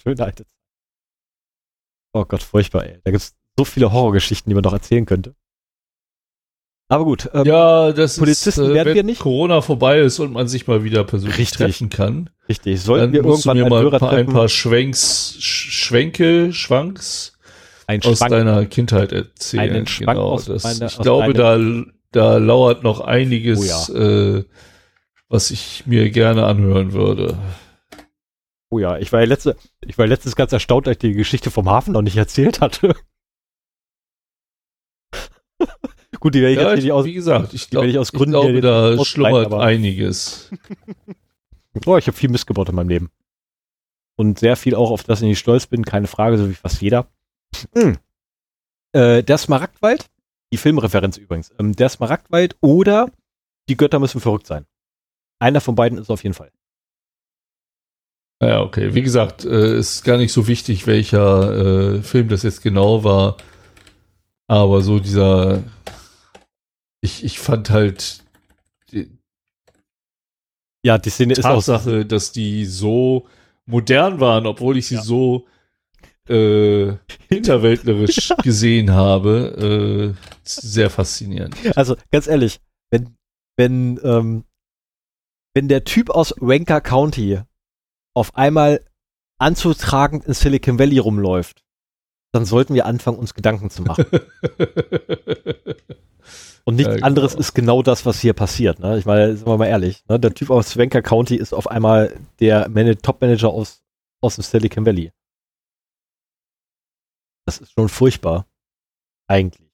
schön 0.04 0.20
alte. 0.20 0.46
Oh 2.14 2.26
Gott, 2.26 2.44
furchtbar, 2.44 2.86
ey. 2.86 3.00
Da 3.04 3.12
gibt's 3.12 3.36
so 3.58 3.66
viele 3.66 3.92
Horrorgeschichten, 3.92 4.50
die 4.50 4.54
man 4.56 4.64
noch 4.64 4.74
erzählen 4.74 5.06
könnte. 5.06 5.36
Aber 6.90 7.04
gut, 7.04 7.30
ähm, 7.34 7.46
Ja, 7.46 7.92
das 7.92 8.18
Polizisten 8.18 8.62
ist, 8.64 8.70
äh, 8.70 8.74
werden 8.74 8.88
wenn 8.88 8.96
wir 8.96 9.04
nicht? 9.04 9.20
Corona 9.20 9.62
vorbei 9.62 10.00
ist 10.00 10.20
und 10.20 10.32
man 10.32 10.48
sich 10.48 10.68
mal 10.68 10.84
wieder 10.86 11.04
persönlich 11.04 11.38
Richtig. 11.38 11.58
treffen 11.58 11.90
kann, 11.90 12.30
richtig. 12.48 12.82
Sollten 12.82 13.12
dann 13.12 13.24
wir 13.24 13.30
irgendwann 13.30 13.58
mir 13.58 13.68
mal 13.70 13.86
ein 13.94 14.00
paar, 14.00 14.12
ein 14.14 14.28
paar 14.28 14.48
Schwenks, 14.48 15.36
Sch- 15.40 15.70
Schwenke, 15.72 16.54
Schwanks 16.54 17.34
ein 17.88 18.02
aus 18.04 18.20
Schwank, 18.20 18.32
deiner 18.32 18.66
Kindheit 18.66 19.12
erzählen. 19.12 19.70
Einen 19.70 19.88
Schwank 19.88 20.18
aus 20.18 20.46
das, 20.46 20.64
meiner- 20.64 20.86
ich 20.86 20.98
glaube, 21.00 21.34
da, 21.34 21.60
da 22.14 22.38
lauert 22.38 22.84
noch 22.84 23.02
einiges, 23.02 23.90
Oh 23.90 23.94
äh, 23.94 24.46
was 25.28 25.52
ich 25.52 25.84
mir 25.88 26.10
gerne 26.10 26.46
anhören 26.46 26.94
würde. 26.94 27.38
Oh 28.70 28.80
ja, 28.80 28.98
ich 28.98 29.12
war 29.12 29.20
ja 29.20 29.26
letzte, 29.26 29.58
ich 29.86 29.98
war 29.98 30.08
letztens 30.08 30.38
ganz 30.38 30.54
erstaunt, 30.54 30.88
als 30.88 30.96
ich 30.96 31.00
die 31.00 31.14
Geschichte 31.14 31.52
vom 31.52 31.70
Hafen 31.70 31.92
noch 31.94 32.02
nicht 32.02 32.16
erzählt 32.18 32.62
hatte. 32.62 32.96
Gut, 36.20 36.34
die 36.36 36.42
werde 36.42 36.54
ich 36.54 36.60
Ja, 36.60 36.74
jetzt 36.74 36.84
ich, 36.84 36.92
aus. 36.92 37.06
wie 37.06 37.14
gesagt, 37.14 37.54
ich, 37.54 37.66
die 37.66 37.70
glaub, 37.72 37.84
werde 37.86 38.02
ich 38.02 38.12
Gründen 38.12 38.32
glaube, 38.32 38.62
da 38.62 39.04
schlummert 39.06 39.46
aber- 39.48 39.62
einiges. 39.64 40.52
Oh, 41.86 41.96
ich 41.96 42.08
habe 42.08 42.18
viel 42.18 42.32
Mist 42.32 42.48
gebaut 42.48 42.70
in 42.70 42.76
meinem 42.76 42.90
Leben. 42.90 43.12
Und 44.16 44.40
sehr 44.40 44.56
viel 44.56 44.74
auch, 44.74 44.90
auf 44.90 45.04
das 45.04 45.22
ich 45.22 45.28
nicht 45.28 45.38
stolz 45.38 45.68
bin, 45.68 45.86
keine 45.86 46.08
Frage, 46.08 46.40
so 46.40 46.50
wie 46.50 46.56
fast 46.56 46.82
jeder. 46.82 47.08
Hm. 47.76 47.98
Äh, 48.94 49.22
der 49.22 49.38
Smaragdwald, 49.38 50.08
die 50.52 50.58
Filmreferenz 50.58 51.18
übrigens, 51.18 51.54
ähm, 51.60 51.76
der 51.76 51.90
Smaragdwald 51.90 52.56
oder 52.62 53.12
die 53.70 53.78
Götter 53.78 54.00
müssen 54.00 54.20
verrückt 54.22 54.48
sein. 54.48 54.66
Einer 55.38 55.62
von 55.62 55.76
beiden 55.76 56.00
ist 56.00 56.10
auf 56.10 56.24
jeden 56.24 56.34
Fall. 56.34 56.52
Ja, 58.42 58.62
okay. 58.62 58.96
Wie 58.96 59.04
gesagt, 59.04 59.46
äh, 59.46 59.78
ist 59.78 60.04
gar 60.04 60.18
nicht 60.18 60.34
so 60.34 60.48
wichtig, 60.48 60.88
welcher 60.88 61.96
äh, 61.98 62.02
Film 62.02 62.28
das 62.28 62.42
jetzt 62.42 62.64
genau 62.64 63.04
war. 63.04 63.38
Aber 64.48 64.82
so 64.82 65.00
dieser, 65.00 65.62
ich, 67.08 67.24
ich 67.24 67.40
fand 67.40 67.70
halt 67.70 68.24
die 68.92 69.10
Ja, 70.86 70.98
die 70.98 71.10
Szene 71.10 71.34
ist 71.34 71.46
auch 71.46 71.56
Tatsache, 71.56 72.06
dass 72.06 72.32
die 72.34 72.66
so 72.66 73.28
modern 73.66 74.20
waren, 74.20 74.46
obwohl 74.46 74.78
ich 74.78 74.88
sie 74.88 74.96
Ja. 74.96 75.02
so 75.02 75.46
äh, 76.30 76.94
hinterwäldlerisch 77.30 78.34
gesehen 78.44 78.92
habe, 78.92 80.16
äh, 80.16 80.28
sehr 80.44 80.90
faszinierend. 80.90 81.56
Also 81.78 81.96
ganz 82.12 82.28
ehrlich, 82.28 82.60
wenn 82.92 83.16
wenn 83.56 84.00
ähm, 84.04 84.44
wenn 85.54 85.70
der 85.70 85.86
Typ 85.86 86.10
aus 86.10 86.36
Ranker 86.42 86.82
County 86.82 87.40
auf 88.14 88.36
einmal 88.36 88.84
anzutragend 89.40 90.26
in 90.26 90.34
Silicon 90.34 90.78
Valley 90.80 90.98
rumläuft, 90.98 91.64
dann 92.34 92.44
sollten 92.46 92.74
wir 92.74 92.86
anfangen, 92.86 93.18
uns 93.18 93.34
Gedanken 93.34 93.70
zu 93.70 93.84
machen. 93.84 94.06
Und 96.68 96.76
nichts 96.76 96.96
genau. 96.96 97.08
anderes 97.08 97.34
ist 97.34 97.54
genau 97.54 97.82
das, 97.82 98.06
was 98.06 98.20
hier 98.20 98.34
passiert. 98.34 98.80
Ne? 98.80 98.98
Ich 98.98 99.06
meine, 99.06 99.38
sagen 99.38 99.50
wir 99.50 99.58
mal 99.58 99.68
ehrlich, 99.68 100.04
ne? 100.10 100.20
der 100.20 100.34
Typ 100.34 100.50
aus 100.50 100.78
Ranker 100.78 101.02
County 101.02 101.38
ist 101.38 101.54
auf 101.54 101.72
einmal 101.72 102.20
der 102.42 102.68
Man 102.68 102.94
Top-Manager 102.98 103.48
aus, 103.48 103.82
aus 104.20 104.36
dem 104.36 104.44
Silicon 104.44 104.86
Valley. 104.86 105.14
Das 107.46 107.60
ist 107.60 107.72
schon 107.72 107.88
furchtbar. 107.88 108.48
Eigentlich. 109.28 109.72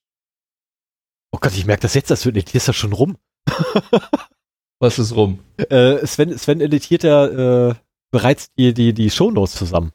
Oh 1.31 1.39
Gott, 1.41 1.53
ich 1.53 1.65
merke 1.65 1.81
das 1.81 1.95
jetzt, 1.95 2.11
das 2.11 2.27
wird 2.27 2.53
ist 2.53 2.67
das 2.67 2.75
schon 2.75 2.93
rum. 2.93 3.17
Was 4.80 4.99
ist 4.99 5.15
rum? 5.15 5.39
Äh, 5.57 6.05
Sven, 6.05 6.38
Sven 6.38 6.61
editiert 6.61 7.01
ja 7.01 7.69
äh, 7.69 7.75
bereits 8.11 8.53
die, 8.53 8.72
die, 8.72 8.93
die 8.93 9.09
Shownotes 9.09 9.55
zusammen. 9.55 9.93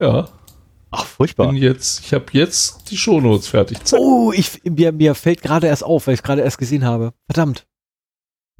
Ja, 0.00 0.28
Ach, 0.92 1.06
furchtbar. 1.06 1.48
bin 1.48 1.56
jetzt, 1.56 2.00
ich 2.00 2.12
habe 2.12 2.26
jetzt 2.32 2.90
die 2.90 2.98
Shownotes 2.98 3.48
fertig. 3.48 3.78
Oh, 3.92 4.30
ich, 4.34 4.62
mir, 4.64 4.92
mir 4.92 5.14
fällt 5.14 5.42
gerade 5.42 5.66
erst 5.66 5.84
auf, 5.84 6.06
weil 6.06 6.14
ich 6.14 6.20
es 6.20 6.24
gerade 6.24 6.42
erst 6.42 6.58
gesehen 6.58 6.84
habe. 6.84 7.14
Verdammt. 7.26 7.66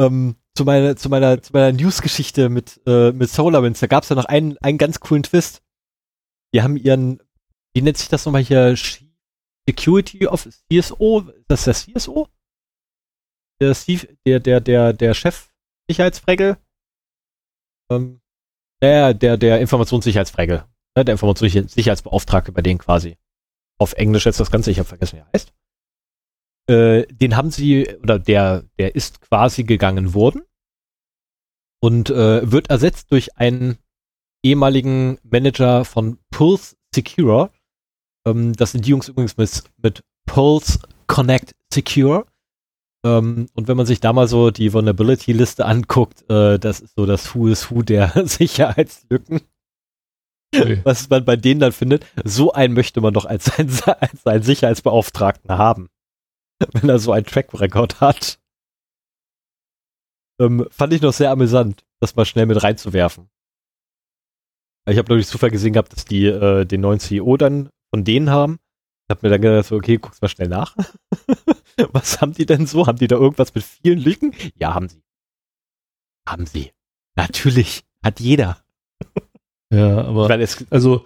ähm, 0.00 0.36
zu 0.54 0.64
meiner, 0.64 0.96
zu 0.96 1.08
meiner, 1.08 1.42
zu 1.42 1.52
meiner 1.52 1.72
News-Geschichte 1.72 2.48
mit, 2.48 2.80
äh, 2.86 3.12
mit 3.12 3.30
SolarWinds, 3.30 3.80
da 3.80 3.86
gab 3.86 4.02
es 4.02 4.08
ja 4.08 4.16
noch 4.16 4.24
einen, 4.24 4.58
einen 4.58 4.78
ganz 4.78 5.00
coolen 5.00 5.22
Twist. 5.22 5.62
Die 6.54 6.62
haben 6.62 6.76
ihren, 6.76 7.22
wie 7.74 7.82
nennt 7.82 7.98
sich 7.98 8.08
das 8.08 8.24
nochmal 8.24 8.42
hier? 8.42 8.74
Security 9.68 10.26
of 10.26 10.48
CSO? 10.70 11.20
Ist 11.20 11.44
das 11.48 11.64
der 11.64 11.74
CSO? 11.74 12.28
Der, 13.60 13.76
der, 14.26 14.40
der, 14.40 14.60
der, 14.60 14.92
der 14.92 15.14
Chef 15.14 15.50
Sicherheitsfregel? 15.88 16.56
Ähm, 17.90 18.20
der, 18.82 19.14
der, 19.14 19.36
der 19.36 19.60
Informationssicherheitsfregel. 19.60 20.64
Ne, 20.96 21.04
der 21.04 21.14
Informationssicherheitsbeauftragte 21.14 22.52
bei 22.52 22.62
denen 22.62 22.78
quasi. 22.78 23.16
Auf 23.78 23.94
Englisch 23.94 24.26
jetzt 24.26 24.40
das 24.40 24.50
Ganze, 24.50 24.70
ich 24.70 24.78
habe 24.78 24.88
vergessen, 24.88 25.16
wie 25.16 25.20
er 25.20 25.30
heißt. 25.32 25.52
Äh, 26.68 27.06
den 27.12 27.36
haben 27.36 27.50
sie, 27.50 27.88
oder 28.02 28.18
der, 28.18 28.64
der 28.78 28.94
ist 28.94 29.20
quasi 29.20 29.64
gegangen 29.64 30.14
worden 30.14 30.42
und 31.80 32.10
äh, 32.10 32.50
wird 32.50 32.70
ersetzt 32.70 33.10
durch 33.10 33.36
einen 33.36 33.78
ehemaligen 34.44 35.18
Manager 35.22 35.84
von 35.84 36.18
Pulse 36.30 36.76
Secure. 36.94 37.50
Ähm, 38.26 38.52
das 38.52 38.72
sind 38.72 38.86
die 38.86 38.90
Jungs 38.90 39.08
übrigens 39.08 39.36
mit, 39.36 39.64
mit 39.78 40.04
Pulse 40.26 40.78
Connect 41.06 41.54
Secure. 41.72 42.26
Ähm, 43.04 43.48
und 43.54 43.66
wenn 43.66 43.76
man 43.76 43.86
sich 43.86 44.00
da 44.00 44.12
mal 44.12 44.28
so 44.28 44.50
die 44.50 44.72
Vulnerability-Liste 44.72 45.64
anguckt, 45.64 46.28
äh, 46.30 46.58
das 46.58 46.80
ist 46.80 46.94
so 46.94 47.06
das 47.06 47.34
Who 47.34 47.48
is 47.48 47.70
Who 47.70 47.82
der 47.82 48.12
Sicherheitslücken. 48.26 49.40
Okay. 50.54 50.80
Was 50.84 51.08
man 51.08 51.24
bei 51.24 51.36
denen 51.36 51.60
dann 51.60 51.72
findet, 51.72 52.06
so 52.24 52.52
einen 52.52 52.74
möchte 52.74 53.00
man 53.00 53.14
doch 53.14 53.24
als, 53.24 53.46
sein, 53.46 53.70
als 54.00 54.22
seinen 54.22 54.42
Sicherheitsbeauftragten 54.42 55.50
haben. 55.56 55.88
Wenn 56.72 56.88
er 56.88 56.98
so 56.98 57.12
einen 57.12 57.26
Track 57.26 57.48
Record 57.58 58.00
hat. 58.00 58.38
Ähm, 60.40 60.66
fand 60.70 60.92
ich 60.92 61.02
noch 61.02 61.12
sehr 61.12 61.30
amüsant, 61.30 61.84
das 62.00 62.16
mal 62.16 62.24
schnell 62.24 62.46
mit 62.46 62.62
reinzuwerfen. 62.62 63.28
Ich 64.88 64.98
habe 64.98 65.08
durch 65.08 65.28
Zufall 65.28 65.50
gesehen 65.50 65.72
gehabt, 65.74 65.92
dass 65.92 66.04
die 66.04 66.26
äh, 66.26 66.64
den 66.64 66.80
neuen 66.80 66.98
CEO 66.98 67.36
dann 67.36 67.70
von 67.90 68.04
denen 68.04 68.30
haben. 68.30 68.58
Ich 69.06 69.10
habe 69.10 69.26
mir 69.26 69.30
dann 69.30 69.42
gedacht, 69.42 69.70
okay, 69.72 69.98
guck's 69.98 70.20
mal 70.20 70.28
schnell 70.28 70.48
nach. 70.48 70.76
Was 71.92 72.20
haben 72.20 72.32
die 72.32 72.46
denn 72.46 72.66
so? 72.66 72.86
Haben 72.86 72.98
die 72.98 73.08
da 73.08 73.16
irgendwas 73.16 73.54
mit 73.54 73.64
vielen 73.64 73.98
Lücken? 73.98 74.34
Ja, 74.56 74.74
haben 74.74 74.88
sie. 74.88 75.02
Haben 76.26 76.46
sie. 76.46 76.72
Natürlich. 77.14 77.84
Hat 78.02 78.20
jeder. 78.20 78.62
Ja, 79.72 80.04
aber 80.04 80.28
also 80.70 81.04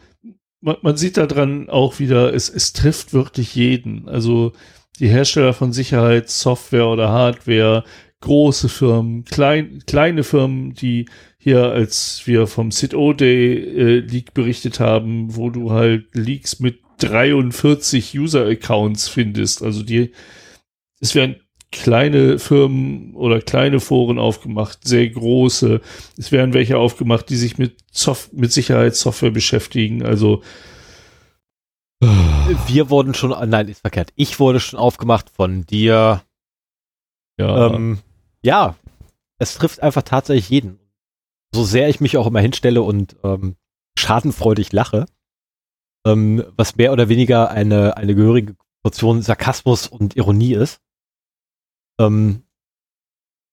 man, 0.60 0.76
man 0.82 0.96
sieht 0.96 1.16
daran 1.16 1.70
auch 1.70 2.00
wieder, 2.00 2.34
es, 2.34 2.48
es 2.48 2.72
trifft 2.72 3.12
wirklich 3.12 3.54
jeden. 3.54 4.08
Also 4.08 4.52
die 4.98 5.08
Hersteller 5.08 5.52
von 5.52 5.72
Sicherheit, 5.72 6.28
Software 6.28 6.88
oder 6.88 7.10
Hardware, 7.10 7.84
große 8.20 8.68
Firmen, 8.68 9.24
klein, 9.24 9.82
kleine 9.86 10.24
Firmen, 10.24 10.74
die 10.74 11.06
hier, 11.38 11.70
als 11.70 12.22
wir 12.26 12.48
vom 12.48 12.72
CITO 12.72 13.12
Day 13.12 13.54
äh, 13.54 13.98
Leak 14.00 14.34
berichtet 14.34 14.80
haben, 14.80 15.36
wo 15.36 15.50
du 15.50 15.70
halt 15.70 16.12
Leaks 16.14 16.58
mit 16.58 16.80
43 16.98 18.18
User-Accounts 18.18 19.08
findest. 19.08 19.62
Also 19.62 19.84
die, 19.84 20.10
es 21.00 21.14
werden 21.14 21.36
kleine 21.72 22.38
Firmen 22.38 23.14
oder 23.14 23.40
kleine 23.40 23.80
Foren 23.80 24.18
aufgemacht, 24.18 24.86
sehr 24.86 25.08
große. 25.08 25.80
Es 26.16 26.32
werden 26.32 26.54
welche 26.54 26.78
aufgemacht, 26.78 27.28
die 27.28 27.36
sich 27.36 27.58
mit, 27.58 27.76
Soft 27.90 28.32
mit 28.32 28.52
Sicherheitssoftware 28.52 29.30
beschäftigen. 29.30 30.04
Also 30.04 30.42
wir 32.66 32.90
wurden 32.90 33.14
schon, 33.14 33.34
nein, 33.48 33.68
ist 33.68 33.80
verkehrt. 33.80 34.12
Ich 34.16 34.38
wurde 34.38 34.60
schon 34.60 34.78
aufgemacht 34.78 35.30
von 35.30 35.66
dir. 35.66 36.22
Ja. 37.38 37.74
Ähm, 37.74 37.98
ja, 38.42 38.76
es 39.38 39.54
trifft 39.54 39.82
einfach 39.82 40.02
tatsächlich 40.02 40.48
jeden. 40.48 40.78
So 41.54 41.64
sehr 41.64 41.88
ich 41.88 42.00
mich 42.00 42.16
auch 42.16 42.26
immer 42.26 42.40
hinstelle 42.40 42.82
und 42.82 43.16
ähm, 43.22 43.56
schadenfreudig 43.98 44.72
lache, 44.72 45.06
ähm, 46.06 46.44
was 46.56 46.76
mehr 46.76 46.92
oder 46.92 47.08
weniger 47.08 47.50
eine, 47.50 47.96
eine 47.96 48.14
gehörige 48.14 48.56
Portion 48.82 49.22
Sarkasmus 49.22 49.86
und 49.86 50.16
Ironie 50.16 50.54
ist, 50.54 50.80
ähm, 51.98 52.42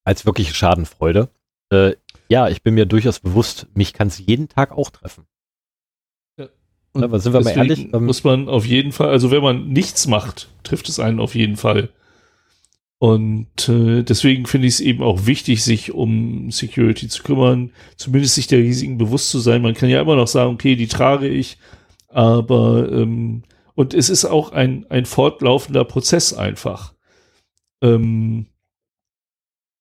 als 0.03 0.25
wirkliche 0.25 0.53
Schadenfreude. 0.53 1.29
Äh, 1.69 1.93
ja, 2.29 2.49
ich 2.49 2.63
bin 2.63 2.73
mir 2.73 2.85
durchaus 2.85 3.19
bewusst, 3.19 3.67
mich 3.73 3.93
kann 3.93 4.07
es 4.07 4.19
jeden 4.19 4.49
Tag 4.49 4.71
auch 4.71 4.89
treffen. 4.89 5.25
Und 6.93 7.03
Aber 7.03 7.19
sind 7.19 7.33
wir 7.33 7.41
mal 7.41 7.49
ehrlich? 7.49 7.91
Ähm, 7.91 8.05
muss 8.05 8.23
man 8.23 8.47
auf 8.47 8.65
jeden 8.65 8.91
Fall, 8.91 9.09
also 9.09 9.31
wenn 9.31 9.41
man 9.41 9.67
nichts 9.67 10.07
macht, 10.07 10.49
trifft 10.63 10.89
es 10.89 10.99
einen 10.99 11.19
auf 11.19 11.35
jeden 11.35 11.57
Fall. 11.57 11.89
Und 12.99 13.67
äh, 13.67 14.03
deswegen 14.03 14.45
finde 14.45 14.67
ich 14.67 14.75
es 14.75 14.79
eben 14.79 15.03
auch 15.03 15.25
wichtig, 15.25 15.63
sich 15.63 15.91
um 15.91 16.51
Security 16.51 17.09
zu 17.09 17.23
kümmern, 17.23 17.71
zumindest 17.97 18.35
sich 18.35 18.47
der 18.47 18.59
Risiken 18.59 18.97
bewusst 18.97 19.29
zu 19.29 19.39
sein. 19.39 19.61
Man 19.61 19.73
kann 19.73 19.89
ja 19.89 19.99
immer 19.99 20.15
noch 20.15 20.27
sagen, 20.27 20.53
okay, 20.53 20.75
die 20.75 20.87
trage 20.87 21.27
ich, 21.27 21.57
aber 22.07 22.89
ähm, 22.91 23.43
und 23.75 23.93
es 23.93 24.09
ist 24.09 24.23
auch 24.23 24.51
ein, 24.51 24.85
ein 24.89 25.05
fortlaufender 25.05 25.83
Prozess 25.83 26.33
einfach. 26.33 26.92
Ähm, 27.83 28.47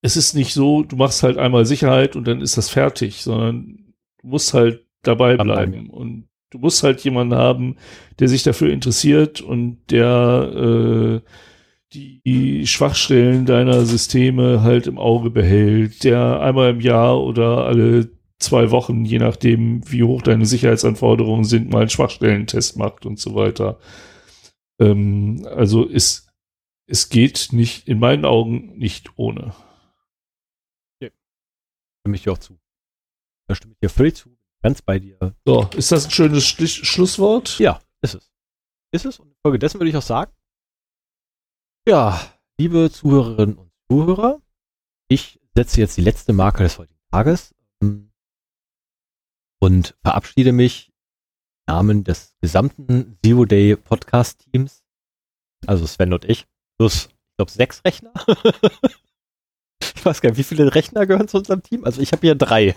es 0.02 0.16
ist 0.16 0.34
nicht 0.34 0.52
so, 0.52 0.82
du 0.82 0.97
machst 0.97 1.22
halt 1.22 1.39
einmal 1.39 1.64
Sicherheit 1.64 2.16
und 2.16 2.26
dann 2.26 2.40
ist 2.40 2.58
das 2.58 2.68
fertig, 2.68 3.22
sondern 3.22 3.94
du 4.20 4.26
musst 4.28 4.52
halt 4.52 4.84
dabei 5.02 5.36
bleiben. 5.36 5.89
Und 5.89 6.28
du 6.50 6.58
musst 6.58 6.82
halt 6.82 7.00
jemanden 7.02 7.34
haben, 7.34 7.76
der 8.18 8.28
sich 8.28 8.42
dafür 8.42 8.70
interessiert 8.70 9.40
und 9.40 9.78
der 9.90 11.22
äh, 11.24 11.28
die 11.94 12.66
Schwachstellen 12.66 13.44
deiner 13.47 13.84
Systeme 13.84 14.62
halt 14.62 14.86
im 14.86 14.98
Auge 14.98 15.31
behält, 15.31 16.05
der 16.05 16.40
einmal 16.40 16.70
im 16.70 16.81
Jahr 16.81 17.20
oder 17.20 17.66
alle 17.66 18.10
zwei 18.39 18.70
Wochen, 18.70 19.05
je 19.05 19.18
nachdem, 19.18 19.82
wie 19.90 20.02
hoch 20.02 20.22
deine 20.22 20.47
Sicherheitsanforderungen 20.47 21.44
sind, 21.44 21.70
mal 21.70 21.81
einen 21.81 21.90
Schwachstellentest 21.90 22.76
macht 22.76 23.06
und 23.06 23.18
so 23.18 23.34
weiter. 23.34 23.78
Ähm, 24.81 25.47
also 25.55 25.89
es, 25.89 26.31
es 26.92 27.08
geht 27.08 27.48
nicht, 27.52 27.88
in 27.88 27.98
meinen 27.98 28.26
Augen 28.26 28.76
nicht 28.76 29.18
ohne. 29.18 29.54
Ja. 31.00 31.08
Stimme 32.00 32.16
ich 32.16 32.22
dir 32.22 32.32
auch 32.32 32.38
zu. 32.38 32.60
Da 33.48 33.54
stimme 33.54 33.72
ich 33.72 33.80
dir 33.80 33.88
völlig 33.88 34.14
zu. 34.16 34.36
Ganz 34.62 34.82
bei 34.82 34.98
dir. 34.98 35.34
So, 35.46 35.70
ist 35.74 35.90
das 35.90 36.04
ein 36.04 36.10
schönes 36.10 36.46
Schli 36.46 36.68
Schlusswort? 36.68 37.58
Ja, 37.58 37.80
ist 38.02 38.14
es. 38.14 38.30
Ist 38.92 39.06
es. 39.06 39.18
Und 39.18 39.30
infolgedessen 39.30 39.80
würde 39.80 39.88
ich 39.88 39.96
auch 39.96 40.02
sagen, 40.02 40.32
ja, 41.88 42.20
liebe 42.58 42.90
Zuhörerinnen 42.90 43.56
und 43.56 43.72
Zuhörer, 43.90 44.42
ich 45.08 45.40
setze 45.56 45.80
jetzt 45.80 45.96
die 45.96 46.02
letzte 46.02 46.34
Marke 46.34 46.62
des 46.62 46.78
heutigen 46.78 47.00
Tages 47.10 47.54
ähm, 47.82 48.12
und 49.60 49.96
verabschiede 50.02 50.52
mich 50.52 50.92
im 51.66 51.74
Namen 51.74 52.04
des 52.04 52.36
gesamten 52.42 53.18
Zero 53.24 53.46
Day 53.46 53.76
Podcast 53.76 54.40
Teams, 54.40 54.84
also 55.66 55.86
Sven 55.86 56.12
und 56.12 56.26
ich, 56.26 56.46
plus, 56.82 57.04
ich 57.06 57.36
glaube, 57.36 57.52
sechs 57.52 57.84
Rechner. 57.84 58.12
ich 59.80 60.04
weiß 60.04 60.20
gar 60.20 60.30
nicht, 60.30 60.38
wie 60.38 60.42
viele 60.42 60.74
Rechner 60.74 61.06
gehören 61.06 61.28
zu 61.28 61.38
unserem 61.38 61.62
Team? 61.62 61.84
Also 61.84 62.02
ich 62.02 62.10
habe 62.10 62.22
hier 62.22 62.34
drei. 62.34 62.74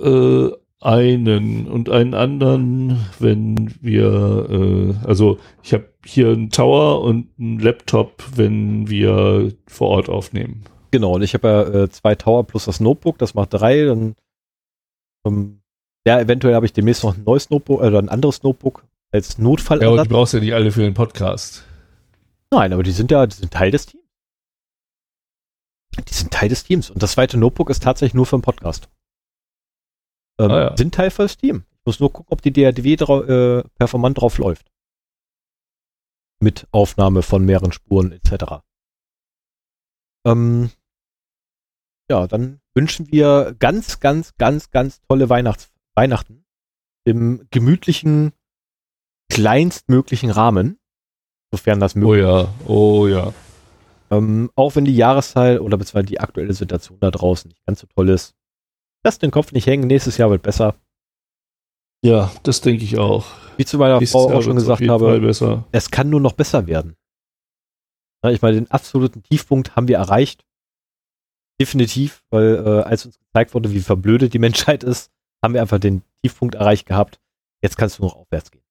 äh, 0.00 0.48
einen 0.80 1.66
und 1.68 1.90
einen 1.90 2.14
anderen, 2.14 3.04
wenn 3.18 3.74
wir, 3.82 4.48
äh, 4.48 5.06
also 5.06 5.38
ich 5.62 5.74
habe 5.74 5.90
hier 6.06 6.28
einen 6.28 6.48
Tower 6.48 7.02
und 7.02 7.28
einen 7.38 7.58
Laptop, 7.58 8.24
wenn 8.34 8.88
wir 8.88 9.52
vor 9.66 9.88
Ort 9.88 10.08
aufnehmen. 10.08 10.64
Genau, 10.92 11.16
und 11.16 11.22
ich 11.22 11.34
habe 11.34 11.48
ja 11.48 11.82
äh, 11.82 11.90
zwei 11.90 12.14
Tower 12.14 12.44
plus 12.44 12.64
das 12.64 12.80
Notebook, 12.80 13.18
das 13.18 13.34
macht 13.34 13.52
drei, 13.52 13.84
dann 13.84 14.14
ähm, 15.26 15.60
ja, 16.06 16.18
eventuell 16.18 16.54
habe 16.54 16.64
ich 16.64 16.72
demnächst 16.72 17.04
noch 17.04 17.14
ein 17.14 17.24
neues 17.24 17.50
Notebook 17.50 17.82
oder 17.82 17.98
ein 17.98 18.08
anderes 18.08 18.42
Notebook 18.42 18.84
als 19.12 19.36
Notfall. 19.36 19.82
Ja, 19.82 19.90
und 19.90 20.02
die 20.02 20.08
brauchst 20.08 20.32
ja 20.32 20.40
nicht 20.40 20.54
alle 20.54 20.70
für 20.70 20.82
den 20.82 20.94
Podcast. 20.94 21.66
Nein, 22.52 22.72
aber 22.72 22.82
die 22.82 22.92
sind 22.92 23.10
ja, 23.10 23.26
die 23.26 23.36
sind 23.36 23.52
Teil 23.52 23.70
des 23.70 23.86
Teams. 23.86 24.04
Die 26.08 26.14
sind 26.14 26.32
Teil 26.32 26.48
des 26.48 26.64
Teams. 26.64 26.90
Und 26.90 27.02
das 27.02 27.12
zweite 27.12 27.38
Notebook 27.38 27.70
ist 27.70 27.82
tatsächlich 27.82 28.14
nur 28.14 28.26
für 28.26 28.36
den 28.36 28.42
Podcast 28.42 28.88
ähm, 30.38 30.50
ah, 30.50 30.60
ja. 30.60 30.76
sind 30.76 30.94
Teil 30.94 31.10
für 31.10 31.22
das 31.22 31.36
Team. 31.36 31.64
Ich 31.70 31.86
muss 31.86 32.00
nur 32.00 32.12
gucken, 32.12 32.32
ob 32.32 32.42
die 32.42 32.52
drau 32.52 33.22
äh, 33.22 33.64
performant 33.74 34.20
drauf 34.20 34.38
läuft. 34.38 34.70
Mit 36.40 36.66
Aufnahme 36.70 37.22
von 37.22 37.44
mehreren 37.44 37.72
Spuren 37.72 38.12
etc. 38.12 38.62
Ähm, 40.26 40.70
ja, 42.10 42.26
dann 42.26 42.60
wünschen 42.74 43.10
wir 43.10 43.54
ganz, 43.58 44.00
ganz, 44.00 44.36
ganz, 44.36 44.70
ganz 44.70 45.00
tolle 45.02 45.28
Weihnachts 45.28 45.72
Weihnachten 45.94 46.44
im 47.04 47.46
gemütlichen, 47.50 48.32
kleinstmöglichen 49.32 50.30
Rahmen, 50.30 50.78
sofern 51.56 51.80
das 51.80 51.94
möglich 51.94 52.20
ist. 52.20 52.26
Oh 52.26 52.36
ja, 52.36 52.48
oh 52.66 53.06
ja. 53.06 53.32
Ähm, 54.10 54.50
auch 54.54 54.76
wenn 54.76 54.84
die 54.84 54.94
Jahreszeit 54.94 55.60
oder 55.60 55.76
beziehungsweise 55.76 56.06
die 56.06 56.20
aktuelle 56.20 56.54
Situation 56.54 56.98
da 57.00 57.10
draußen 57.10 57.48
nicht 57.48 57.64
ganz 57.66 57.80
so 57.80 57.86
toll 57.94 58.08
ist, 58.08 58.36
Lass 59.06 59.20
den 59.20 59.30
Kopf 59.30 59.52
nicht 59.52 59.68
hängen, 59.68 59.86
nächstes 59.86 60.16
Jahr 60.16 60.30
wird 60.30 60.42
besser. 60.42 60.74
Ja, 62.02 62.32
das 62.42 62.60
denke 62.60 62.82
ich 62.82 62.98
auch. 62.98 63.24
Wie 63.56 63.64
zu 63.64 63.78
meiner 63.78 64.00
nächstes 64.00 64.20
Frau 64.20 64.28
Jahr 64.28 64.38
auch 64.38 64.42
schon 64.42 64.56
gesagt 64.56 64.82
habe, 64.88 65.64
es 65.70 65.90
kann 65.92 66.10
nur 66.10 66.20
noch 66.20 66.32
besser 66.32 66.66
werden. 66.66 66.96
Ich 68.28 68.42
meine, 68.42 68.56
den 68.56 68.68
absoluten 68.68 69.22
Tiefpunkt 69.22 69.76
haben 69.76 69.86
wir 69.86 69.98
erreicht. 69.98 70.44
Definitiv, 71.60 72.24
weil 72.30 72.56
äh, 72.56 72.82
als 72.82 73.06
uns 73.06 73.20
gezeigt 73.20 73.54
wurde, 73.54 73.70
wie 73.70 73.78
verblödet 73.78 74.34
die 74.34 74.40
Menschheit 74.40 74.82
ist, 74.82 75.12
haben 75.40 75.54
wir 75.54 75.62
einfach 75.62 75.78
den 75.78 76.02
Tiefpunkt 76.24 76.56
erreicht 76.56 76.86
gehabt. 76.86 77.20
Jetzt 77.62 77.78
kannst 77.78 78.00
du 78.00 78.02
noch 78.02 78.16
aufwärts 78.16 78.50
gehen. 78.50 78.65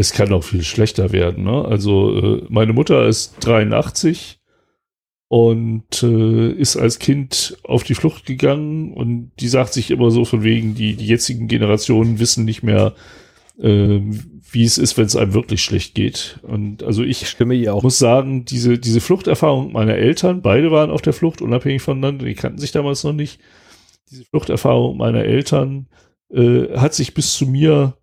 Es 0.00 0.14
kann 0.14 0.32
auch 0.32 0.44
viel 0.44 0.62
schlechter 0.62 1.12
werden. 1.12 1.44
Ne? 1.44 1.62
Also 1.62 2.16
äh, 2.16 2.46
meine 2.48 2.72
Mutter 2.72 3.06
ist 3.06 3.34
83 3.40 4.40
und 5.28 6.02
äh, 6.02 6.52
ist 6.52 6.78
als 6.78 6.98
Kind 6.98 7.58
auf 7.64 7.82
die 7.82 7.94
Flucht 7.94 8.24
gegangen 8.24 8.94
und 8.94 9.30
die 9.40 9.48
sagt 9.48 9.74
sich 9.74 9.90
immer 9.90 10.10
so 10.10 10.24
von 10.24 10.42
wegen, 10.42 10.74
die, 10.74 10.96
die 10.96 11.06
jetzigen 11.06 11.48
Generationen 11.48 12.18
wissen 12.18 12.46
nicht 12.46 12.62
mehr, 12.62 12.94
äh, 13.60 14.00
wie 14.50 14.64
es 14.64 14.78
ist, 14.78 14.96
wenn 14.96 15.04
es 15.04 15.16
einem 15.16 15.34
wirklich 15.34 15.62
schlecht 15.62 15.94
geht. 15.94 16.40
Und 16.44 16.82
also 16.82 17.02
ich, 17.02 17.20
Ich 17.20 17.28
stimme 17.28 17.54
ihr 17.54 17.74
auch. 17.74 17.82
muss 17.82 17.98
sagen, 17.98 18.46
diese, 18.46 18.78
diese 18.78 19.02
Fluchterfahrung 19.02 19.70
meiner 19.70 19.96
Eltern, 19.96 20.40
beide 20.40 20.70
waren 20.70 20.90
auf 20.90 21.02
der 21.02 21.12
Flucht, 21.12 21.42
unabhängig 21.42 21.82
voneinander, 21.82 22.24
die 22.24 22.34
kannten 22.34 22.58
sich 22.58 22.72
damals 22.72 23.04
noch 23.04 23.12
nicht. 23.12 23.38
Diese 24.10 24.24
Fluchterfahrung 24.24 24.96
meiner 24.96 25.24
Eltern 25.24 25.88
äh, 26.32 26.74
hat 26.74 26.94
sich 26.94 27.12
bis 27.12 27.34
zu 27.34 27.44
mir 27.44 27.99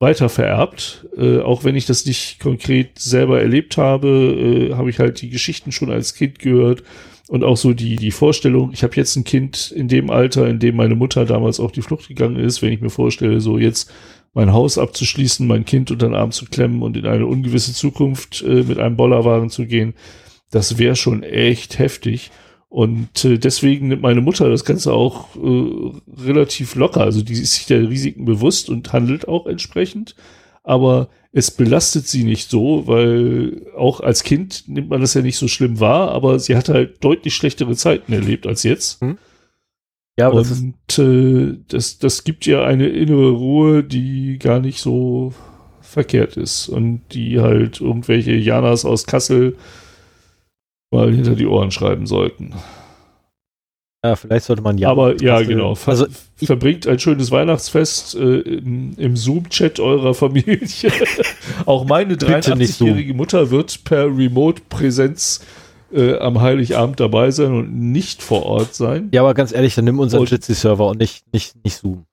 weiter 0.00 0.28
vererbt. 0.28 1.06
Äh, 1.16 1.40
auch 1.40 1.64
wenn 1.64 1.76
ich 1.76 1.86
das 1.86 2.06
nicht 2.06 2.40
konkret 2.40 2.98
selber 2.98 3.40
erlebt 3.40 3.76
habe, 3.76 4.08
äh, 4.08 4.74
habe 4.74 4.90
ich 4.90 4.98
halt 4.98 5.20
die 5.20 5.30
Geschichten 5.30 5.72
schon 5.72 5.90
als 5.90 6.14
Kind 6.14 6.38
gehört 6.38 6.82
und 7.28 7.44
auch 7.44 7.56
so 7.56 7.74
die, 7.74 7.96
die 7.96 8.10
Vorstellung, 8.10 8.70
ich 8.72 8.82
habe 8.82 8.96
jetzt 8.96 9.14
ein 9.16 9.24
Kind 9.24 9.70
in 9.70 9.88
dem 9.88 10.10
Alter, 10.10 10.48
in 10.48 10.58
dem 10.58 10.76
meine 10.76 10.94
Mutter 10.94 11.26
damals 11.26 11.60
auf 11.60 11.72
die 11.72 11.82
Flucht 11.82 12.08
gegangen 12.08 12.36
ist, 12.36 12.62
wenn 12.62 12.72
ich 12.72 12.80
mir 12.80 12.90
vorstelle, 12.90 13.40
so 13.40 13.58
jetzt 13.58 13.92
mein 14.34 14.52
Haus 14.52 14.78
abzuschließen, 14.78 15.46
mein 15.46 15.64
Kind 15.64 15.90
unter 15.90 16.06
den 16.06 16.14
Arm 16.14 16.30
zu 16.30 16.46
klemmen 16.46 16.82
und 16.82 16.96
in 16.96 17.06
eine 17.06 17.26
ungewisse 17.26 17.74
Zukunft 17.74 18.42
äh, 18.42 18.62
mit 18.62 18.78
einem 18.78 18.96
Bollerwagen 18.96 19.50
zu 19.50 19.66
gehen, 19.66 19.94
das 20.50 20.78
wäre 20.78 20.96
schon 20.96 21.22
echt 21.22 21.78
heftig. 21.78 22.30
Und 22.68 23.24
äh, 23.24 23.38
deswegen 23.38 23.88
nimmt 23.88 24.02
meine 24.02 24.20
Mutter 24.20 24.50
das 24.50 24.64
Ganze 24.64 24.92
auch 24.92 25.34
äh, 25.36 25.92
relativ 26.22 26.74
locker. 26.74 27.00
Also 27.00 27.22
die 27.22 27.32
ist 27.32 27.54
sich 27.54 27.66
der 27.66 27.88
Risiken 27.88 28.24
bewusst 28.24 28.68
und 28.68 28.92
handelt 28.92 29.26
auch 29.26 29.46
entsprechend. 29.46 30.14
Aber 30.64 31.08
es 31.32 31.50
belastet 31.50 32.06
sie 32.06 32.24
nicht 32.24 32.50
so, 32.50 32.86
weil 32.86 33.66
auch 33.76 34.00
als 34.00 34.22
Kind 34.22 34.64
nimmt 34.68 34.90
man 34.90 35.00
das 35.00 35.14
ja 35.14 35.22
nicht 35.22 35.38
so 35.38 35.48
schlimm 35.48 35.80
wahr, 35.80 36.10
aber 36.10 36.38
sie 36.38 36.56
hat 36.56 36.68
halt 36.68 37.02
deutlich 37.02 37.34
schlechtere 37.34 37.74
Zeiten 37.74 38.12
erlebt 38.12 38.46
als 38.46 38.64
jetzt. 38.64 39.00
Ja, 40.18 40.26
aber 40.26 40.40
das 40.40 40.60
Und 40.60 40.98
äh, 40.98 41.56
das, 41.68 41.98
das 41.98 42.24
gibt 42.24 42.46
ihr 42.46 42.64
eine 42.64 42.88
innere 42.88 43.30
Ruhe, 43.30 43.84
die 43.84 44.38
gar 44.38 44.60
nicht 44.60 44.80
so 44.80 45.32
verkehrt 45.80 46.36
ist 46.36 46.68
und 46.68 47.02
die 47.12 47.40
halt 47.40 47.80
irgendwelche 47.80 48.34
Janas 48.34 48.84
aus 48.84 49.06
Kassel 49.06 49.56
mal 50.90 51.12
hinter 51.12 51.34
die 51.34 51.46
Ohren 51.46 51.70
schreiben 51.70 52.06
sollten. 52.06 52.54
ja, 54.04 54.16
vielleicht 54.16 54.46
sollte 54.46 54.62
man 54.62 54.78
ja. 54.78 54.90
Aber 54.90 55.20
ja, 55.20 55.42
genau. 55.42 55.74
Ver 55.74 55.90
Also 55.92 56.06
verbringt 56.36 56.86
ein 56.86 56.98
schönes 56.98 57.30
Weihnachtsfest 57.30 58.14
äh, 58.14 58.40
im, 58.40 58.94
im 58.96 59.16
Zoom-Chat 59.16 59.80
eurer 59.80 60.14
Familie. 60.14 60.92
Auch 61.66 61.84
meine 61.84 62.16
Bitte 62.16 62.56
nicht 62.56 62.74
Zoom. 62.74 62.88
83-jährige 62.88 63.14
Mutter 63.14 63.50
wird 63.50 63.84
per 63.84 64.06
Remote-Präsenz 64.06 65.40
äh, 65.92 66.16
am 66.18 66.40
Heiligabend 66.40 67.00
dabei 67.00 67.30
sein 67.30 67.52
und 67.52 67.74
nicht 67.74 68.22
vor 68.22 68.44
Ort 68.44 68.74
sein. 68.74 69.08
Ja, 69.12 69.22
aber 69.22 69.34
ganz 69.34 69.52
ehrlich, 69.52 69.74
dann 69.74 69.84
nimm 69.84 69.98
unseren 69.98 70.24
Jitsi-Server 70.26 70.86
und 70.86 70.98
nicht, 70.98 71.32
nicht, 71.32 71.62
nicht 71.64 71.76
Zoom. 71.76 72.04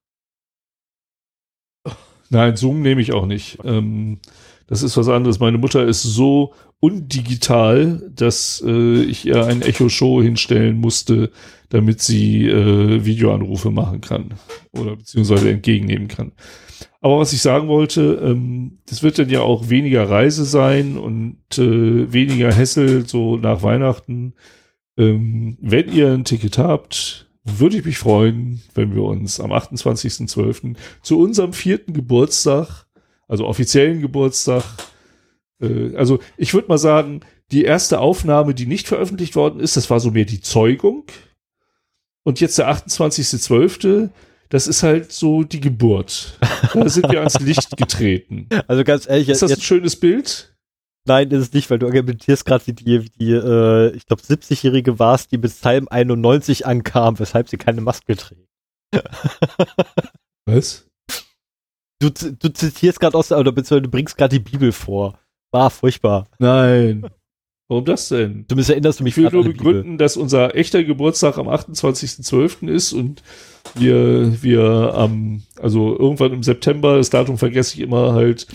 Nein, 2.29 2.55
Zoom 2.55 2.81
nehme 2.81 3.01
ich 3.01 3.13
auch 3.13 3.25
nicht. 3.25 3.59
Ähm, 3.63 4.19
das 4.67 4.81
ist 4.81 4.97
was 4.97 5.09
anderes. 5.09 5.39
Meine 5.39 5.57
Mutter 5.57 5.85
ist 5.85 6.01
so 6.01 6.53
undigital, 6.85 8.11
dass 8.13 8.63
äh, 8.65 9.01
ich 9.01 9.25
ihr 9.25 9.43
ein 9.45 9.63
Echo-Show 9.63 10.21
hinstellen 10.21 10.77
musste, 10.77 11.31
damit 11.69 11.99
sie 11.99 12.45
äh, 12.47 13.03
Videoanrufe 13.03 13.71
machen 13.71 14.01
kann 14.01 14.35
oder 14.71 14.95
beziehungsweise 14.95 15.49
entgegennehmen 15.49 16.07
kann. 16.07 16.33
Aber 17.01 17.17
was 17.19 17.33
ich 17.33 17.41
sagen 17.41 17.67
wollte, 17.67 18.21
ähm, 18.23 18.79
das 18.87 19.01
wird 19.01 19.17
dann 19.17 19.29
ja 19.29 19.41
auch 19.41 19.69
weniger 19.69 20.07
Reise 20.07 20.45
sein 20.45 20.95
und 20.95 21.39
äh, 21.57 22.13
weniger 22.13 22.53
Hessel 22.53 23.07
so 23.07 23.37
nach 23.37 23.63
Weihnachten. 23.63 24.33
Ähm, 24.95 25.57
wenn 25.59 25.91
ihr 25.91 26.13
ein 26.13 26.23
Ticket 26.23 26.59
habt, 26.59 27.27
würde 27.43 27.77
ich 27.77 27.85
mich 27.85 27.97
freuen, 27.97 28.61
wenn 28.75 28.93
wir 28.93 29.03
uns 29.03 29.39
am 29.39 29.51
28.12. 29.51 30.75
zu 31.01 31.19
unserem 31.19 31.53
vierten 31.53 31.93
Geburtstag, 31.93 32.85
also 33.27 33.47
offiziellen 33.47 34.01
Geburtstag, 34.01 34.63
äh, 35.61 35.95
also 35.95 36.19
ich 36.37 36.53
würde 36.53 36.67
mal 36.67 36.77
sagen, 36.77 37.21
die 37.51 37.63
erste 37.63 37.99
Aufnahme, 37.99 38.53
die 38.53 38.65
nicht 38.65 38.87
veröffentlicht 38.87 39.35
worden 39.35 39.59
ist, 39.59 39.77
das 39.77 39.89
war 39.89 39.99
so 39.99 40.11
mehr 40.11 40.25
die 40.25 40.41
Zeugung. 40.41 41.05
Und 42.23 42.39
jetzt 42.39 42.57
der 42.57 42.69
28.12., 42.69 44.09
das 44.49 44.67
ist 44.67 44.83
halt 44.83 45.11
so 45.11 45.43
die 45.43 45.59
Geburt. 45.59 46.39
Da 46.73 46.87
sind 46.89 47.09
wir 47.11 47.19
ans 47.19 47.39
Licht 47.39 47.75
getreten. 47.77 48.47
Also 48.67 48.83
ganz 48.83 49.07
ehrlich, 49.07 49.29
Ist 49.29 49.41
das 49.41 49.51
ein 49.51 49.55
jetzt, 49.55 49.63
schönes 49.63 49.99
Bild? 49.99 50.55
nein, 51.07 51.29
ist 51.29 51.41
es 51.41 51.53
nicht, 51.53 51.69
weil 51.69 51.77
du 51.77 51.85
argumentierst 51.85 52.45
gerade 52.45 52.65
wie 52.65 52.73
die, 52.73 53.03
wie 53.03 53.09
die 53.09 53.31
äh, 53.31 53.95
ich 53.95 54.05
glaube, 54.07 54.23
70-Jährige 54.23 54.97
war 54.97 55.13
es, 55.15 55.27
die 55.27 55.37
bis 55.37 55.53
Psalm 55.55 55.87
91 55.89 56.65
ankam, 56.65 57.19
weshalb 57.19 57.47
sie 57.49 57.57
keine 57.57 57.81
Maske 57.81 58.15
trägt. 58.15 58.47
Was? 60.45 60.87
Du, 61.99 62.09
du 62.09 62.49
zitierst 62.53 62.99
gerade 62.99 63.17
aus, 63.17 63.29
der- 63.29 63.37
oder 63.39 63.51
beziehungsweise 63.51 63.83
du 63.83 63.89
bringst 63.89 64.17
gerade 64.17 64.39
die 64.39 64.43
Bibel 64.51 64.71
vor. 64.71 65.19
War 65.55 65.69
furchtbar. 65.69 66.27
Nein. 66.37 67.07
Warum 67.69 67.85
das 67.85 68.09
denn? 68.09 68.43
Zumindest 68.49 68.71
erinnerst 68.71 68.99
du 68.99 69.05
mich 69.05 69.15
Ich 69.15 69.23
will 69.23 69.31
nur 69.31 69.45
begründen, 69.45 69.97
dass 69.97 70.17
unser 70.17 70.53
echter 70.53 70.83
Geburtstag 70.83 71.37
am 71.37 71.47
28.12. 71.47 72.67
ist 72.67 72.91
und 72.91 73.23
wir, 73.73 74.43
wir 74.43 74.93
am, 74.95 75.43
also 75.61 75.97
irgendwann 75.97 76.33
im 76.33 76.43
September, 76.43 76.97
das 76.97 77.09
Datum 77.09 77.37
vergesse 77.37 77.75
ich 77.75 77.79
immer 77.79 78.11
halt, 78.11 78.47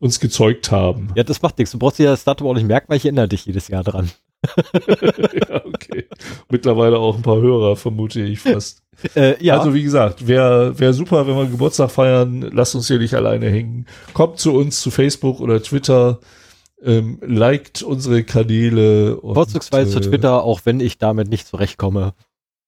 uns 0.00 0.18
gezeugt 0.18 0.72
haben. 0.72 1.10
Ja, 1.14 1.22
das 1.22 1.42
macht 1.42 1.58
nichts. 1.58 1.70
Du 1.70 1.78
brauchst 1.78 2.00
dir 2.00 2.06
das 2.06 2.24
Datum 2.24 2.48
auch 2.48 2.54
nicht 2.54 2.66
merken, 2.66 2.86
weil 2.88 2.96
ich 2.96 3.04
erinnere 3.04 3.28
dich 3.28 3.46
jedes 3.46 3.68
Jahr 3.68 3.84
dran. 3.84 4.10
ja, 4.58 5.64
okay. 5.64 6.06
Mittlerweile 6.50 6.98
auch 6.98 7.14
ein 7.14 7.22
paar 7.22 7.40
Hörer, 7.40 7.76
vermute 7.76 8.20
ich 8.22 8.40
fast. 8.40 8.82
Äh, 9.14 9.42
ja, 9.42 9.58
Also 9.58 9.74
wie 9.74 9.82
gesagt, 9.82 10.26
wäre 10.26 10.78
wär 10.78 10.92
super, 10.92 11.26
wenn 11.26 11.36
wir 11.36 11.46
Geburtstag 11.46 11.90
feiern. 11.90 12.50
Lasst 12.52 12.74
uns 12.74 12.88
hier 12.88 12.98
nicht 12.98 13.14
alleine 13.14 13.48
hängen. 13.48 13.86
Kommt 14.12 14.38
zu 14.38 14.52
uns 14.54 14.80
zu 14.80 14.90
Facebook 14.90 15.40
oder 15.40 15.62
Twitter. 15.62 16.18
Ähm, 16.82 17.18
liked 17.22 17.82
unsere 17.82 18.22
Kanäle. 18.22 19.16
und, 19.20 19.34
vorzugsweise 19.34 19.90
zu 19.90 19.98
äh, 19.98 20.10
Twitter, 20.10 20.44
auch 20.44 20.60
wenn 20.64 20.80
ich 20.80 20.98
damit 20.98 21.28
nicht 21.28 21.46
zurechtkomme. 21.48 22.14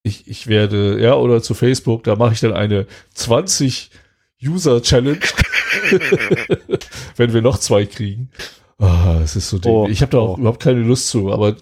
Ich, 0.03 0.27
ich 0.29 0.47
werde, 0.47 1.01
ja, 1.01 1.15
oder 1.15 1.43
zu 1.43 1.55
Facebook, 1.55 2.05
da 2.05 2.17
mache 2.17 2.33
ich 2.33 2.41
dann 2.41 2.55
eine 2.55 2.87
20 3.15 3.91
User 4.43 4.83
Challenge. 4.83 5.21
wenn 7.17 7.33
wir 7.33 7.43
noch 7.43 7.59
zwei 7.59 7.87
kriegen. 7.87 8.31
Ah, 8.79 9.21
es 9.23 9.37
ist 9.37 9.51
so 9.51 9.59
Oh, 9.59 9.83
dämlich. 9.83 9.93
Ich 9.93 10.03
habe 10.03 10.13
da 10.13 10.19
auch 10.19 10.37
oh. 10.37 10.41
überhaupt 10.41 10.63
keine 10.63 10.81
Lust 10.81 11.09
zu, 11.09 11.31
aber 11.31 11.55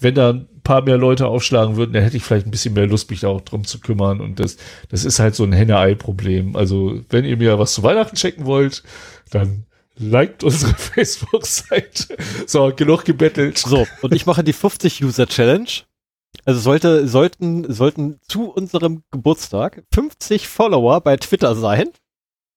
wenn 0.00 0.14
da 0.14 0.30
ein 0.30 0.48
paar 0.64 0.82
mehr 0.82 0.98
Leute 0.98 1.28
aufschlagen 1.28 1.76
würden, 1.76 1.92
dann 1.92 2.02
hätte 2.02 2.16
ich 2.16 2.24
vielleicht 2.24 2.46
ein 2.46 2.50
bisschen 2.50 2.74
mehr 2.74 2.88
Lust, 2.88 3.08
mich 3.10 3.20
da 3.20 3.28
auch 3.28 3.40
drum 3.40 3.64
zu 3.64 3.78
kümmern. 3.78 4.20
Und 4.20 4.40
das, 4.40 4.56
das 4.88 5.04
ist 5.04 5.20
halt 5.20 5.36
so 5.36 5.44
ein 5.44 5.52
Henne-Ei-Problem. 5.52 6.56
Also, 6.56 7.00
wenn 7.08 7.24
ihr 7.24 7.36
mir 7.36 7.58
was 7.58 7.74
zu 7.74 7.84
Weihnachten 7.84 8.16
checken 8.16 8.46
wollt, 8.46 8.82
dann 9.30 9.66
liked 9.98 10.44
unsere 10.44 10.74
Facebook-Seite. 10.78 12.16
So, 12.46 12.72
genug 12.74 13.04
gebettelt. 13.04 13.58
So, 13.58 13.86
und 14.02 14.14
ich 14.14 14.26
mache 14.26 14.44
die 14.44 14.52
50 14.52 15.02
User 15.02 15.26
Challenge. 15.26 15.68
Also 16.44 16.60
sollte, 16.60 17.08
sollten, 17.08 17.72
sollten 17.72 18.20
zu 18.22 18.50
unserem 18.50 19.02
Geburtstag 19.10 19.84
50 19.92 20.46
Follower 20.46 21.00
bei 21.00 21.16
Twitter 21.16 21.56
sein, 21.56 21.90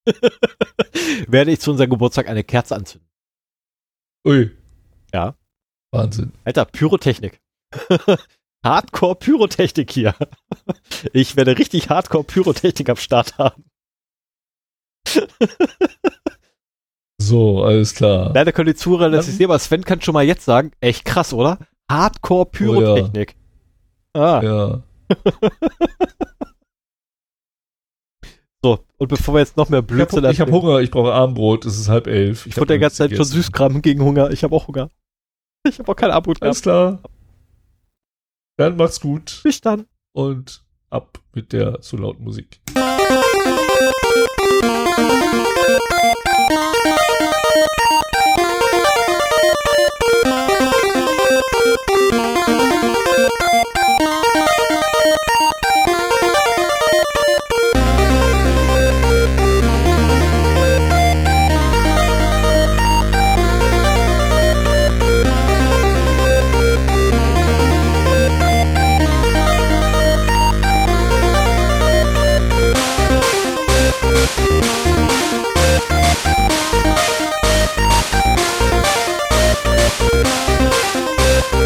werde 1.28 1.52
ich 1.52 1.60
zu 1.60 1.72
unserem 1.72 1.90
Geburtstag 1.90 2.28
eine 2.28 2.44
Kerze 2.44 2.76
anzünden. 2.76 3.10
Ui. 4.28 4.52
Ja. 5.14 5.36
Wahnsinn. 5.92 6.34
Alter, 6.44 6.66
Pyrotechnik. 6.66 7.42
Hardcore 8.64 9.16
Pyrotechnik 9.16 9.92
hier. 9.92 10.16
Ich 11.14 11.38
werde 11.38 11.58
richtig 11.58 11.90
Hardcore 11.90 12.26
Pyrotechnik 12.26 12.90
am 12.90 12.98
Start 12.98 13.38
haben. 13.38 13.64
So, 17.30 17.64
alles 17.64 17.94
klar. 17.94 18.32
Leider 18.34 18.52
können 18.52 18.68
die 18.68 18.76
Zuhörer 18.76 19.10
das 19.12 19.28
nicht 19.28 19.38
sehen, 19.38 19.46
aber 19.46 19.60
Sven 19.60 19.84
kann 19.84 20.02
schon 20.02 20.14
mal 20.14 20.24
jetzt 20.26 20.46
sagen, 20.46 20.72
echt 20.82 21.06
krass, 21.06 21.32
oder? 21.34 21.60
Hardcore 21.90 22.46
Pyrotechnik. 22.48 23.36
Ah, 24.14 24.42
Ja. 24.44 24.82
so. 28.64 28.80
Und 28.98 29.08
bevor 29.08 29.36
wir 29.36 29.40
jetzt 29.40 29.58
noch 29.58 29.70
mehr 29.70 29.80
Ich 29.80 29.86
Blödsinn 29.88 30.18
habe 30.24 30.28
hab 30.30 30.40
erzählen- 30.40 30.52
Hunger, 30.62 30.80
ich 30.80 30.92
brauche 30.92 31.14
Abendbrot, 31.14 31.66
es 31.66 31.80
ist 31.80 31.88
halb 31.90 32.08
elf. 32.08 32.46
Ich 32.46 32.54
hab 32.54 32.62
wurde 32.62 32.68
der 32.70 32.80
ganze 32.80 32.98
Zeit 32.98 33.16
schon. 33.16 33.26
Süßkram 33.26 33.82
gegen 33.82 34.02
Hunger. 34.04 34.32
Ich 34.32 34.44
habe 34.44 34.56
auch 34.56 34.68
Hunger. 34.68 34.90
Ich 35.68 35.78
habe 35.80 35.92
auch 35.92 35.96
keine 35.96 36.14
Armut 36.14 36.42
Alles 36.42 36.62
gehabt. 36.62 37.00
klar. 37.02 37.12
Dann 38.58 38.76
macht's 38.76 39.00
gut 39.00 39.40
Bis 39.44 39.62
dann. 39.62 39.86
und 40.14 40.64
ab 40.90 41.20
mit 41.34 41.54
der 41.54 41.82
zu 41.82 41.96
lauten 41.98 42.24
Musik. 42.24 42.60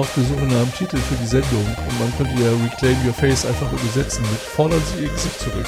auf 0.00 0.08
der 0.16 0.24
Suche 0.24 0.44
nach 0.46 0.56
einem 0.62 0.74
Titel 0.74 0.96
für 0.96 1.14
die 1.16 1.26
Sendung 1.26 1.60
und 1.60 2.00
man 2.00 2.16
könnte 2.16 2.32
ja 2.42 2.50
Reclaim 2.64 2.96
Your 3.06 3.12
Face 3.12 3.44
einfach 3.44 3.70
übersetzen 3.70 4.22
mit 4.30 4.40
Fordern 4.40 4.82
Sie 4.96 5.04
Ihr 5.04 5.10
Gesicht 5.10 5.38
zurück. 5.38 5.66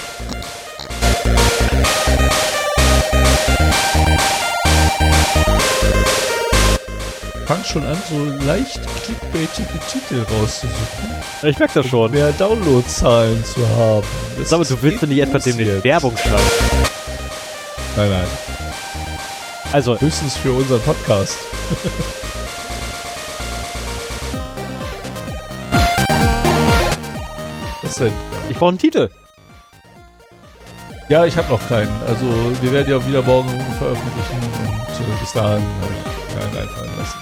Fangt 7.46 7.66
schon 7.66 7.84
an, 7.84 7.98
so 8.08 8.46
leicht 8.46 8.80
clickbaitige 9.04 9.78
Titel 9.90 10.24
rauszusuchen, 10.32 11.10
Ich 11.42 11.58
merke 11.58 11.74
das 11.74 11.86
schon. 11.86 12.10
mehr 12.10 12.32
Downloadzahlen 12.32 13.44
zu 13.44 13.68
haben. 13.76 14.06
Das 14.38 14.50
mal, 14.50 14.64
du 14.64 14.82
willst 14.82 15.02
doch 15.02 15.08
nicht 15.08 15.20
etwa 15.20 15.38
demnächst. 15.38 15.84
Werbung 15.84 16.16
schreiben. 16.16 16.42
Nein, 17.96 18.10
nein. 18.10 18.26
Also, 19.72 20.00
Höchstens 20.00 20.36
für 20.38 20.52
unseren 20.52 20.80
Podcast. 20.80 21.36
brauche 28.62 28.68
einen 28.68 28.78
Titel. 28.78 29.08
Ja, 31.08 31.24
ich 31.24 31.36
habe 31.36 31.48
noch 31.48 31.68
keinen. 31.68 31.90
Also 32.06 32.24
wir 32.62 32.70
werden 32.70 32.88
ja 32.88 33.04
wieder 33.08 33.20
morgen 33.22 33.48
veröffentlichen 33.76 34.36
und 34.36 34.70
äh, 34.70 35.20
bis 35.20 35.32
dahin 35.32 35.64
ich 35.90 36.34
keinen 36.38 36.56
einfallen 36.56 36.90
lassen. 36.96 37.18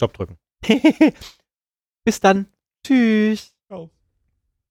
Stopp 0.00 0.14
drücken. 0.14 0.38
Bis 2.06 2.20
dann. 2.20 2.46
Tschüss. 2.86 3.49